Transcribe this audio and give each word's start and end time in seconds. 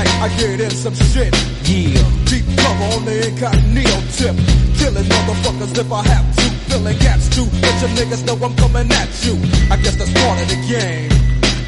Night 0.00 0.22
I 0.24 0.28
get 0.36 0.60
in 0.60 0.70
some 0.70 0.94
shit. 0.94 1.32
Yeah. 1.68 2.00
Deep 2.24 2.46
cover 2.56 2.86
on 2.96 3.04
the 3.04 3.16
incognito 3.28 3.98
tip. 4.16 4.36
Killing 4.78 5.08
motherfuckers 5.14 5.72
if 5.76 5.92
I 5.92 6.02
have 6.12 6.26
to. 6.36 6.46
Filling 6.68 6.98
gaps 6.98 7.28
too. 7.34 7.46
Let 7.60 7.74
your 7.82 7.92
niggas 7.98 8.22
know 8.26 8.36
I'm 8.46 8.54
coming 8.56 8.88
at 8.90 9.10
you. 9.24 9.36
I 9.70 9.76
guess 9.82 9.96
that's 9.96 10.12
part 10.22 10.40
of 10.42 10.48
the 10.48 10.60
game. 10.68 11.10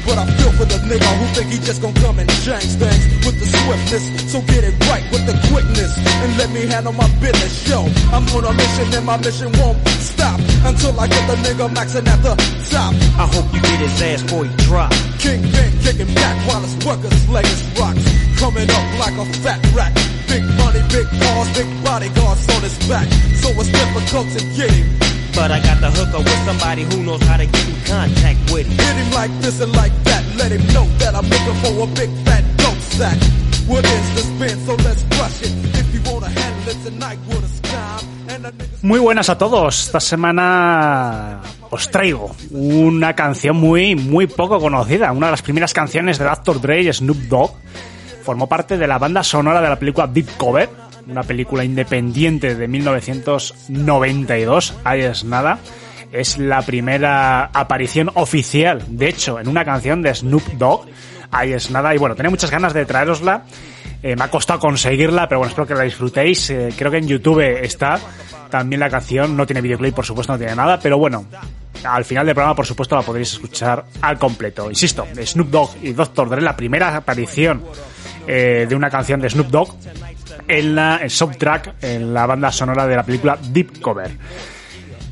But 0.05 0.17
I 0.19 0.25
feel 0.35 0.51
for 0.59 0.65
the 0.65 0.79
nigga 0.83 1.09
who 1.19 1.25
think 1.31 1.47
he 1.53 1.59
just 1.63 1.81
gon' 1.81 1.93
come 2.03 2.19
and 2.19 2.27
change 2.43 2.75
things 2.75 3.03
with 3.23 3.39
the 3.39 3.47
swiftness. 3.47 4.03
So 4.31 4.41
get 4.51 4.63
it 4.67 4.75
right 4.91 5.05
with 5.11 5.23
the 5.23 5.35
quickness 5.47 5.95
and 5.95 6.37
let 6.37 6.49
me 6.51 6.67
handle 6.67 6.91
my 6.91 7.07
business. 7.23 7.53
Yo, 7.69 7.87
I'm 8.11 8.27
on 8.35 8.43
a 8.43 8.51
mission 8.51 8.87
and 8.91 9.05
my 9.05 9.15
mission 9.23 9.49
won't 9.63 9.79
stop 10.03 10.39
until 10.67 10.99
I 10.99 11.07
get 11.07 11.23
the 11.31 11.37
nigga 11.47 11.71
maxing 11.71 12.07
at 12.07 12.19
the 12.19 12.35
top. 12.67 12.91
I 13.15 13.25
hope 13.31 13.47
you 13.55 13.61
get 13.61 13.79
his 13.79 14.01
ass 14.01 14.21
he 14.27 14.49
drop. 14.67 14.91
Kingpin 15.23 15.71
kicking 15.79 16.13
back 16.15 16.35
while 16.47 16.59
his 16.59 16.75
workers 16.83 17.29
lay 17.29 17.47
his 17.47 17.63
rocks. 17.79 18.22
Coming 18.39 18.69
up 18.69 18.87
like 18.99 19.15
a 19.17 19.25
fat 19.43 19.59
rat. 19.73 19.93
Big 20.27 20.43
money, 20.57 20.81
big 20.89 21.07
cars, 21.21 21.49
big 21.57 21.69
bodyguards 21.83 22.43
on 22.49 22.61
his 22.61 22.77
back. 22.87 23.07
So 23.41 23.49
it's 23.49 23.71
difficult 23.71 24.27
to 24.35 24.41
get 24.57 24.71
him. 24.71 24.87
But 25.35 25.51
I 25.51 25.59
got 25.61 25.81
the 25.81 25.89
hooker 25.89 26.19
with 26.19 26.41
somebody 26.45 26.83
who 26.83 27.03
knows 27.03 27.21
how 27.23 27.37
to 27.37 27.45
get 27.45 27.67
in 27.67 27.79
contact 27.85 28.39
with 28.51 28.67
him. 28.67 28.77
Hit 28.77 28.95
him 29.01 29.11
like 29.13 29.31
this 29.41 29.59
and 29.61 29.73
like 29.73 29.95
that. 30.03 30.23
Let 30.37 30.51
him 30.51 30.65
know 30.73 30.85
that 30.99 31.15
I'm 31.15 31.25
looking 31.25 31.57
for 31.63 31.73
a 31.83 31.87
big 31.95 32.11
fat 32.25 32.43
dope 32.57 32.83
sack. 32.97 33.17
What 33.67 33.85
is 33.85 34.05
the 34.15 34.21
spin? 34.21 34.57
So 34.65 34.75
let's 34.75 35.03
rush 35.17 35.41
it. 35.41 35.53
If 35.79 35.93
you 35.93 36.01
wanna 36.11 36.29
handle 36.29 36.69
it 36.69 36.83
tonight, 36.83 37.19
a 37.31 38.53
Muy 38.81 38.99
buenas 38.99 39.29
a 39.29 39.37
todos. 39.37 39.85
Esta 39.85 39.99
semana 39.99 41.41
os 41.69 41.89
traigo 41.89 42.35
una 42.51 43.15
canción 43.15 43.55
muy, 43.55 43.95
muy 43.95 44.27
poco 44.27 44.59
conocida. 44.59 45.11
Una 45.11 45.27
de 45.27 45.31
las 45.31 45.41
primeras 45.41 45.73
canciones 45.73 46.19
de 46.19 46.25
Dr. 46.25 46.59
Dre 46.59 46.81
y 46.81 46.93
Snoop 46.93 47.17
Dogg. 47.29 47.55
Formó 48.23 48.47
parte 48.47 48.77
de 48.77 48.87
la 48.87 48.97
banda 48.97 49.21
sonora 49.21 49.61
de 49.61 49.67
la 49.67 49.77
película 49.77 50.07
Deep 50.07 50.37
Cover, 50.37 50.69
una 51.07 51.23
película 51.23 51.65
independiente 51.65 52.55
de 52.55 52.67
1992. 52.69 54.75
Ahí 54.85 55.01
es 55.01 55.25
nada. 55.25 55.59
Es 56.11 56.37
la 56.37 56.61
primera 56.61 57.45
aparición 57.45 58.11
oficial, 58.13 58.81
de 58.87 59.09
hecho, 59.09 59.39
en 59.39 59.49
una 59.49 59.65
canción 59.65 60.01
de 60.01 60.15
Snoop 60.15 60.43
Dogg. 60.53 60.85
Ahí 61.31 61.51
es 61.51 61.69
nada. 61.69 61.93
Y 61.93 61.97
bueno, 61.97 62.15
tenía 62.15 62.29
muchas 62.29 62.49
ganas 62.49 62.73
de 62.73 62.85
traerosla. 62.85 63.43
Eh, 64.01 64.15
me 64.15 64.23
ha 64.23 64.29
costado 64.29 64.59
conseguirla, 64.59 65.27
pero 65.27 65.39
bueno, 65.39 65.49
espero 65.49 65.67
que 65.67 65.75
la 65.75 65.83
disfrutéis. 65.83 66.49
Eh, 66.49 66.69
creo 66.77 66.91
que 66.91 66.97
en 66.97 67.07
YouTube 67.07 67.41
está 67.41 67.99
también 68.49 68.79
la 68.79 68.89
canción. 68.89 69.35
No 69.35 69.45
tiene 69.45 69.59
videoclip, 69.59 69.95
por 69.95 70.05
supuesto, 70.05 70.31
no 70.31 70.39
tiene 70.39 70.55
nada, 70.55 70.79
pero 70.79 70.97
bueno, 70.97 71.25
al 71.83 72.05
final 72.05 72.25
del 72.25 72.35
programa, 72.35 72.55
por 72.55 72.65
supuesto, 72.65 72.95
la 72.95 73.01
podréis 73.01 73.33
escuchar 73.33 73.83
al 74.01 74.17
completo. 74.17 74.69
Insisto, 74.69 75.05
Snoop 75.25 75.49
Dogg 75.49 75.71
y 75.81 75.91
Dr. 75.91 76.29
Dre, 76.29 76.41
la 76.41 76.55
primera 76.55 76.95
aparición 76.95 77.63
eh, 78.27 78.65
de 78.67 78.75
una 78.75 78.89
canción 78.89 79.19
de 79.19 79.29
Snoop 79.29 79.47
Dogg 79.47 79.75
en 80.47 80.75
la 80.75 81.01
soundtrack, 81.07 81.75
en 81.81 82.13
la 82.13 82.25
banda 82.25 82.51
sonora 82.51 82.87
de 82.87 82.95
la 82.95 83.03
película 83.03 83.37
Deep 83.41 83.81
Cover. 83.81 84.11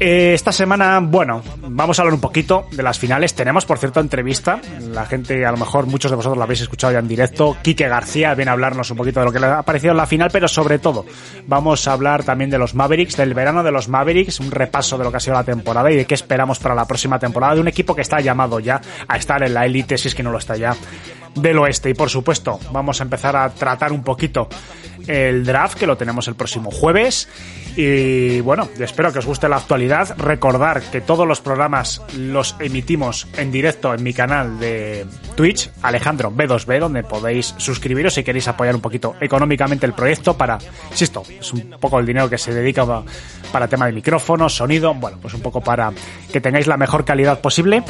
Eh, 0.03 0.33
esta 0.33 0.51
semana, 0.51 0.99
bueno, 0.99 1.43
vamos 1.61 1.99
a 1.99 2.01
hablar 2.01 2.15
un 2.15 2.21
poquito 2.21 2.65
de 2.71 2.81
las 2.81 2.97
finales. 2.97 3.35
Tenemos, 3.35 3.67
por 3.67 3.77
cierto, 3.77 3.99
entrevista. 3.99 4.59
La 4.91 5.05
gente, 5.05 5.45
a 5.45 5.51
lo 5.51 5.57
mejor 5.57 5.85
muchos 5.85 6.09
de 6.09 6.15
vosotros 6.15 6.39
la 6.39 6.45
habéis 6.45 6.61
escuchado 6.61 6.91
ya 6.91 6.97
en 6.97 7.07
directo. 7.07 7.55
Quique 7.61 7.87
García 7.87 8.33
viene 8.33 8.49
a 8.49 8.53
hablarnos 8.53 8.89
un 8.89 8.97
poquito 8.97 9.19
de 9.19 9.27
lo 9.27 9.31
que 9.31 9.39
le 9.39 9.45
ha 9.45 9.61
parecido 9.61 9.91
en 9.91 9.97
la 9.97 10.07
final, 10.07 10.31
pero 10.33 10.47
sobre 10.47 10.79
todo 10.79 11.05
vamos 11.45 11.87
a 11.87 11.93
hablar 11.93 12.23
también 12.23 12.49
de 12.49 12.57
los 12.57 12.73
Mavericks, 12.73 13.15
del 13.15 13.35
verano 13.35 13.61
de 13.61 13.71
los 13.71 13.89
Mavericks, 13.89 14.39
un 14.39 14.49
repaso 14.49 14.97
de 14.97 15.03
lo 15.03 15.11
que 15.11 15.17
ha 15.17 15.19
sido 15.19 15.35
la 15.35 15.43
temporada 15.43 15.91
y 15.91 15.97
de 15.97 16.05
qué 16.05 16.15
esperamos 16.15 16.57
para 16.57 16.73
la 16.73 16.87
próxima 16.87 17.19
temporada 17.19 17.53
de 17.53 17.61
un 17.61 17.67
equipo 17.67 17.93
que 17.93 18.01
está 18.01 18.19
llamado 18.21 18.59
ya 18.59 18.81
a 19.07 19.17
estar 19.17 19.43
en 19.43 19.53
la 19.53 19.67
élite, 19.67 19.99
si 19.99 20.07
es 20.07 20.15
que 20.15 20.23
no 20.23 20.31
lo 20.31 20.39
está 20.39 20.57
ya, 20.57 20.75
del 21.35 21.59
oeste. 21.59 21.91
Y 21.91 21.93
por 21.93 22.09
supuesto, 22.09 22.59
vamos 22.71 22.99
a 23.01 23.03
empezar 23.03 23.35
a 23.35 23.47
tratar 23.51 23.91
un 23.91 24.03
poquito 24.03 24.49
el 25.07 25.45
draft, 25.45 25.77
que 25.77 25.87
lo 25.87 25.97
tenemos 25.97 26.27
el 26.27 26.35
próximo 26.35 26.71
jueves. 26.71 27.27
Y 27.75 28.41
bueno, 28.41 28.67
espero 28.79 29.13
que 29.13 29.19
os 29.19 29.25
guste 29.25 29.47
la 29.47 29.57
actualidad. 29.57 30.17
Recordar 30.17 30.81
que 30.81 31.01
todos 31.01 31.27
los 31.27 31.39
programas 31.39 32.01
los 32.17 32.55
emitimos 32.59 33.27
en 33.37 33.51
directo 33.51 33.93
en 33.93 34.03
mi 34.03 34.13
canal 34.13 34.59
de 34.59 35.05
Twitch, 35.35 35.69
Alejandro 35.81 36.31
B2B, 36.31 36.79
donde 36.79 37.03
podéis 37.03 37.53
suscribiros 37.57 38.13
si 38.13 38.23
queréis 38.23 38.47
apoyar 38.47 38.75
un 38.75 38.81
poquito 38.81 39.15
económicamente 39.21 39.85
el 39.85 39.93
proyecto 39.93 40.35
para, 40.35 40.57
insisto, 40.89 41.23
es 41.27 41.53
un 41.53 41.75
poco 41.79 41.99
el 41.99 42.05
dinero 42.05 42.29
que 42.29 42.37
se 42.37 42.53
dedica 42.53 42.85
para, 43.51 43.67
tema 43.67 43.85
de 43.85 43.93
micrófonos, 43.93 44.55
sonido, 44.55 44.93
bueno, 44.93 45.17
pues 45.21 45.33
un 45.33 45.41
poco 45.41 45.61
para 45.61 45.93
que 46.31 46.41
tengáis 46.41 46.67
la 46.67 46.77
mejor 46.77 47.05
calidad 47.05 47.39
posible. 47.39 47.83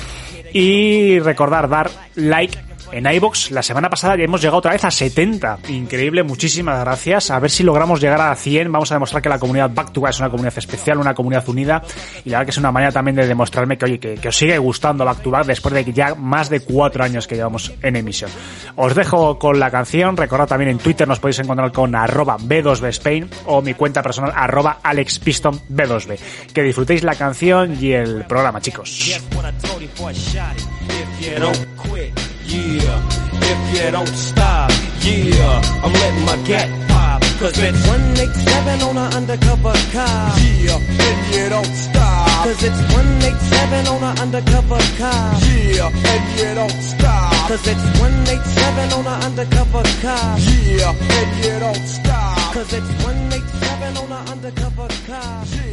Y 0.54 1.20
recordar 1.20 1.70
dar 1.70 1.90
like 2.16 2.58
en 2.92 3.06
iBox. 3.06 3.52
La 3.52 3.64
semana 3.64 3.90
pasada 3.90 4.16
ya 4.18 4.24
hemos 4.24 4.42
llegado 4.42 4.58
otra 4.58 4.72
vez 4.72 4.84
a 4.84 4.92
70. 4.92 5.60
Increíble, 5.70 6.24
muchísimas 6.24 6.80
gracias. 6.80 7.32
A 7.32 7.40
ver 7.40 7.50
si 7.50 7.64
logramos 7.64 8.00
llegar 8.00 8.22
a 8.22 8.36
100. 8.36 8.72
Vamos 8.72 8.92
a 8.92 8.96
demostrar 8.96 9.22
que 9.22 9.30
la 9.30 9.40
comunidad 9.40 9.72
Back 9.74 9.92
to 9.92 10.02
Back 10.02 10.12
es 10.12 10.20
una 10.20 10.30
comunidad 10.30 10.58
especial, 10.58 10.98
una 10.98 11.14
comunidad 11.14 11.48
unida. 11.48 11.82
Y 12.26 12.30
la 12.30 12.40
verdad 12.40 12.48
que 12.48 12.52
es 12.52 12.58
una 12.58 12.72
manera 12.72 12.92
también 12.92 13.16
de 13.16 13.28
demostrarme 13.28 13.78
que, 13.78 13.86
oye, 13.86 14.00
que, 14.00 14.28
os 14.28 14.36
sigue 14.36 14.58
gustando 14.58 15.06
Back 15.06 15.22
to 15.22 15.32
Back 15.32 15.46
después 15.46 15.74
de 15.74 15.92
ya 15.92 16.16
más 16.16 16.50
de 16.50 16.62
cuatro 16.62 17.04
años 17.04 17.28
que 17.28 17.36
llevamos 17.36 17.74
en 17.82 17.96
emisión. 17.96 18.30
Os 18.76 18.96
dejo 18.96 19.38
con 19.40 19.60
la 19.60 19.72
canción. 19.72 20.18
Recordad 20.18 20.48
también 20.48 20.72
en 20.72 20.78
Twitter 20.78 21.08
nos 21.08 21.20
podéis 21.20 21.40
encontrar 21.40 21.72
con 21.72 21.96
arroba 21.96 22.38
B2B 22.38 22.88
Spain 22.90 23.30
o 23.46 23.62
mi 23.62 23.74
cuenta 23.74 24.02
personal 24.02 24.34
arroba 24.36 24.80
AlexPiston 24.84 25.62
B2B. 25.70 26.20
Que 26.54 26.64
disfrutéis 26.64 27.04
la 27.04 27.16
canción 27.16 27.78
y 27.80 27.92
el 27.92 28.26
programa, 28.26 28.62
chicos. 28.62 29.22
If 32.54 32.84
yeah. 32.84 33.00
If 33.44 33.86
you 33.86 33.92
don't 33.92 34.08
stop, 34.08 34.72
yeah. 35.02 35.62
I'm 35.84 35.94
letting 35.94 36.26
my 36.26 36.36
gat 36.46 36.68
pop. 36.90 37.22
Cause 37.40 37.58
it's 37.58 37.88
187 37.88 38.82
on 38.84 38.98
an 38.98 39.14
undercover 39.14 39.74
car. 39.96 40.36
Yeah, 40.60 40.78
if 40.78 41.36
you 41.36 41.50
don't 41.50 41.74
stop. 41.74 42.44
Cause 42.44 42.62
it's 42.62 42.82
187 42.92 43.88
on 43.88 44.04
an 44.04 44.20
undercover 44.20 44.84
car. 45.00 45.40
Yeah, 45.48 45.88
and 45.88 46.40
you 46.40 46.56
don't 46.56 46.82
stop. 46.84 47.48
Cause 47.48 47.68
it's 47.68 48.00
187 48.00 49.00
on 49.00 49.08
an 49.08 49.24
undercover 49.24 49.84
car. 50.02 50.38
Yeah, 50.40 50.92
and 50.92 51.46
you 51.46 51.60
don't 51.60 51.88
stop. 51.88 52.54
Cause 52.54 52.74
it's 52.74 52.92
187 53.04 53.98
on 53.98 54.12
an 54.12 54.28
undercover 54.28 54.88
car. 55.08 55.46
Yeah, 55.56 55.71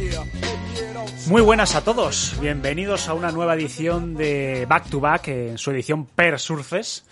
Muy 1.29 1.43
buenas 1.43 1.75
a 1.75 1.83
todos, 1.83 2.35
bienvenidos 2.41 3.07
a 3.07 3.13
una 3.13 3.31
nueva 3.31 3.53
edición 3.53 4.15
de 4.15 4.65
Back 4.67 4.89
to 4.89 4.99
Back, 4.99 5.27
en 5.27 5.59
su 5.59 5.69
edición 5.69 6.07
Per 6.07 6.39
Surces, 6.39 7.05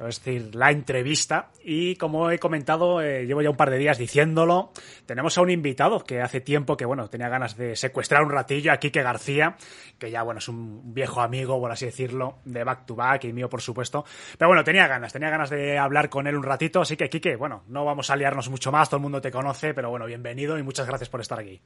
es 0.00 0.24
decir, 0.24 0.52
la 0.56 0.72
entrevista. 0.72 1.50
Y 1.62 1.94
como 1.94 2.32
he 2.32 2.40
comentado, 2.40 3.00
eh, 3.00 3.24
llevo 3.24 3.40
ya 3.40 3.50
un 3.50 3.56
par 3.56 3.70
de 3.70 3.78
días 3.78 3.98
diciéndolo, 3.98 4.72
tenemos 5.06 5.38
a 5.38 5.42
un 5.42 5.50
invitado 5.50 6.02
que 6.02 6.20
hace 6.20 6.40
tiempo 6.40 6.76
que, 6.76 6.84
bueno, 6.84 7.08
tenía 7.08 7.28
ganas 7.28 7.56
de 7.56 7.76
secuestrar 7.76 8.24
un 8.24 8.30
ratillo 8.30 8.72
a 8.72 8.78
Quique 8.78 9.00
García, 9.00 9.56
que 9.96 10.10
ya, 10.10 10.24
bueno, 10.24 10.40
es 10.40 10.48
un 10.48 10.92
viejo 10.92 11.20
amigo, 11.20 11.60
por 11.60 11.70
así 11.70 11.86
decirlo, 11.86 12.38
de 12.44 12.64
Back 12.64 12.84
to 12.86 12.96
Back 12.96 13.22
y 13.26 13.32
mío, 13.32 13.48
por 13.48 13.62
supuesto. 13.62 14.04
Pero 14.36 14.48
bueno, 14.48 14.64
tenía 14.64 14.88
ganas, 14.88 15.12
tenía 15.12 15.30
ganas 15.30 15.50
de 15.50 15.78
hablar 15.78 16.08
con 16.08 16.26
él 16.26 16.34
un 16.34 16.42
ratito, 16.42 16.80
así 16.80 16.96
que, 16.96 17.08
Quique, 17.08 17.36
bueno, 17.36 17.62
no 17.68 17.84
vamos 17.84 18.10
a 18.10 18.16
liarnos 18.16 18.50
mucho 18.50 18.72
más, 18.72 18.88
todo 18.90 18.96
el 18.96 19.02
mundo 19.02 19.20
te 19.20 19.30
conoce, 19.30 19.72
pero 19.72 19.88
bueno, 19.88 20.06
bienvenido 20.06 20.58
y 20.58 20.64
muchas 20.64 20.88
gracias 20.88 21.08
por 21.08 21.20
estar 21.20 21.38
aquí. 21.38 21.62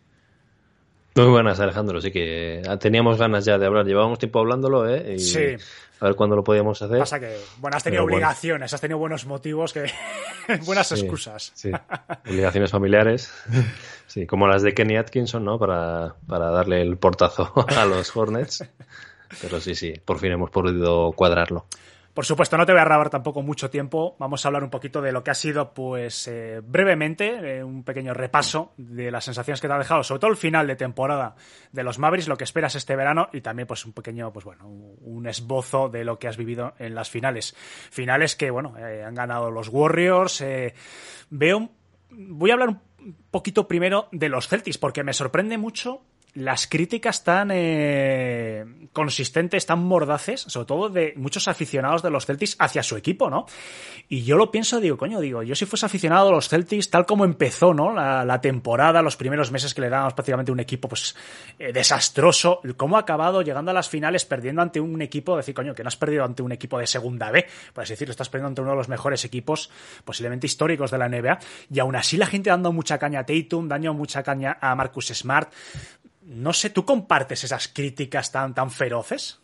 Muy 1.16 1.26
buenas, 1.26 1.58
Alejandro. 1.60 2.00
Sí 2.00 2.10
que 2.12 2.62
teníamos 2.80 3.18
ganas 3.18 3.44
ya 3.44 3.58
de 3.58 3.66
hablar. 3.66 3.86
Llevábamos 3.86 4.18
tiempo 4.18 4.38
hablándolo, 4.40 4.88
¿eh? 4.88 5.14
Y 5.14 5.18
Sí. 5.18 5.56
A 5.98 6.04
ver 6.08 6.14
cuándo 6.14 6.36
lo 6.36 6.44
podíamos 6.44 6.82
hacer. 6.82 6.98
Pasa 6.98 7.18
que, 7.18 7.38
bueno, 7.56 7.74
has 7.78 7.82
tenido 7.82 8.02
Pero 8.02 8.12
bueno. 8.12 8.16
obligaciones, 8.26 8.74
has 8.74 8.80
tenido 8.82 8.98
buenos 8.98 9.24
motivos, 9.24 9.72
que 9.72 9.86
buenas 10.66 10.88
Sí, 10.88 10.94
excusas. 11.00 11.52
Sí. 11.54 11.70
Obligaciones 12.28 12.70
familiares. 12.70 13.32
Sí, 14.06 14.26
como 14.26 14.46
las 14.46 14.62
de 14.62 14.74
Kenny 14.74 14.98
Atkinson, 14.98 15.42
¿no? 15.44 15.58
Para, 15.58 16.14
para 16.26 16.50
darle 16.50 16.82
el 16.82 16.98
portazo 16.98 17.50
a 17.76 17.86
los 17.86 18.14
Hornets. 18.14 18.62
Pero 19.40 19.58
sí, 19.58 19.74
sí, 19.74 19.94
por 20.04 20.18
fin 20.18 20.32
hemos 20.32 20.50
podido 20.50 21.12
cuadrarlo. 21.12 21.64
Por 22.16 22.24
supuesto, 22.24 22.56
no 22.56 22.64
te 22.64 22.72
voy 22.72 22.80
a 22.80 22.84
robar 22.86 23.10
tampoco 23.10 23.42
mucho 23.42 23.68
tiempo. 23.68 24.16
Vamos 24.18 24.42
a 24.42 24.48
hablar 24.48 24.64
un 24.64 24.70
poquito 24.70 25.02
de 25.02 25.12
lo 25.12 25.22
que 25.22 25.32
ha 25.32 25.34
sido, 25.34 25.74
pues, 25.74 26.26
eh, 26.28 26.62
brevemente, 26.64 27.58
eh, 27.58 27.62
un 27.62 27.84
pequeño 27.84 28.14
repaso 28.14 28.72
de 28.78 29.10
las 29.10 29.26
sensaciones 29.26 29.60
que 29.60 29.68
te 29.68 29.74
ha 29.74 29.78
dejado, 29.78 30.02
sobre 30.02 30.20
todo 30.20 30.30
el 30.30 30.38
final 30.38 30.66
de 30.66 30.76
temporada 30.76 31.36
de 31.72 31.84
los 31.84 31.98
Mavericks, 31.98 32.26
lo 32.26 32.38
que 32.38 32.44
esperas 32.44 32.74
este 32.74 32.96
verano 32.96 33.28
y 33.34 33.42
también, 33.42 33.68
pues, 33.68 33.84
un 33.84 33.92
pequeño, 33.92 34.32
pues 34.32 34.46
bueno, 34.46 34.66
un 34.66 35.26
esbozo 35.26 35.90
de 35.90 36.06
lo 36.06 36.18
que 36.18 36.26
has 36.26 36.38
vivido 36.38 36.72
en 36.78 36.94
las 36.94 37.10
finales. 37.10 37.54
Finales 37.90 38.34
que, 38.34 38.50
bueno, 38.50 38.78
eh, 38.78 39.04
han 39.04 39.14
ganado 39.14 39.50
los 39.50 39.68
Warriors. 39.68 40.42
veo, 41.28 41.68
voy 42.08 42.50
a 42.50 42.54
hablar 42.54 42.70
un 42.70 42.80
poquito 43.30 43.68
primero 43.68 44.08
de 44.10 44.30
los 44.30 44.48
Celtics, 44.48 44.78
porque 44.78 45.04
me 45.04 45.12
sorprende 45.12 45.58
mucho 45.58 46.00
las 46.36 46.66
críticas 46.66 47.24
tan 47.24 47.50
eh, 47.50 48.64
consistentes, 48.92 49.64
tan 49.64 49.78
mordaces, 49.82 50.42
sobre 50.42 50.66
todo 50.66 50.88
de 50.90 51.14
muchos 51.16 51.48
aficionados 51.48 52.02
de 52.02 52.10
los 52.10 52.26
Celtics 52.26 52.56
hacia 52.58 52.82
su 52.82 52.96
equipo, 52.96 53.30
¿no? 53.30 53.46
Y 54.08 54.22
yo 54.22 54.36
lo 54.36 54.50
pienso, 54.50 54.78
digo, 54.78 54.98
coño, 54.98 55.18
digo, 55.20 55.42
yo 55.42 55.54
si 55.54 55.64
fuese 55.64 55.86
aficionado 55.86 56.28
a 56.28 56.32
los 56.32 56.48
Celtics, 56.48 56.90
tal 56.90 57.06
como 57.06 57.24
empezó, 57.24 57.72
¿no? 57.72 57.92
La, 57.92 58.40
temporada, 58.40 59.00
los 59.00 59.16
primeros 59.16 59.50
meses 59.50 59.72
que 59.72 59.80
le 59.80 59.88
dábamos 59.88 60.12
prácticamente 60.12 60.52
un 60.52 60.60
equipo, 60.60 60.88
pues, 60.88 61.16
eh, 61.58 61.72
desastroso, 61.72 62.60
cómo 62.76 62.96
ha 62.96 63.00
acabado 63.00 63.40
llegando 63.40 63.70
a 63.70 63.74
las 63.74 63.88
finales 63.88 64.26
perdiendo 64.26 64.60
ante 64.60 64.78
un 64.78 65.00
equipo, 65.00 65.38
decir, 65.38 65.54
coño, 65.54 65.74
que 65.74 65.82
no 65.82 65.88
has 65.88 65.96
perdido 65.96 66.22
ante 66.22 66.42
un 66.42 66.52
equipo 66.52 66.78
de 66.78 66.86
segunda 66.86 67.30
B, 67.30 67.46
pues 67.72 67.88
decir, 67.88 68.10
estás 68.10 68.28
perdiendo 68.28 68.48
ante 68.48 68.60
uno 68.60 68.72
de 68.72 68.76
los 68.76 68.90
mejores 68.90 69.24
equipos, 69.24 69.70
posiblemente 70.04 70.46
históricos 70.46 70.90
de 70.90 70.98
la 70.98 71.08
NBA, 71.08 71.38
y 71.70 71.78
aún 71.78 71.96
así 71.96 72.18
la 72.18 72.26
gente 72.26 72.50
dando 72.50 72.72
mucha 72.72 72.98
caña 72.98 73.20
a 73.20 73.24
Tatum, 73.24 73.68
dando 73.68 73.94
mucha 73.94 74.22
caña 74.22 74.58
a 74.60 74.74
Marcus 74.74 75.06
Smart, 75.14 75.50
no 76.26 76.52
sé, 76.52 76.70
¿tú 76.70 76.84
compartes 76.84 77.44
esas 77.44 77.68
críticas 77.68 78.32
tan, 78.32 78.54
tan 78.54 78.70
feroces? 78.70 79.38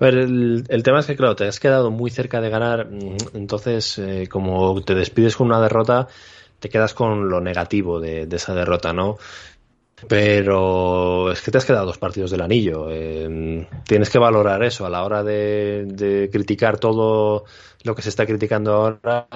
A 0.00 0.04
ver, 0.04 0.14
el, 0.14 0.64
el, 0.68 0.82
tema 0.82 1.00
es 1.00 1.06
que, 1.06 1.16
claro, 1.16 1.36
te 1.36 1.46
has 1.46 1.60
quedado 1.60 1.90
muy 1.90 2.10
cerca 2.10 2.40
de 2.40 2.50
ganar, 2.50 2.88
entonces, 3.34 3.98
eh, 3.98 4.28
como 4.30 4.80
te 4.82 4.94
despides 4.94 5.36
con 5.36 5.48
una 5.48 5.60
derrota, 5.60 6.08
te 6.58 6.68
quedas 6.68 6.94
con 6.94 7.28
lo 7.28 7.40
negativo 7.40 8.00
de, 8.00 8.26
de, 8.26 8.36
esa 8.36 8.54
derrota, 8.54 8.92
¿no? 8.92 9.18
Pero 10.06 11.32
es 11.32 11.42
que 11.42 11.50
te 11.50 11.58
has 11.58 11.64
quedado 11.64 11.86
dos 11.86 11.98
partidos 11.98 12.30
del 12.30 12.40
anillo. 12.40 12.86
Eh, 12.88 13.66
tienes 13.84 14.10
que 14.10 14.18
valorar 14.18 14.62
eso 14.62 14.86
a 14.86 14.90
la 14.90 15.02
hora 15.04 15.24
de, 15.24 15.86
de 15.86 16.30
criticar 16.30 16.78
todo 16.78 17.44
lo 17.82 17.94
que 17.96 18.02
se 18.02 18.08
está 18.08 18.24
criticando 18.24 18.72
ahora 18.74 19.26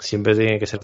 siempre 0.00 0.34
tiene 0.34 0.58
que 0.58 0.66
ser 0.66 0.80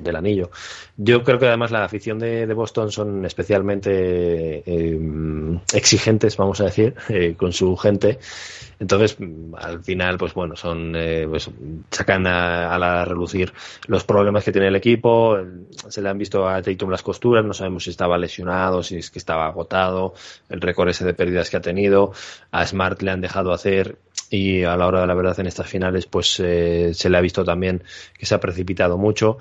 del 0.00 0.16
anillo. 0.16 0.50
Yo 0.96 1.22
creo 1.22 1.38
que 1.38 1.46
además 1.46 1.70
la 1.70 1.84
afición 1.84 2.18
de, 2.18 2.46
de 2.46 2.54
Boston 2.54 2.90
son 2.90 3.24
especialmente 3.24 4.62
eh, 4.64 5.00
exigentes, 5.74 6.36
vamos 6.36 6.60
a 6.60 6.64
decir, 6.64 6.94
eh, 7.08 7.34
con 7.36 7.52
su 7.52 7.76
gente. 7.76 8.18
Entonces, 8.80 9.16
al 9.56 9.82
final, 9.82 10.18
pues 10.18 10.34
bueno, 10.34 10.54
son 10.54 10.94
eh, 10.94 11.26
pues, 11.28 11.50
sacan 11.90 12.26
a, 12.26 12.72
a, 12.74 12.78
la 12.78 13.04
relucir 13.04 13.52
los 13.86 14.04
problemas 14.04 14.44
que 14.44 14.52
tiene 14.52 14.68
el 14.68 14.76
equipo. 14.76 15.36
Se 15.88 16.00
le 16.00 16.08
han 16.08 16.18
visto 16.18 16.48
a 16.48 16.62
Tatum 16.62 16.90
las 16.90 17.02
costuras, 17.02 17.44
no 17.44 17.54
sabemos 17.54 17.84
si 17.84 17.90
estaba 17.90 18.18
lesionado, 18.18 18.82
si 18.82 18.98
es 18.98 19.10
que 19.10 19.18
estaba 19.18 19.46
agotado, 19.46 20.14
el 20.48 20.60
récord 20.60 20.88
ese 20.88 21.04
de 21.04 21.14
pérdidas 21.14 21.50
que 21.50 21.56
ha 21.56 21.60
tenido. 21.60 22.12
A 22.52 22.66
Smart 22.66 23.02
le 23.02 23.10
han 23.10 23.20
dejado 23.20 23.52
hacer 23.52 23.98
y 24.30 24.62
a 24.62 24.76
la 24.76 24.86
hora 24.86 25.00
de 25.00 25.06
la 25.06 25.14
verdad 25.14 25.40
en 25.40 25.46
estas 25.46 25.66
finales 25.66 26.06
pues 26.06 26.38
eh, 26.40 26.92
se 26.92 27.08
le 27.08 27.16
ha 27.16 27.20
visto 27.20 27.44
también 27.44 27.82
que 28.18 28.26
se 28.26 28.34
ha 28.34 28.40
precipitado 28.40 28.98
mucho 28.98 29.38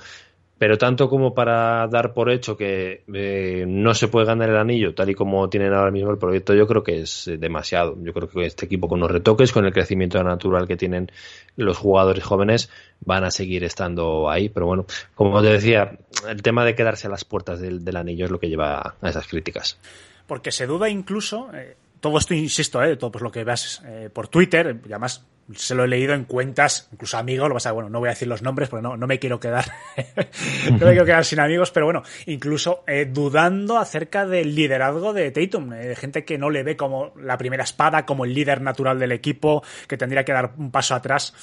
pero 0.58 0.78
tanto 0.78 1.10
como 1.10 1.34
para 1.34 1.88
dar 1.88 2.14
por 2.14 2.32
hecho 2.32 2.58
que 2.58 3.04
eh, 3.14 3.66
no 3.68 3.94
se 3.94 4.08
puede 4.08 4.26
ganar 4.26 4.50
el 4.50 4.58
anillo 4.58 4.94
tal 4.94 5.10
y 5.10 5.16
como 5.16 5.50
tienen 5.50 5.74
ahora 5.74 5.92
mismo 5.92 6.12
el 6.12 6.18
proyecto 6.18 6.54
yo 6.54 6.68
creo 6.68 6.84
que 6.84 7.02
es 7.02 7.30
demasiado 7.40 7.96
yo 8.02 8.14
creo 8.14 8.30
que 8.30 8.46
este 8.46 8.66
equipo 8.66 8.88
con 8.88 9.00
los 9.00 9.12
retoques 9.12 9.52
con 9.52 9.66
el 9.66 9.74
crecimiento 9.74 10.24
natural 10.24 10.68
que 10.68 10.78
tienen 10.78 11.12
los 11.56 11.78
jugadores 11.78 12.24
jóvenes 12.24 12.70
van 13.02 13.24
a 13.24 13.32
seguir 13.32 13.64
estando 13.64 14.30
ahí 14.30 14.50
pero 14.50 14.66
bueno 14.66 14.86
como 15.16 15.42
te 15.42 15.50
decía 15.50 15.98
el 16.28 16.42
tema 16.42 16.66
de 16.66 16.76
quedarse 16.76 17.08
a 17.08 17.10
las 17.12 17.26
puertas 17.26 17.60
del, 17.60 17.84
del 17.84 17.96
anillo 17.96 18.26
es 18.26 18.32
lo 18.32 18.40
que 18.40 18.50
lleva 18.50 18.96
a 19.02 19.10
esas 19.10 19.28
críticas 19.28 19.80
porque 20.26 20.52
se 20.52 20.66
duda 20.66 20.90
incluso 20.90 21.50
eh 21.54 21.76
todo 22.00 22.18
esto, 22.18 22.34
insisto, 22.34 22.84
¿eh? 22.84 22.96
todo 22.96 23.12
pues, 23.12 23.24
lo 23.24 23.32
que 23.32 23.44
veas 23.44 23.82
eh, 23.86 24.10
por 24.12 24.28
Twitter, 24.28 24.80
y 24.88 24.92
además 24.92 25.26
se 25.56 25.76
lo 25.76 25.86
he 25.86 25.88
leído 25.88 26.14
en 26.14 26.26
cuentas, 26.26 26.90
incluso 26.92 27.18
amigos, 27.18 27.48
lo 27.48 27.54
vas 27.54 27.66
a, 27.66 27.72
bueno, 27.72 27.90
no 27.90 28.00
voy 28.00 28.08
a 28.08 28.12
decir 28.12 28.28
los 28.28 28.42
nombres 28.42 28.68
porque 28.68 28.84
no, 28.84 28.98
no 28.98 29.08
me 29.08 29.18
quiero 29.18 29.40
quedar, 29.40 29.66
no 30.72 30.86
me 30.86 30.92
quiero 30.92 31.06
quedar 31.06 31.24
sin 31.24 31.40
amigos, 31.40 31.72
pero 31.72 31.86
bueno, 31.86 32.04
incluso 32.26 32.84
eh, 32.86 33.06
dudando 33.06 33.78
acerca 33.78 34.26
del 34.26 34.54
liderazgo 34.54 35.14
de 35.14 35.32
Tatum, 35.32 35.74
eh, 35.74 35.88
de 35.88 35.96
gente 35.96 36.26
que 36.26 36.38
no 36.38 36.50
le 36.50 36.64
ve 36.64 36.76
como 36.76 37.14
la 37.22 37.38
primera 37.38 37.64
espada, 37.64 38.06
como 38.06 38.26
el 38.26 38.34
líder 38.34 38.62
natural 38.62 39.00
del 39.00 39.14
equipo, 39.14 39.64
que 39.88 39.98
tendría 39.98 40.26
que 40.26 40.34
dar 40.34 40.54
un 40.58 40.70
paso 40.70 40.96
atrás. 40.96 41.34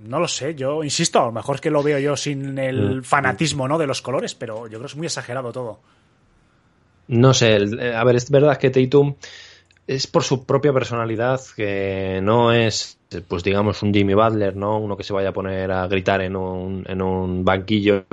No 0.00 0.20
lo 0.20 0.28
sé, 0.28 0.54
yo 0.54 0.82
insisto, 0.84 1.20
a 1.20 1.26
lo 1.26 1.32
mejor 1.32 1.56
es 1.56 1.60
que 1.60 1.70
lo 1.70 1.82
veo 1.82 1.98
yo 1.98 2.16
sin 2.16 2.58
el 2.58 3.04
fanatismo, 3.04 3.66
¿no? 3.66 3.78
De 3.78 3.86
los 3.86 4.00
colores, 4.00 4.34
pero 4.34 4.66
yo 4.66 4.78
creo 4.78 4.82
que 4.82 4.86
es 4.86 4.96
muy 4.96 5.06
exagerado 5.06 5.52
todo. 5.52 5.80
No 7.08 7.34
sé, 7.34 7.56
a 7.94 8.04
ver, 8.04 8.16
es 8.16 8.30
verdad 8.30 8.58
que 8.58 8.70
Tatum 8.70 9.16
es 9.88 10.06
por 10.06 10.22
su 10.22 10.44
propia 10.44 10.72
personalidad, 10.72 11.40
que 11.56 12.20
no 12.22 12.52
es, 12.52 12.98
pues 13.26 13.42
digamos, 13.42 13.82
un 13.82 13.92
Jimmy 13.92 14.12
Butler, 14.12 14.54
¿no? 14.54 14.78
Uno 14.78 14.98
que 14.98 15.02
se 15.02 15.14
vaya 15.14 15.30
a 15.30 15.32
poner 15.32 15.72
a 15.72 15.88
gritar 15.88 16.20
en 16.20 16.36
un, 16.36 16.84
en 16.86 17.00
un 17.00 17.42
banquillo. 17.42 18.04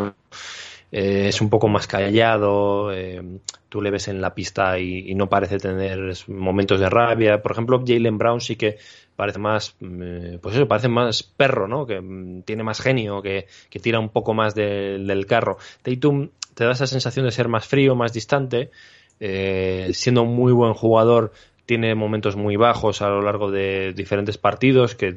Eh, 0.91 1.27
es 1.27 1.41
un 1.41 1.49
poco 1.49 1.67
más 1.67 1.85
callado, 1.85 2.93
eh, 2.93 3.21
tú 3.67 3.81
le 3.81 3.91
ves 3.91 4.07
en 4.07 4.21
la 4.21 4.33
pista 4.33 4.79
y, 4.79 5.13
no 5.15 5.27
parece 5.27 5.57
tener 5.57 5.99
momentos 6.27 6.79
de 6.79 6.89
rabia. 6.89 7.41
Por 7.41 7.51
ejemplo, 7.51 7.83
Jalen 7.85 8.17
Brown 8.17 8.39
sí 8.39 8.55
que 8.55 8.77
parece 9.17 9.39
más, 9.39 9.75
eh, 9.81 10.39
pues 10.41 10.55
eso, 10.55 10.69
parece 10.69 10.87
más 10.87 11.23
perro, 11.23 11.67
¿no? 11.67 11.85
Que 11.85 11.99
mm, 11.99 12.43
tiene 12.43 12.63
más 12.63 12.79
genio, 12.79 13.21
que, 13.21 13.47
que 13.69 13.79
tira 13.79 13.99
un 13.99 14.09
poco 14.09 14.33
más 14.33 14.55
de, 14.55 14.97
del 14.99 15.25
carro. 15.25 15.57
Tatum 15.81 16.29
te 16.53 16.63
da 16.63 16.71
esa 16.71 16.87
sensación 16.87 17.25
de 17.25 17.31
ser 17.31 17.49
más 17.49 17.67
frío, 17.67 17.95
más 17.95 18.13
distante, 18.13 18.71
eh, 19.19 19.89
siendo 19.93 20.23
un 20.23 20.35
muy 20.35 20.53
buen 20.53 20.73
jugador 20.73 21.33
tiene 21.65 21.95
momentos 21.95 22.35
muy 22.35 22.55
bajos 22.55 23.01
a 23.01 23.09
lo 23.09 23.21
largo 23.21 23.51
de 23.51 23.93
diferentes 23.93 24.37
partidos 24.37 24.95
que 24.95 25.13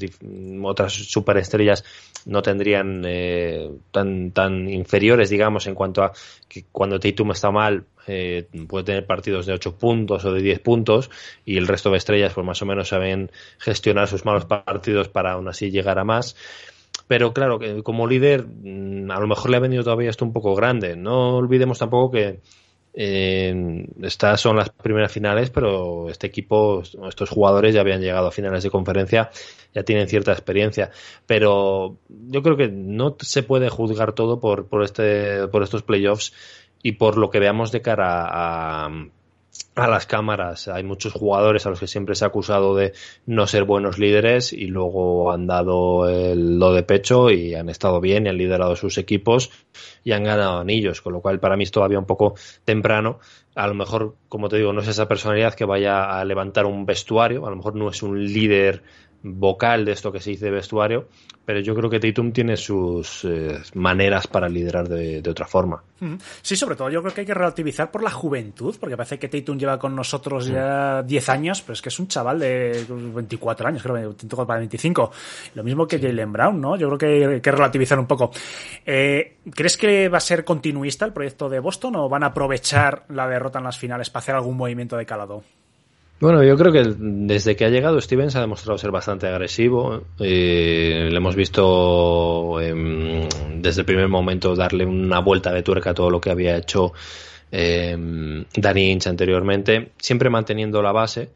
otras 0.63 0.93
superestrellas 0.93 1.85
no 2.27 2.43
tendrían 2.43 3.03
eh, 3.07 3.71
tan 3.91 4.33
tan 4.33 4.69
inferiores 4.69 5.31
digamos 5.31 5.67
en 5.67 5.75
cuanto 5.75 6.03
a 6.03 6.13
que 6.49 6.65
cuando 6.73 6.99
Tatum 6.99 7.33
está 7.33 7.51
mal 7.51 7.85
eh, 8.07 8.49
puede 8.67 8.85
tener 8.85 9.07
partidos 9.07 9.47
de 9.47 9.53
8 9.53 9.77
puntos 9.77 10.25
o 10.25 10.33
de 10.33 10.43
10 10.43 10.61
puntos 10.61 11.11
y 11.45 11.59
el 11.59 11.67
resto 11.67 11.91
de 11.91 11.99
estrellas 11.99 12.33
pues 12.35 12.47
más 12.47 12.63
o 12.63 12.67
menos 12.67 12.89
saben 12.89 13.31
gestionar 13.59 14.09
sus 14.09 14.25
malos 14.25 14.47
partidos 14.47 15.09
para 15.09 15.33
aún 15.33 15.49
así 15.49 15.71
llegar 15.71 15.99
a 15.99 16.05
más 16.05 16.35
pero 17.07 17.33
claro, 17.33 17.59
que 17.59 17.83
como 17.83 18.07
líder 18.07 18.41
a 18.41 19.21
lo 19.21 19.27
mejor 19.27 19.51
le 19.51 19.57
ha 19.57 19.61
venido 19.61 19.83
todavía 19.83 20.11
esto 20.11 20.27
un 20.27 20.35
poco 20.35 20.55
grande. 20.55 20.95
No 20.95 21.37
olvidemos 21.37 21.79
tampoco 21.79 22.11
que 22.11 22.41
estas 23.01 24.41
son 24.41 24.57
las 24.57 24.71
primeras 24.71 25.13
finales, 25.13 25.51
pero 25.51 26.11
este 26.11 26.27
equipo, 26.27 26.83
estos 27.09 27.31
jugadores 27.31 27.73
ya 27.73 27.83
habían 27.83 28.01
llegado 28.01 28.27
a 28.27 28.33
finales 28.33 28.65
de 28.65 28.71
conferencia, 28.71 29.31
ya 29.73 29.85
tienen 29.85 30.09
cierta 30.09 30.33
experiencia. 30.33 30.91
Pero 31.25 31.99
yo 32.09 32.43
creo 32.43 32.57
que 32.57 32.69
no 32.69 33.17
se 33.21 33.45
puede 33.45 33.69
juzgar 33.69 34.15
todo 34.15 34.41
por, 34.41 34.67
por, 34.67 34.83
este, 34.83 35.47
por 35.47 35.63
estos 35.63 35.85
playoffs 35.85 36.33
y 36.83 36.93
por 36.93 37.19
lo 37.19 37.31
que 37.31 37.39
veamos 37.39 37.71
de 37.71 37.83
cara 37.83 38.27
a, 38.29 38.91
a 39.75 39.87
las 39.87 40.07
cámaras. 40.07 40.69
Hay 40.69 40.83
muchos 40.83 41.13
jugadores 41.13 41.65
a 41.67 41.71
los 41.71 41.81
que 41.81 41.87
siempre 41.87 42.15
se 42.15 42.25
ha 42.25 42.29
acusado 42.29 42.75
de 42.75 42.93
no 43.27 43.47
ser 43.47 43.65
buenos 43.65 43.99
líderes 43.99 44.53
y 44.53 44.67
luego 44.67 45.31
han 45.31 45.47
dado 45.47 46.09
el 46.09 46.59
lo 46.59 46.73
de 46.73 46.83
pecho 46.83 47.31
y 47.31 47.55
han 47.55 47.69
estado 47.69 48.01
bien 48.01 48.27
y 48.27 48.29
han 48.29 48.39
liderado 48.39 48.75
sus 48.77 48.99
equipos 48.99 49.51
y 50.03 50.13
han 50.13 50.25
ganado 50.25 50.59
anillos, 50.59 51.01
con 51.01 51.13
lo 51.13 51.21
cual 51.21 51.39
para 51.39 51.57
mí 51.57 51.65
es 51.65 51.71
todavía 51.71 51.99
un 51.99 52.07
poco 52.07 52.35
temprano. 52.65 53.21
A 53.55 53.67
lo 53.67 53.75
mejor, 53.75 54.17
como 54.29 54.49
te 54.49 54.57
digo, 54.57 54.73
no 54.73 54.81
es 54.81 54.89
esa 54.89 55.09
personalidad 55.09 55.55
que 55.55 55.65
vaya 55.65 56.19
a 56.19 56.25
levantar 56.25 56.67
un 56.67 56.85
vestuario, 56.87 57.47
a 57.47 57.51
lo 57.51 57.57
mejor 57.57 57.77
no 57.77 57.89
es 57.89 58.03
un 58.03 58.25
líder 58.25 58.83
vocal 59.23 59.85
de 59.85 59.93
esto 59.93 60.13
que 60.13 60.21
se 60.21 60.31
dice 60.31 60.47
de 60.47 60.53
vestuario, 60.53 61.09
pero 61.45 61.61
yo 61.61 61.75
creo 61.75 61.89
que 61.89 61.99
Tatum 61.99 62.31
tiene 62.31 62.57
sus 62.57 63.25
eh, 63.25 63.59
maneras 63.75 64.27
para 64.27 64.49
liderar 64.49 64.89
de, 64.89 65.23
de, 65.23 65.31
otra 65.31 65.47
forma. 65.47 65.83
Sí, 66.43 66.57
sobre 66.57 66.77
todo 66.77 66.91
yo 66.91 67.01
creo 67.01 67.15
que 67.15 67.23
hay 67.23 67.27
que 67.27 67.35
relativizar 67.35 67.91
por 67.91 68.03
la 68.03 68.11
juventud, 68.11 68.77
porque 68.79 68.97
parece 68.97 69.19
que 69.19 69.29
Tatum 69.29 69.59
lleva 69.59 69.79
con 69.79 69.97
nosotros 69.97 70.47
ya 70.47 71.03
10 71.03 71.29
años, 71.31 71.63
pero 71.63 71.73
es 71.73 71.83
que 71.83 71.89
es 71.89 71.99
un 71.99 72.07
chaval 72.07 72.39
de 72.39 72.85
24 72.89 73.67
años, 73.67 73.83
creo, 73.83 73.95
24 73.95 74.47
para 74.47 74.59
25. 74.59 75.11
Lo 75.55 75.65
mismo 75.65 75.87
que 75.87 75.99
Jalen 75.99 76.33
Brown, 76.33 76.61
¿no? 76.61 76.77
Yo 76.77 76.87
creo 76.89 76.99
que 76.99 77.27
hay 77.27 77.41
que 77.41 77.51
relativizar 77.51 77.99
un 77.99 78.07
poco. 78.07 78.31
Eh, 78.85 79.39
¿Crees 79.51 79.77
que 79.77 80.09
va 80.09 80.19
a 80.19 80.21
ser 80.21 80.45
continuista 80.45 81.07
el 81.07 81.13
proyecto 81.13 81.49
de 81.49 81.61
Boston 81.61 81.97
o 81.97 82.09
van 82.09 82.25
a 82.25 82.27
aprovechar 82.27 83.05
la 83.09 83.27
derrota 83.27 83.59
en 83.59 83.65
las 83.65 83.79
finales 83.79 84.11
para 84.11 84.21
hacer 84.21 84.35
algún 84.35 84.57
movimiento 84.57 84.97
de 84.97 85.07
calado? 85.07 85.43
Bueno, 86.21 86.43
yo 86.43 86.57
creo 86.57 86.73
que 86.73 86.83
desde 86.99 87.55
que 87.55 87.65
ha 87.65 87.69
llegado 87.69 88.01
Stevens 88.01 88.35
ha 88.35 88.41
demostrado 88.41 88.77
ser 88.77 88.91
bastante 88.91 89.29
agresivo. 89.29 90.03
Eh, 90.19 91.09
le 91.11 91.17
hemos 91.17 91.37
visto 91.37 92.61
eh, 92.61 93.29
desde 93.55 93.83
el 93.83 93.87
primer 93.87 94.09
momento 94.09 94.57
darle 94.57 94.85
una 94.85 95.21
vuelta 95.21 95.53
de 95.53 95.63
tuerca 95.63 95.91
a 95.91 95.95
todo 95.95 96.11
lo 96.11 96.21
que 96.21 96.33
había 96.33 96.57
hecho 96.57 96.93
eh, 97.53 97.97
Danny 98.53 98.91
Inch 98.91 99.07
anteriormente, 99.07 99.93
siempre 99.99 100.29
manteniendo 100.29 100.83
la 100.83 100.91
base. 100.91 101.31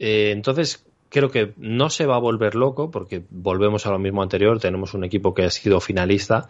entonces, 0.00 0.84
creo 1.08 1.30
que 1.30 1.52
no 1.58 1.88
se 1.88 2.04
va 2.04 2.16
a 2.16 2.18
volver 2.18 2.56
loco 2.56 2.90
porque 2.90 3.22
volvemos 3.30 3.86
a 3.86 3.92
lo 3.92 4.00
mismo 4.00 4.20
anterior, 4.22 4.58
tenemos 4.58 4.94
un 4.94 5.04
equipo 5.04 5.32
que 5.32 5.44
ha 5.44 5.50
sido 5.50 5.80
finalista, 5.80 6.48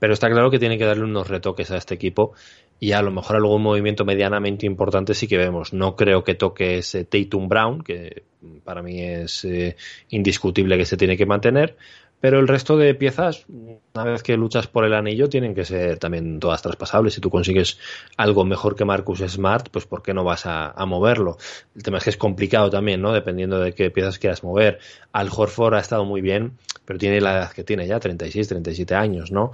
pero 0.00 0.14
está 0.14 0.28
claro 0.28 0.50
que 0.50 0.58
tiene 0.58 0.78
que 0.78 0.84
darle 0.84 1.04
unos 1.04 1.28
retoques 1.28 1.70
a 1.70 1.76
este 1.76 1.94
equipo 1.94 2.32
y 2.80 2.92
a 2.92 3.02
lo 3.02 3.10
mejor 3.10 3.36
algún 3.36 3.62
movimiento 3.62 4.04
medianamente 4.04 4.66
importante 4.66 5.14
sí 5.14 5.26
que 5.26 5.38
vemos. 5.38 5.72
No 5.72 5.96
creo 5.96 6.24
que 6.24 6.34
toque 6.34 6.78
ese 6.78 7.04
Tatum 7.04 7.48
Brown, 7.48 7.82
que 7.82 8.24
para 8.64 8.82
mí 8.82 9.00
es 9.00 9.44
eh, 9.44 9.76
indiscutible 10.10 10.78
que 10.78 10.86
se 10.86 10.96
tiene 10.96 11.16
que 11.16 11.26
mantener, 11.26 11.76
pero 12.20 12.40
el 12.40 12.48
resto 12.48 12.76
de 12.76 12.94
piezas, 12.94 13.46
una 13.48 14.04
vez 14.04 14.22
que 14.24 14.36
luchas 14.36 14.66
por 14.66 14.84
el 14.84 14.94
anillo, 14.94 15.28
tienen 15.28 15.54
que 15.54 15.64
ser 15.64 15.98
también 15.98 16.40
todas 16.40 16.62
traspasables. 16.62 17.14
Si 17.14 17.20
tú 17.20 17.30
consigues 17.30 17.78
algo 18.16 18.44
mejor 18.44 18.74
que 18.74 18.84
Marcus 18.84 19.20
Smart, 19.20 19.68
pues 19.70 19.86
¿por 19.86 20.02
qué 20.02 20.14
no 20.14 20.24
vas 20.24 20.42
a, 20.44 20.74
moverlo? 20.86 21.38
El 21.76 21.82
tema 21.84 21.98
es 21.98 22.04
que 22.04 22.10
es 22.10 22.16
complicado 22.16 22.70
también, 22.70 23.02
¿no? 23.02 23.12
Dependiendo 23.12 23.60
de 23.60 23.72
qué 23.72 23.90
piezas 23.90 24.18
quieras 24.18 24.42
mover. 24.42 24.80
Al 25.12 25.28
Horford 25.34 25.74
ha 25.74 25.80
estado 25.80 26.04
muy 26.04 26.20
bien, 26.20 26.58
pero 26.84 26.98
tiene 26.98 27.20
la 27.20 27.34
edad 27.34 27.52
que 27.52 27.62
tiene 27.62 27.86
ya, 27.86 28.00
36, 28.00 28.48
37 28.48 28.94
años, 28.96 29.30
¿no? 29.30 29.52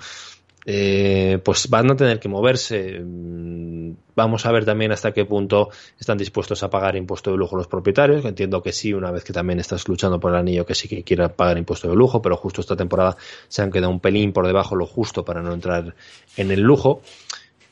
Eh, 0.66 1.40
pues 1.44 1.68
van 1.68 1.90
a 1.90 1.96
tener 1.96 2.18
que 2.18 2.28
moverse. 2.28 3.00
Mm, 3.00 3.92
vamos 4.16 4.46
a 4.46 4.52
ver 4.52 4.64
también 4.64 4.92
hasta 4.92 5.12
qué 5.12 5.24
punto 5.24 5.70
están 5.98 6.16
dispuestos 6.16 6.62
a 6.62 6.70
pagar 6.70 6.96
impuesto 6.96 7.30
de 7.30 7.36
lujo 7.36 7.56
los 7.56 7.66
propietarios. 7.66 8.24
Entiendo 8.24 8.62
que 8.62 8.72
sí, 8.72 8.92
una 8.94 9.10
vez 9.10 9.24
que 9.24 9.32
también 9.32 9.60
estás 9.60 9.86
luchando 9.88 10.18
por 10.18 10.32
el 10.32 10.38
anillo, 10.38 10.64
que 10.64 10.74
sí 10.74 10.88
que 10.88 11.02
quieran 11.02 11.32
pagar 11.36 11.58
impuesto 11.58 11.88
de 11.88 11.96
lujo, 11.96 12.22
pero 12.22 12.36
justo 12.36 12.60
esta 12.60 12.76
temporada 12.76 13.16
se 13.48 13.62
han 13.62 13.70
quedado 13.70 13.90
un 13.90 14.00
pelín 14.00 14.32
por 14.32 14.46
debajo 14.46 14.74
lo 14.76 14.86
justo 14.86 15.24
para 15.24 15.42
no 15.42 15.52
entrar 15.52 15.94
en 16.36 16.50
el 16.50 16.60
lujo. 16.60 17.02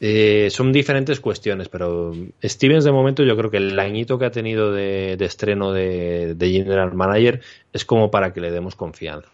Eh, 0.05 0.49
son 0.51 0.73
diferentes 0.73 1.21
cuestiones, 1.21 1.69
pero 1.69 2.13
Stevens 2.43 2.83
de 2.83 2.91
momento 2.91 3.23
yo 3.23 3.37
creo 3.37 3.53
que 3.53 3.59
el 3.59 3.79
añito 3.79 4.19
que 4.19 4.25
ha 4.25 4.33
tenido 4.33 4.73
de, 4.73 5.17
estreno 5.21 5.73
de, 5.73 6.35
de 6.35 6.51
General 6.51 6.93
Manager 6.93 7.41
es 7.73 7.85
como 7.85 8.11
para 8.11 8.33
que 8.33 8.41
le 8.41 8.51
demos 8.51 8.75
confianza. 8.75 9.29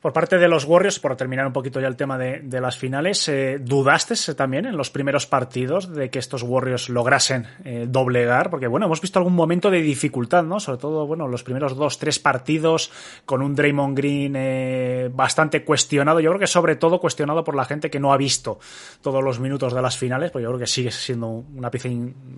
Por 0.00 0.12
parte 0.12 0.38
de 0.38 0.46
los 0.46 0.64
Warriors, 0.64 1.00
por 1.00 1.16
terminar 1.16 1.44
un 1.44 1.52
poquito 1.52 1.80
ya 1.80 1.88
el 1.88 1.96
tema 1.96 2.16
de, 2.16 2.60
las 2.60 2.78
finales, 2.78 3.28
eh, 3.28 3.58
¿dudaste 3.60 4.14
también 4.34 4.66
en 4.66 4.76
los 4.76 4.90
primeros 4.90 5.26
partidos 5.26 5.92
de 5.92 6.08
que 6.08 6.20
estos 6.20 6.44
Warriors 6.44 6.88
lograsen 6.88 7.48
eh, 7.64 7.84
doblegar? 7.88 8.48
Porque, 8.48 8.68
bueno, 8.68 8.86
hemos 8.86 9.00
visto 9.00 9.18
algún 9.18 9.34
momento 9.34 9.72
de 9.72 9.82
dificultad, 9.82 10.44
¿no? 10.44 10.60
Sobre 10.60 10.78
todo, 10.78 11.04
bueno, 11.04 11.26
los 11.26 11.42
primeros 11.42 11.76
dos, 11.76 11.98
tres 11.98 12.20
partidos 12.20 12.92
con 13.26 13.42
un 13.42 13.56
Draymond 13.56 13.96
Green 13.96 14.34
eh, 14.36 15.10
bastante 15.12 15.64
cuestionado. 15.64 16.20
Yo 16.20 16.30
creo 16.30 16.38
que 16.38 16.46
sobre 16.46 16.76
todo 16.76 17.00
cuestionado 17.00 17.42
por 17.42 17.56
la 17.56 17.64
gente 17.64 17.90
que 17.90 17.98
no 17.98 18.12
ha 18.12 18.16
visto 18.16 18.60
todos 19.02 19.24
los 19.24 19.40
minutos 19.40 19.74
de 19.74 19.82
las 19.82 19.98
finales, 19.98 20.30
pues 20.30 20.44
yo 20.44 20.50
creo 20.50 20.60
que 20.60 20.68
sigue 20.68 20.92
siendo 20.92 21.26
una 21.26 21.72
pieza 21.72 21.88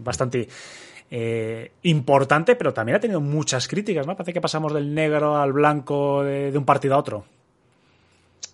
bastante 0.03 0.49
importante, 1.83 2.57
pero 2.57 2.73
también 2.73 2.97
ha 2.97 3.01
tenido 3.01 3.21
muchas 3.21 3.69
críticas, 3.69 4.07
¿no? 4.07 4.17
Parece 4.17 4.33
que 4.33 4.41
pasamos 4.41 4.73
del 4.73 4.95
negro 4.95 5.37
al 5.37 5.53
blanco 5.53 6.23
de 6.23 6.57
un 6.57 6.65
partido 6.65 6.95
a 6.95 6.99
otro. 6.99 7.25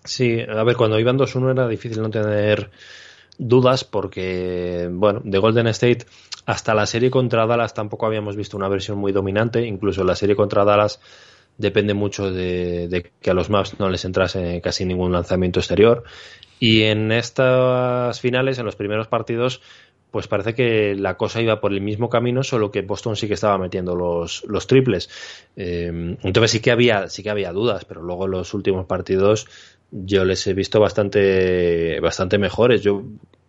Sí, 0.07 0.39
a 0.39 0.63
ver, 0.63 0.75
cuando 0.75 0.99
iban 0.99 1.17
2-1 1.17 1.51
era 1.51 1.67
difícil 1.67 2.01
no 2.01 2.09
tener 2.09 2.71
dudas 3.37 3.83
porque, 3.83 4.89
bueno, 4.91 5.21
de 5.23 5.37
Golden 5.37 5.67
State 5.67 6.05
hasta 6.45 6.73
la 6.73 6.85
serie 6.85 7.11
contra 7.11 7.45
Dallas 7.45 7.73
tampoco 7.73 8.05
habíamos 8.05 8.35
visto 8.35 8.57
una 8.57 8.69
versión 8.69 8.97
muy 8.97 9.11
dominante, 9.11 9.65
incluso 9.65 10.03
la 10.03 10.15
serie 10.15 10.35
contra 10.35 10.63
Dallas 10.63 10.99
depende 11.57 11.93
mucho 11.93 12.31
de, 12.31 13.11
que 13.19 13.29
a 13.29 13.33
los 13.33 13.49
Maps 13.49 13.79
no 13.79 13.89
les 13.89 14.05
entrase 14.05 14.61
casi 14.61 14.85
ningún 14.85 15.11
lanzamiento 15.11 15.59
exterior 15.59 16.03
y 16.59 16.83
en 16.83 17.11
estas 17.11 18.19
finales, 18.21 18.59
en 18.59 18.65
los 18.65 18.75
primeros 18.75 19.07
partidos, 19.07 19.61
pues 20.09 20.27
parece 20.27 20.55
que 20.55 20.95
la 20.95 21.17
cosa 21.17 21.41
iba 21.41 21.59
por 21.59 21.73
el 21.73 21.81
mismo 21.81 22.09
camino, 22.09 22.43
solo 22.43 22.71
que 22.71 22.81
Boston 22.81 23.15
sí 23.15 23.27
que 23.27 23.33
estaba 23.33 23.57
metiendo 23.57 23.95
los, 23.95 24.67
triples. 24.67 25.09
Eh, 25.55 26.17
entonces 26.23 26.51
sí 26.51 26.59
que 26.61 26.71
había, 26.71 27.09
sí 27.09 27.23
que 27.23 27.29
había 27.29 27.51
dudas, 27.51 27.85
pero 27.85 28.01
luego 28.01 28.25
en 28.25 28.31
los 28.31 28.53
últimos 28.53 28.85
partidos 28.85 29.47
yo 29.91 30.25
les 30.25 30.45
he 30.47 30.53
visto 30.53 30.79
bastante, 30.79 31.99
bastante 31.99 32.37
mejores. 32.37 32.81
Yo, 32.81 33.03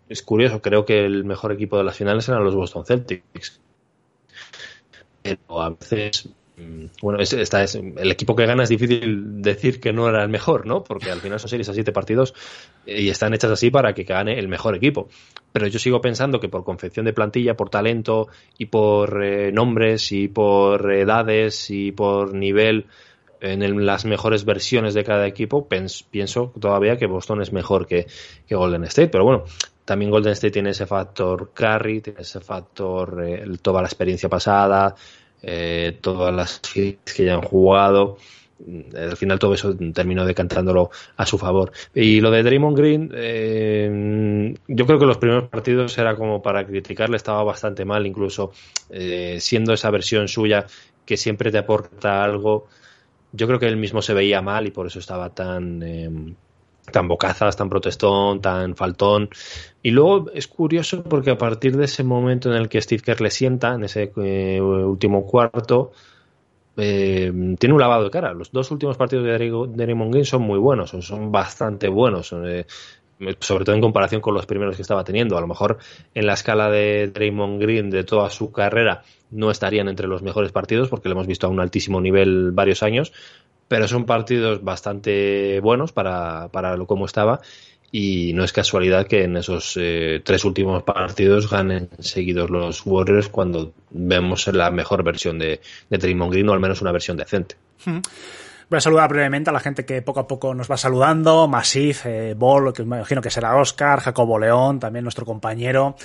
es 0.09 0.23
curioso, 0.23 0.62
creo 0.62 0.85
que 0.85 1.04
el 1.04 1.25
mejor 1.25 1.52
equipo 1.52 1.76
de 1.76 1.85
las 1.85 1.97
finales 1.97 2.28
eran 2.28 2.45
los 2.45 2.54
Boston 2.54 2.85
Celtics. 2.85 3.61
Pero 5.23 5.61
a 5.61 5.71
veces, 5.71 6.28
mm, 6.57 6.87
bueno, 7.02 7.21
es, 7.21 7.33
esta 7.33 7.62
es, 7.62 7.75
el 7.75 8.11
equipo 8.11 8.37
que 8.37 8.47
gana 8.47 8.62
es 8.62 8.68
difícil 8.68 9.42
decir 9.42 9.80
que 9.80 9.92
no 9.92 10.09
era 10.09 10.23
el 10.23 10.28
mejor, 10.28 10.64
¿no? 10.64 10.85
Porque 10.85 11.11
al 11.11 11.21
final 11.21 11.40
son 11.40 11.50
series 11.50 11.68
a 11.68 11.75
siete 11.75 11.92
partidos 11.92 12.35
y 12.87 13.09
están 13.09 13.35
hechas 13.35 13.50
así 13.50 13.71
para 13.71 13.92
que 13.92 14.04
gane 14.04 14.38
el 14.38 14.49
mejor 14.49 14.76
equipo. 14.76 15.09
Pero 15.52 15.66
yo 15.66 15.78
sigo 15.78 16.00
pensando 16.00 16.40
que 16.40 16.49
por 16.49 16.64
confección 16.64 17.04
de 17.04 17.12
plantilla, 17.12 17.57
por 17.57 17.68
talento 17.68 18.28
y 18.57 18.66
por 18.66 19.23
eh, 19.25 19.50
nombres 19.52 20.12
y 20.12 20.28
por 20.28 20.92
edades 20.92 21.68
y 21.71 21.92
por 21.92 22.33
nivel 22.33 22.87
en 23.40 23.87
las 23.87 24.04
mejores 24.04 24.45
versiones 24.45 24.95
de 24.95 25.04
cada 25.04 25.26
equipo, 25.26 25.68
pienso 25.68 26.52
todavía 26.59 26.97
que 26.97 27.07
Boston 27.07 27.42
es 27.42 27.52
mejor 27.52 27.87
que, 27.87 28.07
Golden 28.50 28.85
State. 28.85 29.09
Pero 29.09 29.25
bueno, 29.25 29.45
también 29.85 30.11
Golden 30.11 30.33
State 30.33 30.52
tiene 30.52 30.71
ese 30.71 30.87
factor 30.87 31.52
carry, 31.54 32.00
tiene 32.00 32.21
ese 32.21 32.40
factor 32.40 33.23
eh, 33.25 33.45
toda 33.62 33.83
la 33.83 33.88
experiencia 33.88 34.28
pasada, 34.28 34.95
eh, 35.42 35.99
todas 36.00 36.35
las 36.35 36.61
que 36.61 36.99
ya 37.18 37.35
han 37.35 37.42
jugado. 37.42 38.16
Mm, 38.59 38.97
al 38.97 39.16
final 39.16 39.38
todo 39.38 39.54
eso 39.54 39.76
terminó 39.95 40.26
decantándolo 40.26 40.90
a 41.16 41.25
su 41.25 41.38
favor. 41.38 41.71
Y 41.95 42.21
lo 42.21 42.30
de 42.30 42.42
Draymond 42.42 42.76
Green, 42.76 43.12
eh, 43.14 44.54
yo 44.66 44.87
creo 44.87 44.99
que 44.99 45.07
los 45.07 45.18
primeros 45.18 45.49
partidos 45.49 45.97
era 45.97 46.16
como 46.16 46.42
para 46.42 46.66
criticarle, 46.66 47.16
estaba 47.16 47.45
bastante 47.45 47.85
mal, 47.85 48.07
incluso 48.07 48.52
siendo 49.38 49.75
esa 49.75 49.90
versión 49.90 50.28
suya 50.28 50.66
que 51.04 51.16
siempre 51.16 51.50
te 51.50 51.59
aporta 51.59 52.23
algo 52.23 52.68
yo 53.32 53.47
creo 53.47 53.58
que 53.58 53.66
él 53.66 53.76
mismo 53.76 54.02
se 54.02 54.14
veía 54.14 54.42
mal 54.42 54.66
y 54.66 54.70
por 54.70 54.87
eso 54.87 54.99
estaba 54.99 55.30
tan, 55.30 55.82
em, 55.82 56.35
tan 56.90 57.08
bocazas, 57.08 57.56
tan 57.56 57.68
protestón, 57.68 58.40
tan 58.40 58.76
faltón. 58.76 59.28
Y 59.82 59.90
luego 59.90 60.30
es 60.32 60.49
curioso 60.49 61.02
porque 61.04 61.30
a 61.30 61.38
partir 61.38 61.76
de 61.76 61.85
ese 61.85 62.04
momento 62.04 62.50
en 62.50 62.56
el 62.56 62.68
que 62.68 62.80
Steve 62.80 63.02
Kerr 63.02 63.20
le 63.20 63.30
sienta, 63.30 63.75
en 63.75 63.85
ese 63.85 64.12
eh, 64.16 64.61
último 64.61 65.26
cuarto, 65.26 65.92
em, 66.76 67.56
tiene 67.56 67.75
un 67.75 67.80
lavado 67.80 68.04
de 68.04 68.11
cara. 68.11 68.32
Los 68.32 68.52
dos 68.52 68.70
últimos 68.70 68.97
partidos 68.97 69.25
de 69.25 69.32
Draymond 69.32 70.12
Green 70.12 70.25
son 70.25 70.42
muy 70.42 70.58
buenos, 70.58 70.90
son 70.90 71.30
bastante 71.32 71.88
buenos. 71.88 72.32
Eh, 72.32 72.66
sobre 73.40 73.64
todo 73.64 73.75
en 73.75 73.80
comparación 73.80 74.20
con 74.20 74.34
los 74.34 74.46
primeros 74.46 74.76
que 74.76 74.82
estaba 74.82 75.04
teniendo. 75.04 75.37
A 75.37 75.40
lo 75.40 75.46
mejor 75.46 75.78
en 76.14 76.26
la 76.26 76.34
escala 76.34 76.70
de 76.70 77.08
Draymond 77.08 77.60
Green 77.60 77.90
de 77.90 78.04
toda 78.04 78.30
su 78.30 78.52
carrera 78.52 79.02
no 79.30 79.50
estarían 79.50 79.88
entre 79.88 80.06
los 80.06 80.22
mejores 80.22 80.52
partidos 80.52 80.88
porque 80.88 81.08
lo 81.08 81.14
hemos 81.14 81.26
visto 81.26 81.46
a 81.46 81.50
un 81.50 81.60
altísimo 81.60 82.00
nivel 82.00 82.52
varios 82.52 82.82
años, 82.82 83.12
pero 83.66 83.88
son 83.88 84.04
partidos 84.04 84.62
bastante 84.62 85.60
buenos 85.60 85.92
para, 85.92 86.48
para 86.48 86.76
lo 86.76 86.87
como 86.87 87.06
estaba 87.06 87.40
y 87.90 88.32
no 88.34 88.44
es 88.44 88.52
casualidad 88.52 89.06
que 89.06 89.25
en 89.25 89.37
esos 89.37 89.75
eh, 89.76 90.20
tres 90.22 90.44
últimos 90.44 90.82
partidos 90.82 91.50
ganen 91.50 91.88
seguidos 91.98 92.50
los 92.50 92.84
Warriors 92.84 93.28
cuando 93.28 93.72
vemos 93.90 94.46
la 94.48 94.70
mejor 94.70 95.02
versión 95.02 95.38
de, 95.38 95.60
de 95.88 95.98
Draymond 95.98 96.32
Green 96.32 96.48
o 96.48 96.52
al 96.52 96.60
menos 96.60 96.82
una 96.82 96.92
versión 96.92 97.16
decente. 97.16 97.56
Voy 98.70 98.76
a 98.76 98.80
saludar 98.82 99.08
brevemente 99.08 99.48
a 99.48 99.52
la 99.54 99.60
gente 99.60 99.87
que 99.87 100.02
poco 100.02 100.20
a 100.20 100.28
poco 100.28 100.52
nos 100.52 100.70
va 100.70 100.76
saludando. 100.76 101.48
Masif, 101.48 102.04
eh, 102.04 102.34
Bol, 102.37 102.75
que 102.75 102.84
me 102.84 102.96
imagino 102.98 103.22
que 103.22 103.30
será 103.30 103.56
Oscar, 103.56 104.00
Jacobo 104.00 104.38
León, 104.38 104.78
también 104.78 105.04
nuestro 105.04 105.25
compañero. 105.25 105.96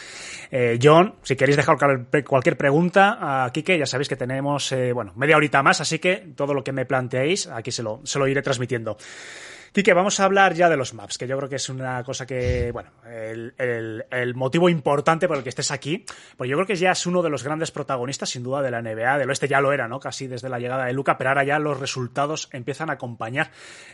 Eh, 0.49 0.79
John, 0.81 1.15
si 1.23 1.35
queréis 1.35 1.57
dejar 1.57 1.77
cualquier 2.23 2.55
pregunta 2.55 3.17
a 3.19 3.51
Kike, 3.51 3.77
ya 3.77 3.85
sabéis 3.85 4.07
que 4.07 4.15
tenemos, 4.15 4.71
eh, 4.71 4.93
bueno, 4.93 5.11
media 5.17 5.35
horita 5.35 5.61
más, 5.61 5.81
así 5.81 5.99
que 5.99 6.25
todo 6.37 6.53
lo 6.53 6.63
que 6.63 6.71
me 6.71 6.85
planteéis, 6.85 7.47
aquí 7.47 7.69
se 7.69 7.83
lo, 7.83 7.99
se 8.05 8.17
lo 8.17 8.29
iré 8.29 8.41
transmitiendo. 8.41 8.95
Quique, 9.73 9.91
vamos 9.93 10.19
a 10.19 10.25
hablar 10.25 10.53
ya 10.53 10.69
de 10.69 10.77
los 10.77 10.93
maps, 10.93 11.17
que 11.17 11.25
yo 11.25 11.35
creo 11.35 11.49
que 11.49 11.55
es 11.55 11.67
una 11.67 12.03
cosa 12.03 12.27
que, 12.27 12.71
bueno, 12.71 12.91
el, 13.07 14.35
motivo 14.35 14.69
importante 14.69 15.27
por 15.27 15.37
el 15.37 15.41
que 15.41 15.49
estés 15.49 15.71
aquí, 15.71 16.05
porque 16.37 16.51
yo 16.51 16.57
creo 16.57 16.67
que 16.67 16.75
ya 16.75 16.91
es 16.91 17.07
uno 17.07 17.23
de 17.23 17.31
los 17.31 17.43
grandes 17.43 17.71
protagonistas, 17.71 18.29
sin 18.29 18.43
duda, 18.43 18.61
de 18.61 18.69
la 18.69 18.83
NBA. 18.83 19.17
Del 19.17 19.29
oeste 19.29 19.47
ya 19.47 19.61
lo 19.61 19.73
era, 19.73 19.87
¿no? 19.87 19.99
Casi 19.99 20.27
desde 20.27 20.47
la 20.47 20.59
llegada 20.59 20.85
de 20.85 20.93
Luca, 20.93 21.17
pero 21.17 21.31
ahora 21.31 21.43
ya 21.43 21.57
los 21.57 21.79
resultados 21.79 22.49
empiezan 22.51 22.91
a 22.91 22.93
acompañar. 22.93 23.49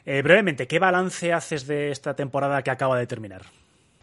Eh, 0.05 0.21
brevemente, 0.21 0.67
¿qué 0.67 0.79
balance 0.79 1.31
haces 1.31 1.65
de 1.65 1.91
esta 1.91 2.13
temporada 2.13 2.62
que 2.62 2.71
acaba 2.71 3.00
de 3.00 3.07
terminar? 3.07 3.43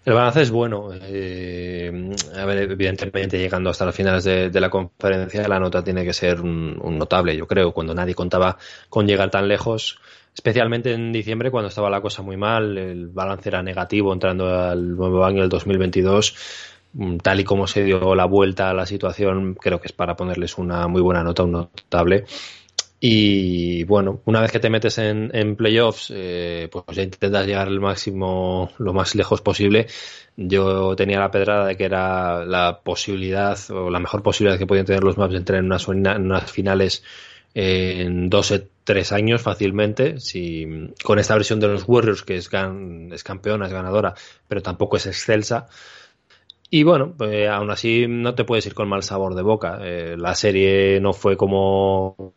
El 0.07 0.15
balance 0.15 0.41
es 0.43 0.53
bueno. 0.53 0.91
Eh, 1.03 1.91
evidentemente, 2.37 3.39
llegando 3.41 3.71
hasta 3.71 3.85
las 3.85 3.95
finales 3.95 4.23
de, 4.23 4.61
la 4.61 4.71
conferencia, 4.71 5.49
la 5.49 5.59
nota 5.59 5.83
tiene 5.83 6.05
que 6.05 6.13
ser 6.13 6.41
un, 6.41 6.79
notable, 6.97 7.37
yo 7.37 7.49
creo. 7.49 7.73
Cuando 7.73 7.93
nadie 7.93 8.15
contaba 8.15 8.57
con 8.89 9.09
llegar 9.09 9.31
tan 9.33 9.49
lejos, 9.49 9.99
especialmente 10.33 10.93
en 10.93 11.13
diciembre 11.13 11.51
cuando 11.51 11.71
estaba 11.71 11.91
la 11.91 12.01
cosa 12.01 12.23
muy 12.23 12.37
mal, 12.37 12.79
el 12.79 13.09
balance 13.09 13.49
era 13.49 13.65
negativo 13.65 14.13
entrando 14.13 14.47
al 14.49 14.97
nuevo 14.97 15.25
año, 15.25 15.43
el 15.43 15.49
2022, 15.49 16.37
mm, 16.93 17.17
tal 17.17 17.41
y 17.41 17.45
como 17.45 17.67
se 17.67 17.83
dio 17.83 18.15
la 18.15 18.27
vuelta 18.27 18.71
a 18.71 18.75
la 18.75 18.87
situación, 18.87 19.57
creo 19.57 19.81
que 19.81 19.89
es 19.89 19.93
para 19.93 20.15
ponerles 20.15 20.57
una 20.57 20.87
muy 20.87 21.03
buena 21.03 21.25
nota, 21.25 21.43
un 21.43 21.51
notable. 21.51 22.27
Y 22.99 23.85
bueno, 23.85 24.23
una 24.25 24.41
vez 24.41 24.51
que 24.51 24.59
te 24.59 24.71
metes 24.71 24.99
en, 24.99 25.57
playoffs, 25.57 26.11
eh, 26.15 26.69
pues 26.73 26.85
ya 26.97 27.03
intentas 27.03 27.47
llegar 27.47 27.69
al 27.69 27.81
máximo, 27.81 28.71
lo 28.79 28.95
más 28.95 29.15
lejos 29.15 29.43
posible. 29.43 29.87
Yo 30.37 30.97
tenía 30.97 31.21
la 31.21 31.31
pedrada 31.31 31.67
de 31.67 31.77
que 31.77 31.85
era 31.85 32.45
la 32.45 32.81
posibilidad 32.83 33.59
o 33.71 33.91
la 33.91 34.01
mejor 34.01 34.23
posibilidad 34.23 34.59
que 34.59 34.67
podían 34.67 34.87
tener 34.87 35.05
los 35.05 35.19
Maps 35.19 35.33
de 35.33 35.39
entrar 35.39 35.59
en 35.59 35.67
unas, 35.67 35.89
en 35.89 36.41
finales 36.49 37.03
en 37.55 38.29
dos 38.29 38.51
o 38.53 38.61
tres 38.85 39.13
años 39.13 39.43
fácilmente. 39.43 40.21
Si, 40.21 40.67
con 41.03 41.19
esta 41.19 41.35
versión 41.35 41.61
de 41.61 41.69
los 41.69 41.85
Warriors, 41.87 42.23
que 42.23 42.37
es, 42.37 42.51
es 43.13 43.25
campeona, 43.25 43.67
es 43.67 43.73
ganadora, 43.73 44.15
pero 44.49 44.63
tampoco 44.63 44.97
es 44.97 45.07
excelsa. 45.07 45.67
Y 46.71 46.83
bueno, 46.83 47.15
pues, 47.17 47.49
aún 47.49 47.71
así 47.71 48.07
no 48.09 48.35
te 48.35 48.45
puedes 48.45 48.67
ir 48.67 48.75
con 48.75 48.89
mal 48.89 49.03
sabor 49.03 49.35
de 49.35 49.43
boca. 49.43 49.79
Eh, 49.83 50.17
la 50.19 50.35
serie 50.35 51.01
no 51.01 51.13
fue 51.13 51.37
como 51.37 52.35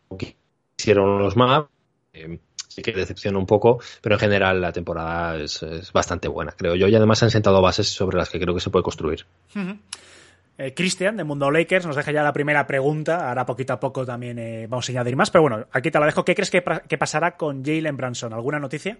hicieron 0.80 1.18
los 1.18 1.36
Mavs. 1.36 1.68
Eh, 2.12 2.38
sí 2.68 2.82
que 2.82 2.92
decepciona 2.92 3.38
un 3.38 3.46
poco, 3.46 3.80
pero 4.00 4.14
en 4.14 4.20
general 4.20 4.60
la 4.60 4.72
temporada 4.72 5.36
es, 5.36 5.64
bastante 5.92 6.28
buena, 6.28 6.52
creo 6.52 6.74
yo. 6.76 6.88
Y 6.88 6.94
además 6.94 7.22
han 7.22 7.30
sentado 7.30 7.60
bases 7.60 7.88
sobre 7.88 8.16
las 8.16 8.30
que 8.30 8.40
creo 8.40 8.54
que 8.54 8.60
se 8.60 8.70
puede 8.70 8.84
construir. 8.84 9.26
Eh, 10.56 10.74
Cristian, 10.74 11.16
de 11.16 11.24
Mundo 11.24 11.50
Lakers, 11.50 11.86
nos 11.86 11.96
deja 11.96 12.12
ya 12.12 12.22
la 12.22 12.32
primera 12.32 12.66
pregunta. 12.66 13.28
Ahora 13.28 13.46
poquito 13.46 13.72
a 13.72 13.80
poco 13.80 14.04
también 14.06 14.38
eh, 14.38 14.66
vamos 14.68 14.88
a 14.88 14.92
añadir 14.92 15.16
más. 15.16 15.30
Pero 15.30 15.42
bueno, 15.42 15.66
aquí 15.72 15.90
te 15.90 15.98
la 15.98 16.06
dejo. 16.06 16.24
¿Qué 16.24 16.34
crees 16.34 16.50
que, 16.50 16.62
que 16.86 16.98
pasará 16.98 17.36
con 17.36 17.64
Jalen 17.64 17.96
Branson? 17.96 18.32
¿Alguna 18.32 18.58
noticia? 18.58 18.98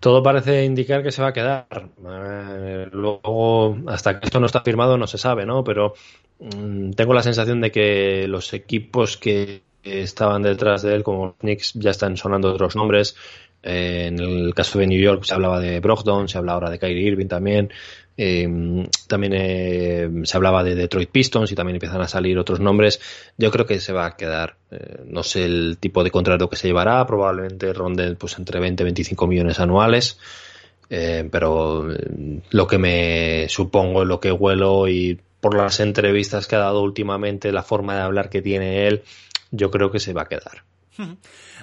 Todo 0.00 0.22
parece 0.22 0.64
indicar 0.64 1.02
que 1.02 1.12
se 1.12 1.22
va 1.22 1.28
a 1.28 1.32
quedar. 1.32 1.66
Eh, 1.70 2.88
luego, 2.90 3.76
hasta 3.86 4.18
que 4.18 4.26
esto 4.26 4.40
no 4.40 4.46
está 4.46 4.62
firmado, 4.62 4.96
no 4.96 5.06
se 5.06 5.18
sabe, 5.18 5.44
¿no? 5.44 5.62
Pero 5.62 5.94
mm, 6.38 6.92
tengo 6.92 7.12
la 7.12 7.22
sensación 7.22 7.60
de 7.60 7.70
que 7.70 8.26
los 8.26 8.54
equipos 8.54 9.18
que 9.18 9.62
estaban 9.82 10.42
detrás 10.42 10.82
de 10.82 10.94
él, 10.94 11.02
como 11.02 11.34
Knicks, 11.40 11.72
ya 11.74 11.90
están 11.90 12.16
sonando 12.16 12.52
otros 12.52 12.76
nombres. 12.76 13.16
Eh, 13.62 14.06
en 14.06 14.18
el 14.18 14.54
caso 14.54 14.78
de 14.78 14.86
New 14.86 15.00
York 15.00 15.24
se 15.24 15.34
hablaba 15.34 15.60
de 15.60 15.80
Brogdon, 15.80 16.28
se 16.28 16.38
habla 16.38 16.52
ahora 16.52 16.70
de 16.70 16.78
Kyrie 16.78 17.08
Irving 17.08 17.26
también. 17.26 17.70
Eh, 18.16 18.86
también 19.06 19.32
eh, 19.34 20.08
se 20.24 20.36
hablaba 20.36 20.62
de 20.62 20.74
Detroit 20.74 21.10
Pistons 21.10 21.50
y 21.52 21.54
también 21.54 21.76
empiezan 21.76 22.00
a 22.00 22.08
salir 22.08 22.38
otros 22.38 22.60
nombres. 22.60 23.00
Yo 23.38 23.50
creo 23.50 23.66
que 23.66 23.80
se 23.80 23.92
va 23.92 24.06
a 24.06 24.16
quedar. 24.16 24.56
no 25.06 25.22
sé 25.22 25.44
el 25.44 25.78
tipo 25.78 26.04
de 26.04 26.10
contrato 26.10 26.48
que 26.48 26.56
se 26.56 26.68
llevará, 26.68 27.06
probablemente 27.06 27.72
ronde 27.72 28.14
pues, 28.16 28.38
entre 28.38 28.60
20 28.60 28.82
y 28.82 28.84
25 28.84 29.26
millones 29.26 29.60
anuales. 29.60 30.18
pero 30.88 31.88
lo 32.50 32.66
que 32.66 32.78
me 32.78 33.48
supongo, 33.48 34.04
lo 34.04 34.20
que 34.20 34.32
huelo 34.32 34.88
y 34.88 35.18
por 35.40 35.56
las 35.56 35.80
entrevistas 35.80 36.46
que 36.46 36.56
ha 36.56 36.60
dado 36.60 36.82
últimamente, 36.82 37.52
la 37.52 37.62
forma 37.62 37.94
de 37.94 38.02
hablar 38.02 38.28
que 38.28 38.42
tiene 38.42 38.86
él, 38.86 39.02
yo 39.50 39.70
creo 39.70 39.90
que 39.90 40.00
se 40.00 40.12
va 40.12 40.22
a 40.22 40.28
quedar. 40.28 40.64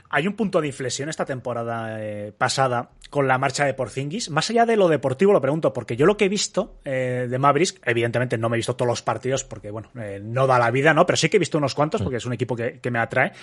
Hay 0.09 0.27
un 0.27 0.33
punto 0.33 0.61
de 0.61 0.67
inflexión 0.67 1.09
esta 1.09 1.25
temporada 1.25 2.01
eh, 2.01 2.31
pasada 2.37 2.91
con 3.09 3.27
la 3.27 3.37
marcha 3.37 3.65
de 3.65 3.73
Porzingis. 3.73 4.29
Más 4.29 4.49
allá 4.49 4.65
de 4.65 4.77
lo 4.77 4.87
deportivo, 4.87 5.33
lo 5.33 5.41
pregunto, 5.41 5.73
porque 5.73 5.95
yo 5.95 6.05
lo 6.05 6.17
que 6.17 6.25
he 6.25 6.29
visto 6.29 6.79
eh, 6.85 7.27
de 7.29 7.37
Mavericks, 7.37 7.75
evidentemente 7.83 8.37
no 8.37 8.49
me 8.49 8.55
he 8.55 8.59
visto 8.59 8.75
todos 8.75 8.87
los 8.87 9.01
partidos 9.01 9.43
porque, 9.43 9.71
bueno, 9.71 9.89
eh, 9.99 10.21
no 10.23 10.47
da 10.47 10.59
la 10.59 10.71
vida, 10.71 10.93
¿no? 10.93 11.05
Pero 11.05 11.17
sí 11.17 11.29
que 11.29 11.37
he 11.37 11.39
visto 11.39 11.57
unos 11.57 11.75
cuantos 11.75 12.01
porque 12.01 12.17
es 12.17 12.25
un 12.25 12.33
equipo 12.33 12.55
que, 12.55 12.79
me 12.89 12.99
atrae. 12.99 13.33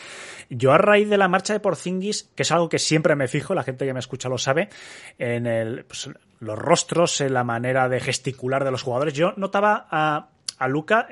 Yo 0.49 0.73
a 0.73 0.79
raíz 0.79 1.09
de 1.09 1.19
la 1.19 1.29
marcha 1.29 1.53
de 1.53 1.61
Porzingis, 1.61 2.31
que 2.35 2.45
es 2.45 2.51
algo 2.51 2.69
que 2.69 2.79
siempre 2.79 3.15
me 3.15 3.29
fijo, 3.29 3.55
la 3.55 3.63
gente 3.63 3.85
que 3.85 3.93
me 3.93 4.01
escucha 4.01 4.29
lo 4.29 4.39
sabe, 4.39 4.71
en 5.19 5.47
el, 5.47 5.85
pues, 5.85 6.09
los 6.41 6.59
rostros, 6.59 7.21
en 7.21 7.35
la 7.35 7.45
manera 7.45 7.89
de 7.91 8.01
gesticular 8.01 8.65
de 8.65 8.71
los 8.71 8.83
jugadores, 8.83 9.13
yo 9.13 9.35
notaba 9.37 9.87
a, 9.91 10.31
a 10.59 10.69
Luca 10.69 11.07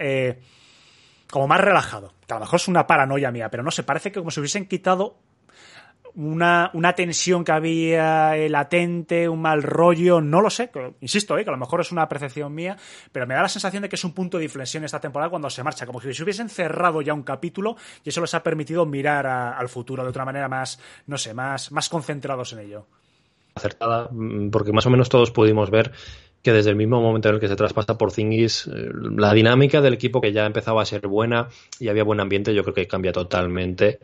como 1.32 1.48
más 1.48 1.62
relajado. 1.62 2.12
Que 2.26 2.34
a 2.34 2.36
lo 2.36 2.40
mejor 2.40 2.60
es 2.60 2.68
una 2.68 2.86
paranoia 2.86 3.30
mía, 3.30 3.48
pero 3.50 3.62
no 3.62 3.70
sé, 3.70 3.82
parece 3.84 4.12
que 4.12 4.18
como 4.18 4.30
si 4.30 4.38
hubiesen 4.38 4.68
quitado 4.68 5.16
una, 6.14 6.70
una 6.74 6.92
tensión 6.92 7.42
que 7.42 7.52
había 7.52 8.36
eh, 8.36 8.50
latente, 8.50 9.30
un 9.30 9.40
mal 9.40 9.62
rollo, 9.62 10.20
no 10.20 10.42
lo 10.42 10.50
sé, 10.50 10.70
insisto, 11.00 11.38
eh, 11.38 11.44
que 11.44 11.48
a 11.48 11.54
lo 11.54 11.58
mejor 11.58 11.80
es 11.80 11.90
una 11.90 12.06
percepción 12.06 12.54
mía, 12.54 12.76
pero 13.12 13.26
me 13.26 13.32
da 13.32 13.40
la 13.40 13.48
sensación 13.48 13.82
de 13.82 13.88
que 13.88 13.96
es 13.96 14.04
un 14.04 14.12
punto 14.12 14.36
de 14.36 14.44
inflexión 14.44 14.84
esta 14.84 15.00
temporada 15.00 15.30
cuando 15.30 15.48
se 15.48 15.62
marcha, 15.62 15.86
como 15.86 16.02
si 16.02 16.12
se 16.12 16.22
hubiesen 16.22 16.50
cerrado 16.50 17.00
ya 17.00 17.14
un 17.14 17.22
capítulo 17.22 17.76
y 18.04 18.10
eso 18.10 18.20
les 18.20 18.34
ha 18.34 18.42
permitido 18.42 18.84
mirar 18.84 19.26
al 19.26 19.70
futuro 19.70 20.02
de 20.02 20.10
otra 20.10 20.26
manera 20.26 20.50
más, 20.50 20.78
no 21.06 21.16
sé, 21.16 21.32
más, 21.32 21.72
más 21.72 21.88
concentrados 21.88 22.52
en 22.52 22.58
ello. 22.58 22.86
Acertada, 23.54 24.10
mm, 24.10 24.50
porque 24.50 24.72
más 24.72 24.84
o 24.84 24.90
menos 24.90 25.08
todos 25.08 25.30
pudimos 25.30 25.70
ver 25.70 25.92
que 26.42 26.52
desde 26.52 26.70
el 26.70 26.76
mismo 26.76 27.00
momento 27.00 27.28
en 27.28 27.36
el 27.36 27.40
que 27.40 27.48
se 27.48 27.56
traspasa 27.56 27.96
por 27.96 28.10
Zingis, 28.10 28.66
eh, 28.66 28.90
la 29.16 29.32
dinámica 29.32 29.80
del 29.80 29.94
equipo 29.94 30.20
que 30.20 30.32
ya 30.32 30.44
empezaba 30.44 30.82
a 30.82 30.86
ser 30.86 31.06
buena 31.06 31.48
y 31.78 31.88
había 31.88 32.04
buen 32.04 32.20
ambiente, 32.20 32.54
yo 32.54 32.62
creo 32.62 32.74
que 32.74 32.86
cambia 32.86 33.12
totalmente 33.12 34.00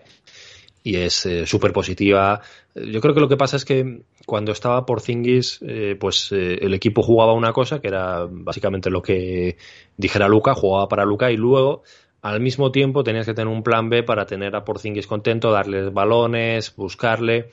y 0.82 0.96
es 0.96 1.26
eh, 1.26 1.46
súper 1.46 1.72
positiva. 1.72 2.40
Yo 2.74 3.00
creo 3.00 3.14
que 3.14 3.20
lo 3.20 3.28
que 3.28 3.36
pasa 3.36 3.56
es 3.56 3.64
que 3.64 4.02
cuando 4.24 4.52
estaba 4.52 4.86
por 4.86 5.00
Zingis, 5.00 5.58
eh, 5.62 5.96
pues 5.98 6.32
eh, 6.32 6.58
el 6.62 6.74
equipo 6.74 7.02
jugaba 7.02 7.34
una 7.34 7.52
cosa 7.52 7.80
que 7.80 7.88
era 7.88 8.26
básicamente 8.30 8.90
lo 8.90 9.02
que 9.02 9.56
dijera 9.96 10.28
Luca, 10.28 10.54
jugaba 10.54 10.88
para 10.88 11.04
Luca 11.04 11.30
y 11.30 11.36
luego 11.36 11.82
al 12.22 12.40
mismo 12.40 12.72
tiempo 12.72 13.04
tenías 13.04 13.26
que 13.26 13.34
tener 13.34 13.52
un 13.52 13.62
plan 13.62 13.88
B 13.90 14.02
para 14.02 14.26
tener 14.26 14.56
a 14.56 14.64
Porzingis 14.64 15.06
contento, 15.06 15.50
darles 15.50 15.92
balones, 15.92 16.74
buscarle. 16.74 17.50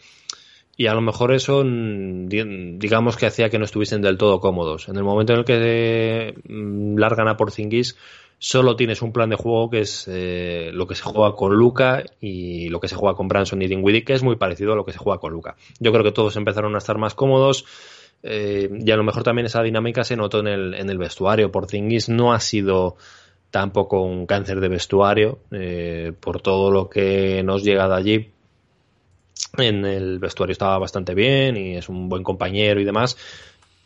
Y 0.77 0.88
a 0.88 0.93
lo 0.93 1.01
mejor 1.01 1.33
eso, 1.33 1.63
mm, 1.63 2.27
digamos 2.27 3.15
que 3.15 3.25
hacía 3.25 3.49
que 3.49 3.57
no 3.57 3.65
estuviesen 3.65 4.01
del 4.01 4.17
todo 4.17 4.39
cómodos. 4.39 4.89
En 4.89 4.97
el 4.97 5.03
momento 5.03 5.33
en 5.33 5.39
el 5.39 5.45
que 5.45 6.35
mm, 6.47 6.97
largan 6.97 7.27
a 7.27 7.38
Porzingis, 7.38 7.95
solo 8.38 8.75
tienes 8.75 9.01
un 9.01 9.13
plan 9.13 9.29
de 9.29 9.38
juego 9.38 9.69
que 9.69 9.79
es 9.81 10.05
eh, 10.09 10.71
lo 10.73 10.85
que 10.88 10.95
se 10.95 11.03
juega 11.03 11.33
con 11.35 11.53
Luca 11.55 12.03
y 12.19 12.69
lo 12.69 12.79
que 12.79 12.88
se 12.89 12.95
juega 12.95 13.15
con 13.15 13.27
Branson 13.27 13.61
y 13.61 13.67
Dinwiddie, 13.67 14.03
que 14.03 14.13
es 14.13 14.23
muy 14.23 14.35
parecido 14.35 14.73
a 14.73 14.75
lo 14.75 14.85
que 14.85 14.91
se 14.91 14.97
juega 14.97 15.19
con 15.19 15.31
Luca. 15.31 15.55
Yo 15.79 15.91
creo 15.91 16.03
que 16.03 16.11
todos 16.11 16.35
empezaron 16.35 16.75
a 16.75 16.79
estar 16.79 16.97
más 16.97 17.15
cómodos 17.15 17.65
eh, 18.23 18.69
y 18.85 18.91
a 18.91 18.97
lo 18.97 19.03
mejor 19.03 19.23
también 19.23 19.45
esa 19.45 19.61
dinámica 19.61 20.03
se 20.03 20.17
notó 20.17 20.39
en 20.39 20.47
el, 20.47 20.73
en 20.73 20.89
el 20.89 20.97
vestuario. 20.97 21.51
Porzingis 21.51 22.09
no 22.09 22.33
ha 22.33 22.39
sido 22.39 22.97
tampoco 23.51 24.01
un 24.01 24.25
cáncer 24.25 24.59
de 24.59 24.67
vestuario 24.67 25.39
eh, 25.51 26.11
por 26.19 26.41
todo 26.41 26.71
lo 26.71 26.89
que 26.89 27.41
nos 27.43 27.63
llega 27.63 27.88
de 27.88 27.95
allí. 27.95 28.31
En 29.58 29.86
el 29.86 30.20
vestuario 30.20 30.52
estaba 30.52 30.78
bastante 30.78 31.13
bien 31.13 31.58
y 31.58 31.76
es 31.76 31.89
un 31.89 32.10
buen 32.10 32.24
compañero 32.24 32.80
y 32.80 32.86
demás, 32.86 33.18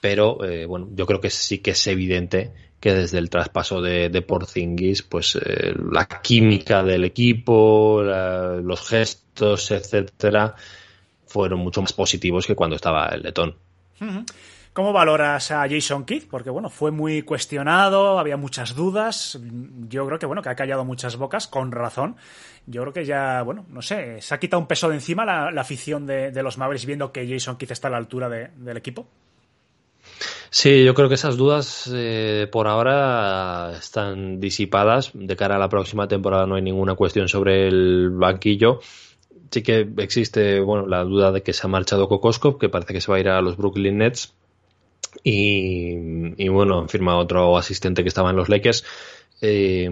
pero 0.01 0.39
bueno, 0.67 0.87
yo 0.95 1.05
creo 1.05 1.19
que 1.19 1.29
sí 1.29 1.59
que 1.59 1.71
es 1.71 1.87
evidente 1.87 2.51
que 2.79 2.93
desde 2.93 3.17
el 3.17 3.29
traspaso 3.29 3.81
de, 3.81 4.09
de 4.09 4.21
Porzingis, 4.21 5.03
pues 5.03 5.35
eh, 5.35 5.73
la 5.91 6.05
química 6.05 6.83
del 6.83 7.03
equipo, 7.03 8.01
los 8.01 8.87
gestos, 8.87 9.71
etcétera, 9.71 10.55
fueron 11.25 11.59
mucho 11.59 11.81
más 11.81 11.93
positivos 11.93 12.47
que 12.47 12.55
cuando 12.55 12.75
estaba 12.75 13.07
el 13.07 13.23
letón. 13.23 13.55
¿Cómo 14.73 14.93
valoras 14.93 15.51
a 15.51 15.67
Jason 15.67 16.05
Kidd? 16.05 16.25
Porque 16.29 16.49
bueno, 16.49 16.69
fue 16.69 16.91
muy 16.91 17.23
cuestionado, 17.23 18.19
había 18.19 18.37
muchas 18.37 18.75
dudas. 18.75 19.39
Yo 19.89 20.05
creo 20.05 20.19
que 20.19 20.25
bueno, 20.25 20.41
que 20.41 20.49
ha 20.49 20.55
callado 20.55 20.85
muchas 20.85 21.17
bocas, 21.17 21.47
con 21.47 21.71
razón. 21.71 22.15
Yo 22.67 22.81
creo 22.81 22.93
que 22.93 23.05
ya, 23.05 23.41
bueno, 23.41 23.65
no 23.69 23.81
sé, 23.81 24.21
se 24.21 24.33
ha 24.33 24.39
quitado 24.39 24.61
un 24.61 24.67
peso 24.67 24.89
de 24.89 24.95
encima 24.95 25.25
la, 25.25 25.49
afición 25.59 26.05
de, 26.05 26.31
los 26.43 26.57
Mavericks 26.57 26.85
viendo 26.85 27.11
que 27.11 27.27
Jason 27.27 27.57
Kidd 27.57 27.71
está 27.71 27.87
a 27.87 27.91
la 27.91 27.97
altura 27.97 28.29
del 28.29 28.77
equipo. 28.77 29.07
Sí, 30.51 30.83
yo 30.83 30.95
creo 30.95 31.09
que 31.09 31.15
esas 31.15 31.37
dudas 31.37 31.89
eh, 31.93 32.47
por 32.51 32.67
ahora 32.67 33.73
están 33.77 34.39
disipadas. 34.39 35.11
De 35.13 35.35
cara 35.35 35.55
a 35.55 35.59
la 35.59 35.69
próxima 35.69 36.07
temporada 36.07 36.47
no 36.47 36.55
hay 36.55 36.61
ninguna 36.61 36.95
cuestión 36.95 37.27
sobre 37.27 37.67
el 37.67 38.09
banquillo. 38.11 38.79
Sí 39.51 39.63
que 39.63 39.87
existe 39.97 40.59
bueno, 40.59 40.87
la 40.87 41.03
duda 41.03 41.31
de 41.31 41.43
que 41.43 41.53
se 41.53 41.65
ha 41.65 41.69
marchado 41.69 42.07
Kokoskov, 42.07 42.57
que 42.59 42.69
parece 42.69 42.93
que 42.93 43.01
se 43.01 43.11
va 43.11 43.17
a 43.17 43.19
ir 43.19 43.29
a 43.29 43.41
los 43.41 43.57
Brooklyn 43.57 43.97
Nets. 43.97 44.33
Y, 45.23 46.47
bueno, 46.49 46.79
han 46.79 46.89
firmado 46.89 47.19
otro 47.19 47.57
asistente 47.57 48.03
que 48.03 48.09
estaba 48.09 48.29
en 48.29 48.35
los 48.35 48.49
Lakers. 48.49 48.85
Eh, 49.41 49.85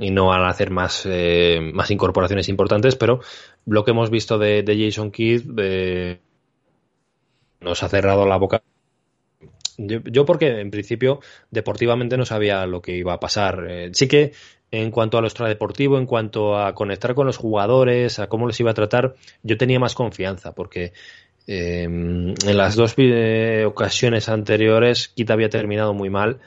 y 0.00 0.10
no 0.10 0.26
van 0.26 0.42
a 0.42 0.48
hacer 0.48 0.70
más, 0.70 1.02
eh, 1.04 1.60
más 1.74 1.90
incorporaciones 1.90 2.48
importantes, 2.48 2.96
pero 2.96 3.20
lo 3.66 3.84
que 3.84 3.90
hemos 3.90 4.08
visto 4.08 4.38
de, 4.38 4.64
Jason 4.66 5.10
Kidd 5.10 5.44
nos 7.60 7.82
ha 7.82 7.88
cerrado 7.88 8.26
la 8.26 8.38
boca 8.38 8.62
yo, 9.76 10.24
porque 10.24 10.60
en 10.60 10.70
principio 10.70 11.20
deportivamente 11.50 12.16
no 12.16 12.24
sabía 12.24 12.66
lo 12.66 12.80
que 12.80 12.96
iba 12.96 13.14
a 13.14 13.20
pasar. 13.20 13.66
Eh, 13.68 13.90
sí 13.92 14.08
que 14.08 14.32
en 14.70 14.90
cuanto 14.90 15.18
a 15.18 15.20
lo 15.20 15.26
extradeportivo, 15.26 15.98
en 15.98 16.06
cuanto 16.06 16.58
a 16.58 16.74
conectar 16.74 17.14
con 17.14 17.26
los 17.26 17.36
jugadores, 17.36 18.18
a 18.18 18.28
cómo 18.28 18.46
les 18.46 18.58
iba 18.60 18.70
a 18.70 18.74
tratar, 18.74 19.14
yo 19.42 19.56
tenía 19.56 19.78
más 19.78 19.94
confianza 19.94 20.54
porque 20.54 20.92
eh, 21.46 21.82
en 21.84 22.56
las 22.56 22.74
dos 22.74 22.96
ocasiones 23.66 24.28
anteriores 24.28 25.08
Kita 25.08 25.34
había 25.34 25.50
terminado 25.50 25.92
muy 25.92 26.10
mal 26.10 26.40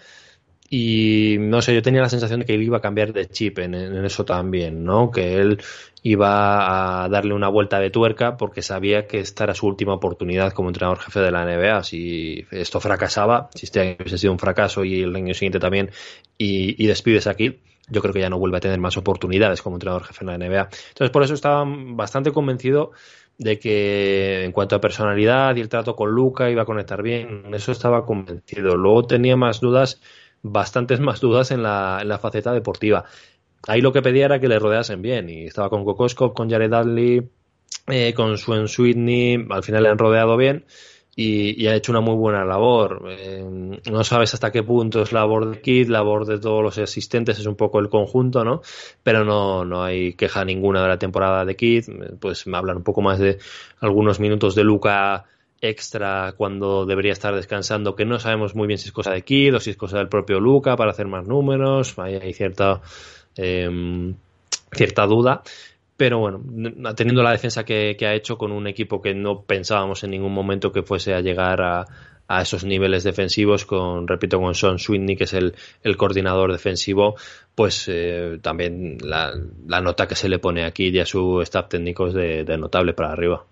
y 0.69 1.37
no 1.39 1.61
sé, 1.61 1.73
yo 1.73 1.81
tenía 1.81 2.01
la 2.01 2.09
sensación 2.09 2.41
de 2.41 2.45
que 2.45 2.53
él 2.53 2.63
iba 2.63 2.77
a 2.77 2.81
cambiar 2.81 3.13
de 3.13 3.27
chip 3.29 3.59
en, 3.59 3.73
eso 3.73 4.25
también, 4.25 4.83
¿no? 4.83 5.11
Que 5.11 5.37
él 5.37 5.61
iba 6.03 7.03
a 7.03 7.09
darle 7.09 7.33
una 7.33 7.47
vuelta 7.47 7.79
de 7.79 7.89
tuerca 7.89 8.35
porque 8.35 8.61
sabía 8.61 9.07
que 9.07 9.19
esta 9.19 9.45
era 9.45 9.53
su 9.53 9.65
última 9.65 9.93
oportunidad 9.93 10.51
como 10.51 10.69
entrenador 10.69 10.99
jefe 10.99 11.21
de 11.21 11.31
la 11.31 11.45
NBA. 11.45 11.83
Si 11.83 12.45
esto 12.51 12.81
fracasaba, 12.81 13.49
si 13.55 13.65
este 13.65 13.79
año 13.79 13.95
hubiese 13.99 14.17
sido 14.17 14.33
un 14.33 14.39
fracaso 14.39 14.83
y 14.83 15.03
el 15.03 15.15
año 15.15 15.33
siguiente 15.33 15.59
también, 15.59 15.91
y, 16.37 16.85
despides 16.85 17.27
aquí, 17.27 17.59
yo 17.89 18.01
creo 18.01 18.13
que 18.13 18.19
ya 18.19 18.29
no 18.29 18.37
vuelve 18.37 18.57
a 18.57 18.61
tener 18.61 18.79
más 18.79 18.97
oportunidades 18.97 19.61
como 19.61 19.77
entrenador 19.77 20.03
jefe 20.03 20.25
de 20.25 20.31
la 20.31 20.37
NBA. 20.37 20.69
Entonces, 20.89 21.11
por 21.11 21.23
eso 21.23 21.33
estaba 21.33 21.63
bastante 21.65 22.33
convencido 22.33 22.91
de 23.37 23.59
que 23.59 24.43
en 24.45 24.51
cuanto 24.51 24.75
a 24.75 24.81
personalidad 24.81 25.55
y 25.55 25.61
el 25.61 25.69
trato 25.69 25.95
con 25.95 26.11
Luca 26.11 26.49
iba 26.49 26.63
a 26.63 26.65
conectar 26.65 27.01
bien, 27.03 27.53
eso 27.53 27.71
estaba 27.71 28.05
convencido. 28.05 28.75
Luego 28.75 29.05
tenía 29.05 29.35
más 29.35 29.59
dudas 29.59 30.01
bastantes 30.41 30.99
más 30.99 31.19
dudas 31.19 31.51
en 31.51 31.63
la, 31.63 31.99
en 32.01 32.07
la 32.07 32.17
faceta 32.17 32.53
deportiva. 32.53 33.05
ahí 33.67 33.81
lo 33.81 33.93
que 33.93 34.01
pedía 34.01 34.25
era 34.25 34.39
que 34.39 34.47
le 34.47 34.59
rodeasen 34.59 35.01
bien. 35.01 35.29
Y 35.29 35.45
estaba 35.45 35.69
con 35.69 35.85
Kokoskov, 35.85 36.33
con 36.33 36.49
Jared 36.49 36.71
Dudley, 36.71 37.29
eh, 37.87 38.13
con 38.13 38.37
Swen 38.37 38.67
Sweetney, 38.67 39.45
al 39.49 39.63
final 39.63 39.83
le 39.83 39.89
han 39.89 39.97
rodeado 39.97 40.37
bien. 40.37 40.65
Y, 41.19 41.63
y, 41.63 41.67
ha 41.67 41.73
hecho 41.73 41.91
una 41.91 41.99
muy 41.99 42.13
buena 42.13 42.45
labor. 42.45 43.07
Eh, 43.09 43.43
no 43.89 44.03
sabes 44.03 44.35
hasta 44.35 44.51
qué 44.51 44.61
punto 44.61 45.01
es 45.01 45.11
labor 45.11 45.49
de 45.49 45.61
Kid, 45.61 45.89
labor 45.89 46.27
de 46.27 46.37
todos 46.37 46.61
los 46.61 46.77
asistentes, 46.77 47.39
es 47.39 47.47
un 47.47 47.55
poco 47.55 47.79
el 47.79 47.89
conjunto, 47.89 48.43
¿no? 48.45 48.61
Pero 49.01 49.25
no, 49.25 49.65
no 49.65 49.83
hay 49.83 50.13
queja 50.13 50.45
ninguna 50.45 50.83
de 50.83 50.89
la 50.89 50.99
temporada 50.99 51.43
de 51.43 51.55
Kid. 51.55 51.85
Pues 52.19 52.45
me 52.45 52.55
hablan 52.55 52.77
un 52.77 52.83
poco 52.83 53.01
más 53.01 53.17
de 53.17 53.39
algunos 53.79 54.19
minutos 54.19 54.53
de 54.53 54.63
Luca 54.63 55.25
extra 55.59 56.35
cuando 56.37 56.85
debería 56.85 57.13
estar 57.13 57.33
descansando, 57.33 57.95
que 57.95 58.05
no 58.05 58.19
sabemos 58.19 58.53
muy 58.53 58.67
bien 58.67 58.77
si 58.77 58.89
es 58.89 58.93
cosa 58.93 59.11
de 59.11 59.23
Kid 59.23 59.55
o 59.55 59.59
si 59.59 59.71
es 59.71 59.75
cosa 59.75 59.97
del 59.97 60.09
propio 60.09 60.39
Luca 60.39 60.75
para 60.75 60.91
hacer 60.91 61.07
más 61.07 61.27
números. 61.27 61.97
Hay, 61.97 62.13
hay 62.13 62.33
cierta, 62.33 62.79
eh, 63.35 64.13
cierta 64.71 65.07
duda 65.07 65.41
pero 65.97 66.19
bueno, 66.19 66.39
teniendo 66.95 67.23
la 67.23 67.31
defensa 67.31 67.65
que, 67.65 67.95
que, 67.97 68.05
ha 68.05 68.13
hecho 68.13 68.37
con 68.37 68.51
un 68.51 68.67
equipo 68.67 69.01
que 69.01 69.15
no 69.15 69.41
pensábamos 69.41 70.03
en 70.03 70.11
ningún 70.11 70.31
momento 70.31 70.71
que 70.71 70.83
fuese 70.83 71.15
a 71.15 71.21
llegar 71.21 71.61
a, 71.61 71.85
a 72.27 72.41
esos 72.41 72.63
niveles 72.63 73.03
defensivos, 73.03 73.65
con, 73.65 74.07
repito, 74.07 74.39
con 74.39 74.53
Sean 74.53 74.79
Sweeney, 74.79 75.15
que 75.15 75.23
es 75.23 75.33
el, 75.33 75.55
el 75.81 75.97
coordinador 75.97 76.51
defensivo, 76.51 77.15
pues 77.55 77.85
eh, 77.87 78.39
también 78.41 78.97
la, 79.01 79.33
la, 79.65 79.81
nota 79.81 80.07
que 80.07 80.15
se 80.15 80.29
le 80.29 80.39
pone 80.39 80.65
aquí 80.65 80.89
y 80.89 80.99
a 80.99 81.05
su 81.05 81.41
staff 81.41 81.69
técnico 81.69 82.07
es 82.07 82.13
de, 82.13 82.57
notable 82.57 82.93
para 82.93 83.11
arriba. 83.11 83.45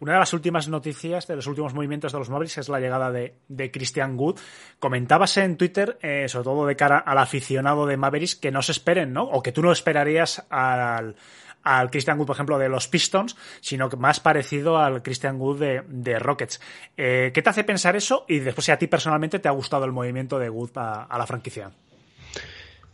Una 0.00 0.14
de 0.14 0.18
las 0.18 0.32
últimas 0.32 0.68
noticias, 0.68 1.26
de 1.26 1.36
los 1.36 1.46
últimos 1.46 1.74
movimientos 1.74 2.12
de 2.12 2.18
los 2.18 2.30
Mavericks, 2.30 2.58
es 2.58 2.68
la 2.68 2.80
llegada 2.80 3.10
de, 3.10 3.34
de 3.48 3.70
Christian 3.70 4.18
Wood. 4.18 4.38
Comentabas 4.78 5.36
en 5.36 5.56
Twitter, 5.56 5.98
eh, 6.02 6.28
sobre 6.28 6.44
todo 6.44 6.66
de 6.66 6.76
cara 6.76 6.98
al 6.98 7.18
aficionado 7.18 7.86
de 7.86 7.96
Mavericks, 7.96 8.36
que 8.36 8.50
no 8.50 8.62
se 8.62 8.72
esperen, 8.72 9.12
¿no? 9.12 9.24
O 9.24 9.42
que 9.42 9.52
tú 9.52 9.62
no 9.62 9.72
esperarías 9.72 10.46
al, 10.50 11.16
al 11.64 11.90
Christian 11.90 12.18
Wood, 12.18 12.26
por 12.26 12.36
ejemplo, 12.36 12.58
de 12.58 12.68
los 12.68 12.86
Pistons, 12.88 13.36
sino 13.60 13.88
que 13.88 13.96
más 13.96 14.20
parecido 14.20 14.78
al 14.78 15.02
Christian 15.02 15.40
Wood 15.40 15.58
de, 15.88 16.18
Rockets. 16.18 16.60
Eh, 16.96 17.30
¿Qué 17.34 17.42
te 17.42 17.50
hace 17.50 17.64
pensar 17.64 17.96
eso? 17.96 18.24
Y 18.28 18.38
después, 18.38 18.66
si 18.66 18.72
a 18.72 18.78
ti 18.78 18.86
personalmente 18.86 19.38
te 19.38 19.48
ha 19.48 19.52
gustado 19.52 19.84
el 19.84 19.92
movimiento 19.92 20.38
de 20.38 20.50
Wood 20.50 20.70
a, 20.76 21.18
la 21.18 21.26
franquicia. 21.26 21.70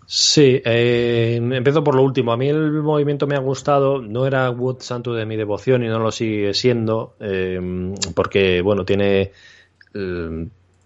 Sí, 0.07 0.61
eh, 0.65 1.37
empiezo 1.37 1.85
por 1.85 1.95
lo 1.95 2.03
último. 2.03 2.33
A 2.33 2.37
mí 2.37 2.49
el 2.49 2.83
movimiento 2.83 3.27
me 3.27 3.37
ha 3.37 3.41
gustado. 3.41 4.01
No 4.01 4.27
era 4.27 4.51
Wood 4.51 4.81
santo 4.81 5.15
de 5.15 5.27
mi 5.27 5.37
devoción 5.37 5.85
y 5.85 5.89
no 5.89 5.99
lo 6.01 6.11
sigue 6.11 6.55
siendo, 6.55 7.15
eh, 7.21 7.61
porque, 8.15 8.61
bueno, 8.63 8.85
tiene. 8.85 9.33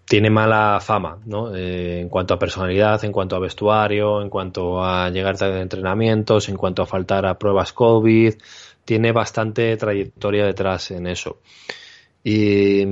Tiene 0.06 0.30
mala 0.30 0.80
fama, 0.80 1.18
¿no? 1.24 1.54
Eh, 1.54 2.00
en 2.00 2.08
cuanto 2.08 2.34
a 2.34 2.38
personalidad, 2.38 3.02
en 3.04 3.12
cuanto 3.12 3.36
a 3.36 3.40
vestuario, 3.40 4.20
en 4.20 4.28
cuanto 4.28 4.84
a 4.84 5.08
llegar 5.10 5.38
tarde 5.38 5.56
de 5.56 5.62
entrenamientos, 5.62 6.48
en 6.48 6.56
cuanto 6.56 6.82
a 6.82 6.86
faltar 6.86 7.24
a 7.26 7.38
pruebas 7.38 7.72
COVID, 7.72 8.34
tiene 8.84 9.12
bastante 9.12 9.76
trayectoria 9.76 10.44
detrás 10.44 10.90
en 10.90 11.06
eso. 11.06 11.38
Y, 12.22 12.84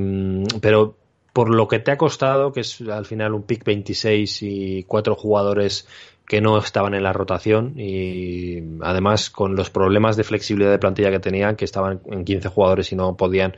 pero 0.61 0.96
por 1.33 1.48
lo 1.48 1.66
que 1.66 1.79
te 1.79 1.90
ha 1.90 1.96
costado, 1.96 2.53
que 2.53 2.61
es 2.61 2.81
al 2.83 3.07
final 3.07 3.35
un 3.35 3.42
pick 3.42 3.64
26 3.64 4.42
y 4.42 4.85
cuatro 4.85 5.14
jugadores 5.14 5.87
que 6.27 6.40
no 6.40 6.59
estaban 6.59 6.94
en 6.94 7.03
la 7.03 7.12
rotación 7.12 7.75
y 7.79 8.62
además 8.81 9.31
con 9.31 9.57
los 9.57 9.70
problemas 9.70 10.16
de 10.16 10.25
flexibilidad 10.25 10.70
de 10.70 10.79
plantilla 10.79 11.11
que 11.11 11.18
tenían, 11.18 11.57
que 11.57 11.64
estaban 11.64 12.01
en 12.07 12.25
15 12.25 12.48
jugadores 12.48 12.92
y 12.92 12.96
no 12.96 13.16
podían 13.16 13.57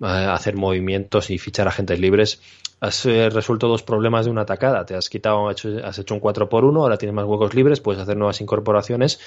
hacer 0.00 0.56
movimientos 0.56 1.30
y 1.30 1.38
fichar 1.38 1.68
agentes 1.68 1.98
libres, 1.98 2.40
has 2.80 3.06
eh, 3.06 3.30
resuelto 3.30 3.68
dos 3.68 3.82
problemas 3.82 4.26
de 4.26 4.30
una 4.30 4.42
atacada. 4.42 4.84
Te 4.84 4.94
has 4.94 5.08
quitado, 5.08 5.48
has 5.48 5.98
hecho, 5.98 6.14
un 6.14 6.20
4 6.20 6.48
por 6.48 6.64
1 6.64 6.80
ahora 6.80 6.98
tienes 6.98 7.14
más 7.14 7.24
huecos 7.24 7.54
libres, 7.54 7.80
puedes 7.80 8.02
hacer 8.02 8.16
nuevas 8.16 8.40
incorporaciones 8.40 9.20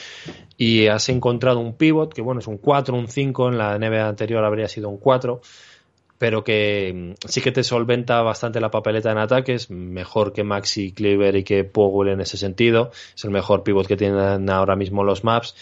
y 0.57 0.87
has 0.87 1.09
encontrado 1.09 1.59
un 1.59 1.73
pivot 1.73 2.13
que, 2.13 2.21
bueno, 2.21 2.39
es 2.39 2.47
un 2.47 2.57
4, 2.57 2.95
un 2.95 3.07
5, 3.07 3.49
en 3.49 3.57
la 3.57 3.77
NBA 3.77 4.07
anterior 4.07 4.43
habría 4.43 4.67
sido 4.67 4.89
un 4.89 4.97
4, 4.97 5.41
pero 6.17 6.43
que 6.43 6.93
mm, 6.93 7.27
sí 7.27 7.41
que 7.41 7.51
te 7.51 7.63
solventa 7.63 8.21
bastante 8.21 8.59
la 8.59 8.69
papeleta 8.69 9.11
en 9.11 9.17
ataques, 9.17 9.69
mejor 9.69 10.33
que 10.33 10.43
Maxi 10.43 10.91
Cleaver 10.91 11.35
y 11.37 11.43
que 11.43 11.63
Powell 11.63 12.09
en 12.09 12.21
ese 12.21 12.37
sentido. 12.37 12.91
Es 13.15 13.23
el 13.23 13.31
mejor 13.31 13.63
pivot 13.63 13.87
que 13.87 13.97
tienen 13.97 14.49
ahora 14.49 14.75
mismo 14.75 15.03
los 15.03 15.23
maps. 15.23 15.55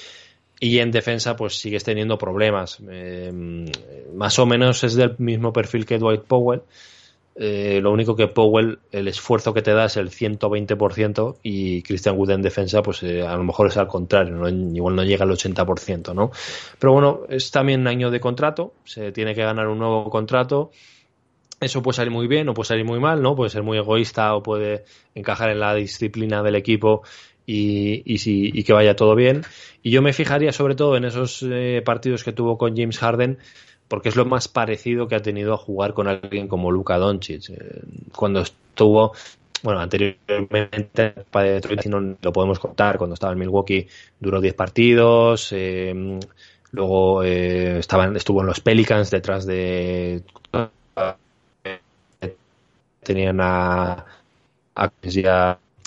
Y 0.60 0.80
en 0.80 0.92
defensa, 0.92 1.36
pues 1.36 1.60
sigues 1.60 1.84
teniendo 1.84 2.18
problemas. 2.18 2.80
Eh, 2.90 3.32
más 4.14 4.40
o 4.40 4.46
menos 4.46 4.84
es 4.84 4.96
del 4.96 5.16
mismo 5.18 5.52
perfil 5.52 5.86
que 5.86 5.98
Dwight 5.98 6.24
Powell 6.24 6.62
eh, 7.38 7.82
lo 7.82 7.92
único 7.92 8.16
que 8.16 8.30
Powell, 8.30 8.80
el 8.94 9.10
esfuerzo 9.10 9.54
que 9.54 9.62
te 9.62 9.74
da 9.74 9.86
es 9.86 9.98
el 9.98 10.10
120% 10.10 11.40
y 11.44 11.82
Christian 11.84 12.18
Wood 12.18 12.32
en 12.32 12.42
defensa, 12.42 12.82
pues 12.82 13.04
eh, 13.04 13.24
a 13.24 13.36
lo 13.36 13.44
mejor 13.44 13.68
es 13.68 13.76
al 13.76 13.88
contrario, 13.88 14.36
¿no? 14.36 14.48
igual 14.48 14.96
no 14.96 15.04
llega 15.04 15.26
al 15.26 15.32
80%, 15.32 16.16
¿no? 16.16 16.32
Pero 16.80 16.94
bueno, 16.94 17.22
es 17.28 17.52
también 17.52 17.88
año 17.88 18.10
de 18.10 18.22
contrato, 18.22 18.74
se 18.86 19.12
tiene 19.12 19.36
que 19.36 19.44
ganar 19.44 19.68
un 19.68 19.80
nuevo 19.80 20.10
contrato. 20.10 20.72
Eso 21.60 21.82
puede 21.82 21.98
salir 21.98 22.12
muy 22.12 22.28
bien 22.28 22.48
o 22.48 22.54
puede 22.54 22.68
salir 22.68 22.86
muy 22.86 23.00
mal, 23.00 23.22
¿no? 23.22 23.36
Puede 23.36 23.50
ser 23.50 23.64
muy 23.64 23.78
egoísta 23.78 24.34
o 24.34 24.42
puede 24.42 24.86
encajar 25.14 25.50
en 25.50 25.60
la 25.60 25.74
disciplina 25.74 26.42
del 26.42 26.56
equipo 26.56 27.04
y, 27.46 28.02
y, 28.06 28.18
si, 28.20 28.52
y 28.54 28.64
que 28.64 28.74
vaya 28.74 28.96
todo 28.96 29.16
bien. 29.16 29.44
Y 29.84 29.92
yo 29.92 30.02
me 30.02 30.14
fijaría 30.14 30.52
sobre 30.52 30.76
todo 30.76 30.98
en 30.98 31.06
esos 31.06 31.44
eh, 31.44 31.82
partidos 31.86 32.24
que 32.24 32.34
tuvo 32.34 32.58
con 32.58 32.76
James 32.76 32.98
Harden, 32.98 33.38
porque 33.88 34.10
es 34.10 34.16
lo 34.16 34.26
más 34.26 34.48
parecido 34.48 35.08
que 35.08 35.16
ha 35.16 35.22
tenido 35.22 35.54
a 35.54 35.58
jugar 35.58 35.94
con 35.94 36.08
alguien 36.08 36.48
como 36.48 36.72
Luka 36.72 36.98
Doncic. 36.98 37.50
Eh, 37.50 37.82
cuando 38.16 38.42
estuvo, 38.42 39.14
bueno, 39.64 39.80
anteriormente 39.80 41.14
para 41.30 41.50
Detroit, 41.50 41.82
si 41.82 41.90
no 41.90 42.16
lo 42.22 42.34
podemos 42.34 42.60
contar, 42.60 42.98
cuando 42.98 43.14
estaba 43.14 43.34
en 43.34 43.40
Milwaukee 43.40 43.88
duró 44.20 44.42
10 44.42 44.54
partidos, 44.56 45.52
eh, 45.52 46.20
luego 46.72 47.24
eh, 47.24 47.80
estaban, 47.80 48.16
estuvo 48.16 48.42
en 48.42 48.48
los 48.48 48.60
Pelicans 48.60 49.12
detrás 49.12 49.46
de... 49.46 50.24
Tenían 53.04 53.40
a, 53.40 54.04
a, 54.76 54.92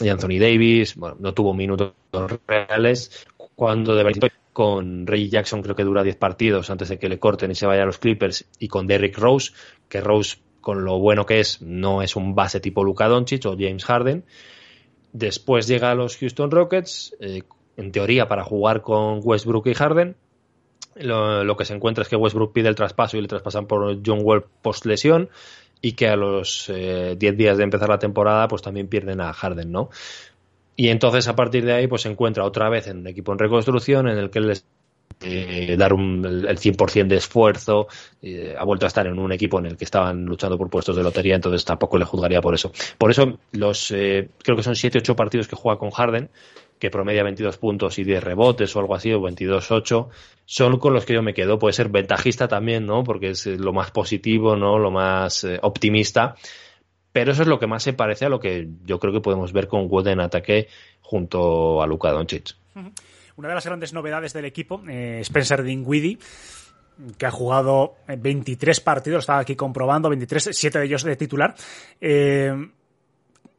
a 0.00 0.12
Anthony 0.12 0.38
Davis, 0.38 0.96
bueno, 0.96 1.16
no 1.18 1.34
tuvo 1.34 1.54
minutos 1.54 1.92
reales, 2.46 3.26
cuando 3.54 3.94
de 3.94 4.30
con 4.52 5.06
Reggie 5.06 5.28
Jackson 5.28 5.62
creo 5.62 5.76
que 5.76 5.84
dura 5.84 6.02
10 6.02 6.16
partidos 6.16 6.68
antes 6.70 6.88
de 6.88 6.98
que 6.98 7.08
le 7.08 7.20
corten 7.20 7.52
y 7.52 7.54
se 7.54 7.66
vaya 7.66 7.84
a 7.84 7.86
los 7.86 7.98
Clippers 7.98 8.44
y 8.58 8.66
con 8.66 8.88
Derrick 8.88 9.16
Rose, 9.16 9.52
que 9.88 10.00
Rose 10.00 10.38
con 10.60 10.84
lo 10.84 10.98
bueno 10.98 11.26
que 11.26 11.38
es 11.38 11.62
no 11.62 12.02
es 12.02 12.16
un 12.16 12.34
base 12.34 12.58
tipo 12.58 12.82
Luka 12.82 13.06
Doncic 13.06 13.46
o 13.46 13.56
James 13.56 13.84
Harden. 13.84 14.24
Después 15.12 15.68
llega 15.68 15.92
a 15.92 15.94
los 15.94 16.16
Houston 16.16 16.50
Rockets, 16.50 17.16
eh, 17.20 17.42
en 17.76 17.92
teoría 17.92 18.26
para 18.26 18.42
jugar 18.42 18.82
con 18.82 19.20
Westbrook 19.22 19.68
y 19.68 19.74
Harden. 19.74 20.16
Lo, 20.96 21.44
lo, 21.44 21.56
que 21.56 21.64
se 21.64 21.74
encuentra 21.74 22.02
es 22.02 22.08
que 22.08 22.16
Westbrook 22.16 22.52
pide 22.52 22.68
el 22.68 22.74
traspaso 22.74 23.16
y 23.16 23.20
le 23.20 23.28
traspasan 23.28 23.68
por 23.68 24.00
John 24.04 24.22
Wall 24.24 24.44
post 24.60 24.86
lesión 24.86 25.30
y 25.80 25.92
que 25.92 26.08
a 26.08 26.16
los 26.16 26.66
10 26.68 26.78
eh, 26.78 27.32
días 27.36 27.58
de 27.58 27.64
empezar 27.64 27.88
la 27.88 27.98
temporada 27.98 28.48
pues 28.48 28.62
también 28.62 28.88
pierden 28.88 29.20
a 29.20 29.32
Harden, 29.32 29.70
¿no? 29.70 29.90
Y 30.76 30.88
entonces 30.88 31.26
a 31.28 31.34
partir 31.34 31.64
de 31.64 31.72
ahí 31.72 31.86
pues 31.86 32.02
se 32.02 32.10
encuentra 32.10 32.44
otra 32.44 32.68
vez 32.68 32.86
en 32.86 32.98
un 32.98 33.06
equipo 33.08 33.32
en 33.32 33.38
reconstrucción 33.38 34.08
en 34.08 34.18
el 34.18 34.30
que 34.30 34.40
les 34.40 34.64
eh, 35.20 35.74
dar 35.76 35.92
un, 35.92 36.24
el 36.24 36.58
100% 36.58 37.08
de 37.08 37.16
esfuerzo, 37.16 37.88
eh, 38.22 38.54
ha 38.56 38.64
vuelto 38.64 38.86
a 38.86 38.88
estar 38.88 39.06
en 39.06 39.18
un 39.18 39.32
equipo 39.32 39.58
en 39.58 39.66
el 39.66 39.76
que 39.76 39.84
estaban 39.84 40.24
luchando 40.24 40.56
por 40.56 40.70
puestos 40.70 40.96
de 40.96 41.02
lotería, 41.02 41.34
entonces 41.34 41.64
tampoco 41.64 41.98
le 41.98 42.04
juzgaría 42.04 42.40
por 42.40 42.54
eso. 42.54 42.70
Por 42.96 43.10
eso 43.10 43.38
los 43.52 43.90
eh, 43.90 44.28
creo 44.42 44.56
que 44.56 44.62
son 44.62 44.76
7 44.76 44.98
8 44.98 45.16
partidos 45.16 45.48
que 45.48 45.56
juega 45.56 45.78
con 45.78 45.90
Harden, 45.90 46.30
que 46.78 46.90
promedia 46.90 47.22
22 47.22 47.58
puntos 47.58 47.98
y 47.98 48.04
10 48.04 48.22
rebotes 48.22 48.74
o 48.74 48.80
algo 48.80 48.94
así, 48.94 49.12
o 49.12 49.20
22-8, 49.20 50.08
son 50.44 50.78
con 50.78 50.94
los 50.94 51.04
que 51.04 51.14
yo 51.14 51.22
me 51.22 51.34
quedo. 51.34 51.58
Puede 51.58 51.72
ser 51.72 51.88
ventajista 51.88 52.48
también, 52.48 52.86
¿no? 52.86 53.04
Porque 53.04 53.30
es 53.30 53.46
lo 53.46 53.72
más 53.72 53.90
positivo, 53.90 54.56
¿no? 54.56 54.78
Lo 54.78 54.90
más 54.90 55.44
eh, 55.44 55.58
optimista 55.62 56.36
pero 57.12 57.32
eso 57.32 57.42
es 57.42 57.48
lo 57.48 57.58
que 57.58 57.66
más 57.66 57.82
se 57.82 57.94
parece 57.94 58.26
a 58.26 58.28
lo 58.28 58.38
que 58.38 58.68
yo 58.84 59.00
creo 59.00 59.12
que 59.12 59.20
podemos 59.20 59.52
ver 59.52 59.66
con 59.66 59.88
Wood 59.90 60.06
en 60.06 60.20
ataque 60.20 60.68
junto 61.00 61.82
a 61.82 61.86
Luka 61.88 62.12
Doncic. 62.12 62.54
Una 63.36 63.48
de 63.48 63.54
las 63.54 63.66
grandes 63.66 63.92
novedades 63.92 64.32
del 64.32 64.44
equipo, 64.44 64.82
eh, 64.88 65.18
Spencer 65.22 65.62
Dinwiddie, 65.64 66.18
que 67.16 67.26
ha 67.26 67.30
jugado 67.30 67.96
23 68.06 68.80
partidos, 68.80 69.20
estaba 69.20 69.40
aquí 69.40 69.56
comprobando, 69.56 70.08
23, 70.08 70.50
7 70.52 70.78
de 70.78 70.84
ellos 70.84 71.02
de 71.02 71.16
titular. 71.16 71.54
Eh, 72.00 72.52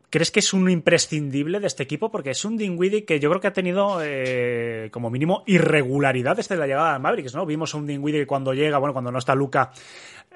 ¿Crees 0.10 0.32
que 0.32 0.40
es 0.40 0.54
un 0.54 0.70
imprescindible 0.70 1.60
de 1.60 1.68
este 1.68 1.84
equipo? 1.84 2.10
Porque 2.10 2.32
es 2.32 2.44
un 2.44 2.58
Dinwiddie 2.58 3.06
que 3.06 3.20
yo 3.20 3.30
creo 3.30 3.42
que 3.42 3.48
ha 3.48 3.54
tenido 3.54 4.00
eh, 4.02 4.90
como 4.92 5.10
mínimo 5.10 5.44
irregularidad 5.46 6.36
desde 6.36 6.56
la 6.56 6.66
llegada 6.66 6.94
de 6.94 7.00
Mavericks, 7.00 7.36
¿no? 7.36 7.46
Vimos 7.46 7.74
a 7.74 7.78
un 7.78 7.86
Dinwiddie 7.86 8.22
que 8.22 8.28
cuando 8.28 8.54
llega, 8.54 8.80
bueno, 8.80 8.94
cuando 8.94 9.12
no 9.12 9.20
está 9.20 9.36
Luca, 9.36 9.72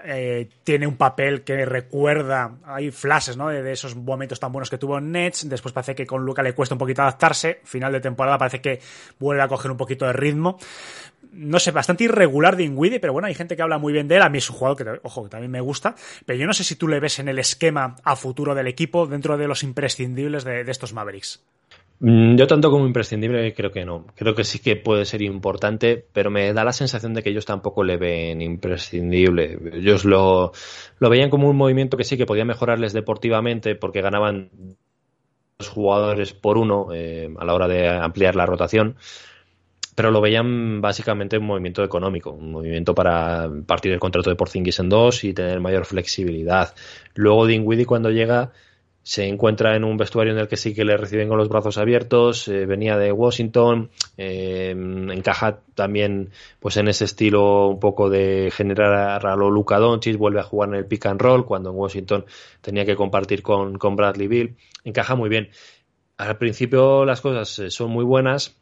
eh, 0.05 0.49
tiene 0.63 0.86
un 0.86 0.97
papel 0.97 1.43
que 1.43 1.65
recuerda, 1.65 2.57
hay 2.65 2.91
flashes 2.91 3.38
¿no? 3.38 3.47
de, 3.47 3.63
de, 3.63 3.71
esos 3.71 3.95
momentos 3.95 4.39
tan 4.39 4.51
buenos 4.51 4.69
que 4.69 4.77
tuvo 4.77 4.97
en 4.97 5.12
Nets, 5.12 5.47
después 5.47 5.71
parece 5.71 5.95
que 5.95 6.05
con 6.05 6.25
Luca 6.25 6.43
le 6.43 6.53
cuesta 6.53 6.75
un 6.75 6.79
poquito 6.79 7.03
adaptarse, 7.03 7.62
final 7.63 7.93
de 7.93 8.01
temporada 8.01 8.38
parece 8.38 8.59
que 8.59 8.81
vuelve 9.17 9.43
a 9.43 9.47
coger 9.47 9.71
un 9.71 9.77
poquito 9.77 10.05
de 10.05 10.12
ritmo, 10.12 10.57
no 11.34 11.60
sé, 11.60 11.72
bastante 11.72 12.06
irregular 12.06 12.56
de 12.56 12.63
Ingwidi, 12.63 13.00
pero 13.00 13.13
bueno, 13.13 13.28
hay 13.28 13.36
gente 13.36 13.56
que 13.56 13.62
habla 13.62 13.78
muy 13.78 13.93
bien 13.93 14.08
de 14.08 14.15
él, 14.17 14.22
a 14.22 14.30
mí 14.30 14.38
es 14.38 14.50
un 14.50 14.56
jugador 14.56 14.78
que, 14.78 15.00
ojo, 15.04 15.24
que 15.24 15.30
también 15.30 15.52
me 15.52 15.62
gusta, 15.62 15.96
pero 16.26 16.39
yo 16.39 16.46
no 16.46 16.54
sé 16.54 16.63
si 16.63 16.76
tú 16.76 16.88
le 16.88 17.00
ves 17.00 17.19
en 17.19 17.28
el 17.28 17.39
esquema 17.39 17.96
a 18.04 18.15
futuro 18.15 18.56
del 18.56 18.67
equipo 18.67 19.08
dentro 19.08 19.38
de 19.38 19.48
los 19.48 19.63
imprescindibles 19.63 20.43
de, 20.43 20.63
de 20.63 20.72
estos 20.72 20.93
Mavericks. 20.93 21.43
Mm, 22.00 22.36
Yo 22.36 22.48
tanto 22.48 22.69
como 22.69 22.86
imprescindible 22.86 23.54
creo 23.54 23.72
que 23.72 23.86
no. 23.86 24.06
Creo 24.15 24.36
que 24.36 24.43
sí 24.43 24.60
que 24.60 24.76
puede 24.76 25.06
ser 25.06 25.22
importante, 25.22 26.06
pero 26.12 26.30
me 26.32 26.52
da 26.54 26.63
la 26.63 26.74
sensación 26.74 27.13
de 27.13 27.24
que 27.24 27.30
ellos 27.30 27.46
tampoco 27.46 27.84
le 27.84 27.98
ven 27.98 28.41
imprescindible. 28.41 29.58
Ellos 29.74 30.04
lo, 30.04 30.52
lo 31.00 31.10
veían 31.10 31.30
como 31.30 31.50
un 31.50 31.56
movimiento 31.56 31.96
que 31.98 32.04
sí 32.04 32.17
que 32.17 32.26
podía 32.26 32.46
mejorarles 32.46 32.93
deportivamente 32.93 33.76
porque 33.76 34.02
ganaban 34.02 34.50
dos 35.58 35.69
jugadores 35.69 36.34
por 36.34 36.58
uno 36.58 36.88
eh, 36.93 37.30
a 37.38 37.46
la 37.46 37.54
hora 37.54 37.67
de 37.67 37.88
ampliar 37.88 38.36
la 38.36 38.46
rotación, 38.46 38.98
pero 39.95 40.12
lo 40.12 40.21
veían 40.21 40.82
básicamente 40.82 41.38
un 41.38 41.45
movimiento 41.45 41.84
económico, 41.84 42.32
un 42.32 42.51
movimiento 42.51 42.95
para 42.95 43.49
partir 43.65 43.91
el 43.91 43.99
contrato 43.99 44.29
de 44.29 44.36
Porzingis 44.36 44.79
en 44.79 44.89
dos 44.89 45.23
y 45.23 45.34
tener 45.34 45.60
mayor 45.60 45.86
flexibilidad. 45.86 46.73
Luego 47.15 47.45
Dinwiddie 47.45 47.86
cuando 47.86 48.10
llega 48.10 48.51
se 49.03 49.27
encuentra 49.27 49.75
en 49.75 49.84
un 49.84 49.97
vestuario 49.97 50.32
en 50.32 50.39
el 50.39 50.47
que 50.47 50.56
sí 50.56 50.73
que 50.73 50.86
le 50.86 50.95
reciben 50.95 51.27
con 51.27 51.38
los 51.38 51.49
brazos 51.49 51.77
abiertos, 51.77 52.47
eh, 52.47 52.65
venía 52.65 52.97
de 52.97 53.12
Washington, 53.12 53.91
eh, 54.17 54.69
encaja 54.69 55.60
también 55.75 56.29
pues 56.62 56.77
en 56.77 56.88
ese 56.88 57.03
estilo 57.03 57.67
un 57.67 57.82
poco 57.82 58.10
de 58.10 58.49
generar 58.56 59.25
a 59.25 59.36
lo 59.36 59.51
Luka 59.51 59.77
Doncic, 59.77 60.17
vuelve 60.17 60.39
a 60.39 60.43
jugar 60.43 60.69
en 60.69 60.75
el 60.75 60.86
pick 60.86 61.06
and 61.06 61.21
roll 61.21 61.45
cuando 61.45 61.71
en 61.71 61.75
Washington 61.75 62.25
tenía 62.62 62.86
que 62.86 62.95
compartir 62.95 63.43
con, 63.43 63.77
con 63.77 63.97
Bradley 63.97 64.27
Bill, 64.27 64.56
encaja 64.86 65.15
muy 65.15 65.29
bien. 65.29 65.49
Al 66.17 66.38
principio 66.38 67.03
las 67.03 67.19
cosas 67.19 67.60
eh, 67.60 67.71
son 67.71 67.91
muy 67.91 68.06
buenas, 68.06 68.56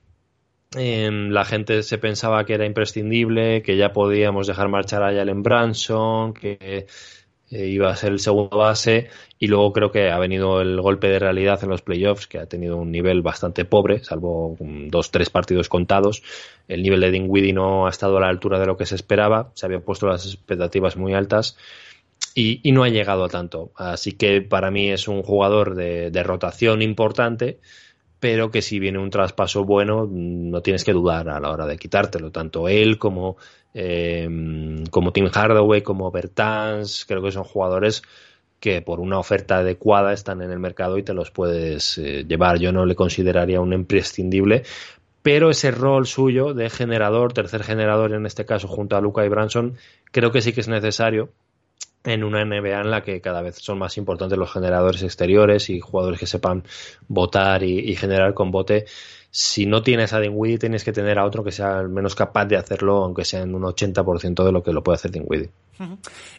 eh, 0.78 1.10
la 1.12 1.46
gente 1.46 1.84
se 1.84 1.98
pensaba 1.98 2.46
que 2.46 2.54
era 2.54 2.66
imprescindible, 2.66 3.62
que 3.62 3.78
ya 3.78 3.92
podíamos 3.92 4.48
dejar 4.48 4.70
marchar 4.70 5.04
a 5.04 5.14
Jalen 5.14 5.44
Branson, 5.44 6.34
que 6.34 6.88
eh, 7.52 7.68
iba 7.68 7.90
a 7.92 7.96
ser 7.98 8.14
el 8.14 8.20
segundo 8.20 8.58
base 8.58 9.10
y 9.38 9.48
luego 9.48 9.74
creo 9.74 9.92
que 9.92 10.10
ha 10.10 10.18
venido 10.18 10.62
el 10.62 10.80
golpe 10.80 11.10
de 11.10 11.20
realidad 11.20 11.62
en 11.62 11.70
los 11.70 11.82
playoffs 11.82 12.26
que 12.26 12.40
ha 12.40 12.46
tenido 12.46 12.78
un 12.78 12.92
nivel 12.92 13.22
bastante 13.22 13.66
pobre 13.66 14.02
salvo 14.06 14.56
dos 14.60 15.12
tres 15.12 15.30
partidos 15.30 15.68
contados. 15.68 16.24
El 16.70 16.82
nivel 16.82 17.02
de 17.02 17.12
Dinwiddie 17.12 17.52
no 17.52 17.88
ha 17.88 17.90
estado 17.90 18.18
a 18.18 18.22
la 18.22 18.30
altura 18.30 18.58
de 18.58 18.68
lo 18.68 18.78
que 18.78 18.86
se 18.86 18.96
esperaba 18.96 19.52
se 19.56 19.66
habían 19.66 19.82
puesto 19.82 20.08
las 20.08 20.26
expectativas 20.26 20.96
muy 20.96 21.14
altas 21.14 21.58
y, 22.34 22.62
y 22.64 22.72
no 22.72 22.84
ha 22.84 22.90
llegado 22.90 23.26
a 23.26 23.30
tanto. 23.30 23.74
Así 23.76 24.14
que 24.14 24.42
para 24.42 24.72
mí 24.72 24.90
es 24.90 25.10
un 25.10 25.22
jugador 25.22 25.76
de, 25.76 26.12
de 26.12 26.24
rotación 26.24 26.82
importante 26.82 27.60
pero 28.22 28.52
que 28.52 28.62
si 28.62 28.80
viene 28.80 29.00
un 29.00 29.10
traspaso 29.10 29.66
bueno, 29.66 30.08
no 30.08 30.62
tienes 30.62 30.84
que 30.86 30.94
dudar 30.94 31.28
a 31.28 31.40
la 31.40 31.50
hora 31.50 31.66
de 31.66 31.78
quitártelo. 31.78 32.32
Tanto 32.32 32.70
él 32.70 33.00
como, 33.00 33.36
eh, 33.74 34.30
como 34.92 35.12
Tim 35.12 35.28
Hardaway, 35.34 35.82
como 35.82 36.12
Bertans, 36.12 37.06
creo 37.08 37.24
que 37.24 37.32
son 37.32 37.44
jugadores 37.44 38.04
que 38.60 38.84
por 38.84 39.00
una 39.00 39.18
oferta 39.18 39.58
adecuada 39.58 40.14
están 40.14 40.44
en 40.44 40.52
el 40.52 40.60
mercado 40.60 41.00
y 41.00 41.04
te 41.04 41.16
los 41.16 41.32
puedes 41.32 41.98
eh, 41.98 42.24
llevar. 42.28 42.60
Yo 42.60 42.72
no 42.72 42.86
le 42.86 42.94
consideraría 42.94 43.60
un 43.60 43.74
imprescindible, 43.74 44.66
pero 45.24 45.50
ese 45.50 45.72
rol 45.72 46.06
suyo 46.06 46.54
de 46.54 46.70
generador, 46.70 47.34
tercer 47.34 47.64
generador 47.64 48.14
en 48.14 48.28
este 48.28 48.46
caso, 48.46 48.68
junto 48.68 48.96
a 48.96 49.02
Luca 49.02 49.26
y 49.26 49.30
Branson, 49.30 49.78
creo 50.12 50.32
que 50.32 50.42
sí 50.42 50.54
que 50.54 50.62
es 50.62 50.68
necesario 50.68 51.30
en 52.04 52.24
una 52.24 52.44
NBA 52.44 52.82
en 52.82 52.92
la 52.92 53.04
que 53.04 53.22
cada 53.22 53.42
vez 53.42 53.58
son 53.58 53.78
más 53.78 53.98
importantes 53.98 54.38
los 54.38 54.52
generadores 54.52 55.04
exteriores 55.04 55.70
y 55.70 55.80
jugadores 55.80 56.20
que 56.20 56.28
sepan 56.28 56.64
votar 57.08 57.64
y, 57.64 57.96
generar 57.96 58.34
con 58.34 58.52
bote. 58.52 58.86
Si 59.30 59.66
no 59.66 59.82
tienes 59.84 60.14
a 60.14 60.20
Dinwiddie, 60.20 60.58
tienes 60.58 60.84
que 60.84 60.92
tener 60.92 61.20
a 61.20 61.26
otro 61.26 61.44
que 61.44 61.52
sea 61.52 61.80
al 61.80 61.90
menos 61.90 62.16
capaz 62.16 62.46
de 62.46 62.58
hacerlo, 62.58 63.04
aunque 63.04 63.24
sea 63.24 63.42
en 63.42 63.56
un 63.56 63.64
80% 63.64 64.44
de 64.44 64.52
lo 64.52 64.64
que 64.64 64.74
lo 64.74 64.84
puede 64.84 64.96
hacer 64.96 65.12
Dinwiddie. 65.12 65.52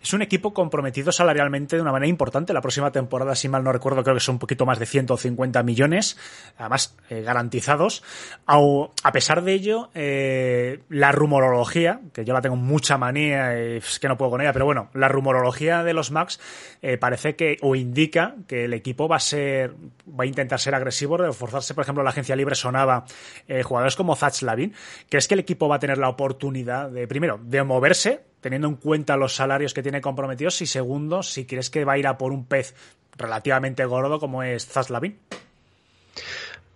Es 0.03 0.13
un 0.13 0.23
equipo 0.23 0.53
comprometido 0.53 1.13
salarialmente 1.13 1.77
de 1.77 1.83
una 1.83 1.93
manera 1.93 2.09
importante. 2.09 2.53
La 2.53 2.61
próxima 2.61 2.91
temporada, 2.91 3.35
si 3.35 3.49
mal 3.49 3.65
no 3.65 3.73
recuerdo, 3.73 4.03
creo 4.03 4.15
que 4.15 4.21
son 4.21 4.37
un 4.37 4.39
poquito 4.39 4.67
más 4.67 4.79
de 4.79 4.87
150 4.87 5.63
millones, 5.63 6.17
además 6.57 6.97
eh, 7.11 7.23
garantizados. 7.23 8.03
A 8.47 9.13
pesar 9.13 9.43
de 9.43 9.53
ello, 9.53 9.91
eh, 9.95 10.81
la 10.89 11.13
rumorología, 11.13 12.01
que 12.13 12.25
yo 12.25 12.33
la 12.33 12.41
tengo 12.41 12.57
mucha 12.57 12.99
manía, 12.99 13.57
es 13.57 13.99
que 13.99 14.09
no 14.09 14.17
puedo 14.17 14.33
con 14.33 14.41
ella, 14.41 14.53
pero 14.53 14.65
bueno, 14.65 14.91
la 14.95 15.09
rumorología 15.09 15.83
de 15.83 15.93
los 15.93 16.11
Max 16.11 16.41
eh, 16.83 16.99
parece 16.99 17.37
que 17.37 17.57
o 17.63 17.75
indica 17.75 18.35
que 18.47 18.65
el 18.65 18.75
equipo 18.75 19.09
va 19.09 19.17
a 19.17 19.21
ser, 19.21 19.75
va 20.09 20.25
a 20.25 20.27
intentar 20.27 20.59
ser 20.61 20.75
agresivo, 20.75 21.17
reforzarse, 21.17 21.75
por 21.75 21.83
ejemplo, 21.83 22.03
la 22.03 22.11
agencia 22.11 22.37
libre 22.37 22.55
sonaba 22.55 23.05
eh, 23.49 23.63
jugadores 23.63 23.97
como 23.97 24.17
Zach 24.17 24.41
Lavin. 24.43 24.75
¿Crees 25.09 25.29
que 25.29 25.35
el 25.35 25.41
equipo 25.41 25.69
va 25.69 25.77
a 25.77 25.79
tener 25.79 25.99
la 25.99 26.09
oportunidad 26.09 26.91
de, 26.91 27.07
primero, 27.07 27.41
de 27.43 27.63
moverse, 27.63 28.21
teniendo 28.43 28.69
en 28.69 28.77
cuenta 28.77 29.17
los 29.17 29.35
salarios 29.35 29.73
que 29.73 29.83
tiene 29.83 30.03
comprometidos, 30.03 30.61
y 30.61 30.67
segundo, 30.67 31.23
si 31.23 31.47
crees 31.47 31.71
que 31.71 31.87
va 31.87 31.95
a 31.95 31.99
ir 31.99 32.07
a 32.07 32.19
por 32.19 32.33
un 32.33 32.45
pez 32.45 32.75
relativamente 33.17 33.85
gordo 33.87 34.21
como 34.21 34.43
es 34.43 34.67
Zach 34.67 34.91
Lavin? 34.91 35.17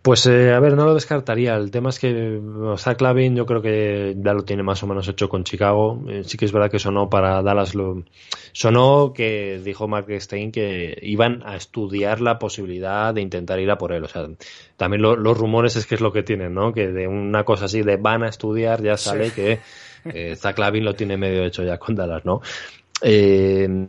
Pues 0.02 0.24
eh, 0.26 0.52
a 0.52 0.60
ver, 0.60 0.74
no 0.74 0.84
lo 0.84 0.94
descartaría. 0.94 1.56
El 1.56 1.72
tema 1.72 1.90
es 1.90 1.98
que 1.98 2.40
Zach 2.76 3.00
Lavin 3.00 3.34
yo 3.34 3.44
creo 3.44 3.60
que 3.60 4.14
ya 4.16 4.34
lo 4.34 4.44
tiene 4.44 4.62
más 4.62 4.80
o 4.84 4.86
menos 4.86 5.08
hecho 5.08 5.28
con 5.28 5.42
Chicago. 5.42 6.00
Eh, 6.08 6.22
sí 6.24 6.38
que 6.38 6.44
es 6.44 6.52
verdad 6.52 6.70
que 6.70 6.78
sonó 6.78 7.10
para 7.10 7.42
Dallas. 7.42 7.74
Lo... 7.74 8.04
Sonó 8.52 9.12
que 9.12 9.60
dijo 9.64 9.88
Mark 9.88 10.06
Stein 10.20 10.52
que 10.52 10.96
iban 11.02 11.42
a 11.44 11.56
estudiar 11.56 12.20
la 12.20 12.38
posibilidad 12.38 13.12
de 13.14 13.20
intentar 13.20 13.58
ir 13.58 13.68
a 13.68 13.78
por 13.78 13.90
él. 13.90 14.04
O 14.04 14.08
sea, 14.08 14.28
también 14.76 15.02
lo- 15.02 15.16
los 15.16 15.36
rumores 15.36 15.74
es 15.74 15.86
que 15.86 15.96
es 15.96 16.00
lo 16.00 16.12
que 16.12 16.22
tienen, 16.22 16.54
¿no? 16.54 16.72
Que 16.72 16.86
de 16.86 17.08
una 17.08 17.42
cosa 17.42 17.64
así 17.64 17.82
de 17.82 17.96
van 17.96 18.22
a 18.22 18.28
estudiar 18.28 18.80
ya 18.84 18.96
sale 18.96 19.32
que 19.32 19.58
eh, 20.12 20.36
Zach 20.36 20.58
Lavin 20.58 20.84
lo 20.84 20.94
tiene 20.94 21.16
medio 21.16 21.44
hecho 21.44 21.62
ya 21.62 21.78
con 21.78 21.94
Dallas, 21.94 22.24
¿no? 22.24 22.40
Eh, 23.02 23.88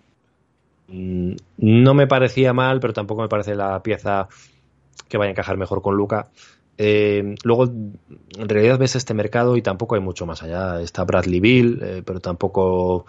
no 0.89 1.93
me 1.93 2.07
parecía 2.07 2.53
mal, 2.53 2.79
pero 2.79 2.93
tampoco 2.93 3.21
me 3.21 3.27
parece 3.27 3.55
la 3.55 3.81
pieza 3.83 4.27
que 5.07 5.17
vaya 5.17 5.29
a 5.29 5.31
encajar 5.31 5.57
mejor 5.57 5.81
con 5.81 5.95
Luca. 5.95 6.29
Eh, 6.77 7.35
luego, 7.43 7.65
en 7.65 8.49
realidad 8.49 8.77
ves 8.77 8.95
este 8.95 9.13
mercado 9.13 9.57
y 9.57 9.61
tampoco 9.61 9.95
hay 9.95 10.01
mucho 10.01 10.25
más 10.25 10.43
allá. 10.43 10.81
Está 10.81 11.03
Bradley 11.03 11.39
Bill, 11.39 11.79
eh, 11.81 12.03
pero 12.05 12.19
tampoco 12.19 13.05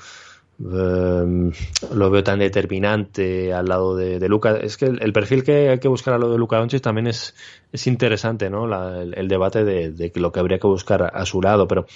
lo 0.61 2.11
veo 2.11 2.25
tan 2.25 2.40
determinante 2.40 3.53
al 3.53 3.66
lado 3.66 3.94
de, 3.94 4.29
Luca. 4.29 4.57
Es 4.57 4.77
que 4.77 4.87
el, 4.87 5.12
perfil 5.12 5.44
que 5.44 5.68
hay 5.68 5.79
que 5.79 5.87
buscar 5.87 6.14
a 6.14 6.18
lo 6.18 6.33
de 6.33 6.38
Luca 6.38 6.57
Doncic 6.57 6.83
también 6.83 7.07
es, 7.07 7.37
es 7.71 7.87
interesante, 7.87 8.51
¿no? 8.51 8.64
El, 8.99 9.29
debate 9.29 9.62
de, 9.64 9.92
de 9.92 10.11
lo 10.16 10.33
que 10.33 10.40
habría 10.40 10.59
que 10.59 10.66
buscar 10.66 11.03
a, 11.03 11.09
a 11.09 11.27
su 11.27 11.40
lado, 11.40 11.68
pero 11.68 11.87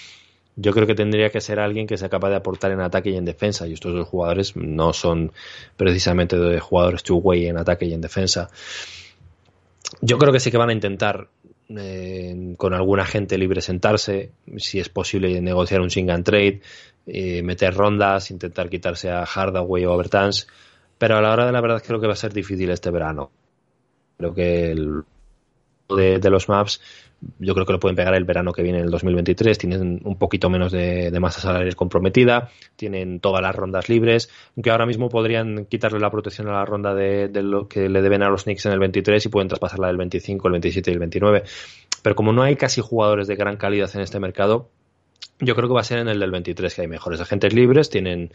yo 0.56 0.72
creo 0.72 0.86
que 0.86 0.94
tendría 0.94 1.30
que 1.30 1.40
ser 1.40 1.58
alguien 1.60 1.86
que 1.86 1.96
sea 1.96 2.08
capaz 2.08 2.30
de 2.30 2.36
aportar 2.36 2.72
en 2.72 2.80
ataque 2.80 3.10
y 3.10 3.16
en 3.16 3.24
defensa. 3.24 3.66
Y 3.66 3.72
estos 3.72 3.94
dos 3.94 4.08
jugadores 4.08 4.56
no 4.56 4.92
son 4.92 5.32
precisamente 5.76 6.38
de 6.38 6.60
jugadores 6.60 7.02
two-way 7.02 7.46
en 7.46 7.58
ataque 7.58 7.86
y 7.86 7.94
en 7.94 8.00
defensa. 8.00 8.50
Yo 10.00 10.18
creo 10.18 10.32
que 10.32 10.40
sí 10.40 10.50
que 10.50 10.58
van 10.58 10.70
a 10.70 10.74
intentar 10.74 11.28
eh, 11.68 12.54
con 12.58 12.74
algún 12.74 13.00
agente 13.00 13.38
libre 13.38 13.62
sentarse, 13.62 14.32
si 14.58 14.78
es 14.78 14.88
posible 14.88 15.40
negociar 15.40 15.80
un 15.80 15.90
sing 15.90 16.08
trade, 16.22 16.60
eh, 17.06 17.42
meter 17.42 17.74
rondas, 17.74 18.30
intentar 18.30 18.68
quitarse 18.68 19.10
a 19.10 19.24
Hardaway 19.24 19.86
o 19.86 19.92
a 19.92 19.96
Bertans, 19.96 20.48
pero 20.98 21.16
a 21.16 21.22
la 21.22 21.32
hora 21.32 21.46
de 21.46 21.52
la 21.52 21.60
verdad 21.60 21.82
creo 21.84 22.00
que 22.00 22.06
va 22.06 22.12
a 22.12 22.16
ser 22.16 22.32
difícil 22.32 22.70
este 22.70 22.90
verano. 22.90 23.30
Creo 24.18 24.34
que 24.34 24.70
el 24.70 25.02
de, 25.88 26.18
de 26.18 26.30
los 26.30 26.48
maps 26.48 26.80
yo 27.38 27.54
creo 27.54 27.66
que 27.66 27.72
lo 27.72 27.80
pueden 27.80 27.96
pegar 27.96 28.14
el 28.14 28.24
verano 28.24 28.52
que 28.52 28.62
viene, 28.62 28.80
el 28.80 28.90
2023. 28.90 29.58
Tienen 29.58 30.00
un 30.04 30.16
poquito 30.16 30.50
menos 30.50 30.72
de, 30.72 31.10
de 31.10 31.20
masa 31.20 31.40
salarial 31.40 31.76
comprometida, 31.76 32.50
tienen 32.76 33.20
todas 33.20 33.42
las 33.42 33.54
rondas 33.54 33.88
libres, 33.88 34.30
aunque 34.56 34.70
ahora 34.70 34.86
mismo 34.86 35.08
podrían 35.08 35.66
quitarle 35.66 36.00
la 36.00 36.10
protección 36.10 36.48
a 36.48 36.52
la 36.52 36.64
ronda 36.64 36.94
de, 36.94 37.28
de 37.28 37.42
lo 37.42 37.68
que 37.68 37.88
le 37.88 38.02
deben 38.02 38.22
a 38.22 38.28
los 38.28 38.44
Knicks 38.44 38.66
en 38.66 38.72
el 38.72 38.78
23 38.78 39.24
y 39.24 39.28
pueden 39.28 39.48
traspasarla 39.48 39.88
del 39.88 39.96
25, 39.96 40.48
el 40.48 40.52
27 40.52 40.90
y 40.90 40.94
el 40.94 41.00
29. 41.00 41.42
Pero 42.02 42.16
como 42.16 42.32
no 42.32 42.42
hay 42.42 42.56
casi 42.56 42.80
jugadores 42.80 43.28
de 43.28 43.36
gran 43.36 43.56
calidad 43.56 43.90
en 43.94 44.00
este 44.00 44.18
mercado, 44.18 44.68
yo 45.38 45.54
creo 45.54 45.68
que 45.68 45.74
va 45.74 45.80
a 45.80 45.84
ser 45.84 45.98
en 45.98 46.08
el 46.08 46.20
del 46.20 46.30
23 46.30 46.74
que 46.74 46.82
hay 46.82 46.88
mejores 46.88 47.20
agentes 47.20 47.52
libres, 47.52 47.90
tienen 47.90 48.32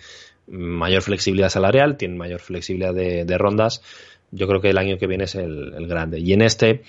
mayor 0.47 1.01
flexibilidad 1.01 1.49
salarial, 1.49 1.97
tienen 1.97 2.17
mayor 2.17 2.39
flexibilidad 2.39 2.93
de, 2.93 3.37
rondas. 3.37 3.81
Yo 4.31 4.47
creo 4.47 4.59
que 4.59 4.69
el 4.69 4.77
año 4.77 4.97
que 4.97 5.07
viene 5.07 5.23
es 5.23 5.35
el 5.35 5.87
grande. 5.87 6.19
Y 6.19 6.33
en 6.33 6.41
este, 6.41 6.83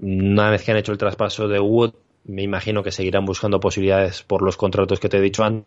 una 0.00 0.50
vez 0.50 0.62
que 0.62 0.70
han 0.70 0.76
hecho 0.76 0.92
el 0.92 0.98
traspaso 0.98 1.48
de 1.48 1.60
Wood, 1.60 1.94
me 2.24 2.42
imagino 2.42 2.82
que 2.82 2.92
seguirán 2.92 3.24
buscando 3.24 3.60
posibilidades 3.60 4.22
por 4.22 4.42
los 4.42 4.56
contratos 4.56 5.00
que 5.00 5.08
te 5.08 5.18
he 5.18 5.20
dicho 5.20 5.44
antes. 5.44 5.66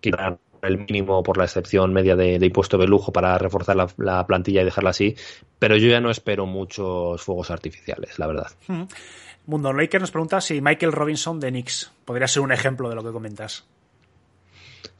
Quitarán 0.00 0.38
el 0.62 0.78
mínimo 0.78 1.22
por 1.22 1.36
la 1.38 1.44
excepción 1.44 1.92
media 1.92 2.16
de, 2.16 2.34
impuesto 2.34 2.78
de 2.78 2.86
lujo 2.86 3.12
para 3.12 3.36
reforzar 3.38 3.76
la, 3.76 3.88
la, 3.98 4.26
plantilla 4.26 4.62
y 4.62 4.64
dejarla 4.64 4.90
así. 4.90 5.14
Pero 5.58 5.76
yo 5.76 5.88
ya 5.88 6.00
no 6.00 6.10
espero 6.10 6.46
muchos 6.46 7.22
fuegos 7.22 7.50
artificiales, 7.50 8.18
la 8.18 8.26
verdad. 8.26 8.50
Hmm. 8.66 8.84
Mundo 9.46 9.72
Laker 9.72 10.00
nos 10.00 10.10
pregunta 10.10 10.40
si 10.40 10.60
Michael 10.60 10.92
Robinson 10.92 11.40
de 11.40 11.50
Knicks 11.50 11.90
podría 12.04 12.28
ser 12.28 12.42
un 12.42 12.52
ejemplo 12.52 12.88
de 12.88 12.94
lo 12.94 13.04
que 13.04 13.12
comentas. 13.12 13.66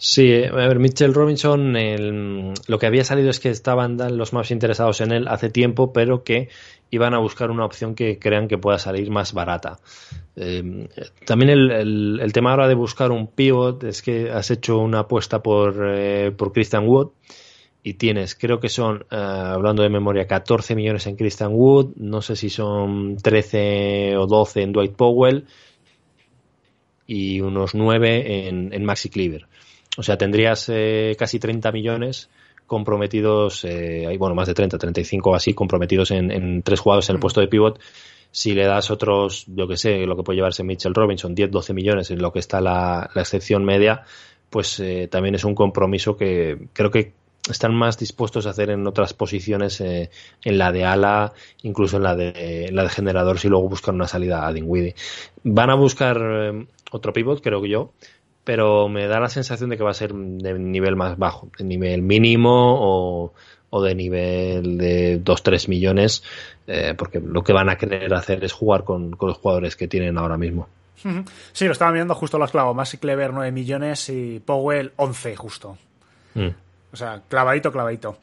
Sí, 0.01 0.45
a 0.45 0.53
ver, 0.53 0.79
Mitchell 0.79 1.13
Robinson, 1.13 1.75
el, 1.77 2.55
lo 2.69 2.79
que 2.79 2.87
había 2.87 3.03
salido 3.03 3.31
es 3.31 3.41
que 3.41 3.51
estaban 3.51 3.97
los 4.17 4.33
más 4.33 4.53
interesados 4.53 5.01
en 5.01 5.11
él 5.11 5.27
hace 5.27 5.51
tiempo, 5.51 5.93
pero 5.93 6.23
que 6.23 6.49
iban 6.91 7.15
a 7.15 7.19
buscar 7.19 7.51
una 7.51 7.65
opción 7.65 7.97
que 7.97 8.19
crean 8.19 8.47
que 8.47 8.59
pueda 8.59 8.79
salir 8.79 9.11
más 9.11 9.33
barata. 9.33 9.81
Eh, 10.37 10.89
también 11.27 11.51
el, 11.51 12.21
el, 12.21 12.33
tema 12.33 12.53
ahora 12.53 12.69
de 12.69 12.75
buscar 12.75 13.11
un 13.11 13.27
pivot 13.27 13.83
es 13.83 14.03
que 14.03 14.31
has 14.31 14.53
hecho 14.53 14.79
una 14.79 15.01
apuesta 15.01 15.43
por, 15.43 15.85
eh, 15.85 16.31
por 16.31 16.53
Christian 16.53 16.87
Wood 16.87 17.11
y 17.83 17.95
tienes, 17.95 18.35
creo 18.35 18.61
que 18.61 18.69
son, 18.69 19.05
eh, 19.11 19.17
hablando 19.17 19.83
de 19.83 19.89
memoria, 19.89 20.27
14 20.29 20.77
millones 20.77 21.07
en 21.09 21.17
Christian 21.17 21.53
Wood, 21.53 21.97
no 21.97 22.23
sé 22.23 22.37
si 22.37 22.51
son 22.51 23.17
13 23.17 24.17
o 24.17 24.27
12 24.27 24.63
en 24.63 24.73
Dwight 24.73 24.95
Powell 24.95 25.47
y 27.07 27.41
unos 27.41 27.75
9 27.75 28.49
en, 28.49 28.73
en 28.73 28.85
Maxi 28.85 29.09
Cleaver. 29.09 29.49
O 29.99 30.03
sea, 30.05 30.17
tendrías 30.17 30.69
eh, 30.69 31.17
casi 31.19 31.41
30 31.41 31.73
millones 31.73 32.31
comprometidos, 32.67 33.65
eh, 33.65 34.07
hay 34.07 34.17
bueno, 34.17 34.37
más 34.37 34.47
de 34.47 34.55
30, 34.55 34.79
35 34.79 35.35
así, 35.35 35.55
comprometidos 35.55 36.13
en, 36.13 36.31
en 36.31 36.63
tres 36.63 36.79
jugadores 36.79 37.09
en 37.11 37.17
el 37.17 37.21
puesto 37.21 37.41
de 37.41 37.49
pivot. 37.49 37.81
Si 38.31 38.53
le 38.55 38.65
das 38.65 38.93
otros, 38.93 39.45
yo 39.49 39.67
que 39.67 39.77
sé, 39.77 40.07
lo 40.07 40.17
que 40.17 40.23
puede 40.23 40.37
llevarse 40.37 40.63
Mitchell 40.63 40.95
Robinson, 40.95 41.35
10, 41.35 41.51
12 41.51 41.75
millones 41.75 42.11
en 42.13 42.23
lo 42.23 42.33
que 42.33 42.39
está 42.39 42.61
la, 42.61 43.11
la 43.13 43.23
excepción 43.23 43.65
media, 43.65 44.05
pues 44.51 44.79
eh, 44.79 45.09
también 45.11 45.35
es 45.35 45.45
un 45.45 45.57
compromiso 45.57 46.17
que 46.17 46.69
creo 46.73 46.93
que 46.93 47.15
están 47.51 47.75
más 47.75 47.99
dispuestos 47.99 48.47
a 48.47 48.51
hacer 48.51 48.71
en 48.71 48.87
otras 48.87 49.15
posiciones, 49.15 49.81
eh, 49.81 50.11
en 50.45 50.59
la 50.59 50.71
de 50.71 50.85
ala, 50.85 51.33
incluso 51.63 51.97
en 51.97 52.03
la 52.03 52.15
de, 52.15 52.67
en 52.67 52.77
la 52.77 52.85
de 52.85 52.91
generador, 52.91 53.39
si 53.39 53.49
luego 53.49 53.69
buscan 53.69 53.95
una 53.95 54.07
salida 54.07 54.47
a 54.47 54.53
Dinwiddie. 54.53 54.95
Van 55.45 55.71
a 55.71 55.75
buscar 55.75 56.19
eh, 56.21 56.67
otro 56.93 57.13
pivot, 57.13 57.43
creo 57.43 57.63
que 57.63 57.69
yo, 57.69 57.93
pero 58.49 58.89
me 58.89 59.07
da 59.07 59.21
la 59.21 59.29
sensación 59.29 59.69
de 59.69 59.77
que 59.77 59.83
va 59.83 59.91
a 59.91 59.93
ser 59.93 60.15
de 60.15 60.59
nivel 60.59 60.97
más 60.97 61.19
bajo, 61.19 61.51
de 61.59 61.65
nivel 61.65 62.01
mínimo 62.01 62.79
o, 62.81 63.35
o 63.69 63.83
de 63.83 63.95
nivel 63.95 64.79
de 64.79 65.23
2-3 65.23 65.69
millones, 65.69 66.23
eh, 66.67 66.95
porque 66.97 67.21
lo 67.21 67.45
que 67.45 67.53
van 67.53 67.69
a 67.69 67.77
querer 67.77 68.15
hacer 68.15 68.43
es 68.43 68.55
jugar 68.55 68.85
con, 68.85 69.11
con 69.17 69.29
los 69.29 69.37
jugadores 69.37 69.77
que 69.77 69.87
tienen 69.87 70.17
ahora 70.17 70.39
mismo. 70.39 70.67
Sí, 71.53 71.67
lo 71.67 71.73
estaba 71.73 71.93
mirando 71.93 72.15
justo 72.15 72.39
los 72.39 72.51
clavos. 72.51 72.75
Maxi 72.75 72.97
Clever 72.97 73.35
9 73.35 73.53
millones 73.53 74.09
y 74.09 74.41
Powell 74.41 74.93
11 74.97 75.37
justo. 75.37 75.77
Mm. 76.33 76.49
O 76.91 76.97
sea, 76.97 77.21
clavadito, 77.29 77.71
clavadito. 77.71 78.17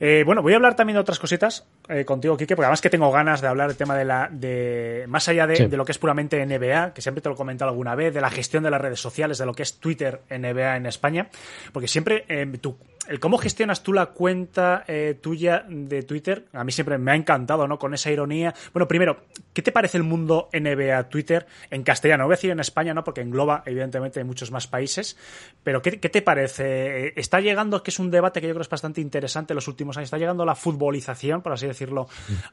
Eh, 0.00 0.24
bueno, 0.26 0.42
voy 0.42 0.54
a 0.54 0.56
hablar 0.56 0.74
también 0.74 0.96
de 0.96 1.02
otras 1.02 1.20
cositas 1.20 1.64
eh, 1.88 2.04
contigo, 2.04 2.36
Kike, 2.36 2.56
porque 2.56 2.66
además 2.66 2.80
que 2.80 2.90
tengo 2.90 3.10
ganas 3.10 3.40
de 3.40 3.48
hablar 3.48 3.68
del 3.68 3.76
tema 3.76 3.96
de 3.96 4.04
la. 4.04 4.28
de 4.30 5.04
Más 5.08 5.28
allá 5.28 5.46
de, 5.46 5.56
Sí. 5.56 5.66
de 5.66 5.76
lo 5.76 5.84
que 5.84 5.92
es 5.92 5.98
puramente 5.98 6.44
NBA, 6.44 6.92
que 6.94 7.02
siempre 7.02 7.22
te 7.22 7.28
lo 7.28 7.34
he 7.34 7.38
comentado 7.38 7.70
alguna 7.70 7.94
vez, 7.94 8.12
de 8.14 8.20
la 8.20 8.30
gestión 8.30 8.62
de 8.64 8.70
las 8.70 8.80
redes 8.80 9.00
sociales, 9.00 9.38
de 9.38 9.46
lo 9.46 9.54
que 9.54 9.62
es 9.62 9.78
Twitter 9.78 10.20
NBA 10.30 10.76
en 10.76 10.86
España, 10.86 11.28
porque 11.72 11.88
siempre 11.88 12.24
eh, 12.28 12.46
tú- 12.60 12.76
el 13.08 13.20
cómo 13.20 13.38
gestionas 13.38 13.82
tú 13.82 13.92
la 13.92 14.06
cuenta 14.06 14.84
eh, 14.86 15.18
tuya 15.20 15.64
de 15.68 16.02
Twitter, 16.02 16.46
a 16.52 16.64
mí 16.64 16.72
siempre 16.72 16.98
me 16.98 17.12
ha 17.12 17.14
encantado, 17.14 17.66
¿no? 17.68 17.78
Con 17.78 17.94
esa 17.94 18.10
ironía. 18.10 18.54
Bueno, 18.72 18.88
primero, 18.88 19.24
¿qué 19.52 19.62
te 19.62 19.72
parece 19.72 19.96
el 19.96 20.02
mundo 20.02 20.48
NBA 20.52 21.08
Twitter 21.08 21.46
en 21.70 21.82
castellano? 21.82 22.22
No 22.22 22.26
voy 22.26 22.34
a 22.34 22.36
decir 22.36 22.50
en 22.50 22.60
España, 22.60 22.94
¿no? 22.94 23.04
Porque 23.04 23.20
engloba, 23.20 23.62
evidentemente, 23.66 24.22
muchos 24.24 24.50
más 24.50 24.66
países. 24.66 25.16
Pero, 25.62 25.82
¿qué, 25.82 25.96
te 25.96 26.22
parece? 26.22 27.06
Eh, 27.06 27.12
Está 27.16 27.40
llegando, 27.40 27.82
que 27.82 27.90
es 27.90 27.98
un 27.98 28.10
debate 28.10 28.40
que 28.40 28.48
yo 28.48 28.54
creo 28.54 28.62
es 28.62 28.68
bastante 28.68 29.00
interesante 29.00 29.52
en 29.52 29.56
los 29.56 29.68
últimos 29.68 29.96
años, 29.96 30.06
está 30.06 30.18
llegando 30.18 30.44
la 30.44 30.54
futbolización, 30.54 31.42
por 31.42 31.52
así 31.52 31.66
decirlo, 31.66 32.08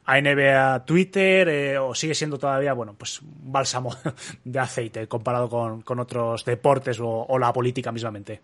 a 0.05 0.19
NBA 0.19 0.85
Twitter, 0.85 1.47
eh, 1.49 1.77
o 1.77 1.95
sigue 1.95 2.15
siendo 2.15 2.37
todavía, 2.37 2.73
bueno, 2.73 2.95
pues 2.97 3.21
un 3.21 3.51
bálsamo 3.51 3.95
de 4.43 4.59
aceite 4.59 5.07
comparado 5.07 5.49
con, 5.49 5.99
otros 5.99 6.43
deportes 6.43 6.99
o 6.99 7.37
la 7.37 7.53
política 7.53 7.91
mismamente. 7.91 8.41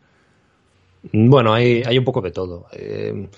Bueno, 1.13 1.53
hay, 1.53 1.83
hay 1.85 1.97
un 1.97 2.05
poco 2.05 2.21
de 2.21 2.31
todo. 2.31 2.67
Eh, 2.73 3.29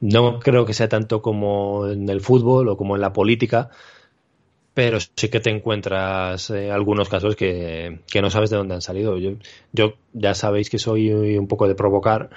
no 0.00 0.40
creo 0.40 0.64
que 0.66 0.74
sea 0.74 0.88
tanto 0.88 1.22
como 1.22 1.88
en 1.88 2.08
el 2.08 2.20
fútbol 2.20 2.68
o 2.68 2.76
como 2.76 2.94
en 2.96 3.02
la 3.02 3.12
política, 3.12 3.70
pero 4.74 4.98
sí 5.00 5.28
que 5.28 5.40
te 5.40 5.50
encuentras 5.50 6.50
eh, 6.50 6.70
algunos 6.70 7.08
casos 7.08 7.36
que, 7.36 8.00
que 8.10 8.22
no 8.22 8.30
sabes 8.30 8.50
de 8.50 8.56
dónde 8.56 8.74
han 8.74 8.82
salido. 8.82 9.18
Yo, 9.18 9.32
yo 9.72 9.94
ya 10.12 10.34
sabéis 10.34 10.70
que 10.70 10.78
soy 10.78 11.10
un 11.12 11.48
poco 11.48 11.68
de 11.68 11.74
provocar, 11.74 12.30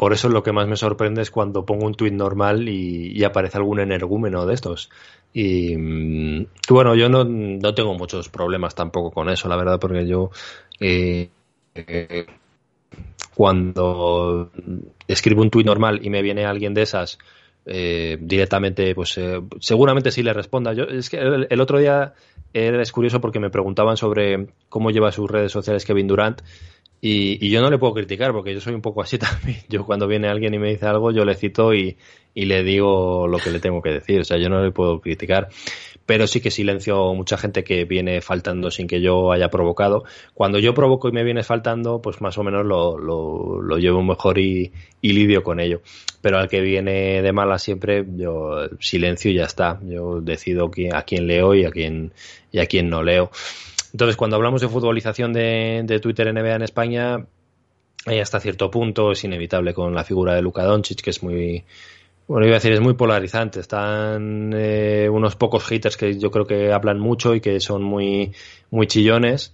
por 0.00 0.14
eso 0.14 0.30
lo 0.30 0.42
que 0.42 0.52
más 0.52 0.66
me 0.66 0.76
sorprende 0.76 1.20
es 1.20 1.30
cuando 1.30 1.66
pongo 1.66 1.84
un 1.84 1.94
tuit 1.94 2.14
normal 2.14 2.70
y, 2.70 3.22
aparece 3.22 3.58
algún 3.58 3.80
energúmeno 3.80 4.46
de 4.46 4.54
estos. 4.54 4.88
Y, 5.34 5.76
mm, 5.76 6.46
bueno, 6.70 6.94
yo 6.94 7.10
no, 7.10 7.24
no 7.24 7.74
tengo 7.74 7.92
muchos 7.92 8.30
problemas 8.30 8.74
tampoco 8.74 9.10
con 9.10 9.28
eso, 9.28 9.46
la 9.50 9.56
verdad, 9.56 9.78
porque 9.78 10.06
yo 10.06 10.30
eh, 10.80 11.28
eh, 11.74 12.26
cuando 13.40 14.50
escribo 15.08 15.40
un 15.40 15.48
tuit 15.48 15.64
normal 15.64 16.00
y 16.02 16.10
me 16.10 16.20
viene 16.20 16.44
alguien 16.44 16.74
de 16.74 16.82
esas 16.82 17.16
eh, 17.64 18.18
directamente, 18.20 18.94
pues 18.94 19.16
eh, 19.16 19.40
seguramente 19.60 20.10
sí 20.10 20.22
le 20.22 20.34
responda. 20.34 20.74
Yo, 20.74 20.84
es 20.84 21.08
que 21.08 21.16
el, 21.16 21.60
otro 21.62 21.78
día 21.78 22.12
es 22.52 22.92
curioso 22.92 23.18
porque 23.22 23.40
me 23.40 23.48
preguntaban 23.48 23.96
sobre 23.96 24.48
cómo 24.68 24.90
lleva 24.90 25.10
sus 25.10 25.30
redes 25.30 25.52
sociales 25.52 25.86
Kevin 25.86 26.06
Durant 26.06 26.42
y, 27.00 27.42
y 27.42 27.48
yo 27.48 27.62
no 27.62 27.70
le 27.70 27.78
puedo 27.78 27.94
criticar 27.94 28.32
porque 28.32 28.52
yo 28.52 28.60
soy 28.60 28.74
un 28.74 28.82
poco 28.82 29.00
así 29.00 29.16
también. 29.18 29.60
Yo 29.70 29.86
cuando 29.86 30.06
viene 30.06 30.28
alguien 30.28 30.52
y 30.52 30.58
me 30.58 30.68
dice 30.68 30.84
algo, 30.84 31.10
yo 31.10 31.24
le 31.24 31.34
cito 31.34 31.72
y, 31.72 31.96
y 32.34 32.44
le 32.44 32.62
digo 32.62 33.26
lo 33.26 33.38
que 33.38 33.50
le 33.50 33.60
tengo 33.60 33.80
que 33.80 33.90
decir. 33.90 34.20
O 34.20 34.24
sea, 34.24 34.36
yo 34.36 34.50
no 34.50 34.62
le 34.62 34.70
puedo 34.70 35.00
criticar. 35.00 35.48
Pero 36.10 36.26
sí 36.26 36.40
que 36.40 36.50
silencio 36.50 37.14
mucha 37.14 37.38
gente 37.38 37.62
que 37.62 37.84
viene 37.84 38.20
faltando 38.20 38.72
sin 38.72 38.88
que 38.88 39.00
yo 39.00 39.30
haya 39.30 39.48
provocado. 39.48 40.02
Cuando 40.34 40.58
yo 40.58 40.74
provoco 40.74 41.08
y 41.08 41.12
me 41.12 41.22
viene 41.22 41.44
faltando, 41.44 42.02
pues 42.02 42.20
más 42.20 42.36
o 42.36 42.42
menos 42.42 42.66
lo, 42.66 42.98
lo, 42.98 43.62
lo 43.62 43.78
llevo 43.78 44.02
mejor 44.02 44.40
y, 44.40 44.72
y 45.00 45.12
lidio 45.12 45.44
con 45.44 45.60
ello. 45.60 45.82
Pero 46.20 46.38
al 46.38 46.48
que 46.48 46.62
viene 46.62 47.22
de 47.22 47.32
mala 47.32 47.60
siempre, 47.60 48.04
yo 48.16 48.70
silencio 48.80 49.30
y 49.30 49.34
ya 49.34 49.44
está. 49.44 49.78
Yo 49.84 50.20
decido 50.20 50.72
a 50.92 51.02
quién 51.02 51.28
leo 51.28 51.54
y 51.54 51.64
a 51.64 51.70
quién, 51.70 52.12
y 52.50 52.58
a 52.58 52.66
quién 52.66 52.90
no 52.90 53.04
leo. 53.04 53.30
Entonces, 53.92 54.16
cuando 54.16 54.34
hablamos 54.34 54.62
de 54.62 54.68
futbolización 54.68 55.32
de, 55.32 55.82
de 55.84 56.00
Twitter 56.00 56.34
NBA 56.34 56.56
en 56.56 56.62
España, 56.62 57.24
hasta 58.20 58.40
cierto 58.40 58.68
punto 58.68 59.12
es 59.12 59.22
inevitable 59.22 59.74
con 59.74 59.94
la 59.94 60.02
figura 60.02 60.34
de 60.34 60.42
Luka 60.42 60.64
Doncic, 60.64 61.02
que 61.02 61.10
es 61.10 61.22
muy, 61.22 61.62
bueno, 62.30 62.46
iba 62.46 62.54
a 62.54 62.60
decir, 62.60 62.70
es 62.70 62.80
muy 62.80 62.94
polarizante. 62.94 63.58
Están 63.58 64.52
eh, 64.54 65.08
unos 65.10 65.34
pocos 65.34 65.64
haters 65.64 65.96
que 65.96 66.16
yo 66.16 66.30
creo 66.30 66.46
que 66.46 66.72
hablan 66.72 67.00
mucho 67.00 67.34
y 67.34 67.40
que 67.40 67.58
son 67.58 67.82
muy, 67.82 68.32
muy 68.70 68.86
chillones. 68.86 69.52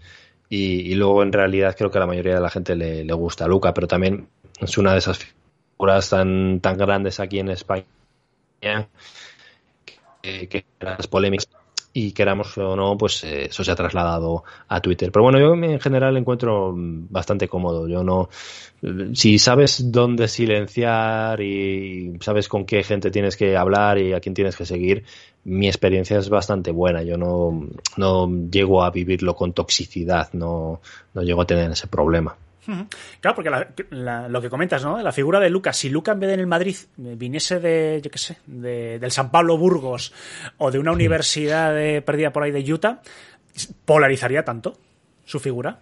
Y, 0.50 0.94
luego, 0.94 1.22
en 1.22 1.32
realidad, 1.32 1.74
creo 1.74 1.90
que 1.90 1.96
a 1.96 2.02
la 2.02 2.06
mayoría 2.06 2.34
de 2.34 2.40
la 2.42 2.50
gente 2.50 2.76
le, 2.76 3.02
le 3.02 3.14
gusta 3.14 3.48
Luca, 3.48 3.72
pero 3.72 3.86
también 3.88 4.28
es 4.60 4.76
una 4.76 4.92
de 4.92 4.98
esas 4.98 5.16
figuras 5.16 6.10
tan, 6.10 6.60
tan 6.60 6.76
grandes 6.76 7.18
aquí 7.18 7.38
en 7.38 7.48
España 7.48 7.86
que, 10.20 10.46
que 10.46 10.66
las 10.78 11.06
polémicas 11.06 11.48
y 11.98 12.12
queramos 12.12 12.58
o 12.58 12.76
no, 12.76 12.98
pues 12.98 13.24
eh, 13.24 13.46
eso 13.46 13.64
se 13.64 13.70
ha 13.70 13.74
trasladado 13.74 14.44
a 14.68 14.82
Twitter. 14.82 15.10
Pero 15.10 15.22
bueno, 15.22 15.38
yo 15.38 15.54
en 15.54 15.80
general 15.80 16.12
lo 16.12 16.20
encuentro 16.20 16.74
mm, 16.76 17.06
bastante 17.08 17.48
cómodo. 17.48 17.88
Yo 17.88 18.04
no, 18.04 18.28
si 19.14 19.38
sabes 19.38 19.90
dónde 19.90 20.28
silenciar 20.28 21.40
y 21.40 22.18
sabes 22.20 22.50
con 22.50 22.66
qué 22.66 22.82
gente 22.82 23.10
tienes 23.10 23.34
que 23.34 23.56
hablar 23.56 23.96
y 23.96 24.12
a 24.12 24.20
quién 24.20 24.34
tienes 24.34 24.56
que 24.56 24.66
seguir, 24.66 25.04
mi 25.44 25.68
experiencia 25.68 26.18
es 26.18 26.28
bastante 26.28 26.70
buena. 26.70 27.02
Yo 27.02 27.16
no, 27.16 27.66
no 27.96 28.30
llego 28.50 28.84
a 28.84 28.90
vivirlo 28.90 29.34
con 29.34 29.54
toxicidad, 29.54 30.28
no, 30.34 30.82
no 31.14 31.22
llego 31.22 31.40
a 31.40 31.46
tener 31.46 31.70
ese 31.70 31.86
problema. 31.86 32.36
Claro, 33.20 33.34
porque 33.34 33.50
la- 33.50 33.68
la- 33.90 34.28
lo 34.28 34.40
que 34.42 34.50
comentas, 34.50 34.82
¿no? 34.84 35.00
La 35.00 35.12
figura 35.12 35.38
de 35.40 35.50
Lucas, 35.50 35.76
si 35.76 35.88
Lucas 35.88 36.14
en 36.14 36.20
vez 36.20 36.28
de 36.28 36.34
en 36.34 36.40
el 36.40 36.46
Madrid 36.46 36.76
eh, 36.98 37.14
viniese 37.16 37.60
de, 37.60 38.00
yo 38.02 38.10
qué 38.10 38.18
sé, 38.18 38.38
de- 38.46 38.98
del 38.98 39.10
San 39.10 39.30
Pablo 39.30 39.56
Burgos 39.56 40.12
o 40.58 40.70
de 40.70 40.78
una 40.78 40.92
universidad 40.92 41.74
de- 41.74 42.02
perdida 42.02 42.32
por 42.32 42.42
ahí 42.42 42.50
de 42.50 42.72
Utah, 42.72 43.00
polarizaría 43.84 44.44
tanto 44.44 44.76
su 45.24 45.38
figura. 45.40 45.78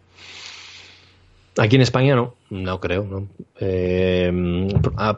Aquí 1.56 1.76
en 1.76 1.82
España 1.82 2.16
no, 2.16 2.34
no 2.50 2.80
creo. 2.80 3.04
¿no? 3.04 3.28
Eh, 3.60 4.32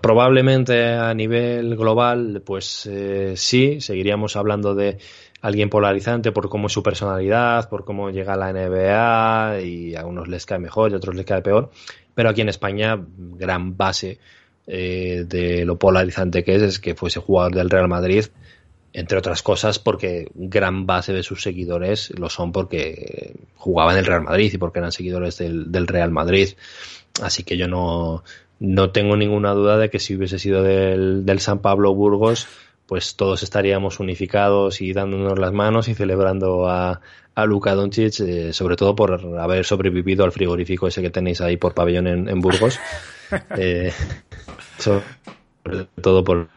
probablemente 0.02 0.84
a 0.92 1.14
nivel 1.14 1.76
global, 1.76 2.42
pues 2.44 2.86
eh, 2.86 3.32
sí, 3.36 3.80
seguiríamos 3.80 4.36
hablando 4.36 4.74
de 4.74 4.98
alguien 5.40 5.70
polarizante 5.70 6.32
por 6.32 6.48
cómo 6.48 6.66
es 6.66 6.72
su 6.72 6.82
personalidad, 6.82 7.68
por 7.68 7.84
cómo 7.84 8.10
llega 8.10 8.34
a 8.34 8.36
la 8.36 8.52
NBA 8.52 9.60
y 9.60 9.96
a 9.96 10.04
unos 10.06 10.28
les 10.28 10.46
cae 10.46 10.58
mejor 10.58 10.90
y 10.90 10.94
a 10.94 10.96
otros 10.96 11.14
les 11.14 11.24
cae 11.24 11.42
peor. 11.42 11.70
Pero 12.14 12.30
aquí 12.30 12.40
en 12.40 12.48
España, 12.48 12.98
gran 13.16 13.76
base 13.76 14.18
eh, 14.66 15.24
de 15.26 15.64
lo 15.64 15.78
polarizante 15.78 16.42
que 16.42 16.56
es 16.56 16.62
es 16.62 16.78
que 16.80 16.94
fuese 16.94 17.20
jugador 17.20 17.54
del 17.54 17.70
Real 17.70 17.88
Madrid 17.88 18.26
entre 18.96 19.18
otras 19.18 19.42
cosas 19.42 19.78
porque 19.78 20.30
gran 20.34 20.86
base 20.86 21.12
de 21.12 21.22
sus 21.22 21.42
seguidores 21.42 22.18
lo 22.18 22.30
son 22.30 22.50
porque 22.50 23.34
jugaban 23.54 23.92
en 23.92 23.98
el 23.98 24.06
Real 24.06 24.22
Madrid 24.22 24.50
y 24.54 24.56
porque 24.56 24.78
eran 24.78 24.90
seguidores 24.90 25.36
del, 25.36 25.86
Real 25.86 26.10
Madrid. 26.10 26.54
Así 27.20 27.42
que 27.42 27.58
yo 27.58 27.68
no, 27.68 28.24
no 28.58 28.92
tengo 28.92 29.14
ninguna 29.18 29.52
duda 29.52 29.76
de 29.76 29.90
que 29.90 29.98
si 29.98 30.16
hubiese 30.16 30.38
sido 30.38 30.62
del 30.62 31.40
San 31.40 31.58
Pablo 31.58 31.94
Burgos, 31.94 32.48
pues 32.86 33.16
todos 33.16 33.42
estaríamos 33.42 34.00
unificados 34.00 34.80
y 34.80 34.92
dándonos 34.92 35.38
las 35.38 35.52
manos 35.52 35.88
y 35.88 35.94
celebrando 35.94 36.68
a, 36.68 37.00
a 37.34 37.44
Luka 37.44 37.74
Doncic, 37.74 38.20
eh, 38.20 38.52
sobre 38.52 38.76
todo 38.76 38.94
por 38.94 39.38
haber 39.38 39.64
sobrevivido 39.64 40.24
al 40.24 40.32
frigorífico 40.32 40.88
ese 40.88 41.02
que 41.02 41.10
tenéis 41.10 41.40
ahí 41.40 41.56
por 41.56 41.74
pabellón 41.74 42.06
en, 42.06 42.28
en 42.28 42.40
Burgos. 42.40 42.78
Eh, 43.58 43.92
sobre 44.78 45.02
todo 46.00 46.22
por 46.22 46.48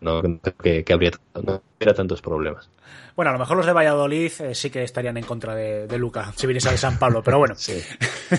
no 0.00 0.20
creo 0.20 0.56
que, 0.56 0.84
que 0.84 0.92
habría, 0.92 1.10
no 1.34 1.62
habría 1.78 1.94
tantos 1.94 2.22
problemas. 2.22 2.70
Bueno, 3.16 3.30
a 3.30 3.32
lo 3.34 3.38
mejor 3.38 3.56
los 3.56 3.66
de 3.66 3.72
Valladolid 3.72 4.32
eh, 4.40 4.54
sí 4.54 4.70
que 4.70 4.82
estarían 4.82 5.16
en 5.16 5.24
contra 5.24 5.54
de, 5.54 5.86
de 5.86 5.98
Luca, 5.98 6.32
si 6.36 6.46
viniese 6.46 6.70
de 6.70 6.78
San 6.78 6.98
Pablo, 6.98 7.22
pero 7.22 7.38
bueno. 7.38 7.54
Sí. 7.56 7.80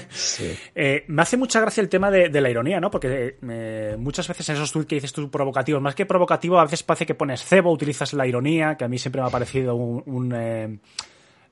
Sí. 0.10 0.58
Eh, 0.74 1.04
me 1.08 1.22
hace 1.22 1.38
mucha 1.38 1.60
gracia 1.60 1.82
el 1.82 1.89
tema 1.89 2.10
de, 2.10 2.30
de 2.30 2.42
la 2.42 2.50
ironía, 2.50 2.80
¿no? 2.80 2.89
Porque 2.89 3.38
eh, 3.42 3.96
muchas 4.00 4.28
veces 4.28 4.50
en 4.50 4.56
esos 4.56 4.72
tweets 4.72 4.88
que 4.88 4.96
dices 4.96 5.14
tú 5.14 5.30
provocativos, 5.30 5.82
más 5.82 5.96
que 5.96 6.06
provocativo, 6.06 6.60
a 6.60 6.64
veces 6.64 6.82
parece 6.82 7.06
que 7.06 7.14
pones 7.14 7.44
cebo, 7.44 7.72
utilizas 7.72 8.14
la 8.14 8.26
ironía, 8.26 8.76
que 8.78 8.86
a 8.86 8.88
mí 8.88 8.98
siempre 8.98 9.22
me 9.22 9.28
ha 9.28 9.32
parecido 9.32 9.76
un, 9.76 10.02
un, 10.06 10.34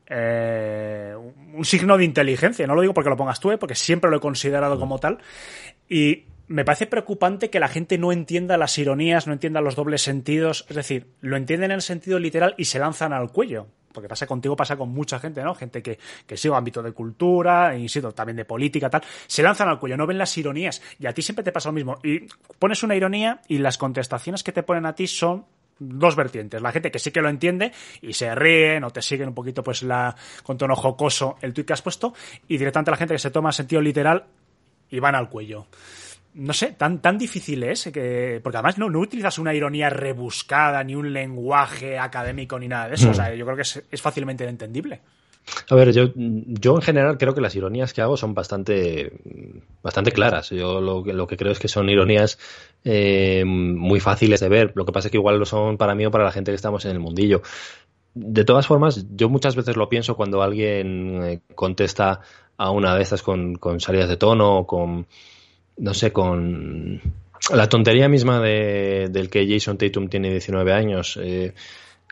eh, 0.10 1.14
un 1.54 1.66
signo 1.66 1.98
de 1.98 2.06
inteligencia. 2.06 2.66
No 2.66 2.76
lo 2.76 2.82
digo 2.82 2.94
porque 2.94 3.10
lo 3.10 3.18
pongas 3.18 3.40
tú, 3.40 3.52
¿eh? 3.52 3.58
porque 3.58 3.76
siempre 3.76 4.10
lo 4.10 4.18
he 4.18 4.20
considerado 4.20 4.80
como 4.80 5.00
tal. 5.00 5.20
Y 5.88 6.26
me 6.50 6.66
parece 6.66 6.88
preocupante 6.88 7.52
que 7.52 7.60
la 7.60 7.68
gente 7.68 8.00
no 8.00 8.12
entienda 8.12 8.58
las 8.58 8.76
ironías, 8.80 9.28
no 9.28 9.34
entienda 9.34 9.62
los 9.62 9.76
dobles 9.76 10.02
sentidos. 10.02 10.66
Es 10.68 10.76
decir, 10.76 11.12
lo 11.22 11.38
entienden 11.38 11.70
en 11.70 11.76
el 11.76 11.82
sentido 11.84 12.18
literal 12.18 12.56
y 12.58 12.66
se 12.66 12.80
lanzan 12.80 13.14
al 13.14 13.32
cuello. 13.32 13.68
Porque 13.94 14.10
pasa 14.10 14.26
contigo, 14.26 14.56
pasa 14.56 14.76
con 14.76 14.90
mucha 14.90 15.20
gente, 15.20 15.44
¿no? 15.44 15.54
Gente 15.54 15.84
que, 15.84 16.00
que 16.26 16.38
sigue 16.38 16.56
ámbito 16.56 16.82
de 16.82 16.92
cultura, 16.92 17.78
insisto, 17.78 18.12
también 18.14 18.38
de 18.38 18.46
política, 18.46 18.90
tal. 18.90 19.04
Se 19.28 19.44
lanzan 19.44 19.70
al 19.70 19.80
cuello, 19.80 19.96
no 19.96 20.08
ven 20.08 20.18
las 20.18 20.36
ironías. 20.40 20.82
Y 21.00 21.06
a 21.06 21.14
ti 21.14 21.22
siempre 21.22 21.44
te 21.44 21.52
pasa 21.52 21.70
lo 21.70 21.74
mismo. 21.74 22.00
Y 22.04 22.28
pones 22.58 22.82
una 22.82 22.96
ironía 22.96 23.42
y 23.48 23.60
las 23.60 23.78
contestaciones 23.78 24.44
que 24.44 24.52
te 24.52 24.64
ponen 24.64 24.88
a 24.88 24.96
ti 24.96 25.06
son 25.06 25.46
dos 25.78 26.16
vertientes. 26.16 26.64
La 26.64 26.72
gente 26.72 26.90
que 26.90 26.98
sí 26.98 27.12
que 27.12 27.22
lo 27.22 27.30
entiende 27.30 27.72
y 28.02 28.14
se 28.14 28.34
ríen 28.34 28.84
o 28.84 28.90
te 28.90 29.04
siguen 29.04 29.30
un 29.30 29.36
poquito 29.36 29.64
pues 29.64 29.84
la 29.84 30.16
con 30.44 30.58
tono 30.58 30.76
jocoso 30.76 31.38
el 31.42 31.54
tuit 31.54 31.68
que 31.68 31.74
has 31.74 31.82
puesto 31.82 32.14
y 32.48 32.58
directamente 32.58 32.92
la 32.92 32.98
gente 32.98 33.14
que 33.14 33.20
se 33.20 33.32
toma 33.32 33.50
en 33.50 33.54
sentido 33.54 33.82
literal 33.82 34.26
y 34.90 35.00
van 35.00 35.16
al 35.16 35.30
cuello. 35.30 35.68
No 36.36 36.54
sé, 36.54 36.74
tan, 36.78 37.02
tan 37.02 37.18
difícil 37.18 37.64
es 37.64 37.90
que. 37.94 38.40
Porque 38.44 38.58
además 38.58 38.78
no, 38.78 38.90
no 38.90 39.00
utilizas 39.00 39.38
una 39.40 39.54
ironía 39.54 39.90
rebuscada, 39.90 40.84
ni 40.84 40.96
un 40.96 41.12
lenguaje 41.12 41.98
académico, 41.98 42.58
ni 42.60 42.68
nada 42.68 42.88
de 42.90 42.96
eso. 42.96 43.10
O 43.10 43.14
sea, 43.14 43.34
yo 43.34 43.46
creo 43.46 43.56
que 43.56 43.64
es, 43.64 43.84
es 43.92 44.02
fácilmente 44.02 44.48
entendible. 44.48 45.02
A 45.70 45.74
ver, 45.76 45.92
yo, 45.92 46.12
yo 46.16 46.76
en 46.76 46.82
general 46.84 47.18
creo 47.18 47.34
que 47.34 47.42
las 47.42 47.56
ironías 47.56 47.92
que 47.94 48.02
hago 48.02 48.16
son 48.18 48.36
bastante, 48.36 49.12
bastante 49.82 50.12
claras. 50.12 50.52
Yo 50.52 50.80
lo, 50.80 51.04
que- 51.04 51.14
lo 51.14 51.26
que 51.26 51.38
creo 51.38 51.52
es 51.52 51.58
que 51.60 51.68
son 51.68 51.90
ironías 51.90 52.38
eh, 52.84 53.44
muy 53.46 54.00
fáciles 54.00 54.40
de 54.40 54.50
ver. 54.50 54.72
Lo 54.76 54.86
que 54.86 54.92
pasa 54.92 55.08
es 55.08 55.12
que 55.12 55.18
igual 55.18 55.40
lo 55.40 55.46
son 55.46 55.78
para 55.78 55.96
mí 55.96 56.06
o 56.06 56.12
para 56.12 56.24
la 56.26 56.32
gente 56.32 56.52
que 56.52 56.56
estamos 56.56 56.86
en 56.86 56.92
el 56.92 57.00
mundillo. 57.00 57.42
De 58.14 58.44
todas 58.44 58.68
formas, 58.68 59.08
yo 59.16 59.30
muchas 59.30 59.56
veces 59.56 59.76
lo 59.76 59.90
pienso 59.90 60.16
cuando 60.16 60.44
alguien 60.44 61.24
eh, 61.24 61.40
contesta 61.56 62.22
a 62.58 62.70
una 62.72 62.96
de 62.96 63.02
estas 63.02 63.24
con, 63.24 63.56
con 63.56 63.80
salidas 63.80 64.10
de 64.10 64.18
tono 64.18 64.60
o 64.60 64.68
con, 64.68 65.08
no 65.80 65.94
sé, 65.94 66.12
con 66.12 67.02
la 67.54 67.70
tontería 67.70 68.08
misma 68.10 68.40
de, 68.42 69.08
del 69.10 69.30
que 69.30 69.48
Jason 69.48 69.78
Tatum 69.78 70.10
tiene 70.10 70.30
19 70.30 70.74
años. 70.74 71.18
Eh, 71.22 71.54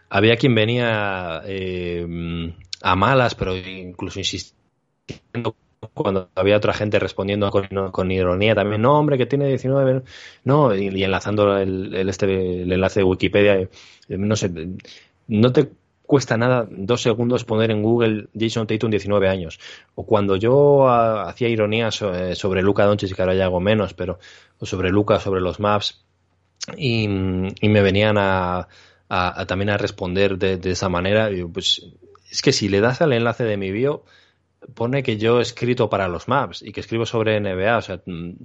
había 0.09 0.38
quien 0.38 0.55
venía 0.55 1.41
eh, 1.45 2.53
a 2.82 2.95
malas, 2.95 3.36
pero 3.36 3.55
incluso 3.55 4.20
insistiendo 4.20 5.55
cuando 5.93 6.30
había 6.34 6.57
otra 6.57 6.74
gente 6.74 6.97
respondiendo 6.97 7.51
con, 7.51 7.68
con 7.91 8.11
ironía 8.11 8.55
también, 8.55 8.82
no, 8.82 8.97
hombre, 8.97 9.18
que 9.18 9.26
tiene 9.26 9.47
19, 9.47 10.01
no, 10.43 10.74
y, 10.74 10.88
y 10.88 11.03
enlazando 11.03 11.57
el, 11.57 11.93
el 11.93 12.09
este, 12.09 12.63
el 12.63 12.72
enlace 12.72 13.01
de 13.01 13.03
Wikipedia, 13.03 13.55
eh, 13.59 13.70
no 14.07 14.36
sé, 14.36 14.51
no 15.28 15.51
te 15.51 15.70
cuesta 16.08 16.38
nada 16.38 16.68
dos 16.72 17.01
segundos 17.03 17.43
poner 17.45 17.72
en 17.72 17.84
Google 17.84 18.30
Jason 18.38 18.66
Tatum 18.68 18.89
19 18.91 19.30
años. 19.30 19.60
O 19.95 20.05
cuando 20.05 20.36
yo 20.38 20.88
ah, 20.89 21.30
hacía 21.30 21.49
ironías 21.49 22.01
eh, 22.01 22.36
sobre 22.36 22.64
Luca 22.64 22.86
Doncic, 22.86 23.16
que 23.16 23.22
ahora 23.22 23.36
ya 23.36 23.45
hago 23.45 23.60
menos, 23.60 23.93
pero 23.93 24.20
sobre 24.62 24.89
Luca, 24.91 25.20
sobre 25.20 25.41
los 25.41 25.60
maps, 25.60 26.05
y, 26.78 27.03
y 27.05 27.70
me 27.70 27.82
venían 27.82 28.18
a, 28.18 28.68
a- 29.10 29.41
a 29.41 29.45
también 29.47 29.70
a 29.70 29.78
responder 29.78 30.38
de, 30.38 30.58
de 30.58 30.72
esa 30.72 30.89
manera, 30.89 31.30
pues 31.53 31.86
es 32.32 32.41
que 32.41 32.51
si 32.51 32.70
le 32.70 32.82
das 32.82 33.01
al 33.01 33.14
enlace 33.14 33.43
de 33.45 33.58
mi 33.58 33.72
bio, 33.72 34.03
pone 34.74 35.03
que 35.03 35.18
yo 35.18 35.39
he 35.39 35.41
escrito 35.41 35.89
para 35.89 36.07
los 36.07 36.28
maps 36.28 36.61
y 36.61 36.72
que 36.72 36.82
escribo 36.82 37.05
sobre 37.05 37.39
NBA. 37.39 37.78
O 37.78 37.82
sea, 37.82 38.01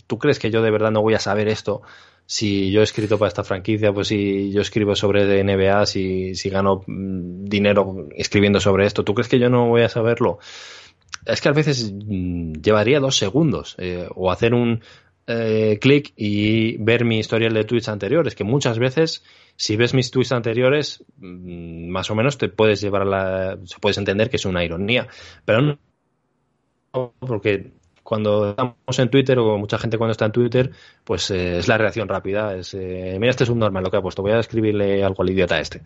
¿tú 0.06 0.18
crees 0.18 0.38
que 0.38 0.50
yo 0.50 0.62
de 0.62 0.70
verdad 0.70 0.90
no 0.90 1.02
voy 1.02 1.14
a 1.14 1.18
saber 1.18 1.48
esto? 1.48 1.82
Si 2.26 2.70
yo 2.70 2.80
he 2.80 2.84
escrito 2.84 3.18
para 3.18 3.28
esta 3.28 3.44
franquicia, 3.44 3.92
pues 3.92 4.08
si 4.08 4.52
yo 4.52 4.62
escribo 4.62 4.94
sobre 4.94 5.42
NBA, 5.42 5.86
si, 5.86 6.34
si 6.34 6.50
gano 6.50 6.82
mm, 6.86 7.44
dinero 7.44 8.08
escribiendo 8.16 8.60
sobre 8.60 8.86
esto, 8.86 9.04
¿tú 9.04 9.14
crees 9.14 9.28
que 9.28 9.38
yo 9.38 9.50
no 9.50 9.68
voy 9.68 9.82
a 9.82 9.88
saberlo? 9.88 10.38
Es 11.26 11.40
que 11.40 11.48
a 11.48 11.52
veces 11.52 11.92
mm, 11.92 12.54
llevaría 12.54 13.00
dos 13.00 13.16
segundos 13.16 13.74
eh, 13.78 14.08
o 14.14 14.30
hacer 14.30 14.54
un 14.54 14.82
eh, 15.26 15.78
clic 15.80 16.12
y 16.16 16.76
ver 16.78 17.04
mi 17.04 17.18
historial 17.18 17.54
de 17.54 17.64
tweets 17.64 17.88
anteriores, 17.88 18.34
que 18.34 18.44
muchas 18.44 18.78
veces 18.78 19.22
si 19.56 19.76
ves 19.76 19.94
mis 19.94 20.10
tweets 20.10 20.32
anteriores, 20.32 21.04
mm, 21.18 21.88
más 21.88 22.10
o 22.10 22.14
menos 22.14 22.38
te 22.38 22.48
puedes 22.48 22.80
llevar 22.80 23.02
a 23.02 23.04
la, 23.04 23.58
puedes 23.80 23.98
entender 23.98 24.30
que 24.30 24.36
es 24.36 24.44
una 24.44 24.64
ironía, 24.64 25.08
pero 25.44 25.60
no 25.60 25.78
porque 26.92 27.72
cuando 28.02 28.50
estamos 28.50 28.98
en 28.98 29.10
Twitter 29.10 29.38
o 29.38 29.58
mucha 29.58 29.78
gente 29.78 29.98
cuando 29.98 30.12
está 30.12 30.26
en 30.26 30.32
Twitter, 30.32 30.70
pues 31.04 31.30
eh, 31.30 31.58
es 31.58 31.68
la 31.68 31.78
reacción 31.78 32.08
rápida, 32.08 32.56
es 32.56 32.74
eh, 32.74 33.16
mira 33.18 33.30
este 33.30 33.44
es 33.44 33.50
un 33.50 33.58
normal 33.58 33.84
lo 33.84 33.90
que 33.90 33.96
ha 33.96 34.02
puesto, 34.02 34.22
voy 34.22 34.32
a 34.32 34.38
escribirle 34.38 35.04
algo 35.04 35.22
al 35.22 35.30
idiota 35.30 35.60
este. 35.60 35.82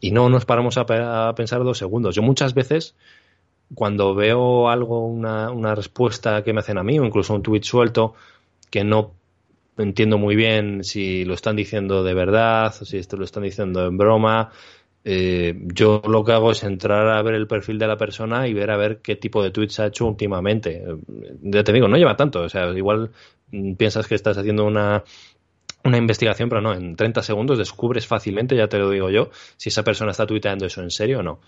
Y 0.00 0.12
no 0.12 0.28
nos 0.30 0.44
paramos 0.46 0.78
a 0.78 1.34
pensar 1.34 1.62
dos 1.62 1.78
segundos. 1.78 2.14
Yo 2.14 2.22
muchas 2.22 2.54
veces 2.54 2.94
cuando 3.74 4.14
veo 4.14 4.68
algo, 4.68 5.06
una, 5.06 5.50
una 5.50 5.74
respuesta 5.74 6.42
que 6.42 6.52
me 6.52 6.60
hacen 6.60 6.78
a 6.78 6.82
mí 6.82 6.98
o 6.98 7.04
incluso 7.04 7.34
un 7.34 7.42
tweet 7.42 7.62
suelto 7.62 8.14
que 8.70 8.84
no 8.84 9.12
entiendo 9.78 10.18
muy 10.18 10.36
bien 10.36 10.84
si 10.84 11.24
lo 11.24 11.34
están 11.34 11.56
diciendo 11.56 12.02
de 12.02 12.14
verdad 12.14 12.74
o 12.80 12.84
si 12.84 12.98
esto 12.98 13.16
lo 13.16 13.24
están 13.24 13.42
diciendo 13.42 13.86
en 13.86 13.96
broma. 13.96 14.50
Eh, 15.04 15.54
yo 15.74 16.02
lo 16.06 16.24
que 16.24 16.32
hago 16.32 16.50
es 16.52 16.62
entrar 16.62 17.08
a 17.08 17.22
ver 17.22 17.34
el 17.34 17.46
perfil 17.46 17.78
de 17.78 17.86
la 17.86 17.96
persona 17.96 18.46
y 18.48 18.54
ver 18.54 18.70
a 18.70 18.76
ver 18.76 19.00
qué 19.00 19.16
tipo 19.16 19.42
de 19.42 19.50
tweets 19.50 19.80
ha 19.80 19.86
hecho 19.86 20.06
últimamente. 20.06 20.84
Eh, 20.86 20.96
Ya 21.42 21.64
te 21.64 21.72
digo, 21.72 21.88
no 21.88 21.96
lleva 21.96 22.16
tanto. 22.16 22.42
O 22.42 22.48
sea, 22.48 22.68
igual 22.72 23.10
mm, 23.50 23.74
piensas 23.74 24.06
que 24.06 24.14
estás 24.14 24.36
haciendo 24.38 24.64
una, 24.64 25.02
una 25.84 25.96
investigación, 25.98 26.48
pero 26.48 26.60
no, 26.60 26.74
en 26.74 26.96
30 26.96 27.22
segundos 27.22 27.58
descubres 27.58 28.06
fácilmente, 28.06 28.56
ya 28.56 28.68
te 28.68 28.78
lo 28.78 28.90
digo 28.90 29.10
yo, 29.10 29.30
si 29.56 29.70
esa 29.70 29.84
persona 29.84 30.10
está 30.12 30.26
tuiteando 30.26 30.66
eso 30.66 30.82
en 30.82 30.90
serio 30.90 31.20
o 31.20 31.22
no. 31.22 31.40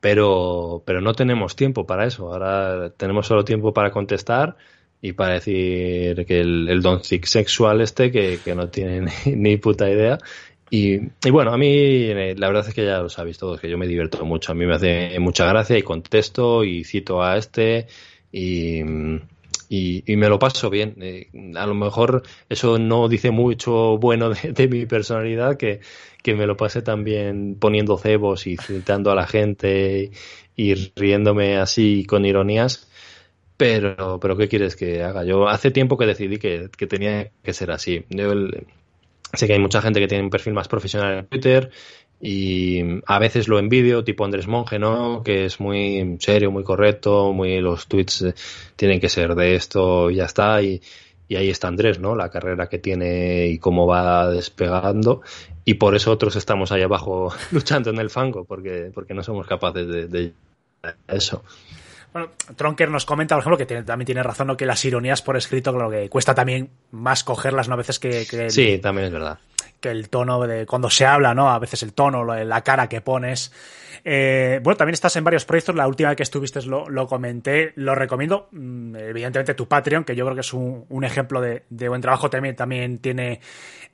Pero, 0.00 0.82
pero 0.86 1.00
no 1.00 1.14
tenemos 1.14 1.56
tiempo 1.56 1.86
para 1.86 2.06
eso. 2.06 2.32
Ahora 2.32 2.90
tenemos 2.96 3.26
solo 3.26 3.44
tiempo 3.44 3.72
para 3.72 3.90
contestar 3.92 4.56
y 5.00 5.12
para 5.14 5.34
decir 5.34 6.26
que 6.26 6.40
el, 6.40 6.68
el 6.68 6.82
doncic 6.82 7.26
sexual 7.26 7.80
este, 7.80 8.10
que, 8.12 8.40
que 8.44 8.54
no 8.54 8.68
tiene 8.68 9.12
ni 9.26 9.56
puta 9.56 9.90
idea. 9.90 10.18
Y, 10.74 11.00
y 11.22 11.30
bueno, 11.30 11.52
a 11.52 11.58
mí 11.58 11.68
eh, 11.68 12.34
la 12.34 12.46
verdad 12.46 12.66
es 12.66 12.74
que 12.74 12.86
ya 12.86 12.96
lo 13.00 13.10
sabéis 13.10 13.36
todos, 13.36 13.60
que 13.60 13.68
yo 13.68 13.76
me 13.76 13.86
divierto 13.86 14.24
mucho. 14.24 14.52
A 14.52 14.54
mí 14.54 14.64
me 14.64 14.74
hace 14.74 15.18
mucha 15.18 15.44
gracia 15.44 15.76
y 15.76 15.82
contesto 15.82 16.64
y 16.64 16.82
cito 16.84 17.22
a 17.22 17.36
este 17.36 17.88
y, 18.32 18.80
y, 19.68 20.16
me 20.16 20.30
lo 20.30 20.38
paso 20.38 20.70
bien. 20.70 20.96
Eh, 21.02 21.28
a 21.56 21.66
lo 21.66 21.74
mejor 21.74 22.22
eso 22.48 22.78
no 22.78 23.10
dice 23.10 23.30
mucho 23.30 23.98
bueno 23.98 24.30
de, 24.30 24.68
mi 24.68 24.86
personalidad, 24.86 25.58
que, 25.58 25.80
que 26.22 26.34
me 26.34 26.46
lo 26.46 26.56
pase 26.56 26.80
también 26.80 27.56
poniendo 27.60 27.98
cebos 27.98 28.46
y 28.46 28.56
citando 28.56 29.10
a 29.10 29.14
la 29.14 29.26
gente 29.26 30.10
y 30.56 30.74
riéndome 30.96 31.58
así 31.58 32.06
con 32.06 32.24
ironías. 32.24 32.88
Pero, 33.58 34.18
pero 34.20 34.38
¿qué 34.38 34.48
quieres 34.48 34.74
que 34.74 35.02
haga? 35.02 35.22
Yo 35.24 35.48
hace 35.48 35.70
tiempo 35.70 35.98
que 35.98 36.06
decidí 36.06 36.38
que, 36.38 36.70
que 36.74 36.86
tenía 36.86 37.30
que 37.42 37.52
ser 37.52 37.70
así. 37.72 38.06
Yo 38.08 38.32
sé 39.32 39.46
que 39.46 39.54
hay 39.54 39.58
mucha 39.58 39.82
gente 39.82 40.00
que 40.00 40.08
tiene 40.08 40.24
un 40.24 40.30
perfil 40.30 40.52
más 40.52 40.68
profesional 40.68 41.18
en 41.18 41.26
Twitter 41.26 41.70
y 42.24 42.80
a 43.06 43.18
veces 43.18 43.48
lo 43.48 43.58
envidio, 43.58 44.04
tipo 44.04 44.24
Andrés 44.24 44.46
Monge, 44.46 44.78
¿no? 44.78 45.24
Que 45.24 45.46
es 45.46 45.58
muy 45.58 46.16
serio, 46.20 46.52
muy 46.52 46.62
correcto, 46.62 47.32
muy 47.32 47.60
los 47.60 47.88
tweets 47.88 48.22
eh, 48.22 48.34
tienen 48.76 49.00
que 49.00 49.08
ser 49.08 49.34
de 49.34 49.56
esto 49.56 50.08
y 50.08 50.16
ya 50.16 50.26
está. 50.26 50.62
Y, 50.62 50.80
y 51.26 51.34
ahí 51.34 51.50
está 51.50 51.66
Andrés, 51.66 51.98
¿no? 51.98 52.14
La 52.14 52.30
carrera 52.30 52.68
que 52.68 52.78
tiene 52.78 53.48
y 53.48 53.58
cómo 53.58 53.88
va 53.88 54.30
despegando. 54.30 55.22
Y 55.64 55.74
por 55.74 55.96
eso 55.96 56.12
otros 56.12 56.36
estamos 56.36 56.70
ahí 56.70 56.82
abajo 56.82 57.32
luchando 57.50 57.90
en 57.90 57.98
el 57.98 58.08
fango, 58.08 58.44
porque, 58.44 58.92
porque 58.94 59.14
no 59.14 59.24
somos 59.24 59.48
capaces 59.48 59.88
de, 59.88 60.06
de 60.06 60.32
eso. 61.08 61.42
Bueno, 62.12 62.28
Tronker 62.56 62.90
nos 62.90 63.06
comenta, 63.06 63.34
por 63.36 63.40
ejemplo, 63.42 63.56
que 63.58 63.66
tiene- 63.66 63.82
también 63.84 64.06
tiene 64.06 64.22
razón, 64.22 64.46
¿no? 64.48 64.56
que 64.56 64.66
las 64.66 64.84
ironías 64.84 65.22
por 65.22 65.36
escrito, 65.36 65.72
claro 65.72 65.90
que 65.90 66.08
cuesta 66.10 66.34
también 66.34 66.70
más 66.90 67.24
cogerlas, 67.24 67.68
¿no? 67.68 67.74
A 67.74 67.78
veces 67.78 67.98
que, 67.98 68.26
que 68.28 68.50
Sí, 68.50 68.78
también 68.78 69.06
es 69.06 69.12
verdad. 69.12 69.38
Que 69.82 69.90
el 69.90 70.08
tono 70.08 70.40
de 70.46 70.64
cuando 70.64 70.88
se 70.88 71.04
habla, 71.04 71.34
¿no? 71.34 71.50
A 71.50 71.58
veces 71.58 71.82
el 71.82 71.92
tono, 71.92 72.24
la 72.24 72.60
cara 72.62 72.88
que 72.88 73.02
pones. 73.02 73.52
Eh, 74.04 74.58
bueno, 74.62 74.76
también 74.76 74.94
estás 74.94 75.14
en 75.16 75.24
varios 75.24 75.44
proyectos. 75.44 75.74
La 75.74 75.86
última 75.86 76.14
que 76.16 76.22
estuviste 76.22 76.62
lo, 76.62 76.88
lo 76.88 77.06
comenté. 77.06 77.72
Lo 77.76 77.94
recomiendo. 77.94 78.48
mm, 78.52 78.96
Evidentemente, 78.96 79.54
tu 79.54 79.68
Patreon, 79.68 80.04
que 80.04 80.16
yo 80.16 80.24
creo 80.24 80.34
que 80.34 80.40
es 80.40 80.52
un, 80.54 80.86
un 80.88 81.04
ejemplo 81.04 81.40
de, 81.40 81.64
de 81.68 81.88
buen 81.88 82.00
trabajo. 82.00 82.30
También, 82.30 82.56
también 82.56 82.98
tiene 82.98 83.40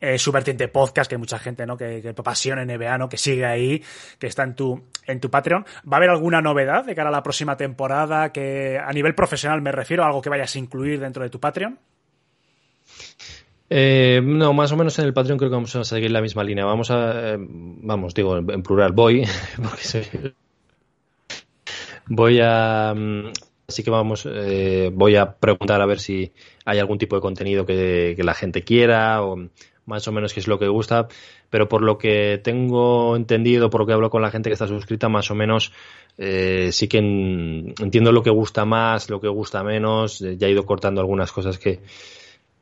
eh, 0.00 0.18
su 0.18 0.30
vertiente 0.30 0.68
podcast, 0.68 1.08
que 1.08 1.16
hay 1.16 1.18
mucha 1.18 1.38
gente, 1.38 1.66
¿no? 1.66 1.76
Que, 1.76 2.00
que 2.00 2.14
pasión 2.14 2.58
NBA, 2.64 2.96
¿no? 2.98 3.08
Que 3.08 3.16
sigue 3.16 3.44
ahí, 3.44 3.82
que 4.18 4.28
está 4.28 4.44
en 4.44 4.54
tu, 4.54 4.84
en 5.06 5.20
tu 5.20 5.30
Patreon. 5.30 5.64
¿Va 5.90 5.96
a 5.96 5.98
haber 5.98 6.10
alguna 6.10 6.40
novedad 6.40 6.84
de 6.84 6.94
cara 6.94 7.08
a 7.08 7.12
la 7.12 7.22
próxima 7.22 7.56
temporada? 7.56 8.30
Que 8.32 8.78
a 8.78 8.92
nivel 8.92 9.14
profesional 9.14 9.60
me 9.62 9.72
refiero, 9.72 10.04
algo 10.04 10.22
que 10.22 10.28
vayas 10.30 10.54
a 10.54 10.58
incluir 10.58 11.00
dentro 11.00 11.22
de 11.22 11.30
tu 11.30 11.40
Patreon. 11.40 11.78
Eh, 13.70 14.20
no, 14.24 14.52
más 14.54 14.72
o 14.72 14.76
menos 14.76 14.98
en 14.98 15.04
el 15.04 15.12
Patreon 15.12 15.38
creo 15.38 15.50
que 15.50 15.56
vamos 15.56 15.76
a 15.76 15.84
seguir 15.84 16.10
la 16.10 16.22
misma 16.22 16.44
línea. 16.44 16.64
Vamos 16.64 16.90
a, 16.90 17.34
eh, 17.34 17.36
vamos, 17.38 18.14
digo, 18.14 18.36
en 18.38 18.62
plural, 18.62 18.92
voy, 18.92 19.24
porque 19.62 19.84
soy- 19.84 20.34
voy 22.06 22.40
a, 22.42 22.94
mm, 22.96 23.32
así 23.68 23.82
que 23.82 23.90
vamos, 23.90 24.26
eh, 24.30 24.90
voy 24.92 25.16
a 25.16 25.32
preguntar 25.36 25.80
a 25.80 25.86
ver 25.86 26.00
si 26.00 26.32
hay 26.64 26.78
algún 26.78 26.98
tipo 26.98 27.16
de 27.16 27.22
contenido 27.22 27.66
que, 27.66 28.16
la 28.18 28.34
gente 28.34 28.62
quiera 28.64 29.22
o 29.22 29.36
más 29.86 30.06
o 30.06 30.12
menos 30.12 30.34
qué 30.34 30.40
es 30.40 30.48
lo 30.48 30.58
que 30.58 30.68
gusta, 30.68 31.08
pero 31.48 31.68
por 31.68 31.82
lo 31.82 31.96
que 31.96 32.38
tengo 32.44 33.16
entendido, 33.16 33.70
por 33.70 33.80
lo 33.80 33.86
que 33.86 33.94
hablo 33.94 34.10
con 34.10 34.20
la 34.20 34.30
gente 34.30 34.50
que 34.50 34.54
está 34.54 34.66
suscrita, 34.66 35.08
más 35.08 35.30
o 35.30 35.34
menos 35.34 35.72
eh, 36.18 36.68
sí 36.72 36.88
que 36.88 36.98
en- 36.98 37.74
entiendo 37.80 38.12
lo 38.12 38.22
que 38.22 38.30
gusta 38.30 38.64
más, 38.66 39.08
lo 39.08 39.20
que 39.20 39.28
gusta 39.28 39.62
menos, 39.64 40.20
eh, 40.20 40.36
ya 40.36 40.46
he 40.46 40.50
ido 40.50 40.66
cortando 40.66 41.00
algunas 41.00 41.32
cosas 41.32 41.58
que, 41.58 41.80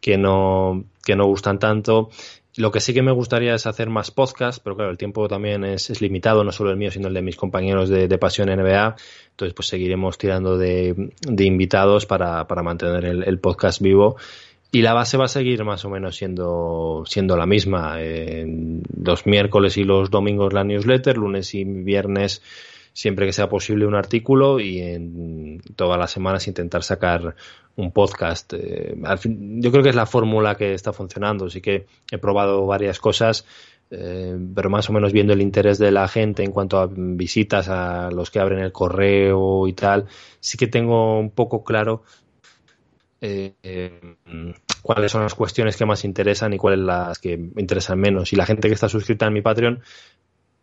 que 0.07 0.19
no, 0.19 0.85
que 1.05 1.17
no 1.17 1.27
gustan 1.27 1.59
tanto. 1.59 2.11
Lo 2.57 2.71
que 2.71 2.79
sí 2.79 2.95
que 2.95 3.03
me 3.03 3.11
gustaría 3.11 3.57
es 3.57 3.67
hacer 3.67 3.91
más 3.91 4.13
podcasts, 4.13 4.61
pero 4.63 4.77
claro, 4.77 4.93
el 4.93 4.99
tiempo 4.99 5.27
también 5.27 5.65
es, 5.65 5.91
es 5.91 6.01
limitado, 6.01 6.45
no 6.45 6.53
solo 6.53 6.71
el 6.71 6.77
mío, 6.77 6.93
sino 6.93 7.09
el 7.09 7.15
de 7.15 7.23
mis 7.23 7.35
compañeros 7.35 7.89
de, 7.89 8.07
de 8.07 8.17
Pasión 8.17 8.49
NBA. 8.49 8.95
Entonces, 9.31 9.53
pues 9.53 9.67
seguiremos 9.67 10.17
tirando 10.17 10.57
de, 10.57 11.11
de 11.23 11.45
invitados 11.45 12.07
para, 12.07 12.47
para 12.47 12.63
mantener 12.63 13.05
el, 13.05 13.39
podcast 13.41 13.83
vivo. 13.83 14.15
Y 14.71 14.83
la 14.83 14.95
base 14.95 15.17
va 15.17 15.25
a 15.25 15.29
seguir 15.29 15.65
más 15.65 15.85
o 15.85 15.91
menos 15.91 16.15
siendo, 16.15 17.03
siendo 17.05 17.37
la 17.37 17.47
misma. 17.47 17.99
Los 17.99 19.27
miércoles 19.27 19.77
y 19.77 19.83
los 19.83 20.09
domingos 20.09 20.53
la 20.53 20.63
newsletter, 20.63 21.17
lunes 21.17 21.53
y 21.53 21.65
viernes 21.65 22.43
siempre 22.97 23.27
que 23.27 23.33
sea 23.35 23.47
posible 23.47 23.85
un 23.85 23.95
artículo 23.95 24.59
y 24.59 24.81
en 24.81 25.61
todas 25.77 25.99
las 25.99 26.11
semanas 26.11 26.49
intentar 26.49 26.83
sacar 26.83 27.37
un 27.77 27.93
podcast. 27.93 28.55
Eh, 28.55 28.97
yo 29.29 29.71
creo 29.71 29.83
que 29.83 29.91
es 29.91 29.95
la 29.95 30.07
fórmula 30.07 30.55
que 30.55 30.73
está 30.73 30.95
funcionando. 30.95 31.51
Sí 31.51 31.61
que 31.61 31.85
he 32.11 32.17
probado 32.17 32.65
varias 32.65 32.99
cosas, 32.99 33.45
eh, 33.91 34.35
pero 34.55 34.71
más 34.71 34.89
o 34.89 34.95
menos 34.95 35.13
viendo 35.13 35.35
el 35.35 35.43
interés 35.43 35.77
de 35.77 35.91
la 35.91 36.09
gente 36.09 36.43
en 36.43 36.53
cuanto 36.53 36.79
a 36.79 36.89
visitas 36.91 37.69
a 37.69 38.11
los 38.11 38.31
que 38.31 38.41
abren 38.41 38.61
el 38.61 38.73
correo 38.73 39.69
y 39.69 39.75
tal, 39.75 40.07
sí 40.41 40.57
que 40.57 40.67
tengo 40.67 41.19
un 41.19 41.29
poco 41.29 41.65
claro 41.65 42.03
eh, 43.21 43.55
eh, 43.63 44.15
cuáles 44.81 45.13
son 45.13 45.23
las 45.23 45.35
cuestiones 45.35 45.77
que 45.77 45.85
más 45.85 46.03
interesan 46.05 46.55
y 46.55 46.59
cuáles 46.59 46.81
las 46.81 47.19
que 47.19 47.33
interesan 47.33 47.99
menos. 47.99 48.33
Y 48.33 48.37
la 48.37 48.47
gente 48.47 48.69
que 48.69 48.75
está 48.75 48.89
suscrita 48.89 49.27
en 49.27 49.35
mi 49.35 49.43
Patreon, 49.43 49.83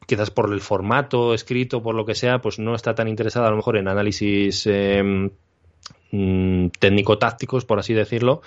quizás 0.08 0.32
por 0.32 0.52
el 0.52 0.62
formato 0.62 1.34
escrito, 1.34 1.82
por 1.82 1.96
lo 1.96 2.06
que 2.06 2.16
sea, 2.16 2.40
pues 2.40 2.60
no 2.60 2.76
está 2.76 2.96
tan 2.96 3.08
interesada 3.08 3.48
a 3.48 3.52
lo 3.52 3.58
mejor 3.58 3.78
en 3.78 3.88
análisis 3.88 4.68
eh, 4.68 5.30
técnico-tácticos, 6.80 7.66
por 7.66 7.80
así 7.80 7.94
decirlo, 7.94 8.42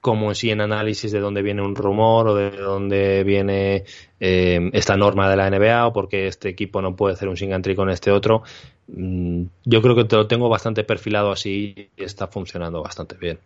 como 0.00 0.34
si 0.34 0.50
en 0.50 0.60
análisis 0.60 1.10
de 1.10 1.20
dónde 1.20 1.42
viene 1.42 1.62
un 1.62 1.74
rumor 1.74 2.28
o 2.28 2.34
de 2.34 2.50
dónde 2.50 3.24
viene 3.24 3.84
eh, 4.20 4.70
esta 4.72 4.96
norma 4.96 5.28
de 5.28 5.36
la 5.36 5.50
NBA 5.50 5.86
o 5.86 5.92
porque 5.92 6.28
este 6.28 6.48
equipo 6.48 6.80
no 6.80 6.94
puede 6.94 7.14
hacer 7.14 7.28
un 7.28 7.36
sing 7.36 7.52
and 7.52 7.64
tree 7.64 7.74
con 7.74 7.90
este 7.90 8.10
otro. 8.12 8.42
Mm, 8.86 9.44
Yo 9.64 9.82
creo 9.82 9.96
que 9.96 10.04
te 10.04 10.16
lo 10.16 10.26
tengo 10.26 10.48
bastante 10.48 10.84
perfilado 10.84 11.32
así 11.32 11.90
y 11.96 12.02
está 12.02 12.28
funcionando 12.28 12.82
bastante 12.82 13.16
bien. 13.16 13.38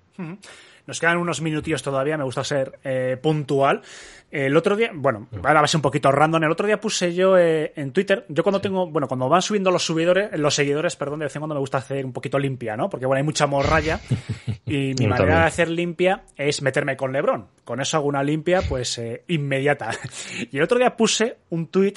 Nos 0.86 0.98
quedan 1.00 1.18
unos 1.18 1.40
minutillos 1.40 1.82
todavía, 1.82 2.16
me 2.16 2.24
gusta 2.24 2.42
ser 2.44 2.78
eh, 2.84 3.16
puntual. 3.20 3.82
El 4.30 4.56
otro 4.56 4.76
día, 4.76 4.90
bueno, 4.94 5.28
ahora 5.44 5.60
va 5.60 5.64
a 5.64 5.68
ser 5.68 5.78
un 5.78 5.82
poquito 5.82 6.10
random. 6.10 6.44
El 6.44 6.50
otro 6.50 6.66
día 6.66 6.80
puse 6.80 7.14
yo 7.14 7.36
eh, 7.36 7.72
en 7.76 7.92
Twitter, 7.92 8.24
yo 8.28 8.42
cuando 8.42 8.60
tengo, 8.60 8.90
bueno, 8.90 9.06
cuando 9.06 9.28
van 9.28 9.42
subiendo 9.42 9.70
los 9.70 9.84
subidores, 9.84 10.30
los 10.38 10.54
seguidores, 10.54 10.96
perdón, 10.96 11.18
de 11.18 11.26
vez 11.26 11.36
en 11.36 11.40
cuando 11.40 11.54
me 11.54 11.60
gusta 11.60 11.78
hacer 11.78 12.04
un 12.04 12.12
poquito 12.12 12.38
limpia, 12.38 12.76
¿no? 12.76 12.88
Porque 12.88 13.04
bueno, 13.06 13.18
hay 13.18 13.24
mucha 13.24 13.46
morralla 13.46 14.00
y 14.66 14.94
mi 14.98 15.06
manera 15.06 15.16
también. 15.16 15.38
de 15.38 15.44
hacer 15.44 15.68
limpia 15.68 16.24
es 16.36 16.62
meterme 16.62 16.96
con 16.96 17.12
Lebron. 17.12 17.46
Con 17.64 17.80
eso 17.80 17.98
hago 17.98 18.08
una 18.08 18.22
limpia, 18.22 18.62
pues, 18.62 18.98
eh, 18.98 19.24
inmediata. 19.28 19.90
Y 20.50 20.56
el 20.56 20.62
otro 20.62 20.78
día 20.78 20.96
puse 20.96 21.36
un 21.50 21.68
tweet 21.68 21.94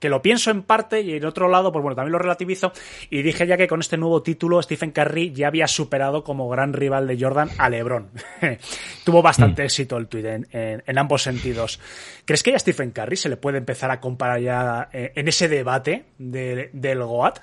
que 0.00 0.08
lo 0.08 0.20
pienso 0.22 0.50
en 0.50 0.62
parte 0.62 1.02
y 1.02 1.14
en 1.14 1.24
otro 1.26 1.48
lado, 1.48 1.70
pues 1.70 1.82
bueno, 1.82 1.94
también 1.94 2.10
lo 2.12 2.18
relativizo 2.18 2.72
y 3.10 3.22
dije 3.22 3.46
ya 3.46 3.56
que 3.56 3.68
con 3.68 3.78
este 3.80 3.96
nuevo 3.96 4.22
título 4.22 4.60
Stephen 4.62 4.90
Curry 4.90 5.32
ya 5.32 5.46
había 5.46 5.68
superado 5.68 6.24
como 6.24 6.48
gran 6.48 6.72
rival 6.72 7.06
de 7.06 7.16
Jordan 7.20 7.50
a 7.58 7.68
LeBron. 7.68 8.10
Tuvo 9.04 9.22
bastante 9.22 9.62
éxito 9.64 9.96
el 9.98 10.08
tweet 10.08 10.24
en, 10.26 10.48
en- 10.50 10.82
en 10.86 10.98
ambos 10.98 11.22
sentidos. 11.22 11.78
¿Crees 12.24 12.42
que 12.42 12.50
ya 12.50 12.56
a 12.56 12.60
Stephen 12.60 12.90
Curry 12.90 13.16
se 13.16 13.28
le 13.28 13.36
puede 13.36 13.58
empezar 13.58 13.90
a 13.90 14.00
comparar 14.00 14.40
ya 14.40 14.88
eh, 14.92 15.12
en 15.14 15.28
ese 15.28 15.48
debate 15.48 16.06
de- 16.18 16.70
del 16.72 17.02
GOAT? 17.04 17.38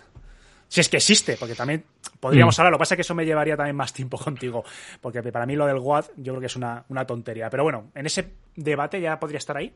Si 0.70 0.82
es 0.82 0.90
que 0.90 0.98
existe, 0.98 1.38
porque 1.38 1.56
también 1.56 1.86
podríamos 2.20 2.58
hablar. 2.60 2.72
Lo 2.74 2.78
que 2.78 2.82
pasa 2.82 2.96
es 2.96 2.98
que 2.98 3.02
eso 3.04 3.16
me 3.16 3.26
llevaría 3.26 3.56
también 3.56 3.76
más 3.76 3.94
tiempo 3.94 4.18
contigo, 4.24 4.66
porque 5.00 5.22
para 5.32 5.46
mí 5.46 5.56
lo 5.56 5.66
del 5.68 5.80
GOAT 5.80 6.08
yo 6.18 6.34
creo 6.34 6.40
que 6.42 6.48
es 6.48 6.56
una, 6.56 6.84
una 6.90 7.06
tontería. 7.06 7.50
Pero 7.50 7.64
bueno, 7.64 7.92
en 7.96 8.06
ese 8.08 8.28
debate 8.56 9.00
ya 9.00 9.20
podría 9.20 9.38
estar 9.38 9.56
ahí. 9.58 9.72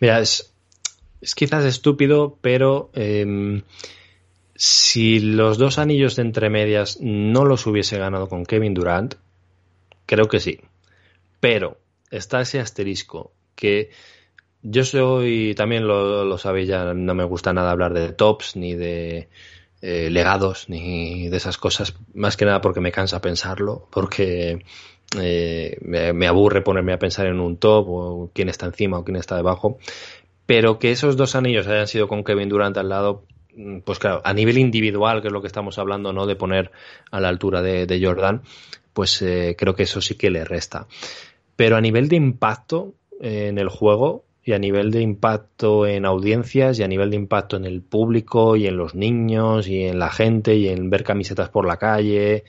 Mira, 0.00 0.18
es, 0.20 0.52
es 1.20 1.34
quizás 1.34 1.64
estúpido, 1.64 2.38
pero 2.40 2.90
em, 2.94 3.62
si 4.54 5.20
los 5.20 5.58
dos 5.58 5.78
anillos 5.78 6.16
de 6.16 6.22
entre 6.22 6.50
medias 6.50 6.98
no 7.00 7.44
los 7.44 7.66
hubiese 7.66 7.98
ganado 7.98 8.28
con 8.28 8.44
Kevin 8.44 8.74
Durant, 8.74 9.14
creo 10.06 10.28
que 10.28 10.40
sí. 10.40 10.60
Pero 11.40 11.78
está 12.10 12.40
ese 12.40 12.60
asterisco 12.60 13.32
que 13.54 13.90
yo 14.62 14.84
soy, 14.84 15.54
también 15.54 15.86
lo, 15.86 16.24
lo 16.24 16.38
sabéis 16.38 16.68
ya, 16.68 16.94
no 16.94 17.14
me 17.14 17.24
gusta 17.24 17.52
nada 17.52 17.70
hablar 17.70 17.94
de 17.94 18.12
tops 18.12 18.56
ni 18.56 18.74
de 18.74 19.28
eh, 19.82 20.10
legados 20.10 20.68
ni 20.68 21.28
de 21.28 21.36
esas 21.36 21.58
cosas, 21.58 21.94
más 22.14 22.36
que 22.36 22.46
nada 22.46 22.60
porque 22.60 22.80
me 22.80 22.92
cansa 22.92 23.20
pensarlo, 23.20 23.88
porque 23.92 24.64
eh, 25.20 25.78
me 25.82 26.26
aburre 26.26 26.62
ponerme 26.62 26.92
a 26.92 26.98
pensar 26.98 27.26
en 27.26 27.38
un 27.40 27.58
top 27.58 27.86
o 27.88 28.30
quién 28.34 28.48
está 28.48 28.66
encima 28.66 28.98
o 28.98 29.04
quién 29.04 29.16
está 29.16 29.36
debajo. 29.36 29.78
Pero 30.46 30.78
que 30.78 30.92
esos 30.92 31.16
dos 31.16 31.34
anillos 31.34 31.66
hayan 31.66 31.88
sido 31.88 32.08
con 32.08 32.24
Kevin 32.24 32.48
Durant 32.48 32.76
al 32.76 32.88
lado, 32.88 33.24
mm, 33.54 33.80
pues 33.80 33.98
claro, 33.98 34.22
a 34.24 34.32
nivel 34.32 34.58
individual, 34.58 35.20
que 35.20 35.28
es 35.28 35.32
lo 35.32 35.40
que 35.40 35.48
estamos 35.48 35.78
hablando, 35.78 36.12
¿no? 36.12 36.26
De 36.26 36.36
poner 36.36 36.70
a 37.10 37.20
la 37.20 37.28
altura 37.28 37.62
de, 37.62 38.00
Jordan, 38.02 38.42
pues 38.92 39.20
eh, 39.22 39.56
creo 39.58 39.74
que 39.74 39.82
eso 39.82 40.00
sí 40.00 40.14
que 40.14 40.30
le 40.30 40.44
resta. 40.44 40.86
Pero 41.56 41.76
a 41.76 41.80
nivel 41.80 42.08
de 42.08 42.16
impacto 42.16 42.94
eh, 43.20 43.48
en 43.48 43.58
el 43.58 43.68
juego 43.68 44.24
y 44.46 44.52
a 44.52 44.58
nivel 44.60 44.92
de 44.92 45.02
impacto 45.02 45.86
en 45.86 46.06
audiencias 46.06 46.78
y 46.78 46.84
a 46.84 46.88
nivel 46.88 47.10
de 47.10 47.16
impacto 47.16 47.56
en 47.56 47.64
el 47.64 47.82
público 47.82 48.54
y 48.54 48.68
en 48.68 48.76
los 48.76 48.94
niños 48.94 49.66
y 49.66 49.82
en 49.82 49.98
la 49.98 50.10
gente 50.10 50.54
y 50.54 50.68
en 50.68 50.88
ver 50.88 51.02
camisetas 51.02 51.48
por 51.48 51.66
la 51.66 51.78
calle 51.78 52.44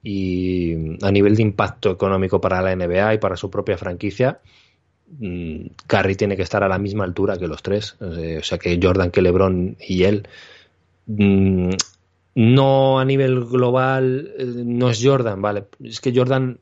y 0.00 0.96
a 1.02 1.10
nivel 1.10 1.34
de 1.34 1.42
impacto 1.42 1.90
económico 1.90 2.40
para 2.40 2.62
la 2.62 2.74
NBA 2.76 3.14
y 3.14 3.18
para 3.18 3.36
su 3.36 3.50
propia 3.50 3.76
franquicia, 3.76 4.40
Curry 5.86 6.14
tiene 6.16 6.36
que 6.36 6.42
estar 6.42 6.62
a 6.62 6.68
la 6.68 6.78
misma 6.78 7.04
altura 7.04 7.38
que 7.38 7.48
los 7.48 7.62
tres. 7.62 7.96
Eh, 8.00 8.38
O 8.40 8.44
sea, 8.44 8.58
que 8.58 8.78
Jordan, 8.82 9.10
que 9.10 9.22
LeBron 9.22 9.76
y 9.80 10.04
él. 10.04 10.28
Mm, 11.06 11.70
No 12.34 13.00
a 13.00 13.04
nivel 13.04 13.44
global, 13.44 14.32
eh, 14.38 14.44
no 14.64 14.90
es 14.90 15.00
Jordan, 15.04 15.42
¿vale? 15.42 15.66
Es 15.82 16.00
que 16.00 16.12
Jordan 16.14 16.60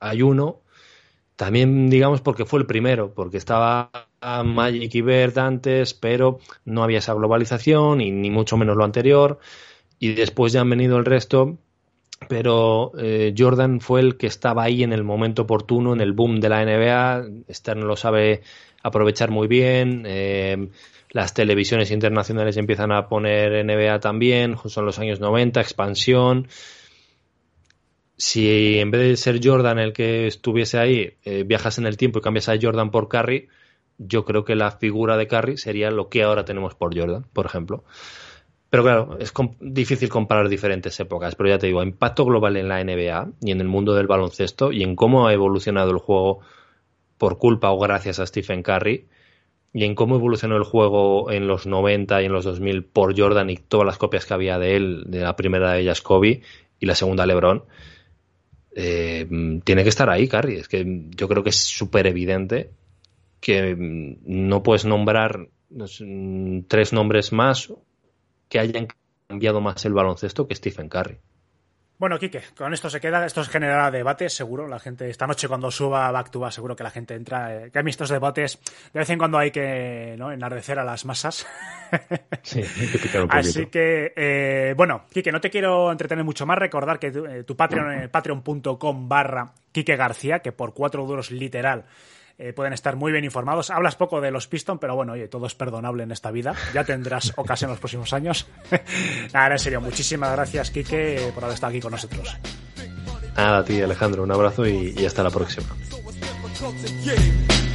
hay 0.00 0.22
uno, 0.22 0.62
también 1.36 1.90
digamos 1.90 2.20
porque 2.22 2.44
fue 2.46 2.60
el 2.60 2.66
primero, 2.66 3.14
porque 3.14 3.38
estaba 3.38 3.90
Magic 4.44 4.94
y 4.94 5.02
Bird 5.02 5.38
antes, 5.38 5.94
pero 5.94 6.40
no 6.64 6.82
había 6.84 6.98
esa 6.98 7.14
globalización 7.14 8.00
y 8.00 8.10
ni 8.12 8.30
mucho 8.30 8.56
menos 8.56 8.76
lo 8.76 8.84
anterior. 8.84 9.38
Y 9.98 10.14
después 10.14 10.52
ya 10.52 10.62
han 10.62 10.70
venido 10.70 10.98
el 10.98 11.04
resto, 11.04 11.58
pero 12.28 12.92
eh, 12.98 13.34
Jordan 13.36 13.80
fue 13.80 14.00
el 14.00 14.16
que 14.16 14.26
estaba 14.26 14.64
ahí 14.64 14.82
en 14.82 14.92
el 14.92 15.04
momento 15.04 15.42
oportuno, 15.42 15.92
en 15.92 16.00
el 16.00 16.12
boom 16.12 16.40
de 16.40 16.48
la 16.48 16.64
NBA. 16.64 17.26
Stern 17.50 17.86
lo 17.86 17.96
sabe 17.96 18.42
aprovechar 18.82 19.30
muy 19.30 19.46
bien. 19.46 20.04
eh, 20.06 20.68
las 21.10 21.32
televisiones 21.32 21.90
internacionales 21.90 22.56
empiezan 22.56 22.92
a 22.92 23.08
poner 23.08 23.64
NBA 23.64 24.00
también, 24.00 24.56
son 24.66 24.84
los 24.84 24.98
años 24.98 25.20
90, 25.20 25.60
expansión. 25.60 26.48
Si 28.16 28.78
en 28.78 28.90
vez 28.90 29.00
de 29.00 29.16
ser 29.16 29.40
Jordan 29.42 29.78
el 29.78 29.92
que 29.92 30.26
estuviese 30.26 30.78
ahí, 30.78 31.14
eh, 31.24 31.44
viajas 31.44 31.78
en 31.78 31.86
el 31.86 31.96
tiempo 31.96 32.18
y 32.18 32.22
cambias 32.22 32.48
a 32.48 32.58
Jordan 32.60 32.90
por 32.90 33.08
Curry, 33.08 33.48
yo 33.96 34.24
creo 34.24 34.44
que 34.44 34.54
la 34.54 34.72
figura 34.72 35.16
de 35.16 35.28
Curry 35.28 35.56
sería 35.56 35.90
lo 35.90 36.08
que 36.08 36.24
ahora 36.24 36.44
tenemos 36.44 36.74
por 36.74 36.96
Jordan, 36.96 37.24
por 37.32 37.46
ejemplo. 37.46 37.84
Pero 38.70 38.82
claro, 38.82 39.16
es 39.18 39.32
com- 39.32 39.56
difícil 39.60 40.08
comparar 40.10 40.48
diferentes 40.48 40.98
épocas, 41.00 41.34
pero 41.34 41.48
ya 41.48 41.58
te 41.58 41.66
digo, 41.68 41.82
impacto 41.82 42.24
global 42.24 42.56
en 42.56 42.68
la 42.68 42.80
NBA 42.84 43.30
y 43.40 43.50
en 43.50 43.60
el 43.60 43.68
mundo 43.68 43.94
del 43.94 44.06
baloncesto 44.06 44.72
y 44.72 44.82
en 44.82 44.94
cómo 44.94 45.26
ha 45.26 45.32
evolucionado 45.32 45.90
el 45.90 45.98
juego 45.98 46.40
por 47.16 47.38
culpa 47.38 47.70
o 47.70 47.78
gracias 47.78 48.18
a 48.18 48.26
Stephen 48.26 48.62
Curry 48.62 49.06
y 49.72 49.84
en 49.84 49.94
cómo 49.94 50.16
evolucionó 50.16 50.56
el 50.56 50.64
juego 50.64 51.30
en 51.30 51.46
los 51.46 51.66
90 51.66 52.22
y 52.22 52.26
en 52.26 52.32
los 52.32 52.44
2000 52.44 52.84
por 52.84 53.18
Jordan 53.18 53.50
y 53.50 53.56
todas 53.56 53.86
las 53.86 53.98
copias 53.98 54.26
que 54.26 54.34
había 54.34 54.58
de 54.58 54.76
él, 54.76 55.04
de 55.06 55.20
la 55.20 55.36
primera 55.36 55.72
de 55.72 55.80
ellas 55.80 56.02
Kobe 56.02 56.42
y 56.78 56.86
la 56.86 56.94
segunda 56.94 57.26
LeBron, 57.26 57.64
eh, 58.74 59.26
tiene 59.64 59.82
que 59.82 59.88
estar 59.88 60.08
ahí 60.10 60.28
Curry. 60.28 60.56
Es 60.56 60.68
que 60.68 60.84
yo 61.16 61.28
creo 61.28 61.42
que 61.42 61.50
es 61.50 61.56
súper 61.56 62.06
evidente 62.06 62.70
que 63.40 63.74
mm, 63.74 64.16
no 64.26 64.62
puedes 64.62 64.84
nombrar 64.84 65.48
mm, 65.70 66.60
tres 66.68 66.92
nombres 66.92 67.32
más 67.32 67.72
que 68.48 68.58
hayan 68.58 68.88
cambiado 69.26 69.60
más 69.60 69.84
el 69.84 69.92
baloncesto 69.92 70.46
que 70.46 70.54
Stephen 70.54 70.88
Curry. 70.88 71.18
Bueno, 71.98 72.16
Quique, 72.16 72.40
con 72.56 72.72
esto 72.72 72.88
se 72.88 73.00
queda, 73.00 73.26
esto 73.26 73.42
generará 73.42 73.90
debate, 73.90 74.28
seguro. 74.28 74.68
La 74.68 74.78
gente, 74.78 75.10
esta 75.10 75.26
noche 75.26 75.48
cuando 75.48 75.68
suba 75.68 76.08
Back 76.12 76.30
to 76.30 76.38
Back, 76.38 76.52
seguro 76.52 76.76
que 76.76 76.84
la 76.84 76.90
gente 76.90 77.14
entra. 77.14 77.66
Eh, 77.66 77.70
que 77.72 77.78
hay 77.80 77.84
estos 77.88 78.08
debates, 78.08 78.60
de 78.92 79.00
vez 79.00 79.10
en 79.10 79.18
cuando 79.18 79.36
hay 79.36 79.50
que 79.50 80.14
¿no? 80.16 80.30
enardecer 80.30 80.78
a 80.78 80.84
las 80.84 81.04
masas. 81.04 81.46
Sí, 82.42 82.60
hay 82.60 82.86
que 82.88 82.98
picar 82.98 83.22
un 83.22 83.32
Así 83.32 83.66
que, 83.66 84.12
eh, 84.14 84.74
bueno, 84.76 85.06
Quique, 85.10 85.32
no 85.32 85.40
te 85.40 85.50
quiero 85.50 85.90
entretener 85.90 86.22
mucho 86.22 86.44
más. 86.44 86.58
Recordar 86.58 86.98
que 86.98 87.10
tu, 87.10 87.24
eh, 87.24 87.44
tu 87.44 87.56
Patreon, 87.56 87.92
eh, 87.92 88.08
patreon.com 88.08 89.08
barra 89.08 89.52
Quique 89.72 89.96
García, 89.96 90.40
que 90.40 90.52
por 90.52 90.74
cuatro 90.74 91.06
duros 91.06 91.30
literal 91.30 91.86
eh, 92.38 92.52
pueden 92.52 92.72
estar 92.72 92.94
muy 92.96 93.10
bien 93.10 93.24
informados. 93.24 93.70
Hablas 93.70 93.96
poco 93.96 94.20
de 94.20 94.30
los 94.30 94.46
Piston, 94.46 94.78
pero 94.78 94.94
bueno, 94.94 95.14
oye, 95.14 95.26
todo 95.26 95.46
es 95.46 95.54
perdonable 95.54 96.04
en 96.04 96.12
esta 96.12 96.30
vida. 96.30 96.54
Ya 96.72 96.84
tendrás 96.84 97.32
ocasión 97.36 97.68
en 97.68 97.72
los 97.72 97.80
próximos 97.80 98.12
años. 98.12 98.46
Nada, 99.32 99.52
en 99.52 99.58
serio, 99.58 99.80
muchísimas 99.80 100.32
gracias, 100.32 100.70
Quique, 100.70 101.32
por 101.34 101.44
haber 101.44 101.54
estado 101.54 101.70
aquí 101.70 101.80
con 101.80 101.92
nosotros. 101.92 102.36
Nada, 103.36 103.58
a 103.58 103.64
ti, 103.64 103.80
Alejandro, 103.80 104.22
un 104.22 104.30
abrazo 104.30 104.66
y, 104.66 104.94
y 104.96 105.04
hasta 105.04 105.22
la 105.22 105.30
próxima. 105.30 105.66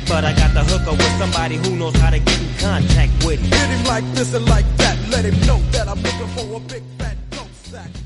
But 0.06 0.26
I 0.26 0.34
got 0.34 0.54
the 0.54 0.64
hooker 0.64 0.92
with 0.92 1.18
somebody 1.18 1.56
who 1.56 1.76
knows 1.78 1.96
how 1.96 2.10
to 2.10 2.20
get 2.20 2.40
in 2.40 2.54
contact 2.60 3.26
with 3.26 3.40
him. 3.40 3.52
Hit 3.52 3.70
him 3.70 3.84
like 3.86 4.04
this 4.14 4.34
and 4.34 4.46
like 4.46 4.66
that. 4.78 4.98
Let 5.10 5.24
him 5.26 5.40
know 5.48 5.60
that 5.72 5.88
I'm 5.88 6.02
looking 6.04 6.28
for 6.36 6.58
a 6.58 6.60
big 6.60 6.84
fat. 7.00 7.23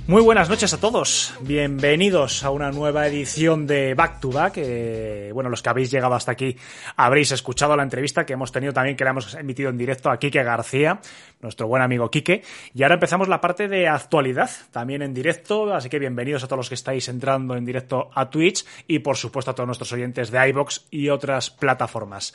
Muy 0.08 0.22
buenas 0.22 0.48
noches 0.48 0.74
a 0.74 0.80
todos. 0.80 1.34
Bienvenidos 1.42 2.46
a 2.46 2.50
una 2.50 2.72
nueva 2.72 3.06
edición 3.08 3.68
de 3.68 3.94
Back 3.94 4.22
to 4.22 4.32
Back. 4.32 4.54
Eh, 4.56 5.32
bueno, 5.34 5.50
los 5.50 5.62
que 5.62 5.68
habéis 5.68 5.92
llegado 5.92 6.16
hasta 6.16 6.32
aquí 6.32 6.56
habréis 6.96 7.34
escuchado 7.34 7.76
la 7.76 7.84
entrevista 7.84 8.26
que 8.26 8.32
hemos 8.32 8.54
tenido 8.54 8.72
también, 8.72 8.96
que 8.96 9.04
la 9.04 9.10
hemos 9.10 9.34
emitido 9.36 9.70
en 9.70 9.78
directo 9.78 10.10
a 10.10 10.18
Quique 10.18 10.42
García, 10.44 11.02
nuestro 11.42 11.68
buen 11.68 11.82
amigo 11.82 12.10
Quique. 12.10 12.42
Y 12.74 12.84
ahora 12.84 12.96
empezamos 12.96 13.28
la 13.28 13.42
parte 13.42 13.68
de 13.68 13.90
actualidad, 13.90 14.50
también 14.72 15.02
en 15.02 15.14
directo. 15.14 15.74
Así 15.74 15.90
que 15.90 16.00
bienvenidos 16.00 16.42
a 16.42 16.48
todos 16.48 16.60
los 16.60 16.70
que 16.70 16.76
estáis 16.76 17.10
entrando 17.10 17.58
en 17.58 17.66
directo 17.66 18.10
a 18.16 18.30
Twitch 18.30 18.66
y, 18.88 19.00
por 19.00 19.18
supuesto, 19.18 19.52
a 19.52 19.56
todos 19.56 19.68
nuestros 19.68 19.92
oyentes 19.92 20.32
de 20.32 20.48
iBox 20.48 20.86
y 20.90 21.10
otras 21.10 21.50
plataformas. 21.50 22.34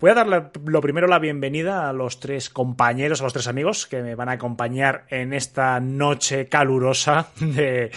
Voy 0.00 0.10
a 0.10 0.14
darle 0.14 0.44
lo 0.64 0.80
primero 0.80 1.08
la 1.08 1.18
bienvenida 1.18 1.88
a 1.88 1.92
los 1.92 2.20
tres 2.20 2.50
compañeros, 2.50 3.20
a 3.20 3.24
los 3.24 3.32
tres 3.32 3.48
amigos 3.48 3.86
que 3.86 4.00
me 4.00 4.14
van 4.14 4.28
a 4.28 4.32
acompañar 4.32 5.04
en 5.08 5.32
esta 5.32 5.80
noche 5.80 6.48
calurosa 6.48 7.28
de, 7.40 7.90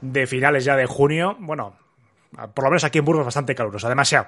de 0.00 0.26
finales 0.26 0.64
ya 0.64 0.74
de 0.74 0.86
junio. 0.86 1.36
Bueno, 1.38 1.76
por 2.52 2.64
lo 2.64 2.70
menos 2.70 2.82
aquí 2.82 2.98
en 2.98 3.04
Burgos 3.04 3.24
bastante 3.24 3.54
calurosa, 3.54 3.88
demasiado. 3.88 4.26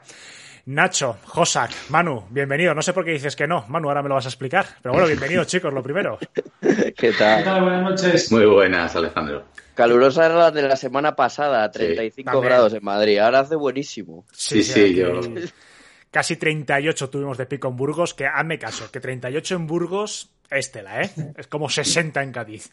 Nacho, 0.67 1.17
Josak, 1.25 1.71
Manu, 1.89 2.25
bienvenido. 2.31 2.73
No 2.75 2.83
sé 2.83 2.93
por 2.93 3.05
qué 3.05 3.11
dices 3.13 3.35
que 3.35 3.49
no, 3.49 3.65
Manu, 3.69 3.89
ahora 3.89 4.03
me 4.03 4.09
lo 4.11 4.15
vas 4.15 4.27
a 4.27 4.29
explicar. 4.29 4.67
Pero 4.81 4.93
bueno, 4.93 5.09
bienvenidos 5.09 5.47
chicos, 5.49 5.73
lo 5.73 5.83
primero. 5.83 6.19
¿Qué 6.61 7.13
tal? 7.19 7.63
Buenas 7.63 7.83
noches. 7.83 8.31
Muy 8.31 8.47
buenas, 8.47 8.95
Alejandro. 8.95 9.45
Calurosa 9.75 10.27
era 10.27 10.35
la 10.37 10.51
de 10.53 10.63
la 10.63 10.77
semana 10.77 11.17
pasada, 11.17 11.69
35 11.71 12.31
también. 12.31 12.49
grados 12.49 12.75
en 12.75 12.85
Madrid. 12.85 13.19
Ahora 13.19 13.41
hace 13.41 13.57
buenísimo. 13.57 14.25
Sí, 14.33 14.63
sí, 14.63 14.95
yo- 14.95 15.21
Casi 16.11 16.37
38 16.37 17.11
tuvimos 17.11 17.37
de 17.37 17.47
pico 17.47 17.69
en 17.69 17.77
Burgos, 17.77 18.15
que 18.15 18.27
hazme 18.27 18.59
caso, 18.59 18.91
que 18.91 19.01
38 19.01 19.55
en 19.57 19.67
Burgos 19.67 20.31
es 20.51 20.73
tela, 20.73 21.03
¿eh? 21.03 21.11
Es 21.37 21.47
como 21.47 21.69
60 21.69 22.23
en 22.23 22.33
Cádiz. 22.33 22.73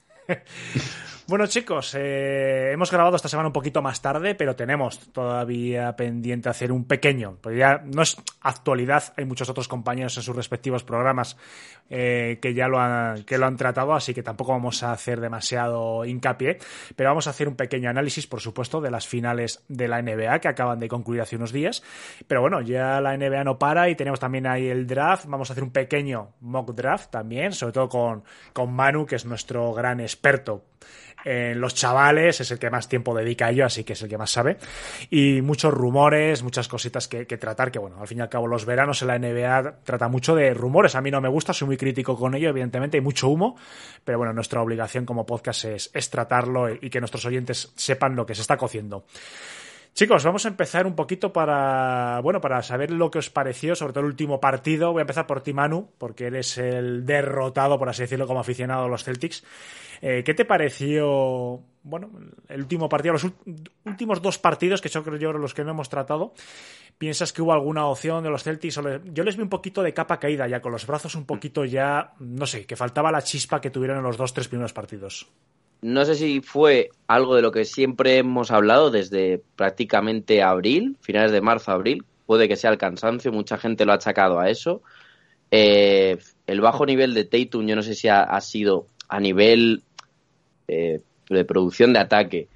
Bueno, 1.28 1.48
chicos, 1.48 1.96
eh, 1.98 2.70
hemos 2.72 2.92
grabado 2.92 3.16
esta 3.16 3.28
semana 3.28 3.48
un 3.48 3.54
poquito 3.54 3.82
más 3.82 4.00
tarde, 4.00 4.36
pero 4.36 4.56
tenemos 4.56 5.00
todavía 5.12 5.96
pendiente 5.96 6.50
hacer 6.50 6.72
un 6.72 6.86
pequeño, 6.86 7.40
porque 7.42 7.58
ya 7.58 7.82
no 7.84 8.04
es 8.04 8.16
actualidad, 8.42 9.12
hay 9.18 9.26
muchos 9.26 9.50
otros 9.50 9.68
compañeros 9.68 10.16
en 10.18 10.22
sus 10.22 10.36
respectivos 10.36 10.84
programas 10.84 11.36
eh, 11.90 12.38
que 12.44 12.54
ya 12.54 12.68
lo 12.68 12.80
han, 12.80 13.24
que 13.24 13.40
lo 13.40 13.48
han 13.48 13.58
tratado, 13.58 13.96
así 13.96 14.14
que 14.14 14.22
tampoco 14.22 14.52
vamos 14.52 14.84
a 14.84 14.92
hacer 14.92 15.20
demasiado 15.20 16.06
hincapié, 16.06 16.60
pero 16.96 17.10
vamos 17.10 17.26
a 17.26 17.32
hacer 17.32 17.48
un 17.48 17.56
pequeño 17.56 17.90
análisis, 17.90 18.28
por 18.28 18.40
supuesto, 18.40 18.80
de 18.80 18.92
las 18.92 19.08
finales 19.08 19.64
de 19.68 19.88
la 19.88 20.04
NBA 20.04 20.38
que 20.42 20.48
acaban 20.48 20.80
de 20.80 20.88
concluir 20.88 21.22
hace 21.22 21.38
unos 21.38 21.52
días. 21.52 21.82
Pero 22.28 22.42
bueno, 22.42 22.62
ya 22.62 23.02
la 23.02 23.18
NBA 23.18 23.44
no 23.46 23.58
para 23.58 23.90
y 23.90 23.96
tenemos 23.96 24.20
también 24.20 24.46
ahí 24.46 24.68
el 24.68 24.86
draft. 24.86 25.26
Vamos 25.28 25.50
a 25.50 25.54
hacer 25.54 25.64
un 25.64 25.72
pequeño 25.72 26.34
mock 26.42 26.76
draft 26.76 27.10
también, 27.10 27.52
sobre 27.54 27.74
todo 27.74 27.90
con, 27.90 28.24
con 28.54 28.72
Manu, 28.72 29.08
que 29.08 29.16
es 29.16 29.26
nuestro 29.26 29.74
gran 29.74 30.00
experto 30.00 30.66
en 31.26 31.60
los 31.60 31.74
chavales, 31.74 32.40
es 32.40 32.52
el 32.52 32.60
que 32.60 32.70
más 32.70 32.88
tiempo 32.88 33.16
dedica 33.16 33.48
a 33.48 33.50
ello, 33.50 33.66
así 33.66 33.84
que 33.84 33.94
es 33.94 34.02
el 34.04 34.10
que 34.10 34.18
más 34.18 34.30
sabe. 34.30 34.58
Y 35.10 35.42
muchos 35.42 35.74
rumores, 35.74 36.44
muchas 36.44 36.68
cositas 36.68 37.08
que, 37.08 37.26
tratar, 37.26 37.72
que 37.72 37.80
bueno, 37.80 37.98
al 38.00 38.08
fin 38.08 38.20
y 38.20 38.22
al 38.22 38.30
cabo 38.30 38.46
los 38.46 38.66
veranos 38.66 39.02
en 39.02 39.08
la 39.08 39.18
NBA 39.18 39.80
trata 39.84 40.08
mucho 40.08 40.36
de 40.36 40.54
rumores. 40.54 40.94
A 40.96 41.02
mí 41.02 41.10
no 41.10 41.20
me 41.22 41.30
gusta, 41.30 41.52
soy 41.52 41.66
muy 41.66 41.78
crítico 41.78 42.16
con 42.16 42.36
ello, 42.36 42.50
evidentemente 42.50 42.98
hay 42.98 43.02
mucho 43.02 43.28
humo, 43.28 43.58
pero 44.04 44.20
bueno, 44.20 44.34
nuestra 44.34 44.62
obligación 44.62 45.06
como 45.06 45.26
podcast 45.26 45.66
es, 45.66 45.90
es 45.94 46.10
tratarlo 46.12 46.70
y 46.70 46.92
que 46.92 47.00
nuestros 47.00 47.26
oyentes 47.26 47.74
sepan 47.76 48.16
lo 48.16 48.26
que 48.26 48.36
se 48.36 48.42
está 48.42 48.56
cociendo. 48.56 49.06
Chicos, 49.96 50.26
vamos 50.26 50.46
a 50.46 50.50
empezar 50.50 50.86
un 50.86 50.94
poquito 50.94 51.32
para, 51.32 52.20
bueno, 52.22 52.42
para 52.42 52.62
saber 52.62 52.92
lo 52.92 53.10
que 53.10 53.20
os 53.20 53.30
pareció, 53.30 53.76
sobre 53.76 53.94
todo 53.94 54.02
el 54.02 54.08
último 54.08 54.42
partido. 54.42 54.92
Voy 54.92 55.00
a 55.00 55.04
empezar 55.08 55.26
por 55.26 55.40
ti, 55.40 55.54
Manu, 55.54 55.90
porque 55.98 56.26
eres 56.26 56.58
el 56.58 57.06
derrotado, 57.06 57.80
por 57.80 57.88
así 57.88 58.02
decirlo, 58.02 58.28
como 58.28 58.42
aficionado 58.42 58.84
a 58.84 58.88
los 58.90 59.06
Celtics. 59.06 59.46
Eh, 60.02 60.22
¿Qué 60.26 60.34
te 60.34 60.44
pareció, 60.44 61.62
bueno, 61.84 62.12
el 62.50 62.60
último 62.60 62.90
partido, 62.90 63.14
los 63.14 63.26
últimos 63.86 64.22
dos 64.22 64.38
partidos, 64.38 64.82
que 64.82 64.90
son 64.90 65.02
creo 65.02 65.18
yo 65.18 65.32
los 65.32 65.54
que 65.54 65.64
no 65.64 65.72
hemos 65.72 65.88
tratado? 65.88 66.34
¿Piensas 66.98 67.32
que 67.32 67.42
hubo 67.42 67.54
alguna 67.54 67.86
opción 67.86 68.22
de 68.22 68.30
los 68.30 68.44
Celtics? 68.44 68.82
Yo 69.14 69.24
les 69.24 69.38
vi 69.38 69.44
un 69.44 69.50
poquito 69.50 69.82
de 69.82 69.94
capa 69.94 70.20
caída 70.20 70.46
ya, 70.46 70.62
con 70.62 70.74
los 70.74 70.86
brazos 70.86 71.16
un 71.16 71.26
poquito 71.26 71.64
ya, 71.64 72.16
no 72.20 72.46
sé, 72.46 72.66
que 72.66 72.76
faltaba 72.76 73.14
la 73.14 73.22
chispa 73.22 73.62
que 73.62 73.70
tuvieron 73.70 74.00
en 74.00 74.04
los 74.04 74.18
dos, 74.18 74.34
tres 74.34 74.50
primeros 74.50 74.74
partidos. 74.74 75.32
No 75.82 76.06
sé 76.06 76.16
si 76.16 76.42
fue 76.42 76.90
algo 77.08 77.36
de 77.36 77.42
lo 77.42 77.52
que 77.52 77.66
siempre 77.66 78.18
hemos 78.18 78.52
hablado 78.52 78.90
desde 78.90 79.42
prácticamente 79.56 80.42
abril, 80.42 80.98
finales 81.02 81.32
de 81.32 81.42
marzo, 81.42 81.72
abril. 81.72 82.04
Puede 82.26 82.48
que 82.48 82.56
sea 82.56 82.72
el 82.72 82.78
cansancio, 82.78 83.32
mucha 83.32 83.58
gente 83.58 83.86
lo 83.86 83.92
ha 83.92 83.96
achacado 83.96 84.40
a 84.40 84.50
eso. 84.50 84.82
Eh, 85.52 86.18
el 86.48 86.62
bajo 86.62 86.86
nivel 86.86 87.14
de 87.14 87.26
Tatum, 87.26 87.68
yo 87.68 87.76
no 87.76 87.84
sé 87.84 87.94
si 87.94 88.08
ha, 88.08 88.42
sido 88.42 88.88
a 89.08 89.20
nivel 89.20 89.84
eh, 90.68 91.02
de 91.30 91.46
producción 91.46 91.94
de 91.94 92.00
ataque. 92.00 92.48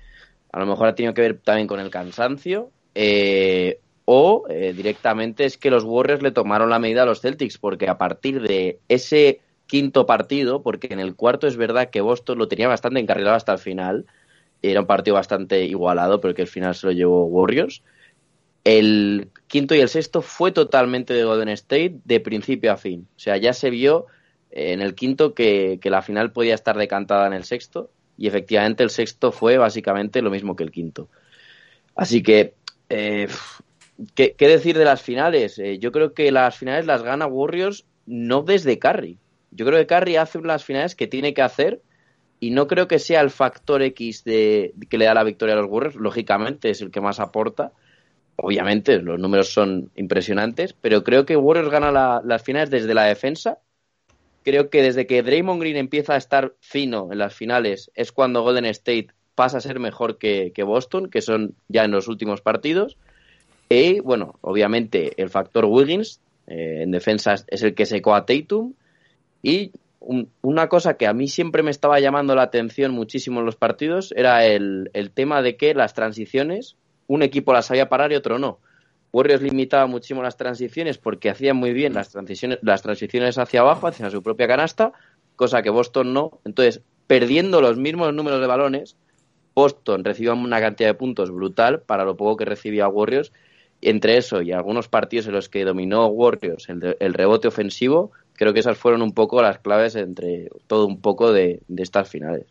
A 0.51 0.59
lo 0.59 0.65
mejor 0.65 0.87
ha 0.87 0.95
tenido 0.95 1.13
que 1.13 1.21
ver 1.21 1.37
también 1.37 1.67
con 1.67 1.79
el 1.79 1.91
cansancio. 1.91 2.71
eh, 2.95 3.79
o 4.11 4.45
eh, 4.49 4.73
directamente 4.75 5.45
es 5.45 5.59
que 5.59 5.69
los 5.69 5.83
Warriors 5.83 6.23
le 6.23 6.31
tomaron 6.31 6.71
la 6.71 6.79
medida 6.79 7.03
a 7.03 7.05
los 7.05 7.21
Celtics, 7.21 7.59
porque 7.59 7.87
a 7.87 7.99
partir 7.99 8.41
de 8.41 8.79
ese 8.87 9.39
quinto 9.69 10.07
partido, 10.07 10.63
porque 10.63 10.87
en 10.89 10.99
el 10.99 11.15
cuarto 11.15 11.47
es 11.47 11.55
verdad 11.55 11.91
que 11.91 12.01
Boston 12.01 12.39
lo 12.39 12.47
tenía 12.47 12.67
bastante 12.67 12.99
encarrilado 12.99 13.35
hasta 13.35 13.53
el 13.53 13.59
final, 13.59 14.05
era 14.63 14.81
un 14.81 14.87
partido 14.87 15.13
bastante 15.13 15.63
igualado, 15.65 16.19
pero 16.19 16.33
que 16.33 16.41
al 16.41 16.47
final 16.47 16.73
se 16.73 16.87
lo 16.87 16.91
llevó 16.91 17.25
Warriors. 17.25 17.83
El 18.63 19.29
quinto 19.47 19.75
y 19.75 19.79
el 19.79 19.87
sexto 19.87 20.21
fue 20.21 20.51
totalmente 20.51 21.13
de 21.13 21.23
Golden 21.23 21.49
State 21.49 21.99
de 22.03 22.19
principio 22.19 22.71
a 22.73 22.77
fin. 22.77 23.07
O 23.15 23.19
sea, 23.19 23.37
ya 23.37 23.53
se 23.53 23.69
vio 23.69 24.07
eh, 24.51 24.73
en 24.73 24.81
el 24.81 24.95
quinto 24.95 25.33
que, 25.35 25.79
la 25.83 26.01
final 26.01 26.31
podía 26.31 26.55
estar 26.55 26.75
decantada 26.75 27.27
en 27.27 27.33
el 27.33 27.43
sexto 27.43 27.91
y 28.17 28.27
efectivamente 28.27 28.83
el 28.83 28.89
sexto 28.89 29.31
fue 29.31 29.57
básicamente 29.57 30.21
lo 30.21 30.31
mismo 30.31 30.55
que 30.55 30.63
el 30.63 30.71
quinto. 30.71 31.09
Así 31.95 32.23
que, 32.23 32.55
eh, 32.89 33.27
¿qué, 34.15 34.33
qué 34.33 34.47
decir 34.47 34.77
de 34.77 34.85
las 34.85 35.01
finales? 35.01 35.59
Eh, 35.59 35.77
yo 35.77 35.91
creo 35.91 36.13
que 36.13 36.31
las 36.31 36.57
finales 36.57 36.87
las 36.87 37.03
gana 37.03 37.27
Warriors 37.27 37.85
no 38.07 38.41
desde 38.41 38.79
Curry. 38.79 39.19
Yo 39.51 39.65
creo 39.65 39.79
que 39.79 39.87
Curry 39.87 40.15
hace 40.17 40.41
las 40.41 40.63
finales 40.63 40.95
que 40.95 41.07
tiene 41.07 41.33
que 41.33 41.41
hacer 41.41 41.81
y 42.39 42.51
no 42.51 42.67
creo 42.67 42.87
que 42.87 42.99
sea 42.99 43.21
el 43.21 43.29
factor 43.29 43.81
X 43.81 44.23
de, 44.23 44.73
que 44.89 44.97
le 44.97 45.05
da 45.05 45.13
la 45.13 45.23
victoria 45.23 45.55
a 45.55 45.57
los 45.57 45.69
Warriors. 45.69 45.95
Lógicamente 45.95 46.69
es 46.69 46.81
el 46.81 46.91
que 46.91 47.01
más 47.01 47.19
aporta. 47.19 47.71
Obviamente 48.37 49.01
los 49.01 49.19
números 49.19 49.51
son 49.51 49.91
impresionantes, 49.95 50.73
pero 50.73 51.03
creo 51.03 51.25
que 51.25 51.35
Warriors 51.35 51.69
gana 51.69 51.91
la- 51.91 52.21
las 52.23 52.41
finales 52.43 52.69
desde 52.69 52.93
la 52.93 53.03
defensa. 53.03 53.57
Creo 54.43 54.69
que 54.69 54.81
desde 54.81 55.05
que 55.05 55.21
Draymond 55.21 55.59
Green 55.59 55.75
empieza 55.75 56.13
a 56.13 56.17
estar 56.17 56.53
fino 56.61 57.09
en 57.11 57.17
las 57.17 57.35
finales 57.35 57.91
es 57.93 58.13
cuando 58.13 58.41
Golden 58.41 58.65
State 58.65 59.09
pasa 59.35 59.57
a 59.57 59.61
ser 59.61 59.79
mejor 59.79 60.17
que, 60.17 60.53
Boston, 60.63 61.09
que 61.09 61.21
son 61.21 61.55
ya 61.67 61.83
en 61.83 61.91
los 61.91 62.07
últimos 62.07 62.41
partidos. 62.41 62.97
Y 63.67 63.99
bueno, 63.99 64.35
obviamente 64.41 65.21
el 65.21 65.29
factor 65.29 65.65
Wiggins 65.65 66.21
eh, 66.47 66.79
en 66.83 66.91
defensa 66.91 67.35
es 67.47 67.63
el 67.63 67.75
que 67.75 67.85
secó 67.85 68.15
a 68.15 68.25
Tatum. 68.25 68.73
Y 69.41 69.71
un- 69.99 70.29
una 70.41 70.69
cosa 70.69 70.95
que 70.97 71.07
a 71.07 71.13
mí 71.13 71.27
siempre 71.27 71.63
me 71.63 71.71
estaba 71.71 71.99
llamando 71.99 72.35
la 72.35 72.43
atención 72.43 72.91
muchísimo 72.91 73.39
en 73.39 73.45
los 73.45 73.55
partidos 73.55 74.13
era 74.15 74.45
el, 74.45 74.89
el 74.93 75.11
tema 75.11 75.41
de 75.41 75.57
que 75.57 75.73
las 75.73 75.93
transiciones, 75.93 76.75
un 77.07 77.21
equipo 77.23 77.53
las 77.53 77.67
sabía 77.67 77.89
parar 77.89 78.11
y 78.11 78.15
otro 78.15 78.39
no. 78.39 78.59
Warriors 79.11 79.41
limitaba 79.41 79.87
muchísimo 79.87 80.21
las 80.21 80.37
transiciones 80.37 80.97
porque 80.99 81.29
hacían 81.29 81.57
muy 81.57 81.73
bien 81.73 81.93
las 81.93 82.09
transiciones, 82.09 82.59
las 82.61 82.81
transiciones 82.83 83.37
hacia 83.37 83.61
abajo, 83.61 83.87
hacia 83.87 84.09
su 84.09 84.21
propia 84.21 84.47
canasta, 84.47 84.93
cosa 85.35 85.63
que 85.63 85.71
Boston 85.71 86.13
no. 86.13 86.39
Entonces, 86.45 86.81
perdiendo 87.07 87.59
los 87.61 87.77
mismos 87.77 88.13
números 88.13 88.39
de 88.39 88.47
balones, 88.47 88.97
Boston 89.55 90.03
recibió 90.03 90.33
una 90.33 90.59
cantidad 90.61 90.89
de 90.89 90.93
puntos 90.93 91.31
brutal 91.31 91.81
para 91.81 92.05
lo 92.05 92.15
poco 92.15 92.37
que 92.37 92.45
recibía 92.45 92.87
Warriors. 92.87 93.33
Entre 93.81 94.17
eso 94.17 94.41
y 94.41 94.51
algunos 94.51 94.89
partidos 94.89 95.25
en 95.27 95.33
los 95.33 95.49
que 95.49 95.63
dominó 95.65 96.05
Warriors 96.07 96.69
el, 96.69 96.95
el 96.99 97.13
rebote 97.13 97.47
ofensivo, 97.47 98.11
creo 98.39 98.53
que 98.53 98.61
esas 98.61 98.77
fueron 98.77 99.01
un 99.01 99.11
poco 99.11 99.41
las 99.41 99.59
claves 99.59 99.95
entre 99.95 100.49
todo 100.65 100.85
un 100.85 101.01
poco 101.01 101.33
de, 101.33 101.59
de 101.67 101.83
estas 101.83 102.07
finales. 102.07 102.45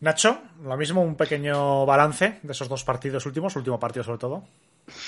Nacho, 0.00 0.42
lo 0.62 0.76
mismo, 0.76 1.00
un 1.00 1.16
pequeño 1.16 1.86
balance 1.86 2.40
de 2.42 2.52
esos 2.52 2.68
dos 2.68 2.84
partidos 2.84 3.24
últimos, 3.24 3.56
último 3.56 3.80
partido 3.80 4.04
sobre 4.04 4.18
todo. 4.18 4.44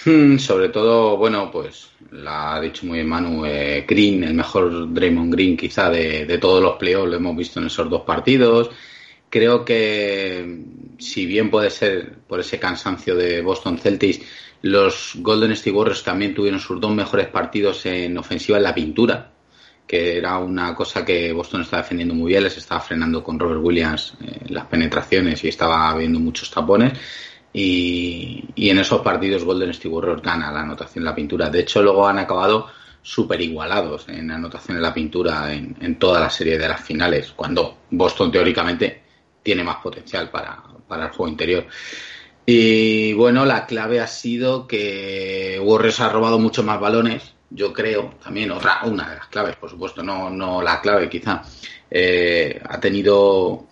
Hmm, 0.06 0.38
sobre 0.38 0.70
todo, 0.70 1.18
bueno, 1.18 1.50
pues 1.50 1.90
la 2.10 2.54
ha 2.54 2.60
dicho 2.62 2.86
muy 2.86 2.96
bien 2.96 3.08
Manu, 3.08 3.44
eh, 3.44 3.84
Green, 3.86 4.24
el 4.24 4.32
mejor 4.32 4.94
Draymond 4.94 5.34
Green 5.34 5.58
quizá 5.58 5.90
de, 5.90 6.24
de 6.24 6.38
todos 6.38 6.62
los 6.62 6.76
playoffs, 6.76 7.10
lo 7.10 7.16
hemos 7.16 7.36
visto 7.36 7.60
en 7.60 7.66
esos 7.66 7.90
dos 7.90 8.00
partidos. 8.00 8.70
Creo 9.28 9.62
que, 9.62 10.64
si 10.96 11.26
bien 11.26 11.50
puede 11.50 11.68
ser 11.68 12.14
por 12.26 12.40
ese 12.40 12.58
cansancio 12.58 13.14
de 13.14 13.42
Boston 13.42 13.76
Celtics, 13.76 14.22
los 14.62 15.16
Golden 15.16 15.52
State 15.52 15.76
Warriors 15.76 16.02
también 16.02 16.32
tuvieron 16.32 16.60
sus 16.60 16.80
dos 16.80 16.94
mejores 16.94 17.26
partidos 17.26 17.84
en 17.84 18.16
ofensiva 18.16 18.56
en 18.56 18.64
la 18.64 18.74
pintura, 18.74 19.35
que 19.86 20.16
era 20.18 20.38
una 20.38 20.74
cosa 20.74 21.04
que 21.04 21.32
Boston 21.32 21.62
estaba 21.62 21.82
defendiendo 21.82 22.14
muy 22.14 22.32
bien, 22.32 22.42
les 22.42 22.56
estaba 22.56 22.80
frenando 22.80 23.22
con 23.22 23.38
Robert 23.38 23.60
Williams 23.62 24.14
eh, 24.20 24.46
las 24.48 24.66
penetraciones 24.66 25.42
y 25.44 25.48
estaba 25.48 25.90
habiendo 25.90 26.18
muchos 26.18 26.50
tapones. 26.50 26.98
Y, 27.52 28.44
y, 28.54 28.68
en 28.68 28.78
esos 28.78 29.00
partidos 29.00 29.44
Golden 29.44 29.70
State 29.70 29.88
Warriors 29.88 30.20
gana 30.20 30.52
la 30.52 30.60
anotación 30.60 31.02
en 31.02 31.06
la 31.06 31.14
pintura. 31.14 31.48
De 31.48 31.60
hecho, 31.60 31.82
luego 31.82 32.06
han 32.06 32.18
acabado 32.18 32.66
súper 33.00 33.40
igualados 33.40 34.08
en 34.08 34.30
anotación 34.30 34.76
en 34.76 34.82
la 34.82 34.92
pintura 34.92 35.54
en, 35.54 35.74
en, 35.80 35.98
toda 35.98 36.20
la 36.20 36.28
serie 36.28 36.58
de 36.58 36.68
las 36.68 36.80
finales, 36.80 37.32
cuando 37.34 37.78
Boston 37.90 38.30
teóricamente 38.30 39.02
tiene 39.42 39.62
más 39.62 39.76
potencial 39.76 40.28
para, 40.28 40.60
para 40.88 41.04
el 41.06 41.10
juego 41.12 41.30
interior. 41.30 41.66
Y 42.44 43.12
bueno, 43.14 43.44
la 43.44 43.66
clave 43.66 44.00
ha 44.00 44.06
sido 44.06 44.66
que 44.66 45.60
Warriors 45.62 46.00
ha 46.00 46.08
robado 46.08 46.38
mucho 46.38 46.62
más 46.62 46.80
balones, 46.80 47.35
yo 47.50 47.72
creo, 47.72 48.14
también 48.22 48.50
otra, 48.50 48.80
una 48.84 49.08
de 49.08 49.16
las 49.16 49.28
claves, 49.28 49.56
por 49.56 49.70
supuesto, 49.70 50.02
no, 50.02 50.30
no 50.30 50.62
la 50.62 50.80
clave 50.80 51.08
quizá. 51.08 51.42
Eh, 51.90 52.60
ha 52.64 52.80
tenido, 52.80 53.66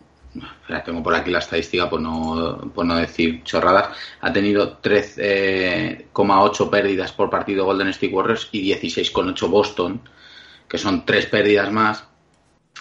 tengo 0.84 1.02
por 1.02 1.14
aquí 1.14 1.30
la 1.30 1.40
estadística 1.40 1.90
por 1.90 2.00
no, 2.00 2.70
por 2.74 2.86
no 2.86 2.96
decir 2.96 3.42
chorradas, 3.42 3.96
ha 4.20 4.32
tenido 4.32 4.80
13,8 4.80 6.70
pérdidas 6.70 7.12
por 7.12 7.30
partido 7.30 7.64
Golden 7.64 7.88
State 7.88 8.12
Warriors 8.12 8.48
y 8.52 8.72
16,8 8.72 9.48
Boston, 9.48 10.00
que 10.68 10.78
son 10.78 11.04
tres 11.04 11.26
pérdidas 11.26 11.70
más, 11.72 12.04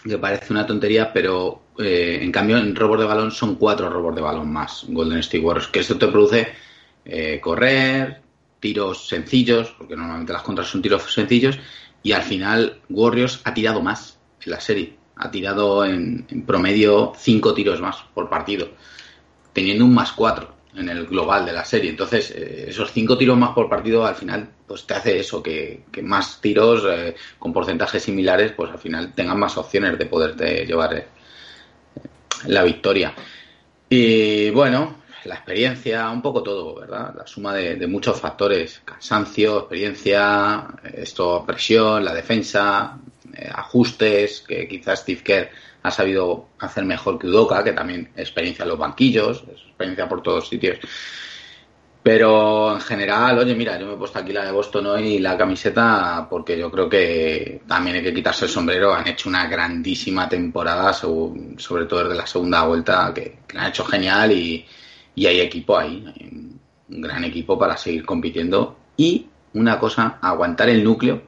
que 0.04 0.18
parece 0.18 0.54
una 0.54 0.66
tontería, 0.66 1.12
pero 1.14 1.64
eh, 1.80 2.20
en 2.22 2.32
cambio 2.32 2.58
en 2.58 2.76
robos 2.76 3.00
de 3.00 3.06
balón 3.06 3.32
son 3.32 3.56
cuatro 3.56 3.90
robos 3.90 4.16
de 4.16 4.22
balón 4.22 4.52
más 4.52 4.86
Golden 4.88 5.20
State 5.20 5.44
Warriors, 5.44 5.68
que 5.68 5.80
esto 5.80 5.98
te 5.98 6.08
produce 6.08 6.54
eh, 7.06 7.40
correr, 7.42 8.23
tiros 8.64 9.10
sencillos, 9.10 9.76
porque 9.78 9.98
normalmente 9.98 10.32
las 10.32 10.42
contras 10.42 10.70
son 10.70 10.82
tiros 10.82 11.14
sencillos, 11.14 11.60
y 12.02 12.14
al 12.14 12.24
final 12.24 12.80
Warriors 12.90 13.42
ha 13.44 13.54
tirado 13.54 13.82
más 13.82 14.18
en 14.42 14.52
la 14.52 14.62
serie, 14.62 14.96
ha 15.18 15.30
tirado 15.30 15.84
en, 15.84 16.26
promedio 16.48 17.12
cinco 17.18 17.54
tiros 17.54 17.82
más 17.82 17.98
por 18.14 18.30
partido, 18.30 18.70
teniendo 19.52 19.84
un 19.84 19.94
más 19.94 20.14
cuatro 20.14 20.56
en 20.78 20.88
el 20.88 21.06
global 21.08 21.46
de 21.46 21.52
la 21.52 21.66
serie. 21.66 21.90
Entonces, 21.90 22.32
eh, 22.32 22.68
esos 22.70 22.94
cinco 22.94 23.18
tiros 23.18 23.38
más 23.38 23.52
por 23.52 23.68
partido 23.68 24.06
al 24.06 24.16
final 24.16 24.50
pues 24.66 24.88
te 24.88 24.94
hace 24.94 25.20
eso, 25.20 25.44
que, 25.44 25.84
que 25.92 26.02
más 26.02 26.40
tiros 26.40 26.86
eh, 26.90 27.16
con 27.38 27.52
porcentajes 27.52 28.02
similares, 28.02 28.54
pues 28.54 28.72
al 28.72 28.80
final 28.80 29.14
tengan 29.14 29.38
más 29.38 29.58
opciones 29.58 30.00
de 30.00 30.06
poderte 30.06 30.66
llevar 30.66 30.94
eh, 30.96 31.08
la 32.48 32.64
victoria. 32.64 33.14
Y 33.90 34.52
bueno, 34.52 35.03
la 35.26 35.36
experiencia, 35.36 36.10
un 36.10 36.22
poco 36.22 36.44
todo, 36.44 36.76
¿verdad? 36.76 37.14
La 37.16 37.28
suma 37.28 37.54
de, 37.54 37.88
muchos 37.88 38.20
factores, 38.20 38.82
cansancio, 38.86 39.60
experiencia, 39.60 40.68
esto, 40.94 41.44
presión, 41.46 42.04
la 42.04 42.14
defensa, 42.14 42.98
ajustes, 43.54 44.42
que 44.42 44.68
quizás 44.68 45.00
Steve 45.00 45.22
Kerr 45.24 45.50
ha 45.84 45.92
sabido 45.92 46.48
hacer 46.60 46.86
mejor 46.86 47.20
que 47.20 47.28
Udoka, 47.28 47.64
que 47.64 47.74
también 47.74 48.10
experiencia 48.16 48.64
en 48.64 48.70
los 48.70 48.78
banquillos, 48.78 49.44
experiencia 49.50 50.08
por 50.08 50.22
todos 50.22 50.48
sitios. 50.48 50.80
Pero 52.02 52.74
en 52.74 52.82
general, 52.82 53.38
oye, 53.40 53.56
mira, 53.56 53.80
yo 53.80 53.88
me 53.88 53.94
he 53.94 53.98
puesto 53.98 54.20
aquí 54.20 54.34
la 54.34 54.46
de 54.46 54.52
Boston 54.52 54.88
hoy 54.88 55.08
y 55.08 55.20
la 55.20 55.38
camiseta 55.38 56.28
porque 56.30 56.58
yo 56.58 56.70
creo 56.70 56.90
que 56.90 57.62
también 57.66 57.96
hay 57.96 58.04
que 58.04 58.14
quitarse 58.14 58.44
el 58.46 58.52
sombrero. 58.52 58.94
Han 58.94 59.08
hecho 59.08 59.30
una 59.30 59.48
grandísima 59.48 60.28
temporada, 60.28 60.92
sobre 60.94 61.86
todo 61.86 62.04
desde 62.04 62.16
la 62.16 62.28
segunda 62.28 62.66
vuelta, 62.66 63.14
que, 63.16 63.40
que 63.48 63.56
la 63.56 63.64
han 63.64 63.70
hecho 63.70 63.86
genial 63.86 64.34
y, 64.34 64.66
y 65.16 65.26
hay 65.26 65.40
equipo 65.42 65.78
ahí, 65.78 66.04
hay 66.08 66.28
un 66.90 67.02
gran 67.02 67.24
equipo 67.24 67.58
para 67.58 67.78
seguir 67.78 68.06
compitiendo. 68.06 68.78
Y 68.98 69.28
una 69.54 69.80
cosa, 69.80 70.20
aguantar 70.22 70.70
el 70.70 70.84
núcleo 70.84 71.22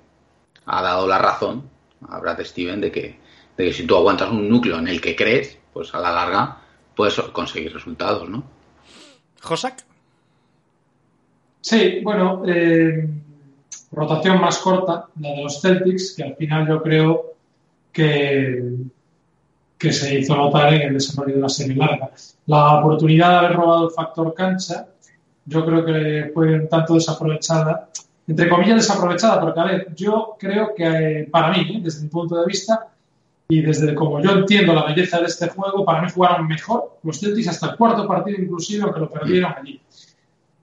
ha 0.66 0.82
dado 0.82 1.08
la 1.08 1.20
razón 1.20 1.70
a 2.08 2.20
Brad 2.20 2.42
Steven 2.44 2.82
de 2.82 2.92
que, 2.92 3.20
de 3.58 3.66
que 3.66 3.74
si 3.74 3.86
tú 3.86 3.96
aguantas 3.96 4.32
un 4.32 4.50
núcleo 4.50 4.80
en 4.80 4.88
el 4.88 5.02
que 5.02 5.16
crees, 5.16 5.58
pues 5.74 5.94
a 5.94 6.00
la 6.00 6.12
larga 6.12 6.62
puedes 6.96 7.20
conseguir 7.32 7.74
resultados, 7.74 8.30
¿no? 8.30 8.44
Josak. 9.42 9.86
Sí, 11.62 12.00
bueno, 12.04 12.44
eh, 12.48 13.08
rotación 13.92 14.40
más 14.40 14.60
corta, 14.60 15.08
la 15.20 15.30
de 15.30 15.44
los 15.44 15.62
Celtics, 15.62 16.14
que 16.16 16.24
al 16.24 16.36
final 16.36 16.68
yo 16.68 16.82
creo 16.82 17.34
que, 17.92 18.62
que 19.78 19.92
se 19.92 20.20
hizo 20.20 20.36
notar 20.36 20.74
en 20.74 20.82
el 20.84 20.94
desarrollo 20.94 21.36
de 21.36 21.42
la 21.42 21.50
serie 21.50 21.76
larga. 21.76 22.12
La 22.48 22.80
oportunidad 22.80 23.30
de 23.30 23.36
haber 23.36 23.54
robado 23.54 23.88
el 23.88 23.94
factor 23.94 24.34
cancha, 24.34 24.88
yo 25.46 25.66
creo 25.66 25.86
que 25.86 26.32
fue 26.34 26.54
un 26.56 26.70
tanto 26.70 26.96
desaprovechada, 26.96 27.90
entre 28.28 28.50
comillas 28.50 28.78
desaprovechada, 28.78 29.40
porque 29.42 29.60
a 29.60 29.64
ver, 29.66 29.96
yo 29.96 30.36
creo 30.40 30.74
que 30.76 30.86
eh, 30.86 31.28
para 31.32 31.52
mí, 31.52 31.76
¿eh? 31.76 31.80
desde 31.84 32.04
mi 32.04 32.10
punto 32.10 32.40
de 32.40 32.46
vista, 32.46 32.88
y 33.48 33.62
desde 33.62 33.94
como 33.94 34.22
yo 34.22 34.32
entiendo 34.32 34.74
la 34.74 34.86
belleza 34.86 35.20
de 35.20 35.28
este 35.28 35.48
juego, 35.50 35.86
para 35.86 36.02
mí 36.02 36.08
jugaron 36.12 36.48
mejor 36.48 36.98
los 37.04 37.20
Celtics 37.20 37.48
hasta 37.50 37.72
el 37.72 37.78
cuarto 37.78 38.08
partido 38.08 38.42
inclusive, 38.42 38.84
aunque 38.84 39.00
lo 39.00 39.10
perdieron 39.10 39.54
allí. 39.56 39.80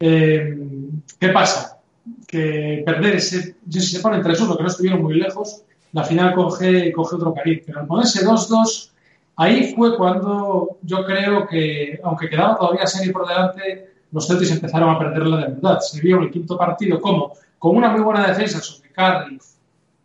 Eh, 0.00 0.58
¿Qué 1.20 1.28
pasa? 1.28 1.78
Que 2.26 2.82
perder 2.84 3.16
ese, 3.16 3.54
se 3.70 4.00
ponen 4.00 4.22
3-1, 4.22 4.56
que 4.56 4.62
no 4.62 4.68
estuvieron 4.68 5.02
muy 5.02 5.14
lejos, 5.14 5.62
la 5.92 6.02
final 6.02 6.34
coge, 6.34 6.90
coge 6.92 7.16
otro 7.16 7.34
cariz. 7.34 7.62
Pero 7.64 7.80
al 7.80 7.86
ponerse 7.86 8.26
2-2, 8.26 8.90
ahí 9.42 9.74
fue 9.74 9.96
cuando 9.96 10.78
yo 10.82 11.04
creo 11.04 11.46
que, 11.46 12.00
aunque 12.02 12.28
quedaba 12.28 12.56
todavía 12.56 12.86
serie 12.86 13.12
por 13.12 13.26
delante, 13.26 13.92
los 14.12 14.26
Celtics 14.26 14.52
empezaron 14.52 14.90
a 14.90 14.98
perderla 14.98 15.36
de 15.38 15.52
verdad. 15.54 15.80
Se 15.80 16.00
vio 16.00 16.16
en 16.18 16.24
el 16.24 16.30
quinto 16.30 16.56
partido 16.56 17.00
como, 17.00 17.32
con 17.58 17.76
una 17.76 17.90
muy 17.90 18.02
buena 18.02 18.28
defensa 18.28 18.60
sobre 18.60 18.90
Curry, 18.90 19.38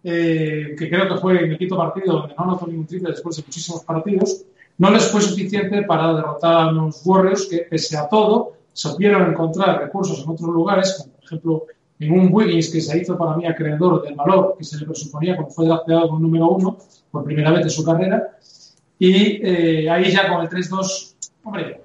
eh, 0.04 0.76
que 0.78 0.90
creo 0.90 1.08
que 1.08 1.16
fue 1.18 1.44
en 1.44 1.52
el 1.52 1.58
quinto 1.58 1.78
partido 1.78 2.14
donde 2.14 2.36
no 2.36 2.44
anotó 2.44 2.68
ningún 2.68 2.88
triple 2.88 3.12
después 3.12 3.36
de 3.36 3.44
muchísimos 3.44 3.84
partidos, 3.84 4.44
no 4.78 4.92
les 4.92 5.12
fue 5.12 5.22
suficiente 5.22 5.84
para 5.84 6.14
derrotar 6.14 6.56
a 6.56 6.72
los 6.72 7.06
Warriors 7.06 7.48
que, 7.48 7.60
pese 7.70 7.98
a 7.98 8.08
todo, 8.08 8.54
supieron 8.74 9.32
encontrar 9.32 9.82
recursos 9.82 10.24
en 10.24 10.30
otros 10.30 10.50
lugares, 10.50 10.96
como 10.98 11.14
por 11.14 11.26
ejemplo 11.26 11.66
en 12.00 12.12
un 12.12 12.30
Wiggins 12.32 12.70
que 12.70 12.80
se 12.80 12.98
hizo 12.98 13.18
para 13.18 13.36
mí 13.36 13.46
acreedor 13.46 14.04
del 14.04 14.16
valor 14.16 14.56
que 14.58 14.64
se 14.64 14.78
le 14.78 14.86
presuponía 14.86 15.36
cuando 15.36 15.54
fue 15.54 15.66
drafteado 15.66 16.10
como 16.10 16.20
número 16.20 16.50
uno 16.50 16.78
por 17.12 17.24
primera 17.24 17.52
vez 17.52 17.62
en 17.64 17.70
su 17.72 17.84
carrera. 17.84 18.38
Y 19.00 19.39
eh, 19.45 19.89
ahí 19.89 20.12
ya 20.12 20.28
con 20.28 20.41
el 20.41 20.50
3-2, 20.50 21.16
hombre, 21.43 21.82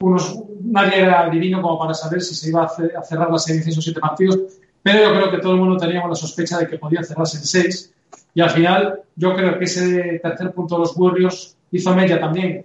unos, 0.00 0.38
nadie 0.62 1.00
era 1.00 1.28
divino 1.28 1.60
como 1.60 1.78
para 1.78 1.94
saber 1.94 2.22
si 2.22 2.34
se 2.34 2.48
iba 2.48 2.64
a, 2.64 3.02
cerrar 3.02 3.30
la 3.30 3.38
serie 3.38 3.62
en 3.62 3.68
esos 3.68 3.84
siete 3.84 4.00
partidos, 4.00 4.38
pero 4.82 5.08
yo 5.08 5.14
creo 5.14 5.30
que 5.30 5.38
todo 5.38 5.52
el 5.52 5.58
mundo 5.58 5.76
teníamos 5.76 6.08
la 6.08 6.16
sospecha 6.16 6.58
de 6.58 6.66
que 6.66 6.78
podía 6.78 7.02
cerrarse 7.02 7.36
en 7.36 7.44
seis. 7.44 7.92
Y 8.32 8.40
al 8.40 8.50
final, 8.50 9.00
yo 9.16 9.34
creo 9.34 9.58
que 9.58 9.64
ese 9.64 10.20
tercer 10.22 10.52
punto 10.52 10.76
de 10.76 10.80
los 10.80 10.96
Warriors 10.96 11.56
hizo 11.70 11.94
media 11.94 12.18
también 12.18 12.64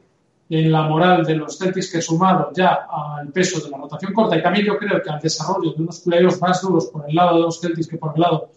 en 0.50 0.72
la 0.72 0.84
moral 0.84 1.26
de 1.26 1.36
los 1.36 1.58
Celtics 1.58 1.92
que 1.92 2.02
sumado 2.02 2.52
ya 2.54 2.88
al 3.18 3.30
peso 3.30 3.60
de 3.60 3.70
la 3.70 3.78
rotación 3.78 4.14
corta 4.14 4.38
y 4.38 4.44
también 4.44 4.66
yo 4.66 4.78
creo 4.78 5.02
que 5.02 5.10
al 5.10 5.20
desarrollo 5.20 5.74
de 5.74 5.82
unos 5.82 6.02
playoffs 6.02 6.40
más 6.40 6.62
duros 6.62 6.86
por 6.88 7.10
el 7.10 7.16
lado 7.16 7.38
de 7.38 7.42
los 7.42 7.60
Celtics 7.60 7.88
que 7.88 7.98
por 7.98 8.14
el 8.16 8.22
lado 8.22 8.50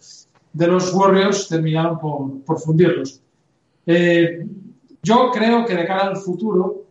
de 0.53 0.67
los 0.67 0.93
Warriors 0.93 1.47
terminaron 1.47 1.99
por, 1.99 2.41
por 2.43 2.59
fundirlos. 2.59 3.21
Eh, 3.85 4.45
yo 5.03 5.31
creo 5.31 5.65
que 5.65 5.75
de 5.75 5.85
cara 5.85 6.07
al 6.07 6.17
futuro 6.17 6.83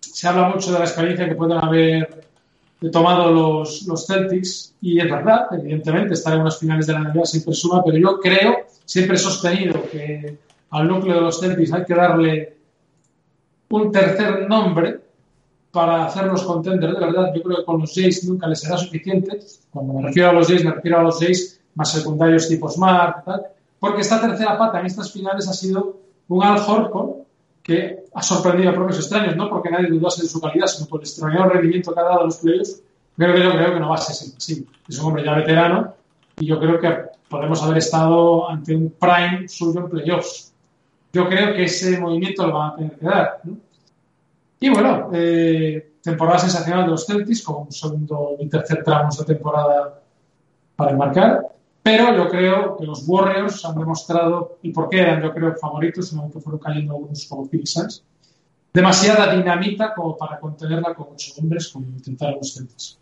se 0.00 0.26
habla 0.26 0.48
mucho 0.48 0.72
de 0.72 0.78
la 0.78 0.84
experiencia 0.84 1.28
que 1.28 1.34
pueden 1.34 1.58
haber 1.58 2.24
tomado 2.92 3.32
los, 3.32 3.82
los 3.86 4.06
Celtics 4.06 4.74
y 4.80 5.00
es 5.00 5.10
verdad, 5.10 5.46
evidentemente 5.52 6.14
estar 6.14 6.34
en 6.34 6.42
unas 6.42 6.58
finales 6.58 6.86
de 6.86 6.92
la 6.92 7.00
NBA 7.00 7.24
siempre 7.24 7.54
suma, 7.54 7.82
pero 7.84 7.98
yo 7.98 8.20
creo, 8.20 8.58
siempre 8.84 9.16
he 9.16 9.18
sostenido 9.18 9.82
que 9.90 10.38
al 10.70 10.86
núcleo 10.86 11.16
de 11.16 11.20
los 11.22 11.40
Celtics 11.40 11.72
hay 11.72 11.84
que 11.84 11.94
darle 11.94 12.56
un 13.70 13.92
tercer 13.92 14.48
nombre 14.48 15.00
para 15.70 16.06
hacerlos 16.06 16.42
contender 16.42 16.92
de 16.92 17.00
verdad. 17.00 17.32
Yo 17.34 17.42
creo 17.42 17.56
que 17.58 17.64
con 17.64 17.80
los 17.80 17.94
Jays 17.94 18.24
nunca 18.28 18.46
les 18.46 18.60
será 18.60 18.78
suficiente. 18.78 19.38
Cuando 19.70 19.94
me 19.94 20.02
refiero 20.02 20.30
a 20.30 20.32
los 20.32 20.48
Jays, 20.48 20.64
me 20.64 20.72
refiero 20.72 20.98
a 20.98 21.02
los 21.02 21.18
Jays 21.18 21.60
más 21.74 21.92
secundarios 21.92 22.48
tipo 22.48 22.68
Smart, 22.68 23.24
tal, 23.24 23.42
porque 23.78 24.00
esta 24.00 24.20
tercera 24.20 24.58
pata 24.58 24.80
en 24.80 24.86
estas 24.86 25.12
finales 25.12 25.46
ha 25.48 25.52
sido 25.52 25.98
un 26.28 26.42
Al 26.42 26.58
que 27.68 28.04
ha 28.14 28.22
sorprendido 28.22 28.70
a 28.70 28.74
propios 28.74 28.98
extraños, 28.98 29.36
no 29.36 29.48
porque 29.48 29.70
nadie 29.70 29.88
dudase 29.88 30.22
de 30.22 30.28
su 30.28 30.40
calidad, 30.40 30.66
sino 30.66 30.88
por 30.88 31.00
el 31.00 31.06
extrañado 31.06 31.50
rendimiento 31.50 31.94
que 31.94 32.00
ha 32.00 32.04
dado 32.04 32.22
a 32.22 32.24
los 32.24 32.38
playoffs. 32.38 32.82
Creo 33.16 33.34
que 33.34 33.42
yo 33.42 33.52
creo 33.52 33.74
que 33.74 33.80
no 33.80 33.90
va 33.90 33.96
a 33.96 33.98
ser 33.98 34.34
así. 34.36 34.66
Es 34.88 34.98
un 34.98 35.06
hombre 35.06 35.24
ya 35.24 35.34
veterano 35.34 35.94
y 36.38 36.46
yo 36.46 36.58
creo 36.58 36.80
que 36.80 36.96
podemos 37.28 37.62
haber 37.62 37.78
estado 37.78 38.48
ante 38.48 38.74
un 38.74 38.90
prime 38.98 39.46
suyo 39.48 39.80
en 39.80 39.90
playoffs 39.90 40.48
yo 41.12 41.28
creo 41.28 41.54
que 41.54 41.64
ese 41.64 41.98
movimiento 42.00 42.46
lo 42.46 42.54
van 42.54 42.70
a 42.70 42.76
tener 42.76 42.92
que 42.98 43.06
dar. 43.06 43.40
Y 44.60 44.68
bueno, 44.68 45.10
eh, 45.12 45.92
temporada 46.02 46.38
sensacional 46.38 46.84
de 46.84 46.90
los 46.90 47.06
Celtics, 47.06 47.42
con 47.42 47.62
un 47.62 47.72
segundo 47.72 48.36
y 48.38 48.48
tercer 48.48 48.82
tramos 48.82 49.18
de 49.18 49.24
temporada 49.24 50.00
para 50.76 50.90
enmarcar. 50.90 51.46
Pero 51.88 52.14
yo 52.14 52.28
creo 52.28 52.76
que 52.76 52.84
los 52.84 53.08
Warriors 53.08 53.64
han 53.64 53.78
demostrado, 53.78 54.58
y 54.60 54.72
por 54.72 54.90
qué 54.90 55.00
eran, 55.00 55.22
yo 55.22 55.32
creo, 55.32 55.54
favoritos, 55.56 56.12
en 56.12 56.30
que 56.30 56.38
fueron 56.38 56.60
cayendo 56.60 56.92
algunos 56.92 57.24
como 57.24 57.48
Phoenix 57.48 58.04
demasiada 58.74 59.34
dinamita 59.34 59.94
como 59.94 60.14
para 60.14 60.38
contenerla 60.38 60.92
con 60.94 61.06
ocho 61.12 61.32
hombres, 61.38 61.68
como 61.68 61.86
intentaron 61.86 62.36
los 62.36 62.54
Celtics. 62.54 62.98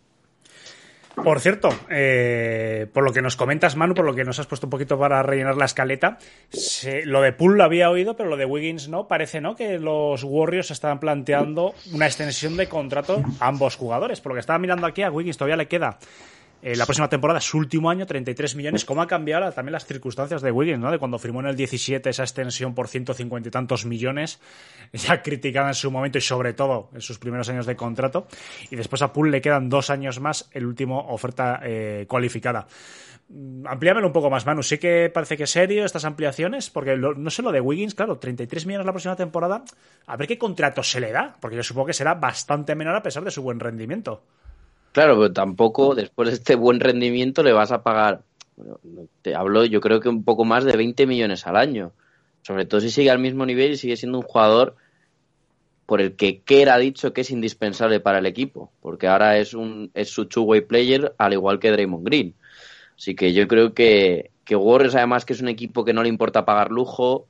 Por 1.21 1.41
cierto, 1.41 1.67
eh, 1.89 2.87
por 2.93 3.03
lo 3.03 3.11
que 3.11 3.21
nos 3.21 3.35
comentas, 3.35 3.75
Manu, 3.75 3.93
por 3.93 4.05
lo 4.05 4.15
que 4.15 4.23
nos 4.23 4.39
has 4.39 4.47
puesto 4.47 4.67
un 4.67 4.69
poquito 4.69 4.97
para 4.97 5.21
rellenar 5.21 5.57
la 5.57 5.65
escaleta, 5.65 6.19
lo 7.03 7.21
de 7.21 7.33
Poole 7.33 7.57
lo 7.57 7.63
había 7.65 7.89
oído, 7.89 8.15
pero 8.15 8.29
lo 8.29 8.37
de 8.37 8.45
Wiggins 8.45 8.87
no. 8.87 9.09
Parece 9.09 9.41
no 9.41 9.55
que 9.55 9.79
los 9.79 10.23
Warriors 10.23 10.71
estaban 10.71 11.01
planteando 11.01 11.73
una 11.91 12.05
extensión 12.05 12.55
de 12.55 12.69
contrato 12.69 13.21
a 13.41 13.47
ambos 13.47 13.75
jugadores. 13.75 14.21
Por 14.21 14.31
lo 14.31 14.35
que 14.35 14.41
estaba 14.41 14.59
mirando 14.59 14.87
aquí, 14.87 15.01
a 15.01 15.11
Wiggins 15.11 15.37
todavía 15.37 15.57
le 15.57 15.67
queda 15.67 15.97
eh, 16.67 16.75
la 16.75 16.85
próxima 16.85 17.07
temporada, 17.07 17.39
su 17.39 17.57
último 17.57 17.89
año, 17.89 18.05
33 18.05 18.57
millones. 18.57 18.83
¿Cómo 18.83 19.01
ha 19.01 19.07
cambiado 19.07 19.49
también 19.53 19.71
las 19.71 19.85
circunstancias 19.85 20.41
de 20.41 20.51
Wiggins, 20.51 20.79
¿no? 20.79 20.91
De 20.91 20.99
cuando 20.99 21.17
firmó 21.17 21.39
en 21.39 21.45
el 21.45 21.55
17 21.55 22.09
esa 22.09 22.23
extensión 22.23 22.75
por 22.75 22.89
150 22.89 23.47
y 23.47 23.51
tantos 23.51 23.85
millones, 23.85 24.41
ya 24.91 25.21
criticada 25.21 25.69
en 25.69 25.75
su 25.75 25.89
momento 25.91 26.17
y 26.17 26.21
sobre 26.21 26.51
todo 26.51 26.89
en 26.93 26.99
sus 26.99 27.19
primeros 27.19 27.47
años 27.47 27.67
de 27.67 27.77
contrato. 27.77 28.27
Y 28.69 28.75
después 28.75 29.01
a 29.01 29.13
Poole 29.13 29.31
le 29.31 29.39
quedan 29.39 29.69
dos 29.69 29.89
años 29.89 30.19
más, 30.19 30.49
el 30.51 30.65
último 30.65 31.07
oferta 31.07 31.61
eh, 31.63 32.05
cualificada. 32.05 32.67
Mm, 33.29 33.65
Amplíamelo 33.65 34.07
un 34.07 34.13
poco 34.13 34.29
más, 34.29 34.45
Manu. 34.45 34.61
Sí 34.61 34.77
que 34.77 35.09
parece 35.09 35.37
que 35.37 35.43
es 35.43 35.49
serio 35.49 35.85
estas 35.85 36.03
ampliaciones, 36.03 36.69
porque 36.69 36.97
no 36.97 37.29
sé 37.29 37.43
lo 37.43 37.53
de 37.53 37.61
Wiggins, 37.61 37.95
claro, 37.95 38.17
33 38.17 38.65
millones 38.65 38.85
la 38.85 38.91
próxima 38.91 39.15
temporada. 39.15 39.63
A 40.05 40.17
ver 40.17 40.27
qué 40.27 40.37
contrato 40.37 40.83
se 40.83 40.99
le 40.99 41.13
da, 41.13 41.37
porque 41.39 41.55
yo 41.55 41.63
supongo 41.63 41.87
que 41.87 41.93
será 41.93 42.15
bastante 42.15 42.75
menor 42.75 42.97
a 42.97 43.03
pesar 43.03 43.23
de 43.23 43.31
su 43.31 43.41
buen 43.41 43.61
rendimiento. 43.61 44.21
Claro, 44.97 45.13
pero 45.15 45.31
tampoco 45.31 45.93
después 45.93 46.27
de 46.29 46.33
este 46.33 46.55
buen 46.55 46.79
rendimiento 46.79 47.43
le 47.43 47.53
vas 47.53 47.71
a 47.71 47.83
pagar, 47.83 48.23
bueno, 48.55 48.79
te 49.21 49.35
hablo 49.35 49.63
yo 49.63 49.79
creo 49.79 49.99
que 49.99 50.09
un 50.09 50.23
poco 50.23 50.43
más 50.43 50.65
de 50.65 50.75
20 50.75 51.05
millones 51.05 51.45
al 51.45 51.55
año. 51.55 51.91
Sobre 52.41 52.65
todo 52.65 52.81
si 52.81 52.89
sigue 52.89 53.11
al 53.11 53.19
mismo 53.19 53.45
nivel 53.45 53.73
y 53.73 53.77
sigue 53.77 53.95
siendo 53.95 54.17
un 54.17 54.23
jugador 54.23 54.75
por 55.85 56.01
el 56.01 56.15
que 56.15 56.41
Kerr 56.41 56.69
ha 56.69 56.79
dicho 56.79 57.13
que 57.13 57.21
es 57.21 57.29
indispensable 57.29 57.99
para 57.99 58.17
el 58.17 58.25
equipo, 58.25 58.71
porque 58.81 59.05
ahora 59.07 59.37
es 59.37 59.53
un 59.53 59.91
es 59.93 60.09
su 60.09 60.25
two-way 60.25 60.61
player 60.61 61.13
al 61.19 61.33
igual 61.33 61.59
que 61.59 61.69
Draymond 61.71 62.03
Green. 62.03 62.33
Así 62.97 63.13
que 63.13 63.33
yo 63.33 63.47
creo 63.47 63.75
que, 63.75 64.31
que 64.45 64.55
Warriors 64.55 64.95
además 64.95 65.25
que 65.25 65.33
es 65.33 65.41
un 65.41 65.49
equipo 65.49 65.85
que 65.85 65.93
no 65.93 66.01
le 66.01 66.09
importa 66.09 66.43
pagar 66.43 66.71
lujo, 66.71 67.27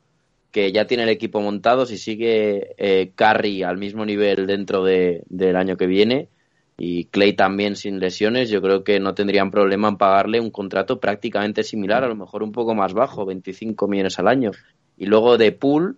que 0.51 0.71
ya 0.71 0.87
tiene 0.87 1.03
el 1.03 1.09
equipo 1.09 1.41
montado, 1.41 1.85
si 1.85 1.97
sigue 1.97 2.75
eh, 2.77 3.11
Curry 3.13 3.63
al 3.63 3.77
mismo 3.77 4.05
nivel 4.05 4.47
dentro 4.47 4.85
de- 4.85 5.23
del 5.27 5.57
año 5.57 5.75
que 5.75 5.87
viene 5.87 6.29
y 6.77 7.05
Clay 7.05 7.33
también 7.33 7.75
sin 7.75 7.99
lesiones, 7.99 8.49
yo 8.49 8.61
creo 8.61 8.83
que 8.83 8.99
no 8.99 9.15
tendrían 9.15 9.49
problema 9.49 9.87
en 9.89 9.97
pagarle 9.97 10.39
un 10.39 10.51
contrato 10.51 10.99
prácticamente 10.99 11.63
similar, 11.63 12.03
a 12.03 12.07
lo 12.07 12.15
mejor 12.15 12.43
un 12.43 12.51
poco 12.51 12.75
más 12.75 12.93
bajo, 12.93 13.25
25 13.25 13.87
millones 13.87 14.19
al 14.19 14.27
año. 14.27 14.51
Y 14.95 15.07
luego 15.07 15.39
de 15.39 15.51
Pool 15.51 15.97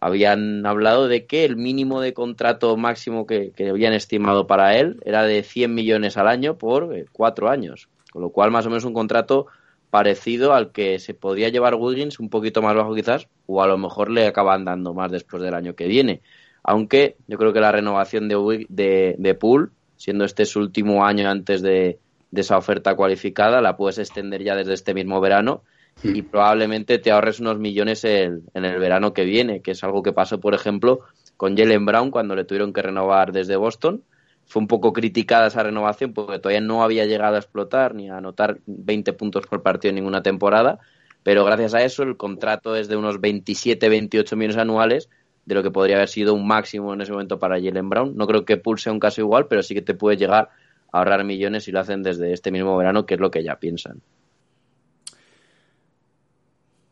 habían 0.00 0.64
hablado 0.64 1.08
de 1.08 1.26
que 1.26 1.44
el 1.44 1.56
mínimo 1.56 2.00
de 2.00 2.14
contrato 2.14 2.76
máximo 2.76 3.26
que, 3.26 3.50
que 3.50 3.70
habían 3.70 3.94
estimado 3.94 4.46
para 4.46 4.76
él 4.76 5.00
era 5.04 5.24
de 5.24 5.42
100 5.42 5.74
millones 5.74 6.16
al 6.16 6.28
año 6.28 6.56
por 6.56 6.94
eh, 6.96 7.06
cuatro 7.12 7.48
años, 7.48 7.88
con 8.12 8.22
lo 8.22 8.30
cual 8.30 8.52
más 8.52 8.64
o 8.66 8.68
menos 8.68 8.84
un 8.84 8.94
contrato 8.94 9.46
parecido 9.90 10.54
al 10.54 10.70
que 10.70 11.00
se 11.00 11.14
podría 11.14 11.48
llevar 11.48 11.74
Wiggins, 11.74 12.20
un 12.20 12.30
poquito 12.30 12.62
más 12.62 12.74
bajo 12.76 12.94
quizás, 12.94 13.28
o 13.46 13.60
a 13.60 13.66
lo 13.66 13.76
mejor 13.76 14.08
le 14.10 14.26
acaban 14.26 14.64
dando 14.64 14.94
más 14.94 15.10
después 15.10 15.42
del 15.42 15.54
año 15.54 15.74
que 15.74 15.86
viene. 15.86 16.22
Aunque 16.62 17.16
yo 17.26 17.38
creo 17.38 17.52
que 17.52 17.60
la 17.60 17.72
renovación 17.72 18.28
de, 18.28 18.66
de, 18.68 19.16
de 19.18 19.34
Poole, 19.34 19.68
siendo 20.02 20.24
este 20.24 20.46
su 20.46 20.58
último 20.58 21.06
año 21.06 21.30
antes 21.30 21.62
de, 21.62 22.00
de 22.32 22.40
esa 22.40 22.58
oferta 22.58 22.96
cualificada, 22.96 23.60
la 23.60 23.76
puedes 23.76 23.98
extender 23.98 24.42
ya 24.42 24.56
desde 24.56 24.74
este 24.74 24.94
mismo 24.94 25.20
verano 25.20 25.62
y 26.02 26.22
probablemente 26.22 26.98
te 26.98 27.12
ahorres 27.12 27.38
unos 27.38 27.60
millones 27.60 28.02
el- 28.04 28.42
en 28.54 28.64
el 28.64 28.80
verano 28.80 29.12
que 29.12 29.24
viene, 29.24 29.62
que 29.62 29.70
es 29.70 29.84
algo 29.84 30.02
que 30.02 30.12
pasó, 30.12 30.40
por 30.40 30.54
ejemplo, 30.54 31.00
con 31.36 31.56
Jalen 31.56 31.86
Brown 31.86 32.10
cuando 32.10 32.34
le 32.34 32.44
tuvieron 32.44 32.72
que 32.72 32.82
renovar 32.82 33.30
desde 33.30 33.54
Boston. 33.54 34.02
Fue 34.44 34.60
un 34.60 34.66
poco 34.66 34.92
criticada 34.92 35.46
esa 35.46 35.62
renovación 35.62 36.12
porque 36.14 36.40
todavía 36.40 36.60
no 36.60 36.82
había 36.82 37.06
llegado 37.06 37.36
a 37.36 37.38
explotar 37.38 37.94
ni 37.94 38.10
a 38.10 38.16
anotar 38.16 38.58
20 38.66 39.12
puntos 39.12 39.46
por 39.46 39.62
partido 39.62 39.90
en 39.90 39.94
ninguna 39.94 40.24
temporada, 40.24 40.80
pero 41.22 41.44
gracias 41.44 41.74
a 41.74 41.84
eso 41.84 42.02
el 42.02 42.16
contrato 42.16 42.74
es 42.74 42.88
de 42.88 42.96
unos 42.96 43.20
27-28 43.20 44.34
millones 44.34 44.56
anuales, 44.56 45.08
de 45.44 45.54
lo 45.54 45.62
que 45.62 45.70
podría 45.70 45.96
haber 45.96 46.08
sido 46.08 46.34
un 46.34 46.46
máximo 46.46 46.94
en 46.94 47.00
ese 47.00 47.12
momento 47.12 47.38
para 47.38 47.60
Jalen 47.60 47.88
Brown. 47.88 48.16
No 48.16 48.26
creo 48.26 48.44
que 48.44 48.56
Poole 48.56 48.80
sea 48.80 48.92
un 48.92 49.00
caso 49.00 49.20
igual, 49.20 49.46
pero 49.46 49.62
sí 49.62 49.74
que 49.74 49.82
te 49.82 49.94
puede 49.94 50.16
llegar 50.16 50.50
a 50.92 50.98
ahorrar 50.98 51.24
millones 51.24 51.64
si 51.64 51.72
lo 51.72 51.80
hacen 51.80 52.02
desde 52.02 52.32
este 52.32 52.50
mismo 52.50 52.76
verano, 52.76 53.06
que 53.06 53.14
es 53.14 53.20
lo 53.20 53.30
que 53.30 53.42
ya 53.42 53.56
piensan. 53.56 54.00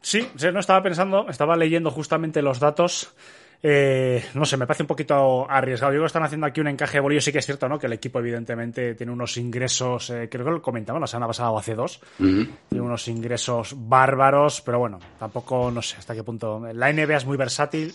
Sí, 0.02 0.26
sí, 0.34 0.46
no 0.52 0.60
estaba 0.60 0.82
pensando, 0.82 1.28
estaba 1.28 1.56
leyendo 1.56 1.90
justamente 1.90 2.42
los 2.42 2.58
datos. 2.58 3.14
Eh, 3.62 4.24
no 4.32 4.46
sé, 4.46 4.56
me 4.56 4.66
parece 4.66 4.84
un 4.84 4.86
poquito 4.86 5.48
arriesgado. 5.48 5.92
Yo 5.92 5.96
creo 5.98 6.04
que 6.04 6.06
están 6.06 6.22
haciendo 6.22 6.46
aquí 6.46 6.60
un 6.62 6.68
encaje 6.68 6.94
de 6.94 7.00
bolillo. 7.00 7.20
Sí 7.20 7.30
que 7.30 7.38
es 7.38 7.46
cierto, 7.46 7.68
¿no? 7.68 7.78
Que 7.78 7.86
el 7.86 7.92
equipo, 7.92 8.18
evidentemente, 8.18 8.94
tiene 8.94 9.12
unos 9.12 9.36
ingresos, 9.36 10.08
eh, 10.10 10.28
creo 10.30 10.46
que 10.46 10.50
lo 10.52 10.62
comentamos 10.62 11.00
la 11.00 11.06
semana 11.06 11.26
pasada 11.26 11.50
o 11.50 11.58
hace 11.58 11.74
dos. 11.74 12.00
Ujú. 12.18 12.46
Tiene 12.70 12.84
unos 12.84 13.06
ingresos 13.08 13.74
bárbaros, 13.76 14.62
pero 14.62 14.78
bueno, 14.78 14.98
tampoco, 15.18 15.70
no 15.70 15.82
sé 15.82 15.96
hasta 15.98 16.14
qué 16.14 16.22
punto. 16.22 16.62
La 16.72 16.90
NBA 16.90 17.18
es 17.18 17.26
muy 17.26 17.36
versátil. 17.36 17.92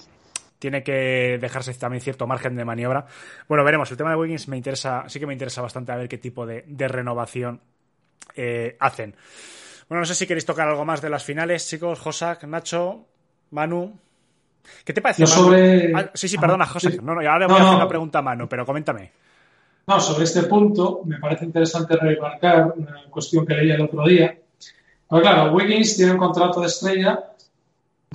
Tiene 0.60 0.84
que 0.84 1.38
dejarse 1.40 1.74
también 1.74 2.02
cierto 2.02 2.28
margen 2.28 2.56
de 2.56 2.64
maniobra. 2.66 3.06
Bueno, 3.48 3.64
veremos. 3.64 3.92
El 3.92 3.98
tema 3.98 4.12
de 4.12 4.16
Wiggins 4.16 4.48
me 4.48 4.58
interesa, 4.58 5.04
sí 5.08 5.20
que 5.20 5.28
me 5.28 5.34
interesa 5.34 5.62
bastante 5.62 5.92
a 5.92 5.96
ver 5.98 6.08
qué 6.08 6.18
tipo 6.18 6.46
de, 6.46 6.64
de 6.68 6.88
renovación 6.88 7.62
eh, 8.36 8.78
hacen. 8.80 9.16
Bueno, 9.90 10.00
no 10.02 10.06
sé 10.06 10.16
si 10.16 10.26
queréis 10.26 10.46
tocar 10.46 10.68
algo 10.68 10.86
más 10.86 11.02
de 11.02 11.10
las 11.10 11.24
finales, 11.24 11.68
chicos. 11.70 12.00
Josak, 12.00 12.46
Nacho, 12.46 13.06
Manu. 13.52 14.00
¿Qué 14.84 14.94
te 14.94 15.02
parece, 15.02 15.24
Manu? 15.24 15.34
sobre- 15.36 15.94
Ah, 15.94 16.10
sí, 16.14 16.28
sí, 16.28 16.38
perdona, 16.38 16.64
Ah, 16.64 16.68
Josak. 16.68 17.02
No, 17.02 17.14
no, 17.14 17.22
ahora 17.30 17.48
No, 17.48 17.54
voy 17.54 17.58
a 17.58 17.64
hacer 17.64 17.72
no. 17.74 17.78
una 17.78 17.88
pregunta 17.88 18.20
a 18.20 18.22
Manu, 18.24 18.48
pero 18.50 18.66
coméntame. 18.66 19.12
No, 19.88 20.00
sobre 20.00 20.24
este 20.24 20.44
punto 20.44 21.02
me 21.06 21.20
parece 21.20 21.46
interesante 21.46 21.96
remarcar 21.96 22.74
una 22.76 23.04
cuestión 23.12 23.46
que 23.46 23.54
leí 23.54 23.70
el 23.70 23.82
otro 23.82 24.04
día. 24.08 24.36
Claro, 25.08 25.54
Wiggins 25.54 25.96
tiene 25.96 26.14
un 26.14 26.18
contrato 26.18 26.60
de 26.62 26.68
estrella 26.68 27.20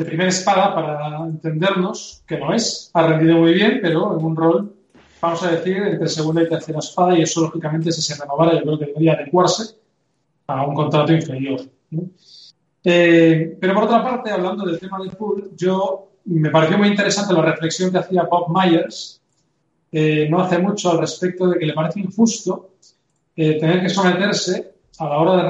de 0.01 0.07
primera 0.07 0.31
espada 0.31 0.75
para 0.75 1.27
entendernos, 1.27 2.23
que 2.27 2.39
no 2.39 2.55
es. 2.55 2.91
Ha 2.95 3.07
rendido 3.07 3.37
muy 3.37 3.53
bien, 3.53 3.81
pero 3.83 4.19
en 4.19 4.25
un 4.25 4.35
rol, 4.35 4.75
vamos 5.21 5.43
a 5.43 5.51
decir, 5.51 5.77
entre 5.77 6.09
segunda 6.09 6.43
y 6.43 6.49
tercera 6.49 6.79
espada, 6.79 7.19
y 7.19 7.21
eso 7.21 7.43
lógicamente 7.43 7.93
si 7.93 8.01
se 8.01 8.19
renovara 8.19 8.55
yo 8.55 8.63
creo 8.63 8.79
que 8.79 8.87
debería 8.87 9.13
adecuarse 9.13 9.75
a 10.47 10.67
un 10.67 10.75
contrato 10.75 11.13
inferior. 11.13 11.61
Eh, 12.83 13.59
pero 13.61 13.75
por 13.75 13.85
otra 13.85 14.03
parte, 14.03 14.31
hablando 14.31 14.65
del 14.65 14.81
tema 14.81 14.99
del 15.01 15.11
pool, 15.11 15.51
yo 15.55 16.13
me 16.25 16.49
pareció 16.49 16.79
muy 16.79 16.89
interesante 16.89 17.35
la 17.35 17.43
reflexión 17.43 17.93
que 17.93 17.99
hacía 17.99 18.23
Bob 18.23 18.47
Myers 18.49 19.21
eh, 19.93 20.29
no 20.31 20.41
hace 20.41 20.59
mucho 20.61 20.93
al 20.93 20.99
respecto 20.99 21.47
de 21.47 21.59
que 21.59 21.67
le 21.67 21.75
parece 21.75 22.01
injusto 22.01 22.71
eh, 23.37 23.61
tener 23.61 23.83
que 23.83 23.91
someterse 23.91 24.77
a 24.99 25.05
la 25.09 25.19
hora 25.19 25.37
de 25.37 25.43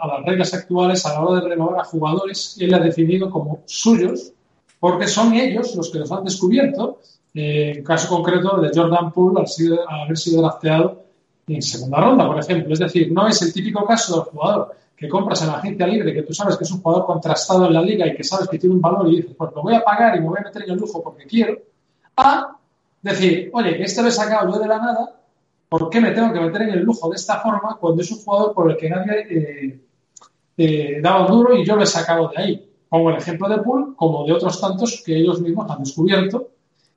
a 0.00 0.06
las 0.06 0.24
reglas 0.24 0.54
actuales 0.54 1.04
a 1.06 1.12
la 1.14 1.20
hora 1.24 1.40
de 1.42 1.48
renovar 1.50 1.80
a 1.80 1.84
jugadores 1.84 2.56
él 2.60 2.72
ha 2.74 2.78
definido 2.78 3.28
como 3.30 3.60
suyos 3.66 4.32
porque 4.80 5.06
son 5.08 5.34
ellos 5.34 5.74
los 5.76 5.90
que 5.90 5.98
los 5.98 6.10
han 6.12 6.24
descubierto 6.24 6.98
eh, 7.34 7.74
en 7.76 7.84
caso 7.84 8.08
concreto 8.08 8.58
de 8.60 8.70
Jordan 8.74 9.10
Poole 9.12 9.40
al, 9.40 9.48
sido- 9.48 9.88
al 9.88 10.02
haber 10.02 10.16
sido 10.16 10.40
drafteado 10.40 11.02
en 11.48 11.60
segunda 11.60 11.98
ronda, 12.00 12.26
por 12.26 12.38
ejemplo. 12.38 12.72
Es 12.72 12.78
decir, 12.78 13.10
no 13.12 13.26
es 13.28 13.42
el 13.42 13.52
típico 13.52 13.84
caso 13.84 14.14
del 14.14 14.24
jugador 14.30 14.76
que 14.96 15.08
compras 15.08 15.42
en 15.42 15.48
la 15.48 15.54
agencia 15.54 15.86
libre, 15.86 16.14
que 16.14 16.22
tú 16.22 16.32
sabes 16.32 16.56
que 16.56 16.64
es 16.64 16.70
un 16.70 16.80
jugador 16.80 17.04
contrastado 17.06 17.66
en 17.66 17.74
la 17.74 17.82
liga 17.82 18.06
y 18.06 18.14
que 18.14 18.22
sabes 18.24 18.48
que 18.48 18.58
tiene 18.58 18.76
un 18.76 18.80
valor 18.80 19.08
y 19.12 19.16
dices, 19.16 19.34
pues 19.36 19.50
lo 19.54 19.62
voy 19.62 19.74
a 19.74 19.82
pagar 19.84 20.16
y 20.16 20.20
me 20.20 20.28
voy 20.28 20.38
a 20.40 20.44
meter 20.44 20.62
en 20.62 20.70
el 20.70 20.78
lujo 20.78 21.02
porque 21.02 21.24
quiero, 21.26 21.58
a 22.16 22.56
decir, 23.02 23.50
oye, 23.52 23.82
este 23.82 24.00
lo 24.02 24.08
he 24.08 24.12
sacado 24.12 24.52
yo 24.52 24.58
de 24.60 24.68
la 24.68 24.78
nada, 24.78 25.16
¿por 25.76 25.90
qué 25.90 26.00
me 26.00 26.12
tengo 26.12 26.32
que 26.32 26.38
meter 26.38 26.62
en 26.62 26.70
el 26.70 26.84
lujo 26.84 27.08
de 27.08 27.16
esta 27.16 27.40
forma 27.40 27.76
cuando 27.80 28.00
es 28.00 28.08
un 28.12 28.18
jugador 28.18 28.54
por 28.54 28.70
el 28.70 28.76
que 28.76 28.88
nadie 28.88 29.26
eh, 29.28 29.80
eh, 30.56 31.00
daba 31.02 31.26
duro 31.26 31.56
y 31.56 31.66
yo 31.66 31.74
lo 31.74 31.82
he 31.82 31.86
sacado 31.86 32.28
de 32.28 32.40
ahí? 32.40 32.70
Pongo 32.88 33.10
el 33.10 33.16
ejemplo 33.16 33.48
de 33.48 33.58
Pool 33.58 33.96
como 33.96 34.24
de 34.24 34.34
otros 34.34 34.60
tantos 34.60 35.02
que 35.04 35.16
ellos 35.16 35.40
mismos 35.40 35.68
han 35.68 35.80
descubierto 35.80 36.50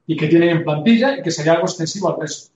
y 0.05 0.15
que 0.15 0.27
tienen 0.27 0.57
en 0.57 0.63
plantilla 0.63 1.17
y 1.17 1.23
que 1.23 1.31
sería 1.31 1.53
algo 1.53 1.65
extensivo 1.65 2.09
al 2.09 2.21
resto. 2.21 2.51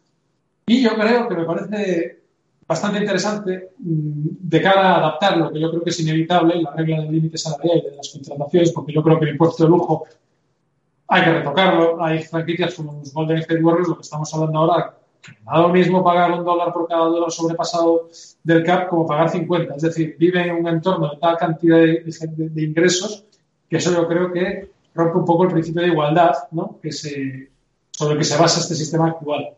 Y 0.67 0.83
yo 0.83 0.93
creo 0.93 1.27
que 1.27 1.33
me 1.33 1.43
parece 1.43 2.19
bastante 2.67 2.99
interesante 2.99 3.71
mm, 3.79 4.27
de 4.41 4.61
cara 4.61 4.91
a 4.91 4.97
adaptar 4.97 5.37
lo 5.37 5.51
que 5.51 5.59
yo 5.59 5.71
creo 5.71 5.83
que 5.83 5.89
es 5.89 5.99
inevitable, 6.01 6.61
la 6.61 6.71
regla 6.75 7.01
del 7.01 7.13
límite 7.13 7.39
salarial 7.39 7.79
y 7.79 7.89
de 7.89 7.95
las 7.95 8.09
contrataciones, 8.09 8.71
porque 8.71 8.93
yo 8.93 9.01
creo 9.01 9.17
que 9.17 9.25
el 9.25 9.31
impuesto 9.31 9.63
de 9.63 9.69
lujo 9.71 10.05
hay 11.07 11.23
que 11.23 11.33
retocarlo. 11.33 12.03
Hay 12.03 12.21
franquicias 12.21 12.75
como 12.75 12.99
los 12.99 13.11
Golden 13.11 13.39
State 13.39 13.63
Warriors, 13.63 13.89
lo 13.89 13.95
que 13.95 14.03
estamos 14.03 14.31
hablando 14.35 14.59
ahora, 14.59 15.00
da 15.45 15.59
lo 15.59 15.69
mismo 15.69 16.03
pagar 16.03 16.31
un 16.31 16.43
dólar 16.43 16.73
por 16.73 16.87
cada 16.87 17.05
dólar 17.05 17.31
sobrepasado 17.31 18.09
del 18.43 18.63
CAP 18.63 18.89
como 18.89 19.05
pagar 19.05 19.29
50. 19.29 19.75
Es 19.75 19.81
decir, 19.81 20.15
viven 20.17 20.49
en 20.49 20.55
un 20.55 20.67
entorno 20.67 21.09
de 21.09 21.17
tal 21.17 21.37
cantidad 21.37 21.77
de, 21.77 22.03
ingresos 22.57 23.25
que 23.69 23.77
eso 23.77 23.93
yo 23.93 24.07
creo 24.07 24.31
que 24.31 24.71
rompe 24.93 25.17
un 25.17 25.25
poco 25.25 25.45
el 25.45 25.51
principio 25.51 25.81
de 25.81 25.89
igualdad 25.89 26.33
¿no? 26.51 26.77
que 26.81 26.91
se 26.91 27.49
sobre 27.91 28.13
el 28.13 28.19
que 28.19 28.25
se 28.25 28.37
basa 28.37 28.59
este 28.59 28.75
sistema 28.75 29.09
actual. 29.09 29.49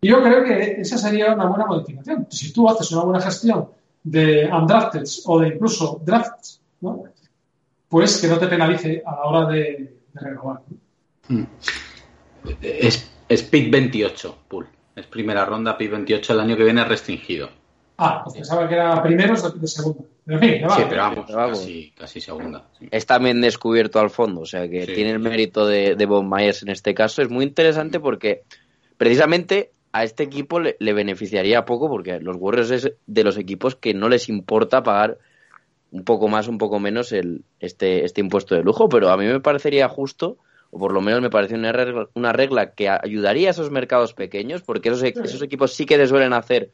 Y 0.00 0.08
yo 0.08 0.22
creo 0.22 0.44
que 0.44 0.80
esa 0.80 0.98
sería 0.98 1.34
una 1.34 1.46
buena 1.46 1.66
modificación. 1.66 2.26
Si 2.30 2.52
tú 2.52 2.68
haces 2.68 2.90
una 2.92 3.04
buena 3.04 3.20
gestión 3.20 3.68
de 4.02 4.50
undrafted 4.52 5.04
o 5.26 5.38
de 5.38 5.48
incluso 5.48 6.00
drafts, 6.04 6.60
¿no? 6.80 7.04
pues 7.88 8.20
que 8.20 8.28
no 8.28 8.38
te 8.38 8.48
penalice 8.48 9.02
a 9.06 9.12
la 9.12 9.24
hora 9.24 9.52
de, 9.52 9.96
de 10.12 10.20
renovar. 10.20 10.60
Es, 12.60 13.10
es 13.28 13.42
pick 13.44 13.70
28, 13.70 14.38
Pool. 14.48 14.66
Es 14.96 15.06
primera 15.06 15.44
ronda, 15.44 15.76
pick 15.76 15.90
28. 15.90 16.32
El 16.32 16.40
año 16.40 16.56
que 16.56 16.64
viene 16.64 16.82
es 16.82 16.88
restringido. 16.88 17.48
Ah, 17.98 18.20
pues 18.24 18.36
pensaba 18.36 18.68
que 18.68 18.74
era 18.74 19.02
primeros 19.02 19.42
de, 19.54 19.60
de 19.60 19.66
segunda. 19.66 20.02
Pero 20.24 20.38
en 20.38 20.42
fin, 20.50 20.60
ya 20.60 20.66
va. 20.68 20.76
Sí, 20.76 20.82
pero 20.88 21.02
vamos, 21.02 21.24
Pero 21.26 21.38
vamos. 21.38 21.58
Casi, 21.58 21.92
casi 21.96 22.20
segunda. 22.20 22.64
sí. 22.78 22.88
es 22.90 23.06
también 23.06 23.40
descubierto 23.40 24.00
al 24.00 24.10
fondo, 24.10 24.40
o 24.42 24.46
sea 24.46 24.68
que 24.68 24.86
Sí. 24.86 24.94
tiene 24.94 25.10
el 25.10 25.18
mérito 25.20 25.66
de, 25.66 25.94
de 25.94 26.06
Bob 26.06 26.24
Myers 26.24 26.62
en 26.62 26.70
este 26.70 26.94
caso. 26.94 27.22
Es 27.22 27.30
muy 27.30 27.44
interesante 27.44 28.00
porque 28.00 28.42
precisamente 28.96 29.70
a 29.92 30.02
este 30.04 30.22
equipo 30.24 30.58
le, 30.60 30.76
le 30.80 30.92
beneficiaría 30.92 31.64
poco 31.64 31.88
porque 31.88 32.18
los 32.20 32.36
Warriors 32.36 32.70
es 32.70 32.92
de 33.06 33.24
los 33.24 33.36
equipos 33.38 33.76
que 33.76 33.94
no 33.94 34.08
les 34.08 34.28
importa 34.28 34.82
pagar 34.82 35.18
un 35.92 36.02
poco 36.04 36.26
más, 36.26 36.48
un 36.48 36.58
poco 36.58 36.80
menos 36.80 37.12
el, 37.12 37.44
este, 37.60 38.04
este 38.04 38.20
impuesto 38.20 38.56
de 38.56 38.62
lujo, 38.64 38.88
pero 38.88 39.10
a 39.10 39.16
mí 39.16 39.26
me 39.26 39.38
parecería 39.40 39.88
justo, 39.88 40.38
o 40.74 40.78
por 40.78 40.92
lo 40.92 41.00
menos 41.00 41.22
me 41.22 41.30
parece 41.30 41.54
una 41.54 41.70
regla, 41.70 42.08
una 42.14 42.32
regla 42.32 42.72
que 42.72 42.88
ayudaría 42.88 43.48
a 43.48 43.50
esos 43.52 43.70
mercados 43.70 44.12
pequeños, 44.12 44.62
porque 44.62 44.88
esos, 44.88 45.04
esos 45.04 45.40
equipos 45.40 45.72
sí 45.72 45.86
que 45.86 45.96
te 45.96 46.08
suelen 46.08 46.32
hacer 46.32 46.72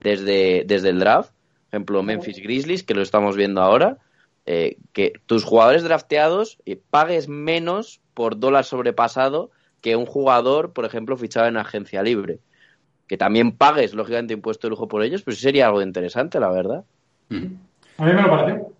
desde, 0.00 0.64
desde 0.66 0.88
el 0.88 0.98
draft, 0.98 1.32
por 1.32 1.68
ejemplo 1.76 2.02
Memphis 2.02 2.38
Grizzlies, 2.38 2.82
que 2.82 2.94
lo 2.94 3.02
estamos 3.02 3.36
viendo 3.36 3.60
ahora, 3.60 3.98
eh, 4.46 4.78
que 4.94 5.12
tus 5.26 5.44
jugadores 5.44 5.82
drafteados 5.82 6.60
eh, 6.64 6.80
pagues 6.88 7.28
menos 7.28 8.00
por 8.14 8.38
dólar 8.38 8.64
sobrepasado 8.64 9.50
que 9.82 9.96
un 9.96 10.06
jugador, 10.06 10.72
por 10.72 10.86
ejemplo, 10.86 11.18
fichado 11.18 11.46
en 11.46 11.58
agencia 11.58 12.02
libre. 12.02 12.38
Que 13.06 13.18
también 13.18 13.52
pagues, 13.52 13.92
lógicamente, 13.92 14.32
impuesto 14.32 14.66
de 14.66 14.70
lujo 14.70 14.88
por 14.88 15.02
ellos, 15.02 15.22
pues 15.22 15.38
sería 15.38 15.66
algo 15.66 15.82
interesante, 15.82 16.40
la 16.40 16.50
verdad. 16.50 16.84
Mm. 17.28 17.46
A 17.98 18.04
mí 18.06 18.12
me 18.14 18.22
lo 18.22 18.30
pareció. 18.30 18.72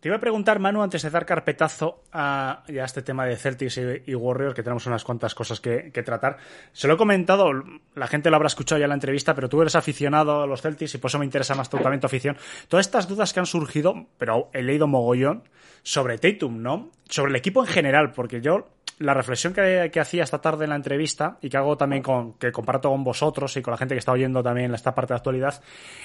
Te 0.00 0.08
iba 0.08 0.16
a 0.16 0.20
preguntar, 0.20 0.60
Manu, 0.60 0.80
antes 0.80 1.02
de 1.02 1.10
dar 1.10 1.26
carpetazo 1.26 2.04
a, 2.12 2.62
a 2.68 2.84
este 2.84 3.02
tema 3.02 3.26
de 3.26 3.36
Celtics 3.36 3.80
y, 4.06 4.14
Warriors, 4.14 4.54
que 4.54 4.62
tenemos 4.62 4.86
unas 4.86 5.02
cuantas 5.02 5.34
cosas 5.34 5.60
que, 5.60 5.90
que 5.92 6.04
tratar. 6.04 6.36
Se 6.72 6.86
lo 6.86 6.94
he 6.94 6.96
comentado, 6.96 7.50
la 7.96 8.06
gente 8.06 8.30
lo 8.30 8.36
habrá 8.36 8.46
escuchado 8.46 8.78
ya 8.78 8.84
en 8.84 8.90
la 8.90 8.94
entrevista, 8.94 9.34
pero 9.34 9.48
tú 9.48 9.60
eres 9.60 9.74
aficionado 9.74 10.42
a 10.42 10.46
los 10.46 10.62
Celtics 10.62 10.94
y 10.94 10.98
por 10.98 11.08
eso 11.08 11.18
me 11.18 11.24
interesa 11.24 11.56
más 11.56 11.68
tu 11.68 11.78
afición. 11.78 12.36
Todas 12.68 12.86
estas 12.86 13.08
dudas 13.08 13.32
que 13.32 13.40
han 13.40 13.46
surgido, 13.46 14.06
pero 14.18 14.50
he 14.52 14.62
leído 14.62 14.86
mogollón, 14.86 15.42
sobre 15.82 16.18
Tatum, 16.18 16.62
¿no? 16.62 16.90
Sobre 17.08 17.30
el 17.30 17.36
equipo 17.36 17.62
en 17.62 17.66
general, 17.66 18.12
porque 18.12 18.40
yo 18.40 18.68
la 18.98 19.14
reflexión 19.14 19.52
que, 19.52 19.90
hacía 20.00 20.24
esta 20.24 20.40
tarde 20.40 20.64
en 20.64 20.70
la 20.70 20.76
entrevista 20.76 21.38
y 21.40 21.48
que 21.48 21.56
hago 21.56 21.76
también 21.76 22.02
con 22.02 22.34
que 22.34 22.50
comparto 22.50 22.90
con 22.90 23.04
vosotros 23.04 23.56
y 23.56 23.62
con 23.62 23.72
la 23.72 23.78
gente 23.78 23.94
que 23.94 24.00
está 24.00 24.12
oyendo 24.12 24.42
también 24.42 24.74
esta 24.74 24.94
parte 24.94 25.14
de 25.14 25.18
actualidad 25.18 25.60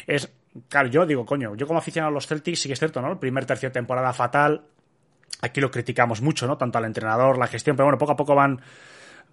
es, 0.06 0.32
claro, 0.70 0.90
yo 0.90 1.06
digo, 1.06 1.26
coño, 1.26 1.56
yo 1.56 1.66
como 1.66 1.80
aficionado 1.80 2.12
a 2.12 2.14
los 2.14 2.28
Celtics 2.28 2.62
sí 2.62 2.70
que 2.70 2.74
es 2.74 2.80
cierto, 2.80 3.02
¿no? 3.02 3.12
El 3.12 3.18
primer 3.18 3.46
tercio 3.46 3.70
de 3.70 3.74
temporada 3.74 4.14
fatal, 4.14 4.64
aquí 5.42 5.60
lo 5.60 5.72
criticamos 5.72 6.22
mucho, 6.22 6.46
¿no? 6.46 6.58
Tanto 6.58 6.78
al 6.78 6.86
entrenador, 6.86 7.38
la 7.38 7.48
gestión, 7.48 7.76
pero 7.76 7.86
bueno, 7.86 7.98
poco 7.98 8.12
a 8.12 8.16
poco 8.16 8.36
van 8.36 8.62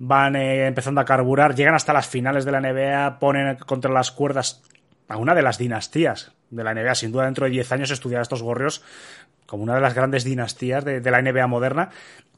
van 0.03 0.35
eh, 0.35 0.67
empezando 0.67 1.03
a 1.03 1.05
carburar, 1.05 1.55
llegan 1.55 1.75
hasta 1.75 1.93
las 1.93 2.09
finales 2.09 2.47
de 2.47 2.53
la 2.53 2.61
NBA, 2.61 3.19
ponen 3.19 3.57
contra 3.57 3.93
las 3.93 4.11
cuerdas 4.11 4.63
a 5.09 5.19
una 5.19 5.35
de 5.35 5.43
las 5.43 5.59
dinastías 5.59 6.33
de 6.49 6.65
la 6.65 6.73
NBA, 6.73 6.95
sin 6.95 7.13
duda 7.13 7.27
dentro 7.27 7.45
de 7.45 7.51
10 7.51 7.73
años 7.73 7.91
estudiar 7.91 8.23
estos 8.23 8.43
gorrios 8.43 8.83
como 9.45 9.65
una 9.65 9.75
de 9.75 9.81
las 9.83 9.95
grandes 9.95 10.25
dinastías 10.25 10.85
de, 10.85 11.01
de 11.01 11.11
la 11.11 11.21
NBA 11.21 11.47
moderna, 11.49 11.91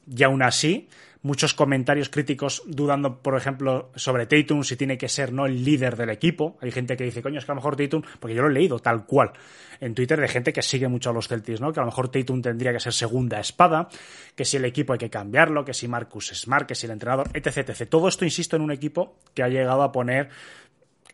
y 0.08 0.22
aún 0.24 0.42
así 0.42 0.88
muchos 1.22 1.54
comentarios 1.54 2.08
críticos 2.08 2.62
dudando, 2.66 3.22
por 3.22 3.36
ejemplo, 3.36 3.90
sobre 3.94 4.26
Tatum, 4.26 4.64
si 4.64 4.76
tiene 4.76 4.98
que 4.98 5.08
ser 5.08 5.32
no 5.32 5.46
el 5.46 5.64
líder 5.64 5.96
del 5.96 6.10
equipo. 6.10 6.58
Hay 6.60 6.70
gente 6.70 6.96
que 6.96 7.04
dice, 7.04 7.22
coño, 7.22 7.38
es 7.38 7.44
que 7.44 7.52
a 7.52 7.54
lo 7.54 7.60
mejor 7.60 7.76
Tatum, 7.76 8.02
porque 8.20 8.34
yo 8.34 8.42
lo 8.42 8.48
he 8.48 8.52
leído 8.52 8.78
tal 8.78 9.06
cual 9.06 9.32
en 9.80 9.94
Twitter 9.94 10.20
de 10.20 10.28
gente 10.28 10.52
que 10.52 10.62
sigue 10.62 10.88
mucho 10.88 11.10
a 11.10 11.12
los 11.12 11.28
Celtics, 11.28 11.60
¿no? 11.60 11.72
Que 11.72 11.80
a 11.80 11.82
lo 11.82 11.86
mejor 11.86 12.08
Tatum 12.08 12.42
tendría 12.42 12.72
que 12.72 12.80
ser 12.80 12.92
segunda 12.92 13.40
espada, 13.40 13.88
que 14.34 14.44
si 14.44 14.56
el 14.56 14.64
equipo 14.64 14.92
hay 14.92 14.98
que 14.98 15.10
cambiarlo, 15.10 15.64
que 15.64 15.74
si 15.74 15.88
Marcus 15.88 16.28
Smart, 16.34 16.66
que 16.66 16.74
si 16.74 16.86
el 16.86 16.92
entrenador, 16.92 17.28
etc, 17.34 17.68
etc. 17.68 17.88
Todo 17.88 18.08
esto, 18.08 18.24
insisto, 18.24 18.56
en 18.56 18.62
un 18.62 18.72
equipo 18.72 19.16
que 19.34 19.42
ha 19.42 19.48
llegado 19.48 19.82
a 19.82 19.92
poner 19.92 20.28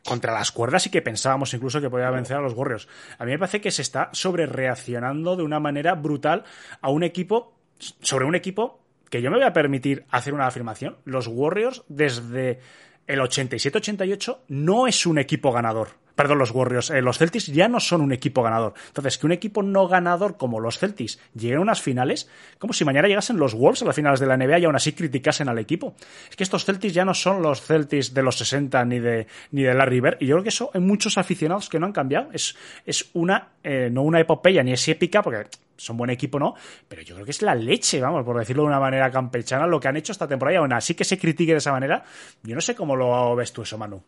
contra 0.05 0.33
las 0.33 0.53
cuerdas 0.53 0.87
y 0.87 0.91
que 0.91 1.03
pensábamos 1.03 1.53
incluso 1.53 1.81
que 1.81 1.91
podía 1.91 2.11
vencer 2.11 2.37
a 2.37 2.41
los 2.41 2.55
Warriors. 2.55 2.89
A 3.19 3.25
mí 3.25 3.33
me 3.33 3.39
parece 3.39 3.61
que 3.61 3.71
se 3.71 3.83
está 3.83 4.09
sobre 4.13 4.47
reaccionando 4.47 5.37
de 5.37 5.43
una 5.43 5.61
manera 5.61 5.95
brutal 5.95 6.45
a 6.81 6.91
un 6.91 7.03
equipo, 7.03 7.59
sobre 7.79 8.25
un 8.25 8.35
equipo 8.35 8.88
que 9.11 9.23
yo 9.23 9.31
me 9.31 9.39
voy 9.39 9.47
a 9.47 9.53
permitir 9.53 10.05
hacer 10.11 10.35
una 10.35 10.47
afirmación. 10.47 10.97
Los 11.05 11.27
Warriors 11.27 11.85
desde 11.89 12.61
el 13.07 13.21
87-88 13.21 14.39
no 14.49 14.87
es 14.87 15.07
un 15.07 15.19
equipo 15.19 15.53
ganador. 15.53 15.89
Perdón, 16.19 16.39
los 16.39 16.51
Warriors, 16.51 16.91
eh, 16.91 17.01
los 17.01 17.17
Celtics 17.17 17.47
ya 17.47 17.69
no 17.69 17.79
son 17.79 18.01
un 18.01 18.13
equipo 18.13 18.43
ganador. 18.43 18.75
Entonces, 18.89 19.19
que 19.19 19.27
un 19.27 19.31
equipo 19.31 19.63
no 19.63 19.87
ganador 19.87 20.37
como 20.37 20.59
los 20.59 20.77
Celtics 20.77 21.21
llegue 21.33 21.55
a 21.55 21.61
unas 21.61 21.81
finales, 21.81 22.29
como 22.59 22.73
si 22.73 22.85
mañana 22.85 23.07
llegasen 23.07 23.37
los 23.37 23.55
Wolves 23.55 23.83
a 23.83 23.85
las 23.85 23.95
finales 23.95 24.19
de 24.19 24.27
la 24.27 24.37
NBA 24.37 24.59
y 24.59 24.65
aún 24.65 24.75
así 24.75 24.95
criticasen 24.95 25.49
al 25.49 25.61
equipo. 25.61 25.95
Es 26.29 26.35
que 26.35 26.43
estos 26.43 26.65
Celtics 26.65 26.93
ya 26.93 27.05
no 27.05 27.15
son 27.15 27.41
los 27.41 27.63
Celtics 27.63 28.15
de 28.15 28.25
los 28.25 28.37
60 28.37 28.85
ni 28.87 28.99
de, 28.99 29.29
ni 29.53 29.63
de 29.63 29.75
Larry 29.75 30.01
Bird. 30.01 30.17
Y 30.19 30.27
yo 30.27 30.35
creo 30.35 30.43
que 30.43 30.49
eso 30.49 30.73
hay 30.75 30.81
muchos 30.81 31.19
aficionados 31.19 31.69
que 31.69 31.79
no 31.79 31.87
han 31.87 31.93
cambiado. 31.93 32.31
Es, 32.33 32.57
es 32.85 33.11
una, 33.13 33.51
eh, 33.63 33.89
no 33.89 34.03
una 34.03 34.19
epopeya 34.19 34.65
ni 34.65 34.73
es 34.73 34.89
épica, 34.89 35.23
porque 35.23 35.47
son 35.79 35.97
buen 35.97 36.11
equipo, 36.11 36.39
¿no? 36.39 36.55
Pero 36.89 37.01
yo 37.01 37.15
creo 37.15 37.25
que 37.25 37.31
es 37.31 37.41
la 37.41 37.55
leche, 37.55 38.01
vamos, 38.01 38.25
por 38.25 38.39
decirlo 38.39 38.65
de 38.65 38.69
una 38.69 38.81
manera 38.81 39.11
campechana, 39.11 39.67
lo 39.67 39.81
que 39.81 39.89
han 39.89 39.97
hecho 39.97 40.13
esta 40.13 40.29
temporada. 40.29 40.57
Y 40.57 40.59
aún 40.59 40.73
así 40.75 40.95
que 40.95 41.05
se 41.05 41.19
critique 41.19 41.53
de 41.53 41.59
esa 41.59 41.73
manera, 41.73 42.05
yo 42.43 42.55
no 42.55 42.61
sé 42.61 42.75
cómo 42.75 42.97
lo 42.97 43.35
ves 43.35 43.53
tú 43.53 43.63
eso, 43.63 43.79
Manu. 43.79 44.03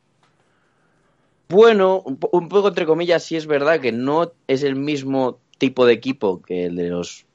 Bueno, 1.48 2.00
un, 2.04 2.16
po- 2.16 2.30
un 2.32 2.48
poco 2.48 2.68
entre 2.68 2.86
comillas, 2.86 3.24
sí 3.24 3.36
es 3.36 3.46
verdad 3.46 3.80
que 3.80 3.92
no 3.92 4.32
es 4.46 4.62
el 4.62 4.76
mismo 4.76 5.38
tipo 5.58 5.84
de 5.84 5.92
equipo 5.94 6.40
que 6.42 6.66
el 6.66 6.76
de 6.76 6.88
los, 6.90 7.26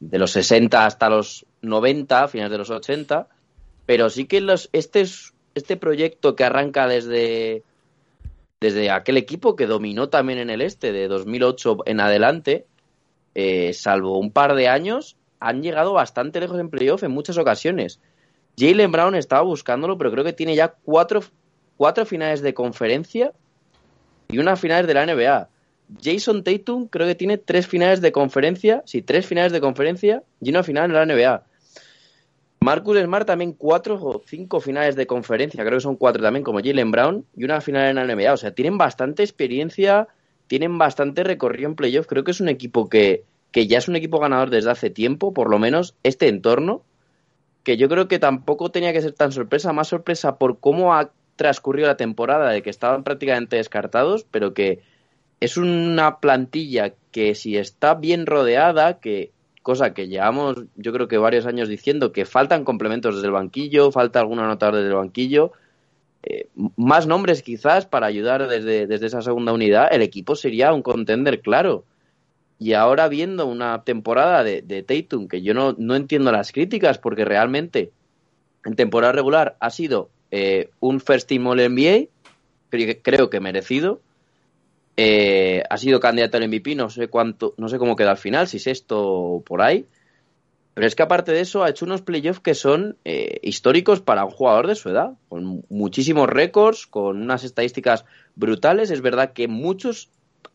de 0.00 0.18
los 0.18 0.30
60 0.32 0.84
hasta 0.84 1.08
los 1.08 1.46
90, 1.62 2.28
finales 2.28 2.52
de 2.52 2.58
los 2.58 2.70
80, 2.70 3.28
pero 3.86 4.10
sí 4.10 4.26
que 4.26 4.40
los, 4.40 4.68
este, 4.72 5.00
es, 5.02 5.32
este 5.54 5.76
proyecto 5.76 6.36
que 6.36 6.44
arranca 6.44 6.86
desde, 6.86 7.62
desde 8.60 8.90
aquel 8.90 9.16
equipo 9.16 9.56
que 9.56 9.66
dominó 9.66 10.10
también 10.10 10.38
en 10.38 10.50
el 10.50 10.60
este, 10.60 10.92
de 10.92 11.08
2008 11.08 11.78
en 11.86 12.00
adelante, 12.00 12.66
eh, 13.38 13.74
salvo 13.74 14.18
un 14.18 14.30
par 14.30 14.54
de 14.54 14.66
años, 14.66 15.18
han 15.40 15.62
llegado 15.62 15.92
bastante 15.92 16.40
lejos 16.40 16.58
en 16.58 16.70
playoff 16.70 17.02
en 17.02 17.10
muchas 17.10 17.36
ocasiones. 17.36 18.00
Jalen 18.58 18.90
Brown 18.90 19.14
estaba 19.14 19.42
buscándolo, 19.42 19.98
pero 19.98 20.10
creo 20.10 20.24
que 20.24 20.32
tiene 20.32 20.56
ya 20.56 20.68
cuatro, 20.68 21.20
cuatro 21.76 22.06
finales 22.06 22.40
de 22.40 22.54
conferencia 22.54 23.34
y 24.28 24.38
una 24.38 24.56
finales 24.56 24.86
de 24.86 24.94
la 24.94 25.04
NBA. 25.04 25.50
Jason 26.02 26.42
Tatum 26.44 26.88
creo 26.88 27.06
que 27.06 27.14
tiene 27.14 27.36
tres 27.36 27.66
finales 27.66 28.00
de 28.00 28.10
conferencia, 28.10 28.82
sí, 28.86 29.02
tres 29.02 29.26
finales 29.26 29.52
de 29.52 29.60
conferencia 29.60 30.22
y 30.40 30.48
una 30.48 30.62
final 30.62 30.90
en 30.90 30.94
la 30.94 31.04
NBA. 31.04 31.44
Marcus 32.60 32.98
Smart 32.98 33.26
también 33.26 33.52
cuatro 33.52 33.96
o 34.02 34.22
cinco 34.24 34.60
finales 34.60 34.96
de 34.96 35.06
conferencia, 35.06 35.62
creo 35.62 35.76
que 35.76 35.82
son 35.82 35.96
cuatro 35.96 36.22
también, 36.22 36.42
como 36.42 36.60
Jalen 36.60 36.90
Brown, 36.90 37.26
y 37.36 37.44
una 37.44 37.60
final 37.60 37.90
en 37.90 37.96
la 37.96 38.14
NBA. 38.14 38.32
O 38.32 38.36
sea, 38.38 38.52
tienen 38.52 38.78
bastante 38.78 39.22
experiencia, 39.22 40.08
tienen 40.46 40.78
bastante 40.78 41.24
recorrido 41.24 41.68
en 41.68 41.76
playoff. 41.76 42.06
Creo 42.06 42.24
que 42.24 42.30
es 42.30 42.40
un 42.40 42.48
equipo 42.48 42.88
que, 42.88 43.24
que 43.50 43.66
ya 43.66 43.78
es 43.78 43.88
un 43.88 43.96
equipo 43.96 44.18
ganador 44.18 44.50
desde 44.50 44.70
hace 44.70 44.90
tiempo, 44.90 45.32
por 45.32 45.50
lo 45.50 45.58
menos 45.58 45.94
este 46.02 46.28
entorno, 46.28 46.82
que 47.62 47.76
yo 47.76 47.88
creo 47.88 48.08
que 48.08 48.18
tampoco 48.18 48.70
tenía 48.70 48.92
que 48.92 49.02
ser 49.02 49.12
tan 49.12 49.32
sorpresa, 49.32 49.72
más 49.72 49.88
sorpresa 49.88 50.38
por 50.38 50.60
cómo 50.60 50.94
ha 50.94 51.10
transcurrido 51.36 51.88
la 51.88 51.96
temporada, 51.96 52.50
de 52.50 52.62
que 52.62 52.70
estaban 52.70 53.04
prácticamente 53.04 53.56
descartados, 53.56 54.24
pero 54.30 54.54
que 54.54 54.80
es 55.40 55.56
una 55.56 56.18
plantilla 56.18 56.94
que 57.10 57.34
si 57.34 57.56
está 57.56 57.94
bien 57.94 58.26
rodeada, 58.26 59.00
que 59.00 59.32
cosa 59.62 59.94
que 59.94 60.06
llevamos 60.06 60.56
yo 60.76 60.92
creo 60.92 61.08
que 61.08 61.18
varios 61.18 61.44
años 61.44 61.68
diciendo 61.68 62.12
que 62.12 62.24
faltan 62.24 62.64
complementos 62.64 63.16
desde 63.16 63.26
el 63.26 63.32
banquillo, 63.32 63.90
falta 63.90 64.20
algún 64.20 64.38
anotador 64.38 64.76
desde 64.76 64.90
el 64.90 64.94
banquillo, 64.94 65.52
eh, 66.28 66.48
más 66.76 67.06
nombres 67.06 67.42
quizás 67.42 67.86
para 67.86 68.06
ayudar 68.06 68.48
desde, 68.48 68.86
desde 68.86 69.06
esa 69.06 69.22
segunda 69.22 69.52
unidad, 69.52 69.88
el 69.92 70.02
equipo 70.02 70.34
sería 70.34 70.72
un 70.72 70.82
contender 70.82 71.40
claro. 71.40 71.84
Y 72.58 72.72
ahora 72.72 73.06
viendo 73.08 73.46
una 73.46 73.84
temporada 73.84 74.42
de, 74.42 74.62
de 74.62 74.82
Tatum, 74.82 75.28
que 75.28 75.42
yo 75.42 75.54
no, 75.54 75.74
no 75.78 75.94
entiendo 75.94 76.32
las 76.32 76.50
críticas, 76.50 76.98
porque 76.98 77.24
realmente 77.24 77.92
en 78.64 78.74
temporada 78.74 79.12
regular 79.12 79.56
ha 79.60 79.70
sido 79.70 80.10
eh, 80.32 80.70
un 80.80 81.00
first 81.00 81.28
team 81.28 81.46
all 81.46 81.58
NBA, 81.58 82.08
creo 83.02 83.30
que, 83.30 83.40
merecido. 83.40 84.00
Eh, 84.96 85.62
ha 85.68 85.76
sido 85.76 86.00
candidato 86.00 86.38
al 86.38 86.48
MVP, 86.48 86.74
no 86.74 86.90
sé 86.90 87.08
cuánto, 87.08 87.54
no 87.58 87.68
sé 87.68 87.78
cómo 87.78 87.94
queda 87.94 88.12
al 88.12 88.16
final, 88.16 88.48
si 88.48 88.58
sexto 88.58 89.00
o 89.00 89.42
por 89.42 89.62
ahí. 89.62 89.86
Pero 90.76 90.88
es 90.88 90.94
que 90.94 91.02
aparte 91.02 91.32
de 91.32 91.40
eso 91.40 91.64
ha 91.64 91.70
hecho 91.70 91.86
unos 91.86 92.02
playoffs 92.02 92.40
que 92.40 92.52
son 92.52 92.98
eh, 93.06 93.40
históricos 93.42 94.02
para 94.02 94.26
un 94.26 94.30
jugador 94.30 94.66
de 94.66 94.74
su 94.74 94.90
edad, 94.90 95.14
con 95.30 95.64
muchísimos 95.70 96.28
récords, 96.28 96.86
con 96.86 97.22
unas 97.22 97.44
estadísticas 97.44 98.04
brutales. 98.34 98.90
Es 98.90 99.00
verdad 99.00 99.32
que 99.32 99.48
muchos 99.48 100.10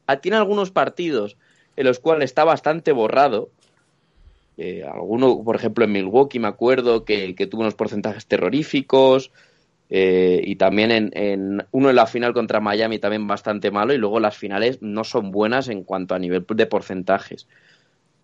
ah, 0.05 0.17
tiene 0.17 0.37
algunos 0.37 0.69
partidos 0.69 1.37
en 1.75 1.85
los 1.85 1.97
cuales 1.97 2.25
está 2.25 2.43
bastante 2.43 2.91
borrado. 2.91 3.49
Eh, 4.57 4.83
alguno, 4.83 5.43
por 5.43 5.55
ejemplo, 5.55 5.85
en 5.85 5.91
Milwaukee 5.91 6.37
me 6.37 6.49
acuerdo 6.49 7.03
que, 7.03 7.33
que 7.33 7.47
tuvo 7.47 7.61
unos 7.61 7.73
porcentajes 7.73 8.27
terroríficos. 8.27 9.31
Eh, 9.89 10.39
y 10.45 10.55
también 10.55 10.91
en, 10.91 11.09
en, 11.15 11.65
uno 11.71 11.89
en 11.89 11.95
la 11.95 12.05
final 12.05 12.33
contra 12.33 12.59
Miami 12.59 12.99
también 12.99 13.25
bastante 13.25 13.71
malo 13.71 13.91
y 13.91 13.97
luego 13.97 14.19
las 14.19 14.37
finales 14.37 14.83
no 14.83 15.03
son 15.03 15.31
buenas 15.31 15.67
en 15.67 15.83
cuanto 15.83 16.13
a 16.13 16.19
nivel 16.19 16.45
de 16.47 16.65
porcentajes 16.67 17.47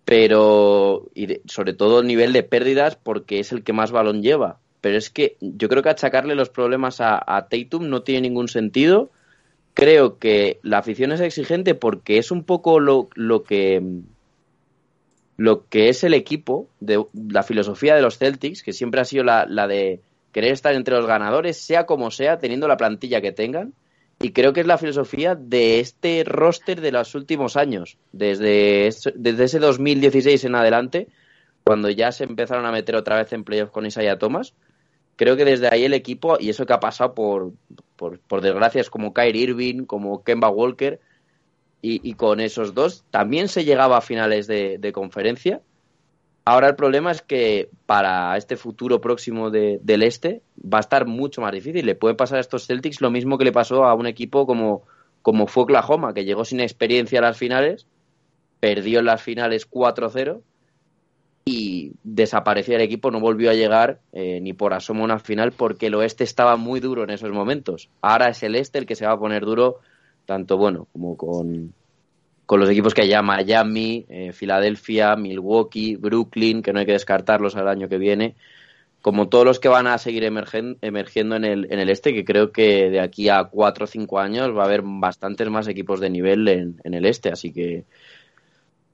pero 0.08 1.10
y 1.14 1.42
sobre 1.48 1.74
todo 1.74 2.00
el 2.00 2.08
nivel 2.08 2.32
de 2.32 2.42
pérdidas 2.42 2.96
porque 2.96 3.40
es 3.40 3.52
el 3.52 3.66
que 3.66 3.74
más 3.74 3.92
balón 3.92 4.22
lleva 4.24 4.60
pero 4.80 4.98
es 4.98 5.10
que 5.10 5.36
yo 5.42 5.68
creo 5.68 5.84
que 5.84 5.90
achacarle 5.90 6.34
los 6.34 6.50
problemas 6.50 7.02
a, 7.02 7.22
a 7.28 7.50
Tatum 7.50 7.90
no 7.90 8.04
tiene 8.04 8.22
ningún 8.22 8.48
sentido 8.48 9.12
creo 9.74 10.18
que 10.18 10.60
la 10.64 10.78
afición 10.78 11.12
es 11.12 11.20
exigente 11.20 11.76
porque 11.76 12.20
es 12.20 12.32
un 12.32 12.46
poco 12.46 12.80
lo, 12.80 13.10
lo 13.16 13.44
que 13.44 13.84
lo 15.36 15.68
que 15.68 15.90
es 15.90 16.06
el 16.06 16.14
equipo 16.14 16.70
de 16.80 17.04
la 17.30 17.44
filosofía 17.44 17.94
de 17.94 18.02
los 18.02 18.18
Celtics 18.18 18.64
que 18.64 18.72
siempre 18.72 19.02
ha 19.02 19.06
sido 19.06 19.26
la 19.26 19.68
de 19.68 20.00
querer 20.38 20.54
estar 20.54 20.76
entre 20.76 20.96
los 20.96 21.08
ganadores, 21.08 21.58
sea 21.58 21.88
como 21.88 22.12
sea, 22.12 22.38
teniendo 22.38 22.68
la 22.68 22.78
plantilla 22.78 23.22
que 23.22 23.32
tengan. 23.32 23.74
Y 24.20 24.32
creo 24.32 24.52
que 24.54 24.62
es 24.62 24.68
la 24.68 24.80
filosofía 24.80 25.36
de 25.36 25.80
este 25.80 26.24
roster 26.26 26.82
de 26.82 26.92
los 26.92 27.14
últimos 27.14 27.56
años, 27.56 27.98
desde, 28.12 28.90
desde 29.16 29.44
ese 29.44 29.60
2016 29.60 30.44
en 30.46 30.56
adelante, 30.56 31.08
cuando 31.64 31.90
ya 31.90 32.12
se 32.12 32.24
empezaron 32.24 32.66
a 32.66 32.72
meter 32.72 32.96
otra 32.96 33.18
vez 33.18 33.32
en 33.34 33.44
playoff 33.44 33.70
con 33.70 33.86
Isaiah 33.86 34.18
Thomas. 34.18 34.54
Creo 35.18 35.36
que 35.36 35.46
desde 35.46 35.68
ahí 35.72 35.84
el 35.84 35.94
equipo, 35.94 36.38
y 36.40 36.50
eso 36.50 36.66
que 36.66 36.74
ha 36.74 36.80
pasado 36.80 37.14
por, 37.14 37.52
por, 37.96 38.20
por 38.20 38.42
desgracias 38.42 38.90
como 38.90 39.14
Kyrie 39.14 39.44
Irving, 39.44 39.86
como 39.86 40.24
Kemba 40.24 40.50
Walker, 40.50 41.00
y, 41.80 42.02
y, 42.10 42.16
con 42.16 42.40
esos 42.40 42.74
dos 42.74 43.06
también 43.12 43.48
se 43.48 43.64
llegaba 43.64 43.98
a 43.98 44.02
finales 44.02 44.48
de, 44.48 44.80
de 44.80 44.92
conferencia 44.92 45.62
Ahora 46.50 46.70
el 46.70 46.76
problema 46.78 47.12
es 47.12 47.22
que 47.22 47.70
para 47.86 48.38
este 48.38 48.56
futuro 48.56 49.02
próximo 49.02 49.50
de, 49.50 49.82
del 49.84 50.02
este 50.02 50.42
va 50.64 50.78
a 50.78 50.80
estar 50.80 51.06
mucho 51.06 51.42
más 51.42 51.52
difícil. 51.52 51.86
Le 51.86 51.94
puede 51.94 52.16
pasar 52.16 52.38
a 52.38 52.40
estos 52.40 52.68
Celtics 52.68 53.02
lo 53.02 53.12
mismo 53.12 53.38
que 53.38 53.44
le 53.44 53.52
pasó 53.52 53.84
a 53.84 53.94
un 53.94 54.08
equipo 54.08 54.48
como, 54.48 54.84
como 55.22 55.48
fue 55.48 55.64
Oklahoma, 55.64 56.14
que 56.14 56.24
llegó 56.24 56.46
sin 56.46 56.62
experiencia 56.62 57.20
a 57.20 57.24
las 57.24 57.38
finales, 57.38 57.86
perdió 58.62 59.00
en 59.00 59.08
las 59.08 59.22
finales 59.22 59.70
4-0 59.70 60.40
y 61.44 61.92
desapareció 62.06 62.76
el 62.76 62.82
equipo, 62.82 63.12
no 63.12 63.20
volvió 63.20 63.50
a 63.50 63.54
llegar 63.54 64.00
eh, 64.14 64.40
ni 64.40 64.54
por 64.54 64.74
asomo 64.74 65.02
a 65.02 65.04
una 65.04 65.20
final 65.20 65.52
porque 65.52 65.88
el 65.88 65.96
oeste 65.96 66.24
estaba 66.24 66.56
muy 66.56 66.80
duro 66.80 67.04
en 67.04 67.10
esos 67.10 67.30
momentos. 67.30 67.90
Ahora 68.00 68.30
es 68.30 68.42
el 68.42 68.56
este 68.56 68.80
el 68.80 68.86
que 68.86 68.96
se 68.96 69.06
va 69.06 69.12
a 69.12 69.20
poner 69.20 69.44
duro, 69.44 69.80
tanto 70.26 70.56
bueno 70.56 70.88
como 70.94 71.18
con, 71.18 71.74
con 72.48 72.62
los 72.62 72.70
equipos 72.70 72.94
que 72.94 73.02
hay 73.02 73.10
ya 73.10 73.22
Miami, 73.22 74.06
eh, 74.08 74.32
Filadelfia, 74.32 75.18
Milwaukee, 75.18 75.98
Brooklyn, 75.98 76.64
que 76.64 76.72
no 76.72 76.80
hay 76.80 76.86
que 76.86 76.94
descartarlos 76.94 77.58
al 77.58 77.68
año 77.68 77.90
que 77.90 77.98
viene, 77.98 78.36
como 79.02 79.28
todos 79.28 79.44
los 79.44 79.60
que 79.60 79.68
van 79.68 79.86
a 79.86 79.98
seguir 79.98 80.24
emergen, 80.24 80.78
emergiendo 80.82 81.36
en 81.36 81.44
el, 81.44 81.68
en 81.70 81.80
el 81.80 81.90
este, 81.90 82.14
que 82.14 82.24
creo 82.24 82.54
que 82.54 82.90
de 82.90 83.02
aquí 83.02 83.28
a 83.28 83.44
cuatro 83.44 83.84
o 83.84 83.88
cinco 83.88 84.20
años 84.20 84.56
va 84.56 84.64
a 84.64 84.66
haber 84.66 84.82
bastantes 84.82 85.50
más 85.50 85.68
equipos 85.68 86.00
de 86.00 86.10
nivel 86.10 86.48
en, 86.48 86.82
en 86.86 86.94
el 86.94 87.06
este, 87.06 87.30
así 87.30 87.52
que 87.52 87.84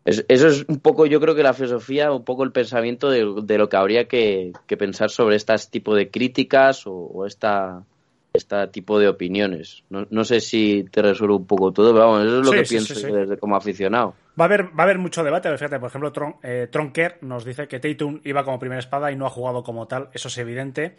es, 0.04 0.26
eso 0.28 0.48
es 0.48 0.66
un 0.68 0.80
poco, 0.80 1.06
yo 1.06 1.22
creo 1.22 1.36
que 1.36 1.44
la 1.44 1.54
filosofía, 1.54 2.12
un 2.12 2.26
poco 2.26 2.44
el 2.44 2.52
pensamiento 2.52 3.12
de, 3.12 3.36
de 3.44 3.58
lo 3.60 3.70
que 3.70 3.78
habría 3.78 4.08
que, 4.08 4.52
que, 4.66 4.78
pensar 4.78 5.12
sobre 5.12 5.36
este 5.36 5.54
tipo 5.70 5.96
de 5.96 6.10
críticas 6.10 6.88
o, 6.88 6.94
o 6.94 7.28
esta 7.28 7.84
este 8.34 8.68
tipo 8.70 8.98
de 8.98 9.08
opiniones. 9.08 9.84
No, 9.90 10.08
no, 10.10 10.24
sé 10.24 10.42
si 10.42 10.86
te 10.92 11.04
resuelve 11.04 11.36
un 11.36 11.46
poco 11.46 11.72
todo, 11.72 11.94
pero 11.94 12.08
vamos, 12.08 12.26
eso 12.26 12.40
es 12.40 12.46
lo 12.46 12.52
sí, 12.52 12.58
que 12.58 12.66
sí, 12.66 12.74
pienso 12.74 12.96
sí, 12.96 13.12
desde 13.12 13.38
como 13.38 13.56
aficionado. 13.56 14.16
Va 14.40 14.46
a 14.46 14.48
haber, 14.48 14.66
va 14.70 14.80
a 14.80 14.84
haber 14.84 14.98
mucho 14.98 15.24
debate, 15.24 15.56
fíjate, 15.56 15.80
por 15.80 15.90
ejemplo, 15.90 16.12
Tron, 16.12 16.38
eh, 16.42 16.68
Tronker 16.72 17.20
nos 17.22 17.46
dice 17.46 17.68
que 17.68 17.80
Tatum 17.80 18.22
iba 18.24 18.44
como 18.44 18.58
primera 18.58 18.80
espada 18.80 19.12
y 19.12 19.16
no 19.16 19.28
ha 19.28 19.30
jugado 19.30 19.64
como 19.64 19.88
tal, 19.88 20.10
eso 20.14 20.30
es 20.30 20.38
evidente, 20.40 20.96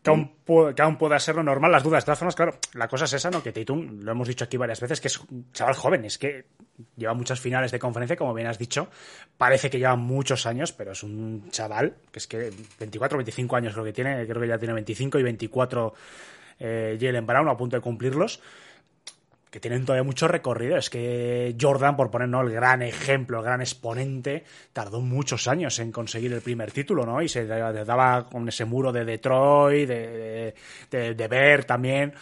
que 0.00 0.10
aún, 0.10 0.36
puede, 0.44 0.76
que 0.76 0.82
aún 0.82 0.96
puede 0.96 1.18
ser 1.18 1.34
lo 1.34 1.42
normal, 1.42 1.72
las 1.72 1.82
dudas, 1.82 2.04
de 2.04 2.06
todas 2.06 2.20
formas, 2.20 2.36
claro, 2.36 2.56
la 2.74 2.86
cosa 2.86 3.06
es 3.06 3.14
esa, 3.14 3.32
¿no? 3.32 3.42
Que 3.42 3.50
Tatum, 3.50 4.02
lo 4.02 4.12
hemos 4.12 4.28
dicho 4.28 4.44
aquí 4.44 4.56
varias 4.56 4.80
veces, 4.80 5.00
que 5.00 5.08
es 5.08 5.18
un 5.18 5.50
chaval 5.50 5.74
joven, 5.74 6.04
es 6.04 6.18
que 6.18 6.44
lleva 6.96 7.14
muchas 7.14 7.40
finales 7.40 7.72
de 7.72 7.80
conferencia, 7.80 8.16
como 8.16 8.32
bien 8.32 8.46
has 8.46 8.58
dicho, 8.58 8.88
parece 9.36 9.68
que 9.68 9.78
lleva 9.78 9.96
muchos 9.96 10.46
años, 10.46 10.72
pero 10.72 10.92
es 10.92 11.02
un 11.02 11.50
chaval, 11.50 11.96
que 12.12 12.20
es 12.20 12.28
que 12.28 12.52
24, 12.78 13.18
25 13.18 13.56
años 13.56 13.72
creo 13.72 13.84
que 13.84 13.92
tiene, 13.92 14.24
creo 14.24 14.40
que 14.40 14.46
ya 14.46 14.58
tiene 14.58 14.74
25 14.74 15.18
y 15.18 15.22
24 15.24 15.92
eh, 16.58 16.96
Jalen 17.00 17.26
Brown 17.26 17.48
a 17.48 17.56
punto 17.56 17.76
de 17.76 17.82
cumplirlos, 17.82 18.40
que 19.50 19.60
tienen 19.60 19.86
todavía 19.86 20.04
mucho 20.04 20.28
recorrido. 20.28 20.76
Es 20.76 20.90
que 20.90 21.56
Jordan, 21.58 21.96
por 21.96 22.10
poner 22.10 22.28
¿no? 22.28 22.42
el 22.42 22.50
gran 22.50 22.82
ejemplo, 22.82 23.38
el 23.38 23.44
gran 23.44 23.60
exponente, 23.60 24.44
tardó 24.72 25.00
muchos 25.00 25.48
años 25.48 25.78
en 25.78 25.92
conseguir 25.92 26.32
el 26.32 26.42
primer 26.42 26.72
título, 26.72 27.06
¿no? 27.06 27.22
Y 27.22 27.28
se 27.28 27.46
daba 27.46 28.28
con 28.28 28.46
ese 28.48 28.64
muro 28.64 28.92
de 28.92 29.04
Detroit, 29.04 29.88
de, 29.88 30.54
de, 30.90 31.14
de 31.14 31.28
Ver 31.28 31.64
también. 31.64 32.12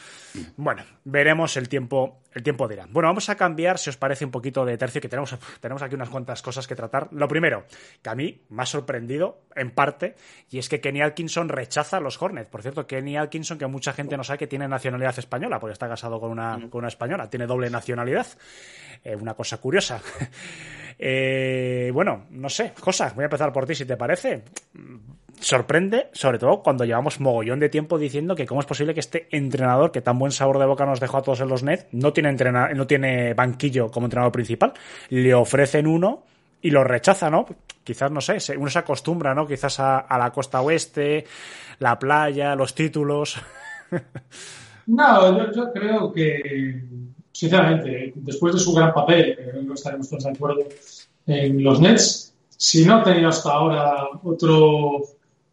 Bueno, 0.56 0.84
veremos 1.04 1.56
el 1.56 1.68
tiempo, 1.68 2.20
el 2.34 2.42
tiempo 2.42 2.66
dirá. 2.68 2.86
Bueno, 2.90 3.08
vamos 3.08 3.28
a 3.28 3.36
cambiar, 3.36 3.78
si 3.78 3.90
os 3.90 3.96
parece, 3.96 4.24
un 4.24 4.30
poquito 4.30 4.64
de 4.64 4.76
tercio, 4.76 5.00
que 5.00 5.08
tenemos, 5.08 5.36
tenemos 5.60 5.82
aquí 5.82 5.94
unas 5.94 6.10
cuantas 6.10 6.42
cosas 6.42 6.66
que 6.66 6.74
tratar. 6.74 7.08
Lo 7.12 7.28
primero, 7.28 7.64
que 8.02 8.10
a 8.10 8.14
mí 8.14 8.42
me 8.50 8.62
ha 8.62 8.66
sorprendido, 8.66 9.42
en 9.54 9.70
parte, 9.70 10.16
y 10.50 10.58
es 10.58 10.68
que 10.68 10.80
Kenny 10.80 11.00
Atkinson 11.02 11.48
rechaza 11.48 11.98
a 11.98 12.00
los 12.00 12.20
Hornets. 12.20 12.50
Por 12.50 12.62
cierto, 12.62 12.86
Kenny 12.86 13.16
Atkinson, 13.16 13.56
que 13.56 13.66
mucha 13.66 13.92
gente 13.92 14.16
no 14.16 14.24
sabe 14.24 14.38
que 14.38 14.46
tiene 14.46 14.66
nacionalidad 14.66 15.18
española, 15.18 15.60
porque 15.60 15.72
está 15.72 15.88
casado 15.88 16.20
con 16.20 16.30
una, 16.30 16.54
con 16.70 16.80
una 16.80 16.88
española, 16.88 17.30
tiene 17.30 17.46
doble 17.46 17.70
nacionalidad. 17.70 18.26
Eh, 19.04 19.14
una 19.14 19.34
cosa 19.34 19.58
curiosa. 19.58 20.00
eh, 20.98 21.90
bueno, 21.94 22.26
no 22.30 22.48
sé, 22.48 22.72
cosa, 22.80 23.12
voy 23.14 23.22
a 23.22 23.26
empezar 23.26 23.52
por 23.52 23.66
ti, 23.66 23.74
si 23.74 23.84
te 23.84 23.96
parece 23.96 24.42
sorprende, 25.40 26.08
sobre 26.12 26.38
todo 26.38 26.62
cuando 26.62 26.84
llevamos 26.84 27.20
mogollón 27.20 27.60
de 27.60 27.68
tiempo 27.68 27.98
diciendo 27.98 28.34
que 28.34 28.46
cómo 28.46 28.60
es 28.60 28.66
posible 28.66 28.94
que 28.94 29.00
este 29.00 29.28
entrenador 29.30 29.92
que 29.92 30.00
tan 30.00 30.18
buen 30.18 30.32
sabor 30.32 30.58
de 30.58 30.66
boca 30.66 30.86
nos 30.86 31.00
dejó 31.00 31.18
a 31.18 31.22
todos 31.22 31.40
en 31.40 31.48
los 31.48 31.62
Nets 31.62 31.86
no 31.92 32.12
tiene, 32.12 32.30
entrena 32.30 32.68
no 32.74 32.86
tiene 32.86 33.34
banquillo 33.34 33.90
como 33.90 34.06
entrenador 34.06 34.32
principal. 34.32 34.72
Le 35.10 35.34
ofrecen 35.34 35.86
uno 35.86 36.24
y 36.62 36.70
lo 36.70 36.82
rechaza, 36.82 37.28
¿no? 37.28 37.46
Quizás, 37.84 38.10
no 38.10 38.22
sé, 38.22 38.38
uno 38.56 38.70
se 38.70 38.78
acostumbra, 38.78 39.34
¿no? 39.34 39.46
Quizás 39.46 39.78
a, 39.80 40.06
la 40.18 40.30
costa 40.30 40.62
oeste, 40.62 41.26
la 41.78 41.98
playa, 41.98 42.54
los 42.54 42.74
títulos. 42.74 43.36
no, 44.86 45.36
yo, 45.36 45.52
yo, 45.52 45.72
creo 45.72 46.10
que, 46.10 46.82
sinceramente, 47.30 48.14
después 48.16 48.54
de 48.54 48.60
su 48.60 48.72
gran 48.72 48.94
papel, 48.94 49.36
creo 49.36 49.74
estaremos 49.74 50.08
todos 50.08 50.24
de 50.24 50.30
acuerdo 50.30 50.64
en 51.26 51.62
los 51.62 51.80
Nets, 51.80 52.34
si 52.56 52.86
no 52.86 52.96
ha 52.96 53.02
tenido 53.02 53.28
hasta 53.28 53.50
ahora 53.50 54.08
otro 54.22 55.02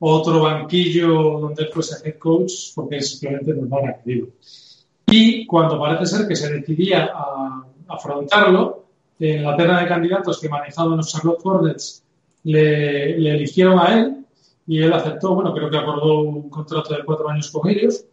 otro 0.04 0.42
banquillo 0.42 1.40
donde 1.40 1.68
fuese 1.68 2.08
head 2.08 2.18
coach 2.18 2.74
porque 2.74 3.02
simplemente 3.02 3.54
no 3.54 3.64
lo 3.64 4.04
querido. 4.04 4.28
Y 5.06 5.46
cuando 5.46 5.80
parece 5.80 6.06
ser 6.06 6.28
que 6.28 6.36
se 6.36 6.52
decidía 6.52 7.12
a 7.14 7.64
afrontarlo, 7.88 8.86
en 9.20 9.44
la 9.44 9.56
terna 9.56 9.82
de 9.82 9.88
candidatos 9.88 10.40
que 10.40 10.50
manejaban 10.50 10.98
los 10.98 11.12
Charlotte 11.12 11.42
Hornets 11.44 12.04
le, 12.44 13.20
le, 13.20 13.36
eligieron 13.36 13.78
a 13.78 13.94
él 13.94 14.26
y 14.66 14.82
él 14.82 14.92
aceptó, 14.92 15.36
bueno, 15.36 15.54
creo 15.54 15.70
que 15.70 15.78
acordó 15.78 16.22
un 16.22 16.50
contrato 16.50 16.96
de 16.96 17.04
cuatro 17.04 17.30
años 17.30 17.52
con 17.52 17.70
ellos. 17.70 18.04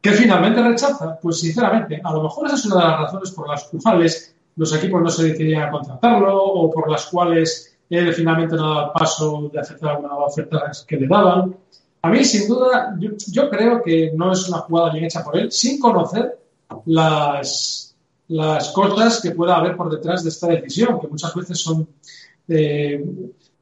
¿Que 0.00 0.12
finalmente 0.12 0.62
rechaza? 0.62 1.18
Pues 1.20 1.40
sinceramente, 1.40 2.00
a 2.04 2.12
lo 2.12 2.22
mejor 2.22 2.46
esa 2.46 2.54
es 2.54 2.66
una 2.66 2.76
de 2.76 2.82
las 2.82 3.00
razones 3.00 3.30
por 3.32 3.48
las 3.48 3.64
cuales 3.64 4.36
los 4.54 4.72
equipos 4.76 5.02
no 5.02 5.10
se 5.10 5.24
decidían 5.24 5.62
a 5.62 5.70
contratarlo 5.70 6.44
o 6.44 6.70
por 6.70 6.88
las 6.88 7.06
cuales 7.06 7.75
él 7.90 8.12
finalmente 8.14 8.56
no 8.56 8.68
daba 8.68 8.92
paso 8.92 9.50
de 9.52 9.60
aceptar 9.60 9.96
alguna 9.96 10.16
oferta 10.16 10.70
que 10.86 10.96
le 10.96 11.06
daban. 11.06 11.56
A 12.02 12.10
mí, 12.10 12.24
sin 12.24 12.48
duda, 12.48 12.96
yo, 12.98 13.10
yo, 13.28 13.50
creo 13.50 13.82
que 13.82 14.12
no 14.14 14.32
es 14.32 14.48
una 14.48 14.58
jugada 14.58 14.92
bien 14.92 15.04
hecha 15.04 15.24
por 15.24 15.36
él, 15.36 15.50
sin 15.50 15.78
conocer 15.78 16.38
las, 16.86 17.96
las 18.28 18.70
cosas 18.70 19.20
que 19.20 19.32
pueda 19.32 19.56
haber 19.56 19.76
por 19.76 19.90
detrás 19.90 20.22
de 20.22 20.30
esta 20.30 20.48
decisión, 20.48 21.00
que 21.00 21.08
muchas 21.08 21.34
veces 21.34 21.58
son 21.58 21.88
eh, 22.48 23.04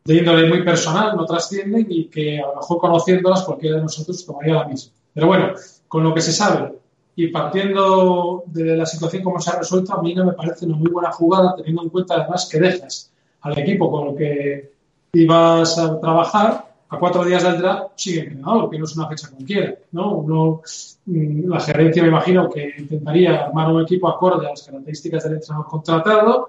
de 0.05 0.15
índole 0.15 0.49
muy 0.49 0.63
personal, 0.63 1.17
no 1.17 1.25
trascienden 1.25 1.87
y 1.89 2.07
que 2.07 2.39
a 2.39 2.47
lo 2.49 2.57
mejor 2.57 2.79
conociéndolas 2.79 3.43
cualquiera 3.43 3.77
de 3.77 3.83
nosotros 3.83 4.25
tomaría 4.25 4.55
la 4.55 4.69
misma. 4.69 4.93
Pero 5.13 5.27
bueno, 5.27 5.53
con 5.89 6.03
lo 6.03 6.13
que 6.13 6.21
se 6.21 6.33
sabe 6.33 6.75
y 7.17 7.29
partiendo 7.29 8.43
de 8.47 8.77
la 8.77 8.85
situación 8.85 9.23
como 9.23 9.41
se 9.41 9.51
ha 9.51 9.59
resuelto, 9.59 9.95
a 9.95 10.03
mí 10.03 10.15
no 10.15 10.27
me 10.27 10.33
parece 10.33 10.67
una 10.67 10.77
muy 10.77 10.91
buena 10.91 11.13
jugada, 11.13 11.55
teniendo 11.57 11.83
en 11.83 11.89
cuenta 11.89 12.15
además 12.15 12.49
que 12.51 12.59
dejas 12.59 13.11
al 13.45 13.59
equipo 13.59 13.91
con 13.91 14.09
el 14.09 14.17
que 14.17 14.73
ibas 15.13 15.79
a 15.79 16.01
trabajar, 16.01 16.67
a 16.89 16.99
cuatro 16.99 17.25
días 17.25 17.43
del 17.43 17.59
draft 17.59 17.93
sigue 17.95 18.21
entrenador, 18.21 18.71
que 18.71 18.79
no 18.79 18.85
es 18.85 18.97
una 18.97 19.09
fecha 19.09 19.29
cualquiera, 19.31 19.75
¿no? 19.93 20.17
Uno, 20.17 20.63
la 21.07 21.61
gerencia 21.61 22.03
me 22.03 22.09
imagino 22.09 22.49
que 22.49 22.73
intentaría 22.79 23.45
armar 23.45 23.71
un 23.71 23.83
equipo 23.83 24.09
acorde 24.09 24.47
a 24.47 24.51
las 24.51 24.63
características 24.63 25.25
del 25.25 25.35
entrenador 25.35 25.67
contratado 25.67 26.49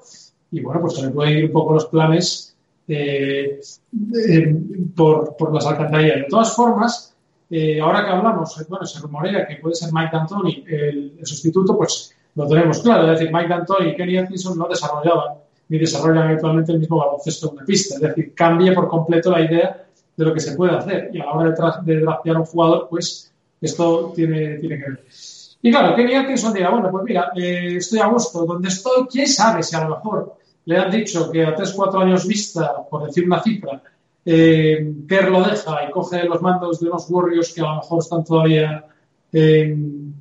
y 0.51 0.61
bueno, 0.61 0.81
pues 0.81 0.93
también 0.93 1.13
pueden 1.13 1.37
ir 1.37 1.45
un 1.45 1.51
poco 1.51 1.73
los 1.73 1.85
planes 1.87 2.55
eh, 2.87 3.59
eh, 4.29 4.55
por, 4.95 5.35
por, 5.35 5.53
las 5.53 5.65
alcantarillas. 5.65 6.17
De 6.17 6.27
todas 6.29 6.55
formas, 6.55 7.13
eh, 7.49 7.81
ahora 7.81 8.05
que 8.05 8.11
hablamos, 8.11 8.65
bueno, 8.69 8.85
se 8.85 8.99
rumorea 9.01 9.45
que 9.45 9.57
puede 9.57 9.75
ser 9.75 9.91
Mike 9.91 10.11
D'Antoni 10.13 10.63
el, 10.67 11.13
el, 11.19 11.25
sustituto, 11.25 11.75
pues 11.75 12.15
lo 12.35 12.47
tenemos 12.47 12.79
claro, 12.79 13.11
es 13.11 13.19
decir, 13.19 13.33
Mike 13.33 13.49
D'Antoni 13.49 13.89
y 13.89 13.95
Kenny 13.95 14.17
Atkinson 14.17 14.57
no 14.57 14.67
desarrollaban 14.67 15.44
ni 15.67 15.79
desarrollan 15.79 16.31
actualmente 16.31 16.71
el 16.71 16.79
mismo 16.79 16.97
baloncesto 16.97 17.47
en 17.47 17.53
una 17.57 17.65
pista. 17.65 17.95
Es 17.95 18.01
decir, 18.01 18.33
cambia 18.33 18.73
por 18.73 18.87
completo 18.87 19.31
la 19.31 19.41
idea 19.41 19.85
de 20.15 20.25
lo 20.25 20.33
que 20.33 20.39
se 20.39 20.55
puede 20.55 20.75
hacer. 20.75 21.09
Y 21.13 21.19
a 21.19 21.25
la 21.25 21.33
hora 21.33 21.51
de, 21.51 21.93
de 21.93 22.01
draftear 22.01 22.37
un 22.37 22.45
jugador, 22.45 22.87
pues 22.89 23.31
Esto 23.61 24.11
tiene, 24.15 24.57
tiene 24.57 24.77
que 24.77 24.89
ver. 24.91 25.05
Y 25.61 25.71
claro, 25.71 25.95
Kenny 25.95 26.13
Atkinson 26.13 26.53
dirá, 26.53 26.69
bueno, 26.69 26.91
pues 26.91 27.03
mira, 27.05 27.31
eh, 27.35 27.77
estoy 27.77 27.99
a 27.99 28.05
gusto 28.05 28.45
donde 28.45 28.67
estoy, 28.67 29.07
quién 29.07 29.27
sabe 29.27 29.63
si 29.63 29.75
a 29.75 29.83
lo 29.83 29.95
mejor 29.95 30.35
le 30.65 30.77
han 30.77 30.91
dicho 30.91 31.31
que 31.31 31.43
a 31.43 31.55
3-4 31.55 32.03
años 32.03 32.27
vista, 32.27 32.85
por 32.87 33.07
decir 33.07 33.25
una 33.25 33.41
cifra, 33.41 33.81
eh, 34.23 34.93
Kerr 35.07 35.31
lo 35.31 35.43
deja 35.43 35.87
y 35.87 35.91
coge 35.91 36.23
los 36.25 36.41
mandos 36.41 36.79
de 36.79 36.87
unos 36.87 37.09
Warriors 37.09 37.53
que 37.53 37.61
a 37.61 37.65
lo 37.65 37.75
mejor 37.77 37.99
están 37.99 38.23
todavía 38.23 38.85
en 39.31 40.13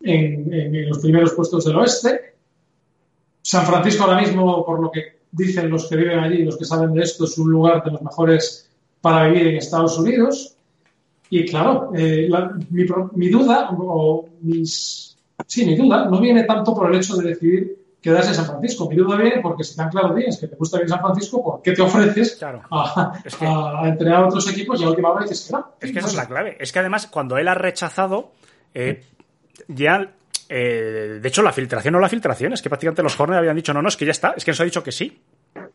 los 0.00 0.98
primeros 0.98 1.32
puestos 1.32 1.64
del 1.64 1.76
oeste. 1.76 2.27
San 3.48 3.64
Francisco 3.64 4.04
ahora 4.04 4.20
mismo, 4.20 4.62
por 4.66 4.78
lo 4.78 4.90
que 4.90 5.20
dicen 5.32 5.70
los 5.70 5.88
que 5.88 5.96
viven 5.96 6.18
allí, 6.18 6.44
los 6.44 6.58
que 6.58 6.66
saben 6.66 6.92
de 6.92 7.02
esto, 7.02 7.24
es 7.24 7.38
un 7.38 7.50
lugar 7.50 7.82
de 7.82 7.92
los 7.92 8.02
mejores 8.02 8.68
para 9.00 9.26
vivir 9.28 9.46
en 9.48 9.56
Estados 9.56 9.98
Unidos. 9.98 10.54
Y 11.30 11.46
claro, 11.46 11.90
eh, 11.96 12.26
la- 12.28 12.52
mi, 12.70 13.28
duda, 13.30 13.70
o 13.72 14.28
mis, 14.42 15.16
sí, 15.46 15.64
mi 15.64 15.76
duda, 15.76 16.04
no 16.06 16.20
viene 16.20 16.44
tanto 16.44 16.74
por 16.74 16.90
el 16.90 16.98
hecho 16.98 17.16
de 17.16 17.28
decidir 17.30 17.78
quedarse 18.02 18.28
en 18.30 18.34
San 18.34 18.46
Francisco. 18.46 18.86
Mi 18.88 18.96
duda 18.96 19.16
viene 19.16 19.40
porque 19.42 19.64
si 19.64 19.74
tan 19.76 19.88
claro 19.88 20.14
tienes 20.14 20.38
que 20.38 20.46
te 20.48 20.56
gusta 20.56 20.76
vivir 20.76 20.90
en 20.90 20.96
San 20.96 21.00
Francisco, 21.00 21.42
¿por 21.42 21.62
qué 21.62 21.72
te 21.72 21.80
ofreces 21.82 22.36
Claro. 22.36 22.62
a, 22.70 23.12
Es 23.24 23.34
que- 23.34 23.46
a- 23.46 23.80
a 23.82 23.88
entrenar 23.88 24.24
a 24.24 24.26
otros 24.28 24.46
equipos 24.50 24.78
y 24.80 24.84
a 24.84 24.90
última 24.90 25.10
hora 25.10 25.22
dices 25.22 25.46
que 25.46 25.52
no? 25.54 25.72
Es 25.80 25.90
que 25.92 25.98
esa 26.00 26.08
es 26.08 26.14
la 26.16 26.26
clave. 26.26 26.56
Es 26.60 26.70
que 26.70 26.78
además, 26.80 27.06
cuando 27.06 27.38
él 27.38 27.48
ha 27.48 27.54
rechazado, 27.54 28.30
eh, 28.74 29.02
ya. 29.68 30.12
Eh, 30.48 31.18
de 31.20 31.28
hecho, 31.28 31.42
la 31.42 31.52
filtración 31.52 31.94
o 31.94 32.00
la 32.00 32.08
filtración 32.08 32.52
es 32.52 32.62
que 32.62 32.68
prácticamente 32.68 33.02
los 33.02 33.18
Hornets 33.18 33.38
habían 33.38 33.56
dicho 33.56 33.72
no, 33.74 33.82
no, 33.82 33.88
es 33.88 33.96
que 33.96 34.04
ya 34.06 34.12
está, 34.12 34.34
es 34.36 34.44
que 34.44 34.50
nos 34.52 34.60
ha 34.60 34.64
dicho 34.64 34.82
que 34.82 34.92
sí. 34.92 35.20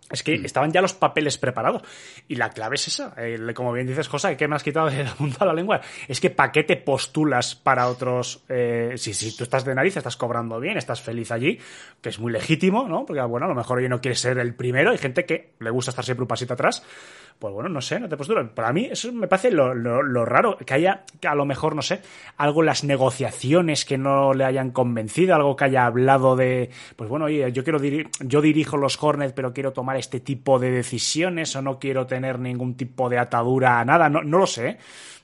Es 0.10 0.22
que 0.24 0.36
estaban 0.36 0.72
ya 0.72 0.82
los 0.82 0.94
papeles 0.94 1.38
preparados. 1.38 1.82
Y 2.28 2.36
la 2.36 2.50
clave 2.52 2.76
es 2.76 2.88
esa. 2.88 3.14
El- 3.18 3.54
como 3.54 3.74
bien 3.74 3.88
dices, 3.88 4.08
José, 4.08 4.38
que 4.38 4.48
me 4.48 4.56
has 4.56 4.64
quitado 4.64 4.88
el 4.90 5.08
punto 5.18 5.38
a 5.44 5.46
la 5.46 5.54
lengua. 5.54 5.82
Es 6.08 6.20
que 6.22 6.30
¿para 6.30 6.52
qué 6.52 6.64
te 6.64 6.78
postulas 6.78 7.56
para 7.56 7.88
otros? 7.88 8.44
eh, 8.50 8.94
si, 8.98 9.14
si 9.14 9.36
tú 9.36 9.44
estás 9.44 9.66
de 9.66 9.74
nariz, 9.76 9.98
estás 9.98 10.16
cobrando 10.16 10.60
bien, 10.60 10.78
estás 10.78 11.02
feliz 11.02 11.32
allí, 11.32 11.60
que 12.02 12.10
es 12.10 12.20
muy 12.20 12.32
legítimo, 12.32 12.88
¿no? 12.88 13.06
Porque, 13.06 13.22
bueno, 13.24 13.46
a 13.46 13.50
lo 13.50 13.56
mejor 13.56 13.80
hoy 13.80 13.90
no 13.90 14.00
quieres 14.00 14.20
ser 14.20 14.38
el 14.38 14.54
primero. 14.54 14.92
Hay 14.92 14.98
gente 15.00 15.26
que 15.26 15.54
le 15.60 15.70
gusta 15.70 15.90
estar 15.92 16.06
siempre 16.06 16.24
un 16.24 16.28
pasito 16.28 16.54
atrás. 16.54 16.84
Pues 17.40 17.54
bueno, 17.54 17.68
no 17.70 17.82
sé, 17.82 18.00
no 18.00 18.08
te 18.08 18.16
postulas. 18.16 18.48
Para 18.56 18.72
mí 18.72 18.88
eso 18.90 19.12
me 19.12 19.28
parece 19.28 19.52
lo, 19.52 19.74
lo- 19.76 20.02
lo 20.02 20.24
raro. 20.26 20.58
Que 20.58 20.74
haya, 20.76 21.04
que 21.20 21.28
a 21.28 21.36
lo 21.36 21.46
mejor, 21.46 21.76
no 21.76 21.82
sé, 21.82 22.02
algo 22.38 22.62
en 22.62 22.68
las 22.68 22.84
negociaciones 22.86 23.84
que 23.84 23.98
no 23.98 24.34
le 24.34 24.46
hayan 24.46 24.72
convencido, 24.72 25.36
algo 25.36 25.56
que 25.58 25.66
haya 25.66 25.86
hablado 25.86 26.36
de, 26.38 26.70
pues 26.96 27.10
bueno, 27.10 27.26
oye, 27.26 27.52
yo 27.52 27.64
quiero 27.66 27.80
diri- 27.80 28.10
yo 28.22 28.40
dirijo 28.42 28.78
los 28.78 29.02
Hornets, 29.02 29.34
pero 29.34 29.52
quiero 29.54 29.74
tomar 29.74 29.98
este 29.98 30.20
tipo 30.22 30.58
de 30.60 30.72
decisiones 30.72 31.54
o 31.58 31.62
no 31.62 31.80
quiero 31.80 32.08
tener 32.08 32.40
ningún 32.40 32.76
tipo 32.76 33.10
de 33.10 33.20
atadura 33.20 33.80
a 33.82 33.86
nada. 33.86 34.08
No, 34.10 34.22
no 34.24 34.38
lo 34.38 34.48
sé. 34.48 34.78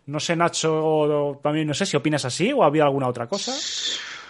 No 0.08 0.20
sé, 0.20 0.36
Nacho, 0.36 1.40
también 1.44 1.68
no 1.68 1.74
sé 1.74 1.86
si 1.86 1.96
opinas 1.96 2.26
así 2.26 2.52
o 2.52 2.64
había 2.64 2.84
alguna 2.84 3.08
otra 3.08 3.28
cosa. 3.28 3.54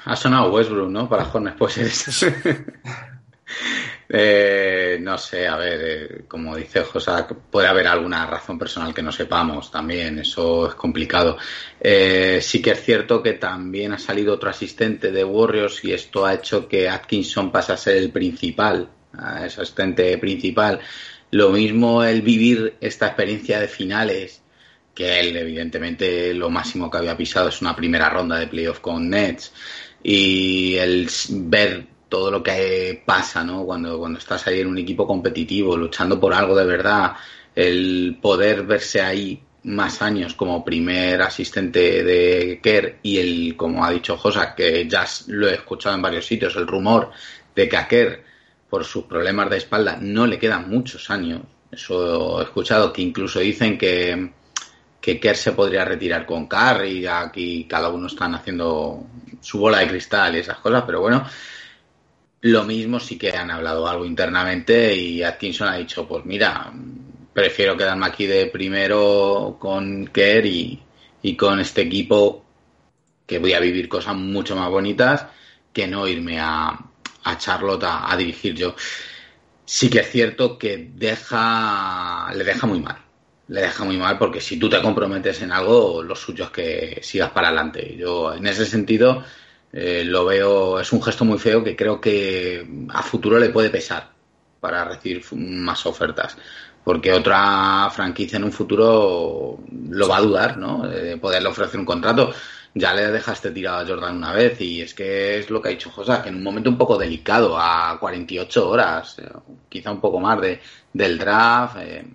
Ha 0.05 0.15
sonado 0.15 0.51
Westbrook, 0.51 0.89
¿no? 0.89 1.07
Para 1.09 1.23
Hornets, 1.31 1.57
pues 1.57 1.77
es. 1.79 2.25
Eh, 4.11 4.97
no 4.99 5.19
sé, 5.19 5.47
a 5.47 5.55
ver, 5.55 5.81
eh, 5.83 6.21
como 6.27 6.55
dice 6.55 6.81
José, 6.81 7.11
puede 7.51 7.67
haber 7.67 7.85
alguna 7.85 8.25
razón 8.25 8.57
personal 8.57 8.91
que 8.91 9.03
no 9.03 9.11
sepamos 9.11 9.69
también, 9.69 10.17
eso 10.17 10.67
es 10.67 10.73
complicado. 10.73 11.37
Eh, 11.79 12.39
sí 12.41 12.59
que 12.59 12.71
es 12.71 12.83
cierto 12.83 13.21
que 13.21 13.33
también 13.33 13.93
ha 13.93 13.99
salido 13.99 14.33
otro 14.33 14.49
asistente 14.49 15.11
de 15.11 15.23
Warriors 15.23 15.85
y 15.85 15.93
esto 15.93 16.25
ha 16.25 16.33
hecho 16.33 16.67
que 16.67 16.89
Atkinson 16.89 17.51
pase 17.51 17.73
a 17.73 17.77
ser 17.77 17.97
el 17.97 18.11
principal, 18.11 18.89
a 19.13 19.45
ese 19.45 19.61
asistente 19.61 20.17
principal. 20.17 20.79
Lo 21.29 21.51
mismo 21.51 22.03
el 22.03 22.23
vivir 22.23 22.77
esta 22.81 23.07
experiencia 23.07 23.59
de 23.59 23.67
finales, 23.67 24.41
que 24.95 25.19
él 25.19 25.37
evidentemente 25.37 26.33
lo 26.33 26.49
máximo 26.49 26.89
que 26.89 26.97
había 26.97 27.15
pisado 27.15 27.49
es 27.49 27.61
una 27.61 27.75
primera 27.75 28.09
ronda 28.09 28.39
de 28.39 28.47
playoff 28.47 28.79
con 28.79 29.07
Nets 29.07 29.53
y 30.01 30.75
el 30.77 31.07
ver 31.29 31.98
todo 32.09 32.31
lo 32.31 32.43
que 32.43 33.01
pasa, 33.05 33.43
¿no? 33.43 33.63
Cuando, 33.63 33.97
cuando 33.99 34.19
estás 34.19 34.45
ahí 34.47 34.59
en 34.59 34.67
un 34.67 34.77
equipo 34.79 35.07
competitivo, 35.07 35.77
luchando 35.77 36.19
por 36.19 36.33
algo 36.33 36.55
de 36.55 36.65
verdad, 36.65 37.13
el 37.55 38.17
poder 38.21 38.63
verse 38.63 39.01
ahí 39.01 39.41
más 39.63 40.01
años 40.01 40.33
como 40.33 40.63
primer 40.63 41.21
asistente 41.21 42.03
de 42.03 42.59
Kerr 42.63 42.97
y 43.03 43.17
el, 43.19 43.55
como 43.55 43.85
ha 43.85 43.91
dicho 43.91 44.17
Josa, 44.17 44.55
que 44.55 44.87
ya 44.87 45.05
lo 45.27 45.47
he 45.47 45.53
escuchado 45.53 45.95
en 45.95 46.01
varios 46.01 46.25
sitios, 46.25 46.55
el 46.55 46.67
rumor 46.67 47.11
de 47.55 47.69
que 47.69 47.77
a 47.77 47.87
Kerr, 47.87 48.23
por 48.69 48.85
sus 48.85 49.05
problemas 49.05 49.49
de 49.49 49.57
espalda, 49.57 49.97
no 49.99 50.25
le 50.27 50.39
quedan 50.39 50.69
muchos 50.69 51.09
años. 51.09 51.41
Eso 51.71 52.39
he 52.39 52.43
escuchado, 52.43 52.93
que 52.93 53.01
incluso 53.01 53.39
dicen 53.39 53.77
que, 53.77 54.31
que 55.01 55.19
Kerr 55.19 55.35
se 55.35 55.51
podría 55.51 55.85
retirar 55.85 56.25
con 56.25 56.47
Curry, 56.47 57.05
aquí 57.05 57.65
cada 57.69 57.89
uno 57.89 58.07
están 58.07 58.35
haciendo 58.35 59.05
su 59.41 59.59
bola 59.59 59.79
de 59.79 59.87
cristal 59.87 60.35
y 60.35 60.39
esas 60.39 60.57
cosas, 60.57 60.83
pero 60.85 61.01
bueno, 61.01 61.25
lo 62.41 62.63
mismo 62.63 62.99
sí 62.99 63.17
que 63.17 63.31
han 63.31 63.51
hablado 63.51 63.87
algo 63.87 64.05
internamente 64.05 64.95
y 64.95 65.23
Atkinson 65.23 65.67
ha 65.67 65.75
dicho, 65.75 66.07
pues 66.07 66.25
mira, 66.25 66.71
prefiero 67.33 67.75
quedarme 67.75 68.05
aquí 68.05 68.27
de 68.27 68.47
primero 68.47 69.57
con 69.59 70.07
Kerr 70.07 70.45
y, 70.45 70.83
con 71.37 71.59
este 71.59 71.81
equipo 71.81 72.45
que 73.25 73.39
voy 73.39 73.53
a 73.53 73.59
vivir 73.59 73.89
cosas 73.89 74.15
mucho 74.15 74.55
más 74.55 74.69
bonitas 74.69 75.27
que 75.73 75.87
no 75.87 76.07
irme 76.07 76.39
a, 76.39 76.79
a 77.23 77.37
Charlotte 77.37 77.83
a, 77.83 78.11
a 78.11 78.17
dirigir 78.17 78.55
yo. 78.55 78.75
Sí 79.65 79.89
que 79.89 79.99
es 79.99 80.09
cierto 80.09 80.57
que 80.57 80.89
deja, 80.95 82.31
le 82.33 82.43
deja 82.43 82.65
muy 82.65 82.79
mal. 82.79 82.97
Le 83.49 83.61
deja 83.61 83.83
muy 83.83 83.97
mal 83.97 84.17
porque 84.17 84.41
si 84.41 84.57
tú 84.57 84.69
te 84.69 84.81
comprometes 84.81 85.41
en 85.41 85.51
algo, 85.51 86.01
lo 86.01 86.15
suyo 86.15 86.45
es 86.45 86.49
que 86.51 86.99
sigas 87.03 87.31
para 87.31 87.47
adelante. 87.49 87.95
Yo, 87.97 88.33
en 88.33 88.47
ese 88.47 88.65
sentido, 88.65 89.23
eh, 89.71 90.03
lo 90.05 90.25
veo, 90.25 90.79
es 90.79 90.91
un 90.91 91.01
gesto 91.01 91.25
muy 91.25 91.37
feo 91.37 91.63
que 91.63 91.75
creo 91.75 92.01
que 92.01 92.67
a 92.89 93.03
futuro 93.03 93.37
le 93.39 93.49
puede 93.49 93.69
pesar 93.69 94.11
para 94.59 94.85
recibir 94.85 95.23
más 95.33 95.85
ofertas. 95.85 96.37
Porque 96.83 97.13
otra 97.13 97.89
franquicia 97.91 98.37
en 98.37 98.45
un 98.45 98.51
futuro 98.51 99.59
lo 99.89 100.07
va 100.07 100.17
a 100.17 100.21
dudar, 100.21 100.57
¿no? 100.57 100.87
De 100.87 101.17
poderle 101.17 101.49
ofrecer 101.49 101.79
un 101.79 101.85
contrato. 101.85 102.33
Ya 102.73 102.93
le 102.93 103.11
dejaste 103.11 103.51
tirado 103.51 103.79
a 103.79 103.87
Jordan 103.87 104.17
una 104.17 104.33
vez 104.33 104.59
y 104.61 104.81
es 104.81 104.93
que 104.93 105.39
es 105.39 105.49
lo 105.49 105.61
que 105.61 105.69
ha 105.69 105.71
dicho 105.71 105.89
José, 105.91 106.19
que 106.23 106.29
en 106.29 106.35
un 106.35 106.43
momento 106.43 106.69
un 106.69 106.77
poco 106.77 106.97
delicado, 106.97 107.57
a 107.59 107.97
48 107.99 108.69
horas, 108.69 109.19
eh, 109.19 109.29
quizá 109.67 109.91
un 109.91 110.01
poco 110.01 110.19
más 110.19 110.39
de, 110.41 110.61
del 110.93 111.17
draft. 111.17 111.77
eh, 111.79 112.05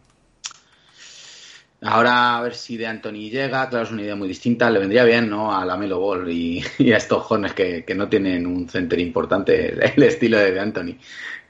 Ahora 1.86 2.38
a 2.38 2.40
ver 2.40 2.54
si 2.54 2.78
de 2.78 2.86
Anthony 2.86 3.28
llega, 3.30 3.68
claro, 3.68 3.84
es 3.84 3.90
una 3.92 4.00
idea 4.00 4.16
muy 4.16 4.26
distinta, 4.26 4.70
le 4.70 4.78
vendría 4.78 5.04
bien, 5.04 5.28
¿no? 5.28 5.54
A 5.54 5.66
la 5.66 5.76
Melo 5.76 6.00
Ball 6.00 6.30
y, 6.30 6.64
a 6.92 6.96
estos 6.96 7.22
jóvenes 7.24 7.52
que, 7.52 7.84
que 7.84 7.94
no 7.94 8.08
tienen 8.08 8.46
un 8.46 8.68
center 8.68 8.98
importante, 9.00 9.68
el 9.94 10.02
estilo 10.02 10.38
de, 10.38 10.52
de 10.52 10.60
Anthony, 10.60 10.96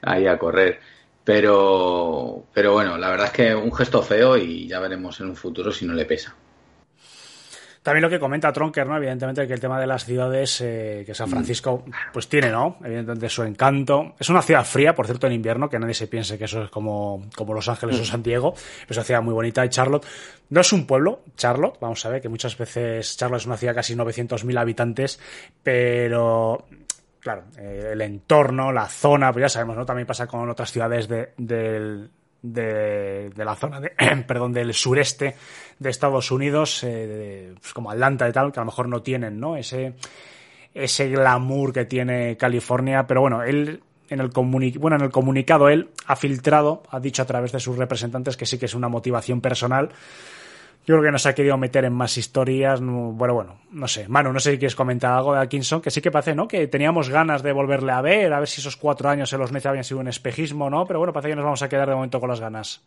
ahí 0.01 0.27
a 0.27 0.37
correr. 0.37 0.79
Pero, 1.23 2.47
pero 2.53 2.73
bueno, 2.73 2.97
la 2.97 3.09
verdad 3.09 3.27
es 3.27 3.31
que 3.33 3.55
un 3.55 3.73
gesto 3.73 4.03
feo 4.03 4.37
y 4.37 4.67
ya 4.67 4.79
veremos 4.79 5.19
en 5.21 5.27
un 5.29 5.35
futuro 5.37 5.71
si 5.71 5.85
no 5.85 5.93
le 5.93 6.05
pesa. 6.05 6.35
También 7.85 8.01
lo 8.01 8.09
que 8.09 8.19
comenta 8.19 8.51
Tronker, 8.51 8.87
¿no? 8.87 8.97
Evidentemente 8.97 9.45
que 9.45 9.53
el 9.53 9.59
tema 9.59 9.79
de 9.79 9.85
las 9.85 10.05
ciudades, 10.05 10.59
eh, 10.61 11.03
que 11.05 11.13
San 11.13 11.29
Francisco, 11.29 11.85
pues 12.11 12.27
tiene, 12.27 12.49
¿no? 12.49 12.77
Evidentemente 12.83 13.29
su 13.29 13.43
encanto. 13.43 14.15
Es 14.17 14.27
una 14.27 14.41
ciudad 14.41 14.65
fría, 14.65 14.95
por 14.95 15.05
cierto, 15.05 15.27
en 15.27 15.33
invierno, 15.33 15.69
que 15.69 15.77
nadie 15.77 15.93
se 15.93 16.07
piense 16.07 16.35
que 16.39 16.45
eso 16.45 16.63
es 16.63 16.71
como, 16.71 17.27
como 17.35 17.53
Los 17.53 17.69
Ángeles 17.69 17.99
o 17.99 18.03
San 18.03 18.23
Diego. 18.23 18.55
Es 18.89 18.97
una 18.97 19.03
ciudad 19.03 19.21
muy 19.21 19.35
bonita. 19.35 19.63
Y 19.63 19.69
Charlotte 19.69 20.03
no 20.49 20.61
es 20.61 20.73
un 20.73 20.87
pueblo, 20.87 21.21
Charlotte, 21.37 21.77
vamos 21.79 22.03
a 22.07 22.09
ver, 22.09 22.23
que 22.23 22.27
muchas 22.27 22.57
veces 22.57 23.17
Charlotte 23.17 23.41
es 23.41 23.45
una 23.45 23.57
ciudad 23.57 23.75
casi 23.75 23.93
900.000 23.93 24.59
habitantes, 24.59 25.19
pero 25.61 26.65
claro, 27.19 27.43
eh, 27.59 27.89
el 27.91 28.01
entorno, 28.01 28.71
la 28.71 28.87
zona, 28.87 29.31
pues 29.31 29.43
ya 29.43 29.49
sabemos, 29.49 29.77
¿no? 29.77 29.85
También 29.85 30.07
pasa 30.07 30.25
con 30.25 30.49
otras 30.49 30.71
ciudades 30.71 31.07
de, 31.07 31.33
del, 31.37 32.09
de, 32.53 33.29
de 33.29 33.45
la 33.45 33.55
zona 33.55 33.79
de, 33.79 33.91
perdón, 34.27 34.53
del 34.53 34.73
sureste 34.73 35.35
de 35.79 35.89
Estados 35.89 36.31
Unidos, 36.31 36.83
eh, 36.83 37.53
pues 37.59 37.73
como 37.73 37.91
Atlanta 37.91 38.27
y 38.29 38.31
tal, 38.31 38.51
que 38.51 38.59
a 38.59 38.63
lo 38.63 38.67
mejor 38.67 38.87
no 38.87 39.01
tienen, 39.01 39.39
¿no? 39.39 39.57
Ese, 39.57 39.93
ese 40.73 41.09
glamour 41.09 41.73
que 41.73 41.85
tiene 41.85 42.37
California, 42.37 43.05
pero 43.07 43.21
bueno, 43.21 43.43
él 43.43 43.81
en 44.09 44.19
el, 44.19 44.29
bueno, 44.29 44.97
en 44.97 45.03
el 45.03 45.11
comunicado 45.11 45.69
él 45.69 45.89
ha 46.05 46.15
filtrado, 46.15 46.83
ha 46.89 46.99
dicho 46.99 47.21
a 47.21 47.25
través 47.25 47.51
de 47.51 47.59
sus 47.59 47.77
representantes 47.77 48.37
que 48.37 48.45
sí 48.45 48.57
que 48.57 48.65
es 48.65 48.75
una 48.75 48.87
motivación 48.87 49.41
personal. 49.41 49.89
Yo 50.87 50.93
creo 50.95 51.01
que 51.03 51.11
no 51.11 51.17
se 51.17 51.29
ha 51.29 51.33
querido 51.35 51.57
meter 51.57 51.83
en 51.85 51.93
más 51.93 52.15
historias. 52.17 52.79
no- 52.79 53.11
bueno, 53.11 53.33
bueno, 53.33 53.59
no 53.71 53.87
sé. 53.87 54.07
Manu, 54.07 54.31
no 54.31 54.39
sé 54.39 54.51
si 54.51 54.57
quieres 54.59 54.75
comentar 54.75 55.13
algo 55.13 55.33
de 55.33 55.39
Atkinson, 55.39 55.81
que 55.81 55.89
sí 55.89 55.99
que 56.01 56.11
parece, 56.11 56.35
¿no? 56.35 56.47
Que 56.47 56.67
teníamos 56.67 57.09
ganas 57.09 57.41
de 57.41 57.51
volverle 57.53 57.91
a 57.91 58.01
ver, 58.01 58.31
a 58.33 58.39
ver 58.39 58.47
si 58.47 58.61
esos 58.61 58.77
cuatro 58.77 59.09
años 59.09 59.33
en 59.33 59.39
los 59.39 59.51
Nets 59.51 59.65
habían 59.65 59.83
sido 59.83 59.99
un 59.99 60.07
espejismo, 60.07 60.69
¿no? 60.69 60.85
Pero 60.85 60.99
bueno, 60.99 61.11
parece 61.11 61.29
que 61.29 61.35
nos 61.35 61.43
vamos 61.45 61.61
a 61.63 61.69
quedar 61.69 61.89
de 61.89 61.95
momento 61.95 62.19
con 62.19 62.29
las 62.29 62.39
ganas. 62.39 62.81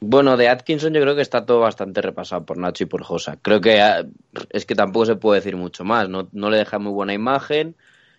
Bueno, 0.00 0.36
de 0.36 0.48
Atkinson 0.48 0.92
yo 0.92 1.00
creo 1.00 1.14
que 1.14 1.22
está 1.22 1.46
todo 1.46 1.60
bastante 1.60 2.02
repasado 2.02 2.44
por 2.44 2.58
Nacho 2.58 2.82
y 2.84 2.86
por 2.86 3.02
Josa. 3.04 3.38
Creo 3.40 3.60
que 3.60 3.80
ah, 3.80 4.04
es 4.50 4.66
que 4.66 4.74
tampoco 4.74 5.06
se 5.06 5.16
puede 5.16 5.40
decir 5.40 5.56
mucho 5.56 5.84
más. 5.84 6.08
No, 6.08 6.28
no 6.32 6.50
le 6.50 6.58
deja 6.58 6.78
muy 6.78 6.92
buena 6.92 7.14
imagen. 7.14 7.76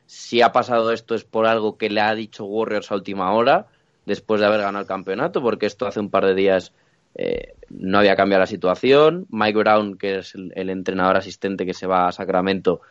Si 0.08 0.42
ha 0.42 0.52
pasado 0.52 0.92
esto 0.94 1.14
es 1.14 1.26
por 1.26 1.46
algo 1.46 1.78
que 1.78 1.90
le 1.90 2.02
ha 2.02 2.16
dicho 2.16 2.46
Warriors 2.46 2.90
a 2.92 2.96
última 2.96 3.34
hora, 3.34 3.68
después 4.06 4.40
de 4.40 4.48
haber 4.48 4.62
ganado 4.62 4.82
el 4.82 4.88
campeonato, 4.88 5.42
porque 5.42 5.66
esto 5.66 5.86
hace 5.88 6.00
un 6.00 6.10
par 6.10 6.26
de 6.26 6.36
días 6.36 6.72
eh, 7.16 7.56
no 7.70 8.00
había 8.00 8.16
cambiado 8.16 8.42
la 8.42 8.48
situación. 8.48 9.26
Mike 9.30 9.58
Brown, 9.58 9.98
que 9.98 10.20
es 10.20 10.36
el, 10.36 10.52
el 10.56 10.70
entrenador 10.70 11.18
asistente 11.18 11.66
que 11.66 11.74
se 11.74 11.88
va 11.88 12.08
a 12.08 12.12
Sacramento, 12.12 12.82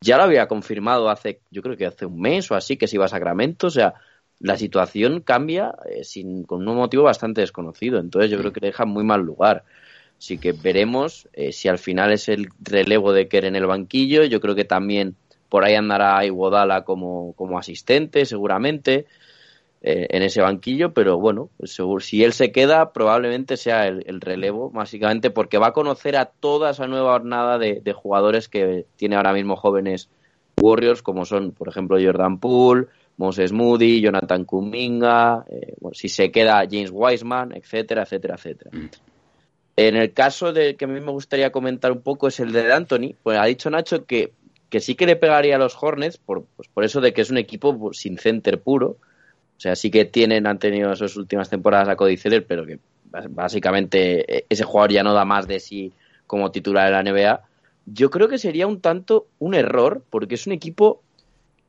ya 0.00 0.16
lo 0.16 0.24
había 0.24 0.48
confirmado 0.48 1.10
hace, 1.10 1.40
yo 1.50 1.62
creo 1.62 1.76
que 1.76 1.86
hace 1.86 2.06
un 2.06 2.20
mes 2.20 2.50
o 2.50 2.54
así, 2.54 2.76
que 2.76 2.86
se 2.86 2.96
iba 2.96 3.04
a 3.04 3.08
Sacramento. 3.08 3.66
O 3.68 3.70
sea, 3.70 3.94
la 4.38 4.56
situación 4.56 5.20
cambia 5.20 5.74
eh, 5.88 6.04
sin, 6.04 6.44
con 6.44 6.66
un 6.66 6.76
motivo 6.76 7.04
bastante 7.04 7.42
desconocido. 7.42 8.00
Entonces 8.00 8.30
yo 8.30 8.38
creo 8.38 8.52
que 8.52 8.60
le 8.60 8.68
deja 8.68 8.86
muy 8.86 9.04
mal 9.04 9.20
lugar. 9.20 9.64
Así 10.18 10.38
que 10.38 10.52
veremos 10.52 11.28
eh, 11.32 11.52
si 11.52 11.68
al 11.68 11.78
final 11.78 12.12
es 12.12 12.28
el 12.28 12.48
relevo 12.60 13.12
de 13.12 13.28
Kerr 13.28 13.44
en 13.46 13.56
el 13.56 13.66
banquillo. 13.66 14.24
Yo 14.24 14.40
creo 14.40 14.54
que 14.54 14.64
también 14.64 15.16
por 15.48 15.64
ahí 15.64 15.74
andará 15.74 16.24
Iguodala 16.24 16.84
como, 16.84 17.34
como 17.34 17.58
asistente, 17.58 18.24
seguramente, 18.24 19.06
eh, 19.82 20.06
en 20.10 20.22
ese 20.22 20.40
banquillo. 20.40 20.92
Pero 20.92 21.18
bueno, 21.18 21.50
pues 21.56 21.74
seguro, 21.74 22.00
si 22.00 22.24
él 22.24 22.32
se 22.32 22.52
queda, 22.52 22.92
probablemente 22.92 23.56
sea 23.56 23.86
el, 23.86 24.04
el, 24.06 24.20
relevo, 24.20 24.70
básicamente 24.70 25.30
porque 25.30 25.58
va 25.58 25.68
a 25.68 25.72
conocer 25.72 26.16
a 26.16 26.26
toda 26.26 26.70
esa 26.70 26.86
nueva 26.86 27.12
jornada 27.12 27.58
de, 27.58 27.80
de 27.80 27.92
jugadores 27.92 28.48
que 28.48 28.86
tiene 28.96 29.16
ahora 29.16 29.32
mismo 29.32 29.56
jóvenes 29.56 30.10
Warriors, 30.60 31.02
como 31.02 31.24
son, 31.24 31.52
por 31.52 31.68
ejemplo, 31.68 31.98
Jordan 32.00 32.38
Poole, 32.38 32.86
Moses 33.16 33.52
Moody, 33.52 34.00
Jonathan 34.00 34.44
Kuminga, 34.44 35.44
eh, 35.50 35.74
bueno, 35.80 35.94
si 35.94 36.08
se 36.08 36.30
queda 36.30 36.66
James 36.70 36.90
Wiseman, 36.92 37.52
etcétera, 37.54 38.02
etcétera, 38.02 38.36
etcétera. 38.36 38.70
Mm. 38.72 38.88
En 39.76 39.96
el 39.96 40.12
caso 40.12 40.52
de 40.52 40.76
que 40.76 40.84
a 40.84 40.88
mí 40.88 41.00
me 41.00 41.10
gustaría 41.10 41.52
comentar 41.52 41.92
un 41.92 42.02
poco 42.02 42.28
es 42.28 42.40
el 42.40 42.52
de 42.52 42.72
Anthony, 42.72 43.14
pues 43.22 43.38
ha 43.38 43.44
dicho 43.44 43.70
Nacho 43.70 44.04
que, 44.04 44.32
que 44.68 44.80
sí 44.80 44.94
que 44.94 45.06
le 45.06 45.16
pegaría 45.16 45.56
a 45.56 45.58
los 45.58 45.76
Hornets 45.80 46.18
por, 46.18 46.44
pues 46.56 46.68
por 46.68 46.84
eso 46.84 47.00
de 47.00 47.12
que 47.12 47.22
es 47.22 47.30
un 47.30 47.38
equipo 47.38 47.92
sin 47.92 48.18
center 48.18 48.60
puro. 48.60 48.96
O 49.60 49.62
sea, 49.62 49.76
sí 49.76 49.90
que 49.90 50.06
tienen, 50.06 50.46
han 50.46 50.58
tenido 50.58 50.96
sus 50.96 51.18
últimas 51.18 51.50
temporadas 51.50 51.86
a 51.86 51.94
Cody 51.94 52.16
Zeller, 52.16 52.46
pero 52.46 52.64
que 52.64 52.78
básicamente 53.28 54.38
e, 54.38 54.46
ese 54.48 54.64
jugador 54.64 54.90
ya 54.90 55.02
no 55.02 55.12
da 55.12 55.26
más 55.26 55.46
de 55.46 55.60
sí 55.60 55.92
como 56.26 56.50
titular 56.50 56.86
de 56.86 56.92
la 56.92 57.02
NBA. 57.02 57.42
Yo 57.84 58.08
creo 58.08 58.26
que 58.26 58.38
sería 58.38 58.66
un 58.66 58.80
tanto 58.80 59.26
un 59.38 59.52
error, 59.52 60.02
porque 60.08 60.36
es 60.36 60.46
un 60.46 60.54
equipo 60.54 61.02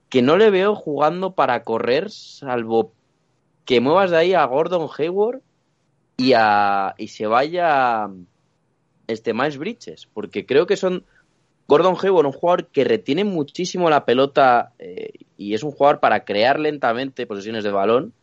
que 0.08 0.22
no 0.22 0.38
le 0.38 0.52
veo 0.52 0.74
jugando 0.74 1.34
para 1.34 1.66
correr, 1.66 2.10
salvo 2.12 2.94
que 3.66 3.82
muevas 3.82 4.12
de 4.12 4.18
ahí 4.20 4.34
a 4.36 4.46
Gordon 4.46 4.88
Hayward 4.98 5.42
y, 6.16 6.32
a, 6.34 6.96
y 6.98 7.10
se 7.10 7.28
vaya 7.28 8.10
este 9.08 9.34
Miles 9.34 9.58
Bridges, 9.58 10.08
porque 10.14 10.46
creo 10.46 10.66
que 10.66 10.78
son 10.78 11.04
Gordon 11.68 11.96
Hayward, 12.02 12.26
un 12.26 12.32
jugador 12.32 12.68
que 12.68 12.84
retiene 12.84 13.24
muchísimo 13.24 13.90
la 13.90 14.06
pelota 14.06 14.72
eh, 14.80 15.12
y 15.38 15.54
es 15.54 15.64
un 15.64 15.72
jugador 15.72 16.00
para 16.00 16.26
crear 16.26 16.60
lentamente 16.60 17.26
posesiones 17.26 17.64
de 17.64 17.72
balón. 17.72 18.14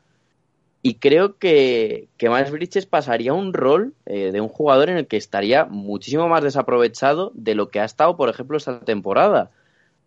Y 0.81 0.95
creo 0.95 1.39
que, 1.39 2.09
que 2.19 2.29
Miles 2.29 2.53
Bridges 2.53 2.87
pasaría 2.87 3.33
un 3.33 3.53
rol 3.53 3.95
eh, 4.07 4.31
de 4.33 4.41
un 4.41 4.49
jugador 4.49 4.91
en 4.91 4.99
el 4.99 5.07
que 5.07 5.17
estaría 5.17 5.65
muchísimo 5.65 6.29
más 6.29 6.43
desaprovechado 6.43 7.33
de 7.35 7.55
lo 7.55 7.69
que 7.69 7.81
ha 7.81 7.85
estado, 7.85 8.17
por 8.17 8.29
ejemplo, 8.29 8.57
esta 8.57 8.81
temporada 8.81 9.51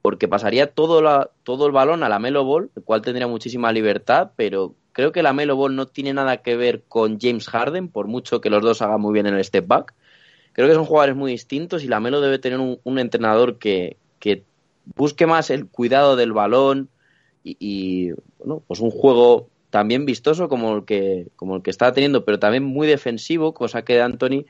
porque 0.01 0.27
pasaría 0.27 0.67
todo, 0.67 1.01
la, 1.01 1.29
todo 1.43 1.67
el 1.67 1.71
balón 1.71 2.03
a 2.03 2.09
la 2.09 2.19
Melo 2.19 2.43
Ball, 2.43 2.71
el 2.75 2.83
cual 2.83 3.01
tendría 3.01 3.27
muchísima 3.27 3.71
libertad, 3.71 4.31
pero 4.35 4.75
creo 4.93 5.11
que 5.11 5.23
la 5.23 5.33
Melo 5.33 5.55
Ball 5.55 5.75
no 5.75 5.85
tiene 5.85 6.13
nada 6.13 6.37
que 6.37 6.55
ver 6.55 6.83
con 6.87 7.19
James 7.19 7.47
Harden, 7.47 7.87
por 7.87 8.07
mucho 8.07 8.41
que 8.41 8.49
los 8.49 8.63
dos 8.63 8.81
hagan 8.81 9.01
muy 9.01 9.13
bien 9.13 9.27
en 9.27 9.35
el 9.35 9.43
step 9.43 9.67
back. 9.67 9.93
Creo 10.53 10.67
que 10.67 10.75
son 10.75 10.85
jugadores 10.85 11.15
muy 11.15 11.31
distintos 11.31 11.83
y 11.83 11.87
la 11.87 11.99
Melo 11.99 12.21
debe 12.21 12.39
tener 12.39 12.59
un, 12.59 12.99
entrenador 12.99 13.57
que, 13.57 13.97
que, 14.19 14.43
busque 14.95 15.25
más 15.27 15.49
el 15.49 15.67
cuidado 15.67 16.15
del 16.15 16.33
balón 16.33 16.89
y, 17.43 17.55
y, 17.59 18.11
bueno, 18.39 18.63
pues 18.67 18.79
un 18.79 18.91
juego 18.91 19.47
también 19.69 20.05
vistoso 20.05 20.49
como 20.49 20.75
el 20.75 20.85
que 20.85 21.27
como 21.35 21.55
el 21.55 21.61
que 21.61 21.69
está 21.69 21.93
teniendo, 21.93 22.25
pero 22.25 22.39
también 22.39 22.63
muy 22.63 22.87
defensivo, 22.87 23.53
cosa 23.53 23.83
que 23.83 24.01
Anthony 24.01 24.45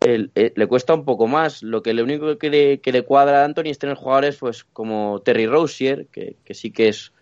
el, 0.00 0.30
el, 0.34 0.52
le 0.54 0.66
cuesta 0.66 0.94
un 0.94 1.04
poco 1.04 1.26
más. 1.26 1.62
Lo 1.62 1.82
que 1.82 1.92
lo 1.92 2.04
único 2.04 2.38
que 2.38 2.50
le, 2.50 2.80
que 2.80 3.02
cuadra 3.02 3.42
a 3.42 3.44
Anthony 3.44 3.66
es 3.66 3.78
tener 3.78 3.96
jugadores 3.96 4.36
pues 4.36 4.64
como 4.64 5.20
Terry 5.24 5.46
Rozier, 5.46 6.06
que, 6.06 6.36
que 6.44 6.54
sí 6.54 6.70
que 6.70 6.88
es 6.88 7.12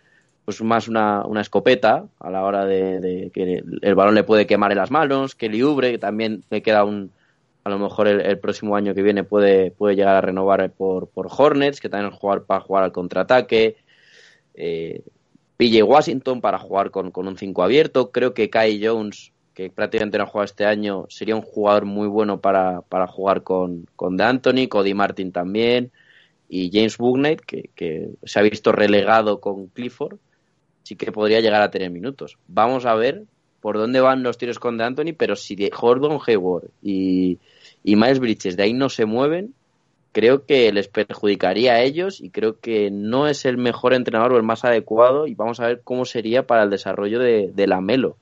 pues 0.45 0.61
más 0.63 0.89
una, 0.89 1.25
una, 1.25 1.41
escopeta 1.41 2.07
a 2.19 2.31
la 2.31 2.43
hora 2.43 2.65
de, 2.65 2.99
de, 2.99 3.31
que 3.33 3.63
el 3.83 3.95
balón 3.95 4.17
le 4.17 4.25
puede 4.25 4.47
quemar 4.47 4.73
en 4.73 4.79
las 4.79 4.91
manos, 4.91 5.37
Kelly 5.37 5.63
Ubre, 5.63 5.93
que 5.93 5.99
también 5.99 6.43
le 6.51 6.63
queda 6.63 6.83
un 6.83 7.13
a 7.65 7.71
lo 7.71 7.79
mejor 7.79 8.09
el, 8.09 8.39
próximo 8.39 8.77
año 8.77 8.95
que 8.95 9.03
viene 9.03 9.25
puede, 9.25 9.71
puede 9.71 9.95
llegar 9.97 10.17
a 10.17 10.21
renovar 10.21 10.71
por, 10.73 11.09
por 11.09 11.29
Hornets, 11.31 11.81
que 11.81 11.89
también 11.89 12.11
jugar 12.11 12.45
para 12.45 12.61
jugar 12.61 12.85
al 12.85 12.93
contraataque. 12.93 13.77
Eh, 14.55 15.03
PJ 15.57 15.85
Washington 15.85 16.41
para 16.41 16.59
jugar 16.59 16.91
con, 16.91 17.11
con 17.11 17.29
un 17.29 17.39
5 17.39 17.63
abierto. 17.63 18.11
Creo 18.11 18.35
que 18.35 18.51
Kai 18.51 18.85
Jones 18.85 19.33
que 19.55 19.71
prácticamente 19.71 20.19
no 20.19 20.25
ha 20.25 20.27
jugado 20.27 20.45
este 20.45 20.65
año, 20.65 21.07
sería 21.09 21.37
un 21.37 21.43
jugador 21.43 21.85
muy 21.85 22.09
bueno 22.09 22.41
para, 22.41 22.83
para 22.83 23.07
jugar 23.07 23.43
con, 23.43 23.87
con 23.97 24.17
De 24.17 24.25
Anthony, 24.25 24.69
Cody 24.69 24.95
Martin 24.95 25.33
también, 25.33 25.93
y 26.49 26.71
James 26.73 26.99
Booknight, 26.99 27.41
que, 27.41 27.71
que, 27.75 28.11
se 28.25 28.39
ha 28.39 28.43
visto 28.43 28.73
relegado 28.73 29.41
con 29.41 29.69
Clifford, 29.69 30.19
sí 30.83 30.97
que 30.97 31.13
podría 31.13 31.41
llegar 31.41 31.63
a 31.63 31.71
tener 31.71 31.91
minutos. 31.91 32.39
Vamos 32.47 32.87
a 32.87 32.95
ver 32.95 33.25
por 33.63 33.79
dónde 33.79 34.01
van 34.01 34.23
los 34.23 34.37
tiros 34.37 34.59
con 34.59 34.77
De 34.77 34.85
Anthony, 34.85 35.15
pero 35.17 35.35
si 35.35 35.57
de 35.57 35.71
Gordon 35.71 36.19
Hayward 36.27 36.69
y, 36.83 37.39
y 37.83 37.97
Miles 37.97 38.19
Bridges 38.19 38.57
de 38.59 38.65
ahí 38.65 38.75
no 38.75 38.91
se 38.91 39.07
mueven, 39.07 39.55
creo 40.13 40.45
que 40.45 40.71
les 40.73 40.89
perjudicaría 40.89 41.73
a 41.73 41.81
ellos 41.81 42.21
y 42.21 42.29
creo 42.29 42.61
que 42.61 42.91
no 42.91 43.27
es 43.29 43.47
el 43.47 43.57
mejor 43.57 43.95
entrenador 43.95 44.35
o 44.35 44.37
el 44.37 44.43
más 44.43 44.67
adecuado 44.67 45.27
y 45.27 45.35
vamos 45.35 45.61
a 45.61 45.69
ver 45.69 45.81
cómo 45.83 46.05
sería 46.05 46.47
para 46.47 46.65
el 46.65 46.71
desarrollo 46.71 47.19
de, 47.19 47.51
de 47.55 47.67
la 47.67 47.81
Melo 47.81 48.19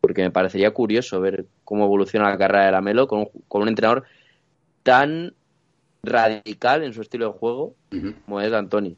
porque 0.00 0.22
me 0.22 0.30
parecería 0.30 0.70
curioso 0.70 1.20
ver 1.20 1.46
cómo 1.64 1.84
evoluciona 1.84 2.30
la 2.30 2.38
carrera 2.38 2.66
de 2.66 2.72
Lamelo 2.72 3.08
con, 3.08 3.28
con 3.48 3.62
un 3.62 3.68
entrenador 3.68 4.04
tan 4.82 5.34
radical 6.02 6.84
en 6.84 6.94
su 6.94 7.02
estilo 7.02 7.26
de 7.26 7.38
juego 7.38 7.74
uh 7.92 7.96
-huh. 7.96 8.14
como 8.24 8.40
es 8.40 8.52
Antoni. 8.52 8.96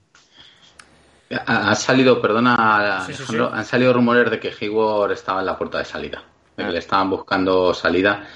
Ha, 1.31 1.71
ha 1.71 1.75
salido, 1.75 2.21
perdona, 2.21 3.05
sí, 3.07 3.15
sí, 3.15 3.25
sí. 3.29 3.37
han 3.39 3.65
salido 3.65 3.93
rumores 3.93 4.31
de 4.31 4.41
que 4.41 4.53
Hayward 4.61 5.13
estaba 5.13 5.41
en 5.41 5.47
la 5.47 5.57
puerta 5.57 5.79
de 5.79 5.85
salida, 5.85 6.23
de 6.57 6.65
que 6.65 6.71
le 6.73 6.79
estaban 6.79 7.09
buscando 7.11 7.73
salida. 7.73 8.27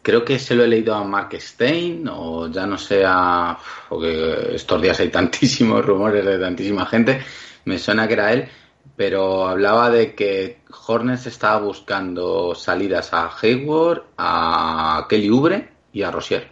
Creo 0.00 0.24
que 0.24 0.38
se 0.38 0.54
lo 0.54 0.62
he 0.62 0.68
leído 0.68 0.94
a 0.94 1.02
Mark 1.02 1.30
Stein 1.40 2.08
o 2.08 2.46
ya 2.48 2.64
no 2.64 2.78
sé 2.78 3.02
a... 3.04 3.58
porque 3.88 4.50
estos 4.54 4.80
días 4.80 5.00
hay 5.00 5.08
tantísimos 5.10 5.84
rumores 5.84 6.24
de 6.24 6.38
tantísima 6.38 6.86
gente, 6.86 7.20
me 7.64 7.78
suena 7.78 8.06
que 8.06 8.14
era 8.14 8.32
él, 8.32 8.48
pero 8.94 9.48
hablaba 9.48 9.90
de 9.90 10.14
que 10.14 10.60
Hornets 10.86 11.26
estaba 11.26 11.58
buscando 11.58 12.54
salidas 12.54 13.12
a 13.12 13.30
Hayward, 13.42 14.04
a 14.16 15.06
Kelly 15.08 15.28
Oubre 15.28 15.68
y 15.92 16.02
a 16.02 16.10
Rosier. 16.10 16.48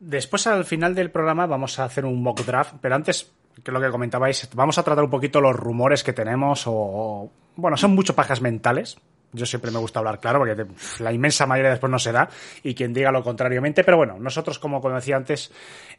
Después, 0.00 0.46
al 0.46 0.64
final 0.64 0.94
del 0.94 1.10
programa, 1.10 1.46
vamos 1.46 1.78
a 1.78 1.84
hacer 1.84 2.04
un 2.04 2.22
mock 2.22 2.44
draft, 2.44 2.74
pero 2.80 2.94
antes, 2.94 3.32
que 3.62 3.72
lo 3.72 3.80
que 3.80 3.90
comentabais, 3.90 4.48
vamos 4.54 4.78
a 4.78 4.82
tratar 4.82 5.04
un 5.04 5.10
poquito 5.10 5.40
los 5.40 5.56
rumores 5.56 6.02
que 6.02 6.12
tenemos, 6.12 6.64
o. 6.66 7.30
Bueno, 7.56 7.76
son 7.76 7.92
mucho 7.94 8.14
pajas 8.14 8.40
mentales. 8.40 8.98
Yo 9.32 9.44
siempre 9.44 9.70
me 9.70 9.78
gusta 9.78 9.98
hablar 9.98 10.20
claro, 10.20 10.38
porque 10.38 10.66
la 11.00 11.12
inmensa 11.12 11.46
mayoría 11.46 11.70
después 11.70 11.90
no 11.90 11.98
se 11.98 12.12
da, 12.12 12.30
y 12.62 12.74
quien 12.74 12.94
diga 12.94 13.12
lo 13.12 13.22
contrariamente. 13.22 13.84
Pero 13.84 13.98
bueno, 13.98 14.16
nosotros, 14.18 14.58
como, 14.58 14.80
como 14.80 14.94
decía 14.94 15.16
antes, 15.16 15.52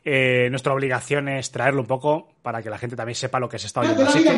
eh, 0.03 0.47
nuestra 0.49 0.73
obligación 0.73 1.29
es 1.29 1.51
traerlo 1.51 1.81
un 1.81 1.87
poco 1.87 2.29
para 2.41 2.63
que 2.63 2.71
la 2.71 2.79
gente 2.79 2.95
también 2.95 3.15
sepa 3.15 3.39
lo 3.39 3.47
que 3.47 3.59
se 3.59 3.67
está 3.67 3.81
oyendo. 3.81 4.03
Así 4.03 4.23
que... 4.23 4.35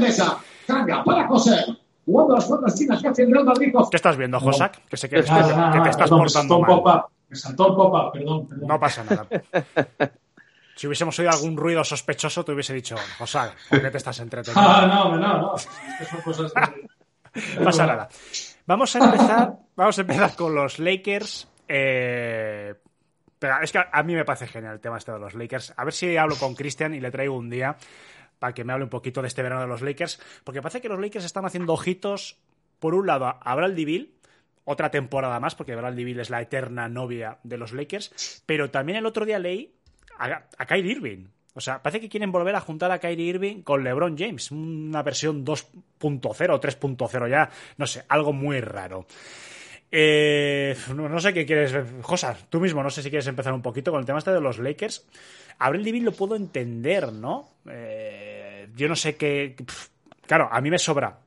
Cambia 0.68 1.04
para 1.06 1.26
José. 1.28 1.56
Jugando 2.06 2.36
las 2.36 2.46
cuerdas 2.46 2.76
chinas 2.76 3.02
que 3.02 3.08
hace 3.08 3.24
el 3.24 3.32
Real 3.32 3.46
Madrid. 3.46 3.74
¿Qué 3.90 3.96
estás 3.96 4.18
viendo, 4.18 4.40
Josak? 4.40 4.86
Que 4.88 4.98
sé 4.98 5.08
que, 5.08 5.24
ah, 5.30 5.72
te 5.72 5.90
estás 5.90 6.10
perdón, 6.10 6.20
portando 6.20 6.60
mal. 6.60 7.04
Me 7.30 7.36
saltó 7.38 7.68
el 7.70 7.76
pop 7.76 8.14
perdón, 8.14 8.48
perdón. 8.48 8.68
No 8.68 8.80
pasa 8.80 9.06
nada. 9.06 9.26
Si 10.82 10.88
hubiésemos 10.88 11.20
oído 11.20 11.30
algún 11.30 11.56
ruido 11.56 11.84
sospechoso, 11.84 12.44
te 12.44 12.54
hubiese 12.54 12.74
dicho, 12.74 12.96
Josak, 13.20 13.56
¿por 13.70 13.84
qué 13.84 13.92
te 13.92 13.98
estás 13.98 14.18
entreteniendo? 14.18 14.68
Ah, 14.68 14.88
no, 14.88 15.16
no, 15.16 15.38
no. 15.38 15.56
Son 15.56 16.22
cosas 16.24 16.52
de... 16.56 17.64
pasa 17.64 17.86
nada. 17.86 18.10
Vamos 18.66 18.96
a 18.96 19.06
empezar, 19.06 19.60
vamos 19.76 19.96
a 20.00 20.02
empezar 20.02 20.36
con 20.36 20.56
los 20.56 20.80
Lakers. 20.80 21.48
Eh, 21.68 22.74
pero 23.38 23.62
es 23.62 23.72
que 23.72 23.80
a 23.92 24.02
mí 24.02 24.16
me 24.16 24.26
parece 24.26 24.48
genial 24.48 24.74
el 24.74 24.80
tema 24.80 24.98
este 24.98 25.12
de 25.12 25.20
los 25.20 25.36
Lakers. 25.36 25.72
A 25.78 25.84
ver 25.84 25.94
si 25.94 26.18
hablo 26.18 26.36
con 26.36 26.56
Christian 26.56 26.96
y 26.96 27.00
le 27.00 27.12
traigo 27.12 27.38
un 27.38 27.52
día 27.52 27.78
para 28.40 28.56
que 28.56 28.64
me 28.64 28.74
hable 28.74 28.86
un 28.86 28.90
poquito 28.90 29.22
de 29.22 29.28
este 29.28 29.44
verano 29.44 29.62
de 29.62 29.68
los 29.68 29.84
Lakers. 29.84 30.20
Porque 30.44 30.64
parece 30.64 30.82
que 30.82 30.90
los 30.90 31.00
Lakers 31.00 31.26
están 31.26 31.46
haciendo 31.46 31.74
ojitos, 31.74 32.40
por 32.80 32.96
un 32.96 33.06
lado, 33.06 33.38
a 33.40 33.54
Bradley 33.56 34.16
otra 34.64 34.90
temporada 34.90 35.40
más, 35.40 35.54
porque 35.54 35.76
Bradley 35.76 36.20
es 36.20 36.32
la 36.32 36.42
eterna 36.42 36.90
novia 36.90 37.38
de 37.44 37.58
los 37.58 37.72
Lakers. 37.72 38.42
Pero 38.48 38.72
también 38.72 38.98
el 38.98 39.06
otro 39.06 39.28
día 39.28 39.38
leí 39.38 39.76
a, 40.26 40.48
a 40.58 40.66
Kyrie 40.66 40.92
Irving. 40.92 41.26
O 41.54 41.60
sea, 41.60 41.82
parece 41.82 42.00
que 42.00 42.10
quieren 42.10 42.32
volver 42.32 42.56
a 42.56 42.62
juntar 42.62 42.92
a 42.92 43.00
Kyrie 43.00 43.28
Irving 43.28 43.62
con 43.62 43.84
LeBron 43.84 44.18
James, 44.18 44.52
una 44.52 45.04
versión 45.04 45.46
2.0 45.46 45.70
o 46.02 46.62
3.0 46.62 47.30
ya, 47.30 47.50
no 47.78 47.86
sé, 47.86 48.04
algo 48.08 48.32
muy 48.32 48.62
raro. 48.62 49.06
Eh, 49.94 50.74
no, 50.96 51.20
sé 51.20 51.34
qué 51.34 51.46
quieres, 51.46 51.76
Josas, 52.02 52.46
tú 52.50 52.62
mismo, 52.62 52.82
no 52.82 52.90
sé 52.90 53.04
si 53.04 53.10
quieres 53.10 53.28
empezar 53.28 53.52
un 53.52 53.62
poquito 53.62 53.92
con 53.92 54.00
el 54.00 54.06
tema 54.06 54.20
este 54.20 54.32
de 54.32 54.40
los 54.40 54.58
Lakers. 54.60 55.06
Abril 55.60 55.84
Divin 55.84 56.06
lo 56.06 56.14
puedo 56.14 56.38
entender, 56.38 57.12
¿no? 57.12 57.50
Eh, 57.70 58.70
yo 58.76 58.88
no 58.88 58.96
sé 58.96 59.18
qué. 59.18 59.56
Claro, 60.26 60.48
a 60.50 60.62
mí 60.62 60.72
me 60.72 60.80
sobra 60.80 61.20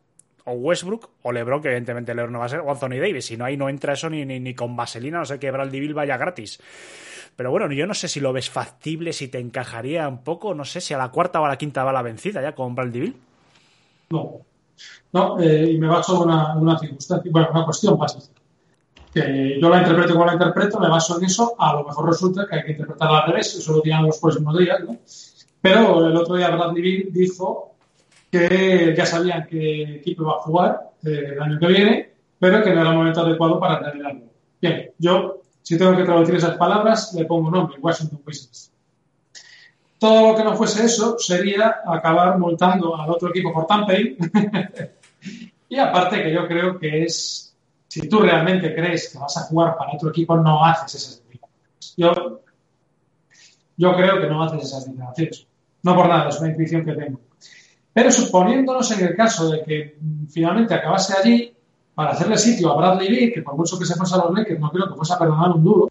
o 0.44 0.52
Westbrook 0.52 1.10
o 1.22 1.32
LeBron, 1.32 1.60
que 1.60 1.68
evidentemente 1.68 2.14
LeBron 2.14 2.32
no 2.32 2.38
va 2.38 2.46
a 2.46 2.48
ser, 2.48 2.60
o 2.60 2.70
Anthony 2.70 3.00
Davis. 3.00 3.26
Si 3.26 3.36
no, 3.36 3.44
ahí 3.44 3.56
no 3.56 3.68
entra 3.68 3.92
eso 3.92 4.08
ni, 4.08 4.24
ni, 4.24 4.54
con 4.54 4.76
vaselina, 4.76 5.18
no 5.18 5.24
sé 5.24 5.38
que 5.38 5.50
Bradley 5.50 5.80
Bill 5.80 5.94
vaya 5.94 6.16
gratis. 6.16 6.58
Pero 7.36 7.51
bueno, 7.51 7.73
yo 7.73 7.86
no 7.86 7.94
sé 7.94 8.09
si 8.09 8.20
lo 8.20 8.32
ves 8.32 8.48
factible, 8.48 9.12
si 9.12 9.28
te 9.28 9.39
encajaría 9.39 10.09
un 10.09 10.23
poco, 10.23 10.55
no 10.55 10.65
sé 10.65 10.81
si 10.81 10.94
a 10.94 10.98
la 10.98 11.11
cuarta 11.11 11.40
o 11.40 11.44
a 11.44 11.48
la 11.48 11.59
quinta 11.59 11.82
va 11.85 11.93
la 11.93 12.02
vencida 12.02 12.40
ya 12.40 12.55
con 12.55 12.74
Bill. 12.74 13.16
No. 14.11 14.40
No, 15.12 15.40
eh, 15.40 15.73
y 15.73 15.78
me 15.78 15.86
baso 15.86 16.16
en 16.16 16.31
una, 16.31 16.56
una 16.56 16.78
circunstancia, 16.78 17.31
bueno, 17.32 17.48
una 17.52 17.65
cuestión 17.65 17.97
básica. 17.97 18.27
Que 19.12 19.59
yo 19.61 19.69
la 19.69 19.78
interpreto 19.78 20.12
como 20.12 20.27
la 20.27 20.32
interpreto, 20.32 20.81
me 20.81 20.89
baso 20.89 21.19
en 21.19 21.24
eso, 21.27 21.55
a 21.59 21.73
lo 21.74 21.85
mejor 21.85 22.09
resulta 22.09 22.47
que 22.48 22.56
hay 22.56 22.65
que 22.65 22.73
interpretarla 22.73 23.20
al 23.20 23.31
revés, 23.31 23.55
eso 23.55 23.74
lo 23.74 23.81
dirán 23.81 24.06
los 24.06 24.19
próximos 24.19 24.59
días, 24.59 24.81
¿no? 24.81 24.98
Pero 25.61 26.06
el 26.06 26.16
otro 26.16 26.35
día 26.35 26.51
Bradley 26.51 26.82
Bill 26.82 27.12
dijo 27.12 27.77
que 28.31 28.93
ya 28.97 29.06
sabían 29.06 29.47
qué 29.47 29.97
equipo 29.97 30.24
iba 30.24 30.32
a 30.32 30.40
jugar 30.40 30.90
eh, 31.05 31.31
el 31.32 31.40
año 31.40 31.59
que 31.61 31.66
viene, 31.69 32.12
pero 32.39 32.62
que 32.62 32.74
no 32.74 32.81
era 32.81 32.90
el 32.90 32.97
momento 32.97 33.20
adecuado 33.20 33.61
para 33.61 33.81
terminarlo. 33.81 34.23
Bien, 34.61 34.90
yo, 34.98 35.43
si 35.65 35.78
tengo 35.78 35.97
que 35.97 36.05
traducir 36.05 36.35
esas 36.35 36.59
palabras, 36.59 37.15
le 37.15 37.24
pongo 37.24 37.49
un 37.49 37.55
nombre, 37.55 37.78
Washington 37.81 38.20
Wizards. 38.27 38.70
Todo 39.99 40.28
lo 40.28 40.36
que 40.36 40.45
no 40.45 40.55
fuese 40.55 40.85
eso 40.85 41.19
sería 41.19 41.77
acabar 41.86 42.39
multando 42.39 42.95
al 42.95 43.09
otro 43.09 43.31
equipo 43.31 43.51
por 43.51 43.66
tampering. 43.66 44.19
y 45.70 45.78
aparte 45.78 46.23
que 46.23 46.35
yo 46.35 46.47
creo 46.47 46.78
que 46.78 47.05
es, 47.05 47.57
si 47.89 48.07
tú 48.07 48.20
realmente 48.20 48.74
crees 48.74 49.11
que 49.11 49.19
vas 49.19 49.39
a 49.39 49.45
jugar 49.45 49.74
para 49.78 49.95
otro 49.95 50.11
equipo, 50.11 50.36
no 50.36 50.62
haces 50.62 50.97
esas 50.97 51.23
declaraciones. 51.31 51.95
Yo, 51.97 52.41
yo 53.78 53.97
creo 53.97 54.20
que 54.20 54.27
no 54.27 54.43
haces 54.43 54.65
esas 54.65 54.85
declaraciones. 54.85 55.47
No 55.82 55.97
por 55.97 56.11
nada, 56.11 56.28
es 56.28 56.39
una 56.41 56.51
intuición 56.51 56.85
que 56.85 56.93
tengo. 56.93 57.20
Pero 57.91 58.12
suponiéndonos 58.12 58.91
en 58.91 59.07
el 59.07 59.16
caso 59.16 59.49
de 59.49 59.62
que 59.62 59.97
mm, 59.99 60.27
finalmente 60.27 60.74
acabase 60.74 61.15
allí, 61.16 61.55
para 61.94 62.10
hacerle 62.10 62.36
sitio 62.38 62.72
a 62.72 62.76
Bradley 62.76 63.08
Lee, 63.08 63.32
que 63.32 63.42
por 63.42 63.56
mucho 63.56 63.78
que 63.78 63.84
se 63.84 63.94
fuese 63.94 64.14
a 64.14 64.18
los 64.18 64.32
Lakers, 64.34 64.60
no 64.60 64.70
creo 64.70 64.88
que 64.88 64.94
fuese 64.94 65.12
a 65.12 65.18
perdonar 65.18 65.50
un 65.52 65.64
duro, 65.64 65.90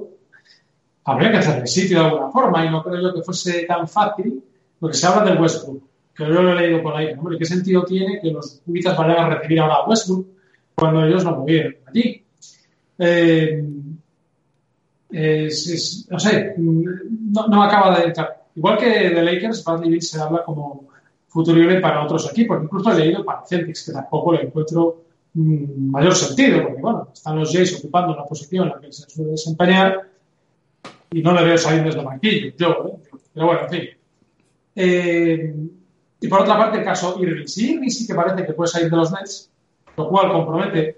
habría 1.06 1.32
que 1.32 1.38
hacerle 1.38 1.68
sitio 1.68 2.00
de 2.00 2.06
alguna 2.06 2.30
forma 2.30 2.66
y 2.66 2.70
no 2.70 2.84
creo 2.84 3.02
yo 3.02 3.14
que 3.14 3.22
fuese 3.22 3.64
tan 3.64 3.88
fácil, 3.88 4.44
porque 4.80 4.98
se 4.98 5.08
habla 5.08 5.24
del 5.24 5.42
Westbrook, 5.42 5.84
que 6.14 6.24
yo 6.24 6.42
lo 6.42 6.52
he 6.52 6.56
leído 6.56 6.82
por 6.84 6.96
ahí. 6.96 7.14
Hombre, 7.18 7.38
¿qué 7.38 7.46
sentido 7.46 7.84
tiene 7.84 8.20
que 8.22 8.32
los 8.32 8.62
Wizards 8.68 8.98
vayan 8.98 9.18
a 9.18 9.36
recibir 9.36 9.60
ahora 9.60 9.76
a 9.76 9.88
Westbrook 9.88 10.28
cuando 10.76 11.06
ellos 11.06 11.24
no 11.24 11.38
movieron 11.38 11.76
allí? 11.88 12.24
Eh, 13.00 13.64
no 16.10 16.20
sé, 16.20 16.56
no, 16.58 17.48
no 17.48 17.64
acaba 17.64 17.98
de 17.98 18.06
entrar. 18.06 18.44
Igual 18.56 18.78
que 18.78 19.10
de 19.10 19.22
Lakers, 19.24 19.64
Bradley 19.64 19.90
Beal 19.90 20.02
se 20.02 20.20
habla 20.20 20.44
como 20.44 20.88
futurible 21.28 21.80
para 21.80 22.04
otros 22.04 22.30
equipos. 22.30 22.62
Incluso 22.62 22.92
he 22.92 23.00
leído 23.00 23.24
para 23.26 23.46
Celtics, 23.46 23.86
que 23.86 23.92
tampoco 23.92 24.34
le 24.34 24.44
encuentro 24.44 25.04
mayor 25.34 26.16
sentido, 26.16 26.64
porque 26.64 26.82
bueno, 26.82 27.10
están 27.14 27.40
los 27.40 27.52
Jays 27.52 27.80
ocupando 27.80 28.14
una 28.14 28.26
posición 28.26 28.68
en 28.68 28.74
la 28.74 28.80
que 28.82 28.92
se 28.92 29.10
suele 29.10 29.32
desempeñar 29.32 30.10
y 31.12 31.22
no 31.22 31.34
le 31.34 31.44
veo 31.44 31.58
salir 31.58 31.84
desde 31.84 32.00
el 32.00 32.06
banquillo, 32.06 32.54
yo, 32.58 32.70
¿eh? 32.88 33.18
pero 33.34 33.46
bueno, 33.48 33.62
en 33.64 33.70
fin. 33.70 33.90
Eh, 34.76 35.56
y 36.22 36.28
por 36.28 36.42
otra 36.42 36.58
parte, 36.58 36.80
el 36.80 36.84
caso 36.84 37.18
Irving. 37.20 37.46
Si 37.48 37.74
Irving 37.74 37.90
sí 37.90 38.08
que 38.08 38.16
parece 38.16 38.46
que 38.46 38.54
puede 38.54 38.70
salir 38.70 38.90
de 38.90 38.98
los 38.98 39.12
Nets, 39.12 39.52
lo 39.98 40.08
cual 40.10 40.32
compromete 40.32 40.98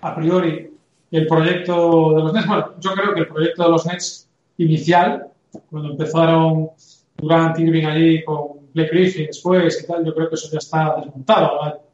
a 0.00 0.14
priori 0.14 0.70
el 1.10 1.26
proyecto 1.26 2.14
de 2.14 2.22
los 2.22 2.32
Nets. 2.32 2.46
Bueno, 2.46 2.74
yo 2.78 2.92
creo 2.92 3.14
que 3.14 3.20
el 3.20 3.28
proyecto 3.28 3.62
de 3.64 3.70
los 3.70 3.86
Nets 3.86 4.28
inicial, 4.58 5.28
cuando 5.70 5.92
empezaron 5.92 6.70
Durant 7.16 7.58
Irving 7.58 7.84
allí 7.84 8.24
con 8.24 8.70
Blake 8.74 8.90
Griffin 8.90 9.26
después 9.26 9.82
y 9.82 9.86
tal, 9.86 10.04
yo 10.04 10.14
creo 10.14 10.28
que 10.28 10.34
eso 10.34 10.48
ya 10.52 10.58
está 10.58 10.96
desmontado. 10.96 11.87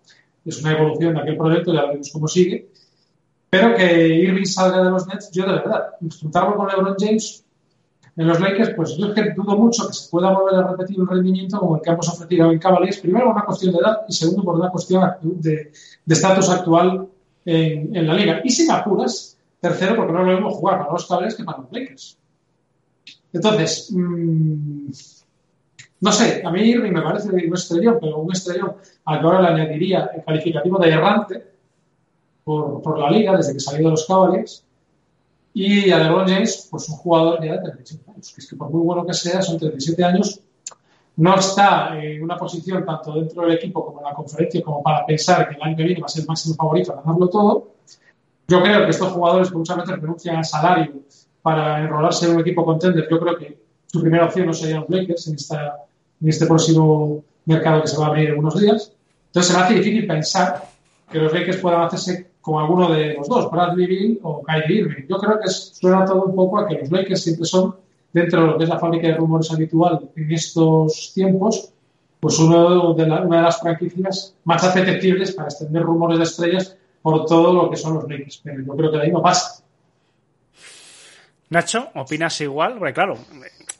Es 0.45 0.61
una 0.62 0.73
evolución 0.73 1.15
de 1.15 1.21
aquel 1.21 1.37
proyecto, 1.37 1.73
ya 1.73 1.83
veremos 1.83 2.11
cómo 2.12 2.29
sigue. 2.29 2.71
Pero 3.51 3.75
que 3.75 4.09
Irving 4.09 4.45
salga 4.45 4.83
de 4.83 4.91
los 4.91 5.07
Nets, 5.07 5.31
yo 5.31 5.47
de 5.47 5.53
verdad, 5.53 5.91
disfrutarlo 6.01 6.57
con 6.57 6.66
LeBron 6.66 6.97
James 6.99 7.45
en 8.16 8.29
los 8.29 8.41
Lakers, 8.41 8.75
pues 8.77 8.97
yo 8.97 9.07
es 9.07 9.15
que 9.15 9.31
dudo 9.31 9.57
mucho 9.57 9.89
que 9.89 9.95
se 9.95 10.09
pueda 10.09 10.33
volver 10.33 10.61
a 10.61 10.69
repetir 10.69 11.01
un 11.01 11.09
rendimiento 11.09 11.59
como 11.59 11.77
el 11.77 11.83
que 11.83 11.91
hemos 11.91 12.09
ofrecido 12.09 12.51
en 12.51 12.59
Cavaliers. 12.59 12.99
Primero, 12.99 13.27
por 13.27 13.35
una 13.35 13.45
cuestión 13.45 13.73
de 13.73 13.79
edad 13.79 13.99
y 14.09 14.12
segundo, 14.12 14.45
por 14.45 14.55
una 14.57 14.71
cuestión 14.71 15.03
de 15.23 15.73
estatus 16.07 16.49
actual 16.49 17.09
en, 17.45 17.95
en, 17.95 18.07
la 18.07 18.15
liga. 18.15 18.41
Y 18.45 18.51
si 18.51 18.66
me 18.66 18.75
apuras, 18.75 19.37
tercero, 19.61 19.97
porque 19.97 20.12
no 20.12 20.23
lo 20.23 20.33
mismo 20.33 20.51
jugar 20.51 20.79
para 20.79 20.93
los 20.93 21.07
Cavaliers 21.07 21.35
que 21.35 21.45
para 21.45 21.59
los 21.59 21.73
Lakers. 21.73 22.19
Entonces, 23.33 23.91
mmm, 23.93 24.91
no 26.05 26.12
sé, 26.12 26.43
a 26.44 26.51
mí 26.51 26.60
Irving 26.60 26.93
me 26.93 27.01
parece 27.01 27.31
un 27.31 27.55
estrellón, 27.55 27.97
pero 27.98 28.18
un 28.18 28.31
estrellón 28.31 28.74
al 29.06 29.20
que 29.20 29.26
ahora 29.26 29.40
le 29.40 29.48
añadiría 29.48 30.10
el 30.14 30.22
calificativo 30.22 30.78
de 30.78 30.90
errante 30.90 31.43
por, 32.44 32.82
por 32.82 32.98
la 32.98 33.10
liga 33.10 33.35
desde 33.35 33.55
que 33.55 33.60
salió 33.60 33.86
de 33.86 33.93
los 33.93 34.06
Cavaliers. 34.06 34.66
Y 35.55 35.90
a 35.90 36.01
LeBron 36.01 36.28
James, 36.28 36.68
pues 36.70 36.90
un 36.90 36.97
jugador 36.97 37.43
ya 37.43 37.52
de 37.52 37.62
37 37.62 38.10
años, 38.10 38.32
que 38.35 38.40
es 38.43 38.51
que 38.51 38.55
por 38.55 38.68
muy 38.68 38.82
bueno 38.82 39.06
que 39.06 39.14
sea, 39.14 39.40
son 39.40 39.59
37 39.59 40.05
años, 40.05 40.40
no 41.16 41.36
está 41.36 41.98
en 41.98 42.22
una 42.22 42.36
posición 42.36 42.85
tanto 42.85 43.14
dentro 43.14 43.40
del 43.40 43.52
equipo 43.52 43.86
como 43.86 44.01
en 44.01 44.05
la 44.05 44.12
conferencia 44.12 44.62
como 44.62 44.82
para 44.82 45.06
pensar 45.06 45.48
que 45.48 45.55
el 45.55 45.62
año 45.62 45.74
que 45.74 45.85
viene 45.85 46.01
va 46.02 46.05
a 46.05 46.09
ser 46.10 46.20
el 46.20 46.28
máximo 46.28 46.55
favorito 46.55 46.93
a 46.93 46.97
ganarlo 46.97 47.31
todo. 47.31 47.76
Yo 48.47 48.62
creo 48.62 48.85
que 48.85 48.90
estos 48.90 49.10
jugadores 49.10 49.51
que 49.51 49.56
muchas 49.56 49.78
veces 49.78 49.98
renuncian 49.98 50.36
al 50.36 50.44
salario 50.44 50.93
para 51.40 51.81
enrolarse 51.81 52.26
en 52.26 52.35
un 52.35 52.40
equipo 52.43 52.62
contender, 52.62 53.09
yo 53.10 53.18
creo 53.18 53.39
que 53.39 53.59
su 53.86 54.02
primera 54.02 54.26
opción 54.26 54.44
no 54.44 54.52
sería 54.52 54.81
los 54.81 54.90
Lakers 54.90 55.28
en, 55.28 55.36
esta, 55.36 55.86
en 56.20 56.28
este 56.28 56.47
próximo 56.47 57.23
mercado 57.47 57.82
que 57.82 57.89
se 57.89 57.99
va 57.99 58.07
a 58.07 58.09
abrir 58.09 58.31
en 58.31 58.39
unos 58.39 58.61
días. 58.61 58.93
Entonces 59.27 59.53
se 59.53 59.59
me 59.59 59.65
hace 59.65 59.74
difícil 59.74 60.07
pensar 60.07 60.65
que 61.11 61.19
los 61.19 61.32
Lakers 61.32 61.59
puedan 61.59 61.82
hacerse 61.82 62.31
con 62.41 62.61
alguno 62.61 62.93
de 62.93 63.15
los 63.15 63.28
dos, 63.28 63.51
Bradley 63.51 63.86
Beal 63.86 64.19
o 64.23 64.43
Kyrie 64.43 64.81
Irving. 64.81 65.07
Yo 65.09 65.16
creo 65.16 65.41
que 65.41 65.49
suena 65.49 66.05
todo 66.05 66.24
un 66.24 66.36
poco 66.36 66.59
a 66.59 66.69
que 66.69 66.74
los 66.74 66.91
Lakers 66.91 67.23
siempre 67.23 67.47
son, 67.47 67.74
dentro 68.12 68.43
de 68.43 68.47
lo 68.49 68.59
que 68.59 68.65
es 68.65 68.70
la 68.70 68.78
fábrica 68.78 69.09
de 69.09 69.15
rumores 69.15 69.51
habitual 69.51 70.11
en 70.15 70.31
estos 70.31 71.12
tiempos, 71.15 71.70
pues 72.20 72.39
uno 72.39 72.95
de 72.95 73.07
la, 73.07 73.23
una 73.23 73.39
de 73.39 73.43
las 73.43 73.61
franquicias 73.61 74.35
más 74.45 74.62
apetecibles 74.65 75.32
para 75.32 75.49
extender 75.49 75.82
rumores 75.82 76.19
de 76.19 76.24
estrellas 76.24 76.77
por 77.01 77.27
todo 77.27 77.53
lo 77.53 77.70
que 77.70 77.77
son 77.77 77.95
los 77.95 78.09
Lakers. 78.09 78.41
Pero 78.45 78.62
yo 78.62 78.77
creo 78.77 78.91
que 78.91 78.97
de 78.99 79.03
ahí 79.05 79.12
no 79.12 79.23
pasa. 79.23 79.65
Nacho, 81.51 81.89
¿opinas 81.95 82.41
igual? 82.41 82.78
Porque 82.78 82.95
claro, 82.95 83.19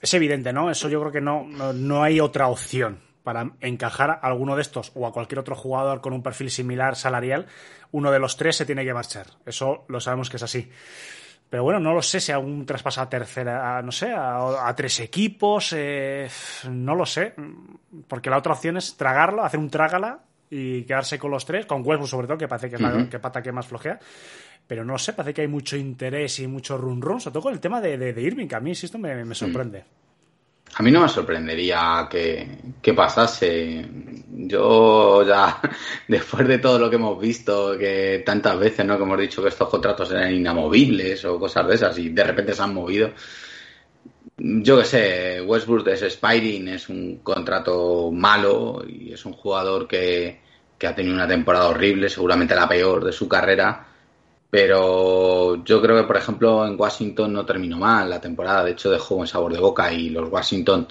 es 0.05 0.12
evidente, 0.12 0.52
¿no? 0.52 0.70
Eso 0.70 0.89
yo 0.90 1.01
creo 1.01 1.12
que 1.12 1.20
no, 1.22 1.44
no, 1.48 1.72
no 1.72 2.02
hay 2.02 2.20
otra 2.20 2.48
opción 2.48 3.01
para 3.22 3.52
encajar 3.62 4.10
a 4.10 4.14
alguno 4.16 4.55
de 4.55 4.60
estos 4.60 4.93
o 4.94 5.06
a 5.06 5.12
cualquier 5.12 5.39
otro 5.39 5.56
jugador 5.56 6.02
con 6.02 6.12
un 6.12 6.22
perfil 6.22 6.51
similar 6.51 6.94
salarial, 6.94 7.47
uno 7.90 8.10
de 8.10 8.18
los 8.18 8.36
tres 8.36 8.56
se 8.56 8.66
tiene 8.66 8.85
que 8.85 8.93
marchar. 8.93 9.28
Eso 9.47 9.86
lo 9.89 10.01
sabemos 10.01 10.28
que 10.28 10.36
es 10.36 10.43
así. 10.43 10.70
Pero 11.48 11.62
bueno, 11.62 11.81
no 11.81 11.94
lo 11.94 12.02
sé 12.02 12.20
si 12.20 12.32
algún 12.32 12.66
traspaso 12.66 13.01
a 13.01 13.09
tercera, 13.09 13.78
a, 13.78 13.82
no 13.82 13.93
sé, 13.93 14.12
a, 14.12 14.68
a 14.68 14.74
tres 14.76 15.01
equipos, 15.01 15.72
eh, 15.74 16.28
no 16.68 16.94
lo 16.94 17.06
sé. 17.06 17.35
Porque 18.06 18.28
la 18.28 18.36
otra 18.36 18.52
opción 18.52 18.76
es 18.76 18.97
tragarlo, 18.98 19.43
hacer 19.43 19.59
un 19.59 19.70
trágala 19.70 20.18
y 20.51 20.82
quedarse 20.82 21.18
con 21.18 21.31
los 21.31 21.47
tres, 21.47 21.64
con 21.64 21.81
Westbrook 21.81 22.09
sobre 22.09 22.26
todo, 22.26 22.36
que 22.36 22.48
parece 22.48 22.68
que 22.68 22.76
es 22.76 22.81
la 22.82 22.89
uh 22.89 22.98
-huh. 22.98 23.09
que 23.09 23.18
pata 23.18 23.43
que 23.43 23.52
más 23.52 23.66
flojea. 23.66 23.98
Pero 24.66 24.85
no 24.85 24.99
sé, 24.99 25.12
parece 25.12 25.35
que 25.35 25.43
hay 25.43 25.49
mucho 25.49 25.77
interés 25.77 26.41
y 26.41 26.47
mucho 26.47 26.78
run 26.78 27.03
run, 27.03 27.20
sobre 27.20 27.35
todo 27.35 27.43
con 27.43 27.53
el 27.53 27.61
tema 27.61 27.81
de, 27.81 27.99
de, 27.99 28.12
de 28.12 28.23
Irving, 28.23 28.47
que 28.47 28.55
a 28.55 28.61
mí, 28.61 28.70
insisto, 28.70 28.99
me, 28.99 29.24
me 29.24 29.35
sorprende. 29.35 29.81
Mm. 29.81 30.05
A 30.77 30.82
mí 30.82 30.91
no 30.91 31.03
me 31.03 31.09
sorprendería 31.09 32.09
que, 32.11 32.59
que, 32.82 32.95
pasase. 32.95 33.86
Yo 34.28 35.23
ya, 35.24 35.61
después 36.09 36.49
de 36.49 36.59
todo 36.59 36.78
lo 36.78 36.91
que 36.91 36.97
hemos 36.97 37.20
visto, 37.20 37.78
que 37.78 38.23
tantas 38.27 38.59
veces, 38.59 38.85
¿no? 38.85 38.97
Que 38.97 39.05
hemos 39.05 39.20
dicho 39.20 39.43
que 39.43 39.51
estos 39.51 39.69
contratos 39.69 40.11
eran 40.11 40.35
inamovibles 40.35 41.24
o 41.27 41.39
cosas 41.39 41.69
de 41.69 41.74
esas 41.77 41.99
y 41.99 42.09
de 42.09 42.24
repente 42.24 42.55
se 42.55 42.62
han 42.62 42.74
movido. 42.74 43.12
Yo 44.36 44.78
que 44.78 44.85
sé, 44.85 45.41
Westbrook 45.43 45.86
es 45.89 46.03
Spiring, 46.03 46.69
es 46.69 46.89
un 46.89 47.19
contrato 47.19 48.11
malo 48.11 48.82
y 48.85 49.12
es 49.12 49.24
un 49.27 49.35
jugador 49.35 49.86
que, 49.86 50.41
que 50.77 50.86
ha 50.89 50.95
tenido 50.95 51.15
una 51.15 51.28
temporada 51.28 51.69
horrible, 51.69 52.09
seguramente 52.09 52.57
la 52.57 52.69
peor 52.69 53.05
de 53.05 53.12
su 53.12 53.28
carrera 53.28 53.94
pero 54.55 55.64
yo 55.64 55.82
creo 55.82 55.97
que, 55.97 56.06
por 56.06 56.16
ejemplo, 56.16 56.64
en 56.64 56.81
Washington 56.81 57.32
no 57.32 57.44
terminó 57.44 57.76
mal 57.76 58.09
la 58.09 58.20
temporada. 58.20 58.62
De 58.62 58.70
hecho, 58.70 58.89
dejó 58.89 59.16
un 59.16 59.26
sabor 59.26 59.52
de 59.52 59.59
boca 59.59 59.93
y 59.93 60.10
los 60.10 60.31
Washington, 60.31 60.86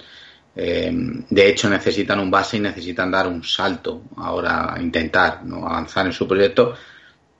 eh, 0.54 0.92
de 1.30 1.48
hecho, 1.48 1.70
necesitan 1.70 2.20
un 2.20 2.30
base 2.30 2.58
y 2.58 2.60
necesitan 2.60 3.10
dar 3.10 3.26
un 3.26 3.42
salto 3.42 4.02
ahora, 4.18 4.76
intentar 4.78 5.46
¿no? 5.46 5.66
avanzar 5.66 6.04
en 6.04 6.12
su 6.12 6.28
proyecto. 6.28 6.74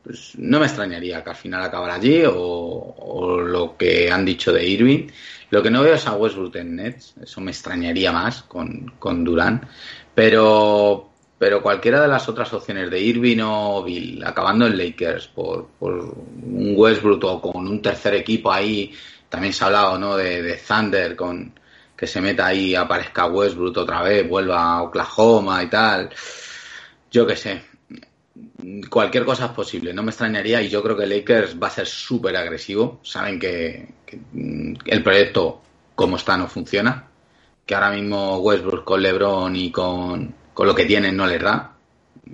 Pues 0.03 0.33
no 0.39 0.61
me 0.61 0.65
extrañaría 0.65 1.23
que 1.23 1.29
al 1.29 1.37
final 1.37 1.63
acabara 1.63 1.97
allí 1.97 2.25
o, 2.25 2.35
o, 2.35 3.39
lo 3.43 3.77
que 3.77 4.11
han 4.11 4.25
dicho 4.25 4.51
de 4.51 4.67
Irving. 4.67 5.09
Lo 5.51 5.63
que 5.63 5.71
no 5.71 5.83
veo 5.83 5.93
es 5.93 6.07
a 6.07 6.15
Westbrook 6.17 6.57
en 6.57 6.77
Nets. 6.77 7.17
Eso 7.23 7.43
me 7.43 7.51
extrañaría 7.51 8.13
más 8.13 8.45
con, 8.45 8.95
con 8.99 9.25
Durán. 9.25 9.69
Pero, 10.15 11.11
pero 11.39 11.63
cualquiera 11.63 12.01
de 12.01 12.09
las 12.09 12.29
otras 12.29 12.53
opciones 12.53 12.91
de 12.91 13.01
Irving 13.01 13.41
o 13.43 13.83
Bill, 13.83 14.25
acabando 14.25 14.67
en 14.67 14.79
Lakers 14.79 15.29
por, 15.29 15.69
por 15.79 15.93
un 15.95 16.75
Westbrook 16.77 17.25
o 17.25 17.41
con 17.41 17.67
un 17.67 17.83
tercer 17.83 18.15
equipo 18.15 18.53
ahí, 18.53 18.93
también 19.29 19.53
se 19.53 19.65
ha 19.65 19.67
hablado 19.67 19.99
¿no? 19.99 20.17
de, 20.17 20.43
de 20.43 20.57
Thunder, 20.57 21.17
con 21.17 21.53
que 21.97 22.07
se 22.07 22.21
meta 22.21 22.47
ahí, 22.47 22.75
aparezca 22.75 23.27
Westbrook 23.27 23.77
otra 23.79 24.03
vez, 24.03 24.29
vuelva 24.29 24.63
a 24.63 24.83
Oklahoma 24.83 25.63
y 25.63 25.69
tal. 25.69 26.11
Yo 27.11 27.27
qué 27.27 27.37
sé. 27.37 27.63
cualquier 28.91 29.25
cosa 29.25 29.47
es 29.47 29.53
posible, 29.53 29.93
no 29.93 30.03
me 30.03 30.11
extrañaría 30.11 30.61
y 30.63 30.69
yo 30.69 30.83
creo 30.83 30.97
que 30.97 31.07
Lakers 31.07 31.57
va 31.61 31.69
a 31.69 31.71
ser 31.71 31.87
súper 31.87 32.37
agresivo. 32.37 33.01
Saben 33.03 33.39
que, 33.39 33.89
que, 34.07 34.19
mm, 34.33 34.75
el 34.87 35.03
proyecto 35.03 35.63
como 35.95 36.17
está 36.17 36.37
no 36.37 36.49
funciona, 36.49 37.09
que 37.65 37.75
ahora 37.75 37.91
mismo 37.91 38.39
Westbrook 38.39 38.85
con 38.85 39.03
LeBron 39.03 39.55
y 39.57 39.71
con, 39.71 40.35
con 40.55 40.67
lo 40.67 40.75
que 40.75 40.87
tienen 40.87 41.17
no 41.17 41.27
les 41.27 41.43
da 41.43 41.77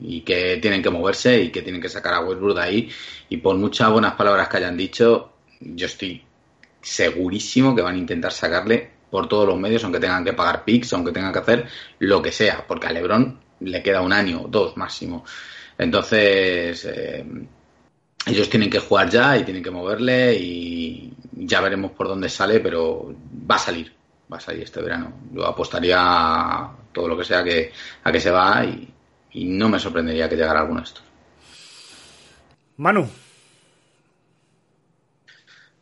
y 0.00 0.20
que 0.20 0.58
tienen 0.58 0.82
que 0.82 0.90
moverse 0.90 1.42
y 1.42 1.50
que 1.50 1.62
tienen 1.62 1.80
que 1.80 1.88
sacar 1.88 2.14
a 2.14 2.20
Westbrook 2.20 2.56
de 2.56 2.62
ahí 2.62 2.90
y 3.28 3.38
por 3.38 3.56
muchas 3.56 3.90
buenas 3.90 4.14
palabras 4.14 4.48
que 4.48 4.58
hayan 4.58 4.76
dicho, 4.76 5.32
yo 5.60 5.86
estoy 5.86 6.22
segurísimo 6.80 7.74
que 7.74 7.82
van 7.82 7.96
a 7.96 7.98
intentar 7.98 8.32
sacarle 8.32 8.90
por 9.10 9.28
todos 9.28 9.46
los 9.46 9.58
medios, 9.58 9.82
aunque 9.82 9.98
tengan 9.98 10.24
que 10.24 10.32
pagar 10.32 10.64
picks, 10.64 10.92
aunque 10.92 11.12
tengan 11.12 11.32
que 11.32 11.40
hacer 11.40 11.66
lo 11.98 12.22
que 12.22 12.30
sea, 12.30 12.64
porque 12.66 12.86
a 12.86 12.92
LeBron 12.92 13.40
le 13.60 13.82
queda 13.82 14.02
un 14.02 14.12
año, 14.12 14.46
dos 14.48 14.76
máximo. 14.76 15.24
Entonces, 15.76 16.84
eh, 16.84 17.24
ellos 18.26 18.48
tienen 18.48 18.70
que 18.70 18.78
jugar 18.78 19.10
ya 19.10 19.36
y 19.36 19.44
tienen 19.44 19.62
que 19.62 19.70
moverle 19.70 20.34
y 20.34 21.12
ya 21.32 21.60
veremos 21.60 21.92
por 21.92 22.06
dónde 22.06 22.28
sale, 22.28 22.60
pero 22.60 23.14
va 23.50 23.56
a 23.56 23.58
salir, 23.58 23.92
va 24.32 24.36
a 24.36 24.40
salir 24.40 24.62
este 24.62 24.80
verano. 24.80 25.12
Yo 25.32 25.46
apostaría 25.46 26.70
todo 26.92 27.08
lo 27.08 27.16
que 27.16 27.24
sea 27.24 27.42
que, 27.44 27.72
a 28.04 28.12
que 28.12 28.20
se 28.20 28.30
va 28.30 28.64
y, 28.64 28.88
y 29.32 29.44
no 29.46 29.68
me 29.68 29.78
sorprendería 29.78 30.28
que 30.28 30.36
llegara 30.36 30.60
alguno 30.60 30.80
de 30.80 30.84
estos. 30.84 31.04
Manu. 32.76 33.08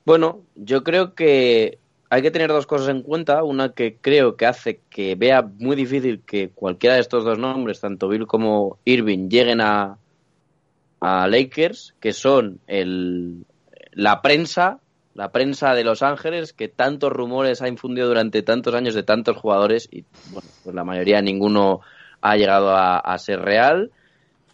Bueno, 0.04 0.42
yo 0.54 0.82
creo 0.82 1.14
que 1.14 1.78
hay 2.10 2.22
que 2.22 2.30
tener 2.30 2.48
dos 2.48 2.66
cosas 2.66 2.88
en 2.88 3.02
cuenta. 3.02 3.44
Una 3.44 3.72
que 3.72 3.96
creo 4.00 4.36
que 4.36 4.46
hace 4.46 4.80
que 4.88 5.14
vea 5.14 5.42
muy 5.42 5.76
difícil 5.76 6.22
que 6.24 6.50
cualquiera 6.50 6.94
de 6.94 7.02
estos 7.02 7.24
dos 7.24 7.38
nombres, 7.38 7.80
tanto 7.80 8.08
Bill 8.08 8.26
como 8.26 8.78
Irving, 8.84 9.28
lleguen 9.28 9.60
a, 9.60 9.98
a 11.00 11.28
Lakers, 11.28 11.94
que 12.00 12.12
son 12.12 12.60
el, 12.66 13.44
la 13.92 14.22
prensa, 14.22 14.80
la 15.18 15.32
prensa 15.32 15.74
de 15.74 15.82
Los 15.82 16.04
Ángeles, 16.04 16.52
que 16.52 16.68
tantos 16.68 17.12
rumores 17.12 17.60
ha 17.60 17.66
infundido 17.66 18.06
durante 18.06 18.44
tantos 18.44 18.72
años 18.72 18.94
de 18.94 19.02
tantos 19.02 19.36
jugadores 19.36 19.88
y, 19.90 20.04
bueno, 20.30 20.48
pues 20.62 20.76
la 20.76 20.84
mayoría, 20.84 21.20
ninguno 21.20 21.80
ha 22.20 22.36
llegado 22.36 22.70
a, 22.70 22.98
a 22.98 23.18
ser 23.18 23.40
real. 23.40 23.90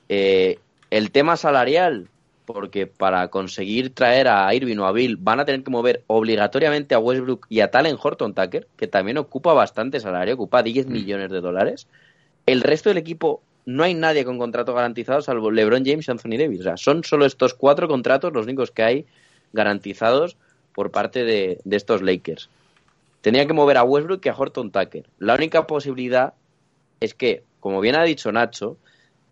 Eh, 0.09 0.59
el 0.89 1.11
tema 1.11 1.37
salarial, 1.37 2.09
porque 2.47 2.87
para 2.87 3.29
conseguir 3.29 3.95
traer 3.95 4.27
a 4.27 4.55
Irving 4.55 4.79
o 4.79 4.87
a 4.87 4.93
Bill 4.93 5.19
van 5.19 5.39
a 5.41 5.45
tener 5.45 5.63
que 5.63 5.71
mover 5.71 6.03
obligatoriamente 6.07 6.95
a 6.95 6.99
Westbrook 6.99 7.45
y 7.51 7.61
a 7.61 7.71
Talen 7.71 7.99
Horton 8.03 8.33
Tucker, 8.33 8.67
que 8.79 8.87
también 8.87 9.19
ocupa 9.19 9.53
bastante 9.53 10.01
salario, 10.01 10.33
ocupa 10.33 10.63
10 10.63 10.87
millones 10.87 11.31
de 11.31 11.43
dólares. 11.43 11.89
El 12.47 12.63
resto 12.63 12.89
del 12.89 12.97
equipo 12.97 13.43
no 13.67 13.85
hay 13.85 13.93
nadie 13.93 14.25
con 14.25 14.39
contrato 14.39 14.73
garantizado 14.73 15.21
salvo 15.21 15.51
LeBron 15.51 15.85
James 15.85 16.09
y 16.09 16.11
Anthony 16.11 16.39
Davis. 16.39 16.61
O 16.61 16.63
sea, 16.63 16.79
son 16.79 17.05
solo 17.05 17.27
estos 17.27 17.53
cuatro 17.53 17.87
contratos 17.87 18.33
los 18.33 18.47
únicos 18.47 18.71
que 18.71 18.83
hay 18.83 19.07
garantizados 19.53 20.39
por 20.75 20.91
parte 20.91 21.25
de, 21.25 21.61
de 21.65 21.77
estos 21.77 22.03
Lakers. 22.03 22.51
Tenía 23.21 23.47
que 23.47 23.55
mover 23.55 23.79
a 23.79 23.85
Westbrook 23.85 24.21
y 24.25 24.29
a 24.29 24.37
Horton 24.37 24.71
Tucker. 24.71 25.07
La 25.19 25.35
única 25.35 25.67
posibilidad 25.67 26.35
es 27.01 27.15
que, 27.15 27.43
como 27.61 27.81
bien 27.81 27.97
ha 27.97 28.03
dicho 28.03 28.31
Nacho, 28.33 28.77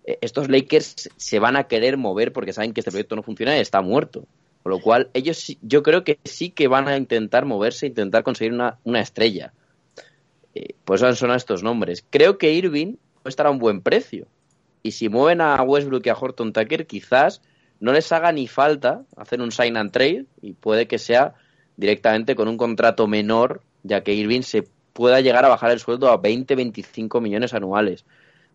eh, 0.04 0.18
estos 0.20 0.48
Lakers 0.48 1.10
se 1.16 1.38
van 1.38 1.56
a 1.56 1.64
querer 1.64 1.96
mover 1.96 2.32
porque 2.32 2.52
saben 2.52 2.72
que 2.72 2.80
este 2.80 2.90
proyecto 2.90 3.16
no 3.16 3.22
funciona 3.22 3.56
y 3.56 3.60
está 3.60 3.82
muerto. 3.82 4.24
Con 4.62 4.70
lo 4.70 4.80
cual, 4.80 5.10
ellos 5.12 5.56
yo 5.60 5.82
creo 5.82 6.04
que 6.04 6.18
sí 6.24 6.50
que 6.50 6.68
van 6.68 6.88
a 6.88 6.96
intentar 6.96 7.44
moverse, 7.44 7.86
intentar 7.86 8.22
conseguir 8.22 8.52
una, 8.52 8.78
una 8.84 9.00
estrella. 9.00 9.52
Eh, 10.54 10.74
por 10.84 10.96
eso 10.96 11.06
han 11.06 11.16
sonado 11.16 11.36
estos 11.36 11.62
nombres. 11.62 12.04
Creo 12.10 12.38
que 12.38 12.52
Irving 12.52 12.96
estará 13.24 13.48
a 13.48 13.52
un 13.52 13.58
buen 13.58 13.80
precio. 13.80 14.26
Y 14.82 14.92
si 14.92 15.08
mueven 15.08 15.40
a 15.40 15.60
Westbrook 15.62 16.06
y 16.06 16.08
a 16.08 16.14
Horton 16.14 16.52
Tucker, 16.52 16.86
quizás 16.86 17.40
no 17.82 17.92
les 17.92 18.12
haga 18.12 18.30
ni 18.30 18.46
falta 18.46 19.02
hacer 19.16 19.40
un 19.42 19.50
sign 19.50 19.76
and 19.76 19.90
trade 19.90 20.26
y 20.40 20.52
puede 20.52 20.86
que 20.86 20.98
sea 20.98 21.34
directamente 21.76 22.36
con 22.36 22.46
un 22.46 22.56
contrato 22.56 23.08
menor, 23.08 23.60
ya 23.82 24.04
que 24.04 24.14
Irving 24.14 24.42
se 24.42 24.64
pueda 24.92 25.20
llegar 25.20 25.44
a 25.44 25.48
bajar 25.48 25.72
el 25.72 25.80
sueldo 25.80 26.08
a 26.08 26.22
20-25 26.22 27.20
millones 27.20 27.54
anuales. 27.54 28.04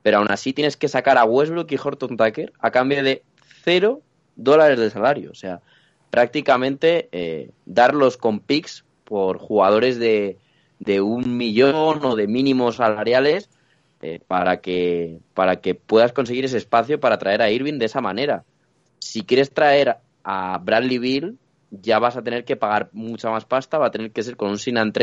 Pero 0.02 0.20
aún 0.20 0.32
así 0.32 0.54
tienes 0.54 0.78
que 0.78 0.88
sacar 0.88 1.18
a 1.18 1.26
Westbrook 1.26 1.70
y 1.70 1.76
Horton 1.76 2.16
Tucker 2.16 2.54
a 2.58 2.72
cambio 2.72 3.04
de 3.04 3.22
cero 3.66 4.02
dólares 4.38 4.80
de 4.80 4.90
salario. 4.92 5.32
O 5.32 5.36
sea, 5.36 5.60
prácticamente 6.10 7.10
eh, 7.12 7.52
darlos 7.66 8.16
con 8.16 8.40
picks 8.40 8.86
por 9.04 9.40
jugadores 9.40 10.00
de, 10.00 10.38
de 10.80 11.02
un 11.02 11.36
millón 11.36 12.06
o 12.06 12.16
de 12.16 12.28
mínimos 12.28 12.78
salariales 12.78 13.50
eh, 14.02 14.22
para, 14.26 14.62
que, 14.62 15.20
para 15.34 15.58
que 15.58 15.76
puedas 15.76 16.14
conseguir 16.14 16.46
ese 16.46 16.60
espacio 16.60 17.02
para 17.02 17.18
traer 17.18 17.42
a 17.42 17.52
Irving 17.52 17.78
de 17.78 17.88
esa 17.88 18.00
manera. 18.00 18.46
Si 19.08 19.24
quieres 19.24 19.54
traer 19.54 19.98
a 20.24 20.58
Bradley 20.58 20.98
Bill, 20.98 21.38
ya 21.72 22.00
vas 22.00 22.18
a 22.18 22.24
tener 22.24 22.44
que 22.44 22.58
pagar 22.58 22.90
mucha 22.92 23.30
más 23.30 23.46
pasta, 23.46 23.78
va 23.78 23.88
a 23.88 23.92
tener 23.92 24.12
que 24.12 24.24
ser 24.24 24.36
con 24.36 24.50
un 24.50 24.60
sin 24.60 24.78
and 24.78 24.94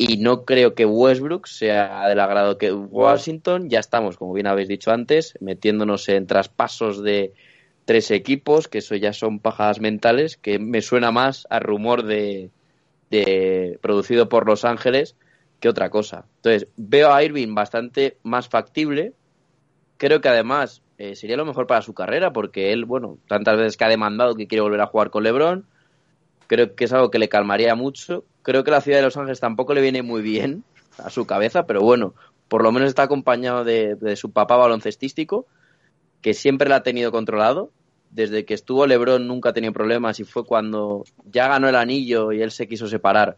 y 0.00 0.18
no 0.18 0.44
creo 0.44 0.74
que 0.74 0.86
Westbrook 0.86 1.48
sea 1.48 2.06
del 2.08 2.20
agrado 2.20 2.56
que 2.56 2.72
Washington. 2.72 3.68
Ya 3.68 3.80
estamos, 3.80 4.16
como 4.16 4.32
bien 4.32 4.46
habéis 4.46 4.68
dicho 4.68 4.92
antes, 4.92 5.34
metiéndonos 5.40 6.08
en 6.08 6.28
traspasos 6.28 7.02
de 7.02 7.32
tres 7.84 8.12
equipos, 8.12 8.68
que 8.68 8.78
eso 8.78 8.94
ya 8.94 9.12
son 9.12 9.40
pajadas 9.40 9.80
mentales, 9.80 10.36
que 10.36 10.60
me 10.60 10.82
suena 10.82 11.10
más 11.10 11.48
a 11.50 11.58
rumor 11.58 12.04
de, 12.04 12.50
de 13.10 13.80
producido 13.82 14.28
por 14.28 14.46
Los 14.46 14.64
Ángeles 14.64 15.16
que 15.58 15.68
otra 15.68 15.90
cosa. 15.90 16.26
Entonces, 16.36 16.68
veo 16.76 17.12
a 17.12 17.24
Irving 17.24 17.56
bastante 17.56 18.18
más 18.22 18.48
factible. 18.48 19.14
Creo 19.96 20.20
que 20.20 20.28
además 20.28 20.82
eh, 20.98 21.14
sería 21.14 21.36
lo 21.36 21.46
mejor 21.46 21.68
para 21.68 21.80
su 21.80 21.94
carrera, 21.94 22.32
porque 22.32 22.72
él, 22.72 22.84
bueno, 22.84 23.18
tantas 23.28 23.56
veces 23.56 23.76
que 23.76 23.84
ha 23.84 23.88
demandado 23.88 24.34
que 24.34 24.48
quiere 24.48 24.62
volver 24.62 24.80
a 24.80 24.86
jugar 24.86 25.10
con 25.10 25.22
LeBron, 25.22 25.64
creo 26.48 26.74
que 26.74 26.84
es 26.84 26.92
algo 26.92 27.10
que 27.10 27.20
le 27.20 27.28
calmaría 27.28 27.76
mucho. 27.76 28.24
Creo 28.42 28.64
que 28.64 28.72
la 28.72 28.80
ciudad 28.80 28.98
de 28.98 29.04
Los 29.04 29.16
Ángeles 29.16 29.38
tampoco 29.38 29.74
le 29.74 29.80
viene 29.80 30.02
muy 30.02 30.22
bien 30.22 30.64
a 30.98 31.08
su 31.10 31.24
cabeza, 31.24 31.66
pero 31.66 31.82
bueno, 31.82 32.14
por 32.48 32.64
lo 32.64 32.72
menos 32.72 32.88
está 32.88 33.04
acompañado 33.04 33.62
de, 33.62 33.94
de 33.94 34.16
su 34.16 34.32
papá 34.32 34.56
baloncestístico, 34.56 35.46
que 36.20 36.34
siempre 36.34 36.68
la 36.68 36.76
ha 36.76 36.82
tenido 36.82 37.12
controlado. 37.12 37.70
Desde 38.10 38.44
que 38.44 38.54
estuvo 38.54 38.86
LeBron 38.86 39.28
nunca 39.28 39.50
ha 39.50 39.52
tenido 39.52 39.72
problemas 39.72 40.18
y 40.18 40.24
fue 40.24 40.44
cuando 40.44 41.04
ya 41.30 41.46
ganó 41.46 41.68
el 41.68 41.76
anillo 41.76 42.32
y 42.32 42.40
él 42.40 42.50
se 42.50 42.66
quiso 42.66 42.88
separar, 42.88 43.36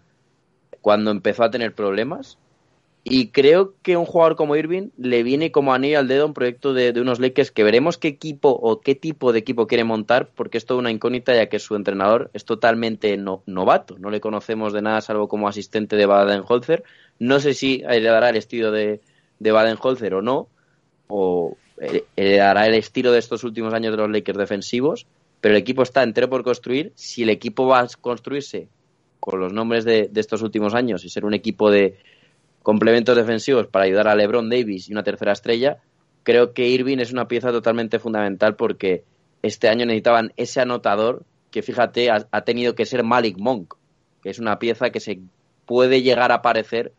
cuando 0.81 1.11
empezó 1.11 1.43
a 1.43 1.51
tener 1.51 1.75
problemas. 1.75 2.39
Y 3.03 3.29
creo 3.29 3.75
que 3.83 3.97
un 3.97 4.05
jugador 4.05 4.37
como 4.37 4.57
Irving 4.57 4.91
le 4.99 5.23
viene 5.23 5.51
como 5.51 5.73
anillo 5.73 5.99
al 5.99 6.07
dedo 6.07 6.27
un 6.27 6.35
proyecto 6.35 6.75
de, 6.75 6.93
de 6.93 7.01
unos 7.01 7.19
Lakers 7.19 7.51
que 7.51 7.65
veremos 7.65 7.97
qué 7.97 8.09
equipo 8.09 8.51
o 8.51 8.81
qué 8.83 8.95
tipo 8.95 9.33
de 9.33 9.39
equipo 9.39 9.67
quiere 9.67 9.85
montar, 9.85 10.29
porque 10.35 10.59
es 10.59 10.67
toda 10.67 10.81
una 10.81 10.91
incógnita, 10.91 11.35
ya 11.35 11.49
que 11.49 11.59
su 11.59 11.77
entrenador 11.77 12.31
es 12.35 12.45
totalmente 12.45 13.17
no- 13.17 13.43
novato. 13.47 13.99
No 13.99 14.11
le 14.11 14.21
conocemos 14.21 14.75
de 14.75 14.83
nada, 14.83 15.01
salvo 15.01 15.29
como 15.29 15.49
asistente 15.49 15.97
de 15.97 16.05
Baden-Holzer. 16.05 16.85
No 17.19 17.41
sé 17.41 17.55
si 17.55 17.83
heredará 17.89 18.29
el 18.29 18.37
estilo 18.37 18.71
de, 18.71 19.01
de 19.39 19.53
Baden-Holzer 19.53 20.13
o 20.15 20.21
no, 20.21 20.49
o 21.09 21.57
eh, 21.81 22.05
heredará 22.17 22.67
el 22.67 22.75
estilo 22.75 23.13
de 23.13 23.19
estos 23.19 23.45
últimos 23.45 23.73
años 23.73 23.93
de 23.93 23.97
los 23.97 24.11
Lakers 24.11 24.39
defensivos, 24.39 25.07
pero 25.41 25.55
el 25.55 25.61
equipo 25.61 25.83
está 25.83 26.03
entero 26.03 26.29
por 26.29 26.45
construir. 26.45 26.93
Si 26.97 27.23
el 27.23 27.31
equipo 27.31 27.67
va 27.67 27.81
a 27.81 27.89
construirse 27.99 28.69
con 29.21 29.41
los 29.41 29.55
nombres 29.55 29.87
de, 29.87 30.09
de 30.13 30.21
estos 30.21 30.43
últimos 30.43 30.75
años 30.75 31.03
y 31.05 31.09
ser 31.09 31.25
un 31.25 31.33
equipo 31.33 31.71
de 31.71 31.97
complementos 32.63 33.17
defensivos 33.17 33.67
para 33.67 33.87
ayudar 33.87 34.09
a 34.09 34.15
LeBron 34.15 34.51
Davis 34.51 34.89
y 34.89 34.93
una 34.93 35.03
tercera 35.03 35.33
estrella, 35.33 35.79
creo 36.23 36.53
que 36.53 36.69
Irving 36.69 36.99
es 36.99 37.13
una 37.13 37.29
pieza 37.29 37.51
totalmente 37.51 37.99
fundamental 37.99 38.57
porque 38.57 39.05
este 39.43 39.69
año 39.69 39.87
necesitaban 39.87 40.33
ese 40.37 40.61
anotador 40.61 41.25
que, 41.51 41.63
fíjate, 41.63 42.11
ha, 42.11 42.41
tenido 42.43 42.75
que 42.75 42.87
ser 42.87 43.03
Malik 43.03 43.37
Monk, 43.39 43.75
que 44.23 44.31
es 44.31 44.39
una 44.39 44.59
pieza 44.59 44.91
que 44.91 45.01
se 45.01 45.21
puede 45.67 46.03
llegar 46.03 46.31
a 46.33 46.43
parecer 46.43 46.93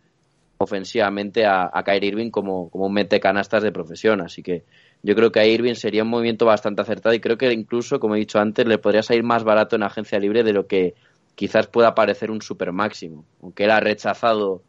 ofensivamente 0.58 1.46
a, 1.46 1.70
a 1.72 1.84
Kyrie 1.84 2.10
Irving 2.10 2.30
como, 2.30 2.70
como 2.70 2.86
un 2.86 2.94
mete 2.94 3.20
canastas 3.20 3.64
de 3.64 3.72
profesión. 3.72 4.22
Así 4.22 4.44
que 4.44 4.64
yo 5.04 5.16
creo 5.16 5.32
que 5.32 5.40
a 5.40 5.46
Irving 5.46 5.76
sería 5.76 6.04
un 6.04 6.10
movimiento 6.10 6.46
bastante 6.46 6.82
acertado 6.82 7.16
y 7.16 7.20
creo 7.20 7.38
que 7.38 7.52
incluso, 7.52 8.00
como 8.00 8.16
he 8.16 8.20
dicho 8.20 8.40
antes, 8.40 8.66
le 8.66 8.78
podría 8.78 9.04
salir 9.04 9.24
más 9.24 9.44
barato 9.44 9.76
en 9.76 9.84
agencia 9.84 10.20
libre 10.20 10.44
de 10.44 10.54
lo 10.54 10.68
que 10.68 10.96
quizás 11.36 11.68
pueda 11.68 11.96
parecer 11.96 12.30
un 12.30 12.42
super 12.42 12.72
máximo. 12.72 13.26
Aunque 13.42 13.64
él 13.64 13.72
ha 13.72 13.80
rechazado 13.80 14.64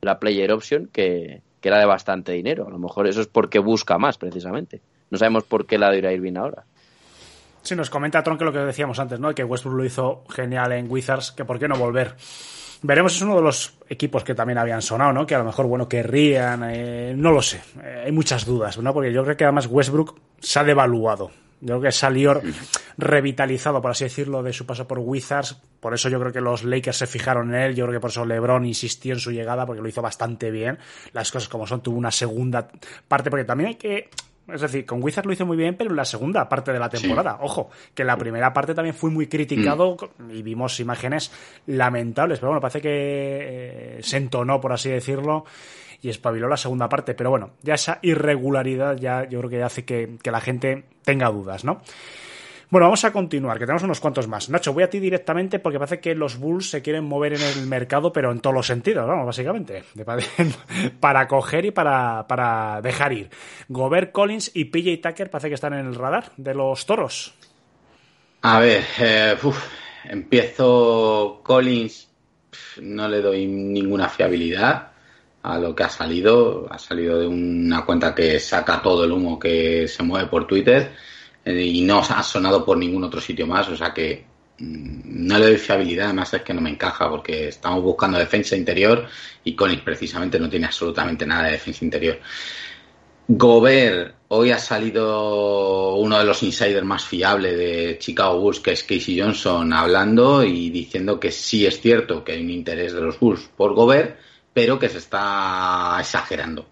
la 0.00 0.18
player 0.18 0.52
option, 0.52 0.88
que, 0.92 1.42
que 1.60 1.68
era 1.68 1.78
de 1.78 1.86
bastante 1.86 2.32
dinero. 2.32 2.66
A 2.66 2.70
lo 2.70 2.78
mejor 2.78 3.06
eso 3.06 3.20
es 3.20 3.26
porque 3.26 3.58
busca 3.58 3.98
más, 3.98 4.18
precisamente. 4.18 4.80
No 5.10 5.18
sabemos 5.18 5.44
por 5.44 5.66
qué 5.66 5.78
la 5.78 5.90
de 5.90 5.98
ir 5.98 6.38
ahora. 6.38 6.64
Sí, 7.62 7.74
nos 7.74 7.90
comenta 7.90 8.22
Tron 8.22 8.38
que 8.38 8.44
lo 8.44 8.52
que 8.52 8.60
decíamos 8.60 8.98
antes, 9.00 9.18
¿no? 9.18 9.34
Que 9.34 9.42
Westbrook 9.42 9.76
lo 9.76 9.84
hizo 9.84 10.24
genial 10.28 10.72
en 10.72 10.90
Wizards, 10.90 11.32
que 11.32 11.44
por 11.44 11.58
qué 11.58 11.66
no 11.66 11.76
volver. 11.76 12.14
Veremos, 12.82 13.16
es 13.16 13.22
uno 13.22 13.36
de 13.36 13.42
los 13.42 13.78
equipos 13.88 14.22
que 14.22 14.34
también 14.34 14.58
habían 14.58 14.82
sonado, 14.82 15.12
¿no? 15.12 15.26
Que 15.26 15.34
a 15.34 15.38
lo 15.38 15.44
mejor, 15.44 15.66
bueno, 15.66 15.88
querrían, 15.88 16.62
eh, 16.64 17.14
no 17.16 17.32
lo 17.32 17.42
sé. 17.42 17.60
Eh, 17.82 18.04
hay 18.06 18.12
muchas 18.12 18.46
dudas, 18.46 18.78
¿no? 18.78 18.94
Porque 18.94 19.12
yo 19.12 19.24
creo 19.24 19.36
que 19.36 19.44
además 19.44 19.66
Westbrook 19.66 20.20
se 20.38 20.60
ha 20.60 20.64
devaluado. 20.64 21.32
Yo 21.60 21.78
creo 21.78 21.80
que 21.80 21.92
salió 21.92 22.40
revitalizado, 22.98 23.80
por 23.80 23.90
así 23.90 24.04
decirlo, 24.04 24.42
de 24.42 24.52
su 24.52 24.66
paso 24.66 24.86
por 24.86 24.98
Wizards. 24.98 25.56
Por 25.80 25.94
eso 25.94 26.08
yo 26.08 26.20
creo 26.20 26.32
que 26.32 26.40
los 26.40 26.64
Lakers 26.64 26.98
se 26.98 27.06
fijaron 27.06 27.54
en 27.54 27.62
él. 27.62 27.74
Yo 27.74 27.86
creo 27.86 27.98
que 27.98 28.00
por 28.00 28.10
eso 28.10 28.24
LeBron 28.24 28.66
insistió 28.66 29.14
en 29.14 29.20
su 29.20 29.30
llegada, 29.32 29.64
porque 29.64 29.80
lo 29.80 29.88
hizo 29.88 30.02
bastante 30.02 30.50
bien. 30.50 30.78
Las 31.12 31.30
cosas 31.32 31.48
como 31.48 31.66
son, 31.66 31.82
tuvo 31.82 31.96
una 31.96 32.10
segunda 32.10 32.68
parte, 33.08 33.30
porque 33.30 33.44
también 33.44 33.68
hay 33.68 33.74
que 33.76 34.10
Es 34.48 34.60
decir, 34.60 34.86
con 34.86 35.02
Wizards 35.02 35.26
lo 35.26 35.32
hizo 35.32 35.46
muy 35.46 35.56
bien, 35.56 35.76
pero 35.76 35.90
en 35.90 35.96
la 35.96 36.04
segunda 36.04 36.48
parte 36.48 36.72
de 36.72 36.78
la 36.78 36.88
temporada. 36.88 37.38
Ojo, 37.40 37.70
que 37.94 38.04
la 38.04 38.16
primera 38.16 38.52
parte 38.52 38.74
también 38.74 38.94
fue 38.94 39.10
muy 39.10 39.26
criticado 39.26 39.96
y 40.30 40.42
vimos 40.42 40.78
imágenes 40.78 41.32
lamentables. 41.66 42.38
Pero 42.38 42.50
bueno, 42.50 42.60
parece 42.60 42.80
que 42.80 42.90
eh, 42.90 43.98
se 44.02 44.18
entonó, 44.18 44.60
por 44.60 44.72
así 44.72 44.90
decirlo, 44.90 45.44
y 46.02 46.08
espabiló 46.08 46.48
la 46.48 46.56
segunda 46.56 46.88
parte. 46.88 47.14
Pero 47.14 47.30
bueno, 47.30 47.50
ya 47.62 47.74
esa 47.74 47.98
irregularidad 48.02 48.96
ya 48.96 49.28
yo 49.28 49.38
creo 49.40 49.50
que 49.50 49.62
hace 49.62 49.84
que, 49.84 50.16
que 50.22 50.30
la 50.30 50.40
gente 50.40 50.84
tenga 51.04 51.28
dudas, 51.30 51.64
¿no? 51.64 51.80
Bueno, 52.68 52.86
vamos 52.86 53.04
a 53.04 53.12
continuar, 53.12 53.58
que 53.58 53.64
tenemos 53.64 53.84
unos 53.84 54.00
cuantos 54.00 54.26
más. 54.26 54.50
Nacho, 54.50 54.72
voy 54.72 54.82
a 54.82 54.90
ti 54.90 54.98
directamente 54.98 55.60
porque 55.60 55.78
parece 55.78 56.00
que 56.00 56.16
los 56.16 56.36
Bulls 56.36 56.68
se 56.68 56.82
quieren 56.82 57.04
mover 57.04 57.34
en 57.34 57.42
el 57.42 57.66
mercado, 57.68 58.12
pero 58.12 58.32
en 58.32 58.40
todos 58.40 58.54
los 58.54 58.66
sentidos, 58.66 59.06
vamos, 59.06 59.24
básicamente. 59.24 59.84
Para 61.00 61.28
coger 61.28 61.66
y 61.66 61.70
para, 61.70 62.26
para 62.26 62.80
dejar 62.82 63.12
ir. 63.12 63.30
Gobert 63.68 64.10
Collins 64.10 64.50
y 64.52 64.64
PJ 64.64 65.08
Tucker 65.08 65.30
parece 65.30 65.48
que 65.48 65.54
están 65.54 65.74
en 65.74 65.86
el 65.86 65.94
radar 65.94 66.32
de 66.36 66.54
los 66.54 66.84
toros. 66.86 67.34
A 68.42 68.58
ver, 68.58 68.84
eh, 68.98 69.36
empiezo 70.04 71.40
Collins, 71.44 72.10
no 72.82 73.08
le 73.08 73.20
doy 73.20 73.46
ninguna 73.46 74.08
fiabilidad 74.08 74.90
a 75.46 75.58
lo 75.58 75.74
que 75.74 75.84
ha 75.84 75.88
salido. 75.88 76.66
Ha 76.70 76.78
salido 76.78 77.20
de 77.20 77.26
una 77.26 77.84
cuenta 77.84 78.14
que 78.14 78.40
saca 78.40 78.82
todo 78.82 79.04
el 79.04 79.12
humo 79.12 79.38
que 79.38 79.86
se 79.88 80.02
mueve 80.02 80.28
por 80.28 80.46
Twitter 80.46 80.92
eh, 81.44 81.62
y 81.62 81.82
no 81.82 82.00
ha 82.00 82.22
sonado 82.22 82.64
por 82.64 82.76
ningún 82.76 83.04
otro 83.04 83.20
sitio 83.20 83.46
más, 83.46 83.68
o 83.68 83.76
sea 83.76 83.94
que 83.94 84.24
mm, 84.58 85.26
no 85.26 85.38
le 85.38 85.46
doy 85.46 85.58
fiabilidad, 85.58 86.06
además 86.06 86.34
es 86.34 86.42
que 86.42 86.52
no 86.52 86.60
me 86.60 86.70
encaja 86.70 87.08
porque 87.08 87.48
estamos 87.48 87.82
buscando 87.82 88.18
defensa 88.18 88.56
interior 88.56 89.06
y 89.44 89.54
Collins 89.54 89.82
precisamente 89.82 90.40
no 90.40 90.48
tiene 90.50 90.66
absolutamente 90.66 91.24
nada 91.24 91.44
de 91.44 91.52
defensa 91.52 91.84
interior. 91.84 92.18
Gobert, 93.28 94.14
hoy 94.28 94.50
ha 94.52 94.58
salido 94.58 95.96
uno 95.96 96.18
de 96.18 96.24
los 96.24 96.42
insiders 96.42 96.84
más 96.84 97.04
fiables 97.04 97.56
de 97.56 97.98
Chicago 97.98 98.40
Bulls, 98.40 98.60
que 98.60 98.72
es 98.72 98.84
Casey 98.84 99.20
Johnson, 99.20 99.72
hablando 99.72 100.44
y 100.44 100.70
diciendo 100.70 101.18
que 101.18 101.32
sí 101.32 101.66
es 101.66 101.80
cierto 101.80 102.22
que 102.24 102.32
hay 102.32 102.42
un 102.42 102.50
interés 102.50 102.92
de 102.92 103.00
los 103.00 103.18
Bulls 103.18 103.48
por 103.56 103.74
Gobert, 103.74 104.16
pero 104.56 104.78
que 104.78 104.88
se 104.88 104.96
está 104.96 105.98
exagerando 106.00 106.66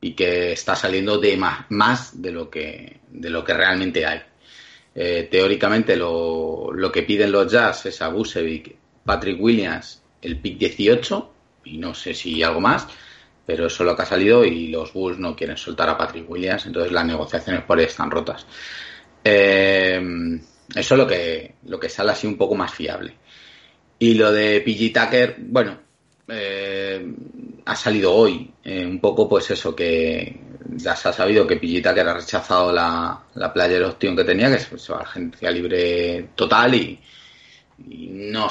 y 0.00 0.12
que 0.12 0.52
está 0.52 0.76
saliendo 0.76 1.18
de 1.18 1.36
más, 1.36 1.66
más 1.70 2.22
de 2.22 2.30
lo 2.30 2.48
que 2.48 3.00
de 3.10 3.28
lo 3.28 3.42
que 3.42 3.54
realmente 3.54 4.06
hay. 4.06 4.20
Eh, 4.94 5.26
teóricamente 5.28 5.96
lo, 5.96 6.70
lo 6.72 6.92
que 6.92 7.02
piden 7.02 7.32
los 7.32 7.50
Jazz 7.50 7.86
es 7.86 8.00
a 8.02 8.08
Busevic, 8.08 8.76
Patrick 9.04 9.42
Williams, 9.42 10.00
el 10.22 10.38
pick 10.38 10.58
18 10.58 11.34
y 11.64 11.78
no 11.78 11.92
sé 11.92 12.14
si 12.14 12.40
algo 12.40 12.60
más, 12.60 12.86
pero 13.44 13.66
eso 13.66 13.82
es 13.82 13.90
lo 13.90 13.96
que 13.96 14.02
ha 14.02 14.06
salido 14.06 14.44
y 14.44 14.68
los 14.68 14.92
Bulls 14.92 15.18
no 15.18 15.34
quieren 15.34 15.56
soltar 15.56 15.88
a 15.88 15.98
Patrick 15.98 16.30
Williams, 16.30 16.66
entonces 16.66 16.92
las 16.92 17.04
negociaciones 17.04 17.64
por 17.64 17.80
ahí 17.80 17.86
están 17.86 18.12
rotas. 18.12 18.46
Eh, 19.24 20.00
eso 20.72 20.94
es 20.94 20.98
lo 20.98 21.06
que, 21.08 21.56
lo 21.66 21.80
que 21.80 21.88
sale 21.88 22.12
así 22.12 22.28
un 22.28 22.38
poco 22.38 22.54
más 22.54 22.72
fiable. 22.72 23.16
Y 23.98 24.14
lo 24.14 24.30
de 24.30 24.60
PG 24.60 24.92
Tucker, 24.92 25.36
bueno, 25.40 25.91
eh, 26.28 27.14
ha 27.64 27.76
salido 27.76 28.14
hoy. 28.14 28.50
eh, 28.64 28.86
un 28.86 29.00
poco 29.00 29.28
pues 29.28 29.50
eso, 29.50 29.74
que 29.74 30.40
ya 30.76 30.96
se 30.96 31.08
ha 31.08 31.12
sabido 31.12 31.46
que 31.46 31.56
PG 31.56 31.82
Tucker 31.82 32.08
ha 32.08 32.14
rechazado 32.14 32.72
la, 32.72 33.20
la 33.34 33.52
player 33.52 33.82
option 33.84 34.16
que 34.16 34.24
tenía, 34.24 34.50
que 34.50 34.58
se 34.58 34.78
se 34.78 34.92
va 34.92 35.00
agencia 35.00 35.50
libre 35.50 36.30
total 36.34 36.74
y, 36.74 37.00
no 37.84 38.48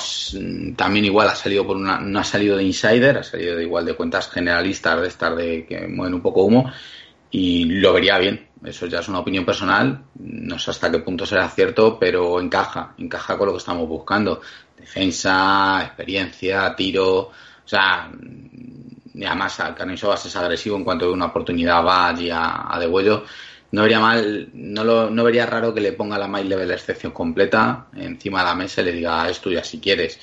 también 0.76 1.06
igual 1.06 1.30
ha 1.30 1.35
salido 1.35 1.65
por 1.65 1.77
una, 1.77 1.99
no 1.99 2.19
ha 2.19 2.23
salido 2.23 2.57
de 2.57 2.64
insider, 2.64 3.19
ha 3.19 3.23
salido 3.23 3.61
igual 3.61 3.85
de 3.85 3.93
cuentas 3.95 4.30
generalistas 4.30 4.99
de 5.02 5.07
estar 5.07 5.35
de 5.35 5.65
que 5.65 5.88
mueven 5.88 6.15
un 6.15 6.22
poco 6.22 6.43
humo 6.43 6.69
y 7.30 7.65
lo 7.65 7.93
vería 7.93 8.18
bien. 8.18 8.48
Eso 8.64 8.85
ya 8.85 8.99
es 8.99 9.07
una 9.07 9.19
opinión 9.19 9.45
personal, 9.45 10.03
no 10.19 10.60
sé 10.60 10.69
hasta 10.72 10.91
qué 10.91 10.99
punto 10.99 11.26
será 11.26 11.49
cierto, 11.49 11.98
pero 11.98 12.39
encaja, 12.39 12.93
encaja 12.98 13.38
con 13.38 13.48
lo 13.48 13.53
que 13.53 13.60
estamos 13.60 13.88
buscando. 13.88 14.41
Defensa, 14.77 15.81
experiencia, 15.84 16.76
tiro, 16.76 17.31
sea, 17.72 18.11
y 19.14 19.26
además 19.26 19.60
a 19.60 19.73
Carniceau 19.73 20.14
es 20.14 20.35
agresivo 20.35 20.77
en 20.77 20.84
cuanto 20.84 21.07
ve 21.07 21.14
una 21.14 21.27
oportunidad 21.27 21.85
va 21.85 22.10
allí 22.10 22.30
a, 22.30 22.73
a 22.73 22.80
degüello. 22.80 23.23
No 23.72 23.84
vería 23.84 23.99
mal, 23.99 24.49
no, 24.53 24.84
lo, 24.84 25.10
no 25.10 25.23
vería 25.23 25.45
raro 25.45 25.73
que 25.73 25.80
le 25.80 25.93
ponga 25.93 26.18
la 26.18 26.27
My 26.27 26.43
Level 26.43 26.72
excepción 26.72 27.14
completa 27.14 27.88
encima 27.95 28.39
de 28.39 28.45
la 28.45 28.56
mesa 28.56 28.81
y 28.81 28.85
le 28.85 28.91
diga 28.91 29.30
es 29.30 29.39
tuya 29.39 29.64
si 29.64 29.80
quieres. 29.80 30.19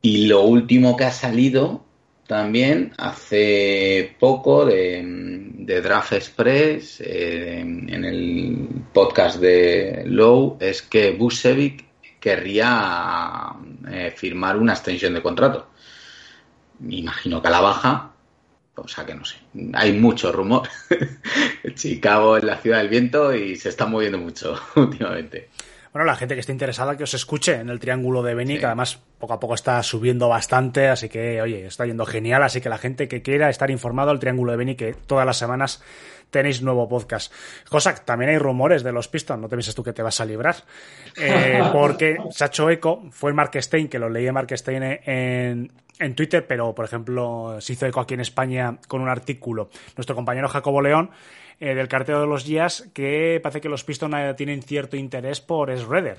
Y 0.00 0.26
lo 0.26 0.42
último 0.42 0.96
que 0.96 1.04
ha 1.04 1.10
salido 1.10 1.84
también 2.28 2.92
hace 2.98 4.14
poco 4.20 4.64
de, 4.64 5.02
de 5.04 5.80
Draft 5.80 6.12
Express 6.12 7.00
eh, 7.00 7.60
en 7.60 8.04
el 8.04 8.68
podcast 8.92 9.40
de 9.40 10.04
Low 10.06 10.56
es 10.60 10.82
que 10.82 11.10
Busevic 11.10 11.84
querría 12.20 13.52
eh, 13.90 14.12
firmar 14.16 14.56
una 14.56 14.72
extensión 14.74 15.14
de 15.14 15.22
contrato. 15.22 15.73
Me 16.80 16.96
imagino 16.96 17.40
que 17.40 17.48
a 17.48 17.50
la 17.50 17.60
baja, 17.60 18.10
o 18.74 18.88
sea 18.88 19.06
que 19.06 19.14
no 19.14 19.24
sé. 19.24 19.36
Hay 19.74 19.92
mucho 19.92 20.32
rumor. 20.32 20.68
Chicago 21.74 22.36
es 22.36 22.44
la 22.44 22.58
ciudad 22.58 22.78
del 22.78 22.88
viento 22.88 23.34
y 23.34 23.56
se 23.56 23.68
está 23.68 23.86
moviendo 23.86 24.18
mucho 24.18 24.58
últimamente. 24.76 25.50
Bueno, 25.92 26.06
la 26.06 26.16
gente 26.16 26.34
que 26.34 26.40
esté 26.40 26.50
interesada 26.50 26.96
que 26.96 27.04
os 27.04 27.14
escuche 27.14 27.54
en 27.54 27.68
el 27.70 27.78
Triángulo 27.78 28.24
de 28.24 28.34
Beni, 28.34 28.58
que 28.58 28.66
además 28.66 28.98
poco 29.20 29.34
a 29.34 29.38
poco 29.38 29.54
está 29.54 29.80
subiendo 29.84 30.28
bastante, 30.28 30.88
así 30.88 31.08
que, 31.08 31.40
oye, 31.40 31.66
está 31.66 31.86
yendo 31.86 32.04
genial, 32.04 32.42
así 32.42 32.60
que 32.60 32.68
la 32.68 32.78
gente 32.78 33.06
que 33.06 33.22
quiera 33.22 33.48
estar 33.48 33.70
informado 33.70 34.10
al 34.10 34.18
Triángulo 34.18 34.50
de 34.50 34.58
Beni, 34.58 34.74
que 34.74 34.92
todas 34.92 35.24
las 35.24 35.36
semanas 35.36 35.84
tenéis 36.34 36.62
nuevo 36.62 36.88
podcast. 36.88 37.32
Cosa 37.68 37.94
que 37.94 38.00
también 38.00 38.30
hay 38.32 38.38
rumores 38.38 38.82
de 38.82 38.90
los 38.90 39.06
Pistons, 39.06 39.40
no 39.40 39.48
te 39.48 39.54
pienses 39.54 39.74
tú 39.74 39.84
que 39.84 39.92
te 39.92 40.02
vas 40.02 40.20
a 40.20 40.24
librar, 40.24 40.56
eh, 41.16 41.62
porque 41.72 42.16
se 42.30 42.42
ha 42.42 42.48
hecho 42.48 42.68
eco, 42.68 43.04
fue 43.10 43.32
Mark 43.32 43.52
Stein, 43.54 43.88
que 43.88 44.00
lo 44.00 44.08
leí 44.08 44.30
Mark 44.32 44.48
Stein 44.50 44.82
en, 44.82 45.72
en 46.00 46.14
Twitter, 46.16 46.44
pero 46.44 46.74
por 46.74 46.86
ejemplo 46.86 47.56
se 47.60 47.74
hizo 47.74 47.86
eco 47.86 48.00
aquí 48.00 48.14
en 48.14 48.20
España 48.20 48.78
con 48.88 49.00
un 49.00 49.08
artículo. 49.08 49.70
Nuestro 49.96 50.16
compañero 50.16 50.48
Jacobo 50.48 50.82
León 50.82 51.10
eh, 51.60 51.76
del 51.76 51.86
cartero 51.86 52.20
de 52.20 52.26
los 52.26 52.44
días 52.44 52.90
que 52.92 53.38
parece 53.40 53.60
que 53.60 53.68
los 53.68 53.84
Pistons 53.84 54.14
eh, 54.16 54.34
tienen 54.36 54.60
cierto 54.60 54.96
interés 54.96 55.40
por 55.40 55.72
Schroeder. 55.78 56.18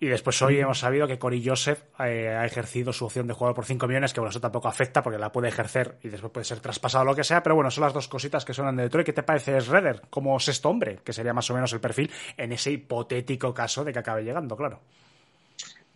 Y 0.00 0.06
después 0.06 0.40
hoy 0.42 0.60
hemos 0.60 0.78
sabido 0.78 1.08
que 1.08 1.18
Cory 1.18 1.44
Joseph 1.44 1.82
eh, 1.98 2.28
ha 2.28 2.46
ejercido 2.46 2.92
su 2.92 3.04
opción 3.04 3.26
de 3.26 3.34
jugador 3.34 3.56
por 3.56 3.64
5 3.64 3.88
millones, 3.88 4.12
que 4.12 4.20
bueno, 4.20 4.30
eso 4.30 4.40
tampoco 4.40 4.68
afecta 4.68 5.02
porque 5.02 5.18
la 5.18 5.32
puede 5.32 5.48
ejercer 5.48 5.96
y 6.04 6.08
después 6.08 6.32
puede 6.32 6.44
ser 6.44 6.60
traspasado 6.60 7.04
lo 7.04 7.16
que 7.16 7.24
sea, 7.24 7.42
pero 7.42 7.56
bueno, 7.56 7.68
son 7.68 7.82
las 7.82 7.92
dos 7.92 8.06
cositas 8.06 8.44
que 8.44 8.54
suenan 8.54 8.76
de 8.76 8.84
Detroit. 8.84 9.06
¿Qué 9.06 9.12
te 9.12 9.24
parece 9.24 9.60
Schroeder 9.60 10.02
como 10.08 10.38
sexto 10.38 10.70
hombre? 10.70 11.00
Que 11.02 11.12
sería 11.12 11.34
más 11.34 11.50
o 11.50 11.54
menos 11.54 11.72
el 11.72 11.80
perfil 11.80 12.08
en 12.36 12.52
ese 12.52 12.70
hipotético 12.70 13.52
caso 13.52 13.82
de 13.82 13.92
que 13.92 13.98
acabe 13.98 14.22
llegando, 14.22 14.56
claro. 14.56 14.78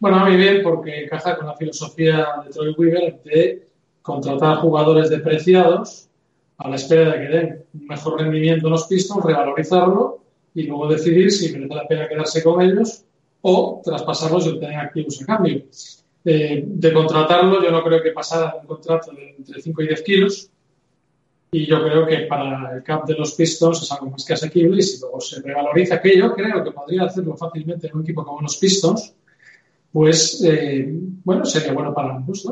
Bueno, 0.01 0.19
a 0.19 0.29
mí 0.29 0.37
bien, 0.37 0.65
porque 0.65 1.05
encaja 1.05 1.37
con 1.37 1.47
la 1.47 1.55
filosofía 1.55 2.27
de 2.45 2.51
Troy 2.51 2.75
Weaver 2.77 3.23
de 3.23 3.69
contratar 4.03 4.57
jugadores 4.57 5.11
depreciados 5.11 6.09
a 6.59 6.69
la 6.69 6.75
espera 6.75 7.13
de 7.13 7.21
que 7.21 7.33
den 7.33 7.65
un 7.75 7.87
mejor 7.87 8.21
rendimiento 8.21 8.67
en 8.67 8.73
los 8.73 8.89
Pistons, 8.89 9.25
revalorizarlo 9.25 10.19
y 10.55 10.65
luego 10.65 10.89
decidir 10.89 11.31
si 11.31 11.53
merece 11.53 11.75
la 11.77 11.87
pena 11.87 12.09
quedarse 12.09 12.43
con 12.43 12.61
ellos 12.61 13.05
o 13.43 13.81
traspasarlos 13.85 14.47
y 14.47 14.51
obtener 14.51 14.79
activos 14.79 15.21
a 15.23 15.27
cambio. 15.27 15.65
Eh, 16.25 16.63
de 16.65 16.93
contratarlo, 16.93 17.63
yo 17.63 17.71
no 17.71 17.83
creo 17.83 18.01
que 18.03 18.13
pasara 18.13 18.55
un 18.61 18.67
contrato 18.67 19.13
de 19.13 19.35
entre 19.37 19.61
5 19.61 19.83
y 19.83 19.89
10 19.89 20.03
kilos. 20.03 20.51
Y 21.51 21.67
yo 21.67 21.83
creo 21.83 22.07
que 22.07 22.19
para 22.21 22.77
el 22.77 22.83
cap 22.83 23.07
de 23.07 23.15
los 23.15 23.35
Pistons 23.35 23.83
es 23.83 23.93
algo 23.93 24.11
más 24.11 24.25
que 24.25 24.33
asequible. 24.33 24.79
Y 24.79 24.83
si 24.83 25.01
luego 25.01 25.21
se 25.21 25.43
revaloriza, 25.43 26.01
que 26.01 26.17
yo 26.17 26.33
creo 26.33 26.65
que 26.65 26.71
podría 26.71 27.05
hacerlo 27.05 27.37
fácilmente 27.37 27.89
en 27.89 27.97
un 27.97 28.03
equipo 28.03 28.25
como 28.25 28.41
los 28.41 28.57
Pistons, 28.57 29.15
pues 29.93 30.43
eh, 30.45 30.87
bueno, 31.25 31.45
sería 31.45 31.73
bueno 31.73 31.93
para 31.93 32.15
ambos. 32.15 32.51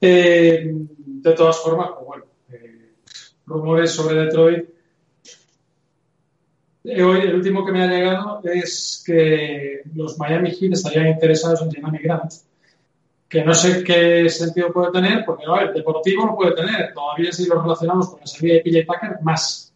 Eh, 0.00 0.72
de 0.72 1.32
todas 1.32 1.58
formas, 1.58 1.90
pues 2.06 2.22
rumores 3.48 3.90
sobre 3.90 4.24
Detroit. 4.24 4.77
Eh, 6.90 7.02
hoy 7.02 7.20
el 7.20 7.34
último 7.34 7.66
que 7.66 7.72
me 7.72 7.82
ha 7.82 7.86
llegado 7.86 8.40
es 8.44 9.02
que 9.04 9.82
los 9.94 10.18
Miami 10.18 10.52
Heat 10.52 10.72
estarían 10.72 11.08
interesados 11.08 11.60
en 11.60 11.70
Jeremy 11.70 11.98
Grant, 11.98 12.32
que 13.28 13.44
no 13.44 13.52
sé 13.52 13.84
qué 13.84 14.26
sentido 14.30 14.72
puede 14.72 14.90
tener, 14.92 15.22
porque 15.26 15.44
a 15.46 15.52
ver, 15.52 15.74
deportivo 15.74 16.24
lo 16.24 16.34
puede 16.34 16.54
tener, 16.54 16.94
todavía 16.94 17.30
si 17.30 17.46
lo 17.46 17.60
relacionamos 17.60 18.08
con 18.08 18.20
la 18.20 18.26
salida 18.26 18.54
de 18.54 18.60
PJ 18.60 18.86
Tucker, 18.86 19.18
más. 19.22 19.70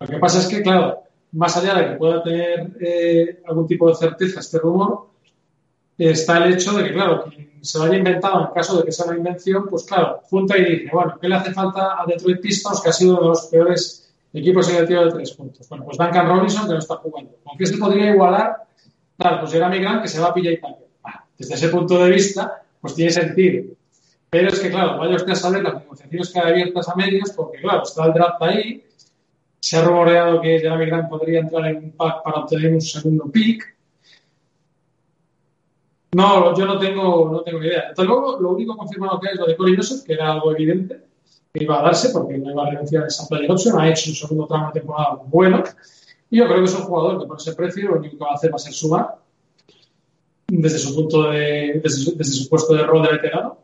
Lo 0.00 0.08
que 0.08 0.16
pasa 0.16 0.40
es 0.40 0.48
que, 0.48 0.60
claro, 0.60 1.04
más 1.32 1.56
allá 1.56 1.74
de 1.74 1.90
que 1.90 1.94
pueda 1.94 2.20
tener 2.24 2.72
eh, 2.80 3.42
algún 3.46 3.68
tipo 3.68 3.88
de 3.88 3.94
certeza 3.94 4.40
este 4.40 4.58
rumor, 4.58 5.06
está 5.96 6.44
el 6.44 6.54
hecho 6.54 6.72
de 6.72 6.82
que, 6.82 6.94
claro, 6.94 7.26
quien 7.26 7.62
se 7.62 7.78
lo 7.78 7.84
haya 7.84 7.98
inventado 7.98 8.40
en 8.40 8.52
caso 8.52 8.78
de 8.78 8.84
que 8.84 8.90
sea 8.90 9.06
una 9.06 9.18
invención, 9.18 9.68
pues 9.70 9.84
claro, 9.84 10.20
junta 10.24 10.58
y 10.58 10.64
dice, 10.64 10.90
bueno, 10.92 11.16
¿qué 11.20 11.28
le 11.28 11.36
hace 11.36 11.52
falta 11.52 12.02
a 12.02 12.04
Detroit 12.06 12.40
Pistons, 12.40 12.80
que 12.82 12.88
ha 12.88 12.92
sido 12.92 13.12
uno 13.12 13.22
de 13.22 13.28
los 13.28 13.46
peores 13.46 14.05
equipos 14.32 14.68
en 14.68 14.86
de 14.86 15.10
tres 15.12 15.32
puntos? 15.32 15.68
Bueno, 15.68 15.84
pues 15.84 15.98
Duncan 15.98 16.28
Robinson, 16.28 16.66
que 16.66 16.72
no 16.72 16.78
está 16.78 16.96
jugando. 16.96 17.36
¿Con 17.42 17.56
qué 17.56 17.66
se 17.66 17.78
podría 17.78 18.10
igualar? 18.10 18.56
Claro, 19.16 19.40
pues 19.40 19.52
Jeremy 19.52 19.78
Grant, 19.78 20.02
que 20.02 20.08
se 20.08 20.20
va 20.20 20.28
a 20.28 20.34
PJ 20.34 20.56
Tucker. 20.60 20.88
Ah, 21.04 21.24
desde 21.38 21.54
ese 21.54 21.68
punto 21.68 22.02
de 22.02 22.10
vista, 22.10 22.62
pues 22.80 22.94
tiene 22.94 23.10
sentido. 23.10 23.64
Pero 24.28 24.48
es 24.48 24.60
que, 24.60 24.70
claro, 24.70 24.98
vaya 24.98 25.16
usted 25.16 25.32
a 25.32 25.36
saber 25.36 25.62
las 25.62 25.74
negociaciones 25.74 26.32
que 26.32 26.40
hay 26.40 26.52
abiertas 26.52 26.88
a 26.88 26.94
medias, 26.96 27.32
porque, 27.34 27.60
claro, 27.60 27.82
está 27.82 28.06
el 28.06 28.12
draft 28.12 28.42
ahí, 28.42 28.84
Se 29.58 29.78
ha 29.78 29.82
rumoreado 29.82 30.40
que 30.40 30.60
Jeremy 30.60 30.86
Grant 30.86 31.08
podría 31.08 31.40
entrar 31.40 31.66
en 31.66 31.76
un 31.76 31.90
pack 31.92 32.22
para 32.22 32.40
obtener 32.40 32.74
un 32.74 32.80
segundo 32.80 33.30
pick. 33.30 33.74
No, 36.12 36.56
yo 36.56 36.66
no 36.66 36.78
tengo, 36.78 37.30
no 37.30 37.40
tengo 37.42 37.60
ni 37.60 37.66
idea. 37.66 37.88
Desde 37.90 38.04
luego, 38.04 38.38
lo 38.40 38.50
único 38.50 38.76
confirmado 38.76 39.18
que 39.18 39.28
hay 39.28 39.34
es 39.34 39.40
lo 39.40 39.46
de 39.46 39.56
Corey 39.56 39.76
Joseph, 39.76 40.04
que 40.04 40.12
era 40.12 40.32
algo 40.32 40.52
evidente 40.52 41.06
que 41.56 41.64
iba 41.64 41.80
a 41.80 41.82
darse 41.82 42.10
porque 42.10 42.38
no 42.38 42.50
iba 42.50 42.66
a 42.66 42.70
renunciar 42.70 43.04
a 43.04 43.06
esa 43.06 43.26
player 43.26 43.50
option. 43.50 43.80
Ha 43.80 43.88
hecho 43.88 44.10
un 44.10 44.16
segundo 44.16 44.46
tramo 44.46 44.66
de 44.68 44.80
temporada 44.80 45.18
bueno. 45.26 45.62
Y 46.30 46.38
yo 46.38 46.46
creo 46.46 46.58
que 46.58 46.64
es 46.64 46.74
un 46.74 46.82
jugador 46.82 47.20
que 47.20 47.26
por 47.26 47.38
ese 47.38 47.54
precio 47.54 47.88
lo 47.88 47.98
único 47.98 48.18
que 48.18 48.24
va 48.24 48.30
a 48.32 48.34
hacer 48.34 48.52
va 48.52 48.56
a 48.56 48.58
ser 48.58 48.72
sumar 48.72 49.16
desde 50.48 50.78
su 50.78 50.94
punto 50.94 51.30
de, 51.30 51.80
desde 51.82 51.98
su, 51.98 52.16
desde 52.16 52.32
su 52.32 52.48
puesto 52.48 52.74
de 52.74 52.84
rol 52.84 53.02
de 53.02 53.12
veterano. 53.12 53.58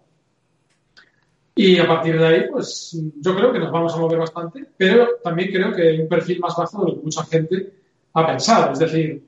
Y 1.55 1.79
a 1.79 1.87
partir 1.87 2.19
de 2.19 2.27
ahí, 2.27 2.45
pues 2.51 2.97
yo 3.21 3.37
creo 3.37 3.53
que 3.53 3.59
nos 3.59 3.71
vamos 3.71 3.95
a 3.95 3.99
mover 3.99 4.19
bastante, 4.19 4.67
pero 4.77 5.07
también 5.23 5.53
creo 5.53 5.73
que 5.75 5.83
hay 5.83 6.01
un 6.01 6.09
perfil 6.09 6.41
más 6.41 6.57
bajo 6.57 6.85
de 6.85 6.91
lo 6.91 6.99
que 6.99 7.05
mucha 7.05 7.25
gente 7.25 7.73
ha 8.15 8.27
pensado. 8.27 8.73
Es 8.73 8.79
decir, 8.79 9.23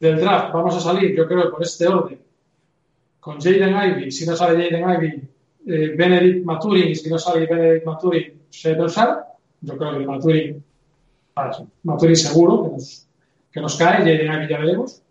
del 0.00 0.18
draft 0.18 0.54
vamos 0.54 0.74
a 0.74 0.80
salir, 0.80 1.14
yo 1.14 1.26
creo, 1.26 1.50
por 1.50 1.62
este 1.62 1.86
orden, 1.86 2.18
con 3.20 3.40
Jaden 3.40 3.76
Ivy, 3.76 4.10
si 4.10 4.24
no 4.26 4.34
sale 4.34 4.70
Jaden 4.70 4.90
Ivy, 4.90 5.28
eh, 5.66 5.94
Benedict 5.96 6.44
Maturin, 6.44 6.88
y 6.88 6.94
si 6.94 7.10
no 7.10 7.18
sale 7.18 7.46
Benedict 7.46 7.84
Maturin, 7.84 8.42
Shadon 8.50 8.88
Sharp, 8.88 9.26
yo 9.62 9.76
creo 9.76 9.98
que 9.98 10.06
Maturin, 10.06 10.64
Maturin 11.82 12.16
seguro 12.16 12.62
que 12.62 12.70
nos, 12.70 13.06
que 13.50 13.60
nos 13.60 13.76
cae, 13.76 13.98
Jaden 13.98 14.32
Ivy 14.32 14.48
ya 14.48 14.58
veremos. 14.58 15.02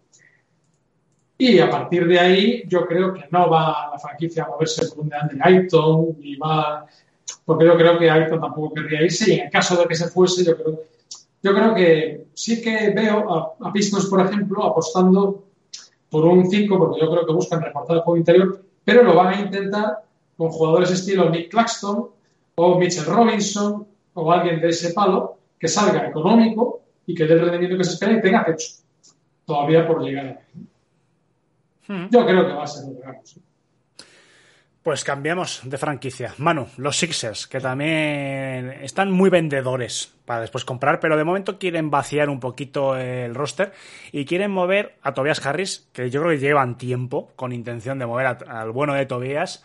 Y 1.38 1.60
a 1.60 1.70
partir 1.70 2.08
de 2.08 2.18
ahí, 2.18 2.64
yo 2.68 2.86
creo 2.86 3.14
que 3.14 3.26
no 3.30 3.50
va 3.50 3.90
la 3.92 4.00
franquicia 4.00 4.44
a 4.44 4.48
moverse 4.48 4.88
por 4.88 5.00
un 5.00 5.10
de 5.10 5.18
Ayton, 5.42 6.16
ni 6.20 6.38
va. 6.38 6.86
Porque 7.44 7.66
yo 7.66 7.76
creo 7.76 8.00
que 8.00 8.10
Ayton 8.10 8.40
tampoco 8.40 8.74
querría 8.76 9.04
irse, 9.04 9.34
y 9.34 9.40
en 9.40 9.46
el 9.48 9.52
caso 9.52 9.76
de 9.76 9.86
que 9.86 9.96
se 9.96 10.08
fuese, 10.08 10.46
yo 10.46 10.56
creo, 10.56 10.84
yo 11.44 11.54
creo 11.54 11.76
que 11.76 12.28
sí 12.34 12.62
que 12.62 12.92
veo 12.92 13.34
a, 13.34 13.68
a 13.68 13.74
Pistons, 13.74 14.06
por 14.06 14.26
ejemplo, 14.26 14.64
apostando 14.64 15.44
por 16.10 16.24
un 16.24 16.50
5, 16.50 16.78
porque 16.78 17.02
yo 17.02 17.12
creo 17.12 17.26
que 17.26 17.34
buscan 17.34 17.62
reforzar 17.62 17.98
el 17.98 18.04
juego 18.04 18.18
interior, 18.18 18.64
pero 18.86 19.04
lo 19.04 19.16
van 19.16 19.34
a 19.34 19.42
intentar 19.42 20.06
con 20.38 20.50
jugadores 20.50 20.92
estilo 20.92 21.30
Nick 21.30 21.50
Claxton 21.52 22.10
o 22.56 22.80
Mitchell 22.80 23.06
Robinson 23.06 23.88
o 24.14 24.32
alguien 24.32 24.60
de 24.62 24.70
ese 24.70 24.94
palo 24.94 25.38
que 25.60 25.68
salga 25.68 26.08
económico 26.08 26.82
y 27.06 27.14
que 27.16 27.26
dé 27.26 27.34
el 27.34 27.42
rendimiento 27.42 27.78
que 27.78 27.84
se 27.84 27.94
espera 27.94 28.14
y 28.14 28.22
tenga 28.22 28.44
techo 28.46 28.68
todavía 29.46 29.88
por 29.88 30.02
llegar 30.04 30.26
ahí. 30.28 30.38
Yo 32.12 32.26
creo 32.26 32.48
que 32.48 32.54
va 32.54 32.64
a 32.64 32.68
ser 32.68 32.88
lo 32.92 33.00
que 33.00 33.06
hagamos. 33.08 33.40
Pues 34.82 35.04
cambiamos 35.04 35.62
de 35.64 35.78
franquicia. 35.80 36.34
Manu, 36.38 36.68
los 36.78 36.96
Sixers, 36.98 37.48
que 37.48 37.60
también 37.60 38.70
están 38.84 39.12
muy 39.12 39.32
vendedores 39.32 40.14
para 40.26 40.42
después 40.42 40.64
comprar, 40.64 41.00
pero 41.00 41.18
de 41.18 41.24
momento 41.24 41.58
quieren 41.58 41.90
vaciar 41.90 42.30
un 42.30 42.40
poquito 42.40 42.96
el 42.96 43.34
roster 43.34 43.72
y 44.12 44.26
quieren 44.26 44.52
mover 44.52 44.96
a 45.02 45.14
Tobias 45.16 45.44
Harris, 45.44 45.90
que 45.92 46.12
yo 46.12 46.22
creo 46.22 46.34
que 46.34 46.40
llevan 46.40 46.78
tiempo 46.78 47.32
con 47.36 47.52
intención 47.52 47.98
de 47.98 48.06
mover 48.06 48.28
a- 48.28 48.62
al 48.62 48.70
bueno 48.72 48.94
de 48.94 49.08
Tobias, 49.08 49.64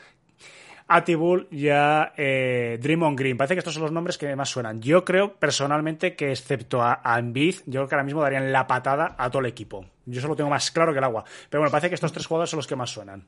a 0.93 1.05
Tibul 1.05 1.47
y 1.53 1.69
a 1.69 2.13
eh, 2.17 2.77
Draymond 2.83 3.17
Green. 3.17 3.37
Parece 3.37 3.55
que 3.55 3.61
estos 3.61 3.75
son 3.75 3.85
los 3.85 3.93
nombres 3.93 4.19
que 4.19 4.35
más 4.35 4.49
suenan. 4.49 4.83
Yo 4.83 5.05
creo 5.05 5.35
personalmente 5.35 6.17
que 6.17 6.33
excepto 6.33 6.83
a, 6.83 7.01
a 7.05 7.21
Embiid, 7.21 7.59
yo 7.67 7.81
creo 7.81 7.89
que 7.89 7.95
ahora 7.95 8.05
mismo 8.05 8.23
darían 8.23 8.51
la 8.51 8.67
patada 8.67 9.15
a 9.17 9.31
todo 9.31 9.39
el 9.39 9.47
equipo. 9.47 9.87
Yo 10.05 10.19
eso 10.19 10.27
lo 10.27 10.35
tengo 10.35 10.51
más 10.51 10.73
claro 10.73 10.93
que 10.93 10.99
el 10.99 11.05
agua. 11.05 11.25
Pero 11.49 11.61
bueno, 11.61 11.71
parece 11.71 11.91
que 11.91 11.95
estos 11.95 12.13
tres 12.13 12.27
jugadores 12.27 12.51
son 12.51 12.57
los 12.57 12.67
que 12.67 12.75
más 12.75 12.91
suenan. 12.91 13.25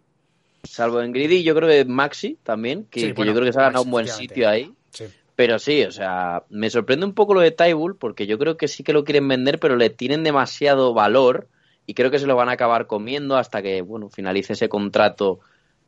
Salvo 0.65 1.01
en 1.01 1.13
Greedy, 1.13 1.45
yo 1.45 1.55
creo 1.55 1.69
que 1.69 1.85
Maxi 1.85 2.37
también, 2.43 2.85
que, 2.87 2.99
Sí, 2.99 3.07
que 3.07 3.13
bueno, 3.13 3.31
yo 3.31 3.37
creo 3.37 3.47
que 3.47 3.53
se 3.53 3.61
ha 3.61 3.65
ganado 3.65 3.85
un 3.85 3.93
buen 3.93 4.09
sitio 4.09 4.49
ahí. 4.49 4.75
Sí. 4.91 5.05
Pero 5.37 5.61
sí, 5.61 5.85
o 5.85 5.93
sea, 5.93 6.43
me 6.51 6.69
sorprende 6.69 7.07
un 7.07 7.15
poco 7.15 7.33
lo 7.33 7.41
de 7.41 7.53
Tybull, 7.53 7.97
porque 7.97 8.27
yo 8.27 8.41
creo 8.41 8.57
que 8.57 8.67
sí 8.67 8.83
que 8.83 8.93
lo 8.93 9.05
quieren 9.05 9.29
vender, 9.29 9.61
pero 9.61 9.77
le 9.77 9.89
tienen 9.89 10.25
demasiado 10.25 10.95
valor 10.95 11.47
y 11.87 11.95
creo 11.95 12.11
que 12.11 12.19
se 12.19 12.27
lo 12.27 12.35
van 12.35 12.49
a 12.49 12.53
acabar 12.53 12.89
comiendo 12.89 13.37
hasta 13.37 13.63
que, 13.63 13.83
bueno, 13.83 14.09
finalice 14.09 14.55
ese 14.55 14.69
contrato 14.69 15.39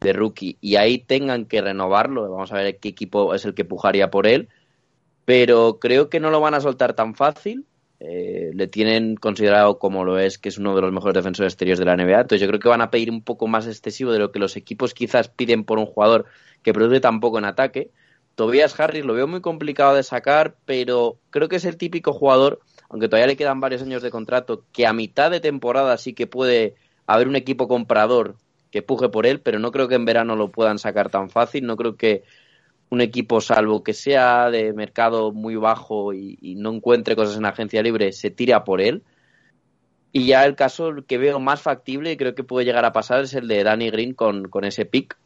de 0.04 0.12
rookie 0.12 0.58
y 0.60 0.76
ahí 0.76 0.98
tengan 0.98 1.46
que 1.46 1.60
renovarlo. 1.60 2.30
Vamos 2.30 2.52
a 2.52 2.56
ver 2.56 2.78
qué 2.78 2.90
equipo 2.90 3.34
es 3.34 3.44
el 3.44 3.54
que 3.54 3.64
pujaría 3.64 4.10
por 4.10 4.26
él. 4.26 4.48
Pero 5.24 5.78
creo 5.80 6.10
que 6.10 6.20
no 6.20 6.30
lo 6.30 6.40
van 6.40 6.54
a 6.54 6.60
soltar 6.60 6.94
tan 6.94 7.14
fácil. 7.14 7.64
Eh, 8.00 8.50
le 8.54 8.66
tienen 8.66 9.16
considerado 9.16 9.78
como 9.78 10.04
lo 10.04 10.18
es, 10.18 10.38
que 10.38 10.50
es 10.50 10.58
uno 10.58 10.74
de 10.76 10.82
los 10.82 10.92
mejores 10.92 11.14
defensores 11.14 11.54
exteriores 11.54 11.78
de 11.78 11.86
la 11.86 11.96
NBA. 11.96 12.20
Entonces 12.20 12.40
yo 12.40 12.48
creo 12.48 12.60
que 12.60 12.68
van 12.68 12.82
a 12.82 12.90
pedir 12.90 13.10
un 13.10 13.22
poco 13.22 13.46
más 13.48 13.66
excesivo 13.66 14.12
de 14.12 14.18
lo 14.18 14.30
que 14.30 14.38
los 14.38 14.56
equipos 14.56 14.92
quizás 14.94 15.28
piden 15.28 15.64
por 15.64 15.78
un 15.78 15.86
jugador 15.86 16.26
que 16.62 16.74
produce 16.74 17.00
tan 17.00 17.20
poco 17.20 17.38
en 17.38 17.46
ataque. 17.46 17.90
Tobias 18.34 18.78
Harris 18.78 19.04
lo 19.04 19.14
veo 19.14 19.26
muy 19.26 19.40
complicado 19.40 19.94
de 19.94 20.02
sacar, 20.02 20.56
pero 20.66 21.18
creo 21.30 21.48
que 21.48 21.56
es 21.56 21.64
el 21.64 21.76
típico 21.76 22.12
jugador, 22.12 22.60
aunque 22.88 23.08
todavía 23.08 23.28
le 23.28 23.36
quedan 23.36 23.60
varios 23.60 23.82
años 23.82 24.02
de 24.02 24.10
contrato, 24.10 24.64
que 24.72 24.86
a 24.86 24.92
mitad 24.92 25.30
de 25.30 25.40
temporada 25.40 25.96
sí 25.98 26.14
que 26.14 26.26
puede 26.26 26.74
haber 27.06 27.28
un 27.28 27.36
equipo 27.36 27.68
comprador 27.68 28.36
que 28.74 28.82
puje 28.82 29.08
por 29.08 29.24
él, 29.24 29.38
pero 29.38 29.60
no 29.60 29.70
creo 29.70 29.86
que 29.86 29.94
en 29.94 30.04
verano 30.04 30.34
lo 30.34 30.50
puedan 30.50 30.80
sacar 30.80 31.08
tan 31.08 31.30
fácil. 31.30 31.64
No 31.64 31.76
creo 31.76 31.94
que 31.94 32.24
un 32.90 33.00
equipo, 33.00 33.40
salvo 33.40 33.84
que 33.84 33.92
sea 33.92 34.50
de 34.50 34.72
mercado 34.72 35.30
muy 35.30 35.54
bajo 35.54 36.12
y, 36.12 36.56
no 36.56 36.72
encuentre 36.72 37.14
cosas 37.14 37.36
en 37.36 37.44
agencia 37.44 37.84
libre, 37.84 38.10
se 38.10 38.32
tira 38.32 38.64
por 38.64 38.80
él. 38.80 39.04
Y 40.10 40.26
ya 40.26 40.44
el 40.44 40.56
caso 40.56 40.92
que 41.06 41.18
veo 41.18 41.38
más 41.38 41.62
factible 41.62 42.10
y 42.10 42.16
creo 42.16 42.34
que 42.34 42.42
puede 42.42 42.66
llegar 42.66 42.84
a 42.84 42.92
pasar 42.92 43.22
es 43.22 43.34
el 43.34 43.46
de 43.46 43.62
Danny 43.62 43.90
Green 43.90 44.12
con, 44.12 44.48
con 44.48 44.64
ese 44.64 44.84
pick 44.84 45.16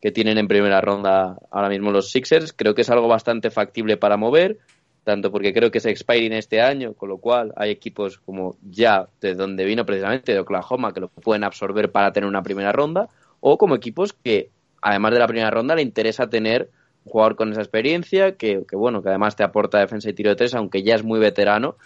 que 0.00 0.12
tienen 0.12 0.38
en 0.38 0.46
primera 0.46 0.80
ronda 0.80 1.36
ahora 1.50 1.70
mismo 1.70 1.90
los 1.90 2.12
Sixers. 2.12 2.52
Creo 2.52 2.76
que 2.76 2.82
es 2.82 2.90
algo 2.90 3.08
bastante 3.08 3.50
factible 3.50 3.96
para 3.96 4.16
mover, 4.16 4.58
tanto 5.04 5.30
porque 5.30 5.52
creo 5.52 5.70
que 5.70 5.78
es 5.78 5.86
expiring 5.86 6.32
este 6.32 6.60
año, 6.60 6.94
con 6.94 7.10
lo 7.10 7.18
cual 7.18 7.52
hay 7.56 7.70
equipos 7.70 8.18
como 8.18 8.56
ya 8.68 9.06
de 9.20 9.34
donde 9.34 9.64
vino 9.64 9.84
precisamente, 9.84 10.32
de 10.32 10.40
Oklahoma, 10.40 10.92
que 10.92 11.00
lo 11.00 11.08
pueden 11.08 11.44
absorber 11.44 11.92
para 11.92 12.12
tener 12.12 12.28
una 12.28 12.42
primera 12.42 12.72
ronda, 12.72 13.08
o 13.40 13.58
como 13.58 13.74
equipos 13.74 14.14
que, 14.14 14.50
además 14.80 15.12
de 15.12 15.18
la 15.18 15.26
primera 15.26 15.50
ronda, 15.50 15.74
le 15.74 15.82
interesa 15.82 16.28
tener 16.28 16.70
un 17.04 17.12
jugador 17.12 17.36
con 17.36 17.52
esa 17.52 17.60
experiencia, 17.60 18.36
que, 18.36 18.64
que 18.66 18.76
bueno, 18.76 19.02
que 19.02 19.10
además 19.10 19.36
te 19.36 19.44
aporta 19.44 19.78
defensa 19.78 20.08
y 20.08 20.14
tiro 20.14 20.30
de 20.30 20.36
tres, 20.36 20.54
aunque 20.54 20.82
ya 20.82 20.94
es 20.94 21.04
muy 21.04 21.20
veterano, 21.20 21.76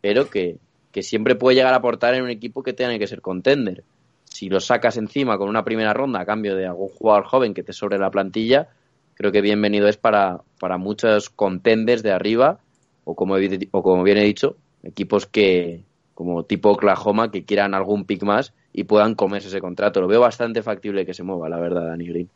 pero 0.00 0.30
que, 0.30 0.56
que 0.90 1.02
siempre 1.02 1.34
puede 1.34 1.56
llegar 1.56 1.74
a 1.74 1.78
aportar 1.78 2.14
en 2.14 2.22
un 2.22 2.30
equipo 2.30 2.62
que 2.62 2.72
tenga 2.72 2.98
que 2.98 3.06
ser 3.06 3.20
contender. 3.20 3.84
Si 4.24 4.48
lo 4.48 4.60
sacas 4.60 4.96
encima 4.96 5.36
con 5.36 5.48
una 5.48 5.64
primera 5.64 5.92
ronda 5.92 6.20
a 6.20 6.24
cambio 6.24 6.56
de 6.56 6.66
algún 6.66 6.88
jugador 6.88 7.24
joven 7.24 7.52
que 7.52 7.62
te 7.62 7.74
sobre 7.74 7.98
la 7.98 8.10
plantilla, 8.10 8.68
creo 9.14 9.32
que 9.32 9.40
bienvenido 9.40 9.88
es 9.88 9.96
para, 9.96 10.42
para 10.60 10.78
muchos 10.78 11.30
contenders 11.30 12.02
de 12.02 12.12
arriba, 12.12 12.60
o 13.04 13.14
como, 13.16 13.36
he- 13.38 13.68
o 13.72 13.82
como 13.82 14.02
bien 14.02 14.18
he 14.18 14.24
dicho, 14.24 14.56
equipos 14.82 15.26
que, 15.26 15.84
como 16.14 16.44
tipo 16.44 16.70
Oklahoma, 16.70 17.30
que 17.30 17.44
quieran 17.44 17.74
algún 17.74 18.04
pick 18.06 18.22
más 18.22 18.54
y 18.72 18.84
puedan 18.84 19.14
comerse 19.14 19.48
ese 19.48 19.60
contrato. 19.60 20.00
Lo 20.00 20.08
veo 20.08 20.20
bastante 20.20 20.62
factible 20.62 21.06
que 21.06 21.14
se 21.14 21.22
mueva, 21.22 21.48
la 21.48 21.58
verdad, 21.58 21.88
Danny 21.88 22.06
Green. 22.08 22.30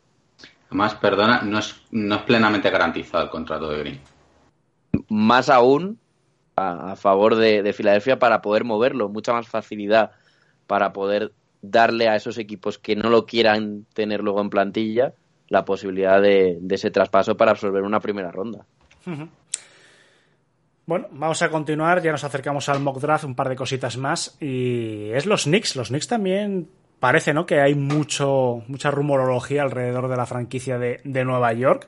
Además, 0.69 0.95
perdona, 0.95 1.41
no 1.41 1.59
es, 1.59 1.75
no 1.91 2.15
es 2.15 2.21
plenamente 2.21 2.69
garantizado 2.69 3.23
el 3.25 3.29
contrato 3.29 3.69
de 3.69 3.79
Green. 3.79 4.01
más 5.09 5.49
aún 5.49 5.99
a, 6.55 6.93
a 6.93 6.95
favor 6.95 7.35
de, 7.35 7.63
de 7.63 7.73
Filadelfia 7.73 8.19
para 8.19 8.41
poder 8.41 8.63
moverlo, 8.63 9.09
mucha 9.09 9.33
más 9.33 9.47
facilidad 9.47 10.11
para 10.67 10.93
poder 10.93 11.33
darle 11.61 12.07
a 12.09 12.15
esos 12.15 12.37
equipos 12.37 12.77
que 12.79 12.95
no 12.95 13.09
lo 13.09 13.25
quieran 13.25 13.85
tener 13.93 14.21
luego 14.21 14.41
en 14.41 14.49
plantilla 14.49 15.13
la 15.49 15.65
posibilidad 15.65 16.21
de, 16.21 16.59
ese 16.69 16.91
traspaso 16.91 17.35
para 17.35 17.51
absorber 17.51 17.83
una 17.83 17.99
primera 17.99 18.31
ronda. 18.31 18.65
Bueno, 20.85 21.07
vamos 21.11 21.41
a 21.41 21.49
continuar, 21.49 22.01
ya 22.01 22.11
nos 22.11 22.23
acercamos 22.23 22.69
al 22.69 22.79
mock 22.79 22.99
draft, 22.99 23.23
un 23.23 23.35
par 23.35 23.49
de 23.49 23.55
cositas 23.55 23.97
más, 23.97 24.37
y 24.41 25.09
es 25.11 25.25
los 25.25 25.43
Knicks. 25.43 25.75
Los 25.75 25.89
Knicks 25.89 26.07
también 26.07 26.67
parece, 26.99 27.33
¿no? 27.33 27.45
Que 27.45 27.59
hay 27.59 27.75
mucho, 27.75 28.63
mucha 28.67 28.91
rumorología 28.91 29.63
alrededor 29.63 30.07
de 30.07 30.17
la 30.17 30.25
franquicia 30.25 30.77
de, 30.79 30.99
de 31.03 31.25
Nueva 31.25 31.53
York. 31.53 31.87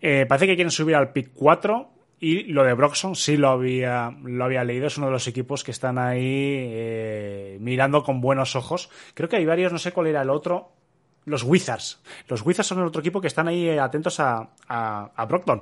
Eh, 0.00 0.26
parece 0.28 0.46
que 0.46 0.54
quieren 0.54 0.70
subir 0.70 0.94
al 0.94 1.12
pick 1.12 1.30
4 1.34 1.90
y 2.20 2.44
lo 2.44 2.64
de 2.64 2.74
Broxton 2.74 3.14
sí 3.14 3.36
lo 3.36 3.48
había, 3.48 4.10
lo 4.22 4.44
había 4.44 4.64
leído, 4.64 4.86
es 4.86 4.98
uno 4.98 5.06
de 5.06 5.12
los 5.12 5.26
equipos 5.28 5.62
que 5.62 5.70
están 5.70 5.98
ahí 5.98 6.22
eh, 6.22 7.58
mirando 7.60 8.02
con 8.02 8.20
buenos 8.20 8.56
ojos. 8.56 8.90
Creo 9.14 9.28
que 9.28 9.36
hay 9.36 9.46
varios, 9.46 9.72
no 9.72 9.78
sé 9.78 9.92
cuál 9.92 10.08
era 10.08 10.22
el 10.22 10.30
otro, 10.30 10.72
los 11.28 11.42
Wizards. 11.44 12.00
Los 12.28 12.42
Wizards 12.44 12.66
son 12.68 12.78
el 12.80 12.86
otro 12.86 13.00
equipo 13.00 13.20
que 13.20 13.28
están 13.28 13.48
ahí 13.48 13.68
eh, 13.68 13.78
atentos 13.80 14.18
a, 14.20 14.48
a, 14.68 15.10
a 15.14 15.24
Brockton. 15.26 15.60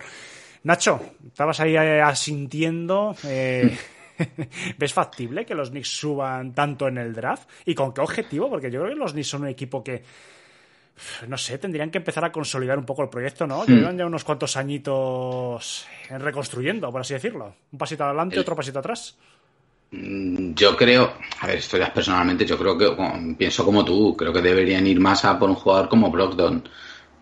Nacho, 0.64 1.00
estabas 1.28 1.60
ahí 1.60 1.76
eh, 1.76 2.00
asintiendo. 2.02 3.14
eh, 3.24 3.76
¿Ves 4.78 4.92
factible 4.94 5.44
que 5.44 5.54
los 5.54 5.70
Knicks 5.70 5.88
suban 5.98 6.54
tanto 6.54 6.88
en 6.88 6.98
el 6.98 7.12
draft? 7.12 7.48
¿Y 7.66 7.74
con 7.74 7.92
qué 7.92 8.00
objetivo? 8.00 8.48
Porque 8.48 8.70
yo 8.70 8.80
creo 8.80 8.92
que 8.94 8.98
los 8.98 9.12
Knicks 9.12 9.28
son 9.28 9.42
un 9.42 9.48
equipo 9.48 9.84
que, 9.84 10.02
no 11.28 11.36
sé, 11.36 11.58
tendrían 11.58 11.90
que 11.90 11.98
empezar 11.98 12.24
a 12.24 12.32
consolidar 12.32 12.78
un 12.78 12.86
poco 12.86 13.02
el 13.02 13.10
proyecto, 13.10 13.46
¿no? 13.46 13.64
Llevan 13.66 13.98
ya 13.98 14.06
unos 14.06 14.24
cuantos 14.24 14.56
añitos 14.56 15.86
reconstruyendo, 16.08 16.90
por 16.90 17.02
así 17.02 17.12
decirlo. 17.14 17.54
Un 17.72 17.78
pasito 17.78 18.04
adelante, 18.04 18.36
El- 18.36 18.40
otro 18.42 18.56
pasito 18.56 18.78
atrás. 18.78 19.18
Mm, 19.90 20.54
Yo 20.54 20.76
creo, 20.76 21.14
a 21.40 21.46
ver, 21.46 21.56
esto 21.58 21.76
ya 21.78 21.92
personalmente, 21.92 22.44
yo 22.44 22.58
creo 22.58 22.76
que 22.76 23.34
pienso 23.38 23.64
como 23.64 23.84
tú, 23.84 24.16
creo 24.16 24.32
que 24.32 24.42
deberían 24.42 24.86
ir 24.86 25.00
más 25.00 25.24
a 25.24 25.38
por 25.38 25.48
un 25.48 25.54
jugador 25.56 25.88
como 25.88 26.10
Brogdon, 26.10 26.68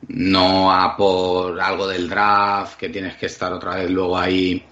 no 0.09 0.73
a 0.73 0.97
por 0.97 1.61
algo 1.61 1.87
del 1.89 2.09
draft, 2.09 2.79
que 2.79 2.89
tienes 2.89 3.17
que 3.17 3.27
estar 3.27 3.53
otra 3.53 3.77
vez 3.77 3.91
luego 3.91 4.17
ahí 4.19 4.65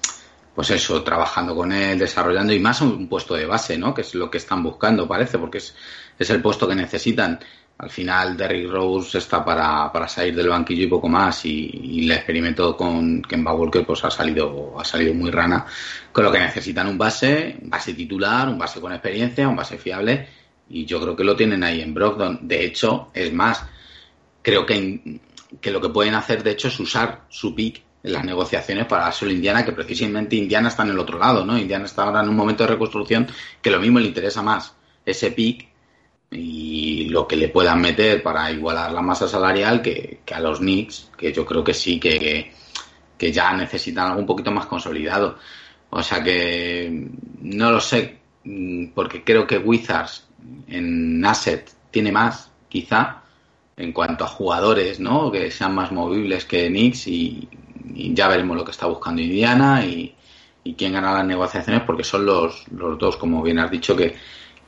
pues 0.55 0.70
eso, 0.70 1.02
trabajando 1.05 1.55
con 1.56 1.73
él, 1.73 1.98
desarrollando 1.98 2.52
y 2.52 2.60
más 2.60 2.81
un 2.82 3.09
puesto 3.09 3.35
de 3.35 3.47
base, 3.47 3.78
¿no? 3.78 3.94
Que 3.94 4.02
es 4.02 4.14
lo 4.14 4.31
que 4.31 4.39
están 4.39 4.62
buscando, 4.62 5.09
parece, 5.09 5.39
porque 5.39 5.59
es, 5.59 5.74
es 6.19 6.31
el 6.31 6.43
puesto 6.43 6.69
que 6.69 6.74
necesitan. 6.74 7.40
Al 7.83 7.91
final, 7.91 8.37
Derrick 8.37 8.71
Rose 8.71 9.19
está 9.19 9.45
para, 9.45 9.91
para 9.93 10.07
salir 10.07 10.37
del 10.37 10.49
banquillo 10.49 10.85
y 10.85 10.87
poco 10.87 11.09
más, 11.09 11.45
y, 11.47 11.69
y 11.83 12.05
el 12.05 12.13
experimento 12.13 12.77
con 12.77 13.21
Kemba 13.23 13.55
Walker 13.55 13.85
pues 13.85 14.05
ha 14.05 14.11
salido, 14.11 14.79
ha 14.79 14.85
salido 14.85 15.13
muy 15.15 15.33
rana, 15.33 15.67
con 16.13 16.23
lo 16.23 16.31
que 16.31 16.39
necesitan 16.39 16.87
un 16.87 16.97
base, 16.97 17.59
un 17.61 17.69
base 17.69 17.93
titular, 17.95 18.49
un 18.49 18.57
base 18.57 18.81
con 18.81 18.93
experiencia, 18.93 19.49
un 19.49 19.57
base 19.57 19.79
fiable, 19.79 20.29
y 20.69 20.85
yo 20.85 21.01
creo 21.01 21.17
que 21.17 21.25
lo 21.25 21.35
tienen 21.35 21.65
ahí 21.65 21.81
en 21.81 21.93
Brogdon. 21.93 22.39
De 22.43 22.65
hecho, 22.65 23.11
es 23.13 23.33
más, 23.33 23.65
creo 24.43 24.65
que, 24.65 25.21
que 25.61 25.71
lo 25.73 25.81
que 25.81 25.89
pueden 25.89 26.15
hacer, 26.15 26.45
de 26.45 26.53
hecho, 26.53 26.69
es 26.69 26.79
usar 26.79 27.23
su 27.31 27.53
pick 27.53 27.83
en 28.05 28.13
las 28.13 28.25
negociaciones 28.25 28.87
para 28.87 29.11
solo 29.11 29.33
Indiana, 29.33 29.65
que 29.65 29.73
precisamente 29.73 30.37
Indiana 30.37 30.69
está 30.69 30.85
en 30.85 30.91
el 30.91 31.01
otro 31.01 31.19
lado, 31.19 31.45
¿no? 31.45 31.59
Indiana 31.59 31.87
está 31.87 32.05
ahora 32.05 32.23
en 32.23 32.29
un 32.29 32.37
momento 32.37 32.63
de 32.63 32.71
reconstrucción 32.71 33.27
que 33.61 33.71
lo 33.73 33.81
mismo 33.81 33.99
le 33.99 34.07
interesa 34.07 34.41
más 34.41 34.73
ese 35.05 35.33
pick 35.33 35.72
y 36.33 37.09
lo 37.11 37.29
que 37.29 37.37
le 37.37 37.49
puedan 37.49 37.81
meter 37.81 38.23
para 38.23 38.51
igualar 38.51 38.93
la 38.93 39.03
masa 39.03 39.29
salarial 39.29 39.83
que, 39.83 40.21
que 40.25 40.35
a 40.35 40.41
los 40.41 40.59
Knicks, 40.59 41.11
que 41.17 41.33
yo 41.33 41.45
creo 41.45 41.63
que 41.63 41.75
sí, 41.75 42.01
que, 42.01 42.51
que, 43.19 43.33
ya 43.33 43.53
necesitan 43.53 44.09
algo 44.09 44.21
un 44.21 44.27
poquito 44.27 44.51
más 44.51 44.67
consolidado. 44.67 45.39
O 45.91 46.03
sea 46.03 46.23
que 46.23 47.09
no 47.43 47.71
lo 47.71 47.81
sé, 47.81 48.19
mm, 48.45 48.89
porque 48.95 49.23
creo 49.23 49.47
que 49.47 49.59
Wizards 49.59 50.27
en 50.69 51.25
Asset 51.25 51.71
tiene 51.91 52.11
más, 52.11 52.51
quizá, 52.69 53.23
en 53.77 53.93
cuanto 53.93 54.25
a 54.25 54.29
jugadores, 54.29 55.01
¿no? 55.01 55.31
Que 55.31 55.51
sean 55.51 55.75
más 55.75 55.93
movibles 55.93 56.45
que 56.47 56.69
Knicks 56.69 57.07
y, 57.09 57.49
y 57.95 58.15
ya 58.15 58.29
veremos 58.29 58.57
lo 58.57 58.65
que 58.65 58.71
está 58.71 58.87
buscando 58.87 59.21
Indiana 59.21 59.85
y, 59.85 60.15
y 60.65 60.75
quién 60.75 60.93
gana 60.93 61.13
las 61.13 61.27
negociaciones, 61.27 61.83
porque 61.83 62.05
son 62.05 62.25
los, 62.25 62.67
los 62.73 62.99
dos, 62.99 63.17
como 63.17 63.43
bien 63.43 63.59
has 63.59 63.71
dicho, 63.71 63.97
que, 63.97 64.15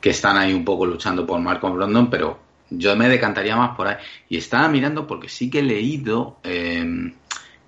que 0.01 0.11
están 0.11 0.37
ahí 0.37 0.53
un 0.53 0.65
poco 0.65 0.85
luchando 0.85 1.25
por 1.25 1.39
Malcolm 1.39 1.75
Brandon, 1.75 2.09
pero 2.09 2.39
yo 2.69 2.95
me 2.95 3.09
decantaría 3.09 3.55
más 3.55 3.75
por 3.75 3.87
ahí. 3.87 3.95
Y 4.29 4.37
estaba 4.37 4.67
mirando 4.67 5.07
porque 5.07 5.29
sí 5.29 5.49
que 5.49 5.59
he 5.59 5.63
leído 5.63 6.37
eh, 6.43 7.11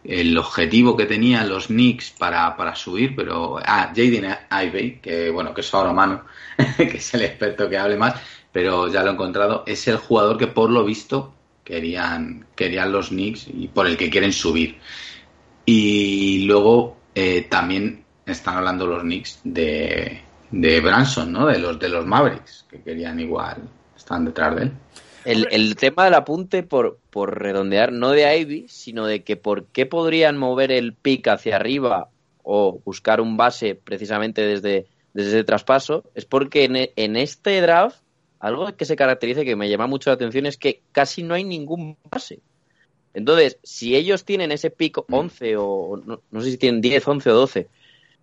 el 0.03 0.37
objetivo 0.37 0.95
que 0.95 1.05
tenían 1.05 1.49
los 1.49 1.67
Knicks 1.67 2.11
para, 2.11 2.55
para 2.55 2.75
subir, 2.75 3.15
pero... 3.15 3.59
Ah, 3.63 3.91
Jaden 3.95 4.35
Ivey, 4.49 4.99
que 4.99 5.29
bueno, 5.29 5.53
que 5.53 5.61
es 5.61 5.73
ahora 5.73 5.91
mano, 5.93 6.23
que 6.77 6.97
es 6.97 7.13
el 7.13 7.23
experto 7.23 7.69
que 7.69 7.77
hable 7.77 7.97
más, 7.97 8.15
pero 8.51 8.87
ya 8.87 9.03
lo 9.03 9.11
he 9.11 9.13
encontrado, 9.13 9.63
es 9.67 9.87
el 9.87 9.97
jugador 9.97 10.37
que 10.37 10.47
por 10.47 10.69
lo 10.69 10.85
visto 10.85 11.33
querían, 11.63 12.45
querían 12.55 12.91
los 12.91 13.09
Knicks 13.09 13.47
y 13.53 13.67
por 13.67 13.87
el 13.87 13.97
que 13.97 14.09
quieren 14.09 14.31
subir. 14.31 14.77
Y 15.65 16.45
luego 16.45 16.97
eh, 17.13 17.45
también 17.49 18.05
están 18.25 18.55
hablando 18.55 18.87
los 18.87 19.01
Knicks 19.01 19.41
de, 19.43 20.21
de 20.51 20.79
Branson, 20.81 21.31
¿no? 21.31 21.47
De 21.47 21.59
los 21.59 21.79
de 21.79 21.89
los 21.89 22.05
Mavericks, 22.05 22.65
que 22.69 22.81
querían 22.81 23.19
igual, 23.19 23.69
están 23.95 24.25
detrás 24.25 24.55
de 24.55 24.63
él. 24.63 24.71
El, 25.25 25.47
el 25.51 25.75
tema 25.75 26.05
del 26.05 26.13
apunte, 26.13 26.63
por, 26.63 26.99
por 27.09 27.37
redondear, 27.41 27.91
no 27.91 28.11
de 28.11 28.37
Ivy, 28.39 28.67
sino 28.69 29.05
de 29.05 29.23
que 29.23 29.35
por 29.35 29.65
qué 29.65 29.85
podrían 29.85 30.37
mover 30.37 30.71
el 30.71 30.93
pick 30.93 31.27
hacia 31.27 31.57
arriba 31.57 32.09
o 32.43 32.79
buscar 32.85 33.19
un 33.19 33.35
base 33.35 33.75
precisamente 33.75 34.41
desde, 34.41 34.87
desde 35.13 35.29
ese 35.31 35.43
traspaso, 35.43 36.05
es 36.15 36.23
porque 36.23 36.63
en, 36.63 36.89
en 36.95 37.17
este 37.17 37.59
draft, 37.59 37.99
algo 38.39 38.73
que 38.77 38.85
se 38.85 38.95
caracteriza 38.95 39.41
y 39.41 39.45
que 39.45 39.57
me 39.57 39.69
llama 39.69 39.87
mucho 39.87 40.09
la 40.09 40.13
atención 40.13 40.45
es 40.45 40.55
que 40.55 40.81
casi 40.93 41.23
no 41.23 41.33
hay 41.33 41.43
ningún 41.43 41.97
base. 42.09 42.39
Entonces, 43.13 43.57
si 43.63 43.95
ellos 43.95 44.23
tienen 44.23 44.51
ese 44.51 44.69
pick 44.69 44.99
11 45.09 45.55
o 45.57 45.97
no, 46.05 46.21
no, 46.29 46.41
sé 46.41 46.51
si 46.51 46.57
tienen 46.57 46.79
10, 46.79 47.05
11 47.05 47.31
o 47.31 47.33
12, 47.33 47.67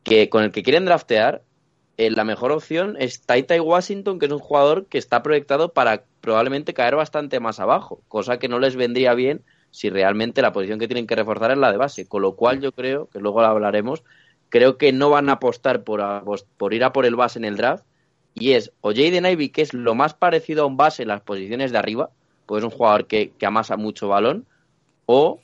que 0.04 0.30
con 0.30 0.44
el 0.44 0.52
que 0.52 0.62
quieren 0.62 0.84
draftear, 0.84 1.42
eh, 1.96 2.10
la 2.10 2.24
mejor 2.24 2.52
opción 2.52 2.96
es 2.98 3.20
Taita 3.22 3.60
Washington, 3.60 4.18
que 4.18 4.26
es 4.26 4.32
un 4.32 4.38
jugador 4.38 4.86
que 4.86 4.98
está 4.98 5.22
proyectado 5.22 5.72
para 5.72 6.04
probablemente 6.20 6.74
caer 6.74 6.96
bastante 6.96 7.40
más 7.40 7.60
abajo, 7.60 8.00
cosa 8.08 8.38
que 8.38 8.48
no 8.48 8.58
les 8.58 8.76
vendría 8.76 9.14
bien 9.14 9.42
si 9.70 9.90
realmente 9.90 10.42
la 10.42 10.52
posición 10.52 10.78
que 10.78 10.86
tienen 10.86 11.06
que 11.06 11.16
reforzar 11.16 11.50
es 11.50 11.58
la 11.58 11.72
de 11.72 11.78
base. 11.78 12.06
Con 12.06 12.22
lo 12.22 12.36
cual 12.36 12.60
yo 12.60 12.72
creo, 12.72 13.08
que 13.10 13.18
luego 13.18 13.40
lo 13.40 13.48
hablaremos, 13.48 14.04
creo 14.48 14.78
que 14.78 14.92
no 14.92 15.10
van 15.10 15.28
a 15.28 15.32
apostar 15.32 15.82
por, 15.82 16.02
por 16.56 16.74
ir 16.74 16.84
a 16.84 16.92
por 16.92 17.06
el 17.06 17.16
base 17.16 17.38
en 17.38 17.44
el 17.44 17.56
draft, 17.56 17.84
y 18.34 18.52
es 18.52 18.72
o 18.80 18.90
Jaden 18.90 19.26
Ivey, 19.26 19.48
que 19.48 19.62
es 19.62 19.74
lo 19.74 19.94
más 19.94 20.14
parecido 20.14 20.64
a 20.64 20.66
un 20.66 20.76
base 20.76 21.02
en 21.02 21.08
las 21.08 21.20
posiciones 21.20 21.72
de 21.72 21.78
arriba, 21.78 22.10
pues 22.46 22.60
es 22.60 22.64
un 22.64 22.76
jugador 22.76 23.06
que, 23.06 23.30
que 23.30 23.46
amasa 23.46 23.76
mucho 23.76 24.08
balón, 24.08 24.46
o 25.06 25.40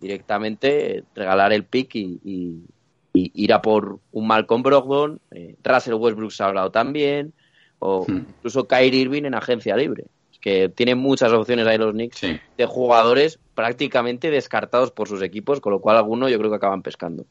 directamente 0.00 1.04
regalar 1.14 1.52
el 1.52 1.64
pick 1.64 1.94
y, 1.94 2.64
y 3.16 3.30
ir 3.34 3.52
a 3.52 3.62
por 3.62 4.00
un 4.12 4.26
Malcolm 4.26 4.62
Brogdon, 4.62 5.20
eh, 5.30 5.54
Russell 5.62 5.94
Westbrook 5.94 6.32
se 6.32 6.42
ha 6.42 6.46
hablado 6.46 6.70
también, 6.70 7.32
o 7.78 8.04
Hmm. 8.06 8.16
incluso 8.36 8.66
Kyrie 8.66 9.02
Irving 9.02 9.22
en 9.24 9.34
agencia 9.34 9.76
libre. 9.76 10.04
Es 10.32 10.38
que 10.40 10.68
tienen 10.68 10.98
muchas 10.98 11.32
opciones 11.32 11.66
ahí 11.66 11.78
los 11.78 11.92
Knicks 11.92 12.18
Sí. 12.18 12.38
de 12.58 12.66
jugadores 12.66 13.38
prácticamente 13.54 14.30
descartados 14.30 14.90
por 14.90 15.08
sus 15.08 15.22
equipos, 15.22 15.60
con 15.60 15.72
lo 15.72 15.80
cual 15.80 15.96
algunos 15.96 16.30
yo 16.30 16.38
creo 16.38 16.50
que 16.50 16.56
acaban 16.56 16.82
pescando. 16.82 17.24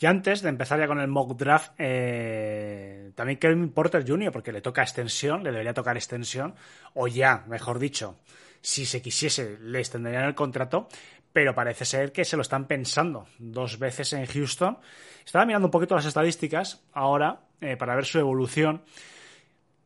Y 0.00 0.06
antes 0.06 0.42
de 0.42 0.48
empezar 0.48 0.78
ya 0.78 0.86
con 0.86 1.00
el 1.00 1.08
mock 1.08 1.36
draft, 1.36 1.72
eh, 1.78 3.10
también 3.14 3.38
Kevin 3.38 3.70
Porter 3.70 4.04
Jr., 4.06 4.30
porque 4.32 4.52
le 4.52 4.60
toca 4.60 4.82
extensión, 4.82 5.42
le 5.42 5.50
debería 5.50 5.74
tocar 5.74 5.96
extensión, 5.96 6.54
o 6.94 7.08
ya, 7.08 7.44
mejor 7.48 7.78
dicho, 7.78 8.16
si 8.60 8.86
se 8.86 9.02
quisiese, 9.02 9.58
le 9.60 9.78
extenderían 9.78 10.24
el 10.24 10.34
contrato, 10.34 10.88
pero 11.34 11.52
parece 11.52 11.84
ser 11.84 12.12
que 12.12 12.24
se 12.24 12.36
lo 12.36 12.42
están 12.42 12.66
pensando 12.66 13.26
dos 13.38 13.80
veces 13.80 14.12
en 14.12 14.24
Houston. 14.24 14.78
Estaba 15.26 15.44
mirando 15.44 15.66
un 15.66 15.72
poquito 15.72 15.96
las 15.96 16.06
estadísticas 16.06 16.80
ahora 16.92 17.40
eh, 17.60 17.76
para 17.76 17.96
ver 17.96 18.04
su 18.04 18.20
evolución. 18.20 18.82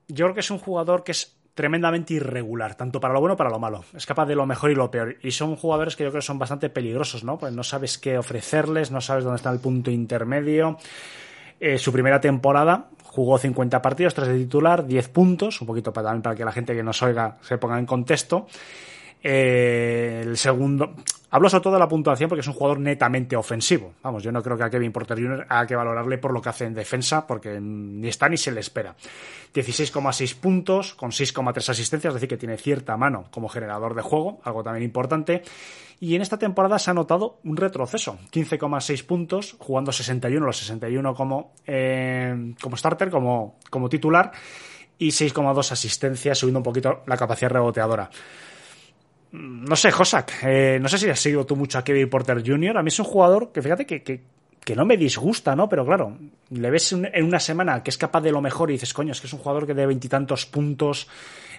Yo 0.09 0.27
creo 0.27 0.35
que 0.35 0.41
es 0.41 0.51
un 0.51 0.59
jugador 0.59 1.03
que 1.03 1.13
es 1.13 1.39
tremendamente 1.55 2.13
irregular, 2.13 2.75
tanto 2.75 3.01
para 3.01 3.15
lo 3.15 3.21
bueno 3.21 3.33
como 3.33 3.39
para 3.39 3.51
lo 3.51 3.59
malo. 3.59 3.83
Es 3.97 4.05
capaz 4.05 4.27
de 4.27 4.35
lo 4.35 4.45
mejor 4.45 4.73
y 4.73 4.75
lo 4.75 4.91
peor. 4.91 5.17
Y 5.23 5.31
son 5.31 5.57
jugadores 5.57 5.97
que 5.97 6.05
yo 6.05 6.11
creo 6.11 6.21
que 6.21 6.27
son 6.27 6.39
bastante 6.39 6.69
peligrosos, 6.69 7.25
¿no? 7.25 7.39
Pues 7.39 7.55
no 7.55 7.65
sabes 7.65 7.97
qué 7.97 8.19
ofrecerles, 8.19 8.91
no 8.91 9.01
sabes 9.01 9.25
dónde 9.25 9.37
está 9.37 9.51
el 9.51 9.59
punto 9.59 9.91
intermedio. 9.91 10.77
Eh, 11.59 11.79
su 11.79 11.91
primera 11.93 12.21
temporada 12.21 12.91
jugó 13.05 13.39
50 13.39 13.81
partidos, 13.81 14.13
3 14.13 14.29
de 14.29 14.39
titular, 14.41 14.87
10 14.87 15.09
puntos, 15.09 15.63
un 15.63 15.67
poquito 15.67 15.95
para, 15.95 16.09
también 16.09 16.23
para 16.23 16.37
que 16.37 16.45
la 16.45 16.53
gente 16.53 16.75
que 16.75 16.83
nos 16.83 17.03
oiga 17.03 17.39
se 17.41 17.57
ponga 17.57 17.79
en 17.79 17.87
contexto. 17.87 18.47
Eh, 19.23 20.21
el 20.25 20.37
segundo, 20.37 20.95
hablo 21.31 21.49
sobre 21.49 21.63
todo 21.63 21.79
la 21.79 21.89
puntuación 21.89 22.29
porque 22.29 22.41
es 22.41 22.47
un 22.47 22.55
jugador 22.55 22.81
netamente 22.81 23.37
ofensivo. 23.37 23.95
Vamos, 24.03 24.23
yo 24.23 24.33
no 24.33 24.43
creo 24.43 24.57
que 24.57 24.65
a 24.65 24.71
Kevin 24.71 24.93
Porter 24.93 25.19
Jr. 25.19 25.47
haya 25.49 25.67
que 25.67 25.77
valorarle 25.77 26.19
por 26.19 26.33
lo 26.33 26.41
que 26.41 26.49
hace 26.49 26.65
en 26.65 26.75
defensa 26.75 27.27
porque 27.27 27.61
ni 27.61 28.09
está 28.09 28.29
ni 28.29 28.37
se 28.37 28.53
le 28.53 28.61
espera. 28.61 28.95
16,6 29.55 30.37
puntos 30.37 30.95
con 30.95 31.11
6,3 31.11 31.69
asistencias, 31.69 32.11
es 32.11 32.15
decir, 32.15 32.29
que 32.29 32.37
tiene 32.37 32.57
cierta 32.57 32.97
mano 32.97 33.27
como 33.31 33.49
generador 33.49 33.95
de 33.95 34.03
juego, 34.03 34.41
algo 34.45 34.63
también 34.63 34.85
importante. 34.85 35.43
Y 36.01 36.15
en 36.15 36.23
esta 36.23 36.39
temporada 36.39 36.79
se 36.79 36.91
ha 36.91 36.95
notado 36.95 37.41
un 37.43 37.57
retroceso, 37.57 38.19
15,6 38.31 39.05
puntos, 39.05 39.57
jugando 39.59 39.91
61, 39.91 40.47
los 40.47 40.57
61 40.59 41.15
como, 41.15 41.55
eh, 41.67 42.55
como 42.61 42.77
starter, 42.77 43.11
como, 43.11 43.57
como 43.69 43.89
titular, 43.89 44.31
y 44.97 45.09
6,2 45.09 45.73
asistencias, 45.73 46.39
subiendo 46.39 46.61
un 46.61 46.65
poquito 46.65 47.03
la 47.07 47.17
capacidad 47.17 47.51
reboteadora. 47.51 48.11
No 49.33 49.77
sé, 49.77 49.91
Josak, 49.91 50.43
eh, 50.45 50.79
no 50.81 50.89
sé 50.89 50.99
si 50.99 51.09
has 51.11 51.21
seguido 51.21 51.45
tú 51.45 51.55
mucho 51.55 51.79
a 51.79 51.85
Kevin 51.85 52.09
Porter 52.09 52.43
Jr. 52.45 52.79
A 52.79 52.83
mí 52.83 52.89
es 52.89 52.99
un 52.99 53.05
jugador 53.05 53.53
que 53.53 53.61
fíjate 53.61 53.85
que, 53.85 54.03
que, 54.03 54.23
que 54.65 54.75
no 54.75 54.87
me 54.87 54.97
disgusta, 54.97 55.55
¿no? 55.55 55.69
Pero 55.69 55.85
claro, 55.85 56.17
le 56.51 56.71
ves 56.71 56.93
en 56.93 57.25
una 57.25 57.41
semana 57.41 57.83
que 57.83 57.91
es 57.91 57.99
capaz 57.99 58.23
de 58.23 58.33
lo 58.33 58.41
mejor 58.41 58.71
y 58.71 58.75
dices, 58.75 58.95
coño, 58.95 59.13
es 59.13 59.21
que 59.21 59.27
es 59.27 59.33
un 59.33 59.39
jugador 59.41 59.67
que 59.67 59.75
de 59.75 59.87
veintitantos 59.87 60.47
puntos, 60.47 61.09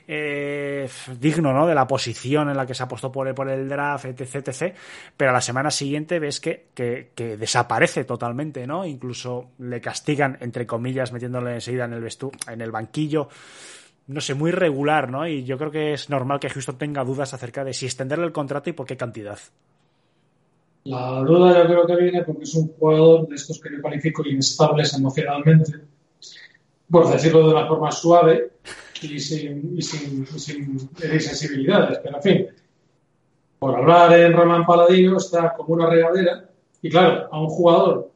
eh, 0.07 0.89
digno, 1.19 1.53
¿no? 1.53 1.67
De 1.67 1.75
la 1.75 1.85
posición 1.85 2.49
en 2.49 2.57
la 2.57 2.65
que 2.65 2.73
se 2.73 2.81
apostó 2.81 3.11
por 3.11 3.33
por 3.35 3.47
el 3.49 3.69
draft, 3.69 4.05
etc, 4.05 4.47
etc. 4.47 4.75
Pero 5.15 5.29
a 5.29 5.33
la 5.33 5.41
semana 5.41 5.69
siguiente 5.69 6.17
ves 6.17 6.39
que, 6.39 6.69
que, 6.73 7.11
que, 7.13 7.37
desaparece 7.37 8.03
totalmente, 8.03 8.65
¿no? 8.65 8.83
Incluso 8.83 9.51
le 9.59 9.79
castigan, 9.79 10.37
entre 10.41 10.65
comillas, 10.65 11.11
metiéndole 11.11 11.53
enseguida 11.53 11.85
en 11.85 11.93
el 11.93 12.01
vestu 12.01 12.31
en 12.47 12.61
el 12.61 12.71
banquillo 12.71 13.29
no 14.09 14.21
sé, 14.21 14.33
muy 14.33 14.49
regular, 14.49 15.11
¿no? 15.11 15.27
Y 15.27 15.43
yo 15.43 15.57
creo 15.59 15.69
que 15.69 15.93
es 15.93 16.09
normal 16.09 16.39
que 16.39 16.49
Houston 16.49 16.79
tenga 16.79 17.03
dudas 17.03 17.31
acerca 17.35 17.63
de 17.63 17.73
si 17.73 17.85
extenderle 17.85 18.25
el 18.25 18.31
contrato 18.31 18.67
y 18.69 18.73
por 18.73 18.87
qué 18.87 18.97
cantidad. 18.97 19.37
La 20.85 21.19
duda 21.19 21.61
yo 21.61 21.67
creo 21.67 21.85
que 21.85 21.95
viene 21.95 22.23
porque 22.23 22.43
es 22.43 22.55
un 22.55 22.69
jugador 22.69 23.27
de 23.27 23.35
estos 23.35 23.59
que 23.59 23.69
yo 23.71 23.79
califico 23.83 24.25
inestables 24.25 24.95
emocionalmente, 24.95 25.73
por 26.89 27.07
decirlo 27.07 27.47
de 27.47 27.53
una 27.53 27.67
forma 27.67 27.91
suave 27.91 28.53
y 29.03 29.19
sin, 29.19 29.77
y 29.77 31.13
insensibilidades, 31.13 31.99
pero 31.99 32.15
en 32.15 32.23
fin, 32.23 32.47
por 33.59 33.75
hablar 33.75 34.11
en 34.13 34.33
Román 34.33 34.65
Paladino 34.65 35.17
está 35.17 35.53
como 35.53 35.75
una 35.75 35.87
regadera 35.87 36.49
y 36.81 36.89
claro, 36.89 37.27
a 37.31 37.39
un 37.39 37.47
jugador 37.47 38.11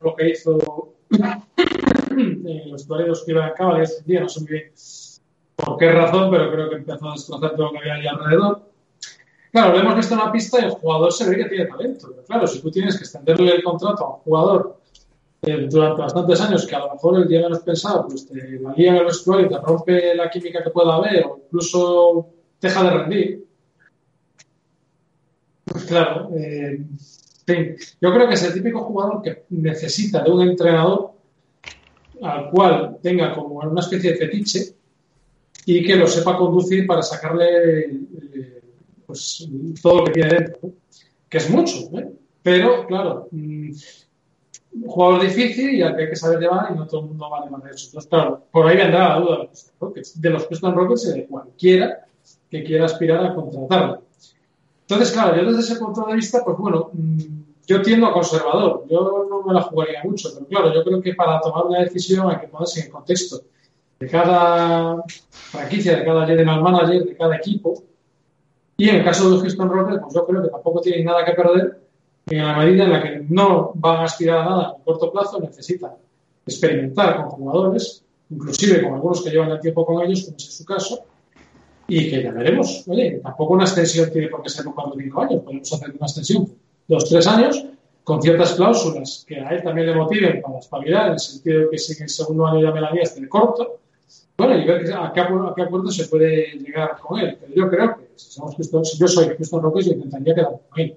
lo 0.00 0.14
que 0.14 0.28
hizo 0.28 0.94
en 2.10 2.70
los 2.70 2.86
toreros 2.86 3.24
que 3.24 3.32
iban 3.32 3.48
a 3.48 3.54
Cavaliers 3.54 4.06
día, 4.06 4.20
no 4.20 4.28
sé 4.28 4.40
muy 4.42 4.50
bien 4.50 4.72
por 5.68 5.78
qué 5.78 5.92
razón, 5.92 6.30
pero 6.30 6.50
creo 6.50 6.70
que 6.70 6.76
empezó 6.76 7.08
a 7.08 7.12
destrozar 7.12 7.50
todo 7.52 7.66
lo 7.66 7.72
que 7.72 7.78
había 7.78 7.94
ahí 7.94 8.06
alrededor. 8.06 8.62
Claro, 9.52 9.72
lo 9.72 9.80
hemos 9.80 9.96
visto 9.96 10.14
en 10.14 10.20
la 10.20 10.32
pista 10.32 10.60
y 10.60 10.64
el 10.64 10.70
jugador 10.70 11.12
se 11.12 11.28
ve 11.28 11.36
que 11.36 11.44
tiene 11.46 11.66
talento. 11.66 12.08
Pero 12.10 12.24
claro, 12.24 12.46
si 12.46 12.60
tú 12.60 12.70
tienes 12.70 12.96
que 12.96 13.04
extenderle 13.04 13.56
el 13.56 13.62
contrato 13.62 14.04
a 14.04 14.16
un 14.16 14.20
jugador 14.20 14.78
eh, 15.42 15.66
durante 15.70 16.02
bastantes 16.02 16.40
años 16.40 16.66
que 16.66 16.74
a 16.74 16.80
lo 16.80 16.92
mejor 16.92 17.16
el 17.16 17.28
día 17.28 17.42
menos 17.42 17.60
pensado 17.60 18.06
pues 18.08 18.26
te 18.26 18.58
la 18.60 18.72
lía 18.74 18.90
en 18.90 18.96
el 18.96 19.04
vestuario 19.04 19.46
y 19.46 19.48
te 19.48 19.58
rompe 19.58 20.14
la 20.14 20.28
química 20.28 20.62
que 20.62 20.70
pueda 20.70 20.96
haber 20.96 21.24
o 21.26 21.40
incluso 21.44 22.26
deja 22.60 22.82
de 22.82 22.90
rendir, 22.90 23.46
pues 25.64 25.84
claro, 25.84 26.30
eh, 26.36 26.84
yo 28.00 28.12
creo 28.12 28.28
que 28.28 28.34
es 28.34 28.42
el 28.42 28.52
típico 28.52 28.80
jugador 28.80 29.22
que 29.22 29.44
necesita 29.50 30.22
de 30.22 30.30
un 30.30 30.42
entrenador 30.42 31.12
al 32.20 32.50
cual 32.50 32.98
tenga 33.00 33.32
como 33.34 33.60
una 33.60 33.80
especie 33.80 34.12
de 34.12 34.18
fetiche 34.18 34.77
y 35.66 35.84
que 35.84 35.96
lo 35.96 36.06
sepa 36.06 36.36
conducir 36.36 36.86
para 36.86 37.02
sacarle 37.02 37.84
eh, 37.84 38.62
pues, 39.06 39.48
todo 39.82 39.98
lo 39.98 40.04
que 40.04 40.12
tiene 40.12 40.34
dentro, 40.34 40.70
que 41.28 41.38
es 41.38 41.50
mucho, 41.50 41.76
¿eh? 41.98 42.10
pero 42.42 42.86
claro, 42.86 43.28
mm, 43.30 43.70
un 44.80 44.88
jugador 44.88 45.22
difícil 45.22 45.74
y 45.74 45.82
al 45.82 45.96
que 45.96 46.02
hay 46.04 46.10
que 46.10 46.16
saber 46.16 46.40
llevar 46.40 46.72
y 46.72 46.78
no 46.78 46.86
todo 46.86 47.00
el 47.00 47.06
mundo 47.08 47.28
va 47.30 47.40
a 47.40 47.44
llevar 47.44 47.70
eso. 47.70 47.86
Entonces, 47.86 48.08
claro, 48.08 48.46
por 48.50 48.66
ahí 48.66 48.76
vendrá 48.76 49.08
la 49.08 49.20
duda 49.20 49.36
de 49.36 49.42
los 49.44 49.50
Houston 49.50 49.76
Rockets, 49.80 50.20
de 50.20 50.30
los 50.30 50.46
Houston 50.46 50.74
Rockets 50.74 51.06
y 51.06 51.12
de 51.12 51.26
cualquiera 51.26 52.06
que 52.50 52.64
quiera 52.64 52.84
aspirar 52.84 53.24
a 53.24 53.34
contratarlo. 53.34 54.02
Entonces, 54.82 55.12
claro, 55.12 55.36
yo 55.36 55.52
desde 55.52 55.60
ese 55.60 55.76
punto 55.80 56.06
de 56.06 56.14
vista, 56.14 56.44
pues 56.44 56.56
bueno, 56.56 56.90
mm, 56.92 57.38
yo 57.68 57.82
tiendo 57.82 58.06
a 58.06 58.12
conservador. 58.14 58.86
Yo 58.88 59.26
no 59.28 59.42
me 59.42 59.52
la 59.52 59.60
jugaría 59.60 60.02
mucho, 60.02 60.30
pero 60.32 60.46
claro, 60.46 60.74
yo 60.74 60.82
creo 60.82 61.02
que 61.02 61.14
para 61.14 61.38
tomar 61.40 61.66
una 61.66 61.80
decisión 61.80 62.30
hay 62.30 62.40
que 62.40 62.48
ponerse 62.48 62.80
en 62.80 62.90
contexto 62.90 63.42
de 63.98 64.08
cada 64.08 65.02
franquicia, 65.30 65.96
de 65.96 66.04
cada 66.04 66.26
general 66.26 66.62
manager, 66.62 67.04
de 67.04 67.16
cada 67.16 67.36
equipo. 67.36 67.82
Y 68.76 68.88
en 68.88 68.96
el 68.96 69.04
caso 69.04 69.24
de 69.24 69.30
los 69.30 69.42
Houston 69.42 69.68
Rockets, 69.68 70.00
pues 70.02 70.14
yo 70.14 70.26
creo 70.26 70.42
que 70.42 70.48
tampoco 70.48 70.80
tienen 70.80 71.04
nada 71.04 71.24
que 71.24 71.32
perder 71.32 71.80
en 72.30 72.46
la 72.46 72.56
medida 72.56 72.84
en 72.84 72.92
la 72.92 73.02
que 73.02 73.24
no 73.28 73.72
van 73.74 73.96
a 74.00 74.04
aspirar 74.04 74.38
a 74.38 74.44
nada 74.44 74.74
en 74.76 74.84
corto 74.84 75.10
plazo, 75.10 75.40
necesitan 75.40 75.92
experimentar 76.46 77.16
con 77.16 77.30
jugadores, 77.30 78.04
inclusive 78.30 78.82
con 78.82 78.94
algunos 78.94 79.22
que 79.22 79.30
llevan 79.30 79.50
el 79.50 79.60
tiempo 79.60 79.84
con 79.84 80.04
ellos, 80.04 80.24
como 80.24 80.36
es 80.36 80.56
su 80.56 80.64
caso, 80.64 81.04
y 81.86 82.10
que 82.10 82.22
ya 82.22 82.32
veremos. 82.32 82.84
Oye, 82.86 83.20
tampoco 83.22 83.54
una 83.54 83.64
extensión 83.64 84.10
tiene 84.12 84.28
por 84.28 84.42
qué 84.42 84.50
ser 84.50 84.66
cuatro 84.66 84.92
o 84.94 84.96
cinco 84.96 85.22
años, 85.22 85.42
podemos 85.42 85.72
hacer 85.72 85.90
una 85.90 86.06
extensión 86.06 86.48
dos 86.86 87.08
tres 87.08 87.26
años 87.26 87.64
con 88.04 88.22
ciertas 88.22 88.54
cláusulas 88.54 89.24
que 89.26 89.40
a 89.40 89.50
él 89.50 89.62
también 89.62 89.88
le 89.88 89.94
motiven 89.94 90.40
para 90.40 90.58
espabilar, 90.58 91.06
en 91.08 91.12
el 91.14 91.18
sentido 91.18 91.60
de 91.60 91.70
que 91.70 91.78
si 91.78 91.94
en 91.94 92.04
el 92.04 92.08
segundo 92.08 92.46
año 92.46 92.62
ya 92.62 92.72
me 92.72 92.80
la 92.80 92.90
esté 92.90 93.26
corto, 93.28 93.77
bueno, 94.38 94.56
y 94.56 94.64
ver 94.64 94.92
a 94.94 95.12
qué, 95.12 95.20
a 95.20 95.52
qué 95.56 95.62
acuerdo 95.62 95.90
se 95.90 96.06
puede 96.06 96.52
llegar 96.52 96.96
con 97.00 97.18
él. 97.18 97.36
Pero 97.40 97.54
yo 97.54 97.68
creo 97.68 97.96
que 97.96 98.08
si, 98.14 98.30
somos 98.30 98.54
Houston, 98.54 98.84
si 98.84 98.98
yo 98.98 99.08
soy 99.08 99.28
Houston 99.36 99.62
Rockets, 99.62 99.86
yo 99.86 99.92
intentaría 99.94 100.34
quedar 100.34 100.52
con 100.70 100.80
él. 100.80 100.96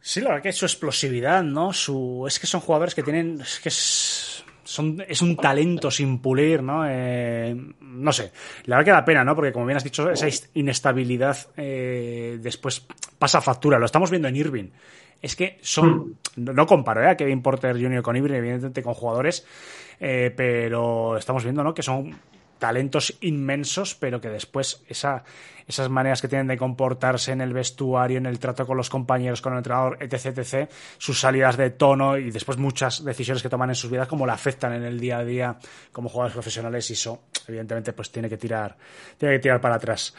Sí, 0.00 0.20
la 0.20 0.30
verdad 0.30 0.42
que 0.42 0.52
su 0.52 0.64
explosividad, 0.64 1.44
¿no? 1.44 1.72
Su, 1.72 2.24
es 2.26 2.40
que 2.40 2.48
son 2.48 2.60
jugadores 2.60 2.94
que 2.94 3.04
tienen, 3.04 3.40
es 3.40 3.60
que 3.60 3.68
es 3.68 5.22
un 5.22 5.36
talento 5.36 5.90
sin 5.90 6.20
pulir, 6.20 6.62
¿no? 6.62 6.84
Eh, 6.88 7.56
no 7.80 8.12
sé, 8.12 8.32
la 8.64 8.76
verdad 8.76 8.84
que 8.84 8.96
da 8.96 9.04
pena, 9.04 9.24
¿no? 9.24 9.34
Porque 9.34 9.52
como 9.52 9.66
bien 9.66 9.76
has 9.76 9.84
dicho, 9.84 10.10
esa 10.10 10.26
inestabilidad 10.54 11.36
eh, 11.56 12.38
después 12.40 12.86
pasa 13.18 13.40
factura. 13.40 13.78
Lo 13.78 13.86
estamos 13.86 14.10
viendo 14.10 14.28
en 14.28 14.36
Irving. 14.36 14.70
Es 15.22 15.36
que 15.36 15.58
son, 15.62 16.18
no, 16.36 16.52
no 16.52 16.66
comparo 16.66 17.02
¿eh? 17.02 17.08
a 17.08 17.16
Kevin 17.16 17.42
Porter 17.42 17.80
Jr. 17.80 18.02
con 18.02 18.16
Irving, 18.16 18.32
evidentemente 18.32 18.82
con 18.82 18.94
jugadores, 18.94 19.46
eh, 20.00 20.32
pero 20.34 21.16
estamos 21.16 21.44
viendo, 21.44 21.62
¿no? 21.62 21.74
Que 21.74 21.82
son 21.82 22.16
talentos 22.60 23.16
inmensos, 23.22 23.96
pero 23.96 24.20
que 24.20 24.28
después 24.28 24.84
esa, 24.86 25.24
esas 25.66 25.88
maneras 25.88 26.20
que 26.20 26.28
tienen 26.28 26.46
de 26.46 26.56
comportarse 26.56 27.32
en 27.32 27.40
el 27.40 27.52
vestuario, 27.52 28.18
en 28.18 28.26
el 28.26 28.38
trato 28.38 28.66
con 28.66 28.76
los 28.76 28.88
compañeros, 28.88 29.40
con 29.40 29.54
el 29.54 29.58
entrenador, 29.58 29.98
etc., 30.00 30.38
etc., 30.38 30.70
sus 30.98 31.18
salidas 31.18 31.56
de 31.56 31.70
tono 31.70 32.16
y 32.16 32.30
después 32.30 32.58
muchas 32.58 33.04
decisiones 33.04 33.42
que 33.42 33.48
toman 33.48 33.70
en 33.70 33.74
sus 33.74 33.90
vidas, 33.90 34.06
como 34.06 34.26
la 34.26 34.34
afectan 34.34 34.74
en 34.74 34.84
el 34.84 35.00
día 35.00 35.18
a 35.18 35.24
día 35.24 35.56
como 35.90 36.08
jugadores 36.08 36.34
profesionales 36.34 36.88
y 36.90 36.92
eso, 36.92 37.22
evidentemente, 37.48 37.92
pues 37.92 38.12
tiene 38.12 38.28
que 38.28 38.36
tirar, 38.36 38.76
tiene 39.18 39.36
que 39.36 39.40
tirar 39.40 39.60
para 39.60 39.76
atrás. 39.76 40.14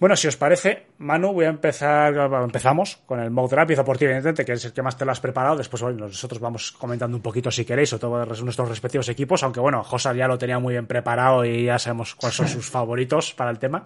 Bueno, 0.00 0.14
si 0.14 0.28
os 0.28 0.36
parece, 0.36 0.86
Manu, 0.98 1.32
voy 1.32 1.46
a 1.46 1.48
empezar, 1.48 2.14
empezamos 2.44 2.98
con 3.04 3.18
el 3.18 3.32
mock 3.32 3.50
draft, 3.50 3.80
por 3.84 3.98
ti, 3.98 4.04
evidentemente, 4.04 4.44
que 4.44 4.52
es 4.52 4.64
el 4.64 4.72
que 4.72 4.80
más 4.80 4.96
te 4.96 5.04
lo 5.04 5.10
has 5.10 5.18
preparado, 5.18 5.56
después 5.56 5.82
bueno, 5.82 6.06
nosotros 6.06 6.40
vamos 6.40 6.70
comentando 6.70 7.16
un 7.16 7.22
poquito 7.22 7.50
si 7.50 7.64
queréis, 7.64 7.92
o 7.92 7.98
todos 7.98 8.42
nuestros 8.44 8.68
respectivos 8.68 9.08
equipos, 9.08 9.42
aunque 9.42 9.58
bueno, 9.58 9.82
José 9.82 10.16
ya 10.16 10.28
lo 10.28 10.38
tenía 10.38 10.60
muy 10.60 10.74
bien 10.74 10.86
preparado 10.86 11.44
y 11.44 11.64
ya 11.64 11.80
sabemos 11.80 12.14
cuáles 12.14 12.36
son 12.36 12.46
sus 12.46 12.70
favoritos 12.70 13.34
para 13.34 13.50
el 13.50 13.58
tema. 13.58 13.84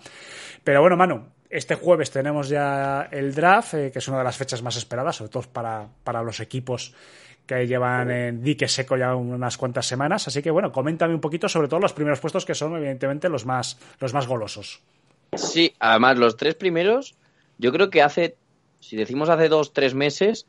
Pero 0.63 0.83
bueno, 0.83 0.99
Manu, 0.99 1.25
este 1.49 1.77
jueves 1.77 2.11
tenemos 2.11 2.51
ya 2.51 3.09
el 3.11 3.35
draft, 3.35 3.73
eh, 3.75 3.91
que 3.91 3.99
es 3.99 4.09
una 4.09 4.19
de 4.19 4.25
las 4.25 4.37
fechas 4.37 4.63
más 4.63 4.77
esperadas, 4.77 5.17
sobre 5.17 5.31
todo 5.31 5.45
para, 5.51 5.87
para 6.05 6.23
los 6.23 6.41
equipos 6.41 6.95
que 7.47 7.67
llevan 7.67 8.11
en 8.11 8.43
dique 8.43 8.69
seco 8.69 8.97
ya 8.97 9.15
unas 9.15 9.57
cuantas 9.57 9.87
semanas. 9.87 10.29
Así 10.29 10.43
que 10.43 10.51
bueno, 10.51 10.71
coméntame 10.73 11.15
un 11.15 11.21
poquito 11.21 11.49
sobre 11.49 11.69
todo 11.69 11.81
los 11.81 11.93
primeros 11.93 12.21
puestos 12.21 12.45
que 12.45 12.55
son 12.55 12.77
evidentemente 12.77 13.29
los 13.29 13.47
más, 13.47 13.79
los 13.99 14.15
más 14.15 14.27
golosos. 14.27 14.83
Sí, 15.35 15.75
además 15.79 16.19
los 16.19 16.37
tres 16.37 16.55
primeros, 16.55 17.15
yo 17.59 17.73
creo 17.73 17.89
que 17.89 18.03
hace, 18.03 18.37
si 18.81 18.97
decimos 18.97 19.31
hace 19.31 19.49
dos, 19.49 19.73
tres 19.73 19.95
meses, 19.95 20.47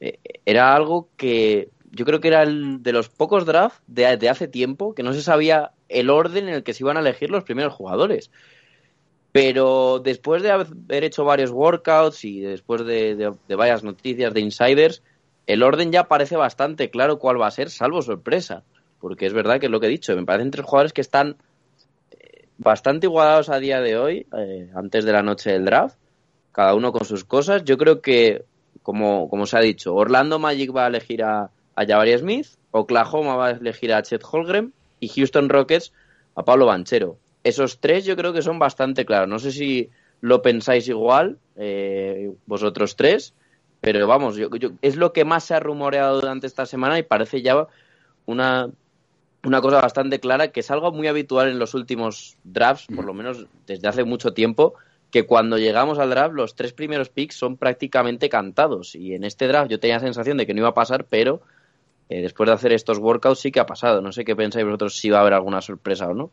eh, 0.00 0.18
era 0.46 0.74
algo 0.74 1.08
que 1.16 1.68
yo 1.90 2.06
creo 2.06 2.20
que 2.20 2.28
era 2.28 2.42
el 2.42 2.82
de 2.82 2.92
los 2.92 3.10
pocos 3.10 3.44
drafts 3.44 3.82
de, 3.86 4.06
hace 4.28 4.48
tiempo 4.48 4.94
que 4.94 5.02
no 5.02 5.12
se 5.12 5.22
sabía 5.22 5.72
el 5.90 6.08
orden 6.08 6.48
en 6.48 6.54
el 6.54 6.62
que 6.62 6.72
se 6.72 6.82
iban 6.82 6.96
a 6.96 7.00
elegir 7.00 7.30
los 7.30 7.44
primeros 7.44 7.74
jugadores. 7.74 8.30
Pero 9.32 9.98
después 9.98 10.42
de 10.42 10.50
haber 10.50 11.04
hecho 11.04 11.24
varios 11.24 11.50
workouts 11.50 12.24
y 12.24 12.40
después 12.40 12.84
de, 12.86 13.14
de, 13.16 13.32
de 13.46 13.54
varias 13.54 13.84
noticias 13.84 14.32
de 14.32 14.40
insiders, 14.40 15.02
el 15.46 15.62
orden 15.62 15.92
ya 15.92 16.04
parece 16.04 16.36
bastante 16.36 16.90
claro 16.90 17.18
cuál 17.18 17.40
va 17.40 17.48
a 17.48 17.50
ser, 17.50 17.68
salvo 17.68 18.00
sorpresa. 18.00 18.64
Porque 18.98 19.26
es 19.26 19.34
verdad 19.34 19.60
que 19.60 19.66
es 19.66 19.72
lo 19.72 19.80
que 19.80 19.86
he 19.86 19.90
dicho, 19.90 20.16
me 20.16 20.24
parecen 20.24 20.50
tres 20.50 20.64
jugadores 20.64 20.92
que 20.94 21.00
están 21.02 21.36
bastante 22.62 23.06
igualados 23.06 23.48
a 23.48 23.58
día 23.58 23.80
de 23.80 23.96
hoy, 23.96 24.26
eh, 24.36 24.70
antes 24.74 25.04
de 25.04 25.12
la 25.12 25.22
noche 25.22 25.50
del 25.50 25.64
draft, 25.64 25.96
cada 26.52 26.74
uno 26.74 26.92
con 26.92 27.04
sus 27.04 27.24
cosas. 27.24 27.64
Yo 27.64 27.76
creo 27.76 28.00
que, 28.00 28.44
como, 28.82 29.28
como 29.28 29.46
se 29.46 29.56
ha 29.56 29.60
dicho, 29.60 29.94
Orlando 29.94 30.38
Magic 30.38 30.74
va 30.74 30.84
a 30.84 30.88
elegir 30.88 31.24
a, 31.24 31.50
a 31.74 31.86
Jabari 31.86 32.16
Smith, 32.18 32.46
Oklahoma 32.70 33.36
va 33.36 33.48
a 33.48 33.50
elegir 33.52 33.92
a 33.92 34.02
Chet 34.02 34.22
Holgren 34.24 34.72
y 35.00 35.08
Houston 35.08 35.48
Rockets 35.48 35.92
a 36.34 36.44
Pablo 36.44 36.66
Banchero. 36.66 37.16
Esos 37.44 37.80
tres 37.80 38.04
yo 38.04 38.16
creo 38.16 38.32
que 38.32 38.42
son 38.42 38.58
bastante 38.58 39.04
claros. 39.04 39.28
No 39.28 39.38
sé 39.38 39.50
si 39.50 39.90
lo 40.20 40.40
pensáis 40.40 40.88
igual, 40.88 41.38
eh, 41.56 42.32
vosotros 42.46 42.94
tres, 42.94 43.34
pero 43.80 44.06
vamos, 44.06 44.36
yo, 44.36 44.48
es 44.80 44.94
lo 44.94 45.12
que 45.12 45.24
más 45.24 45.44
se 45.44 45.54
ha 45.54 45.60
rumoreado 45.60 46.20
durante 46.20 46.46
esta 46.46 46.66
semana 46.66 46.98
y 46.98 47.02
parece 47.02 47.42
ya 47.42 47.66
una 48.26 48.70
una 49.44 49.60
cosa 49.60 49.80
bastante 49.80 50.20
clara, 50.20 50.48
que 50.48 50.60
es 50.60 50.70
algo 50.70 50.92
muy 50.92 51.08
habitual 51.08 51.48
en 51.48 51.58
los 51.58 51.74
últimos 51.74 52.36
drafts, 52.44 52.86
por 52.94 53.04
lo 53.04 53.14
menos 53.14 53.46
desde 53.66 53.88
hace 53.88 54.04
mucho 54.04 54.32
tiempo, 54.32 54.74
que 55.10 55.26
cuando 55.26 55.58
llegamos 55.58 55.98
al 55.98 56.10
draft 56.10 56.34
los 56.34 56.54
tres 56.54 56.72
primeros 56.72 57.08
picks 57.08 57.36
son 57.36 57.56
prácticamente 57.56 58.28
cantados. 58.28 58.94
Y 58.94 59.14
en 59.14 59.24
este 59.24 59.48
draft 59.48 59.70
yo 59.70 59.80
tenía 59.80 59.96
la 59.96 60.00
sensación 60.00 60.38
de 60.38 60.46
que 60.46 60.54
no 60.54 60.60
iba 60.60 60.68
a 60.68 60.74
pasar, 60.74 61.04
pero 61.04 61.42
eh, 62.08 62.22
después 62.22 62.46
de 62.46 62.54
hacer 62.54 62.72
estos 62.72 62.98
workouts 62.98 63.40
sí 63.40 63.52
que 63.52 63.60
ha 63.60 63.66
pasado. 63.66 64.00
No 64.00 64.12
sé 64.12 64.24
qué 64.24 64.36
pensáis 64.36 64.64
vosotros 64.64 64.96
si 64.96 65.10
va 65.10 65.18
a 65.18 65.20
haber 65.22 65.34
alguna 65.34 65.60
sorpresa 65.60 66.08
o 66.08 66.14
no. 66.14 66.30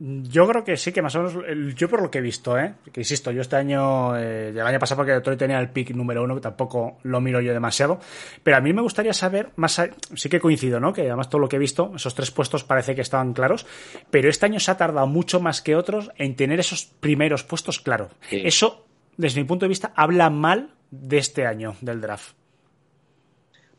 Yo 0.00 0.46
creo 0.46 0.62
que 0.62 0.76
sí, 0.76 0.92
que 0.92 1.02
más 1.02 1.16
o 1.16 1.22
menos, 1.24 1.74
yo 1.74 1.88
por 1.88 2.00
lo 2.00 2.08
que 2.08 2.18
he 2.18 2.20
visto, 2.20 2.56
¿eh? 2.56 2.74
que 2.92 3.00
insisto, 3.00 3.32
yo 3.32 3.40
este 3.40 3.56
año, 3.56 4.16
eh, 4.16 4.50
el 4.50 4.60
año 4.60 4.78
pasado 4.78 4.98
porque 4.98 5.10
Detroit 5.10 5.40
tenía 5.40 5.58
el 5.58 5.70
pick 5.70 5.90
número 5.90 6.22
uno, 6.22 6.36
que 6.36 6.40
tampoco 6.40 6.98
lo 7.02 7.20
miro 7.20 7.40
yo 7.40 7.52
demasiado, 7.52 7.98
pero 8.44 8.58
a 8.58 8.60
mí 8.60 8.72
me 8.72 8.80
gustaría 8.80 9.12
saber, 9.12 9.50
más 9.56 9.82
sí 10.14 10.28
que 10.28 10.38
coincido, 10.38 10.78
¿no? 10.78 10.92
que 10.92 11.02
además 11.02 11.28
todo 11.28 11.40
lo 11.40 11.48
que 11.48 11.56
he 11.56 11.58
visto, 11.58 11.92
esos 11.96 12.14
tres 12.14 12.30
puestos 12.30 12.62
parece 12.62 12.94
que 12.94 13.00
estaban 13.00 13.32
claros, 13.32 13.66
pero 14.08 14.28
este 14.28 14.46
año 14.46 14.60
se 14.60 14.70
ha 14.70 14.76
tardado 14.76 15.08
mucho 15.08 15.40
más 15.40 15.62
que 15.62 15.74
otros 15.74 16.12
en 16.16 16.36
tener 16.36 16.60
esos 16.60 16.84
primeros 16.84 17.42
puestos 17.42 17.80
claros. 17.80 18.12
Sí. 18.30 18.40
Eso, 18.44 18.86
desde 19.16 19.40
mi 19.40 19.48
punto 19.48 19.64
de 19.64 19.70
vista, 19.70 19.92
habla 19.96 20.30
mal 20.30 20.70
de 20.92 21.18
este 21.18 21.44
año 21.44 21.74
del 21.80 22.00
draft. 22.00 22.34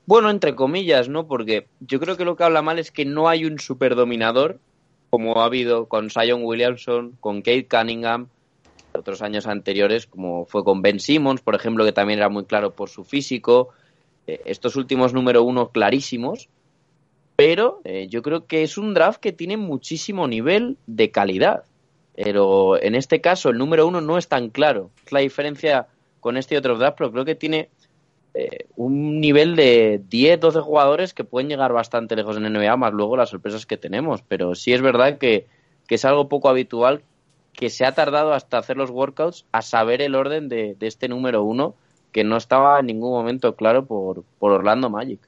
Bueno, 0.05 0.29
entre 0.31 0.55
comillas, 0.55 1.07
¿no? 1.07 1.27
Porque 1.27 1.67
yo 1.79 1.99
creo 1.99 2.17
que 2.17 2.25
lo 2.25 2.35
que 2.35 2.43
habla 2.43 2.61
mal 2.61 2.77
es 2.79 2.91
que 2.91 3.05
no 3.05 3.29
hay 3.29 3.45
un 3.45 3.59
superdominador 3.59 4.59
como 5.09 5.41
ha 5.41 5.45
habido 5.45 5.87
con 5.87 6.09
Sion 6.09 6.43
Williamson, 6.43 7.17
con 7.19 7.41
Kate 7.41 7.67
Cunningham, 7.67 8.27
otros 8.93 9.21
años 9.21 9.47
anteriores, 9.47 10.07
como 10.07 10.45
fue 10.45 10.63
con 10.63 10.81
Ben 10.81 10.99
Simmons, 10.99 11.41
por 11.41 11.55
ejemplo, 11.55 11.85
que 11.85 11.91
también 11.91 12.19
era 12.19 12.29
muy 12.29 12.45
claro 12.45 12.73
por 12.73 12.89
su 12.89 13.03
físico. 13.03 13.69
Eh, 14.27 14.41
estos 14.45 14.75
últimos 14.75 15.13
número 15.13 15.43
uno 15.43 15.69
clarísimos. 15.69 16.49
Pero 17.35 17.79
eh, 17.85 18.07
yo 18.09 18.21
creo 18.21 18.47
que 18.47 18.63
es 18.63 18.77
un 18.77 18.93
draft 18.93 19.21
que 19.21 19.31
tiene 19.31 19.55
muchísimo 19.55 20.27
nivel 20.27 20.77
de 20.87 21.09
calidad. 21.09 21.63
Pero 22.13 22.81
en 22.81 22.95
este 22.95 23.21
caso 23.21 23.49
el 23.49 23.57
número 23.57 23.87
uno 23.87 24.01
no 24.01 24.17
es 24.17 24.27
tan 24.27 24.49
claro. 24.49 24.89
Es 25.05 25.11
la 25.13 25.21
diferencia 25.21 25.87
con 26.19 26.35
este 26.35 26.57
otro 26.57 26.77
draft, 26.77 26.97
pero 26.97 27.11
creo 27.13 27.23
que 27.23 27.35
tiene 27.35 27.69
eh, 28.33 28.67
un 28.75 29.19
nivel 29.19 29.55
de 29.55 30.01
10, 30.07 30.39
12 30.39 30.59
jugadores 30.61 31.13
que 31.13 31.23
pueden 31.23 31.49
llegar 31.49 31.73
bastante 31.73 32.15
lejos 32.15 32.37
en 32.37 32.43
NBA, 32.43 32.77
más 32.77 32.93
luego 32.93 33.17
las 33.17 33.29
sorpresas 33.29 33.65
que 33.65 33.77
tenemos. 33.77 34.21
Pero 34.21 34.55
sí 34.55 34.73
es 34.73 34.81
verdad 34.81 35.17
que, 35.17 35.47
que 35.87 35.95
es 35.95 36.05
algo 36.05 36.29
poco 36.29 36.49
habitual 36.49 37.03
que 37.53 37.69
se 37.69 37.85
ha 37.85 37.93
tardado 37.93 38.33
hasta 38.33 38.57
hacer 38.57 38.77
los 38.77 38.89
workouts 38.89 39.45
a 39.51 39.61
saber 39.61 40.01
el 40.01 40.15
orden 40.15 40.47
de, 40.47 40.75
de 40.75 40.87
este 40.87 41.07
número 41.07 41.43
uno 41.43 41.75
que 42.11 42.23
no 42.23 42.37
estaba 42.37 42.79
en 42.79 42.87
ningún 42.87 43.11
momento 43.11 43.55
claro 43.55 43.85
por, 43.85 44.23
por 44.39 44.51
Orlando 44.51 44.89
Magic. 44.89 45.19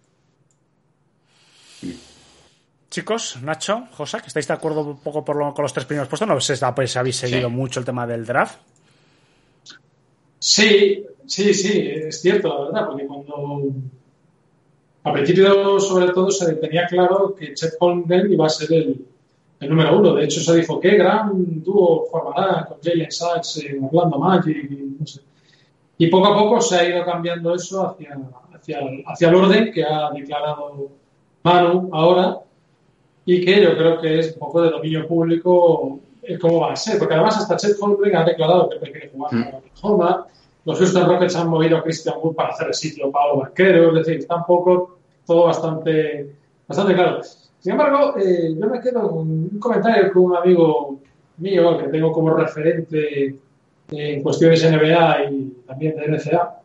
Chicos, 2.90 3.38
Nacho, 3.42 3.88
José, 3.92 4.20
que 4.20 4.28
estáis 4.28 4.48
de 4.48 4.54
acuerdo 4.54 4.82
un 4.82 5.00
poco 5.00 5.24
por 5.24 5.38
lo, 5.38 5.54
con 5.54 5.64
los 5.64 5.72
tres 5.72 5.86
primeros 5.86 6.10
puestos, 6.10 6.28
no 6.28 6.40
sé 6.42 6.58
si 6.58 6.66
habéis 6.98 7.16
seguido 7.16 7.50
mucho 7.50 7.80
el 7.80 7.86
tema 7.86 8.06
del 8.06 8.26
draft, 8.26 8.60
Sí, 10.42 11.06
sí, 11.28 11.54
sí, 11.54 11.88
es 11.88 12.20
cierto, 12.20 12.48
la 12.48 12.66
verdad, 12.66 12.88
porque 12.88 13.06
cuando 13.06 13.76
al 15.04 15.14
principio 15.14 15.80
sobre 15.80 16.12
todo 16.14 16.32
se 16.32 16.56
tenía 16.56 16.88
claro 16.88 17.36
que 17.36 17.54
Chet 17.54 17.76
Holmgren 17.80 18.34
iba 18.34 18.48
a 18.48 18.50
ser 18.50 18.74
el, 18.74 19.06
número 19.70 20.00
uno. 20.00 20.16
De 20.16 20.26
hecho, 20.26 20.40
se 20.40 20.56
dijo 20.56 20.80
qué 20.80 20.96
gran 20.96 21.62
dúo 21.62 22.08
formará 22.10 22.66
con 22.66 22.80
Jalen 22.82 23.12
Sachs, 23.12 23.64
Orlando 23.84 24.18
Magic, 24.18 24.68
no 24.72 25.06
sé. 25.06 25.22
Y 26.00 26.08
poco 26.08 26.30
a 26.30 26.36
poco 26.36 26.60
se 26.60 26.76
ha 26.76 26.90
ido 26.90 27.06
cambiando 27.06 27.54
eso 27.54 27.88
hacia, 27.88 28.18
hacia, 28.52 28.80
hacia 29.06 29.30
el 29.30 29.36
orden 29.36 29.72
que 29.72 29.84
ha 29.84 30.10
declarado 30.10 30.90
Manu 31.44 31.90
ahora 31.94 32.40
y 33.26 33.46
que 33.46 33.62
yo 33.62 33.78
creo 33.78 34.02
que 34.02 34.18
es 34.18 34.34
un 34.34 34.40
poco 34.40 34.64
de 34.64 34.72
dominio 34.72 35.08
público 35.08 36.00
cómo 36.40 36.60
va 36.62 36.74
a 36.74 36.76
ser, 36.76 37.00
porque 37.00 37.14
además 37.14 37.38
hasta 37.38 37.58
Chet 37.58 37.78
Holmgren 37.80 38.16
ha 38.16 38.24
declarado 38.24 38.70
que 38.70 38.78
prefiere 38.78 39.10
jugar 39.10 39.34
Mm. 39.34 39.44
para 39.44 39.58
Oklahoma, 39.58 40.28
los 40.66 40.78
Houston 40.78 41.08
Rockets 41.08 41.36
han 41.36 41.50
movido 41.50 41.78
a 41.78 41.84
Christian 41.84 42.16
Wood 42.22 42.36
para 42.36 42.50
hacer 42.50 42.68
el 42.68 42.74
sitio 42.74 43.08
a 43.08 43.12
Pablo 43.12 43.42
Banquero, 43.42 43.90
es 43.90 44.06
decir, 44.06 44.20
está 44.20 44.36
un 44.36 44.46
poco 44.46 44.98
todo 45.26 45.46
bastante, 45.46 46.36
bastante 46.68 46.94
claro. 46.94 47.22
Sin 47.60 47.72
embargo, 47.74 48.16
eh, 48.18 48.56
yo 48.58 48.68
me 48.68 48.80
quedo 48.80 49.10
con 49.10 49.28
un 49.30 49.60
comentario 49.60 50.12
con 50.12 50.24
un 50.26 50.36
amigo 50.36 51.00
mío 51.38 51.78
que 51.78 51.88
tengo 51.88 52.12
como 52.12 52.32
referente 52.34 53.36
en 53.92 54.24
cuestiones 54.24 54.64
NBA 54.64 55.24
y 55.32 55.54
también 55.68 55.96
de 55.96 56.08
NCA. 56.08 56.60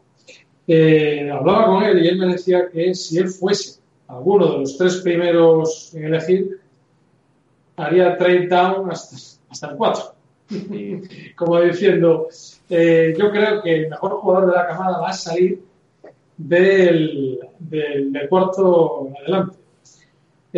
Eh, 0.68 1.30
hablaba 1.30 1.66
con 1.66 1.82
él 1.84 2.04
y 2.04 2.08
él 2.08 2.18
me 2.18 2.26
decía 2.32 2.68
que 2.70 2.94
si 2.94 3.18
él 3.18 3.28
fuese 3.28 3.80
alguno 4.08 4.52
de 4.52 4.58
los 4.58 4.76
tres 4.76 4.96
primeros 4.96 5.94
en 5.94 6.04
elegir, 6.04 6.60
haría 7.76 8.16
trade 8.16 8.48
down 8.48 8.90
hasta, 8.90 9.16
hasta 9.48 9.70
el 9.70 9.76
4. 9.76 10.04
Como 11.36 11.60
diciendo, 11.60 12.28
eh, 12.68 13.14
yo 13.18 13.30
creo 13.30 13.62
que 13.62 13.74
el 13.74 13.90
mejor 13.90 14.12
jugador 14.12 14.50
de 14.50 14.56
la 14.56 14.66
camada 14.66 14.98
va 14.98 15.08
a 15.08 15.12
salir 15.12 15.60
del, 16.36 17.40
del, 17.58 18.12
del 18.12 18.28
cuarto 18.28 19.10
adelante. 19.20 19.56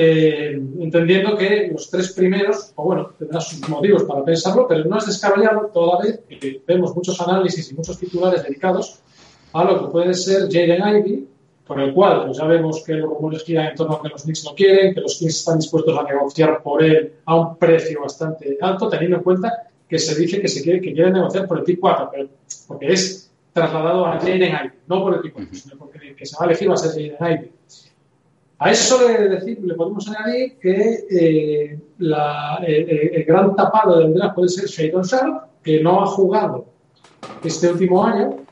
Eh, 0.00 0.52
entendiendo 0.78 1.36
que 1.36 1.70
los 1.72 1.90
tres 1.90 2.12
primeros, 2.12 2.72
o 2.76 2.84
bueno, 2.84 3.10
tendrán 3.18 3.40
sus 3.40 3.68
motivos 3.68 4.04
para 4.04 4.24
pensarlo, 4.24 4.68
pero 4.68 4.84
no 4.84 4.98
es 4.98 5.06
descabellado 5.06 5.70
toda 5.74 6.04
vez 6.04 6.20
que 6.28 6.62
vemos 6.64 6.94
muchos 6.94 7.20
análisis 7.20 7.72
y 7.72 7.74
muchos 7.74 7.98
titulares 7.98 8.44
dedicados 8.44 9.00
a 9.52 9.64
lo 9.64 9.80
que 9.80 9.90
puede 9.90 10.14
ser 10.14 10.42
Jaden 10.42 10.88
Ivey, 10.88 11.28
por 11.68 11.78
el 11.80 11.92
cual 11.92 12.24
pues 12.24 12.38
ya 12.38 12.46
vemos 12.46 12.82
que 12.82 12.94
los 12.94 13.10
rumores 13.10 13.44
giran 13.44 13.66
en 13.66 13.76
torno 13.76 13.96
a 13.96 14.02
que 14.02 14.08
los 14.08 14.22
Knicks 14.22 14.44
lo 14.44 14.54
quieren, 14.54 14.94
que 14.94 15.02
los 15.02 15.18
Knicks 15.18 15.36
están 15.36 15.58
dispuestos 15.58 15.96
a 15.96 16.02
negociar 16.02 16.62
por 16.62 16.82
él 16.82 17.12
a 17.26 17.36
un 17.36 17.58
precio 17.58 18.00
bastante 18.00 18.56
alto, 18.60 18.88
teniendo 18.88 19.18
en 19.18 19.22
cuenta 19.22 19.68
que 19.86 19.98
se 19.98 20.18
dice 20.18 20.40
que 20.40 20.48
se 20.48 20.62
quiere 20.62 20.80
que 20.80 20.94
quieren 20.94 21.12
negociar 21.12 21.46
por 21.46 21.58
el 21.58 21.64
pick 21.64 21.78
4, 21.78 22.08
pero 22.10 22.28
porque 22.66 22.92
es 22.92 23.30
trasladado 23.52 24.06
a 24.06 24.18
Jaden 24.18 24.42
Ivey, 24.42 24.70
no 24.86 25.02
por 25.02 25.14
el 25.14 25.20
pick 25.20 25.34
4, 25.34 25.54
sino 25.54 25.76
porque 25.76 26.08
el 26.08 26.16
que 26.16 26.24
se 26.24 26.36
va 26.38 26.46
a 26.46 26.48
elegir 26.48 26.70
va 26.70 26.74
a 26.74 26.78
ser 26.78 26.90
Jaden 26.90 27.38
Ivey. 27.38 27.52
A 28.60 28.70
eso 28.70 29.06
le, 29.06 29.28
decir, 29.28 29.60
le 29.62 29.74
podemos 29.74 30.08
añadir 30.08 30.56
que 30.58 31.06
eh, 31.10 31.78
la, 31.98 32.60
eh, 32.66 33.10
el 33.14 33.24
gran 33.24 33.54
tapado 33.54 34.00
del 34.00 34.14
draft 34.14 34.34
puede 34.34 34.48
ser 34.48 34.64
Shadon 34.64 35.02
Sharp, 35.02 35.44
que 35.62 35.80
no 35.80 36.02
ha 36.02 36.06
jugado 36.06 36.64
este 37.44 37.68
último 37.68 38.04
año 38.04 38.47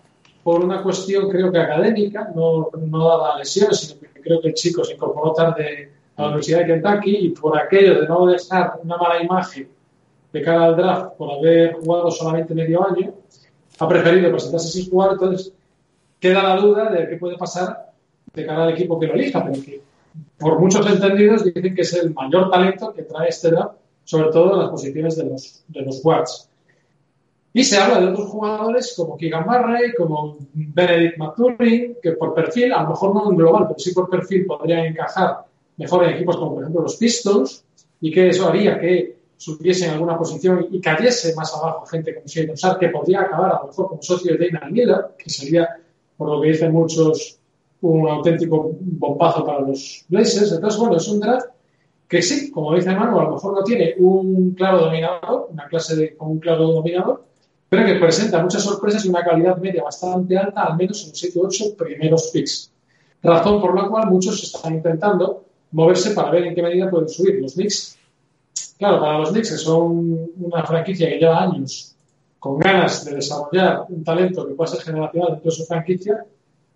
por 0.47 0.65
una 0.65 0.81
cuestión 0.81 1.29
creo 1.29 1.51
que 1.51 1.59
académica, 1.59 2.31
no, 2.33 2.71
no 2.73 3.09
dada 3.09 3.37
lesiones, 3.37 3.81
sino 3.81 3.99
que 3.99 4.21
creo 4.21 4.41
que 4.41 4.47
el 4.47 4.55
chico 4.55 4.85
se 4.85 4.95
incorporó 4.95 5.33
tarde 5.33 5.91
a 6.15 6.23
la 6.23 6.29
Universidad 6.29 6.61
de 6.61 6.67
Kentucky 6.67 7.17
y 7.17 7.29
por 7.31 7.59
aquello 7.59 8.01
de 8.01 8.07
no 8.07 8.27
dejar 8.27 8.79
una 8.81 8.97
mala 8.97 9.21
imagen 9.21 9.69
de 10.33 10.43
cara 10.43 10.67
al 10.67 10.77
draft 10.77 11.17
por 11.17 11.33
haber 11.33 11.73
jugado 11.73 12.13
solamente 12.13 12.55
medio 12.55 12.89
año, 12.89 13.13
ha 13.77 13.89
preferido 13.89 14.31
presentarse 14.31 14.69
sin 14.69 14.89
jugar, 14.89 15.15
entonces 15.15 15.53
queda 16.21 16.45
la 16.45 16.57
duda 16.59 16.93
de 16.93 17.09
qué 17.09 17.17
puede 17.17 17.37
pasar 17.37 17.91
de 18.33 18.47
cara 18.47 18.67
al 18.67 18.71
equipo 18.71 19.01
que 19.01 19.09
lo 19.09 19.15
elija, 19.15 19.45
pero 19.45 19.61
que 19.61 19.83
por 20.39 20.61
muchos 20.61 20.87
entendidos 20.89 21.43
dicen 21.43 21.75
que 21.75 21.83
es 21.83 21.93
el 21.95 22.15
mayor 22.15 22.53
talento 22.53 22.93
que 22.95 23.03
trae 23.03 23.31
este 23.31 23.51
draft, 23.51 23.79
sobre 24.05 24.31
todo 24.31 24.53
en 24.53 24.61
las 24.61 24.71
posiciones 24.71 25.17
de 25.17 25.25
los, 25.25 25.65
de 25.67 25.83
los 25.83 26.01
guards. 26.05 26.49
Y 27.57 27.65
se 27.65 27.79
habla 27.79 28.01
de 28.01 28.09
otros 28.09 28.29
jugadores 28.29 28.93
como 28.95 29.17
Keegan 29.17 29.47
Murray, 29.47 29.95
como 29.97 30.37
Benedict 30.53 31.17
McTurin, 31.17 31.97
que 32.03 32.13
por 32.13 32.35
perfil, 32.35 32.75
a 32.75 32.83
lo 32.83 32.91
mejor 32.91 33.15
no 33.15 33.31
en 33.31 33.37
global, 33.39 33.65
pero 33.67 33.79
sí 33.79 33.95
por 33.95 34.11
perfil 34.11 34.45
podrían 34.45 34.85
encajar 34.85 35.39
mejor 35.79 36.05
en 36.05 36.17
equipos 36.17 36.37
como 36.37 36.53
por 36.53 36.63
ejemplo 36.65 36.83
los 36.83 36.97
Pistons, 36.97 37.65
y 38.03 38.11
que 38.13 38.29
eso 38.29 38.47
haría 38.47 38.79
que 38.79 39.17
subiese 39.39 39.87
en 39.87 39.93
alguna 39.93 40.19
posición 40.19 40.67
y 40.71 40.83
cayese 40.83 41.35
más 41.35 41.55
abajo 41.55 41.87
gente 41.87 42.15
como 42.15 42.27
Shadon 42.27 42.57
Sharp, 42.57 42.79
que 42.79 42.91
podría 42.91 43.23
acabar 43.23 43.53
a 43.53 43.61
lo 43.63 43.69
mejor 43.69 43.89
como 43.89 44.03
socio 44.03 44.37
de 44.37 44.51
Dana 44.51 44.69
Miller, 44.69 45.07
que 45.17 45.31
sería, 45.31 45.67
por 46.15 46.29
lo 46.29 46.43
que 46.43 46.49
dicen 46.49 46.73
muchos, 46.73 47.39
un 47.81 48.07
auténtico 48.07 48.73
bombazo 48.81 49.47
para 49.47 49.61
los 49.61 50.05
Blazers. 50.11 50.53
Entonces, 50.53 50.79
bueno, 50.79 50.99
es 50.99 51.09
un 51.09 51.21
draft 51.21 51.47
que 52.07 52.21
sí, 52.21 52.51
como 52.51 52.75
dice 52.75 52.95
Manu, 52.95 53.19
a 53.19 53.25
lo 53.25 53.31
mejor 53.31 53.55
no 53.55 53.65
tiene 53.65 53.95
un 53.97 54.51
claro 54.51 54.81
dominador, 54.81 55.49
una 55.51 55.67
clase 55.69 55.97
de, 55.97 56.15
con 56.15 56.33
un 56.33 56.39
claro 56.39 56.71
dominador, 56.71 57.25
pero 57.69 57.85
que 57.85 57.95
presenta 57.97 58.43
muchas 58.43 58.63
sorpresas 58.63 59.05
y 59.05 59.09
una 59.09 59.25
calidad 59.25 59.57
media 59.59 59.83
bastante 59.83 60.39
alta, 60.39 60.63
al 60.63 60.77
menos 60.77 61.03
en 61.03 61.11
los 61.11 61.19
7 61.19 61.39
u 61.39 61.47
8 61.47 61.65
primeros 61.77 62.31
picks. 62.33 62.71
Razón 63.23 63.61
por 63.61 63.75
la 63.75 63.89
cual 63.89 64.09
muchos 64.09 64.43
están 64.43 64.75
intentando 64.75 65.45
moverse 65.73 66.13
para 66.13 66.31
ver 66.31 66.45
en 66.45 66.55
qué 66.55 66.63
medida 66.63 66.89
pueden 66.89 67.09
subir. 67.09 67.41
Los 67.41 67.55
Knicks, 67.55 67.99
claro, 68.79 69.01
para 69.01 69.19
los 69.19 69.31
Knicks, 69.31 69.51
que 69.51 69.57
son 69.57 70.31
una 70.39 70.65
franquicia 70.65 71.09
que 71.09 71.19
lleva 71.19 71.43
años 71.43 71.95
con 72.39 72.59
ganas 72.59 73.05
de 73.05 73.17
desarrollar 73.17 73.87
un 73.89 74.05
talento 74.05 74.47
que 74.47 74.55
pueda 74.55 74.71
ser 74.71 74.83
generacional 74.83 75.33
dentro 75.33 75.51
de 75.51 75.57
su 75.57 75.65
franquicia, 75.65 76.25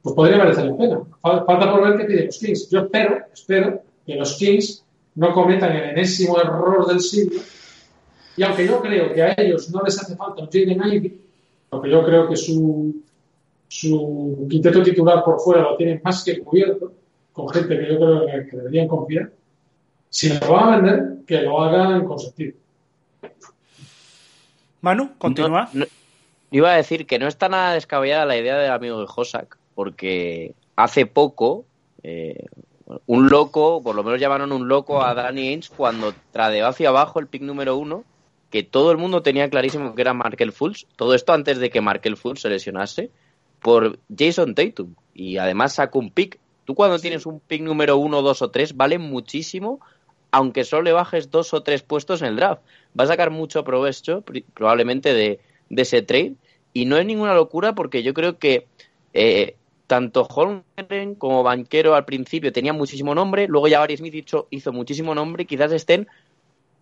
pues 0.02 0.14
podría 0.14 0.38
merecer 0.38 0.64
la 0.64 0.76
pena. 0.76 1.00
Falta 1.22 1.70
por 1.70 1.82
ver 1.82 1.98
qué 1.98 2.04
piden 2.04 2.26
los 2.26 2.38
Kings. 2.38 2.68
Yo 2.70 2.80
espero, 2.80 3.18
espero 3.32 3.82
que 4.04 4.14
los 4.16 4.36
Kings 4.36 4.84
no 5.14 5.32
cometan 5.32 5.72
el 5.76 5.90
enésimo 5.90 6.38
error 6.40 6.86
del 6.86 7.00
siglo 7.00 7.40
y 8.40 8.42
aunque 8.42 8.66
yo 8.66 8.80
creo 8.80 9.12
que 9.12 9.22
a 9.22 9.34
ellos 9.36 9.68
no 9.68 9.82
les 9.82 10.00
hace 10.00 10.16
falta 10.16 10.40
un 10.40 10.48
Jaden 10.48 10.80
Ivey, 10.82 11.20
porque 11.68 11.90
yo 11.90 12.02
creo 12.02 12.26
que 12.26 12.36
su, 12.36 13.02
su 13.68 14.46
quinteto 14.48 14.82
titular 14.82 15.22
por 15.22 15.38
fuera 15.38 15.60
lo 15.60 15.76
tienen 15.76 16.00
más 16.02 16.24
que 16.24 16.40
cubierto, 16.40 16.90
con 17.34 17.50
gente 17.50 17.78
que 17.78 17.86
yo 17.86 17.98
creo 17.98 18.24
que, 18.24 18.48
que 18.48 18.56
deberían 18.56 18.88
confiar, 18.88 19.30
si 20.08 20.30
lo 20.30 20.52
van 20.52 20.72
a 20.72 20.76
vender, 20.78 21.16
que 21.26 21.42
lo 21.42 21.60
hagan 21.60 22.06
con 22.06 22.18
sentido. 22.18 22.54
Manu, 24.80 25.10
continúa. 25.18 25.68
No, 25.74 25.80
no, 25.80 25.86
iba 26.50 26.72
a 26.72 26.76
decir 26.76 27.06
que 27.06 27.18
no 27.18 27.28
está 27.28 27.50
nada 27.50 27.74
descabellada 27.74 28.24
la 28.24 28.38
idea 28.38 28.56
del 28.56 28.72
amigo 28.72 29.00
de 29.00 29.06
Hosak, 29.14 29.58
porque 29.74 30.54
hace 30.76 31.04
poco 31.04 31.66
eh, 32.02 32.46
un 33.04 33.28
loco, 33.28 33.82
por 33.82 33.94
lo 33.94 34.02
menos 34.02 34.18
llamaron 34.18 34.50
un 34.50 34.66
loco 34.66 35.02
a 35.02 35.12
Danny 35.12 35.48
Ainge 35.48 35.68
cuando 35.76 36.14
tradeó 36.32 36.68
hacia 36.68 36.88
abajo 36.88 37.20
el 37.20 37.26
pick 37.26 37.42
número 37.42 37.76
uno, 37.76 38.04
que 38.50 38.62
todo 38.62 38.90
el 38.90 38.98
mundo 38.98 39.22
tenía 39.22 39.48
clarísimo 39.48 39.94
que 39.94 40.02
era 40.02 40.12
Markel 40.12 40.52
Fultz, 40.52 40.86
todo 40.96 41.14
esto 41.14 41.32
antes 41.32 41.58
de 41.58 41.70
que 41.70 41.80
Markel 41.80 42.16
Fultz 42.16 42.42
se 42.42 42.48
lesionase, 42.48 43.10
por 43.60 43.98
Jason 44.16 44.54
Tatum. 44.54 44.94
Y 45.14 45.36
además 45.36 45.74
sacó 45.74 45.98
un 45.98 46.10
pick. 46.10 46.38
Tú 46.64 46.74
cuando 46.74 46.98
sí. 46.98 47.02
tienes 47.02 47.26
un 47.26 47.40
pick 47.40 47.62
número 47.62 47.96
uno, 47.96 48.22
dos 48.22 48.42
o 48.42 48.50
tres, 48.50 48.76
vale 48.76 48.98
muchísimo, 48.98 49.80
aunque 50.30 50.64
solo 50.64 50.82
le 50.82 50.92
bajes 50.92 51.30
dos 51.30 51.54
o 51.54 51.62
tres 51.62 51.82
puestos 51.82 52.22
en 52.22 52.28
el 52.28 52.36
draft. 52.36 52.62
Va 52.98 53.04
a 53.04 53.08
sacar 53.08 53.30
mucho 53.30 53.64
provecho, 53.64 54.24
probablemente, 54.54 55.14
de, 55.14 55.40
de 55.68 55.82
ese 55.82 56.02
trade. 56.02 56.34
Y 56.72 56.86
no 56.86 56.96
es 56.96 57.06
ninguna 57.06 57.34
locura 57.34 57.74
porque 57.74 58.02
yo 58.02 58.14
creo 58.14 58.38
que 58.38 58.66
eh, 59.12 59.56
tanto 59.90 60.22
Holmgren 60.22 61.16
como 61.16 61.42
Banquero 61.42 61.96
al 61.96 62.04
principio 62.04 62.52
tenían 62.52 62.76
muchísimo 62.76 63.12
nombre, 63.12 63.48
luego 63.48 63.66
ya 63.66 63.80
Barry 63.80 63.96
Smith 63.96 64.14
hizo, 64.14 64.46
hizo 64.50 64.72
muchísimo 64.72 65.16
nombre, 65.16 65.46
quizás 65.46 65.72
estén 65.72 66.06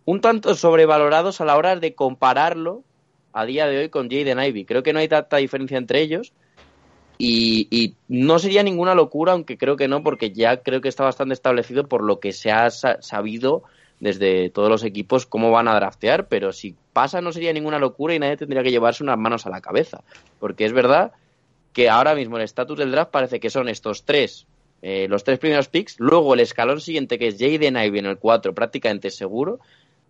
un 0.09 0.21
tanto 0.21 0.55
sobrevalorados 0.55 1.39
a 1.39 1.45
la 1.45 1.55
hora 1.55 1.75
de 1.75 1.93
compararlo 1.93 2.83
a 3.31 3.45
día 3.45 3.67
de 3.67 3.77
hoy 3.77 3.89
con 3.89 4.09
Jaden 4.09 4.39
Ivey. 4.39 4.65
Creo 4.65 4.81
que 4.81 4.91
no 4.91 4.97
hay 4.97 5.07
tanta 5.07 5.37
diferencia 5.37 5.77
entre 5.77 6.01
ellos 6.01 6.33
y, 7.19 7.93
no 8.07 8.39
sería 8.39 8.63
ninguna 8.63 8.95
locura, 8.95 9.33
aunque 9.33 9.55
creo 9.55 9.75
que 9.75 9.87
no, 9.87 10.01
porque 10.01 10.31
ya 10.31 10.63
creo 10.63 10.81
que 10.81 10.89
está 10.89 11.03
bastante 11.03 11.35
establecido 11.35 11.87
por 11.87 12.03
lo 12.03 12.19
que 12.19 12.31
se 12.31 12.49
ha 12.49 12.71
sabido 12.71 13.61
desde 13.99 14.49
todos 14.49 14.69
los 14.69 14.83
equipos 14.83 15.27
cómo 15.27 15.51
van 15.51 15.67
a 15.67 15.75
draftear, 15.75 16.27
pero 16.27 16.53
si 16.53 16.75
pasa 16.91 17.21
no 17.21 17.31
sería 17.31 17.53
ninguna 17.53 17.77
locura 17.77 18.15
y 18.15 18.19
nadie 18.19 18.37
tendría 18.37 18.63
que 18.63 18.71
llevarse 18.71 19.03
unas 19.03 19.19
manos 19.19 19.45
a 19.45 19.51
la 19.51 19.61
cabeza, 19.61 20.01
porque 20.39 20.65
es 20.65 20.73
verdad 20.73 21.11
que 21.71 21.87
ahora 21.87 22.15
mismo 22.15 22.37
el 22.37 22.43
estatus 22.43 22.79
del 22.79 22.89
draft 22.89 23.11
parece 23.11 23.39
que 23.39 23.51
son 23.51 23.69
estos 23.69 24.05
tres, 24.05 24.47
eh, 24.81 25.07
los 25.09 25.23
tres 25.23 25.39
primeros 25.39 25.67
picks, 25.67 25.99
luego 25.99 26.33
el 26.33 26.39
escalón 26.39 26.79
siguiente 26.79 27.19
que 27.19 27.27
es 27.27 27.37
Jaden 27.37 27.77
Ivey 27.77 27.99
en 27.99 28.05
el 28.05 28.17
4, 28.17 28.55
prácticamente 28.55 29.11
seguro, 29.11 29.59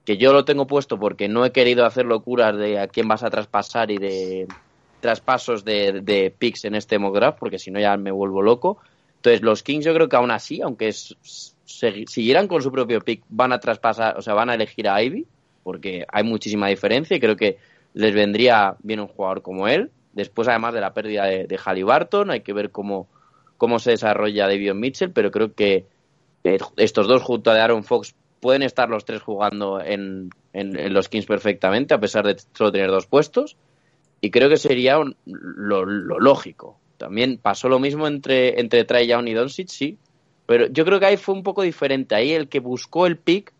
que 0.09 0.17
yo 0.17 0.33
lo 0.33 0.43
tengo 0.43 0.65
puesto 0.65 0.99
porque 0.99 1.27
no 1.27 1.45
he 1.45 1.51
querido 1.51 1.85
hacer 1.85 2.07
locuras 2.07 2.57
de 2.57 2.79
a 2.79 2.87
quién 2.87 3.07
vas 3.07 3.21
a 3.21 3.29
traspasar 3.29 3.91
y 3.91 3.99
de 3.99 4.47
traspasos 5.01 5.63
de, 5.63 6.01
de 6.01 6.33
picks 6.35 6.65
en 6.65 6.73
este 6.73 6.97
mock 6.97 7.13
draft, 7.13 7.37
porque 7.37 7.59
si 7.59 7.69
no 7.69 7.79
ya 7.79 7.95
me 7.95 8.09
vuelvo 8.09 8.41
loco. 8.41 8.79
Entonces, 9.17 9.43
los 9.43 9.61
Kings 9.61 9.85
yo 9.85 9.93
creo 9.93 10.09
que 10.09 10.15
aún 10.15 10.31
así, 10.31 10.63
aunque 10.63 10.87
es, 10.87 11.15
siguieran 12.07 12.47
con 12.47 12.63
su 12.63 12.71
propio 12.71 13.01
pick, 13.01 13.21
van 13.29 13.53
a 13.53 13.59
traspasar, 13.59 14.17
o 14.17 14.23
sea, 14.23 14.33
van 14.33 14.49
a 14.49 14.55
elegir 14.55 14.89
a 14.89 14.99
Ivy, 14.99 15.27
porque 15.61 16.07
hay 16.11 16.23
muchísima 16.23 16.69
diferencia 16.69 17.15
y 17.15 17.19
creo 17.19 17.35
que 17.35 17.59
les 17.93 18.11
vendría 18.11 18.77
bien 18.79 19.01
un 19.01 19.09
jugador 19.09 19.43
como 19.43 19.67
él. 19.67 19.91
Después, 20.13 20.47
además 20.47 20.73
de 20.73 20.81
la 20.81 20.95
pérdida 20.95 21.25
de, 21.25 21.45
de 21.45 21.59
Halliburton, 21.63 22.31
hay 22.31 22.41
que 22.41 22.53
ver 22.53 22.71
cómo, 22.71 23.07
cómo 23.57 23.77
se 23.77 23.91
desarrolla 23.91 24.47
Davion 24.47 24.79
Mitchell, 24.79 25.11
pero 25.11 25.29
creo 25.29 25.53
que 25.53 25.85
eh, 26.45 26.57
estos 26.77 27.07
dos 27.07 27.21
junto 27.21 27.51
a 27.51 27.63
Aaron 27.63 27.83
Fox 27.83 28.15
pueden 28.39 28.61
estar 28.63 28.89
los 28.89 29.05
tres 29.05 29.21
jugando 29.21 29.81
en, 29.81 30.29
en- 30.53 30.77
en 30.77 30.93
los 30.93 31.09
Kings 31.09 31.25
perfectamente, 31.25 31.93
a 31.93 31.99
pesar 31.99 32.25
de 32.25 32.37
solo 32.53 32.71
tener 32.71 32.89
dos 32.89 33.05
puestos. 33.07 33.57
Y 34.21 34.31
creo 34.31 34.49
que 34.49 34.57
sería 34.57 34.97
un- 34.99 35.15
lo, 35.25 35.85
lo 35.85 36.19
lógico. 36.19 36.77
También 36.97 37.37
pasó 37.41 37.69
lo 37.69 37.79
mismo 37.79 38.07
entre, 38.07 38.59
entre 38.59 38.83
Trae 38.83 39.07
Young 39.07 39.27
y 39.29 39.33
Doncic, 39.33 39.69
sí. 39.69 39.97
Pero 40.45 40.67
yo 40.67 40.83
creo 40.85 40.99
que 40.99 41.05
ahí 41.05 41.17
fue 41.17 41.35
un 41.35 41.43
poco 41.43 41.61
diferente. 41.61 42.15
Ahí 42.15 42.31
el 42.33 42.49
que 42.49 42.59
buscó 42.59 43.05
el 43.07 43.17
pick 43.17 43.53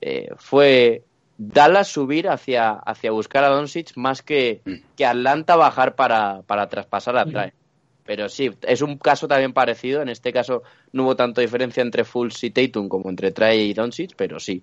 eh, 0.00 0.30
fue 0.36 1.02
Dallas 1.38 1.88
subir 1.88 2.28
hacia, 2.28 2.70
hacia 2.72 3.10
buscar 3.10 3.44
a 3.44 3.48
Doncic 3.48 3.96
más 3.96 4.22
que, 4.22 4.60
que 4.96 5.04
Atlanta 5.06 5.56
bajar 5.56 5.94
para, 5.94 6.42
para 6.42 6.68
traspasar 6.68 7.16
a 7.16 7.24
Trae. 7.32 7.52
Pero 8.04 8.28
sí, 8.28 8.50
es 8.62 8.82
un 8.82 8.98
caso 8.98 9.26
también 9.26 9.52
parecido. 9.52 10.02
En 10.02 10.08
este 10.08 10.32
caso 10.32 10.62
no 10.92 11.04
hubo 11.04 11.16
tanto 11.16 11.40
diferencia 11.40 11.82
entre 11.82 12.04
Fultz 12.04 12.44
y 12.44 12.50
Tatum 12.50 12.88
como 12.88 13.08
entre 13.08 13.32
Trae 13.32 13.64
y 13.64 13.74
Doncic, 13.74 14.14
pero 14.16 14.38
sí. 14.38 14.62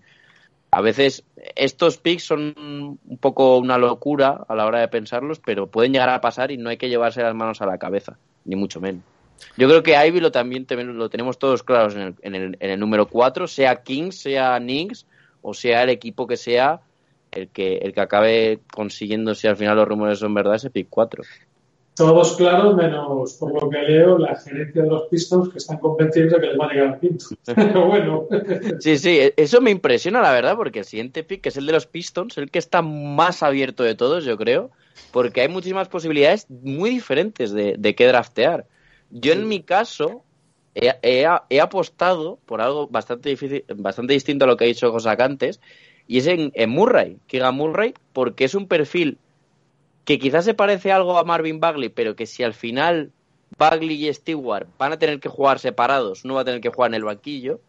A 0.70 0.80
veces 0.80 1.26
estos 1.56 1.98
picks 1.98 2.24
son 2.24 2.54
un 2.58 3.18
poco 3.20 3.58
una 3.58 3.78
locura 3.78 4.46
a 4.48 4.56
la 4.56 4.66
hora 4.66 4.80
de 4.80 4.88
pensarlos, 4.88 5.40
pero 5.40 5.68
pueden 5.68 5.92
llegar 5.92 6.10
a 6.10 6.22
pasar 6.22 6.52
y 6.52 6.58
no 6.58 6.70
hay 6.70 6.78
que 6.78 6.88
llevarse 6.88 7.22
las 7.22 7.36
manos 7.36 7.62
a 7.62 7.66
la 7.66 7.78
cabeza, 7.78 8.18
ni 8.46 8.56
mucho 8.56 8.80
menos. 8.80 9.04
Yo 9.58 9.68
creo 9.68 9.84
que 9.84 9.96
Ivy 10.08 10.20
lo 10.20 10.32
también 10.32 10.66
lo 10.70 11.10
tenemos 11.10 11.40
todos 11.40 11.64
claros 11.64 11.96
en 11.96 12.02
el, 12.02 12.16
en 12.22 12.36
el, 12.36 12.58
en 12.60 12.70
el 12.70 12.80
número 12.80 13.08
4, 13.08 13.48
sea 13.48 13.82
Kings, 13.84 14.22
sea 14.22 14.60
Knicks 14.60 15.06
o 15.42 15.54
sea 15.54 15.84
el 15.84 15.90
equipo 15.90 16.28
que 16.28 16.38
sea 16.38 16.82
el 17.32 17.48
que, 17.50 17.78
el 17.78 17.94
que 17.94 18.02
acabe 18.02 18.60
consiguiendo, 18.72 19.34
si 19.36 19.48
al 19.48 19.56
final 19.56 19.78
los 19.78 19.88
rumores 19.88 20.20
son 20.20 20.34
verdad, 20.34 20.56
ese 20.56 20.70
pick 20.70 20.88
4. 20.90 21.24
Todos 21.96 22.36
claros, 22.38 22.76
menos 22.76 23.34
por 23.34 23.62
lo 23.62 23.70
que 23.70 23.78
leo, 23.82 24.18
la 24.18 24.36
gerencia 24.36 24.82
de 24.84 24.90
los 24.90 25.04
Pistons 25.08 25.50
que 25.50 25.58
están 25.58 25.78
convencidos 25.78 26.32
de 26.32 26.40
que 26.40 26.48
les 26.48 26.60
va 26.60 26.66
a 26.66 26.74
llegar 26.74 26.88
al 26.94 27.00
quinto. 27.00 27.26
Pero 27.46 27.86
bueno, 27.88 28.28
Sí, 28.80 28.98
sí, 28.98 29.20
e- 29.20 29.34
eso 29.38 29.62
me 29.62 29.72
impresiona, 29.72 30.22
la 30.22 30.32
verdad, 30.32 30.56
porque 30.56 30.80
el 30.80 30.86
siguiente 30.86 31.24
pick, 31.24 31.42
que 31.42 31.50
es 31.50 31.58
el 31.58 31.66
de 31.66 31.74
los 31.74 31.88
Pistons, 31.88 32.38
el 32.38 32.50
que 32.50 32.60
está 32.60 32.82
más 32.82 33.44
abierto 33.44 33.84
de 33.84 33.96
todos, 33.96 34.24
yo 34.26 34.38
creo, 34.38 34.72
porque 35.12 35.42
hay 35.42 35.48
muchísimas 35.50 35.90
posibilidades 35.90 36.48
muy 36.50 36.90
diferentes 36.90 37.52
de, 37.52 37.76
de 37.78 37.96
qué 37.96 38.08
draftear. 38.08 38.66
Yo, 39.10 39.34
en 39.34 39.48
mi 39.48 39.62
caso, 39.62 40.24
he, 40.74 40.94
he- 41.04 41.28
he 41.50 41.60
apostado 41.60 42.40
por 42.46 42.62
algo 42.62 42.88
bastante, 42.88 43.30
difícil, 43.30 43.66
bastante 43.76 44.14
distinto 44.14 44.46
a 44.46 44.48
lo 44.48 44.56
que 44.58 44.64
ha 44.64 44.68
dicho 44.68 44.92
Josak 44.92 45.20
antes, 45.20 45.60
y 46.08 46.20
es 46.20 46.28
en, 46.28 46.52
en 46.56 46.70
Murray, 46.70 47.18
Keegan 47.28 47.56
Murray, 47.56 47.94
porque 48.14 48.46
es 48.46 48.56
un 48.56 48.68
perfil 48.68 49.18
que 50.06 50.20
quizás 50.20 50.46
se 50.46 50.54
parece 50.54 50.92
algo 50.92 51.18
a 51.18 51.24
Marvin 51.24 51.60
Bagley, 51.60 51.90
pero 51.90 52.16
que 52.16 52.26
si 52.26 52.44
al 52.44 52.54
final 52.54 53.12
Bagley 53.58 54.08
y 54.08 54.14
Stewart 54.14 54.68
van 54.78 54.94
a 54.94 55.00
tener 55.00 55.20
que 55.20 55.30
jugar 55.30 55.60
separados, 55.60 56.26
no 56.26 56.36
va 56.36 56.42
a 56.42 56.46
tener 56.46 56.62
que 56.62 56.70
jugar 56.70 56.92
en 56.92 56.96
el 56.96 57.04
banquillo, 57.04 57.60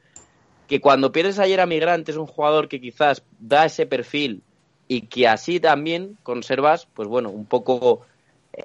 que 0.68 0.80
cuando 0.80 1.12
pierdes 1.12 1.38
ayer 1.38 1.60
a 1.60 1.66
Migrante 1.66 2.12
es 2.12 2.16
un 2.16 2.26
jugador 2.26 2.68
que 2.68 2.80
quizás 2.80 3.22
da 3.38 3.66
ese 3.66 3.86
perfil 3.86 4.42
y 4.88 5.02
que 5.02 5.28
así 5.28 5.60
también 5.60 6.16
conservas, 6.22 6.86
pues 6.94 7.08
bueno, 7.08 7.30
un 7.30 7.46
poco 7.46 8.06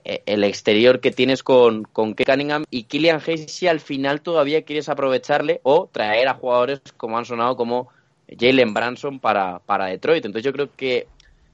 eh, 0.03 0.22
el 0.26 0.44
exterior 0.44 0.99
que 0.99 1.11
tienes 1.11 1.44
con, 1.44 1.84
con 1.84 2.14
Cunningham 2.14 2.65
y 2.69 2.84
Killian 2.84 3.22
Hayes 3.26 3.52
si 3.52 3.68
al 3.68 3.80
final 3.80 4.22
todavía 4.22 4.64
quieres 4.64 4.89
aprovecharle 4.89 5.61
o 5.64 5.89
traer 5.91 6.27
a 6.27 6.34
jugadores 6.34 6.81
como 6.98 7.18
han 7.18 7.26
sonado 7.26 7.56
como 7.56 7.89
Jalen 8.30 8.73
Branson 8.73 9.19
para, 9.19 9.60
para 9.60 9.85
Detroit. 9.85 10.26
Entonces 10.26 10.45
yo 10.45 10.53
creo 10.53 10.69
que 10.76 11.07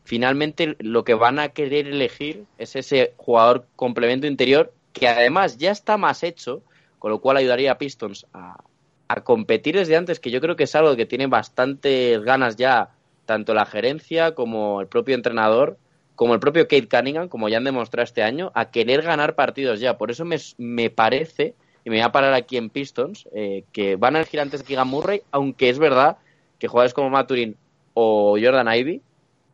finalmente 0.04 0.76
lo 0.80 1.04
que 1.04 1.14
van 1.14 1.40
a 1.40 1.50
querer 1.50 1.88
elegir 1.88 2.46
es 2.58 2.76
ese 2.76 3.14
jugador 3.18 3.66
complemento 3.76 4.28
interior 4.28 4.74
que 4.94 5.08
además 5.08 5.58
ya 5.58 5.72
está 5.72 5.98
más 5.98 6.24
hecho, 6.24 6.62
con 7.00 7.12
lo 7.12 7.20
cual 7.20 7.38
ayudaría 7.38 7.72
a 7.72 7.78
Pistons 7.78 8.28
a, 8.34 8.58
competir 9.24 9.76
desde 9.76 9.96
antes, 9.96 10.20
que 10.20 10.32
yo 10.32 10.42
creo 10.42 10.56
que 10.56 10.64
es 10.64 10.74
algo 10.74 10.96
que 10.96 11.06
tiene 11.06 11.28
bastantes 11.28 12.20
ganas 12.24 12.56
ya 12.56 12.90
tanto 13.28 13.54
la 13.54 13.68
gerencia 13.68 14.34
como 14.34 14.82
el 14.82 14.88
propio 14.88 15.14
entrenador, 15.14 15.78
como 16.16 16.34
el 16.34 16.40
propio 16.40 16.68
Kate 16.68 16.88
Cunningham, 16.88 17.30
como 17.30 17.48
ya 17.48 17.58
han 17.58 17.64
demostrado 17.64 18.06
este 18.06 18.24
año, 18.24 18.52
a 18.56 18.72
querer 18.72 19.04
ganar 19.04 19.36
partidos 19.36 19.80
ya. 19.80 20.00
Por 20.00 20.10
eso 20.10 20.26
me, 20.26 20.38
me 20.58 20.90
parece, 20.90 21.54
y 21.86 21.92
me 21.92 21.98
voy 21.98 22.04
a 22.04 22.12
parar 22.12 22.34
aquí 22.34 22.58
en 22.58 22.72
Pistons, 22.72 23.30
eh, 23.36 23.66
que 23.72 23.98
van 23.98 24.16
a 24.16 24.20
elegir 24.20 24.40
antes 24.40 24.64
que 24.64 24.84
Murray, 24.84 25.22
aunque 25.30 25.70
es 25.70 25.78
verdad 25.78 26.18
que 26.58 26.68
jugadores 26.68 26.96
como 26.96 27.12
Maturin 27.12 27.56
o 27.94 28.36
Jordan 28.42 28.74
Ivy 28.74 29.04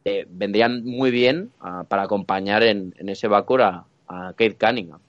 eh, 0.05 0.25
vendrían 0.29 0.83
muy 0.83 1.11
bien 1.11 1.51
ah, 1.59 1.83
para 1.87 2.03
acompañar 2.03 2.63
en, 2.63 2.93
ese 2.97 3.27
backcourt 3.27 3.63
a, 3.63 3.85
Kate 4.07 4.57
Cunningham. 4.59 4.99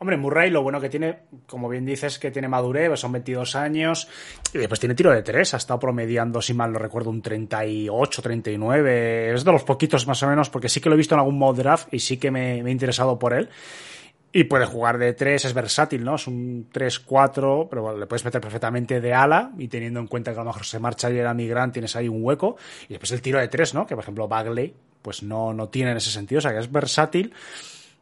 Hombre, 0.00 0.16
Murray 0.16 0.50
lo 0.50 0.62
bueno 0.62 0.80
que 0.80 0.88
tiene, 0.88 1.22
como 1.48 1.68
bien 1.68 1.84
dices, 1.84 2.20
que 2.20 2.30
tiene 2.30 2.46
madurez, 2.46 3.00
son 3.00 3.10
22 3.10 3.56
años, 3.56 4.06
y 4.54 4.58
después 4.58 4.78
tiene 4.78 4.94
tiro 4.94 5.10
de 5.10 5.22
tres, 5.22 5.54
ha 5.54 5.56
estado 5.56 5.80
promediando, 5.80 6.40
si 6.40 6.54
mal 6.54 6.72
no 6.72 6.78
recuerdo, 6.78 7.10
un 7.10 7.20
38, 7.20 8.22
39, 8.22 9.34
es 9.34 9.44
de 9.44 9.50
los 9.50 9.64
poquitos 9.64 10.06
más 10.06 10.22
o 10.22 10.28
menos, 10.28 10.50
porque 10.50 10.68
sí 10.68 10.80
que 10.80 10.88
lo 10.88 10.94
he 10.94 10.98
visto 10.98 11.16
en 11.16 11.18
algún 11.18 11.36
mock 11.36 11.56
draft 11.56 11.92
y 11.92 11.98
sí 11.98 12.16
que 12.16 12.30
me 12.30 12.60
he 12.60 12.70
interesado 12.70 13.18
por 13.18 13.32
él. 13.32 13.48
Y 14.30 14.44
puede 14.44 14.66
jugar 14.66 14.98
de 14.98 15.14
tres, 15.14 15.46
es 15.46 15.54
versátil, 15.54 16.04
¿no? 16.04 16.16
Es 16.16 16.26
un 16.26 16.68
3-4, 16.70 17.68
pero 17.70 17.82
bueno, 17.82 17.98
le 17.98 18.06
puedes 18.06 18.24
meter 18.26 18.42
perfectamente 18.42 19.00
de 19.00 19.14
ala 19.14 19.52
y 19.56 19.68
teniendo 19.68 20.00
en 20.00 20.06
cuenta 20.06 20.32
que 20.32 20.38
a 20.38 20.42
lo 20.42 20.50
mejor 20.50 20.66
se 20.66 20.78
marcha 20.78 21.08
ayer 21.08 21.26
a 21.26 21.32
Migrant, 21.32 21.72
tienes 21.72 21.96
ahí 21.96 22.08
un 22.08 22.22
hueco. 22.22 22.56
Y 22.84 22.88
después 22.90 23.10
el 23.12 23.22
tiro 23.22 23.38
de 23.38 23.48
tres, 23.48 23.72
¿no? 23.72 23.86
Que 23.86 23.94
por 23.94 24.04
ejemplo 24.04 24.28
Bagley, 24.28 24.74
pues 25.00 25.22
no, 25.22 25.54
no 25.54 25.68
tiene 25.68 25.92
en 25.92 25.96
ese 25.96 26.10
sentido, 26.10 26.40
o 26.40 26.42
sea 26.42 26.52
que 26.52 26.58
es 26.58 26.70
versátil. 26.70 27.32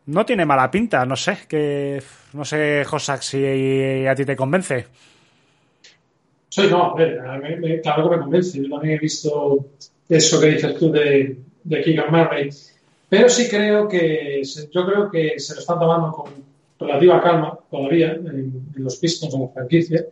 No 0.07 0.27
tiene 0.27 0.45
mala 0.45 0.69
pinta, 0.71 1.05
no 1.07 1.15
sé, 1.15 1.39
que 1.49 2.03
no 2.33 2.45
sé, 2.45 2.85
Josak, 2.85 3.23
si 3.23 4.07
a 4.07 4.15
ti 4.15 4.25
te 4.25 4.35
convence. 4.37 4.87
Sí, 6.49 6.67
no, 6.69 6.93
a 6.93 6.95
ver, 6.97 7.21
a 7.21 7.39
mí 7.39 7.81
claro 7.83 8.11
que 8.11 8.17
me 8.17 8.23
convence. 8.23 8.63
Yo 8.63 8.69
también 8.69 8.97
he 8.97 8.99
visto 8.99 9.67
eso 10.09 10.41
que 10.41 10.47
dices 10.49 10.77
tú 10.77 10.91
de, 10.91 11.39
de 11.63 11.83
Keegan 11.83 12.11
Murray. 12.11 12.51
Pero 13.09 13.29
sí 13.29 13.49
creo 13.49 13.89
que, 13.89 14.43
yo 14.71 14.87
creo 14.87 15.11
que 15.11 15.39
se 15.39 15.55
lo 15.55 15.61
están 15.61 15.79
tomando 15.79 16.13
con 16.13 16.33
relativa 16.79 17.23
calma 17.23 17.59
todavía 17.71 18.13
en, 18.13 18.73
en 18.77 18.85
los 18.85 18.97
Pistons 18.97 19.33
como 19.33 19.53
franquicia. 19.53 20.07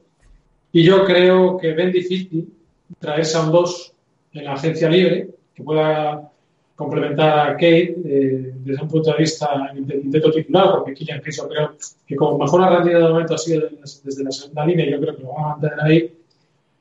Y 0.72 0.82
yo 0.82 1.04
creo 1.04 1.56
que 1.56 1.72
ven 1.72 1.92
difícil 1.92 2.52
traerse 2.98 3.36
a 3.36 3.42
un 3.42 3.52
2 3.52 3.92
en 4.34 4.44
la 4.44 4.54
agencia 4.54 4.88
libre 4.88 5.28
que 5.54 5.62
pueda 5.62 6.30
complementar 6.76 7.50
a 7.50 7.52
Kate 7.52 7.94
eh, 8.04 8.52
desde 8.56 8.82
un 8.82 8.88
punto 8.88 9.12
de 9.12 9.18
vista 9.18 9.72
intento 9.76 10.32
titular, 10.32 10.70
porque 10.72 10.94
Killian 10.94 11.20
Hayes 11.20 11.36
yo 11.36 11.48
creo 11.48 11.76
que 12.06 12.16
como 12.16 12.38
mejor 12.38 12.62
ha 12.62 12.76
rendido 12.78 13.00
de 13.00 13.08
momento 13.08 13.34
ha 13.34 13.38
sido 13.38 13.68
desde 14.02 14.24
la 14.24 14.32
segunda 14.32 14.66
línea, 14.66 14.90
yo 14.90 15.00
creo 15.00 15.16
que 15.16 15.22
lo 15.22 15.34
van 15.34 15.44
a 15.44 15.48
mantener 15.50 15.80
ahí. 15.80 16.14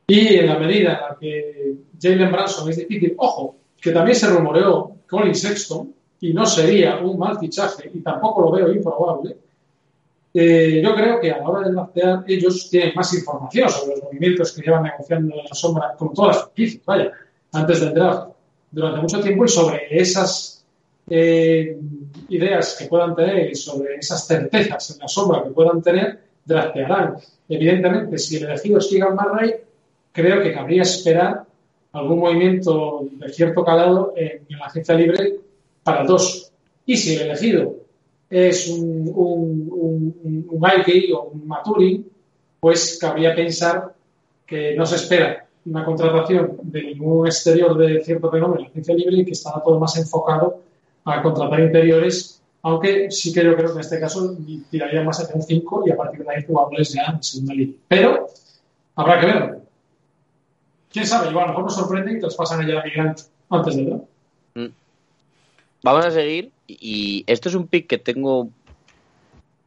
Y 0.07 0.35
en 0.35 0.47
la 0.47 0.57
medida 0.57 0.93
en 0.93 1.01
la 1.01 1.17
que 1.19 1.73
Jalen 2.01 2.31
Branson 2.31 2.69
es 2.69 2.77
difícil, 2.77 3.13
ojo, 3.17 3.55
que 3.79 3.91
también 3.91 4.15
se 4.15 4.27
rumoreó 4.27 4.95
Colin 5.07 5.35
Sexton, 5.35 5.93
y 6.23 6.33
no 6.33 6.45
sería 6.45 6.99
un 6.99 7.19
mal 7.19 7.37
fichaje, 7.37 7.91
y 7.93 7.99
tampoco 7.99 8.43
lo 8.43 8.51
veo 8.51 8.71
improbable, 8.71 9.35
eh, 10.33 10.81
yo 10.81 10.95
creo 10.95 11.19
que 11.19 11.29
a 11.29 11.39
la 11.39 11.49
hora 11.49 11.67
de 11.67 11.73
draftear 11.73 12.23
ellos 12.25 12.69
tienen 12.69 12.93
más 12.95 13.13
información 13.13 13.69
sobre 13.69 13.95
los 13.95 14.03
movimientos 14.05 14.53
que 14.53 14.61
llevan 14.61 14.83
negociando 14.83 15.35
en 15.35 15.43
la 15.43 15.53
sombra, 15.53 15.93
como 15.97 16.13
todas 16.13 16.37
las 16.37 16.45
franquicias, 16.45 16.85
vaya, 16.85 17.11
antes 17.51 17.81
del 17.81 17.93
draft, 17.93 18.29
durante 18.71 19.01
mucho 19.01 19.19
tiempo, 19.19 19.43
y 19.43 19.47
sobre 19.49 19.81
esas 19.89 20.65
eh, 21.09 21.77
ideas 22.29 22.77
que 22.79 22.85
puedan 22.85 23.13
tener 23.15 23.51
y 23.51 23.55
sobre 23.55 23.95
esas 23.95 24.25
certezas 24.25 24.91
en 24.91 24.99
la 24.99 25.09
sombra 25.09 25.43
que 25.43 25.49
puedan 25.49 25.81
tener, 25.81 26.19
draftearán. 26.45 27.17
Evidentemente, 27.49 28.17
si 28.17 28.37
el 28.37 28.45
elegido 28.45 28.77
es 28.77 28.87
Keegan 28.87 29.13
Murray, 29.13 29.55
creo 30.13 30.41
que 30.41 30.53
cabría 30.53 30.83
esperar 30.83 31.43
algún 31.91 32.19
movimiento 32.19 33.09
de 33.11 33.27
cierto 33.27 33.65
calado 33.65 34.13
en, 34.15 34.45
en 34.47 34.57
la 34.57 34.67
agencia 34.67 34.95
libre 34.95 35.42
para 35.83 36.03
2. 36.03 36.51
Y 36.85 36.97
si 36.97 37.15
el 37.15 37.23
elegido 37.23 37.75
es 38.29 38.67
un, 38.69 39.11
un, 39.13 39.69
un, 39.71 40.47
un 40.49 41.13
o 41.13 41.23
un 41.23 41.47
Maturin, 41.47 42.09
pues 42.59 42.97
cabría 42.99 43.35
pensar 43.35 43.93
que 44.45 44.75
no 44.75 44.85
se 44.85 44.95
espera 44.95 45.45
una 45.65 45.85
contratación 45.85 46.57
de 46.63 46.83
ningún 46.83 47.27
exterior 47.27 47.77
de 47.77 48.03
cierto 48.03 48.29
fenómeno 48.29 48.59
en 48.59 48.63
la 48.63 48.69
agencia 48.69 48.95
libre 48.95 49.17
y 49.17 49.25
que 49.25 49.31
estará 49.31 49.61
todo 49.61 49.79
más 49.79 49.95
enfocado 49.97 50.61
a 51.05 51.21
contratar 51.21 51.59
interiores, 51.59 52.41
aunque 52.61 53.11
sí 53.11 53.33
que 53.33 53.43
yo 53.43 53.55
creo 53.55 53.67
que 53.67 53.73
en 53.73 53.79
este 53.79 53.99
caso 53.99 54.37
tiraría 54.69 55.03
más 55.03 55.21
hacia 55.21 55.35
un 55.35 55.41
5 55.41 55.83
y 55.85 55.91
a 55.91 55.97
partir 55.97 56.23
de 56.23 56.35
ahí 56.35 56.43
jugables 56.45 56.93
ya 56.93 57.13
en 57.13 57.23
segunda 57.23 57.53
línea. 57.53 57.75
Pero 57.87 58.27
habrá 58.95 59.19
que 59.19 59.25
verlo. 59.25 59.61
¿Quién 60.91 61.05
sabe? 61.05 61.29
Igual 61.29 61.45
a 61.45 61.47
lo 61.47 61.53
mejor 61.53 61.63
nos 61.65 61.75
sorprende 61.75 62.13
y 62.13 62.19
traspasan 62.19 62.61
allá 62.61 62.79
a 62.79 63.15
antes 63.49 63.75
de 63.75 63.85
draft. 63.85 64.03
Vamos 65.83 66.05
a 66.05 66.11
seguir 66.11 66.53
y 66.65 67.25
esto 67.27 67.49
es 67.49 67.55
un 67.55 67.67
pick 67.67 67.87
que 67.87 67.97
tengo 67.97 68.49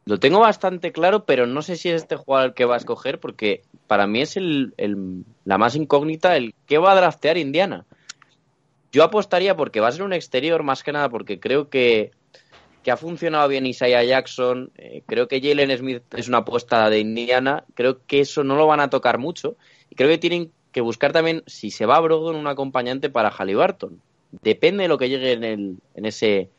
lo 0.07 0.19
tengo 0.19 0.39
bastante 0.39 0.93
claro, 0.93 1.25
pero 1.25 1.47
no 1.47 1.63
sé 1.63 1.77
si 1.77 1.91
es 1.91 1.97
este 1.97 2.17
jugador 2.17 2.51
el 2.51 2.55
que 2.55 2.65
va 2.65 2.75
a 2.75 2.79
escoger 2.79 3.19
porque 3.19 3.63
para 3.87 4.07
mí 4.07 4.23
es 4.23 4.37
el, 4.37 4.73
la 5.45 5.59
más 5.59 5.75
incógnita, 5.75 6.37
el 6.37 6.55
qué 6.67 6.79
va 6.79 6.93
a 6.93 6.95
draftear 6.95 7.37
Indiana. 7.37 7.85
Yo 8.93 9.03
apostaría 9.03 9.57
porque 9.57 9.81
va 9.81 9.89
a 9.89 9.93
ser 9.93 10.05
un 10.05 10.13
exterior 10.13 10.63
más 10.63 10.83
que 10.85 10.93
nada 10.93 11.11
porque 11.11 11.41
creo 11.41 11.69
que, 11.69 12.13
que 12.85 12.93
ha 12.93 12.97
funcionado 12.97 13.49
bien 13.49 13.67
Isaiah 13.67 14.05
Jackson, 14.05 14.71
eh, 14.77 15.03
creo 15.07 15.27
que 15.29 15.41
Jalen 15.43 15.77
Smith 15.77 16.03
es 16.17 16.29
una 16.29 16.39
apuesta 16.39 16.89
de 16.89 17.01
Indiana, 17.01 17.65
creo 17.75 18.07
que 18.07 18.21
eso 18.21 18.43
no 18.43 18.55
lo 18.55 18.67
van 18.69 18.81
a 18.81 18.91
tocar 18.91 19.19
mucho 19.19 19.57
y 19.91 19.97
creo 19.97 20.09
que 20.09 20.19
tienen 20.19 20.53
que 20.71 20.81
buscar 20.81 21.13
también 21.13 21.43
si 21.47 21.71
se 21.71 21.85
va 21.85 22.01
Brogdon 22.01 22.37
un 22.37 22.47
acompañante 22.47 23.11
para 23.11 23.31
Halliburton. 23.31 24.01
Depende 24.31 24.83
de 24.83 24.89
lo 24.89 24.99
que 24.99 25.09
llegue 25.09 25.33
en, 25.33 25.45
el, 25.45 25.77
en 25.95 26.07
ese 26.07 26.51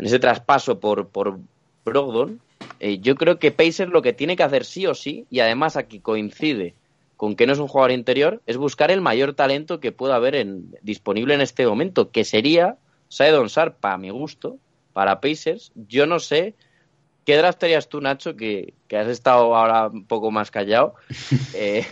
en 0.00 0.06
ese 0.06 0.18
traspaso 0.18 0.80
por, 0.80 1.08
por 1.08 1.38
Brogdon, 1.84 2.40
eh, 2.80 2.98
yo 3.00 3.16
creo 3.16 3.38
que 3.38 3.52
Pacers 3.52 3.90
lo 3.90 4.00
que 4.00 4.14
tiene 4.14 4.34
que 4.34 4.42
hacer 4.42 4.64
sí 4.64 4.86
o 4.86 4.94
sí, 4.94 5.26
y 5.30 5.40
además 5.40 5.76
aquí 5.76 6.00
coincide 6.00 6.74
con 7.18 7.36
que 7.36 7.46
no 7.46 7.52
es 7.52 7.58
un 7.58 7.68
jugador 7.68 7.92
interior, 7.92 8.40
es 8.46 8.56
buscar 8.56 8.90
el 8.90 9.02
mayor 9.02 9.34
talento 9.34 9.78
que 9.78 9.92
pueda 9.92 10.14
haber 10.14 10.34
en, 10.36 10.74
disponible 10.80 11.34
en 11.34 11.42
este 11.42 11.66
momento, 11.66 12.10
que 12.10 12.24
sería 12.24 12.78
Saedon 13.08 13.48
Sharp, 13.48 13.78
para 13.78 13.98
mi 13.98 14.08
gusto, 14.08 14.56
para 14.94 15.20
Pacers. 15.20 15.70
Yo 15.74 16.06
no 16.06 16.18
sé 16.18 16.54
qué 17.26 17.36
draftearías 17.36 17.90
tú, 17.90 18.00
Nacho, 18.00 18.36
que, 18.36 18.72
que 18.88 18.96
has 18.96 19.08
estado 19.08 19.54
ahora 19.54 19.88
un 19.88 20.06
poco 20.06 20.30
más 20.30 20.50
callado. 20.50 20.94
Eh, 21.54 21.84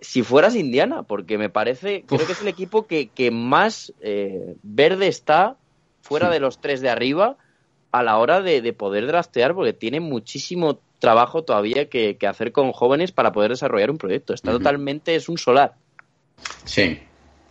si 0.00 0.22
fueras 0.22 0.56
Indiana, 0.56 1.02
porque 1.02 1.36
me 1.38 1.50
parece, 1.50 2.04
creo 2.06 2.26
que 2.26 2.32
es 2.32 2.40
el 2.40 2.48
equipo 2.48 2.86
que, 2.86 3.08
que 3.08 3.30
más 3.30 3.92
eh, 4.00 4.54
verde 4.62 5.08
está 5.08 5.56
fuera 6.00 6.30
de 6.30 6.40
los 6.40 6.60
tres 6.60 6.80
de 6.80 6.88
arriba 6.90 7.36
a 7.90 8.02
la 8.02 8.16
hora 8.18 8.40
de, 8.40 8.62
de 8.62 8.72
poder 8.72 9.06
draftear, 9.06 9.54
porque 9.54 9.72
tiene 9.72 10.00
muchísimo 10.00 10.80
trabajo 10.98 11.42
todavía 11.42 11.88
que, 11.88 12.16
que 12.16 12.26
hacer 12.26 12.52
con 12.52 12.72
jóvenes 12.72 13.12
para 13.12 13.32
poder 13.32 13.50
desarrollar 13.50 13.90
un 13.90 13.98
proyecto. 13.98 14.32
Está 14.32 14.52
totalmente, 14.52 15.14
es 15.14 15.28
un 15.28 15.36
solar. 15.36 15.74
Sí. 16.64 16.98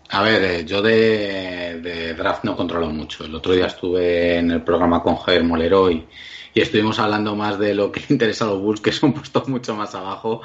A 0.09 0.23
ver, 0.23 0.43
eh, 0.43 0.65
yo 0.65 0.81
de, 0.81 1.79
de 1.81 2.13
draft 2.15 2.43
no 2.43 2.55
controlo 2.55 2.89
mucho. 2.89 3.23
El 3.23 3.35
otro 3.35 3.53
día 3.53 3.67
estuve 3.67 4.37
en 4.37 4.51
el 4.51 4.61
programa 4.61 5.01
con 5.01 5.15
Javier 5.15 5.43
Molero 5.43 5.89
y, 5.89 6.05
y 6.53 6.59
estuvimos 6.61 6.99
hablando 6.99 7.35
más 7.35 7.57
de 7.59 7.73
lo 7.73 7.91
que 7.91 8.01
le 8.01 8.07
interesa 8.09 8.45
a 8.45 8.49
los 8.49 8.59
Bulls, 8.59 8.81
que 8.81 8.91
son 8.91 9.13
puestos 9.13 9.47
mucho 9.47 9.73
más 9.75 9.95
abajo. 9.95 10.41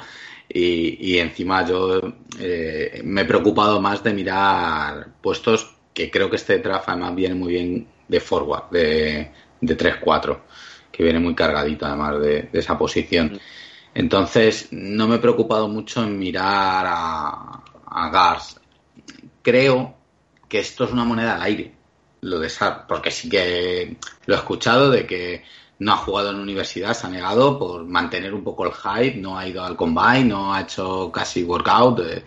Y, 0.49 1.13
y 1.13 1.19
encima 1.19 1.65
yo 1.67 2.01
eh, 2.39 3.01
me 3.03 3.21
he 3.21 3.25
preocupado 3.25 3.81
más 3.81 4.03
de 4.03 4.13
mirar 4.13 5.07
puestos 5.21 5.75
que 5.93 6.09
creo 6.09 6.29
que 6.29 6.37
este 6.37 6.59
draft 6.59 6.89
además 6.89 7.15
viene 7.15 7.35
muy 7.35 7.53
bien 7.53 7.87
de 8.07 8.19
forward, 8.19 8.69
de, 8.71 9.31
de 9.59 9.77
3-4, 9.77 10.39
que 10.91 11.03
viene 11.03 11.19
muy 11.19 11.35
cargadito 11.35 11.85
además 11.85 12.21
de, 12.21 12.43
de 12.43 12.59
esa 12.59 12.77
posición. 12.77 13.39
Entonces, 13.93 14.67
no 14.71 15.07
me 15.07 15.15
he 15.15 15.19
preocupado 15.19 15.67
mucho 15.67 16.03
en 16.03 16.19
mirar 16.19 16.85
a, 16.87 17.63
a 17.85 18.09
Gars. 18.11 18.59
Creo 19.41 19.95
que 20.47 20.59
esto 20.59 20.83
es 20.83 20.91
una 20.91 21.03
moneda 21.03 21.35
al 21.35 21.41
aire, 21.41 21.73
lo 22.21 22.39
de 22.39 22.49
Sar, 22.49 22.85
porque 22.87 23.11
sí 23.11 23.27
que 23.27 23.97
lo 24.25 24.35
he 24.35 24.37
escuchado 24.37 24.91
de 24.91 25.05
que 25.07 25.43
no 25.79 25.93
ha 25.93 25.97
jugado 25.97 26.31
en 26.31 26.39
universidad, 26.39 26.93
se 26.93 27.07
ha 27.07 27.09
negado 27.09 27.59
por 27.59 27.85
mantener 27.85 28.33
un 28.33 28.43
poco 28.43 28.65
el 28.65 28.73
hype, 28.73 29.17
no 29.19 29.37
ha 29.37 29.47
ido 29.47 29.63
al 29.63 29.75
combine, 29.75 30.25
no 30.25 30.53
ha 30.53 30.61
hecho 30.61 31.11
casi 31.11 31.43
workout, 31.43 31.99
eh, 31.99 32.23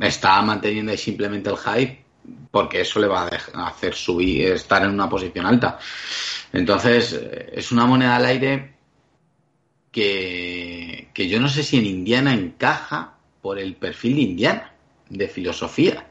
está 0.00 0.40
manteniendo 0.42 0.92
ahí 0.92 0.98
simplemente 0.98 1.50
el 1.50 1.56
hype 1.56 2.04
porque 2.50 2.82
eso 2.82 3.00
le 3.00 3.08
va 3.08 3.28
a 3.54 3.66
hacer 3.66 3.94
subir, 3.94 4.52
estar 4.52 4.84
en 4.84 4.90
una 4.90 5.08
posición 5.08 5.44
alta. 5.44 5.78
Entonces, 6.52 7.12
eh, 7.12 7.50
es 7.52 7.72
una 7.72 7.84
moneda 7.84 8.14
al 8.14 8.24
aire 8.26 8.74
que, 9.90 11.10
que 11.12 11.28
yo 11.28 11.40
no 11.40 11.48
sé 11.48 11.64
si 11.64 11.78
en 11.78 11.86
Indiana 11.86 12.32
encaja 12.32 13.14
por 13.42 13.58
el 13.58 13.74
perfil 13.74 14.16
de 14.16 14.22
Indiana, 14.22 14.72
de 15.08 15.28
filosofía, 15.28 16.06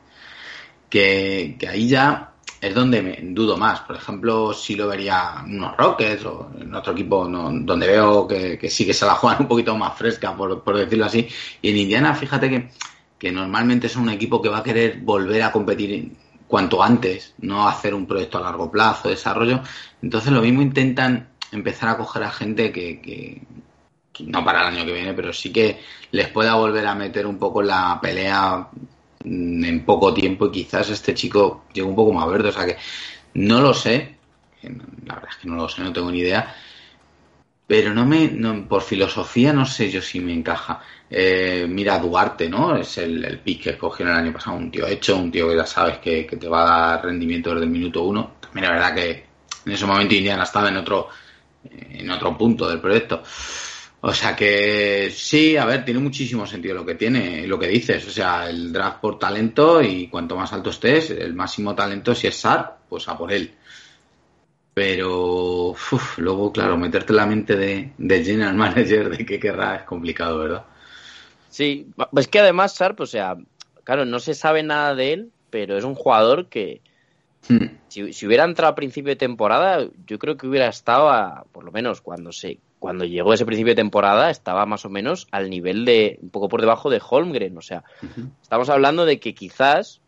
que, 0.89 1.55
que 1.57 1.67
ahí 1.67 1.87
ya 1.87 2.32
es 2.63 2.73
donde 2.75 3.01
me 3.01 3.17
dudo 3.21 3.57
más. 3.57 3.81
Por 3.81 3.95
ejemplo, 3.97 4.53
si 4.53 4.75
lo 4.75 4.87
vería 4.87 5.43
en 5.45 5.57
unos 5.57 5.75
Rockets 5.77 6.25
o 6.25 6.49
en 6.59 6.73
otro 6.73 6.93
equipo 6.93 7.27
no- 7.27 7.51
donde 7.51 7.87
veo 7.87 8.27
que, 8.27 8.57
que 8.57 8.69
sí 8.69 8.85
que 8.85 8.93
se 8.93 9.05
la 9.05 9.15
juegan 9.15 9.41
un 9.43 9.47
poquito 9.47 9.75
más 9.77 9.97
fresca, 9.97 10.35
por, 10.35 10.63
por 10.63 10.77
decirlo 10.77 11.05
así. 11.05 11.27
Y 11.61 11.69
en 11.71 11.77
Indiana, 11.77 12.13
fíjate 12.15 12.49
que, 12.49 12.69
que 13.17 13.31
normalmente 13.31 13.87
es 13.87 13.95
un 13.95 14.09
equipo 14.09 14.41
que 14.41 14.49
va 14.49 14.59
a 14.59 14.63
querer 14.63 14.99
volver 15.01 15.41
a 15.43 15.51
competir 15.51 16.11
cuanto 16.47 16.83
antes, 16.83 17.33
no 17.39 17.67
hacer 17.67 17.93
un 17.93 18.05
proyecto 18.05 18.37
a 18.37 18.41
largo 18.41 18.69
plazo, 18.71 19.09
desarrollo. 19.09 19.61
Entonces 20.01 20.31
lo 20.31 20.41
mismo 20.41 20.61
intentan 20.61 21.29
empezar 21.51 21.89
a 21.89 21.97
coger 21.97 22.23
a 22.23 22.31
gente 22.31 22.71
que, 22.71 23.01
que- 23.01 23.41
no 24.25 24.43
para 24.45 24.61
el 24.67 24.75
año 24.75 24.85
que 24.85 24.93
viene, 24.93 25.13
pero 25.13 25.33
sí 25.33 25.51
que 25.51 25.79
les 26.11 26.27
pueda 26.29 26.55
volver 26.55 26.85
a 26.85 26.95
meter 26.95 27.25
un 27.25 27.37
poco 27.39 27.61
la 27.63 27.99
pelea 28.01 28.67
en 29.23 29.85
poco 29.85 30.13
tiempo 30.13 30.47
y 30.47 30.51
quizás 30.51 30.89
este 30.89 31.13
chico 31.13 31.65
llegue 31.73 31.87
un 31.87 31.95
poco 31.95 32.13
más 32.13 32.27
verde. 32.29 32.49
O 32.49 32.51
sea 32.51 32.65
que 32.65 32.77
no 33.35 33.61
lo 33.61 33.73
sé, 33.73 34.17
la 34.61 35.15
verdad 35.15 35.29
es 35.31 35.37
que 35.37 35.47
no 35.47 35.55
lo 35.55 35.69
sé, 35.69 35.81
no 35.81 35.93
tengo 35.93 36.11
ni 36.11 36.19
idea. 36.19 36.55
Pero 37.65 37.93
no 37.93 38.05
me, 38.05 38.27
no, 38.27 38.67
por 38.67 38.81
filosofía 38.81 39.53
no 39.53 39.65
sé 39.65 39.89
yo 39.89 40.01
si 40.01 40.19
me 40.19 40.33
encaja. 40.33 40.81
Eh, 41.09 41.65
mira 41.69 41.97
Duarte, 41.99 42.49
¿no? 42.49 42.75
Es 42.75 42.97
el, 42.97 43.23
el 43.23 43.39
pick 43.39 43.63
que 43.63 43.69
escogieron 43.71 44.13
el 44.13 44.21
año 44.21 44.33
pasado, 44.33 44.57
un 44.57 44.69
tío 44.69 44.85
hecho, 44.87 45.17
un 45.17 45.31
tío 45.31 45.49
que 45.49 45.55
ya 45.55 45.65
sabes 45.65 45.99
que, 45.99 46.25
que 46.25 46.37
te 46.37 46.47
va 46.47 46.63
a 46.63 46.87
dar 46.95 47.05
rendimiento 47.05 47.51
desde 47.51 47.65
el 47.65 47.71
minuto 47.71 48.03
uno. 48.03 48.33
También 48.41 48.65
es 48.65 48.71
verdad 48.71 48.95
que 48.95 49.25
en 49.65 49.71
ese 49.71 49.85
momento 49.85 50.13
Indiana 50.13 50.43
estaba 50.43 50.69
en 50.69 50.77
otro, 50.77 51.07
en 51.71 52.09
otro 52.11 52.37
punto 52.37 52.67
del 52.67 52.79
proyecto. 52.79 53.23
O 54.05 54.13
sea 54.13 54.35
que 54.35 55.09
sí, 55.15 55.55
a 55.55 55.63
ver, 55.63 55.85
tiene 55.85 56.01
muchísimo 56.01 56.45
sentido 56.45 56.75
lo 56.75 56.85
que 56.85 56.95
tiene, 56.95 57.47
lo 57.47 57.57
que 57.57 57.69
dices. 57.69 58.05
O 58.05 58.11
sea, 58.11 58.49
el 58.49 58.73
draft 58.73 58.99
por 58.99 59.17
talento 59.17 59.81
y 59.81 60.09
cuanto 60.09 60.35
más 60.35 60.51
alto 60.51 60.71
estés, 60.71 61.11
el 61.11 61.33
máximo 61.33 61.73
talento 61.73 62.13
si 62.13 62.27
es 62.27 62.35
SAR, 62.35 62.79
pues 62.89 63.07
a 63.07 63.17
por 63.17 63.31
él. 63.31 63.53
Pero 64.73 65.69
uf, 65.69 66.17
luego, 66.17 66.51
claro, 66.51 66.75
meterte 66.75 67.13
en 67.13 67.15
la 67.15 67.25
mente 67.25 67.55
de, 67.55 67.93
del 67.97 68.25
general 68.25 68.55
manager 68.55 69.09
de 69.09 69.25
qué 69.25 69.39
querrá 69.39 69.77
es 69.77 69.83
complicado, 69.83 70.39
¿verdad? 70.39 70.65
Sí, 71.49 71.87
es 72.17 72.27
que 72.27 72.39
además 72.39 72.77
Sharp, 72.77 72.99
o 72.99 73.05
sea, 73.05 73.37
claro, 73.85 74.03
no 74.03 74.19
se 74.19 74.33
sabe 74.33 74.63
nada 74.63 74.95
de 74.95 75.13
él, 75.13 75.31
pero 75.49 75.77
es 75.77 75.85
un 75.85 75.95
jugador 75.95 76.49
que 76.49 76.81
Hmm. 77.49 77.75
si, 77.89 78.13
si 78.13 78.25
hubiera 78.25 78.45
entrado 78.45 78.71
a 78.71 78.75
principio 78.75 79.09
de 79.09 79.17
temporada, 79.17 79.85
yo 80.07 80.17
creo 80.17 80.37
que 80.37 80.47
hubiera 80.47 80.67
estado, 80.67 81.09
a, 81.09 81.45
por 81.51 81.63
lo 81.65 81.71
menos 81.71 82.01
cuando 82.01 82.31
se 82.31 82.59
cuando 82.83 83.05
llegó 83.05 83.33
ese 83.33 83.45
principio 83.45 83.71
de 83.71 83.77
temporada, 83.77 84.29
estaba 84.29 84.65
más 84.65 84.83
o 84.83 84.89
menos 84.89 85.29
al 85.31 85.49
nivel 85.49 85.85
de, 85.85 86.19
un 86.21 86.29
poco 86.31 86.49
por 86.49 86.59
debajo 86.59 86.89
de 86.89 87.01
Holmgren, 87.01 87.57
o 87.57 87.61
sea, 87.61 87.85
estamos 88.41 88.67
hablando 88.67 89.05
de 89.05 89.21
que 89.21 89.33
quizás, 89.33 90.01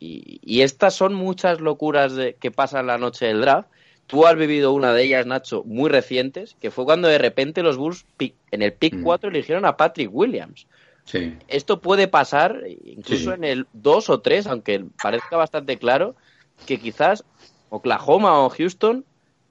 y, 0.00 0.40
y 0.42 0.62
estas 0.62 0.94
son 0.94 1.12
muchas 1.12 1.60
locuras 1.60 2.14
de, 2.14 2.32
que 2.32 2.50
pasan 2.50 2.86
la 2.86 2.96
noche 2.96 3.26
del 3.26 3.42
draft, 3.42 3.68
tú 4.06 4.26
has 4.26 4.36
vivido 4.36 4.72
una 4.72 4.94
de 4.94 5.02
ellas, 5.04 5.26
Nacho, 5.26 5.64
muy 5.66 5.90
recientes, 5.90 6.56
que 6.62 6.70
fue 6.70 6.86
cuando 6.86 7.08
de 7.08 7.18
repente 7.18 7.62
los 7.62 7.76
Bulls 7.76 8.06
en 8.18 8.62
el 8.62 8.72
pick 8.72 9.02
4 9.02 9.28
eligieron 9.28 9.66
a 9.66 9.76
Patrick 9.76 10.08
Williams. 10.10 10.66
Sí. 11.04 11.36
Esto 11.48 11.82
puede 11.82 12.08
pasar 12.08 12.62
incluso 12.86 13.32
Sí. 13.32 13.36
en 13.36 13.44
el 13.44 13.66
2 13.74 14.08
o 14.08 14.20
3, 14.22 14.46
aunque 14.46 14.82
parezca 15.02 15.36
bastante 15.36 15.76
claro, 15.76 16.16
que 16.64 16.80
quizás 16.80 17.22
Oklahoma 17.68 18.40
o 18.40 18.48
Houston 18.48 19.04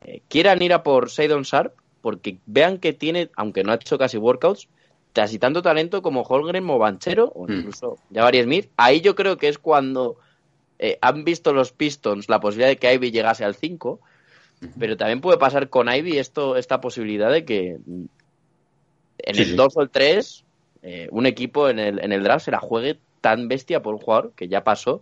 eh, 0.06 0.22
quieran 0.28 0.64
ir 0.64 0.74
a 0.74 0.82
por 0.82 1.12
Seidon 1.12 1.44
Sharp 1.44 1.76
porque 2.04 2.38
vean 2.46 2.78
que 2.78 2.94
tiene, 2.94 3.32
aunque 3.36 3.64
no 3.64 3.72
ha 3.72 3.76
hecho 3.76 3.98
casi 3.98 4.18
workouts, 4.18 4.68
casi 5.14 5.40
tanto 5.40 5.62
talento 5.64 6.02
como 6.04 6.22
Holgren 6.22 6.70
o 6.70 6.78
Banchero 6.78 7.32
o 7.34 7.48
Mm. 7.48 7.52
incluso 7.54 7.98
Jabari 8.14 8.44
Smith. 8.44 8.70
Ahí 8.78 9.02
yo 9.02 9.16
creo 9.16 9.38
que 9.38 9.48
es 9.48 9.58
cuando 9.58 10.18
eh, 10.80 10.98
han 11.02 11.24
visto 11.24 11.54
los 11.54 11.72
Pistons 11.72 12.28
la 12.30 12.40
posibilidad 12.40 12.68
de 12.70 12.78
que 12.78 12.94
Ivy 12.94 13.10
llegase 13.12 13.46
al 13.46 13.56
5, 13.56 14.00
pero 14.78 14.98
también 14.98 15.22
puede 15.22 15.38
pasar 15.38 15.70
con 15.70 15.88
Ivy 15.88 16.18
esto, 16.18 16.58
esta 16.58 16.82
posibilidad 16.82 17.32
de 17.32 17.46
que 17.46 17.78
mm, 17.86 18.06
en 19.20 19.36
Sí, 19.36 19.42
el 19.44 19.48
sí. 19.50 19.56
2 19.56 19.78
o 19.78 19.82
el 19.82 19.90
3 19.90 20.44
eh, 20.82 21.08
un 21.12 21.26
equipo 21.26 21.70
en 21.70 21.80
el, 21.80 22.04
en 22.04 22.12
el 22.12 22.22
draft 22.24 22.44
se 22.46 22.52
la 22.52 22.60
juegue 22.60 23.00
tan 23.22 23.48
bestia 23.48 23.82
por 23.82 23.94
un 23.96 24.02
jugador 24.02 24.34
que 24.36 24.50
ya 24.50 24.64
pasó 24.66 25.02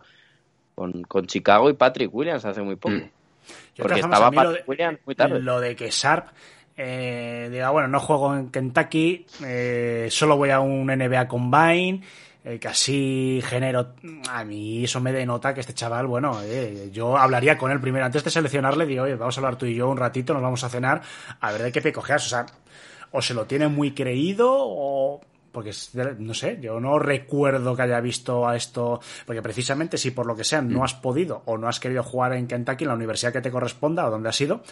con, 0.76 1.02
con 1.04 1.26
Chicago 1.26 1.70
y 1.72 1.74
Patrick 1.74 2.14
Williams 2.14 2.46
hace 2.46 2.62
muy 2.62 2.76
poco. 2.76 2.96
Mm. 2.96 3.10
Porque 3.78 4.00
estaba 4.02 4.30
Patrick 4.30 4.64
de- 4.66 4.70
Williams 4.70 5.00
muy 5.06 5.16
tarde. 5.16 5.40
Lo 5.40 5.60
de 5.60 5.76
que 5.76 5.90
Sharp 5.90 6.28
eh, 6.78 7.50
diga, 7.52 7.70
bueno, 7.70 7.88
no 7.88 8.00
juego 8.00 8.36
en 8.36 8.50
Kentucky, 8.50 9.26
eh, 9.44 10.08
solo 10.10 10.38
voy 10.38 10.50
a 10.50 10.60
un 10.60 10.88
NBA 10.88 11.28
Combine, 11.28 12.02
eh, 12.44 12.58
que 12.60 12.68
así 12.68 13.42
genero... 13.44 13.94
A 14.30 14.44
mí 14.44 14.84
eso 14.84 15.00
me 15.00 15.14
denota 15.14 15.54
que 15.54 15.60
este 15.60 15.74
chaval, 15.74 16.08
bueno, 16.08 16.40
eh, 16.44 16.90
yo 16.92 17.18
hablaría 17.18 17.58
con 17.58 17.72
él 17.72 17.80
primero. 17.80 18.06
Antes 18.06 18.24
de 18.24 18.32
seleccionarle, 18.32 18.86
digo, 18.86 19.04
oye, 19.04 19.16
vamos 19.16 19.38
a 19.38 19.42
hablar 19.42 19.58
tú 19.58 19.66
y 19.68 19.76
yo 19.76 19.90
un 19.90 19.98
ratito, 19.98 20.34
nos 20.34 20.42
vamos 20.42 20.64
a 20.64 20.70
cenar, 20.70 21.02
a 21.40 21.52
ver 21.52 21.62
de 21.64 21.72
qué 21.72 21.82
te 21.82 21.94
cojeas. 21.94 22.26
O 22.26 22.30
sea, 22.30 22.46
o 23.12 23.22
se 23.22 23.34
lo 23.34 23.46
tiene 23.46 23.68
muy 23.68 23.92
creído 23.92 24.50
o... 24.52 25.22
Porque, 25.52 25.72
no 26.18 26.34
sé, 26.34 26.60
yo 26.62 26.80
no 26.80 26.98
recuerdo 26.98 27.76
que 27.76 27.82
haya 27.82 28.00
visto 28.00 28.48
a 28.48 28.56
esto, 28.56 29.02
porque 29.26 29.42
precisamente 29.42 29.98
si 29.98 30.12
por 30.12 30.26
lo 30.26 30.34
que 30.34 30.46
sea 30.46 30.62
no 30.62 30.86
has 30.86 30.94
podido 30.94 31.42
o 31.44 31.58
no 31.58 31.68
has 31.68 31.82
querido 31.82 32.04
jugar 32.04 32.32
en 32.32 32.48
Kentucky, 32.48 32.86
en 32.86 32.88
la 32.88 32.96
universidad 32.96 33.34
que 33.34 33.42
te 33.42 33.52
corresponda 33.52 34.08
o 34.08 34.12
donde 34.12 34.30
has 34.30 34.40
ido, 34.40 34.64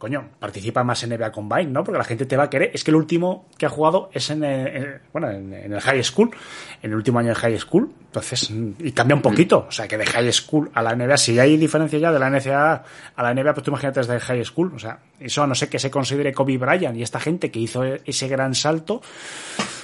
coño, 0.00 0.30
participa 0.38 0.82
más 0.82 1.02
en 1.02 1.10
NBA 1.10 1.30
Combine, 1.30 1.66
¿no? 1.66 1.84
Porque 1.84 1.98
la 1.98 2.04
gente 2.04 2.24
te 2.24 2.34
va 2.34 2.44
a 2.44 2.50
querer. 2.50 2.70
Es 2.72 2.82
que 2.84 2.90
el 2.90 2.94
último 2.96 3.44
que 3.58 3.66
ha 3.66 3.68
jugado 3.68 4.08
es 4.14 4.30
en, 4.30 4.42
el- 4.42 4.66
en- 4.68 5.00
bueno, 5.12 5.30
en, 5.30 5.52
en 5.52 5.72
el 5.74 5.80
high 5.82 6.02
school, 6.02 6.30
en 6.82 6.90
el 6.90 6.96
último 6.96 7.18
año 7.18 7.28
de 7.28 7.34
high 7.34 7.58
school. 7.60 7.92
Entonces, 8.06 8.50
mm, 8.50 8.70
y 8.78 8.92
cambia 8.92 9.14
un 9.14 9.20
poquito. 9.20 9.66
O 9.68 9.70
sea, 9.70 9.86
que 9.86 9.98
de 9.98 10.06
high 10.06 10.32
school 10.32 10.70
a 10.72 10.82
la 10.82 10.94
NBA, 10.96 11.18
si 11.18 11.38
hay 11.38 11.58
diferencia 11.58 11.98
ya 11.98 12.10
de 12.12 12.18
la 12.18 12.30
NCAA 12.30 12.82
a 13.14 13.22
la 13.22 13.34
NBA, 13.34 13.52
pues 13.52 13.62
tú 13.62 13.70
imagínate 13.72 14.00
desde 14.00 14.18
high 14.20 14.42
school. 14.44 14.72
O 14.74 14.78
sea, 14.78 15.00
eso 15.20 15.42
a 15.42 15.46
no 15.46 15.54
ser 15.54 15.68
que 15.68 15.78
se 15.78 15.90
considere 15.90 16.32
Kobe 16.32 16.56
Bryant 16.56 16.96
y 16.96 17.02
esta 17.02 17.20
gente 17.20 17.50
que 17.50 17.58
hizo 17.60 17.84
ese 17.84 18.26
gran 18.26 18.54
salto. 18.54 19.02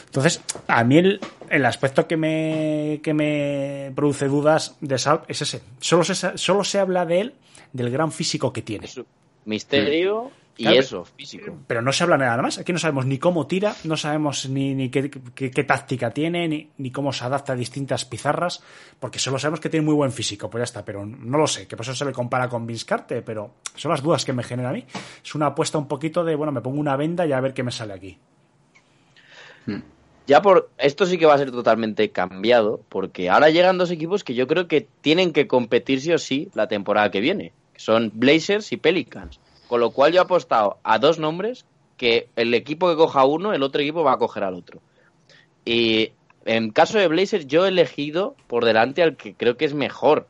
Entonces, 0.06 0.40
a 0.66 0.82
mí 0.82 0.97
el, 0.97 1.20
el 1.51 1.66
aspecto 1.66 2.06
que 2.09 2.16
me, 2.16 3.01
que 3.02 3.12
me 3.12 3.93
produce 3.94 4.28
dudas 4.28 4.76
de 4.80 4.97
Salp 4.97 5.24
es 5.28 5.43
ese. 5.43 5.60
Solo 5.78 6.05
se, 6.05 6.38
solo 6.38 6.64
se 6.64 6.78
habla 6.78 7.05
de 7.05 7.20
él, 7.20 7.34
del 7.74 7.90
gran 7.90 8.10
físico 8.12 8.51
que 8.51 8.62
tiene. 8.62 8.88
Misterio 9.47 10.31
y 10.59 10.62
Claro, 10.64 10.81
eso, 10.81 11.05
físico. 11.05 11.59
Pero 11.66 11.82
no 11.82 11.93
se 11.93 12.02
habla 12.02 12.16
nada 12.16 12.40
más. 12.40 12.59
Aquí 12.59 12.73
no 12.73 12.78
sabemos 12.78 13.05
ni 13.05 13.18
cómo 13.18 13.47
tira, 13.47 13.74
no 13.85 13.97
sabemos 13.97 14.48
ni, 14.48 14.74
ni 14.74 14.89
qué, 14.89 15.10
qué- 15.10 15.51
qué 15.51 15.64
táctica 15.64 16.10
tiene, 16.12 16.48
ni, 16.48 16.70
ni 16.78 16.90
cómo 16.90 17.12
se 17.12 17.24
adapta 17.24 17.52
a 17.52 17.56
distintas 17.56 18.05
pizarras, 18.06 18.62
porque 18.98 19.18
solo 19.18 19.39
sabemos 19.39 19.60
que 19.60 19.68
tiene 19.68 19.85
muy 19.85 19.94
buen 19.94 20.12
físico, 20.12 20.48
pues 20.48 20.60
ya 20.60 20.64
está, 20.64 20.85
pero 20.85 21.05
no 21.05 21.36
lo 21.39 21.47
sé, 21.47 21.66
que 21.66 21.77
por 21.77 21.85
eso 21.85 21.94
se 21.94 22.05
le 22.06 22.12
compara 22.12 22.48
con 22.48 22.66
Vince 22.66 22.86
Carter, 22.86 23.23
pero 23.23 23.52
son 23.74 23.90
las 23.90 24.02
dudas 24.02 24.24
que 24.24 24.32
me 24.32 24.43
genera 24.43 24.70
a 24.70 24.73
mí. 24.73 24.85
Es 25.24 25.35
una 25.35 25.47
apuesta 25.47 25.77
un 25.78 25.89
poquito 25.89 26.24
de, 26.24 26.35
bueno, 26.35 26.52
me 26.52 26.62
pongo 26.62 26.81
una 26.81 26.97
venda 26.97 27.27
y 27.27 27.32
a 27.32 27.40
ver 27.40 27.52
qué 27.52 27.62
me 27.62 27.70
sale 27.70 27.93
aquí. 27.93 28.18
Ya 30.27 30.43
por 30.43 30.70
esto 30.78 31.06
sí 31.06 31.18
que 31.18 31.27
va 31.27 31.35
a 31.35 31.39
ser 31.39 31.52
totalmente 31.52 32.10
cambiado, 32.10 32.81
porque 32.89 33.31
ahora 33.31 33.51
llegan 33.51 33.78
dos 33.78 33.90
equipos 33.93 34.24
que 34.24 34.35
yo 34.35 34.47
creo 34.48 34.66
que 34.66 34.89
tienen 35.01 35.32
que 35.32 35.47
competir 35.47 36.01
sí 36.01 36.12
o 36.12 36.18
sí 36.18 36.48
la 36.55 36.66
temporada 36.66 37.10
que 37.12 37.20
viene, 37.20 37.52
son 37.76 38.10
Blazers 38.14 38.72
y 38.72 38.76
Pelicans. 38.76 39.40
Con 39.68 39.80
lo 39.80 39.90
cual 39.90 40.12
yo 40.12 40.20
he 40.20 40.22
apostado 40.22 40.78
a 40.84 40.98
dos 40.98 41.18
nombres 41.18 41.66
que 41.96 42.28
el 42.36 42.54
equipo 42.54 42.88
que 42.88 42.96
coja 42.96 43.24
uno, 43.24 43.52
el 43.52 43.62
otro 43.62 43.80
equipo 43.80 44.04
va 44.04 44.12
a 44.12 44.18
coger 44.18 44.44
al 44.44 44.54
otro. 44.54 44.80
Y 45.64 46.12
en 46.44 46.70
caso 46.70 46.98
de 46.98 47.08
Blazers 47.08 47.46
yo 47.46 47.64
he 47.64 47.68
elegido 47.68 48.36
por 48.46 48.64
delante 48.64 49.02
al 49.02 49.16
que 49.16 49.34
creo 49.34 49.56
que 49.56 49.64
es 49.64 49.74
mejor, 49.74 50.28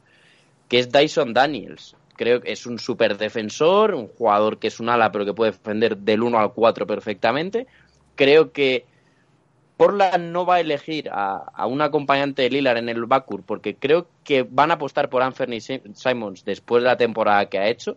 que 0.68 0.78
es 0.78 0.90
Dyson 0.90 1.34
Daniels. 1.34 1.96
Creo 2.16 2.40
que 2.40 2.52
es 2.52 2.64
un 2.64 2.78
super 2.78 3.18
defensor, 3.18 3.94
un 3.94 4.08
jugador 4.08 4.58
que 4.58 4.68
es 4.68 4.80
un 4.80 4.88
ala 4.88 5.12
pero 5.12 5.26
que 5.26 5.34
puede 5.34 5.52
defender 5.52 5.98
del 5.98 6.22
1 6.22 6.38
al 6.38 6.52
4 6.52 6.86
perfectamente. 6.86 7.66
Creo 8.14 8.52
que 8.52 8.86
Portland 9.76 10.32
no 10.32 10.46
va 10.46 10.56
a 10.56 10.60
elegir 10.60 11.10
a, 11.12 11.66
un 11.66 11.82
acompañante 11.82 12.42
de 12.42 12.50
Lillard 12.50 12.78
en 12.78 12.88
el 12.88 13.04
backcourt 13.04 13.44
porque 13.44 13.74
creo 13.74 14.06
que 14.24 14.42
van 14.42 14.70
a 14.70 14.74
apostar 14.74 15.10
por 15.10 15.22
Anthony 15.22 15.60
Sim- 15.60 15.94
Simons 15.94 16.44
después 16.44 16.82
de 16.82 16.88
la 16.88 16.96
temporada 16.96 17.46
que 17.46 17.58
ha 17.58 17.68
hecho 17.68 17.96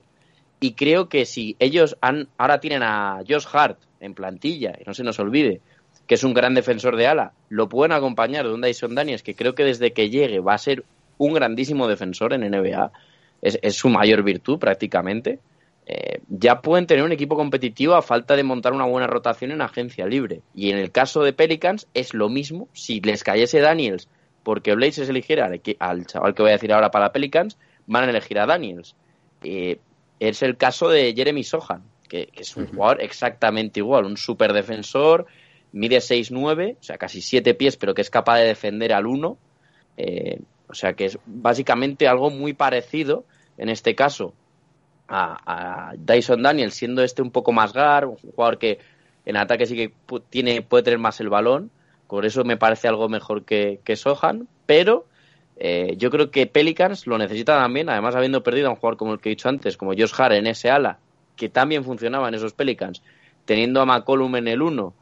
y 0.59 0.73
creo 0.73 1.07
que 1.07 1.25
si 1.25 1.55
ellos 1.59 1.97
han, 2.01 2.27
ahora 2.37 2.59
tienen 2.59 2.83
a 2.83 3.21
Josh 3.27 3.47
Hart 3.53 3.79
en 4.01 4.13
plantilla 4.13 4.73
y 4.79 4.83
no 4.85 4.93
se 4.93 5.03
nos 5.03 5.19
olvide 5.19 5.61
que 6.05 6.15
es 6.15 6.23
un 6.23 6.33
gran 6.33 6.55
defensor 6.55 6.95
de 6.95 7.07
ala, 7.07 7.33
lo 7.49 7.69
pueden 7.69 7.91
acompañar 7.91 8.45
de 8.47 8.53
un 8.53 8.61
Dyson 8.61 8.95
Daniels 8.95 9.23
que 9.23 9.35
creo 9.35 9.53
que 9.53 9.63
desde 9.63 9.93
que 9.93 10.09
llegue 10.09 10.39
va 10.39 10.55
a 10.55 10.57
ser 10.57 10.83
un 11.19 11.33
grandísimo 11.33 11.87
defensor 11.87 12.33
en 12.33 12.49
NBA, 12.49 12.91
es, 13.41 13.59
es 13.61 13.75
su 13.75 13.89
mayor 13.89 14.23
virtud 14.23 14.57
prácticamente. 14.57 15.39
Eh, 15.91 16.21
ya 16.27 16.61
pueden 16.61 16.85
tener 16.85 17.03
un 17.03 17.11
equipo 17.11 17.35
competitivo 17.35 17.95
a 17.95 18.03
falta 18.03 18.35
de 18.35 18.43
montar 18.43 18.73
una 18.73 18.85
buena 18.85 19.07
rotación 19.07 19.49
en 19.49 19.61
agencia 19.61 20.05
libre. 20.05 20.41
Y 20.53 20.69
en 20.69 20.77
el 20.77 20.91
caso 20.91 21.23
de 21.23 21.33
Pelicans 21.33 21.87
es 21.95 22.13
lo 22.13 22.29
mismo. 22.29 22.69
Si 22.73 23.01
les 23.01 23.23
cayese 23.23 23.59
Daniels 23.59 24.07
porque 24.43 24.75
Blazers 24.75 25.09
eligiera 25.09 25.47
al, 25.47 25.61
al 25.79 26.05
chaval 26.05 26.35
que 26.35 26.43
voy 26.43 26.51
a 26.51 26.53
decir 26.53 26.71
ahora 26.71 26.91
para 26.91 27.11
Pelicans, 27.11 27.57
van 27.87 28.03
a 28.03 28.09
elegir 28.11 28.37
a 28.37 28.45
Daniels. 28.45 28.95
Eh, 29.43 29.79
es 30.19 30.43
el 30.43 30.57
caso 30.57 30.89
de 30.89 31.11
Jeremy 31.15 31.43
Sohan, 31.43 31.81
que, 32.07 32.27
que 32.27 32.43
es 32.43 32.55
un 32.55 32.67
jugador 32.67 33.01
exactamente 33.01 33.79
igual, 33.79 34.05
un 34.05 34.17
super 34.17 34.53
defensor, 34.53 35.25
mide 35.71 35.97
6'9, 35.97 36.77
o 36.79 36.83
sea, 36.83 36.99
casi 36.99 37.21
7 37.21 37.55
pies, 37.55 37.77
pero 37.77 37.95
que 37.95 38.01
es 38.01 38.11
capaz 38.11 38.37
de 38.37 38.45
defender 38.45 38.93
al 38.93 39.07
1. 39.07 39.37
Eh, 39.97 40.39
o 40.67 40.73
sea, 40.75 40.93
que 40.93 41.05
es 41.05 41.17
básicamente 41.25 42.07
algo 42.07 42.29
muy 42.29 42.53
parecido, 42.53 43.25
en 43.57 43.69
este 43.69 43.95
caso, 43.95 44.33
a, 45.09 45.93
Dyson 45.97 46.43
Daniels, 46.43 46.75
siendo 46.75 47.03
este 47.03 47.21
un 47.21 47.31
poco 47.31 47.51
más 47.51 47.73
gar, 47.73 48.05
un 48.05 48.15
jugador 48.15 48.57
que 48.57 48.79
en 49.25 49.37
ataque 49.37 49.65
sí 49.65 49.75
que 49.75 49.93
tiene, 50.29 50.61
puede 50.61 50.83
tener 50.83 50.99
más 50.99 51.19
el 51.19 51.29
balón, 51.29 51.71
por 52.07 52.25
eso 52.25 52.43
me 52.43 52.57
parece 52.57 52.87
algo 52.87 53.09
mejor 53.09 53.43
que, 53.45 53.79
que 53.83 53.95
Sohan, 53.95 54.47
pero 54.65 55.05
eh, 55.57 55.95
yo 55.97 56.09
creo 56.09 56.31
que 56.31 56.47
Pelicans 56.47 57.05
lo 57.05 57.17
necesita 57.17 57.59
también, 57.59 57.89
además 57.89 58.15
habiendo 58.15 58.43
perdido 58.43 58.67
a 58.67 58.71
un 58.71 58.77
jugador 58.77 58.97
como 58.97 59.13
el 59.13 59.19
que 59.19 59.29
he 59.29 59.31
dicho 59.31 59.49
antes, 59.49 59.77
como 59.77 59.91
Josh 59.91 60.13
Hart 60.17 60.33
en 60.33 60.47
ese 60.47 60.69
ala, 60.69 60.99
que 61.35 61.49
también 61.49 61.83
funcionaba 61.83 62.27
en 62.27 62.35
esos 62.35 62.53
Pelicans, 62.53 63.01
teniendo 63.45 63.81
a 63.81 63.85
McCollum 63.85 64.35
en 64.37 64.47
el 64.47 64.61
1, 64.61 64.93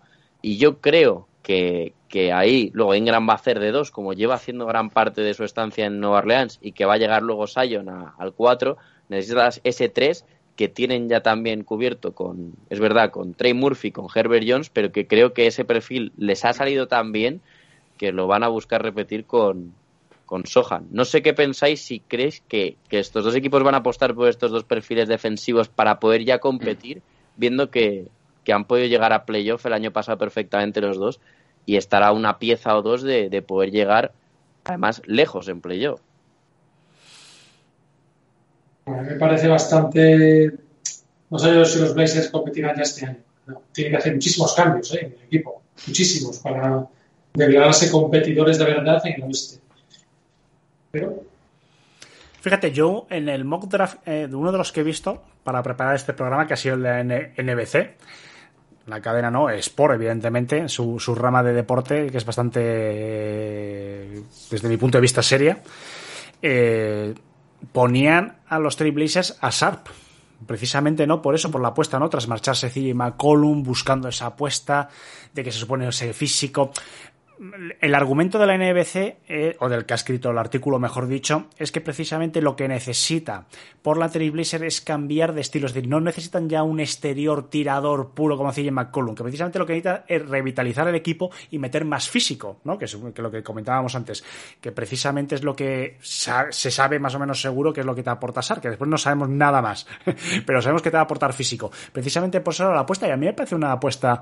y 0.41 0.57
yo 0.57 0.79
creo 0.79 1.27
que, 1.43 1.93
que 2.09 2.34
ahí 2.34 2.71
luego 2.73 2.95
Ingram 2.95 3.27
va 3.27 3.34
a 3.34 3.38
hacer 3.38 3.59
de 3.59 3.71
2, 3.71 3.91
como 3.91 4.13
lleva 4.13 4.35
haciendo 4.35 4.65
gran 4.65 4.89
parte 4.89 5.21
de 5.21 5.34
su 5.34 5.43
estancia 5.43 5.85
en 5.85 5.99
Nueva 5.99 6.17
Orleans, 6.19 6.59
y 6.61 6.73
que 6.73 6.85
va 6.85 6.95
a 6.95 6.97
llegar 6.97 7.23
luego 7.23 7.47
Sion 7.47 7.89
a- 7.89 8.15
al 8.17 8.34
4, 8.34 8.77
necesitas 9.09 9.61
ese 9.63 9.89
3 9.89 10.25
que 10.55 10.67
tienen 10.67 11.07
ya 11.07 11.21
también 11.21 11.63
cubierto 11.63 12.13
con, 12.13 12.53
es 12.69 12.79
verdad, 12.79 13.11
con 13.11 13.35
Trey 13.35 13.53
Murphy, 13.53 13.91
con 13.91 14.07
Herbert 14.13 14.45
Jones, 14.47 14.69
pero 14.69 14.91
que 14.91 15.05
creo 15.05 15.34
que 15.34 15.45
ese 15.45 15.65
perfil 15.65 16.11
les 16.17 16.43
ha 16.45 16.53
salido 16.53 16.88
tan 16.88 17.11
bien 17.11 17.41
que 17.97 18.11
lo 18.11 18.27
van 18.27 18.43
a 18.43 18.47
buscar 18.47 18.81
repetir 18.81 19.25
con, 19.25 19.73
con 20.25 20.45
Sohan. 20.45 20.88
No 20.91 21.05
sé 21.05 21.21
qué 21.21 21.34
pensáis 21.34 21.81
si 21.81 21.99
creéis 21.99 22.41
que, 22.47 22.75
que 22.89 22.99
estos 22.99 23.23
dos 23.23 23.35
equipos 23.35 23.63
van 23.63 23.75
a 23.75 23.79
apostar 23.79 24.15
por 24.15 24.27
estos 24.27 24.51
dos 24.51 24.63
perfiles 24.63 25.07
defensivos 25.07 25.69
para 25.69 25.99
poder 25.99 26.25
ya 26.25 26.39
competir, 26.39 27.01
viendo 27.38 27.69
que, 27.69 28.07
que 28.43 28.51
han 28.51 28.65
podido 28.65 28.88
llegar 28.88 29.13
a 29.13 29.25
playoff 29.25 29.65
el 29.67 29.73
año 29.73 29.91
pasado 29.91 30.17
perfectamente 30.17 30.81
los 30.81 30.97
dos 30.97 31.19
y 31.67 31.75
estará 31.75 32.11
una 32.11 32.39
pieza 32.39 32.75
o 32.75 32.81
dos 32.81 33.03
de, 33.03 33.29
de 33.29 33.41
poder 33.43 33.71
llegar 33.71 34.11
además 34.63 35.01
lejos 35.05 35.47
en 35.49 35.61
playoff. 35.61 36.01
Bueno, 38.88 39.03
me 39.03 39.15
parece 39.15 39.47
bastante. 39.49 40.51
No 41.30 41.38
sé 41.38 41.53
yo 41.53 41.65
si 41.65 41.80
los 41.80 41.93
Blazers 41.93 42.30
competirán 42.30 42.76
ya 42.76 42.84
este 42.84 43.05
año. 43.05 43.18
Tienen 43.73 43.91
que 43.91 43.97
hacer 43.97 44.14
muchísimos 44.14 44.55
cambios 44.55 44.93
¿eh? 44.93 44.99
en 45.01 45.05
el 45.07 45.26
equipo, 45.26 45.61
muchísimos, 45.85 46.39
para 46.39 46.88
declararse 47.34 47.91
competidores 47.91 48.57
de 48.57 48.65
verdad 48.65 49.01
en 49.05 49.14
el 49.14 49.23
oeste. 49.23 49.59
Pero 50.91 51.23
Fíjate, 52.39 52.72
yo 52.72 53.07
en 53.09 53.27
el 53.27 53.43
mock 53.43 53.65
draft, 53.65 54.07
eh, 54.07 54.27
de 54.30 54.35
uno 54.35 54.53
de 54.53 54.57
los 54.57 54.72
que 54.72 54.80
he 54.80 54.84
visto 54.84 55.22
para 55.43 55.61
preparar 55.61 55.95
este 55.95 56.14
programa, 56.14 56.47
que 56.47 56.53
ha 56.53 56.57
sido 56.57 56.76
el 56.76 56.84
de 56.84 57.34
NBC, 57.38 57.97
la 58.85 59.01
cadena 59.01 59.30
no, 59.30 59.49
Sport, 59.49 59.95
evidentemente, 59.95 60.69
su, 60.69 60.97
su 60.97 61.14
rama 61.14 61.43
de 61.43 61.51
deporte, 61.51 62.07
que 62.09 62.18
es 62.18 62.26
bastante, 62.26 62.61
eh, 62.64 64.22
desde 64.49 64.69
mi 64.69 64.77
punto 64.77 64.97
de 64.97 65.01
vista, 65.01 65.22
seria, 65.22 65.57
eh, 66.41 67.14
ponían 67.72 68.38
a 68.48 68.60
los 68.60 68.76
Trailblazers 68.77 69.38
a 69.41 69.49
Sharp. 69.49 69.88
Precisamente 70.45 71.07
no 71.07 71.22
por 71.22 71.34
eso, 71.34 71.49
por 71.49 71.61
la 71.61 71.69
apuesta, 71.69 71.98
¿no? 71.98 72.10
Tras 72.10 72.27
marcharse 72.27 72.69
CJ 72.69 72.94
McCollum, 72.94 73.64
buscando 73.64 74.07
esa 74.07 74.27
apuesta 74.27 74.89
de 75.34 75.44
que 75.44 75.52
se 75.52 75.60
supone 75.60 75.88
ese 75.88 76.14
físico. 76.14 76.72
El 77.81 77.93
argumento 77.93 78.39
de 78.39 78.47
la 78.47 78.57
NBC, 78.57 79.18
eh, 79.27 79.55
o 79.59 79.69
del 79.69 79.85
que 79.85 79.93
ha 79.93 79.95
escrito 79.95 80.31
el 80.31 80.38
artículo, 80.38 80.80
mejor 80.80 81.07
dicho, 81.07 81.47
es 81.57 81.72
que 81.72 81.81
precisamente 81.81 82.41
lo 82.41 82.55
que 82.55 82.68
necesita 82.68 83.45
por 83.81 83.97
la 83.97 84.09
Trailblazer 84.09 84.64
es 84.64 84.81
cambiar 84.81 85.34
de 85.34 85.41
estilo. 85.41 85.68
Es 85.68 85.73
decir, 85.73 85.88
no 85.88 85.99
necesitan 85.99 86.49
ya 86.49 86.64
un 86.64 86.80
exterior 86.80 87.49
tirador 87.49 88.11
puro 88.11 88.38
como 88.38 88.51
CJ 88.51 88.72
McCollum, 88.72 89.14
que 89.14 89.23
precisamente 89.23 89.59
lo 89.59 89.65
que 89.65 89.73
necesita 89.73 90.05
es 90.07 90.27
revitalizar 90.27 90.88
el 90.88 90.95
equipo 90.95 91.30
y 91.51 91.59
meter 91.59 91.85
más 91.85 92.09
físico, 92.09 92.59
¿no? 92.64 92.77
Que 92.77 92.85
es 92.85 92.93
lo 92.93 93.31
que 93.31 93.43
comentábamos 93.43 93.95
antes, 93.95 94.23
que 94.59 94.72
precisamente 94.72 95.35
es 95.35 95.43
lo 95.43 95.55
que 95.55 95.97
se 96.01 96.72
sabe 96.72 96.99
más 96.99 97.14
o 97.14 97.19
menos 97.19 97.39
seguro 97.41 97.72
que 97.72 97.81
es 97.81 97.85
lo 97.85 97.93
que 97.93 98.03
te 98.03 98.09
aporta 98.09 98.41
SAR, 98.41 98.61
que 98.61 98.69
después 98.69 98.89
no 98.89 98.97
sabemos 98.97 99.30
nada 99.30 99.61
más, 99.61 99.85
pero 100.45 100.61
sabemos 100.61 100.81
que 100.81 100.89
te 100.89 100.97
va 100.97 101.01
a 101.01 101.05
aportar 101.05 101.34
físico. 101.34 101.72
Precisamente 101.91 102.41
por 102.41 102.53
eso 102.53 102.64
era 102.64 102.73
la 102.73 102.81
apuesta, 102.81 103.07
y 103.07 103.11
a 103.11 103.18
mí 103.18 103.26
me 103.26 103.34
parece 103.34 103.55
una 103.55 103.73
apuesta, 103.73 104.22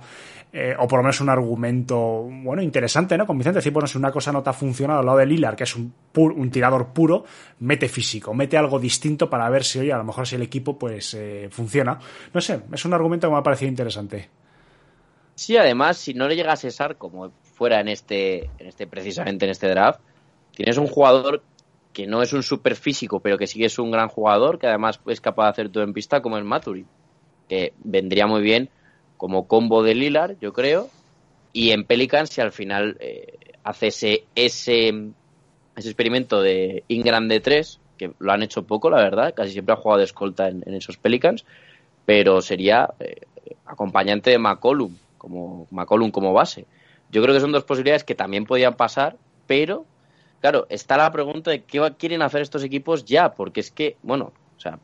eh, 0.52 0.76
o 0.78 0.88
por 0.88 1.00
lo 1.00 1.04
menos 1.04 1.22
un 1.22 1.30
argumento, 1.30 2.28
bueno, 2.30 2.62
interesante, 2.62 3.05
¿no? 3.18 3.26
Convincente, 3.27 3.60
decir, 3.60 3.72
bueno, 3.72 3.88
si 3.88 3.98
una 3.98 4.11
cosa 4.11 4.32
no 4.32 4.41
te 4.41 4.49
ha 4.49 4.53
funcionado 4.53 4.99
al 4.99 5.06
lado 5.06 5.18
de 5.19 5.26
Lilar, 5.26 5.56
que 5.56 5.64
es 5.64 5.76
un, 5.76 5.94
pur- 6.14 6.34
un 6.36 6.49
tirador 6.49 6.88
puro, 6.94 7.23
mete 7.60 7.88
físico, 7.88 8.34
mete 8.34 8.57
algo 8.57 8.80
distinto 8.80 9.30
para 9.30 9.49
ver 9.49 9.64
si, 9.64 9.80
oye, 9.80 9.94
a 9.94 9.98
lo 9.98 10.03
mejor 10.03 10.26
si 10.26 10.36
el 10.36 10.41
equipo, 10.41 10.77
pues, 10.77 11.14
eh, 11.14 11.48
funciona. 11.52 11.99
No 12.34 12.41
sé, 12.41 12.61
es 12.73 12.86
un 12.86 12.94
argumento 12.94 13.27
que 13.27 13.34
me 13.34 13.40
ha 13.40 13.44
parecido 13.44 13.69
interesante. 13.69 14.30
Sí, 15.36 15.57
además, 15.57 15.98
si 15.98 16.14
no 16.14 16.27
le 16.27 16.36
llega 16.36 16.53
a 16.53 16.57
cesar, 16.57 16.98
como 16.98 17.32
fuera 17.56 17.80
en 17.82 17.90
este, 17.90 18.45
en 18.57 18.68
este 18.68 18.88
precisamente 18.88 19.45
en 19.45 19.52
este 19.52 19.68
draft, 19.68 19.99
tienes 20.56 20.77
un 20.77 20.88
jugador 20.88 21.44
que 21.94 22.07
no 22.07 22.22
es 22.22 22.34
un 22.34 22.44
super 22.44 22.76
físico, 22.76 23.19
pero 23.19 23.38
que 23.38 23.48
sí 23.48 23.60
que 23.60 23.65
es 23.65 23.80
un 23.80 23.91
gran 23.91 24.10
jugador, 24.10 24.60
que 24.60 24.68
además 24.68 24.99
es 25.07 25.22
capaz 25.22 25.45
de 25.45 25.49
hacer 25.52 25.69
todo 25.69 25.84
en 25.84 25.94
pista, 25.94 26.22
como 26.22 26.38
el 26.38 26.44
Maturi, 26.44 26.86
que 27.48 27.73
vendría 27.84 28.27
muy 28.27 28.41
bien 28.41 28.69
como 29.18 29.48
combo 29.48 29.82
de 29.84 29.95
Lilar, 29.95 30.36
yo 30.41 30.52
creo, 30.52 30.90
y 31.56 31.72
en 31.72 31.86
Pelicans 31.86 32.32
si 32.32 32.41
al 32.41 32.52
final 32.52 32.98
eh, 32.99 33.38
hace 33.64 33.88
ese, 33.88 34.26
ese, 34.36 34.90
ese 34.90 35.88
experimento 35.88 36.41
de 36.41 36.84
Ingram 36.90 37.30
de 37.30 37.40
3, 37.40 37.80
que 37.98 38.11
lo 38.19 38.34
han 38.34 38.44
hecho 38.44 38.64
poco, 38.64 38.90
la 38.90 38.98
verdad, 38.98 39.34
casi 39.34 39.53
siempre 39.53 39.72
ha 39.72 39.77
jugado 39.77 39.99
de 39.99 40.03
escolta 40.03 40.49
en, 40.49 40.64
en 40.65 40.73
esos 40.73 40.98
Pelicans, 40.98 41.45
pero 42.06 42.41
sería 42.41 42.94
eh, 42.99 43.22
acompañante 43.65 44.32
de 44.32 44.38
McCollum, 44.38 44.98
como 45.18 45.65
McCollum 45.72 46.11
como 46.11 46.34
base. 46.34 46.65
Yo 47.10 47.22
creo 47.22 47.34
que 47.34 47.40
son 47.40 47.53
dos 47.53 47.64
posibilidades 47.64 48.03
que 48.03 48.15
también 48.15 48.44
podían 48.44 48.73
pasar, 48.73 49.15
pero 49.48 49.86
claro, 50.41 50.68
está 50.68 50.98
la 50.98 51.10
pregunta 51.14 51.52
de 51.52 51.64
qué 51.64 51.80
quieren 51.98 52.22
hacer 52.22 52.41
estos 52.41 52.65
equipos 52.65 53.06
ya, 53.06 53.34
porque 53.34 53.61
es 53.61 53.72
que, 53.72 53.95
bueno, 54.03 54.34
o 54.57 54.60
sea, 54.60 54.77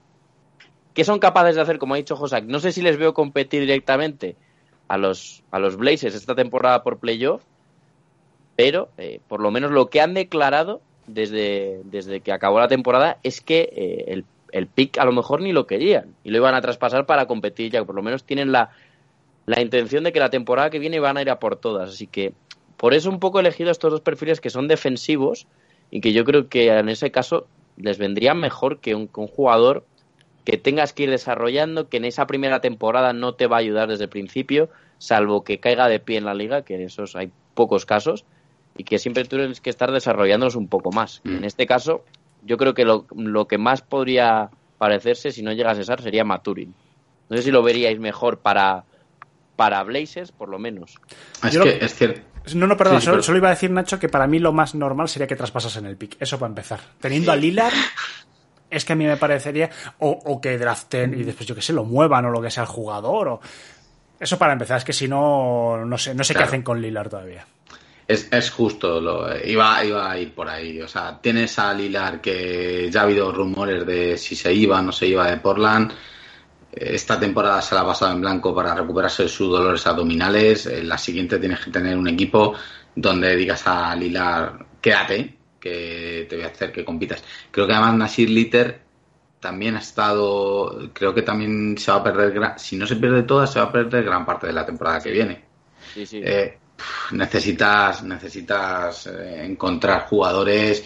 ¿qué 0.94 1.04
son 1.04 1.20
capaces 1.20 1.56
de 1.56 1.64
hacer, 1.64 1.80
como 1.80 1.96
ha 1.96 1.98
dicho 1.98 2.16
Josak? 2.16 2.46
No 2.46 2.62
sé 2.62 2.72
si 2.72 2.82
les 2.82 2.96
veo 2.96 3.14
competir 3.14 3.60
directamente 3.60 4.38
a 4.92 4.98
los, 4.98 5.42
a 5.52 5.60
los 5.60 5.78
Blazers 5.78 6.16
esta 6.16 6.36
temporada 6.36 6.84
por 6.84 7.00
playoff, 7.00 7.42
pero 8.58 8.90
eh, 8.98 9.22
por 9.30 9.40
lo 9.40 9.50
menos 9.50 9.72
lo 9.72 9.90
que 9.90 10.02
han 10.02 10.14
declarado 10.14 10.82
desde, 11.08 11.80
desde 11.86 12.20
que 12.20 12.34
acabó 12.34 12.60
la 12.60 12.68
temporada 12.68 13.18
es 13.24 13.40
que 13.40 13.70
eh, 13.72 14.04
el, 14.08 14.26
el 14.52 14.68
pick 14.68 14.98
a 14.98 15.06
lo 15.06 15.14
mejor 15.14 15.40
ni 15.40 15.54
lo 15.54 15.66
querían 15.66 16.14
y 16.26 16.32
lo 16.32 16.40
iban 16.40 16.56
a 16.56 16.62
traspasar 16.62 17.06
para 17.06 17.26
competir 17.26 17.72
ya, 17.72 17.86
por 17.86 17.96
lo 17.96 18.02
menos 18.02 18.26
tienen 18.26 18.52
la, 18.52 18.72
la 19.46 19.62
intención 19.62 20.04
de 20.04 20.12
que 20.12 20.20
la 20.20 20.30
temporada 20.30 20.70
que 20.70 20.80
viene 20.80 21.00
van 21.00 21.16
a 21.16 21.22
ir 21.22 21.30
a 21.30 21.40
por 21.40 21.56
todas. 21.56 21.92
Así 21.92 22.06
que 22.06 22.34
por 22.76 22.94
eso 22.94 23.10
un 23.10 23.22
poco 23.22 23.40
he 23.40 23.42
elegido 23.42 23.72
estos 23.72 23.94
dos 23.94 24.02
perfiles 24.02 24.42
que 24.42 24.50
son 24.50 24.68
defensivos 24.68 25.48
y 25.90 26.02
que 26.02 26.12
yo 26.12 26.26
creo 26.26 26.50
que 26.50 26.68
en 26.68 26.90
ese 26.90 27.12
caso 27.12 27.48
les 27.78 27.98
vendría 27.98 28.34
mejor 28.34 28.80
que 28.80 28.94
un, 28.94 29.08
que 29.08 29.22
un 29.22 29.28
jugador 29.28 29.86
que 30.46 30.58
tengas 30.58 30.94
que 30.94 31.04
ir 31.04 31.10
desarrollando, 31.10 31.88
que 31.90 31.98
en 31.98 32.06
esa 32.06 32.26
primera 32.28 32.62
temporada 32.62 33.14
no 33.14 33.34
te 33.36 33.48
va 33.48 33.58
a 33.58 33.60
ayudar 33.60 33.90
desde 33.90 34.06
el 34.06 34.10
principio, 34.10 34.70
salvo 34.98 35.44
que 35.44 35.60
caiga 35.60 35.88
de 35.88 36.00
pie 36.00 36.18
en 36.18 36.26
la 36.26 36.34
liga, 36.34 36.64
que 36.64 36.76
en 36.76 36.82
esos 36.82 37.16
hay 37.16 37.32
pocos 37.54 37.86
casos, 37.86 38.26
y 38.78 38.84
que 38.84 39.00
siempre 39.00 39.24
tienes 39.26 39.62
que 39.62 39.70
estar 39.70 39.92
desarrollándolos 39.92 40.56
un 40.56 40.68
poco 40.68 40.92
más. 40.92 41.22
Mm. 41.24 41.36
En 41.38 41.44
este 41.44 41.66
caso, 41.68 42.04
yo 42.44 42.58
creo 42.58 42.74
que 42.74 42.86
lo, 42.86 43.06
lo 43.16 43.48
que 43.48 43.58
más 43.58 43.82
podría 43.82 44.50
parecerse, 44.78 45.32
si 45.32 45.44
no 45.44 45.52
llegas 45.52 45.78
a 45.78 45.84
ser, 45.84 46.02
sería 46.02 46.24
Maturin. 46.24 46.74
No 47.30 47.38
sé 47.38 47.44
si 47.44 47.52
lo 47.52 47.62
veríais 47.64 48.00
mejor 48.00 48.40
para, 48.40 48.84
para 49.56 49.84
Blazers, 49.84 50.32
por 50.32 50.50
lo 50.50 50.58
menos. 50.58 50.96
Es 51.44 51.52
Yo 51.54 51.64
que 51.64 51.78
lo- 51.80 51.86
es 51.86 51.94
cierto. 51.96 52.22
No, 52.56 52.66
no, 52.66 52.76
perdón, 52.76 53.00
Sí, 53.00 53.06
solo, 53.06 53.16
pero- 53.18 53.24
solo 53.24 53.38
iba 53.38 53.48
a 53.50 53.52
decir, 53.52 53.70
Nacho, 53.70 54.00
que 54.00 54.10
para 54.10 54.26
mí 54.26 54.40
lo 54.40 54.52
más 54.54 54.74
normal 54.74 55.08
sería 55.08 55.28
que 55.28 55.36
traspasasen 55.36 55.86
el 55.86 55.96
pick. 55.98 56.18
Eso 56.20 56.40
para 56.40 56.50
empezar. 56.50 56.80
Teniendo 57.00 57.32
a 57.32 57.36
Lillard, 57.36 57.74
es 58.72 58.86
que 58.86 58.94
a 58.94 58.96
mí 58.96 59.06
me 59.06 59.18
parecería. 59.18 59.70
O, 60.00 60.10
o 60.10 60.42
que 60.42 60.58
draften 60.58 61.14
y 61.14 61.24
después, 61.24 61.48
yo 61.48 61.54
que 61.54 61.62
sé, 61.62 61.74
lo 61.74 61.84
muevan 61.84 62.26
o 62.26 62.32
lo 62.32 62.42
que 62.42 62.50
sea 62.50 62.64
el 62.64 62.70
jugador. 62.70 63.28
O... 63.28 63.42
Eso 64.20 64.38
para 64.38 64.54
empezar, 64.54 64.78
es 64.78 64.84
que 64.84 64.94
si 64.94 65.08
no, 65.08 65.86
no 65.86 65.98
sé, 65.98 66.16
no 66.16 66.24
sé 66.24 66.34
qué 66.34 66.44
hacen 66.44 66.64
con 66.64 66.82
Lillard 66.82 67.10
todavía. 67.10 67.46
Es, 68.08 68.28
es 68.32 68.50
justo, 68.50 69.00
lo, 69.00 69.38
iba, 69.46 69.84
iba 69.86 70.12
a 70.12 70.18
ir 70.18 70.34
por 70.34 70.50
ahí. 70.50 70.82
O 70.82 70.88
sea, 70.88 71.20
tienes 71.22 71.58
a 71.60 71.74
Lilar 71.74 72.22
que 72.22 72.90
ya 72.92 73.02
ha 73.02 73.04
habido 73.04 73.32
rumores 73.32 73.86
de 73.86 74.18
si 74.18 74.36
se 74.36 74.54
iba 74.54 74.80
o 74.80 74.82
no 74.82 74.92
se 74.92 75.08
iba 75.08 75.30
de 75.30 75.38
Portland. 75.38 75.94
Esta 76.72 77.20
temporada 77.20 77.62
se 77.62 77.76
la 77.76 77.82
ha 77.82 77.86
pasado 77.86 78.14
en 78.14 78.22
blanco 78.22 78.56
para 78.56 78.74
recuperarse 78.74 79.24
de 79.24 79.30
sus 79.30 79.50
dolores 79.50 79.86
abdominales. 79.88 80.66
En 80.68 80.88
la 80.88 80.98
siguiente 80.98 81.38
tienes 81.38 81.60
que 81.60 81.72
tener 81.72 81.98
un 81.98 82.08
equipo 82.08 82.54
donde 82.96 83.36
digas 83.36 83.64
a 83.66 83.96
Lilar, 83.96 84.66
quédate, 84.82 85.38
que 85.62 86.28
te 86.30 86.36
voy 86.36 86.46
a 86.46 86.50
hacer 86.50 86.74
que 86.74 86.84
compitas. 86.84 87.24
Creo 87.52 87.68
que 87.68 87.74
además 87.74 87.96
Nasir 87.96 88.30
Litter 88.30 88.82
también 89.40 89.76
ha 89.76 89.80
estado, 89.80 90.90
creo 90.94 91.14
que 91.14 91.22
también 91.24 91.78
se 91.78 91.92
va 91.92 91.98
a 92.00 92.04
perder, 92.04 92.34
gra- 92.34 92.58
si 92.58 92.76
no 92.76 92.86
se 92.88 92.98
pierde 92.98 93.24
toda, 93.24 93.48
se 93.48 93.60
va 93.60 93.68
a 93.68 93.72
perder 93.72 94.04
gran 94.04 94.26
parte 94.26 94.48
de 94.48 94.54
la 94.54 94.66
temporada 94.66 95.02
que 95.02 95.12
viene. 95.12 95.46
Sí, 95.94 96.06
sí. 96.06 96.22
Eh, 96.24 96.58
necesitas 97.12 98.04
necesitas 98.04 99.08
eh, 99.08 99.46
encontrar 99.46 100.08
jugadores 100.08 100.84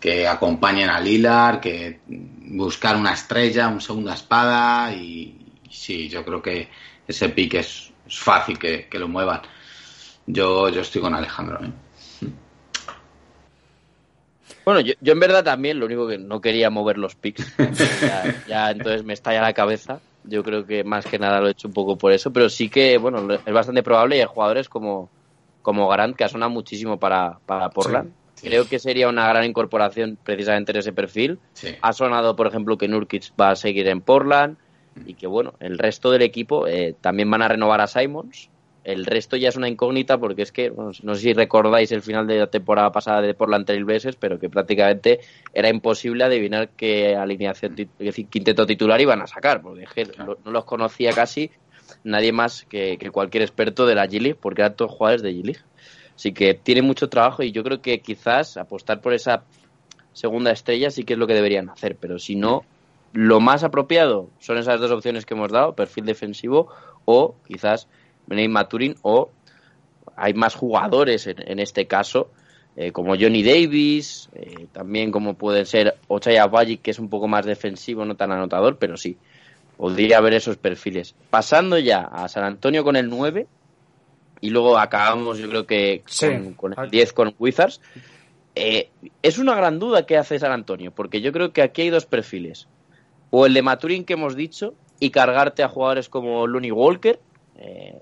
que 0.00 0.28
acompañen 0.28 0.90
a 0.90 1.00
Lilar, 1.00 1.60
que 1.60 2.00
buscar 2.06 2.96
una 2.96 3.12
estrella, 3.14 3.68
una 3.68 3.80
segunda 3.80 4.14
espada 4.14 4.92
y, 4.94 5.58
y 5.68 5.72
sí, 5.72 6.08
yo 6.08 6.24
creo 6.24 6.40
que 6.40 6.68
ese 7.06 7.28
pick 7.30 7.54
es, 7.54 7.92
es 8.06 8.18
fácil 8.18 8.58
que, 8.58 8.86
que 8.88 8.98
lo 8.98 9.08
muevan. 9.08 9.42
Yo, 10.26 10.68
yo 10.68 10.82
estoy 10.82 11.00
con 11.00 11.14
Alejandro. 11.14 11.64
¿eh? 11.64 11.70
Bueno, 14.68 14.82
yo, 14.82 14.92
yo 15.00 15.14
en 15.14 15.20
verdad 15.20 15.42
también, 15.42 15.80
lo 15.80 15.86
único 15.86 16.06
que 16.06 16.18
no 16.18 16.42
quería 16.42 16.68
mover 16.68 16.98
los 16.98 17.14
picks. 17.14 17.56
ya, 18.02 18.44
ya 18.46 18.70
entonces 18.70 19.02
me 19.02 19.14
estalla 19.14 19.40
la 19.40 19.54
cabeza. 19.54 19.98
Yo 20.24 20.44
creo 20.44 20.66
que 20.66 20.84
más 20.84 21.06
que 21.06 21.18
nada 21.18 21.40
lo 21.40 21.48
he 21.48 21.52
hecho 21.52 21.68
un 21.68 21.72
poco 21.72 21.96
por 21.96 22.12
eso, 22.12 22.34
pero 22.34 22.50
sí 22.50 22.68
que, 22.68 22.98
bueno, 22.98 23.32
es 23.32 23.54
bastante 23.54 23.82
probable 23.82 24.18
y 24.18 24.20
hay 24.20 24.26
jugadores 24.26 24.68
como, 24.68 25.08
como 25.62 25.88
Garant 25.88 26.14
que 26.14 26.24
ha 26.24 26.28
sonado 26.28 26.50
muchísimo 26.50 26.98
para, 26.98 27.38
para 27.46 27.70
Portland. 27.70 28.12
sí. 28.34 28.48
Creo 28.48 28.68
que 28.68 28.78
sería 28.78 29.08
una 29.08 29.26
gran 29.26 29.44
incorporación 29.44 30.18
precisamente 30.22 30.72
en 30.72 30.78
ese 30.80 30.92
perfil. 30.92 31.38
Sí. 31.54 31.74
Ha 31.80 31.94
sonado, 31.94 32.36
por 32.36 32.46
ejemplo, 32.46 32.76
que 32.76 32.88
Nurkic 32.88 33.32
va 33.40 33.52
a 33.52 33.56
seguir 33.56 33.88
en 33.88 34.02
Portland 34.02 34.58
y 35.06 35.14
que, 35.14 35.26
bueno, 35.26 35.54
el 35.60 35.78
resto 35.78 36.10
del 36.10 36.20
equipo 36.20 36.66
eh, 36.66 36.94
también 37.00 37.30
van 37.30 37.40
a 37.40 37.48
renovar 37.48 37.80
a 37.80 37.86
Simons. 37.86 38.50
El 38.88 39.04
resto 39.04 39.36
ya 39.36 39.50
es 39.50 39.56
una 39.56 39.68
incógnita 39.68 40.16
porque 40.16 40.40
es 40.40 40.50
que, 40.50 40.70
bueno, 40.70 40.92
no 41.02 41.14
sé 41.14 41.20
si 41.20 41.32
recordáis 41.34 41.92
el 41.92 42.00
final 42.00 42.26
de 42.26 42.38
la 42.38 42.46
temporada 42.46 42.90
pasada 42.90 43.20
de 43.20 43.34
Portland 43.34 43.66
Trail 43.66 43.84
Blazers, 43.84 44.16
pero 44.16 44.38
que 44.40 44.48
prácticamente 44.48 45.20
era 45.52 45.68
imposible 45.68 46.24
adivinar 46.24 46.70
qué 46.70 47.14
alineación, 47.14 47.76
quinteto 48.30 48.64
titular 48.64 48.98
iban 48.98 49.20
a 49.20 49.26
sacar, 49.26 49.60
porque 49.60 49.84
no 50.16 50.50
los 50.50 50.64
conocía 50.64 51.12
casi 51.12 51.50
nadie 52.02 52.32
más 52.32 52.64
que, 52.64 52.96
que 52.96 53.10
cualquier 53.10 53.42
experto 53.42 53.84
de 53.84 53.94
la 53.94 54.06
G-League, 54.06 54.38
porque 54.40 54.62
eran 54.62 54.74
todos 54.74 54.92
jugadores 54.92 55.20
de 55.20 55.32
G-League. 55.32 55.60
Así 56.16 56.32
que 56.32 56.54
tiene 56.54 56.80
mucho 56.80 57.10
trabajo 57.10 57.42
y 57.42 57.52
yo 57.52 57.62
creo 57.62 57.82
que 57.82 58.00
quizás 58.00 58.56
apostar 58.56 59.02
por 59.02 59.12
esa 59.12 59.44
segunda 60.14 60.50
estrella 60.50 60.90
sí 60.90 61.04
que 61.04 61.12
es 61.12 61.18
lo 61.18 61.26
que 61.26 61.34
deberían 61.34 61.68
hacer, 61.68 61.94
pero 61.96 62.18
si 62.18 62.36
no, 62.36 62.64
lo 63.12 63.38
más 63.38 63.64
apropiado 63.64 64.30
son 64.38 64.56
esas 64.56 64.80
dos 64.80 64.90
opciones 64.90 65.26
que 65.26 65.34
hemos 65.34 65.52
dado, 65.52 65.74
perfil 65.74 66.06
defensivo 66.06 66.68
o 67.04 67.34
quizás 67.46 67.86
Benay 68.28 68.48
Maturin 68.48 68.94
o 69.02 69.30
hay 70.16 70.34
más 70.34 70.54
jugadores 70.54 71.26
en, 71.26 71.36
en 71.50 71.58
este 71.58 71.86
caso, 71.86 72.30
eh, 72.76 72.92
como 72.92 73.16
Johnny 73.16 73.42
Davis, 73.42 74.28
eh, 74.34 74.66
también 74.72 75.10
como 75.10 75.34
pueden 75.34 75.66
ser 75.66 75.96
Ochaya 76.08 76.46
Bajic, 76.46 76.82
que 76.82 76.90
es 76.92 76.98
un 76.98 77.08
poco 77.08 77.26
más 77.28 77.44
defensivo, 77.46 78.04
no 78.04 78.14
tan 78.16 78.30
anotador, 78.32 78.76
pero 78.78 78.96
sí, 78.96 79.16
podría 79.76 80.18
haber 80.18 80.34
esos 80.34 80.56
perfiles. 80.56 81.14
Pasando 81.30 81.78
ya 81.78 82.00
a 82.02 82.28
San 82.28 82.44
Antonio 82.44 82.84
con 82.84 82.96
el 82.96 83.08
9 83.08 83.46
y 84.40 84.50
luego 84.50 84.78
acabamos 84.78 85.38
yo 85.38 85.48
creo 85.48 85.66
que 85.66 86.02
Sí. 86.06 86.26
con, 86.26 86.54
con 86.54 86.74
el 86.78 86.90
10 86.90 87.12
con 87.12 87.34
Wizards. 87.38 87.80
Eh, 88.54 88.90
es 89.22 89.38
una 89.38 89.54
gran 89.54 89.78
duda 89.78 90.04
que 90.04 90.16
hace 90.16 90.38
San 90.38 90.50
Antonio, 90.52 90.90
porque 90.90 91.20
yo 91.20 91.32
creo 91.32 91.52
que 91.52 91.62
aquí 91.62 91.82
hay 91.82 91.90
dos 91.90 92.06
perfiles. 92.06 92.66
O 93.30 93.46
el 93.46 93.54
de 93.54 93.62
Maturin 93.62 94.04
que 94.04 94.14
hemos 94.14 94.34
dicho 94.34 94.74
y 94.98 95.10
cargarte 95.10 95.62
a 95.62 95.68
jugadores 95.68 96.08
como 96.08 96.46
Looney 96.46 96.72
Walker. 96.72 97.18
eh, 97.56 98.00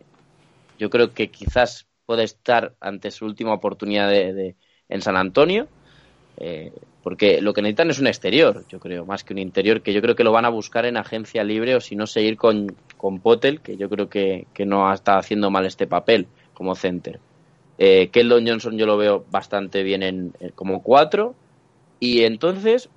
yo 0.78 0.90
creo 0.90 1.14
que 1.14 1.30
quizás 1.30 1.88
puede 2.06 2.24
estar 2.24 2.76
ante 2.80 3.10
su 3.10 3.24
última 3.26 3.52
oportunidad 3.54 4.10
de, 4.10 4.32
de- 4.34 4.56
en 4.88 5.02
San 5.02 5.16
Antonio. 5.16 5.70
eh, 6.36 6.72
porque 7.02 7.40
lo 7.40 7.52
que 7.54 7.62
necesitan 7.62 7.90
es 7.90 7.98
un 8.00 8.06
exterior, 8.08 8.66
yo 8.68 8.80
creo, 8.80 9.06
más 9.06 9.24
que 9.24 9.32
un 9.32 9.38
interior, 9.38 9.82
que 9.82 9.92
yo 9.92 10.02
creo 10.02 10.16
que 10.16 10.24
lo 10.24 10.32
van 10.32 10.44
a 10.44 10.48
buscar 10.50 10.84
en 10.86 10.96
agencia 10.96 11.44
libre 11.44 11.74
o 11.76 11.80
si 11.80 11.96
no 11.96 12.06
seguir 12.06 12.36
con, 12.36 12.80
con 12.96 13.20
Potel, 13.22 13.62
que 13.62 13.76
yo 13.76 13.88
creo 13.88 14.08
que, 14.08 14.48
que 14.52 14.66
no 14.66 14.92
está 14.92 15.18
haciendo 15.18 15.50
mal 15.50 15.66
este 15.66 15.86
papel 15.86 16.32
como 16.52 16.74
center. 16.74 17.22
Eh, 17.78 18.10
Keldon 18.12 18.46
Johnson 18.46 18.78
yo 18.78 18.86
lo 18.86 18.96
veo 18.98 19.24
bastante 19.28 19.82
bien 19.82 20.02
en, 20.02 20.32
en- 20.40 20.52
como 20.52 20.82
cuatro. 20.82 21.38
Y 22.00 22.24
entonces, 22.24 22.90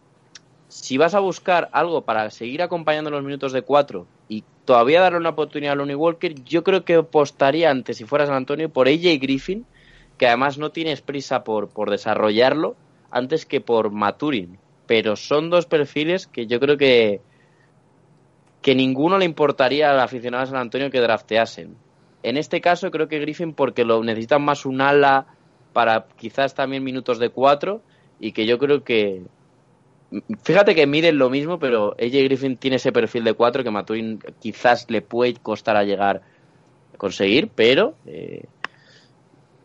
si 0.68 0.98
vas 0.98 1.16
a 1.16 1.20
buscar 1.20 1.70
algo 1.74 2.06
para 2.06 2.30
seguir 2.32 2.62
acompañando 2.62 3.10
los 3.12 3.24
minutos 3.24 3.54
de 3.54 3.64
cuatro 3.64 4.10
y 4.30 4.46
todavía 4.64 5.02
darle 5.02 5.18
una 5.18 5.30
oportunidad 5.30 5.74
a 5.74 5.76
Lonnie 5.76 5.96
Walker, 5.96 6.34
yo 6.46 6.64
creo 6.64 6.86
que 6.86 6.96
apostaría 6.96 7.70
antes, 7.70 7.98
si 7.98 8.06
fuera 8.06 8.26
San 8.26 8.36
Antonio, 8.36 8.70
por 8.70 8.88
AJ 8.88 9.20
Griffin, 9.20 9.66
que 10.18 10.28
además 10.28 10.58
no 10.58 10.72
tienes 10.72 11.02
prisa 11.02 11.44
por, 11.44 11.70
por 11.70 11.90
desarrollarlo, 11.90 12.76
antes 13.12 13.46
que 13.46 13.60
por 13.60 13.92
Maturin. 13.92 14.60
Pero 14.86 15.16
son 15.16 15.50
dos 15.50 15.66
perfiles 15.66 16.28
que 16.28 16.48
yo 16.48 16.60
creo 16.60 16.78
que, 16.78 17.22
que 18.62 18.76
ninguno 18.76 19.18
le 19.18 19.26
importaría 19.26 19.90
al 19.90 20.00
aficionado 20.00 20.44
de 20.44 20.52
San 20.52 20.60
Antonio 20.60 20.90
que 20.90 21.02
drafteasen. 21.02 21.76
En 22.22 22.38
este 22.38 22.62
caso 22.62 22.92
creo 22.92 23.08
que 23.08 23.20
Griffin 23.20 23.54
porque 23.54 23.86
lo 23.86 24.04
necesitan 24.04 24.44
más 24.44 24.66
un 24.66 24.82
ala 24.82 25.28
para 25.74 26.08
quizás 26.18 26.54
también 26.54 26.84
minutos 26.84 27.20
de 27.20 27.30
cuatro 27.30 27.82
y 28.20 28.34
que 28.34 28.46
yo 28.46 28.58
creo 28.60 28.84
que 28.84 29.24
fíjate 30.44 30.76
que 30.76 30.88
miden 30.88 31.18
lo 31.18 31.30
mismo 31.30 31.60
pero 31.60 31.96
AJ 32.00 32.24
Griffin 32.24 32.58
tiene 32.58 32.78
ese 32.78 32.92
perfil 32.92 33.24
de 33.24 33.34
cuatro 33.34 33.64
que 33.64 33.72
Maturin 33.72 34.20
quizás 34.40 34.86
le 34.90 35.02
puede 35.02 35.36
costar 35.36 35.76
a 35.78 35.84
llegar 35.84 36.22
a 36.94 36.98
conseguir 36.98 37.50
pero 37.50 37.96
eh, 38.06 38.46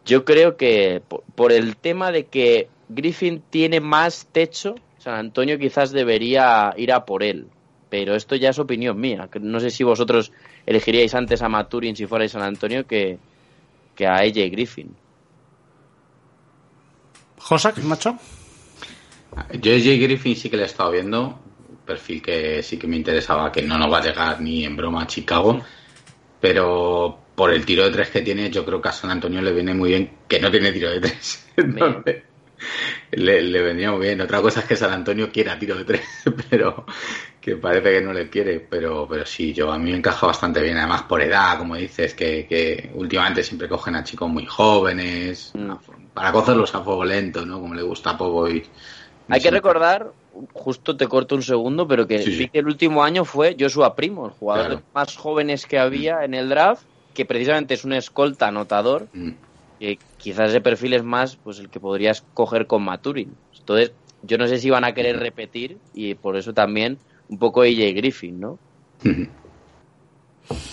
yo 0.04 0.24
creo 0.24 0.56
que 0.56 1.02
por, 1.34 1.52
el 1.52 1.76
tema 1.76 2.12
de 2.12 2.26
que 2.26 2.68
Griffin 2.88 3.42
tiene 3.50 3.80
más 3.80 4.28
techo 4.32 4.74
San 4.98 5.14
Antonio 5.14 5.58
quizás 5.58 5.92
debería 5.92 6.74
ir 6.76 6.92
a 6.92 7.04
por 7.04 7.22
él 7.22 7.46
pero 7.94 8.16
esto 8.16 8.34
ya 8.34 8.50
es 8.50 8.58
opinión 8.58 8.98
mía. 8.98 9.28
No 9.40 9.60
sé 9.60 9.70
si 9.70 9.84
vosotros 9.84 10.32
elegiríais 10.66 11.14
antes 11.14 11.42
a 11.42 11.48
Maturin 11.48 11.94
si 11.94 12.06
fuerais 12.06 12.32
San 12.32 12.42
Antonio 12.42 12.88
que, 12.88 13.20
que 13.94 14.04
a 14.04 14.16
AJ 14.16 14.50
Griffin. 14.50 14.96
Josak, 17.38 17.78
macho. 17.84 18.18
Jay 19.62 19.98
Griffin 19.98 20.36
sí 20.36 20.48
que 20.50 20.56
le 20.56 20.62
he 20.64 20.66
estado 20.66 20.90
viendo. 20.90 21.38
perfil 21.84 22.22
que 22.22 22.62
sí 22.62 22.78
que 22.78 22.86
me 22.86 22.96
interesaba, 22.96 23.52
que 23.52 23.62
no 23.62 23.76
nos 23.78 23.92
va 23.92 23.98
a 23.98 24.02
llegar 24.02 24.40
ni 24.40 24.64
en 24.64 24.76
broma 24.76 25.02
a 25.02 25.06
Chicago, 25.06 25.60
pero 26.40 27.18
por 27.34 27.52
el 27.52 27.64
tiro 27.64 27.84
de 27.84 27.90
tres 27.90 28.10
que 28.10 28.22
tiene, 28.22 28.50
yo 28.50 28.64
creo 28.64 28.80
que 28.80 28.88
a 28.88 28.92
San 28.92 29.10
Antonio 29.10 29.42
le 29.42 29.52
viene 29.52 29.74
muy 29.74 29.90
bien 29.90 30.10
que 30.28 30.40
no 30.40 30.50
tiene 30.50 30.72
tiro 30.72 30.90
de 30.90 31.00
tres. 31.00 31.46
Entonces, 31.56 32.22
le, 33.12 33.42
le 33.42 33.62
vendría 33.62 33.90
muy 33.92 34.06
bien. 34.06 34.20
Otra 34.20 34.40
cosa 34.40 34.60
es 34.60 34.66
que 34.66 34.76
San 34.76 34.92
Antonio 34.92 35.30
quiera 35.32 35.58
tiro 35.58 35.76
de 35.76 35.84
tres, 35.84 36.02
pero 36.50 36.84
que 37.40 37.56
parece 37.56 37.92
que 37.92 38.00
no 38.00 38.12
le 38.12 38.28
quiere. 38.30 38.60
Pero, 38.60 39.06
pero 39.08 39.26
sí, 39.26 39.52
yo 39.52 39.70
a 39.72 39.78
mí 39.78 39.90
me 39.90 39.96
encaja 39.98 40.26
bastante 40.26 40.62
bien. 40.62 40.76
Además, 40.78 41.02
por 41.02 41.20
edad, 41.22 41.58
como 41.58 41.76
dices, 41.76 42.14
que, 42.14 42.46
que 42.46 42.90
últimamente 42.94 43.42
siempre 43.42 43.68
cogen 43.68 43.96
a 43.96 44.04
chicos 44.04 44.28
muy 44.30 44.46
jóvenes 44.46 45.50
Mm. 45.54 45.72
para 46.14 46.32
cogerlos 46.32 46.74
a 46.74 46.82
fuego 46.82 47.04
lento, 47.04 47.44
¿no? 47.44 47.60
Como 47.60 47.74
le 47.74 47.82
gusta 47.82 48.10
a 48.10 48.18
Popovich. 48.18 48.68
Hay 49.28 49.40
que 49.40 49.50
recordar, 49.50 50.12
justo 50.52 50.96
te 50.96 51.06
corto 51.08 51.34
un 51.34 51.42
segundo, 51.42 51.88
pero 51.88 52.06
que 52.06 52.18
Sí, 52.22 52.32
sí. 52.32 52.38
vi 52.38 52.48
que 52.48 52.58
el 52.58 52.66
último 52.66 53.02
año 53.02 53.24
fue 53.24 53.56
Joshua 53.58 53.94
Primo, 53.96 54.26
el 54.26 54.32
jugador 54.32 54.66
Claro. 54.66 54.82
más 54.94 55.16
jóvenes 55.16 55.66
que 55.66 55.78
había 55.78 56.24
en 56.24 56.34
el 56.34 56.48
draft, 56.48 56.84
que 57.14 57.24
precisamente 57.24 57.74
es 57.74 57.84
un 57.84 57.92
escolta 57.94 58.48
anotador, 58.48 59.08
Mm. 59.12 59.30
que 59.78 59.98
quizás 60.18 60.50
ese 60.50 60.60
perfil 60.60 60.94
es 60.94 61.02
más 61.04 61.36
pues 61.36 61.58
el 61.58 61.70
que 61.70 61.80
podrías 61.80 62.22
coger 62.34 62.66
con 62.66 62.82
Maturin. 62.82 63.34
Entonces, 63.58 63.92
yo 64.22 64.36
no 64.38 64.46
sé 64.46 64.58
si 64.58 64.70
van 64.70 64.84
a 64.84 64.94
querer 64.94 65.18
repetir 65.18 65.78
y 65.94 66.14
por 66.14 66.36
eso 66.36 66.52
también 66.52 66.98
un 67.28 67.38
poco 67.38 67.62
AJ 67.62 67.92
Griffin, 67.94 68.40
¿no? 68.40 68.58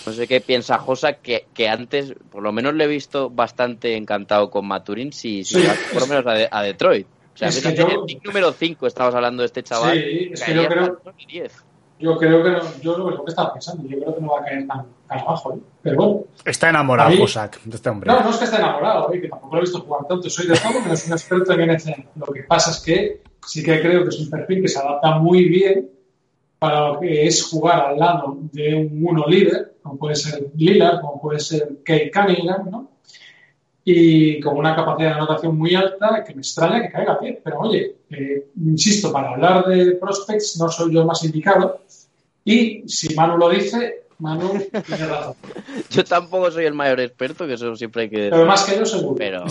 No 0.04 0.12
sé 0.12 0.26
qué 0.26 0.40
piensa 0.40 0.78
Josa, 0.78 1.14
que, 1.14 1.46
que 1.54 1.68
antes, 1.68 2.14
por 2.30 2.42
lo 2.42 2.52
menos 2.52 2.74
le 2.74 2.84
he 2.84 2.88
visto 2.88 3.30
bastante 3.30 3.96
encantado 3.96 4.50
con 4.50 4.66
Maturin, 4.66 5.12
si, 5.12 5.44
si 5.44 5.54
Sí. 5.54 5.62
va 5.66 5.74
por 5.90 6.02
lo 6.02 6.06
menos 6.08 6.26
a, 6.26 6.34
de- 6.34 6.48
a 6.50 6.62
Detroit. 6.62 7.06
O 7.34 7.38
sea, 7.38 7.48
Es 7.48 7.62
que 7.62 7.74
yo- 7.74 7.86
el 7.88 8.04
pick 8.06 8.24
número 8.26 8.52
5 8.52 8.86
estabas 8.86 9.14
hablando 9.14 9.42
de 9.42 9.46
este 9.46 9.62
chaval. 9.62 9.94
Sí, 9.98 10.30
es 10.32 10.42
que 10.42 10.54
yo 10.54 10.66
creo- 10.68 10.98
hasta 10.98 11.10
el 11.18 11.26
10. 11.26 11.52
Yo 11.98 12.16
creo 12.18 12.42
que 12.42 12.50
no, 12.50 12.60
yo 12.80 12.98
lo 12.98 13.24
que 13.24 13.30
estaba 13.30 13.52
pensando, 13.52 13.84
yo 13.88 13.96
creo 14.00 14.14
que 14.16 14.20
no 14.20 14.32
va 14.32 14.40
a 14.40 14.44
caer 14.44 14.66
tan, 14.66 14.86
tan 15.08 15.18
abajo, 15.20 15.54
¿eh? 15.54 15.58
Pero 15.82 15.96
bueno, 15.96 16.24
Está 16.44 16.68
enamorado, 16.70 17.10
de 17.10 17.22
este 17.76 17.88
hombre. 17.90 18.10
no, 18.12 18.20
no 18.24 18.30
es 18.30 18.36
que 18.38 18.44
esté 18.44 18.56
enamorado, 18.56 19.12
¿eh? 19.14 19.20
que 19.20 19.28
tampoco 19.28 19.54
lo 19.54 19.60
he 19.60 19.64
visto 19.64 19.80
jugar 19.80 20.06
tanto, 20.08 20.28
soy 20.28 20.48
de 20.48 20.54
todo 20.58 20.80
menos 20.80 21.06
un 21.06 21.12
experto 21.12 21.52
en 21.52 21.60
NCAA. 21.70 22.04
Lo 22.16 22.26
que 22.26 22.42
pasa 22.42 22.72
es 22.72 22.80
que 22.80 23.22
sí 23.46 23.62
que 23.62 23.80
creo 23.80 24.02
que 24.02 24.08
es 24.08 24.18
un 24.18 24.30
perfil 24.30 24.62
que 24.62 24.68
se 24.68 24.80
adapta 24.80 25.18
muy 25.20 25.44
bien 25.48 25.90
para 26.58 26.88
lo 26.88 26.98
que 27.00 27.26
es 27.26 27.44
jugar 27.48 27.80
al 27.86 27.98
lado 27.98 28.36
de 28.52 28.74
un 28.74 29.00
uno 29.06 29.24
líder, 29.26 29.76
como 29.82 29.96
puede 29.98 30.16
ser 30.16 30.44
Lillard, 30.56 31.00
como 31.00 31.20
puede 31.20 31.38
ser 31.38 31.68
Kate 31.84 32.10
Cunningham, 32.12 32.68
¿no? 32.70 32.90
Y 33.84 34.40
con 34.40 34.56
una 34.56 34.76
capacidad 34.76 35.10
de 35.10 35.14
anotación 35.16 35.58
muy 35.58 35.74
alta 35.74 36.22
que 36.24 36.34
me 36.34 36.42
extraña 36.42 36.82
que 36.82 36.92
caiga 36.92 37.18
bien. 37.20 37.40
Pero 37.42 37.60
oye, 37.60 37.96
eh, 38.10 38.46
insisto, 38.64 39.12
para 39.12 39.30
hablar 39.30 39.64
de 39.66 39.96
prospects 39.96 40.58
no 40.58 40.68
soy 40.68 40.94
yo 40.94 41.00
el 41.00 41.06
más 41.06 41.24
indicado. 41.24 41.82
Y 42.44 42.88
si 42.88 43.14
Manu 43.14 43.38
lo 43.38 43.48
dice, 43.48 44.02
Manu 44.22 44.52
tiene 44.86 45.06
razón. 45.06 45.34
Yo 45.90 46.04
tampoco 46.04 46.50
soy 46.52 46.64
el 46.64 46.74
mayor 46.74 47.00
experto, 47.00 47.44
que 47.46 47.54
eso 47.54 47.74
siempre 47.74 48.02
hay 48.02 48.08
que 48.08 48.28
Pero 48.30 48.46
más 48.46 48.64
que 48.64 48.78
yo 48.78 48.86
seguro. 48.86 49.16
Pero, 49.16 49.44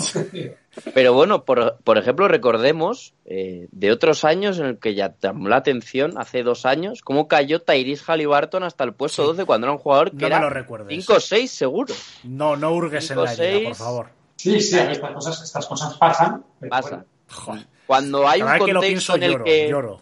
pero 0.93 1.13
bueno, 1.13 1.43
por, 1.43 1.77
por 1.83 1.97
ejemplo, 1.97 2.29
recordemos 2.29 3.13
eh, 3.25 3.67
de 3.71 3.91
otros 3.91 4.23
años 4.23 4.59
en 4.59 4.67
el 4.67 4.79
que 4.79 4.95
ya 4.95 5.13
llamó 5.21 5.49
la 5.49 5.57
atención, 5.57 6.13
hace 6.17 6.43
dos 6.43 6.65
años, 6.65 7.01
cómo 7.01 7.27
cayó 7.27 7.61
Tyrese 7.61 8.03
Halliburton 8.07 8.63
hasta 8.63 8.85
el 8.85 8.93
puesto 8.93 9.25
12 9.27 9.45
cuando 9.45 9.67
era 9.67 9.73
un 9.73 9.79
jugador 9.79 10.11
que 10.11 10.15
No 10.15 10.21
me 10.21 10.27
era 10.27 10.39
lo 10.39 10.49
recuerdes. 10.49 11.05
5-6 11.05 11.47
seguro. 11.47 11.93
No, 12.23 12.55
no 12.55 12.71
hurgues 12.71 13.11
en 13.11 13.23
la 13.23 13.33
herida, 13.33 13.69
por 13.69 13.75
favor. 13.75 14.20
Sí, 14.41 14.59
sí, 14.61 14.77
a 14.79 14.83
ver, 14.83 14.91
estas 14.93 15.11
cosas, 15.13 15.41
estas 15.43 15.67
cosas 15.67 15.97
pasan. 15.97 16.43
pero 16.59 16.69
Pasa. 16.69 17.05
bueno. 17.45 17.63
Cuando 17.85 18.27
hay 18.27 18.41
un 18.41 18.47
Cada 18.47 18.57
contexto 18.59 18.81
pienso 18.81 19.15
en 19.15 19.23
el 19.23 19.31
lloro, 19.33 19.43
que 19.43 19.69
lloro. 19.69 19.99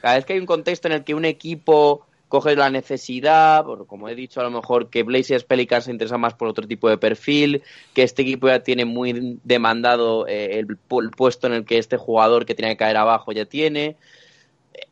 cada 0.00 0.14
vez 0.16 0.24
que 0.24 0.32
hay 0.34 0.38
un 0.38 0.46
contexto 0.46 0.88
en 0.88 0.92
el 0.94 1.04
que 1.04 1.14
un 1.14 1.24
equipo 1.24 2.06
coge 2.28 2.54
la 2.54 2.70
necesidad, 2.70 3.64
por, 3.64 3.86
como 3.88 4.08
he 4.08 4.14
dicho, 4.14 4.40
a 4.40 4.44
lo 4.44 4.50
mejor 4.52 4.88
que 4.88 5.02
Blazers 5.02 5.42
Pelicans 5.42 5.86
se 5.86 5.90
interesa 5.90 6.16
más 6.16 6.34
por 6.34 6.46
otro 6.46 6.66
tipo 6.68 6.88
de 6.88 6.96
perfil, 6.96 7.62
que 7.92 8.04
este 8.04 8.22
equipo 8.22 8.46
ya 8.46 8.60
tiene 8.62 8.84
muy 8.84 9.38
demandado 9.42 10.28
eh, 10.28 10.58
el, 10.60 10.68
pu- 10.88 11.02
el 11.02 11.10
puesto 11.10 11.48
en 11.48 11.54
el 11.54 11.64
que 11.64 11.78
este 11.78 11.96
jugador 11.96 12.46
que 12.46 12.54
tiene 12.54 12.72
que 12.74 12.76
caer 12.78 12.96
abajo 12.98 13.32
ya 13.32 13.46
tiene. 13.46 13.96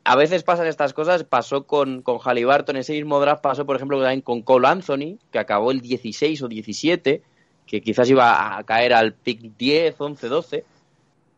A 0.02 0.16
veces 0.16 0.42
pasan 0.42 0.66
estas 0.66 0.92
cosas, 0.92 1.22
pasó 1.22 1.64
con, 1.64 2.02
con 2.02 2.18
Halliburton, 2.18 2.76
ese 2.76 2.94
mismo 2.94 3.20
draft 3.20 3.40
pasó, 3.42 3.64
por 3.64 3.76
ejemplo, 3.76 4.00
también 4.00 4.20
con 4.22 4.42
Cole 4.42 4.66
Anthony, 4.66 5.18
que 5.30 5.38
acabó 5.38 5.70
el 5.70 5.80
16 5.80 6.42
o 6.42 6.48
17, 6.48 7.22
que 7.68 7.82
quizás 7.82 8.10
iba 8.10 8.56
a 8.56 8.64
caer 8.64 8.92
al 8.92 9.12
pick 9.12 9.56
10, 9.56 9.94
11, 10.00 10.28
12. 10.28 10.64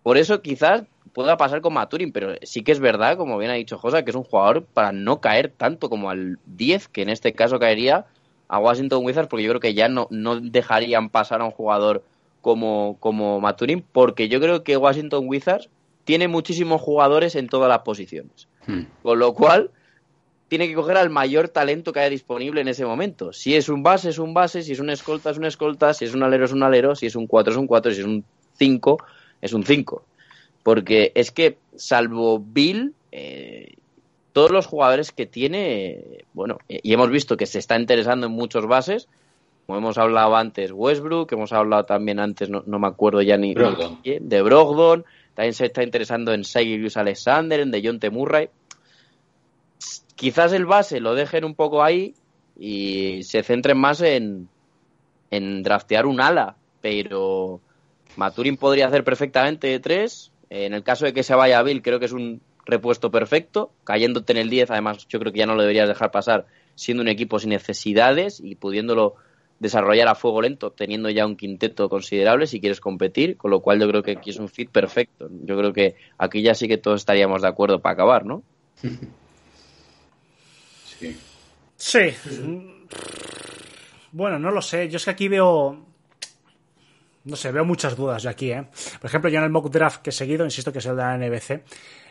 Por 0.03 0.17
eso 0.17 0.41
quizás 0.41 0.85
pueda 1.13 1.37
pasar 1.37 1.61
con 1.61 1.75
Maturin, 1.75 2.13
pero 2.13 2.35
sí 2.43 2.63
que 2.63 2.73
es 2.73 2.81
verdad, 2.81 3.17
como 3.17 3.37
bien 3.37 3.51
ha 3.51 3.55
dicho 3.55 3.77
Josa, 3.77 4.05
que 4.05 4.11
es 4.11 4.17
un 4.17 4.25
jugador 4.25 4.65
para 4.65 4.93
no 4.93 5.21
caer 5.21 5.53
tanto 5.55 5.91
como 5.91 6.09
al 6.09 6.39
10, 6.47 6.89
que 6.89 7.03
en 7.03 7.11
este 7.11 7.33
caso 7.33 7.59
caería 7.59 8.07
a 8.49 8.59
Washington 8.59 9.05
Wizards, 9.05 9.29
porque 9.29 9.43
yo 9.43 9.51
creo 9.51 9.61
que 9.61 9.75
ya 9.75 9.89
no, 9.89 10.07
no 10.11 10.41
dejarían 10.41 11.11
pasar 11.11 11.41
a 11.41 11.45
un 11.45 11.51
jugador 11.51 12.05
como, 12.41 12.97
como 13.01 13.41
Maturin, 13.41 13.85
porque 13.93 14.29
yo 14.29 14.41
creo 14.41 14.63
que 14.63 14.77
Washington 14.77 15.25
Wizards 15.27 15.69
tiene 16.05 16.29
muchísimos 16.29 16.81
jugadores 16.81 17.35
en 17.35 17.49
todas 17.49 17.69
las 17.69 17.81
posiciones. 17.81 18.49
Mm. 18.67 18.83
Con 19.03 19.19
lo 19.19 19.35
cual, 19.35 19.71
tiene 20.51 20.67
que 20.67 20.75
coger 20.75 20.97
al 20.97 21.11
mayor 21.11 21.49
talento 21.49 21.93
que 21.93 22.01
haya 22.01 22.11
disponible 22.11 22.61
en 22.61 22.67
ese 22.67 22.85
momento. 22.85 23.33
Si 23.33 23.55
es 23.55 23.69
un 23.69 23.85
base, 23.85 24.09
es 24.09 24.19
un 24.19 24.35
base, 24.35 24.65
si 24.65 24.73
es 24.73 24.81
un 24.81 24.91
escolta, 24.91 25.31
es 25.31 25.39
un 25.39 25.45
escolta, 25.45 25.95
si 25.95 26.07
es 26.07 26.13
un 26.13 26.25
alero, 26.25 26.45
es 26.45 26.51
un 26.51 26.65
alero, 26.65 26.97
si 26.97 27.07
es 27.07 27.15
un 27.15 27.29
4, 27.29 27.53
es 27.53 27.57
un 27.57 27.69
4, 27.69 27.93
si 27.93 28.01
es 28.01 28.05
un 28.05 28.25
5, 28.55 28.99
es 29.43 29.53
un 29.53 29.65
5. 29.65 30.03
Porque 30.65 31.13
es 31.15 31.31
que, 31.31 31.57
salvo 31.77 32.41
Bill, 32.41 32.95
eh, 33.13 33.75
todos 34.33 34.51
los 34.51 34.67
jugadores 34.67 35.13
que 35.13 35.25
tiene, 35.25 35.91
eh, 35.91 36.25
bueno, 36.33 36.59
eh, 36.69 36.81
y 36.83 36.93
hemos 36.93 37.11
visto 37.11 37.37
que 37.37 37.47
se 37.47 37.61
está 37.61 37.79
interesando 37.79 38.27
en 38.27 38.33
muchos 38.33 38.67
bases, 38.67 39.07
como 39.67 39.79
hemos 39.79 39.99
hablado 39.99 40.35
antes 40.35 40.73
Westbrook, 40.73 41.33
hemos 41.33 41.53
hablado 41.53 41.85
también 41.85 42.19
antes, 42.19 42.51
no, 42.51 42.65
no 42.67 42.81
me 42.81 42.89
acuerdo 42.89 43.23
ya 43.23 43.37
ni 43.37 43.55
Brogdon. 43.55 44.01
de 44.03 44.43
Brogdon, 44.43 45.05
también 45.35 45.55
se 45.55 45.67
está 45.67 45.85
interesando 45.85 46.35
en 46.35 46.43
Cyrus 46.43 46.97
Alexander, 46.97 47.61
en 47.61 47.71
DeJounte 47.71 48.11
Murray. 48.11 48.49
Quizás 50.21 50.53
el 50.53 50.67
base 50.67 51.01
lo 51.01 51.15
dejen 51.15 51.47
un 51.47 51.55
poco 51.55 51.83
ahí 51.83 52.15
y 52.59 53.23
se 53.23 53.43
centren 53.43 53.79
más 53.79 54.03
en, 54.03 54.51
en 55.31 55.63
draftear 55.63 56.05
un 56.05 56.21
ala, 56.21 56.57
pero 56.83 57.63
Maturin 58.17 58.59
podría 58.59 58.89
hacer 58.89 59.03
perfectamente 59.03 59.81
tres. 59.81 60.31
En 60.51 60.75
el 60.75 60.83
caso 60.83 61.07
de 61.07 61.15
que 61.15 61.23
se 61.23 61.35
vaya 61.35 61.63
Bill, 61.63 61.81
creo 61.81 61.99
que 61.99 62.05
es 62.05 62.13
un 62.13 62.43
repuesto 62.67 63.11
perfecto. 63.11 63.73
Cayéndote 63.85 64.35
en 64.35 64.41
el 64.41 64.51
10, 64.51 64.73
además, 64.73 65.09
yo 65.09 65.19
creo 65.21 65.33
que 65.33 65.39
ya 65.39 65.47
no 65.47 65.55
lo 65.55 65.63
deberías 65.63 65.89
dejar 65.89 66.11
pasar 66.11 66.45
siendo 66.75 67.01
un 67.03 67.09
equipo 67.09 67.39
sin 67.39 67.49
necesidades 67.49 68.41
y 68.45 68.57
pudiéndolo 68.57 69.15
desarrollar 69.59 70.09
a 70.09 70.15
fuego 70.15 70.43
lento, 70.43 70.71
teniendo 70.71 71.09
ya 71.09 71.25
un 71.25 71.37
quinteto 71.37 71.89
considerable 71.89 72.47
si 72.47 72.61
quieres 72.61 72.81
competir, 72.81 73.39
con 73.39 73.51
lo 73.51 73.61
cual 73.61 73.81
yo 73.81 73.89
creo 73.89 74.03
que 74.03 74.13
aquí 74.19 74.29
es 74.29 74.39
un 74.39 74.51
fit 74.51 74.69
perfecto. 74.69 75.31
Yo 75.45 75.57
creo 75.57 75.73
que 75.73 75.95
aquí 76.19 76.43
ya 76.43 76.53
sí 76.53 76.69
que 76.69 76.77
todos 76.77 77.01
estaríamos 77.01 77.41
de 77.41 77.49
acuerdo 77.49 77.81
para 77.81 77.95
acabar, 77.95 78.27
¿no? 78.27 78.43
Sí. 81.01 81.17
Sí. 81.77 82.15
Bueno, 84.13 84.39
no 84.39 84.51
lo 84.51 84.61
sé. 84.61 84.89
Yo 84.89 84.99
es 84.99 85.05
que 85.05 85.11
aquí 85.11 85.29
veo. 85.29 85.87
No 87.25 87.37
sé, 87.37 87.53
veo 87.53 87.65
muchas 87.65 87.97
dudas 87.97 88.23
yo 88.23 88.31
aquí, 88.31 88.51
¿eh? 88.51 88.65
Por 89.01 89.09
ejemplo, 89.09 89.31
yo 89.31 89.39
en 89.39 89.45
el 89.45 89.51
mock 89.51 89.71
draft 89.71 90.03
que 90.03 90.11
he 90.11 90.13
seguido, 90.13 90.45
insisto 90.45 90.73
que 90.73 90.79
es 90.79 90.87
el 90.87 90.97
de 90.97 91.03
la 91.03 91.19
NBC, 91.19 91.63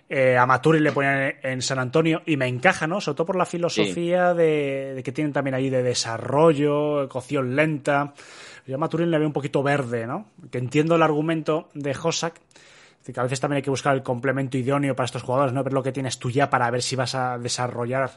eh, 0.07 0.37
a 0.37 0.45
Maturi 0.45 0.79
le 0.79 0.91
ponían 0.91 1.35
en 1.41 1.61
San 1.61 1.79
Antonio 1.79 2.21
y 2.25 2.37
me 2.37 2.47
encaja, 2.47 2.85
¿no? 2.85 3.01
Sobre 3.01 3.15
todo 3.15 3.27
por 3.27 3.35
la 3.35 3.45
filosofía 3.45 4.33
de, 4.33 4.93
de 4.95 5.03
que 5.03 5.11
tienen 5.11 5.33
también 5.33 5.55
ahí 5.55 5.69
de 5.69 5.81
desarrollo, 5.81 7.09
cocción 7.09 7.55
lenta. 7.55 8.13
Yo 8.69 8.75
a 8.75 8.77
Maturin 8.77 9.09
le 9.09 9.17
veo 9.17 9.27
un 9.27 9.33
poquito 9.33 9.63
verde, 9.63 10.05
¿no? 10.05 10.27
Que 10.51 10.59
entiendo 10.59 10.95
el 10.95 11.01
argumento 11.01 11.69
de 11.73 11.89
decir, 11.91 12.33
que 13.13 13.19
a 13.19 13.23
veces 13.23 13.39
también 13.39 13.57
hay 13.57 13.63
que 13.63 13.71
buscar 13.71 13.95
el 13.95 14.03
complemento 14.03 14.59
idóneo 14.59 14.95
para 14.95 15.05
estos 15.05 15.23
jugadores, 15.23 15.53
¿no? 15.53 15.63
Ver 15.63 15.73
lo 15.73 15.81
que 15.81 15.91
tienes 15.91 16.19
tú 16.19 16.29
ya 16.29 16.51
para 16.51 16.69
ver 16.69 16.83
si 16.83 16.95
vas 16.95 17.15
a 17.15 17.39
desarrollar 17.39 18.11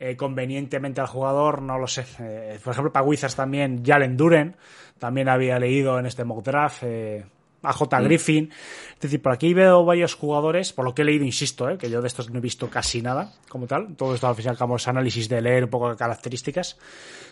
eh, 0.00 0.16
convenientemente 0.16 1.00
al 1.00 1.06
jugador, 1.06 1.62
no 1.62 1.78
lo 1.78 1.86
sé. 1.86 2.04
Eh, 2.18 2.58
por 2.64 2.72
ejemplo, 2.72 2.92
para 2.92 3.06
Wizards 3.06 3.36
también, 3.36 3.84
Jalen 3.84 4.16
Duren, 4.16 4.56
también 4.98 5.28
había 5.28 5.58
leído 5.58 5.98
en 5.98 6.06
este 6.06 6.24
mock 6.24 6.42
draft, 6.42 6.82
eh, 6.82 7.24
a 7.62 7.72
J. 7.72 8.00
Griffin. 8.00 8.50
Es 8.94 9.00
decir, 9.00 9.22
por 9.22 9.32
aquí 9.32 9.54
veo 9.54 9.84
varios 9.84 10.14
jugadores, 10.14 10.72
por 10.72 10.84
lo 10.84 10.94
que 10.94 11.02
he 11.02 11.04
leído, 11.04 11.24
insisto, 11.24 11.68
eh, 11.68 11.78
que 11.78 11.90
yo 11.90 12.00
de 12.00 12.08
estos 12.08 12.30
no 12.30 12.38
he 12.38 12.42
visto 12.42 12.68
casi 12.68 13.02
nada 13.02 13.32
como 13.48 13.66
tal. 13.66 13.96
Todo 13.96 14.14
esto 14.14 14.28
al 14.28 14.34
final 14.34 14.56
como 14.56 14.76
es 14.76 14.88
análisis 14.88 15.28
de 15.28 15.40
leer 15.40 15.64
un 15.64 15.70
poco 15.70 15.90
de 15.90 15.96
características. 15.96 16.78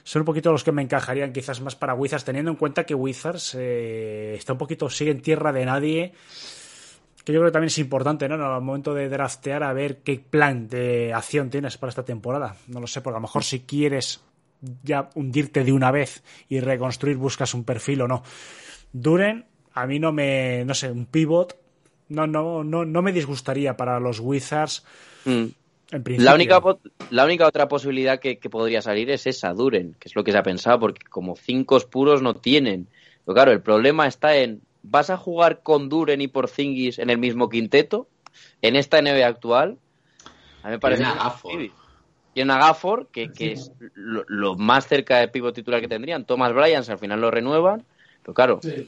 Son 0.04 0.22
un 0.22 0.26
poquito 0.26 0.52
los 0.52 0.64
que 0.64 0.72
me 0.72 0.82
encajarían 0.82 1.32
quizás 1.32 1.60
más 1.60 1.76
para 1.76 1.94
Wizards, 1.94 2.24
teniendo 2.24 2.50
en 2.50 2.56
cuenta 2.56 2.84
que 2.84 2.94
Wizards 2.94 3.56
eh, 3.58 4.34
está 4.36 4.52
un 4.52 4.58
poquito, 4.58 4.88
sigue 4.88 5.10
en 5.10 5.20
tierra 5.20 5.52
de 5.52 5.64
nadie 5.64 6.12
que 7.28 7.34
yo 7.34 7.40
creo 7.40 7.50
que 7.50 7.52
también 7.52 7.68
es 7.68 7.78
importante, 7.78 8.26
¿no? 8.26 8.34
Al 8.34 8.62
momento 8.62 8.94
de 8.94 9.10
draftear, 9.10 9.62
a 9.62 9.74
ver 9.74 9.98
qué 9.98 10.18
plan 10.18 10.66
de 10.66 11.12
acción 11.12 11.50
tienes 11.50 11.76
para 11.76 11.90
esta 11.90 12.02
temporada. 12.02 12.56
No 12.68 12.80
lo 12.80 12.86
sé, 12.86 13.02
porque 13.02 13.16
a 13.16 13.20
lo 13.20 13.26
mejor 13.26 13.44
si 13.44 13.60
quieres 13.60 14.22
ya 14.82 15.10
hundirte 15.14 15.62
de 15.62 15.72
una 15.72 15.90
vez 15.90 16.22
y 16.48 16.60
reconstruir, 16.60 17.18
buscas 17.18 17.52
un 17.52 17.64
perfil 17.64 18.00
o 18.00 18.08
no. 18.08 18.22
Duren, 18.94 19.44
a 19.74 19.86
mí 19.86 19.98
no 19.98 20.10
me, 20.10 20.64
no 20.64 20.72
sé, 20.72 20.90
un 20.90 21.04
pivot, 21.04 21.54
no, 22.08 22.26
no, 22.26 22.64
no, 22.64 22.86
no 22.86 23.02
me 23.02 23.12
disgustaría 23.12 23.76
para 23.76 24.00
los 24.00 24.20
Wizards. 24.20 24.86
Mm. 25.26 25.44
En 25.90 26.02
principio. 26.02 26.24
La 26.24 26.34
única, 26.34 26.62
la 27.10 27.24
única 27.26 27.46
otra 27.46 27.68
posibilidad 27.68 28.18
que, 28.20 28.38
que 28.38 28.48
podría 28.48 28.80
salir 28.80 29.10
es 29.10 29.26
esa, 29.26 29.52
Duren, 29.52 29.96
que 29.98 30.08
es 30.08 30.16
lo 30.16 30.24
que 30.24 30.32
se 30.32 30.38
ha 30.38 30.42
pensado, 30.42 30.80
porque 30.80 31.04
como 31.10 31.36
cinco 31.36 31.78
puros 31.90 32.22
no 32.22 32.34
tienen. 32.34 32.88
Pero 33.24 33.34
claro, 33.34 33.52
el 33.52 33.60
problema 33.60 34.06
está 34.06 34.36
en, 34.36 34.62
¿vas 34.90 35.10
a 35.10 35.16
jugar 35.16 35.62
con 35.62 35.88
Duren 35.88 36.20
y 36.20 36.28
Porzingis 36.28 36.98
en 36.98 37.10
el 37.10 37.18
mismo 37.18 37.48
quinteto? 37.48 38.08
En 38.62 38.76
esta 38.76 38.98
NBA 38.98 39.26
actual, 39.26 39.78
a 40.62 40.68
mí 40.68 40.72
me 40.72 40.78
parece... 40.78 41.02
Tienen 41.02 41.18
a 41.18 41.22
que- 41.22 41.24
Gafford. 41.28 41.70
Tienen 42.34 42.50
a 42.52 42.58
Gafford, 42.58 43.06
que, 43.08 43.32
que 43.32 43.52
es 43.52 43.72
lo, 43.94 44.24
lo 44.28 44.54
más 44.56 44.86
cerca 44.86 45.18
de 45.18 45.28
pivo 45.28 45.52
titular 45.52 45.80
que 45.80 45.88
tendrían. 45.88 46.24
Thomas 46.24 46.52
Bryant, 46.54 46.88
al 46.88 46.98
final 46.98 47.20
lo 47.20 47.30
renuevan. 47.30 47.84
Pero 48.22 48.34
claro, 48.34 48.60
Sí. 48.62 48.86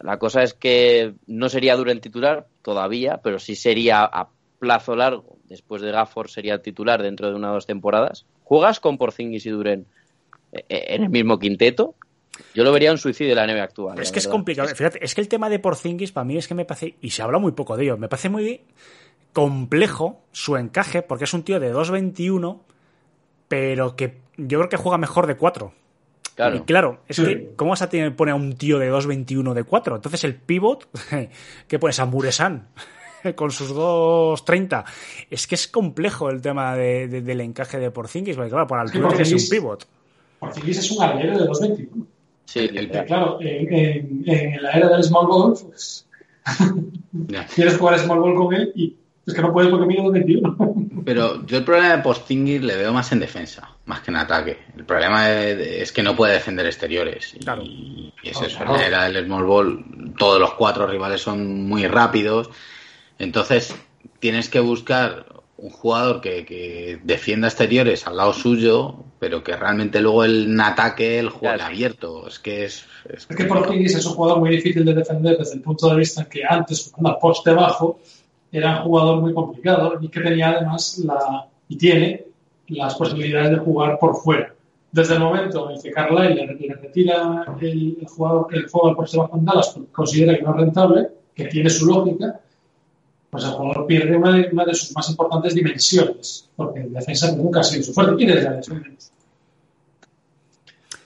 la 0.00 0.18
cosa 0.18 0.42
es 0.42 0.54
que 0.54 1.14
no 1.26 1.48
sería 1.48 1.76
Duren 1.76 2.00
titular 2.00 2.46
todavía, 2.62 3.20
pero 3.22 3.38
sí 3.38 3.54
sería 3.54 4.04
a 4.04 4.30
plazo 4.58 4.96
largo. 4.96 5.36
Después 5.44 5.82
de 5.82 5.90
Gafford 5.92 6.28
sería 6.28 6.62
titular 6.62 7.02
dentro 7.02 7.28
de 7.28 7.34
una 7.34 7.50
o 7.50 7.54
dos 7.54 7.66
temporadas. 7.66 8.24
¿Juegas 8.44 8.80
con 8.80 8.96
Porzingis 8.98 9.44
y 9.46 9.50
Duren 9.50 9.86
eh, 10.52 10.64
en 10.68 11.02
el 11.04 11.10
mismo 11.10 11.38
quinteto? 11.38 11.94
Yo 12.54 12.64
lo 12.64 12.72
vería 12.72 12.90
un 12.92 12.98
suicidio 12.98 13.34
de 13.34 13.46
la 13.46 13.46
NBA 13.52 13.62
actual. 13.62 13.94
Pero 13.94 14.02
es 14.02 14.12
que 14.12 14.18
es 14.18 14.28
complicado. 14.28 14.68
Fíjate, 14.68 15.04
es 15.04 15.14
que 15.14 15.20
el 15.20 15.28
tema 15.28 15.48
de 15.48 15.58
Porzingis 15.58 16.12
para 16.12 16.24
mí 16.24 16.36
es 16.36 16.46
que 16.48 16.54
me 16.54 16.64
parece, 16.64 16.96
y 17.00 17.10
se 17.10 17.22
habla 17.22 17.38
muy 17.38 17.52
poco 17.52 17.76
de 17.76 17.84
ello, 17.84 17.96
me 17.98 18.08
parece 18.08 18.28
muy 18.28 18.60
complejo 19.32 20.20
su 20.32 20.56
encaje, 20.56 21.02
porque 21.02 21.24
es 21.24 21.34
un 21.34 21.42
tío 21.42 21.60
de 21.60 21.72
2.21, 21.72 22.60
pero 23.48 23.94
que 23.96 24.18
yo 24.36 24.58
creo 24.58 24.68
que 24.68 24.76
juega 24.76 24.98
mejor 24.98 25.26
de 25.26 25.36
4. 25.36 25.72
Claro. 26.34 26.56
Y 26.56 26.60
claro, 26.62 27.00
es 27.08 27.16
Sí. 27.16 27.24
que, 27.24 27.50
¿cómo 27.56 27.70
vas 27.70 27.82
a 27.82 27.88
tener, 27.88 28.14
poner 28.14 28.32
a 28.32 28.36
un 28.36 28.56
tío 28.56 28.78
de 28.78 28.90
2.21 28.90 29.54
de 29.54 29.64
4? 29.64 29.96
Entonces 29.96 30.24
el 30.24 30.34
pivot, 30.34 30.86
¿qué 31.68 31.78
pones? 31.78 31.98
A 31.98 32.04
Muresan, 32.06 32.68
con 33.36 33.50
sus 33.50 33.72
2.30. 33.74 34.84
Es 35.30 35.46
que 35.46 35.54
es 35.54 35.66
complejo 35.68 36.28
el 36.30 36.40
tema 36.42 36.74
de- 36.76 37.08
de- 37.08 37.22
del 37.22 37.40
encaje 37.40 37.78
de 37.78 37.90
Porzingis, 37.90 38.36
porque 38.36 38.50
claro, 38.50 38.66
por 38.66 38.78
altura 38.78 39.08
tiene 39.08 39.22
que 39.22 39.24
ser 39.24 39.38
un 39.38 39.48
pivot. 39.48 39.86
Porzingis 40.38 40.78
es 40.78 40.90
un 40.90 41.02
alero 41.02 41.38
de 41.38 41.44
2.21. 41.46 42.06
Sí, 42.46 42.60
El- 42.72 42.90
Que, 42.90 43.04
Claro, 43.04 43.38
en, 43.40 43.72
en- 43.74 44.24
en 44.26 44.62
la 44.62 44.70
era 44.72 44.88
del 44.88 45.04
small 45.04 45.26
ball, 45.26 45.54
pues, 45.62 46.06
Ya. 47.28 47.46
quieres 47.46 47.76
jugar 47.76 47.98
small 47.98 48.20
ball 48.20 48.34
con 48.34 48.54
él 48.54 48.72
y 48.74 48.96
es 49.26 49.34
que 49.34 49.42
no 49.42 49.52
puedes 49.52 49.70
porque 49.70 49.86
mide 49.86 50.00
2.21. 50.02 51.02
Pero 51.04 51.44
yo 51.46 51.58
el 51.58 51.64
problema 51.64 51.96
de 51.96 52.02
Porzingis 52.02 52.62
le 52.62 52.76
veo 52.76 52.92
más 52.92 53.10
en 53.12 53.20
defensa, 53.20 53.70
más 53.84 54.00
que 54.00 54.10
en 54.10 54.16
ataque. 54.16 54.58
El 54.76 54.84
problema 54.84 55.30
es, 55.30 55.58
es 55.58 55.92
que 55.92 56.02
no 56.02 56.16
puede 56.16 56.34
defender 56.34 56.66
exteriores. 56.66 57.34
Y, 57.34 57.38
Claro. 57.40 57.62
y 57.64 58.12
es 58.24 58.40
eso, 58.40 58.56
claro. 58.58 58.74
en 58.74 58.80
la 58.80 58.86
era 58.86 59.08
del 59.08 59.24
small 59.26 59.44
ball, 59.44 59.84
todos 60.18 60.40
los 60.40 60.54
cuatro 60.54 60.86
rivales 60.86 61.20
son 61.20 61.68
muy 61.68 61.86
rápidos. 61.86 62.50
Entonces, 63.18 63.74
tienes 64.20 64.48
que 64.48 64.60
buscar 64.60 65.26
un 65.58 65.70
jugador 65.70 66.20
que, 66.20 66.44
que 66.44 66.98
defienda 67.02 67.48
exteriores 67.48 68.06
al 68.06 68.16
lado 68.16 68.32
suyo, 68.32 68.96
pero 69.18 69.42
que 69.42 69.56
realmente 69.56 70.00
luego 70.00 70.24
el 70.24 70.58
ataque 70.60 71.18
el 71.18 71.30
juegue 71.30 71.56
Claro. 71.56 71.72
abierto. 71.72 72.28
Es 72.28 72.38
que 72.38 72.64
es... 72.64 72.84
es 73.08 73.26
Es 73.28 73.36
que 73.36 73.44
Porzingis 73.44 73.96
es 73.96 74.06
un 74.06 74.14
jugador 74.14 74.40
muy 74.40 74.50
difícil 74.50 74.84
de 74.84 74.94
defender 74.94 75.38
desde 75.38 75.54
el 75.54 75.62
punto 75.62 75.88
de 75.88 75.96
vista 75.96 76.24
que 76.24 76.42
antes, 76.48 76.90
jugando 76.92 77.10
a 77.10 77.18
poste 77.18 77.52
bajo, 77.52 78.00
era 78.52 78.78
un 78.78 78.84
jugador 78.84 79.20
muy 79.20 79.34
complicado 79.34 79.98
y 80.00 80.08
que 80.08 80.20
tenía 80.20 80.50
además 80.50 80.98
la, 80.98 81.46
y 81.68 81.76
tiene 81.76 82.26
las 82.68 82.94
posibilidades 82.94 83.50
de 83.50 83.58
jugar 83.58 83.98
por 83.98 84.16
fuera. 84.16 84.52
Desde 84.92 85.14
el 85.14 85.20
momento 85.20 85.68
en 85.68 85.76
el 85.76 85.82
que 85.82 85.90
Carlisle 85.90 86.34
le, 86.34 86.74
retira 86.74 87.44
el, 87.60 87.98
el 88.00 88.06
jugador, 88.06 88.46
el 88.52 88.68
juego 88.68 88.88
al 88.88 88.96
poste 88.96 89.18
bajo 89.18 89.36
en 89.36 89.44
Dallas 89.44 89.78
considera 89.92 90.36
que 90.36 90.42
no 90.42 90.50
es 90.50 90.56
rentable, 90.56 91.08
que 91.34 91.44
tiene 91.46 91.68
su 91.68 91.86
lógica, 91.86 92.40
pues 93.36 93.50
el 93.50 93.54
jugador 93.54 93.86
pierde 93.86 94.16
una 94.16 94.64
de, 94.64 94.74
sus 94.74 94.94
más 94.94 95.10
importantes 95.10 95.54
dimensiones, 95.54 96.48
porque 96.56 96.80
en 96.80 96.94
defensa 96.94 97.30
nunca 97.32 97.60
ha 97.60 97.62
sido 97.62 97.82
su 97.82 97.92
fuerte 97.92 98.22
y 98.22 98.26
desde 98.26 98.42
la. 98.44 98.62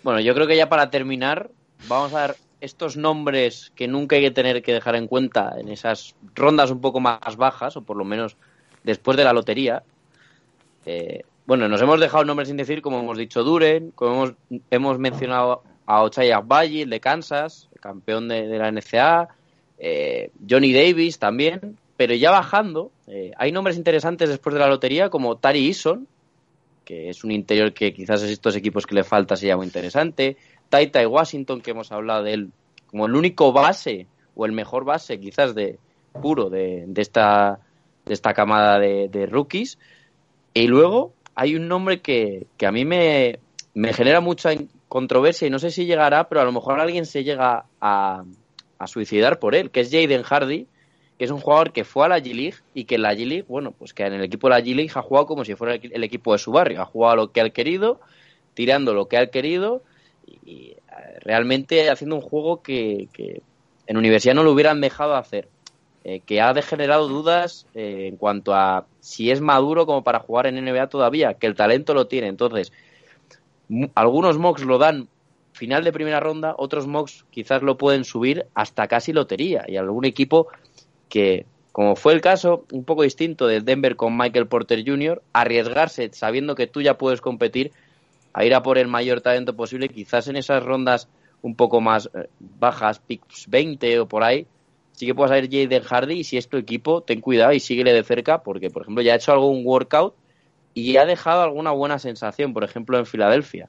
Bueno, 0.05 0.21
yo 0.21 0.33
creo 0.33 0.47
que 0.47 0.57
ya 0.57 0.69
para 0.69 0.91
terminar, 0.91 1.51
vamos 1.89 2.15
a 2.15 2.21
dar 2.21 2.37
estos 2.61 2.97
nombres 2.97 3.73
que 3.75 3.89
nunca 3.89 4.15
hay 4.15 4.23
que 4.23 4.31
tener 4.31 4.63
que 4.63 4.73
dejar 4.73 4.95
en 4.95 5.09
cuenta 5.09 5.57
en 5.59 5.71
esas 5.71 6.15
rondas 6.37 6.71
un 6.71 6.81
poco 6.81 7.01
más 7.01 7.37
bajas, 7.37 7.77
o 7.77 7.83
por 7.83 7.97
lo 7.97 8.05
menos 8.05 8.37
después 8.85 9.17
de 9.17 9.25
la 9.25 9.33
lotería. 9.33 9.83
Eh, 10.87 11.25
bueno, 11.47 11.69
nos 11.69 11.83
hemos 11.83 11.99
dejado 11.99 12.25
nombres 12.25 12.47
sin 12.47 12.57
decir, 12.57 12.81
como 12.81 13.01
hemos 13.01 13.19
dicho 13.19 13.43
Duren, 13.43 13.91
como 13.97 14.13
hemos, 14.13 14.35
hemos 14.71 14.99
mencionado 15.01 15.65
a 15.85 16.05
Ochai 16.05 16.31
Agbayi, 16.31 16.83
el 16.83 16.91
de 16.91 17.01
Kansas, 17.01 17.69
el 17.75 17.81
campeón 17.81 18.29
de, 18.29 18.47
de 18.47 18.59
la 18.59 18.71
NCA, 18.71 19.31
eh, 19.81 20.31
Johnny 20.49 20.73
Davis 20.73 21.19
también, 21.19 21.79
pero 22.01 22.15
ya 22.15 22.31
bajando, 22.31 22.93
eh, 23.09 23.33
hay 23.37 23.53
nombres 23.53 23.77
interesantes 23.77 24.31
después 24.31 24.55
de 24.55 24.61
la 24.61 24.69
lotería 24.69 25.11
como 25.11 25.37
Tari 25.37 25.67
Eason, 25.67 26.09
que 26.83 27.11
es 27.11 27.25
un 27.25 27.31
interior 27.31 27.75
que 27.75 27.93
quizás 27.93 28.23
es 28.23 28.31
estos 28.31 28.57
equipos 28.57 28.87
que 28.87 28.95
le 28.95 29.05
falta 29.05 29.37
sería 29.37 29.55
muy 29.59 29.67
interesante. 29.67 30.39
Taita 30.71 31.07
Washington, 31.07 31.61
que 31.61 31.73
hemos 31.73 31.93
hablado 31.93 32.23
de 32.23 32.33
él 32.33 32.53
como 32.87 33.05
el 33.05 33.15
único 33.15 33.53
base, 33.53 34.07
o 34.35 34.47
el 34.47 34.53
mejor 34.53 34.87
base 34.87 35.21
quizás 35.21 35.55
de 35.55 35.79
puro 36.23 36.49
de, 36.49 36.85
de 36.87 37.03
esta, 37.03 37.61
de 38.07 38.15
esta 38.15 38.33
camada 38.33 38.79
de, 38.79 39.11
de 39.11 39.27
rookies. 39.27 39.79
Y 40.55 40.69
luego 40.69 41.13
hay 41.35 41.55
un 41.55 41.69
nombre 41.69 42.01
que, 42.01 42.47
que 42.57 42.67
a 42.67 42.73
mí 42.73 42.87
me, 42.87 43.41
me 43.75 43.93
genera 43.93 44.23
mucha 44.23 44.53
controversia 44.89 45.49
y 45.49 45.51
no 45.51 45.59
sé 45.59 45.71
si 45.71 45.85
llegará, 45.85 46.31
pero 46.31 46.41
a 46.41 46.45
lo 46.45 46.53
mejor 46.53 46.81
alguien 46.81 47.05
se 47.05 47.25
llega 47.25 47.67
a, 47.79 48.25
a 48.79 48.87
suicidar 48.87 49.39
por 49.39 49.55
él, 49.55 49.71
que 49.71 49.81
es 49.81 49.91
Jaden 49.91 50.23
Hardy, 50.23 50.67
que 51.21 51.27
es 51.27 51.31
un 51.31 51.41
jugador 51.41 51.71
que 51.75 51.85
fue 51.85 52.07
a 52.07 52.09
la 52.09 52.19
G-League 52.19 52.57
y 52.73 52.85
que 52.85 52.95
en 52.95 53.03
la 53.03 53.13
G-League, 53.13 53.45
bueno, 53.47 53.73
pues 53.73 53.93
que 53.93 54.07
en 54.07 54.15
el 54.15 54.25
equipo 54.25 54.49
de 54.49 54.55
la 54.55 54.61
G-League 54.63 54.91
ha 54.95 55.03
jugado 55.03 55.27
como 55.27 55.45
si 55.45 55.55
fuera 55.55 55.75
el, 55.75 56.03
equipo 56.03 56.33
de 56.33 56.39
su 56.39 56.51
barrio, 56.51 56.81
ha 56.81 56.87
jugado 56.87 57.17
lo 57.17 57.31
que 57.31 57.43
ha 57.43 57.51
querido, 57.51 58.01
tirando 58.55 58.95
lo 58.95 59.07
que 59.07 59.19
ha 59.19 59.27
querido 59.27 59.83
y, 60.47 60.71
eh, 60.71 60.77
realmente 61.21 61.91
haciendo 61.91 62.17
un 62.17 62.23
juego 62.23 62.63
que, 62.63 63.09
en 63.87 63.97
universidad 63.99 64.35
no 64.35 64.45
lo 64.45 64.53
hubieran 64.53 64.81
dejado 64.81 65.15
hacer, 65.15 65.47
eh, 66.05 66.21
que 66.21 66.41
ha 66.41 66.55
degenerado 66.55 67.07
dudas 67.07 67.67
eh, 67.75 68.07
en 68.09 68.17
cuanto 68.17 68.55
a 68.55 68.87
si 69.01 69.31
es 69.31 69.43
maduro 69.43 69.85
como 69.85 70.03
para 70.03 70.21
jugar 70.21 70.47
en 70.47 70.55
NBA 70.65 70.87
todavía, 70.87 71.35
que 71.35 71.47
el 71.47 71.55
talento 71.55 71.93
lo 71.93 72.07
tiene, 72.07 72.29
entonces 72.29 72.73
algunos 73.95 74.39
mocks 74.39 74.65
lo 74.65 74.79
dan 74.79 75.07
final 75.53 75.85
de 75.85 75.93
primera 75.93 76.21
ronda, 76.21 76.55
otros 76.57 76.87
mocks 76.87 77.27
quizás 77.31 77.63
lo 77.63 77.77
pueden 77.77 78.05
subir 78.05 78.47
hasta 78.55 78.89
casi 78.89 79.13
lotería 79.13 79.65
y 79.69 79.77
algún 79.77 80.07
equipo 80.07 80.49
que, 81.11 81.45
como 81.73 81.97
fue 81.97 82.15
el 82.15 82.23
caso 82.23 82.65
un 82.73 82.85
poco 82.85 83.03
distinto 83.03 83.47
de 83.47 83.61
Denver 83.61 83.97
con 83.97 84.17
Michael 84.17 84.47
Porter 84.47 84.83
Jr., 84.87 85.21
arriesgarse 85.35 86.09
sabiendo 86.15 86.55
que 86.55 86.67
tú 86.67 86.81
ya 86.81 86.97
puedes 86.97 87.21
competir 87.21 87.73
a 88.33 88.45
ir 88.47 88.55
a 88.55 88.63
por 88.63 88.79
el 88.79 88.89
mayor 88.89 89.21
talento 89.21 89.55
posible, 89.55 89.91
quizás 89.91 90.29
en 90.29 90.37
esas 90.37 90.63
rondas 90.63 91.09
un 91.43 91.57
poco 91.57 91.81
más 91.81 92.09
eh, 92.15 92.29
bajas, 92.39 93.01
picks 93.01 93.49
20 93.49 94.01
o 94.01 94.07
por 94.07 94.23
ahí, 94.23 94.47
sí 94.93 95.07
que 95.07 95.15
puedas 95.15 95.37
ir 95.43 95.51
Jaden 95.51 95.83
Hardy 95.83 96.21
y 96.21 96.25
si 96.25 96.37
es 96.37 96.49
tu 96.49 96.57
equipo, 96.57 97.03
ten 97.03 97.21
cuidado 97.21 97.53
y 97.53 97.61
síguele 97.61 97.93
de 97.93 98.05
cerca 98.05 98.43
porque, 98.43 98.71
por 98.71 98.83
ejemplo, 98.83 99.03
ya 99.03 99.13
ha 99.13 99.17
hecho 99.17 99.33
algún 99.33 99.67
workout 99.67 100.15
y 100.75 100.97
ha 100.97 101.05
dejado 101.05 101.43
alguna 101.43 101.73
buena 101.73 101.99
sensación, 101.99 102.55
por 102.55 102.63
ejemplo, 102.63 102.99
en 102.99 103.07
Filadelfia, 103.07 103.69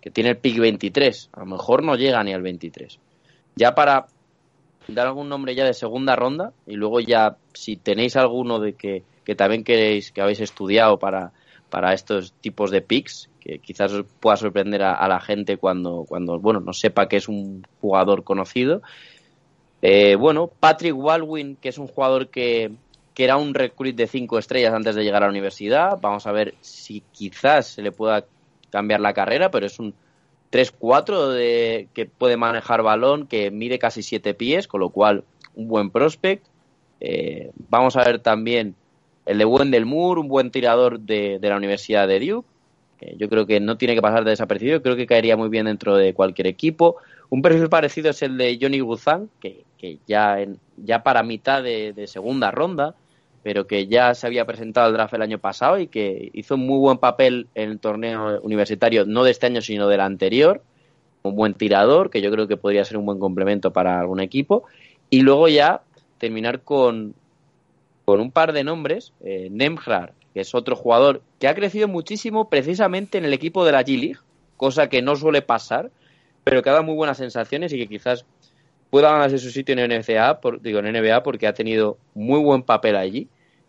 que 0.00 0.10
tiene 0.10 0.30
el 0.30 0.36
pick 0.36 0.58
23, 0.58 1.30
a 1.32 1.40
lo 1.40 1.46
mejor 1.46 1.82
no 1.82 1.96
llega 1.96 2.22
ni 2.22 2.32
al 2.32 2.42
23. 2.42 3.00
Ya 3.56 3.74
para 3.74 4.06
dar 4.88 5.06
algún 5.06 5.28
nombre 5.28 5.54
ya 5.54 5.64
de 5.64 5.74
segunda 5.74 6.16
ronda 6.16 6.52
y 6.66 6.74
luego 6.74 7.00
ya 7.00 7.36
si 7.52 7.76
tenéis 7.76 8.16
alguno 8.16 8.60
de 8.60 8.74
que, 8.74 9.02
que 9.24 9.34
también 9.34 9.64
queréis 9.64 10.12
que 10.12 10.20
habéis 10.20 10.40
estudiado 10.40 10.98
para, 10.98 11.32
para 11.70 11.92
estos 11.92 12.32
tipos 12.40 12.70
de 12.70 12.82
picks 12.82 13.28
que 13.40 13.58
quizás 13.58 13.92
os 13.92 14.06
pueda 14.20 14.36
sorprender 14.36 14.82
a, 14.82 15.06
la 15.08 15.20
gente 15.20 15.56
cuando, 15.56 16.04
cuando 16.08 16.38
bueno 16.38 16.60
no 16.60 16.72
sepa 16.72 17.08
que 17.08 17.16
es 17.16 17.28
un 17.28 17.64
jugador 17.80 18.24
conocido. 18.24 18.82
Eh, 19.82 20.16
bueno 20.16 20.48
Patrick 20.48 20.96
Baldwin 20.96 21.56
que 21.56 21.68
es 21.68 21.78
un 21.78 21.86
jugador 21.86 22.28
que, 22.28 22.72
que 23.14 23.24
era 23.24 23.36
un 23.36 23.54
recruit 23.54 23.96
de 23.96 24.06
cinco 24.06 24.38
estrellas 24.38 24.74
antes 24.74 24.94
de 24.94 25.04
llegar 25.04 25.22
a 25.22 25.26
la 25.26 25.30
universidad. 25.30 25.98
Vamos 26.00 26.26
a 26.26 26.32
ver 26.32 26.54
si 26.60 27.02
quizás 27.12 27.66
se 27.66 27.82
le 27.82 27.92
pueda 27.92 28.24
cambiar 28.70 29.00
la 29.00 29.12
carrera 29.12 29.50
pero 29.50 29.66
es 29.66 29.78
un 29.78 29.94
3-4 30.56 31.28
de, 31.28 31.88
que 31.92 32.06
puede 32.06 32.38
manejar 32.38 32.82
balón, 32.82 33.26
que 33.26 33.50
mide 33.50 33.78
casi 33.78 34.02
7 34.02 34.32
pies, 34.32 34.66
con 34.66 34.80
lo 34.80 34.88
cual 34.88 35.24
un 35.54 35.68
buen 35.68 35.90
prospect. 35.90 36.46
Eh, 37.00 37.50
vamos 37.68 37.96
a 37.96 38.04
ver 38.04 38.20
también 38.20 38.74
el 39.26 39.38
de 39.38 39.44
Wendell 39.44 39.84
Moore, 39.84 40.20
un 40.20 40.28
buen 40.28 40.50
tirador 40.50 41.00
de, 41.00 41.38
de 41.38 41.48
la 41.48 41.56
Universidad 41.56 42.08
de 42.08 42.20
Duke. 42.20 42.48
Yo 43.18 43.28
creo 43.28 43.46
que 43.46 43.60
no 43.60 43.76
tiene 43.76 43.94
que 43.94 44.00
pasar 44.00 44.24
de 44.24 44.30
desapercibido, 44.30 44.80
creo 44.80 44.96
que 44.96 45.06
caería 45.06 45.36
muy 45.36 45.50
bien 45.50 45.66
dentro 45.66 45.96
de 45.96 46.14
cualquier 46.14 46.46
equipo. 46.46 46.96
Un 47.28 47.42
perfil 47.42 47.68
parecido 47.68 48.08
es 48.08 48.22
el 48.22 48.38
de 48.38 48.58
Johnny 48.58 48.80
Guzan, 48.80 49.28
que, 49.38 49.64
que 49.76 49.98
ya, 50.06 50.40
en, 50.40 50.58
ya 50.78 51.02
para 51.02 51.22
mitad 51.22 51.62
de 51.62 52.06
segunda 52.06 52.50
ronda, 52.50 52.94
pero 53.46 53.68
que 53.68 53.86
ya 53.86 54.12
se 54.16 54.26
había 54.26 54.44
presentado 54.44 54.88
al 54.88 54.92
draft 54.92 55.14
el 55.14 55.22
año 55.22 55.38
pasado 55.38 55.78
y 55.78 55.86
que 55.86 56.30
hizo 56.32 56.56
un 56.56 56.66
muy 56.66 56.80
buen 56.80 56.98
papel 56.98 57.46
en 57.54 57.70
el 57.70 57.78
torneo 57.78 58.40
universitario, 58.42 59.06
no 59.06 59.22
de 59.22 59.30
este 59.30 59.46
año, 59.46 59.60
sino 59.60 59.86
del 59.86 60.00
anterior. 60.00 60.64
Un 61.22 61.36
buen 61.36 61.54
tirador, 61.54 62.10
que 62.10 62.20
yo 62.20 62.32
creo 62.32 62.48
que 62.48 62.56
podría 62.56 62.84
ser 62.84 62.96
un 62.96 63.06
buen 63.06 63.20
complemento 63.20 63.72
para 63.72 64.00
algún 64.00 64.18
equipo. 64.18 64.64
Y 65.10 65.20
luego 65.20 65.46
ya 65.46 65.82
terminar 66.18 66.62
con, 66.62 67.14
con 68.04 68.18
un 68.18 68.32
par 68.32 68.52
de 68.52 68.64
nombres. 68.64 69.12
Eh, 69.24 69.48
que 70.34 70.40
es 70.40 70.52
otro 70.52 70.74
jugador 70.74 71.22
que 71.38 71.46
ha 71.46 71.54
crecido 71.54 71.86
muchísimo 71.86 72.48
precisamente 72.48 73.16
en 73.16 73.26
el 73.26 73.32
equipo 73.32 73.64
de 73.64 73.70
la 73.70 73.84
G-League, 73.84 74.18
cosa 74.56 74.88
que 74.88 75.02
no 75.02 75.14
suele 75.14 75.40
pasar, 75.40 75.92
pero 76.42 76.64
que 76.64 76.70
ha 76.70 76.72
dado 76.72 76.84
muy 76.84 76.96
buenas 76.96 77.18
sensaciones 77.18 77.72
y 77.72 77.78
que 77.78 77.86
quizás 77.86 78.26
pueda 78.90 79.12
ganarse 79.12 79.38
su 79.38 79.50
sitio 79.52 79.78
en 79.78 79.88
NBA, 79.88 80.40
por, 80.40 80.60
digo 80.60 80.80
en 80.80 80.92
NBA 80.92 81.22
porque 81.22 81.46
ha 81.46 81.54
tenido 81.54 81.96
muy 82.12 82.40
buen 82.40 82.64
papel 82.64 82.96
allí. 82.96 83.28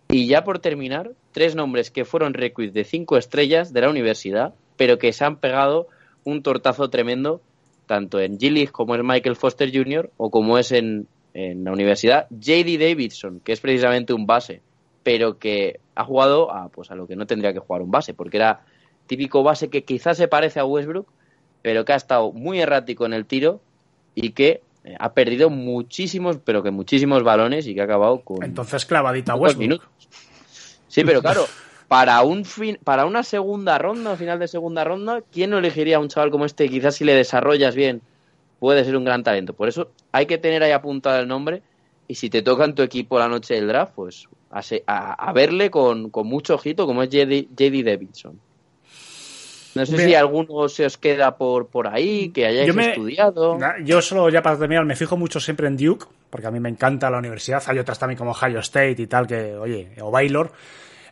Y 0.10 0.28
ya 0.28 0.44
por 0.44 0.60
terminar, 0.60 1.12
tres 1.32 1.56
nombres 1.56 1.92
que 1.92 2.06
fueron 2.06 2.34
recruits 2.34 2.74
de 2.74 2.84
cinco 2.84 3.18
estrellas 3.18 3.74
de 3.74 3.82
la 3.82 3.90
universidad, 3.90 4.54
pero 4.78 4.98
que 4.98 5.12
se 5.12 5.26
han 5.26 5.38
pegado 5.38 5.88
un 6.24 6.44
tortazo 6.44 6.90
tremendo 6.90 7.42
tanto 7.88 8.20
en 8.20 8.38
G-League 8.38 8.72
como 8.72 8.96
en 8.96 9.06
Michael 9.06 9.36
Foster 9.36 9.72
Jr. 9.74 10.12
o 10.18 10.30
como 10.30 10.58
es 10.58 10.72
en, 10.72 11.08
en 11.34 11.64
la 11.64 11.72
universidad, 11.72 12.28
JD 12.30 12.80
Davidson, 12.80 13.40
que 13.40 13.54
es 13.54 13.62
precisamente 13.62 14.14
un 14.14 14.28
base, 14.28 14.62
pero 15.04 15.40
que 15.40 15.80
ha 15.96 16.04
jugado 16.04 16.52
a, 16.52 16.70
pues, 16.70 16.92
a 16.92 16.96
lo 16.96 17.08
que 17.08 17.16
no 17.16 17.26
tendría 17.26 17.54
que 17.54 17.60
jugar 17.60 17.82
un 17.82 17.92
base, 17.92 18.14
porque 18.14 18.38
era 18.38 18.66
típico 19.08 19.42
base 19.42 19.70
que 19.70 19.84
quizás 19.84 20.18
se 20.18 20.28
parece 20.28 20.60
a 20.60 20.66
Westbrook, 20.66 21.08
pero 21.62 21.86
que 21.86 21.94
ha 21.94 21.96
estado 21.96 22.32
muy 22.34 22.60
errático 22.60 23.06
en 23.06 23.14
el 23.14 23.26
tiro 23.26 23.62
y 24.16 24.32
que 24.32 24.62
ha 25.00 25.14
perdido 25.14 25.50
muchísimos, 25.50 26.38
pero 26.44 26.64
que 26.64 26.72
muchísimos 26.72 27.24
balones 27.24 27.68
y 27.68 27.74
que 27.76 27.82
ha 27.82 27.86
acabado 27.86 28.22
con. 28.22 28.44
Entonces 28.44 28.86
clavadita 28.86 29.36
Westbrook. 29.36 29.62
minutos. 29.62 29.88
Sí, 30.88 31.04
pero 31.04 31.22
claro, 31.22 31.46
para 31.88 32.22
un 32.24 32.46
fin, 32.46 32.78
para 32.84 33.06
una 33.06 33.24
segunda 33.24 33.78
ronda, 33.78 34.16
final 34.16 34.40
de 34.40 34.48
segunda 34.48 34.84
ronda, 34.84 35.22
¿quién 35.32 35.50
no 35.50 35.58
elegiría 35.58 35.98
a 35.98 36.00
un 36.00 36.08
chaval 36.10 36.32
como 36.32 36.46
este? 36.46 36.70
Quizás 36.70 36.96
si 36.96 37.04
le 37.06 37.14
desarrollas 37.14 37.76
bien, 37.76 38.02
puede 38.60 38.84
ser 38.86 38.96
un 38.96 39.04
gran 39.06 39.24
talento. 39.24 39.54
Por 39.54 39.68
eso 39.70 39.92
hay 40.12 40.26
que 40.26 40.38
tener 40.38 40.64
ahí 40.64 40.72
apuntado 40.72 41.20
el 41.20 41.28
nombre 41.28 41.62
y 42.08 42.16
si 42.16 42.30
te 42.30 42.42
toca 42.42 42.66
en 42.66 42.74
tu 42.76 42.82
equipo 42.84 43.20
la 43.20 43.28
noche 43.28 43.56
del 43.56 43.68
draft, 43.68 43.94
pues 43.96 44.28
a, 44.50 44.62
se- 44.62 44.84
a- 44.88 45.14
a 45.14 45.34
verle 45.34 45.70
con, 45.70 46.10
con 46.10 46.28
mucho 46.28 46.56
ojito, 46.56 46.86
como 46.86 47.04
es 47.04 47.10
JD 47.10 47.48
Davidson. 47.84 48.40
No 49.78 49.86
sé 49.86 49.96
Bien. 49.96 50.10
si 50.10 50.16
alguno 50.16 50.68
se 50.70 50.86
os 50.86 50.98
queda 50.98 51.38
por, 51.38 51.68
por 51.68 51.88
ahí, 51.88 52.30
que 52.30 52.46
hayáis 52.46 52.68
Yo 52.68 52.74
me- 52.74 52.90
estudiado. 52.90 53.58
Yo 53.84 54.02
solo, 54.02 54.30
ya 54.30 54.42
para 54.42 54.58
terminar, 54.58 54.84
me 54.86 54.96
fijo 54.96 55.16
mucho 55.18 55.40
siempre 55.40 55.68
en 55.68 55.78
Duke, 55.78 56.06
porque 56.30 56.48
a 56.48 56.52
mí 56.52 56.60
me 56.60 56.70
encanta 56.70 57.10
la 57.10 57.18
universidad. 57.20 57.64
Hay 57.68 57.80
otras 57.80 57.98
también 58.00 58.18
como 58.18 58.32
Ohio 58.32 58.60
State 58.60 58.96
y 59.02 59.08
tal, 59.08 59.26
que, 59.28 59.56
oye, 59.56 59.90
o 60.02 60.12
Baylor. 60.12 60.52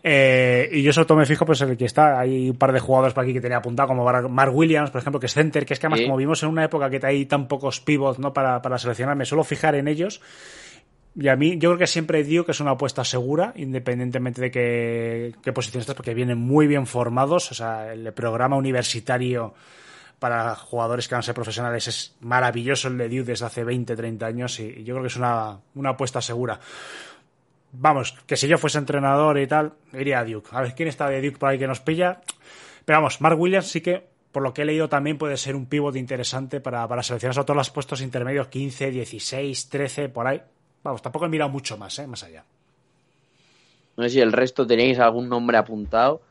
Eh, 0.07 0.69
y 0.71 0.83
yo 0.83 0.93
sobre 0.93 1.07
todo 1.07 1.17
me 1.17 1.25
fijo 1.25 1.45
pues 1.47 1.61
en 1.61 1.69
el 1.71 1.77
que 1.77 1.85
está. 1.85 2.19
Hay 2.19 2.51
un 2.51 2.57
par 2.57 2.71
de 2.71 2.79
jugadores 2.79 3.13
por 3.15 3.23
aquí 3.23 3.33
que 3.33 3.41
tenía 3.41 3.57
apuntado, 3.57 3.87
como 3.87 4.03
Mark 4.29 4.55
Williams, 4.55 4.91
por 4.91 5.01
ejemplo, 5.01 5.19
que 5.19 5.25
es 5.25 5.33
center, 5.33 5.65
que 5.65 5.73
es 5.73 5.79
que 5.79 5.87
además, 5.87 5.99
Sí. 6.01 6.05
como 6.05 6.17
vimos 6.17 6.43
en 6.43 6.49
una 6.49 6.63
época 6.63 6.89
que 6.91 6.99
hay 7.03 7.25
tan 7.25 7.47
pocos 7.47 7.79
pivots 7.79 8.19
¿no? 8.19 8.31
para, 8.31 8.61
para 8.61 8.77
seleccionar, 8.77 9.15
me 9.15 9.25
suelo 9.25 9.43
fijar 9.43 9.73
en 9.75 9.87
ellos. 9.87 10.21
Y 11.17 11.29
a 11.29 11.35
mí, 11.35 11.57
yo 11.57 11.69
creo 11.69 11.77
que 11.77 11.87
siempre 11.87 12.23
Duke 12.23 12.51
es 12.51 12.59
una 12.59 12.71
apuesta 12.71 13.05
segura, 13.05 13.53
independientemente 13.55 14.41
de 14.41 14.51
qué, 14.51 15.35
qué 15.41 15.53
posición 15.53 15.79
estés, 15.79 15.95
porque 15.95 16.13
vienen 16.13 16.37
muy 16.37 16.67
bien 16.67 16.85
formados. 16.87 17.51
O 17.51 17.55
sea, 17.55 17.93
el 17.93 18.11
programa 18.13 18.57
universitario 18.57 19.53
para 20.19 20.55
jugadores 20.55 21.07
que 21.07 21.15
van 21.15 21.19
a 21.19 21.23
ser 21.23 21.35
profesionales 21.35 21.87
es 21.87 22.15
maravilloso 22.21 22.87
el 22.87 22.97
de 22.97 23.09
Duke 23.09 23.31
desde 23.31 23.45
hace 23.45 23.63
20, 23.63 23.95
30 23.95 24.25
años 24.25 24.59
y 24.59 24.83
yo 24.83 24.95
creo 24.95 25.03
que 25.03 25.07
es 25.07 25.17
una, 25.17 25.59
una 25.75 25.91
apuesta 25.91 26.21
segura. 26.21 26.59
Vamos, 27.73 28.15
que 28.25 28.37
si 28.37 28.47
yo 28.47 28.57
fuese 28.57 28.77
entrenador 28.77 29.37
y 29.37 29.47
tal, 29.47 29.73
iría 29.93 30.19
a 30.19 30.25
Duke. 30.25 30.49
A 30.51 30.61
ver, 30.61 30.73
¿quién 30.75 30.87
está 30.87 31.09
de 31.09 31.21
Duke 31.21 31.37
por 31.37 31.49
ahí 31.49 31.59
que 31.59 31.67
nos 31.67 31.81
pilla? 31.81 32.21
Pero 32.85 32.99
vamos, 32.99 33.19
Mark 33.19 33.39
Williams 33.39 33.67
sí 33.67 33.81
que, 33.81 34.07
por 34.31 34.43
lo 34.43 34.53
que 34.53 34.61
he 34.61 34.65
leído, 34.65 34.87
también 34.87 35.17
puede 35.17 35.37
ser 35.37 35.55
un 35.55 35.65
pivot 35.65 35.95
interesante 35.95 36.61
para, 36.61 36.87
para 36.87 37.03
seleccionar 37.03 37.33
sobre 37.33 37.47
todo 37.47 37.57
los 37.57 37.69
puestos 37.69 38.01
intermedios 38.01 38.47
15, 38.47 38.91
16, 38.91 39.69
13, 39.69 40.09
por 40.09 40.27
ahí. 40.27 40.41
Vamos, 40.85 41.01
tampoco 41.01 41.25
he 41.25 41.29
mirado 41.29 41.49
mucho 41.49 41.79
más, 41.79 41.97
¿eh? 41.97 42.05
Más 42.05 42.23
allá. 42.23 42.43
No 43.97 44.03
sé 44.03 44.11
si 44.11 44.21
el 44.21 44.31
resto 44.31 44.67
tenéis 44.67 44.99
algún 44.99 45.27
nombre 45.27 45.57
apuntado 45.57 46.21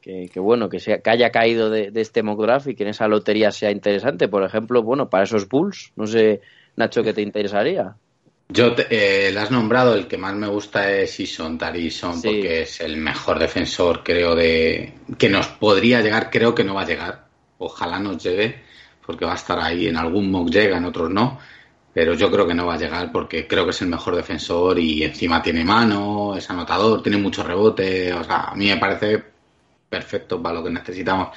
que, 0.00 0.28
que 0.28 0.40
bueno, 0.40 0.68
que, 0.68 0.80
sea, 0.80 0.98
que 0.98 1.08
haya 1.08 1.30
caído 1.30 1.70
de, 1.70 1.92
de 1.92 2.00
este 2.00 2.24
mock 2.24 2.40
draft 2.42 2.66
y 2.66 2.74
que 2.74 2.82
en 2.82 2.88
esa 2.88 3.06
lotería 3.06 3.52
sea 3.52 3.70
interesante. 3.70 4.26
Por 4.26 4.42
ejemplo, 4.42 4.82
bueno, 4.82 5.08
para 5.08 5.22
esos 5.22 5.48
Bulls, 5.48 5.92
no 5.94 6.08
sé, 6.08 6.40
Nacho, 6.74 7.04
¿qué 7.04 7.12
te 7.12 7.22
interesaría? 7.22 7.94
Yo 8.48 8.74
te, 8.74 8.86
eh, 8.90 9.30
le 9.30 9.38
has 9.38 9.52
nombrado, 9.52 9.94
el 9.94 10.08
que 10.08 10.18
más 10.18 10.34
me 10.34 10.48
gusta 10.48 10.90
es 10.90 11.20
Ison, 11.20 11.56
Tarison, 11.56 12.20
Sí. 12.20 12.26
porque 12.26 12.62
es 12.62 12.80
el 12.80 12.96
mejor 12.96 13.38
defensor, 13.38 14.02
creo, 14.02 14.34
de 14.34 14.94
que 15.16 15.28
nos 15.28 15.46
podría 15.46 16.00
llegar, 16.00 16.28
creo 16.28 16.56
que 16.56 16.64
no 16.64 16.74
va 16.74 16.82
a 16.82 16.86
llegar. 16.86 17.24
Ojalá 17.58 18.00
nos 18.00 18.20
llegue, 18.20 18.62
porque 19.06 19.24
va 19.24 19.32
a 19.32 19.36
estar 19.36 19.60
ahí, 19.60 19.86
en 19.86 19.96
algún 19.96 20.28
mock 20.28 20.50
llega, 20.50 20.76
en 20.78 20.86
otros 20.86 21.08
no, 21.08 21.38
pero 21.92 22.14
yo 22.14 22.30
creo 22.30 22.46
que 22.46 22.54
no 22.54 22.66
va 22.66 22.74
a 22.74 22.78
llegar 22.78 23.12
porque 23.12 23.46
creo 23.46 23.64
que 23.64 23.70
es 23.70 23.82
el 23.82 23.88
mejor 23.88 24.16
defensor 24.16 24.78
y 24.78 25.02
encima 25.02 25.42
tiene 25.42 25.64
mano, 25.64 26.34
es 26.36 26.48
anotador, 26.48 27.02
tiene 27.02 27.18
mucho 27.18 27.42
rebote, 27.42 28.12
o 28.12 28.24
sea, 28.24 28.44
a 28.44 28.54
mí 28.54 28.68
me 28.68 28.78
parece 28.78 29.22
perfecto 29.88 30.42
para 30.42 30.56
lo 30.56 30.64
que 30.64 30.70
necesitamos. 30.70 31.36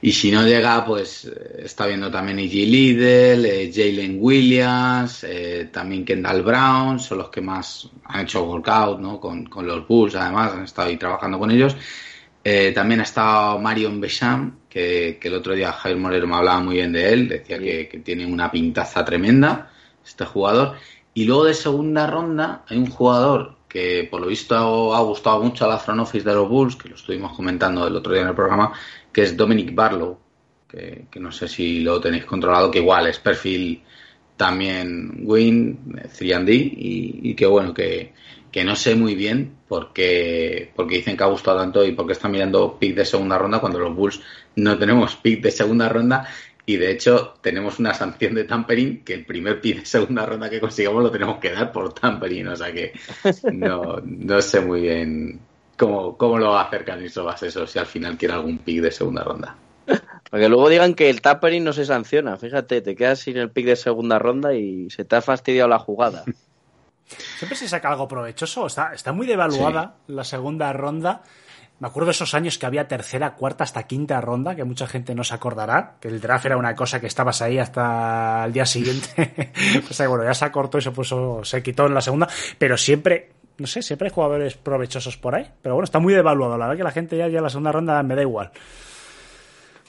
Y 0.00 0.12
si 0.12 0.30
no 0.30 0.46
llega, 0.46 0.84
pues 0.84 1.24
eh, 1.24 1.62
está 1.64 1.86
viendo 1.86 2.08
también 2.08 2.38
E.G. 2.38 2.66
Liddell, 2.66 3.44
eh, 3.44 3.72
Jalen 3.74 4.18
Williams, 4.20 5.24
eh, 5.24 5.68
también 5.72 6.04
Kendall 6.04 6.42
Brown, 6.42 7.00
son 7.00 7.18
los 7.18 7.30
que 7.30 7.40
más 7.40 7.90
han 8.04 8.20
hecho 8.20 8.44
workout 8.44 9.00
¿no? 9.00 9.18
con, 9.18 9.46
con 9.46 9.66
los 9.66 9.88
Bulls, 9.88 10.14
además, 10.14 10.52
han 10.52 10.64
estado 10.64 10.88
ahí 10.88 10.96
trabajando 10.96 11.40
con 11.40 11.50
ellos. 11.50 11.76
Eh, 12.44 12.70
también 12.72 13.00
ha 13.00 13.02
estado 13.02 13.58
Marion 13.58 14.00
Besham, 14.00 14.60
que, 14.68 15.18
que 15.20 15.26
el 15.26 15.34
otro 15.34 15.54
día 15.54 15.72
Javier 15.72 15.98
Moreno 15.98 16.26
me 16.28 16.36
hablaba 16.36 16.60
muy 16.60 16.76
bien 16.76 16.92
de 16.92 17.12
él, 17.12 17.28
decía 17.28 17.58
que, 17.58 17.88
que 17.88 17.98
tiene 17.98 18.24
una 18.24 18.50
pintaza 18.52 19.04
tremenda 19.04 19.72
este 20.08 20.24
jugador. 20.24 20.74
Y 21.14 21.24
luego 21.24 21.44
de 21.44 21.54
segunda 21.54 22.06
ronda 22.06 22.64
hay 22.68 22.78
un 22.78 22.90
jugador 22.90 23.56
que 23.68 24.08
por 24.10 24.20
lo 24.20 24.28
visto 24.28 24.94
ha 24.94 25.00
gustado 25.00 25.42
mucho 25.42 25.64
a 25.64 25.68
la 25.68 25.78
front 25.78 26.00
office 26.00 26.28
de 26.28 26.34
los 26.34 26.48
Bulls, 26.48 26.76
que 26.76 26.88
lo 26.88 26.94
estuvimos 26.94 27.36
comentando 27.36 27.86
el 27.86 27.96
otro 27.96 28.12
día 28.12 28.22
en 28.22 28.28
el 28.28 28.34
programa, 28.34 28.72
que 29.12 29.22
es 29.22 29.36
Dominic 29.36 29.74
Barlow, 29.74 30.18
que, 30.66 31.06
no 31.16 31.30
sé 31.32 31.48
si 31.48 31.80
lo 31.80 32.00
tenéis 32.00 32.24
controlado, 32.24 32.70
que 32.70 32.78
igual 32.78 33.06
es 33.06 33.18
perfil 33.18 33.82
también 34.36 35.22
win, 35.24 35.78
3D, 35.94 36.50
y, 36.50 37.30
y 37.30 37.34
que 37.34 37.46
bueno, 37.46 37.74
que, 37.74 38.12
que 38.50 38.64
no 38.64 38.76
sé 38.76 38.94
muy 38.94 39.14
bien 39.14 39.56
por 39.68 39.92
qué, 39.92 40.72
porque 40.74 40.96
dicen 40.96 41.16
que 41.16 41.24
ha 41.24 41.28
gustado 41.28 41.58
tanto 41.58 41.84
y 41.84 41.92
porque 41.92 42.14
están 42.14 42.30
mirando 42.30 42.78
pick 42.78 42.94
de 42.96 43.04
segunda 43.04 43.36
ronda 43.36 43.60
cuando 43.60 43.78
los 43.78 43.94
Bulls 43.94 44.20
no 44.56 44.78
tenemos 44.78 45.16
pick 45.16 45.42
de 45.42 45.50
segunda 45.50 45.88
ronda 45.88 46.26
y 46.68 46.76
de 46.76 46.90
hecho 46.90 47.32
tenemos 47.40 47.78
una 47.78 47.94
sanción 47.94 48.34
de 48.34 48.44
tampering 48.44 49.02
que 49.02 49.14
el 49.14 49.24
primer 49.24 49.58
pick 49.58 49.78
de 49.78 49.86
segunda 49.86 50.26
ronda 50.26 50.50
que 50.50 50.60
consigamos 50.60 51.02
lo 51.02 51.10
tenemos 51.10 51.38
que 51.38 51.50
dar 51.50 51.72
por 51.72 51.94
tampering, 51.94 52.46
o 52.48 52.56
sea 52.56 52.70
que 52.70 52.92
no, 53.54 54.02
no 54.04 54.42
sé 54.42 54.60
muy 54.60 54.82
bien 54.82 55.40
cómo, 55.78 56.18
cómo 56.18 56.36
lo 56.36 56.50
va 56.50 56.60
a 56.60 56.64
hacer 56.64 56.84
Canisovas 56.84 57.42
eso, 57.42 57.66
si 57.66 57.78
al 57.78 57.86
final 57.86 58.18
quiere 58.18 58.34
algún 58.34 58.58
pick 58.58 58.82
de 58.82 58.90
segunda 58.90 59.24
ronda. 59.24 59.56
Para 59.86 60.42
que 60.42 60.48
luego 60.50 60.68
digan 60.68 60.92
que 60.92 61.08
el 61.08 61.22
tappering 61.22 61.64
no 61.64 61.72
se 61.72 61.86
sanciona. 61.86 62.36
Fíjate, 62.36 62.82
te 62.82 62.94
quedas 62.94 63.20
sin 63.20 63.38
el 63.38 63.50
pick 63.50 63.64
de 63.64 63.76
segunda 63.76 64.18
ronda 64.18 64.52
y 64.52 64.90
se 64.90 65.06
te 65.06 65.16
ha 65.16 65.22
fastidiado 65.22 65.70
la 65.70 65.78
jugada. 65.78 66.24
Siempre 67.38 67.56
se 67.56 67.66
saca 67.66 67.88
algo 67.88 68.06
provechoso. 68.06 68.66
Está, 68.66 68.92
está 68.92 69.12
muy 69.12 69.26
devaluada 69.26 69.94
la 70.06 70.24
segunda 70.24 70.70
ronda. 70.74 71.22
Me 71.80 71.86
acuerdo 71.86 72.06
de 72.06 72.12
esos 72.12 72.34
años 72.34 72.58
que 72.58 72.66
había 72.66 72.88
tercera, 72.88 73.34
cuarta, 73.34 73.62
hasta 73.62 73.84
quinta 73.84 74.20
ronda, 74.20 74.56
que 74.56 74.64
mucha 74.64 74.88
gente 74.88 75.14
no 75.14 75.22
se 75.22 75.34
acordará, 75.34 75.94
que 76.00 76.08
el 76.08 76.20
draft 76.20 76.46
era 76.46 76.56
una 76.56 76.74
cosa 76.74 77.00
que 77.00 77.06
estabas 77.06 77.40
ahí 77.40 77.58
hasta 77.58 78.44
el 78.44 78.52
día 78.52 78.66
siguiente. 78.66 79.52
o 79.90 79.94
sea, 79.94 80.08
bueno, 80.08 80.24
ya 80.24 80.34
se 80.34 80.44
acortó 80.44 80.78
y 80.78 80.82
se 80.82 80.90
puso, 80.90 81.44
se 81.44 81.62
quitó 81.62 81.86
en 81.86 81.94
la 81.94 82.00
segunda, 82.00 82.28
pero 82.58 82.76
siempre, 82.76 83.30
no 83.58 83.68
sé, 83.68 83.82
siempre 83.82 84.08
hay 84.08 84.14
jugadores 84.14 84.56
provechosos 84.56 85.16
por 85.16 85.36
ahí. 85.36 85.48
Pero 85.62 85.76
bueno, 85.76 85.84
está 85.84 86.00
muy 86.00 86.14
devaluado. 86.14 86.58
La 86.58 86.66
verdad 86.66 86.78
que 86.78 86.84
la 86.84 86.90
gente 86.90 87.16
ya, 87.16 87.28
ya 87.28 87.40
la 87.40 87.48
segunda 87.48 87.70
ronda 87.70 88.02
me 88.02 88.16
da 88.16 88.22
igual. 88.22 88.50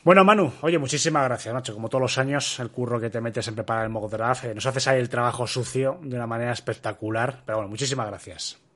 Bueno, 0.04 0.24
Manu, 0.24 0.54
oye, 0.62 0.78
muchísimas 0.78 1.24
gracias, 1.24 1.54
macho. 1.54 1.74
Como 1.74 1.90
todos 1.90 2.04
los 2.04 2.18
años, 2.20 2.60
el 2.60 2.70
curro 2.70 3.00
que 3.00 3.10
te 3.10 3.20
metes 3.20 3.48
en 3.48 3.56
preparar 3.56 3.86
el 3.86 3.90
mock 3.90 4.12
draft, 4.12 4.46
eh, 4.46 4.54
nos 4.54 4.66
haces 4.68 4.88
ahí 4.88 5.00
el 5.00 5.10
trabajo 5.10 5.48
sucio 5.48 6.00
de 6.04 6.16
una 6.16 6.28
manera 6.28 6.52
espectacular. 6.52 7.42
Pero 7.46 7.58
bueno, 7.58 7.70
muchísimas 7.70 8.08
gracias. 8.08 8.69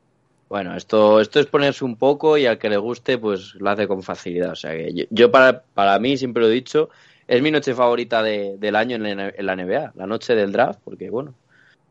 Bueno, 0.49 0.75
esto, 0.75 1.19
esto 1.19 1.39
es 1.39 1.47
ponerse 1.47 1.83
un 1.83 1.97
poco 1.97 2.37
y 2.37 2.45
al 2.45 2.59
que 2.59 2.69
le 2.69 2.77
guste, 2.77 3.17
pues 3.17 3.55
lo 3.55 3.69
hace 3.71 3.87
con 3.87 4.03
facilidad. 4.03 4.51
O 4.51 4.55
sea 4.55 4.71
que 4.71 4.93
yo, 4.93 5.05
yo 5.09 5.31
para, 5.31 5.63
para 5.73 5.97
mí, 5.99 6.15
siempre 6.17 6.43
lo 6.43 6.49
he 6.49 6.53
dicho, 6.53 6.89
es 7.27 7.41
mi 7.41 7.49
noche 7.49 7.73
favorita 7.73 8.21
de- 8.21 8.57
del 8.59 8.75
año 8.75 8.95
en 8.97 9.17
la, 9.17 9.29
en 9.29 9.45
la 9.45 9.53
NBA, 9.53 9.91
la 9.95 10.05
noche 10.05 10.35
del 10.35 10.51
draft, 10.51 10.79
porque 10.83 11.09
bueno, 11.09 11.33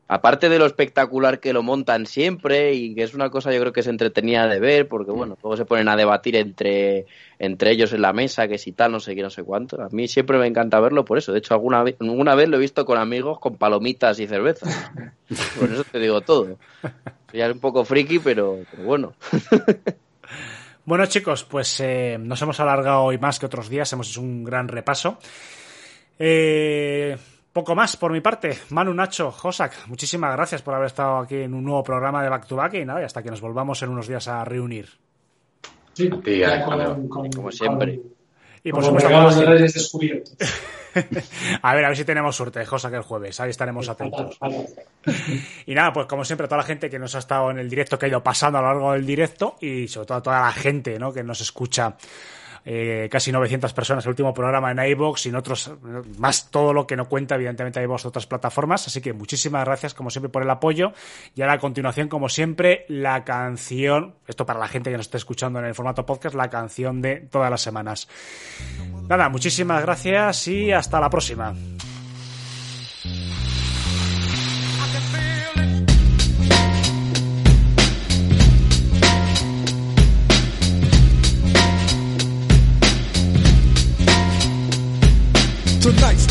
aparte 0.08 0.48
de 0.48 0.58
lo 0.58 0.66
espectacular 0.66 1.40
que 1.40 1.52
lo 1.52 1.62
montan 1.62 2.06
siempre 2.06 2.74
y 2.74 2.94
que 2.94 3.02
es 3.04 3.14
una 3.14 3.30
cosa 3.30 3.52
yo 3.52 3.60
creo 3.60 3.72
que 3.72 3.80
es 3.80 3.86
entretenida 3.88 4.46
de 4.48 4.60
ver, 4.60 4.88
porque 4.88 5.10
bueno, 5.12 5.36
luego 5.42 5.56
se 5.56 5.64
ponen 5.64 5.88
a 5.88 5.96
debatir 5.96 6.36
entre, 6.36 7.06
entre 7.38 7.72
ellos 7.72 7.92
en 7.92 8.02
la 8.02 8.12
mesa, 8.12 8.48
que 8.48 8.58
si 8.58 8.72
tal, 8.72 8.92
no 8.92 9.00
sé 9.00 9.14
qué, 9.16 9.22
no 9.22 9.30
sé 9.30 9.42
cuánto. 9.44 9.80
A 9.82 9.88
mí 9.90 10.08
siempre 10.08 10.38
me 10.38 10.46
encanta 10.46 10.80
verlo 10.80 11.04
por 11.04 11.18
eso. 11.18 11.32
De 11.32 11.38
hecho, 11.40 11.54
alguna 11.54 11.82
vez, 11.82 11.96
alguna 12.00 12.34
vez 12.36 12.48
lo 12.48 12.56
he 12.58 12.60
visto 12.60 12.84
con 12.84 12.98
amigos 12.98 13.40
con 13.40 13.56
palomitas 13.56 14.20
y 14.20 14.26
cervezas. 14.28 14.70
Por 15.54 15.72
eso 15.72 15.84
te 15.84 15.98
digo 15.98 16.22
todo. 16.22 16.58
Ya 17.32 17.46
es 17.46 17.52
un 17.52 17.60
poco 17.60 17.84
friki, 17.84 18.18
pero, 18.18 18.58
pero 18.70 18.84
bueno. 18.84 19.14
Bueno, 20.84 21.06
chicos, 21.06 21.44
pues 21.44 21.78
eh, 21.78 22.18
nos 22.18 22.42
hemos 22.42 22.58
alargado 22.58 23.04
hoy 23.04 23.16
más 23.16 23.38
que 23.38 23.46
otros 23.46 23.68
días, 23.68 23.92
hemos 23.92 24.10
hecho 24.10 24.20
un 24.20 24.42
gran 24.42 24.66
repaso. 24.66 25.16
Eh, 26.18 27.16
poco 27.52 27.76
más 27.76 27.96
por 27.96 28.10
mi 28.12 28.20
parte. 28.20 28.58
Manu, 28.70 28.92
Nacho, 28.92 29.30
Josak, 29.30 29.86
muchísimas 29.86 30.34
gracias 30.34 30.60
por 30.60 30.74
haber 30.74 30.86
estado 30.86 31.18
aquí 31.18 31.36
en 31.36 31.54
un 31.54 31.64
nuevo 31.64 31.84
programa 31.84 32.22
de 32.22 32.28
Back 32.28 32.46
to 32.46 32.56
Back 32.56 32.74
y 32.74 32.84
nada, 32.84 33.00
y 33.00 33.04
hasta 33.04 33.22
que 33.22 33.30
nos 33.30 33.40
volvamos 33.40 33.80
en 33.82 33.90
unos 33.90 34.08
días 34.08 34.26
a 34.26 34.44
reunir. 34.44 34.88
Sí, 35.92 36.10
A 36.12 36.20
ti, 36.20 36.42
Alejandro. 36.42 36.98
Como 37.08 37.52
siempre. 37.52 38.00
Y 38.64 38.70
por 38.70 38.84
supuesto, 38.84 39.10
como 39.10 39.30
Reyes 39.30 39.74
descubiertos. 39.74 40.36
a 41.62 41.74
ver, 41.74 41.84
a 41.84 41.88
ver 41.88 41.96
si 41.96 42.04
tenemos 42.04 42.36
suerte, 42.36 42.64
cosa 42.64 42.90
que 42.90 42.96
el 42.96 43.02
jueves. 43.02 43.40
Ahí 43.40 43.50
estaremos 43.50 43.88
atentos. 43.88 44.38
Y 45.66 45.74
nada, 45.74 45.92
pues 45.92 46.06
como 46.06 46.24
siempre, 46.24 46.46
toda 46.46 46.58
la 46.58 46.66
gente 46.66 46.88
que 46.88 46.98
nos 46.98 47.14
ha 47.14 47.18
estado 47.18 47.50
en 47.50 47.58
el 47.58 47.68
directo, 47.68 47.98
que 47.98 48.06
ha 48.06 48.08
ido 48.08 48.22
pasando 48.22 48.58
a 48.58 48.62
lo 48.62 48.68
largo 48.68 48.92
del 48.92 49.06
directo, 49.06 49.56
y 49.60 49.88
sobre 49.88 50.06
todo 50.06 50.22
toda 50.22 50.42
la 50.42 50.52
gente 50.52 50.98
¿no? 50.98 51.12
que 51.12 51.22
nos 51.24 51.40
escucha, 51.40 51.96
eh, 52.64 53.08
casi 53.10 53.32
900 53.32 53.72
personas, 53.72 54.04
el 54.04 54.10
último 54.10 54.32
programa 54.32 54.70
en 54.70 54.78
iVoox 54.78 55.26
y 55.26 55.28
en 55.30 55.36
otros, 55.36 55.72
más 56.18 56.50
todo 56.50 56.72
lo 56.72 56.86
que 56.86 56.96
no 56.96 57.08
cuenta, 57.08 57.34
evidentemente, 57.34 57.82
iVoox 57.82 58.06
otras 58.06 58.26
plataformas. 58.26 58.86
Así 58.86 59.00
que 59.00 59.12
muchísimas 59.12 59.64
gracias, 59.64 59.94
como 59.94 60.10
siempre, 60.10 60.30
por 60.30 60.42
el 60.42 60.50
apoyo. 60.50 60.92
Y 61.34 61.42
ahora 61.42 61.54
a 61.54 61.58
continuación, 61.58 62.08
como 62.08 62.28
siempre, 62.28 62.84
la 62.88 63.24
canción, 63.24 64.14
esto 64.26 64.46
para 64.46 64.60
la 64.60 64.68
gente 64.68 64.90
que 64.90 64.96
nos 64.96 65.06
esté 65.06 65.16
escuchando 65.16 65.58
en 65.58 65.66
el 65.66 65.74
formato 65.74 66.06
podcast, 66.06 66.34
la 66.34 66.50
canción 66.50 67.02
de 67.02 67.16
todas 67.16 67.50
las 67.50 67.60
semanas. 67.60 68.08
Nada, 69.08 69.28
muchísimas 69.28 69.82
gracias 69.82 70.48
y 70.48 70.72
hasta 70.72 71.00
la 71.00 71.10
próxima. 71.10 71.54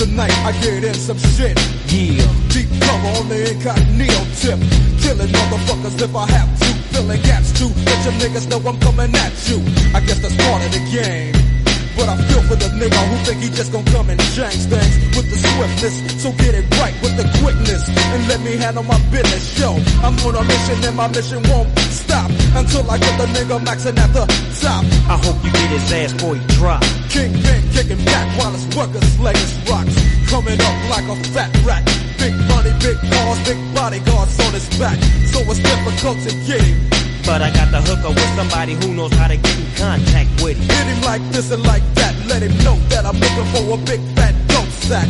Tonight's 0.02 0.34
the 0.34 0.48
night 0.48 0.56
I 0.56 0.62
get 0.62 0.84
in 0.84 0.94
some 0.96 1.18
shit. 1.18 1.58
Yeah. 1.92 2.26
Deep 2.50 2.70
cover 2.82 3.20
on 3.20 3.30
the 3.30 3.54
incognito 3.54 4.26
tip. 4.42 4.60
Killing 5.00 5.28
motherfuckers 5.28 6.02
if 6.02 6.16
I 6.16 6.26
have 6.26 6.60
to. 6.60 6.66
Filling 6.94 7.22
gaps 7.22 7.52
too. 7.54 7.68
Let 7.86 8.06
your 8.06 8.14
niggas 8.14 8.50
know 8.50 8.58
I'm 8.68 8.80
coming 8.80 9.14
at 9.14 9.34
you. 9.48 9.60
I 9.94 10.00
guess 10.00 10.20
that's 10.20 10.36
part 10.38 10.66
of 10.66 10.72
the 10.72 10.80
game. 10.92 11.51
But 11.96 12.08
I 12.10 12.16
feel 12.28 12.42
for 12.48 12.56
the 12.56 12.70
nigga 12.80 13.02
who 13.10 13.16
think 13.26 13.44
he 13.44 13.50
just 13.50 13.72
gon' 13.72 13.86
come 13.86 14.10
and 14.10 14.20
change 14.34 14.66
things 14.72 14.94
with 15.16 15.28
the 15.30 15.38
swiftness. 15.38 15.96
So 16.22 16.32
get 16.34 16.56
it 16.56 16.66
right 16.80 16.96
with 17.02 17.16
the 17.18 17.28
quickness 17.44 17.88
and 17.88 18.28
let 18.28 18.40
me 18.42 18.58
handle 18.58 18.84
my 18.84 19.00
business. 19.12 19.60
Yo, 19.60 19.76
I'm 20.02 20.16
on 20.26 20.36
a 20.36 20.44
mission 20.44 20.78
and 20.84 20.96
my 20.96 21.08
mission 21.08 21.44
won't 21.52 21.70
stop 21.92 22.32
until 22.56 22.90
I 22.90 22.98
get 22.98 23.16
the 23.20 23.28
nigga 23.36 23.60
maxing 23.64 23.98
at 23.98 24.12
the 24.14 24.26
top. 24.62 24.84
I 25.12 25.18
hope 25.20 25.38
you 25.44 25.52
get 25.52 25.70
his 25.70 25.92
ass 25.92 26.14
before 26.14 26.36
he 26.36 26.44
drop. 26.56 26.82
Kingpin 27.10 27.62
kicking 27.76 28.04
back 28.06 28.28
while 28.40 28.52
his 28.52 28.66
workers 28.76 29.04
slaying 29.20 29.52
rocks. 29.68 29.96
Coming 30.32 30.60
up 30.60 30.78
like 30.90 31.08
a 31.12 31.16
fat 31.36 31.52
rat. 31.68 31.84
Big 32.18 32.34
money, 32.48 32.72
big 32.80 32.98
cars, 33.12 33.40
big 33.44 33.60
bodyguards 33.76 34.40
on 34.40 34.54
his 34.54 34.68
back. 34.80 34.98
So 35.28 35.40
it's 35.44 35.60
difficult 35.60 36.18
to 36.24 36.32
get 36.48 36.62
him. 36.62 37.11
But 37.26 37.42
I 37.42 37.50
got 37.54 37.72
the 37.72 37.82
hooker 37.82 38.10
with 38.10 38.32
somebody 38.36 38.74
who 38.74 38.94
knows 38.94 39.14
how 39.14 39.28
to 39.28 39.38
get 39.38 39.58
in 39.58 39.70
contact 39.78 40.30
with 40.42 40.58
him. 40.58 40.68
Hit 40.68 40.88
him 40.88 41.02
like 41.04 41.24
this 41.32 41.52
and 41.52 41.64
like 41.64 41.84
that. 41.96 42.14
Let 42.28 42.42
him 42.42 42.56
know 42.64 42.76
that 42.90 43.06
I'm 43.06 43.18
looking 43.18 43.48
for 43.54 43.64
a 43.74 43.78
big 43.86 44.02
fat 44.16 44.36
dope 44.48 44.74
sack. 44.90 45.08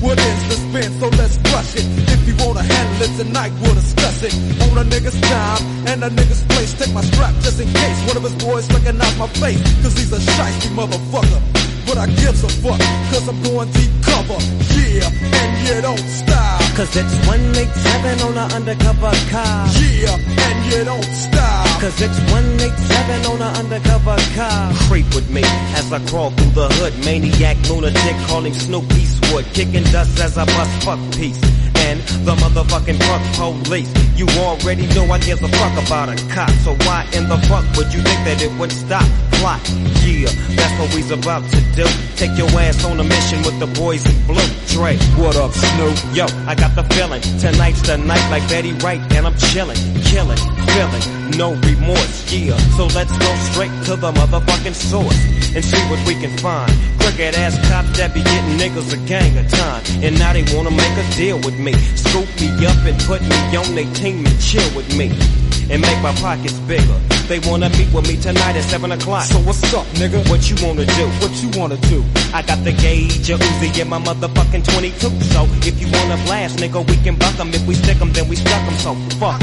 What 0.00 0.18
is 0.20 0.40
the 0.48 0.56
spin? 0.60 0.90
So 1.00 1.08
let's 1.16 1.36
crush 1.48 1.74
it. 1.76 1.86
If 2.12 2.28
you 2.28 2.34
wanna 2.44 2.62
handle 2.62 3.02
it 3.08 3.12
tonight, 3.16 3.52
we'll 3.62 3.74
discuss 3.74 4.22
it. 4.22 4.34
On 4.68 4.76
a 4.76 4.84
nigga's 4.84 5.18
time 5.20 5.62
and 5.88 6.04
a 6.04 6.10
nigga's 6.10 6.44
place. 6.44 6.74
Take 6.74 6.92
my 6.92 7.02
strap 7.02 7.34
just 7.40 7.60
in 7.60 7.68
case 7.72 7.98
one 8.06 8.16
of 8.16 8.22
his 8.22 8.36
boys 8.36 8.68
recognize 8.72 9.16
my 9.16 9.28
face. 9.40 9.62
Cause 9.82 9.96
he's 9.96 10.12
a 10.12 10.20
shiesty 10.20 10.68
motherfucker. 10.76 11.40
But 11.86 11.98
I 11.98 12.06
gives 12.06 12.44
a 12.44 12.48
fuck, 12.60 12.80
cause 13.12 13.28
I'm 13.28 13.42
going 13.42 13.70
deep 13.72 13.92
cover. 14.02 14.40
Yeah, 14.76 15.08
and 15.08 15.68
you 15.68 15.80
don't 15.82 15.98
stop. 15.98 16.63
Cause 16.74 16.96
it's 16.96 17.14
187 17.28 18.20
on 18.26 18.36
an 18.36 18.52
undercover 18.52 19.12
car. 19.30 19.68
Yeah, 19.78 20.18
and 20.18 20.72
you 20.72 20.84
don't 20.84 21.04
stop. 21.04 21.80
Cause 21.80 22.00
it's 22.02 22.18
187 22.32 23.26
on 23.26 23.42
an 23.42 23.54
undercover 23.54 24.16
car. 24.34 24.72
Creep 24.88 25.06
with 25.14 25.30
me 25.30 25.42
as 25.78 25.92
I 25.92 26.04
crawl 26.06 26.30
through 26.32 26.50
the 26.50 26.66
hood. 26.74 26.92
Maniac 27.04 27.56
lunatic 27.70 28.16
calling 28.26 28.54
Snoop 28.54 28.90
Eastwood. 28.92 29.44
Kicking 29.54 29.84
dust 29.84 30.18
as 30.18 30.36
I 30.36 30.46
bust 30.46 30.84
fuck 30.84 30.98
peace. 31.14 31.40
The 31.84 32.34
motherfucking 32.40 32.98
fuck 33.04 33.22
police. 33.36 33.92
You 34.16 34.26
already 34.40 34.86
know 34.94 35.04
I 35.12 35.18
give 35.18 35.42
a 35.42 35.48
fuck 35.48 35.86
about 35.86 36.08
a 36.08 36.16
cop. 36.32 36.48
So 36.64 36.74
why 36.88 37.06
in 37.12 37.28
the 37.28 37.36
fuck 37.48 37.64
would 37.76 37.92
you 37.92 38.00
think 38.00 38.24
that 38.24 38.40
it 38.40 38.50
would 38.58 38.72
stop? 38.72 39.04
Plot. 39.32 39.60
Yeah, 40.00 40.32
that's 40.56 40.72
what 40.80 40.94
we's 40.94 41.10
about 41.10 41.44
to 41.50 41.60
do. 41.76 41.84
Take 42.16 42.36
your 42.38 42.48
ass 42.56 42.82
on 42.84 42.98
a 42.98 43.04
mission 43.04 43.42
with 43.42 43.60
the 43.60 43.66
boys 43.78 44.06
in 44.06 44.16
blue. 44.26 44.40
Dre, 44.72 44.96
what 45.20 45.36
up, 45.36 45.52
Snoop? 45.52 46.16
Yo, 46.16 46.24
I 46.48 46.54
got 46.54 46.74
the 46.74 46.84
feeling. 46.94 47.20
Tonight's 47.38 47.82
the 47.82 47.98
night 47.98 48.24
like 48.30 48.48
Betty 48.48 48.72
Wright, 48.80 49.00
and 49.12 49.26
I'm 49.26 49.36
chilling, 49.52 49.76
killing, 50.08 50.40
feeling, 50.72 51.04
no 51.36 51.52
remorse. 51.68 52.32
Yeah, 52.32 52.56
so 52.76 52.86
let's 52.96 53.12
go 53.12 53.30
straight 53.52 53.74
to 53.84 53.96
the 53.96 54.12
motherfucking 54.12 54.74
source 54.74 55.20
and 55.54 55.64
see 55.64 55.82
what 55.90 56.00
we 56.06 56.14
can 56.14 56.36
find. 56.38 56.72
Crooked 57.00 57.34
ass 57.36 57.56
cops 57.68 57.98
that 57.98 58.14
be 58.14 58.22
getting 58.22 58.56
niggas 58.56 58.92
a 58.92 59.00
gang 59.06 59.36
of 59.36 59.48
time, 59.48 59.82
and 60.02 60.18
now 60.18 60.32
they 60.32 60.44
wanna 60.56 60.70
make 60.70 60.96
a 60.96 61.06
deal 61.16 61.36
with 61.38 61.58
me. 61.58 61.73
Scoop 61.94 62.28
me 62.40 62.66
up 62.66 62.78
and 62.84 62.98
put 63.04 63.20
me 63.22 63.56
on 63.56 63.74
their 63.74 63.90
team 63.94 64.24
and 64.26 64.40
chill 64.40 64.68
with 64.74 64.88
me. 64.96 65.10
And 65.70 65.80
make 65.80 66.00
my 66.02 66.12
pockets 66.20 66.58
bigger. 66.68 66.98
They 67.26 67.38
wanna 67.48 67.70
meet 67.70 67.90
with 67.92 68.06
me 68.06 68.16
tonight 68.20 68.54
at 68.54 68.64
7 68.64 68.92
o'clock. 68.92 69.24
So 69.24 69.38
what's 69.38 69.72
up, 69.72 69.86
nigga? 69.96 70.20
What 70.28 70.50
you 70.50 70.56
wanna 70.66 70.84
do? 70.84 71.06
What 71.20 71.32
you 71.42 71.48
wanna 71.58 71.78
do? 71.88 72.04
I 72.34 72.42
got 72.42 72.62
the 72.64 72.72
gauge, 72.72 73.30
a 73.30 73.38
Uzi, 73.38 73.80
and 73.80 73.88
my 73.88 73.98
motherfucking 73.98 74.64
22. 74.64 75.08
So 75.32 75.48
if 75.62 75.80
you 75.80 75.88
wanna 75.90 76.18
blast, 76.26 76.58
nigga, 76.58 76.86
we 76.86 76.96
can 76.98 77.16
buck 77.16 77.38
'em. 77.40 77.48
If 77.54 77.66
we 77.66 77.74
stick 77.74 77.98
'em, 78.00 78.12
then 78.12 78.28
we 78.28 78.36
stuck 78.36 78.62
'em. 78.68 78.76
So 78.78 78.94
fuck. 79.18 79.40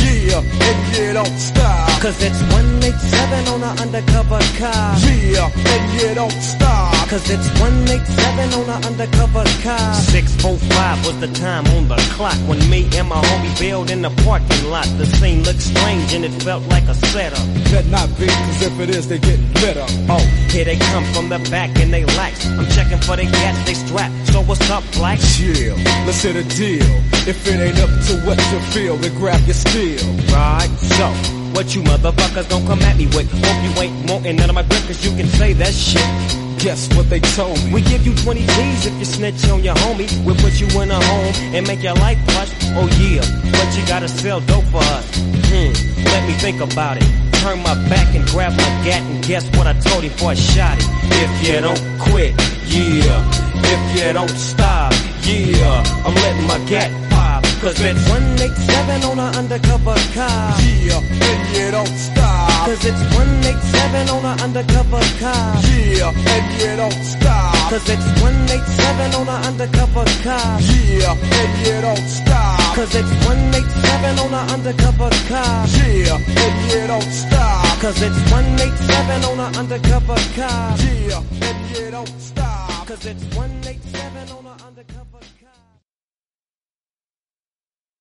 Yeah, 0.00 0.38
and 0.38 0.96
you 0.96 1.12
don't 1.12 1.38
stop. 1.38 2.00
Cause 2.00 2.22
it's 2.22 2.40
187 2.52 3.48
on 3.48 3.62
an 3.64 3.78
undercover 3.80 4.40
car. 4.58 4.96
Yeah, 5.00 5.50
and 5.72 6.00
you 6.00 6.14
don't 6.14 6.40
stop. 6.40 6.95
Cause 7.08 7.30
it's 7.30 7.46
187 7.60 8.52
on 8.58 8.66
an 8.68 8.84
undercover 8.84 9.44
car. 9.62 9.94
645 9.94 11.06
was 11.06 11.20
the 11.20 11.28
time 11.38 11.64
on 11.78 11.86
the 11.86 11.94
clock 12.18 12.34
when 12.48 12.58
me 12.68 12.82
and 12.98 13.08
my 13.08 13.22
homie 13.22 13.60
bailed 13.60 13.92
in 13.92 14.02
the 14.02 14.10
parking 14.26 14.68
lot. 14.70 14.86
The 14.98 15.06
scene 15.06 15.44
looked 15.44 15.62
strange 15.62 16.12
and 16.14 16.24
it 16.24 16.32
felt 16.42 16.64
like 16.66 16.82
a 16.88 16.94
setup. 16.94 17.46
Bet 17.70 17.86
not 17.86 18.08
be, 18.18 18.26
cause 18.26 18.60
if 18.60 18.80
it 18.80 18.90
is, 18.90 19.06
they 19.06 19.20
get 19.20 19.38
lit 19.62 19.76
up. 19.76 19.88
Oh, 20.10 20.18
here 20.50 20.64
they 20.64 20.74
come 20.74 21.04
from 21.14 21.28
the 21.28 21.38
back 21.48 21.70
and 21.78 21.94
they 21.94 22.04
lax. 22.18 22.44
I'm 22.44 22.66
checking 22.74 22.98
for 22.98 23.14
the 23.14 23.22
gas, 23.22 23.54
they 23.66 23.74
strap. 23.74 24.10
So 24.26 24.42
what's 24.42 24.68
up, 24.68 24.82
black? 24.94 25.20
Chill, 25.20 25.76
let's 26.06 26.22
hit 26.22 26.34
a 26.34 26.42
deal. 26.58 26.90
If 27.22 27.46
it 27.46 27.60
ain't 27.60 27.78
up 27.78 27.90
to 28.10 28.18
what 28.26 28.38
you 28.50 28.58
feel, 28.74 28.96
then 28.96 29.14
grab 29.14 29.40
your 29.46 29.54
steel. 29.54 30.02
Right, 30.34 30.68
so 30.98 31.06
what 31.54 31.72
you 31.72 31.82
motherfuckers 31.82 32.48
don't 32.48 32.66
come 32.66 32.82
at 32.82 32.96
me 32.96 33.06
with? 33.14 33.30
Hope 33.30 33.62
you 33.62 33.80
ain't 33.80 34.10
wanting 34.10 34.34
none 34.34 34.50
of 34.50 34.56
my 34.56 34.64
grip 34.64 34.82
cause 34.90 35.06
you 35.06 35.14
can 35.16 35.28
say 35.28 35.52
that 35.52 35.72
shit. 35.72 36.45
Guess 36.58 36.94
what 36.96 37.08
they 37.10 37.20
told 37.20 37.62
me? 37.64 37.74
We 37.74 37.82
give 37.82 38.06
you 38.06 38.14
20 38.14 38.40
G's 38.40 38.86
if 38.86 38.94
you 38.98 39.04
snitch 39.04 39.48
on 39.50 39.62
your 39.62 39.74
homie. 39.74 40.08
We'll 40.24 40.36
put 40.36 40.58
you 40.60 40.66
in 40.80 40.90
a 40.90 40.94
home 40.94 41.32
and 41.54 41.66
make 41.66 41.82
your 41.82 41.94
life 41.94 42.18
plush. 42.28 42.50
Oh 42.74 42.88
yeah, 42.98 43.20
but 43.52 43.76
you 43.76 43.86
gotta 43.86 44.08
sell 44.08 44.40
dope 44.40 44.64
for 44.64 44.78
us. 44.78 45.04
Hmm, 45.48 45.72
let 46.04 46.26
me 46.26 46.32
think 46.34 46.60
about 46.60 46.96
it. 46.96 47.04
Turn 47.40 47.62
my 47.62 47.74
back 47.88 48.14
and 48.14 48.24
grab 48.26 48.52
my 48.52 48.84
gat 48.84 49.02
and 49.02 49.24
guess 49.24 49.44
what 49.56 49.66
I 49.66 49.74
told 49.74 50.02
him 50.02 50.12
before 50.12 50.30
I 50.30 50.34
shot 50.34 50.78
it. 50.78 50.86
If 51.22 51.46
you 51.46 51.60
don't 51.60 52.00
quit, 52.00 52.32
yeah. 52.66 53.30
If 53.62 53.96
you 53.96 54.12
don't 54.12 54.28
stop, 54.30 54.92
yeah. 55.22 56.04
I'm 56.04 56.14
letting 56.14 56.46
my 56.46 56.58
gat 56.66 56.90
pop. 57.10 57.35
Cause 57.60 57.80
it's 57.80 58.08
187 58.10 59.02
on 59.04 59.18
an 59.18 59.34
undercover 59.34 59.96
car. 60.12 60.54
Yeah, 60.60 61.00
and 61.00 61.56
you 61.56 61.70
don't 61.72 61.96
stop. 61.96 62.66
Cause 62.66 62.84
it's 62.84 63.00
187 63.16 64.08
on 64.10 64.24
an 64.24 64.40
undercover 64.40 65.00
car. 65.18 65.56
Yeah, 65.64 66.12
and 66.12 66.46
you 66.60 66.76
don't 66.76 67.02
stop. 67.02 67.70
Cause 67.70 67.88
it's 67.88 68.06
187 68.20 69.14
on 69.14 69.28
an 69.28 69.44
undercover 69.48 70.04
car. 70.22 70.60
Yeah, 70.60 71.16
and 71.16 71.66
you 71.66 71.80
don't 71.80 72.06
stop. 72.06 72.76
Cause 72.76 72.94
it's 72.94 73.10
187 73.24 74.18
on 74.20 74.34
an 74.34 74.50
undercover 74.52 75.10
car. 75.26 75.66
Yeah, 75.66 76.20
and 76.20 76.56
you 76.70 76.86
don't 76.86 77.10
stop. 77.10 77.80
Cause 77.80 78.02
it's 78.02 78.20
187 78.30 79.24
on 79.24 79.40
an 79.40 79.56
undercover 79.56 80.20
car. 80.36 80.76
Yeah, 80.84 81.24
and 81.40 81.76
you 81.76 81.90
don't 81.90 82.20
stop. 82.20 82.86
Cause 82.86 83.06
it's 83.06 83.24
187 83.34 84.30
on 84.30 84.44
an 84.44 84.60
undercover 84.60 85.20
car. 85.24 85.35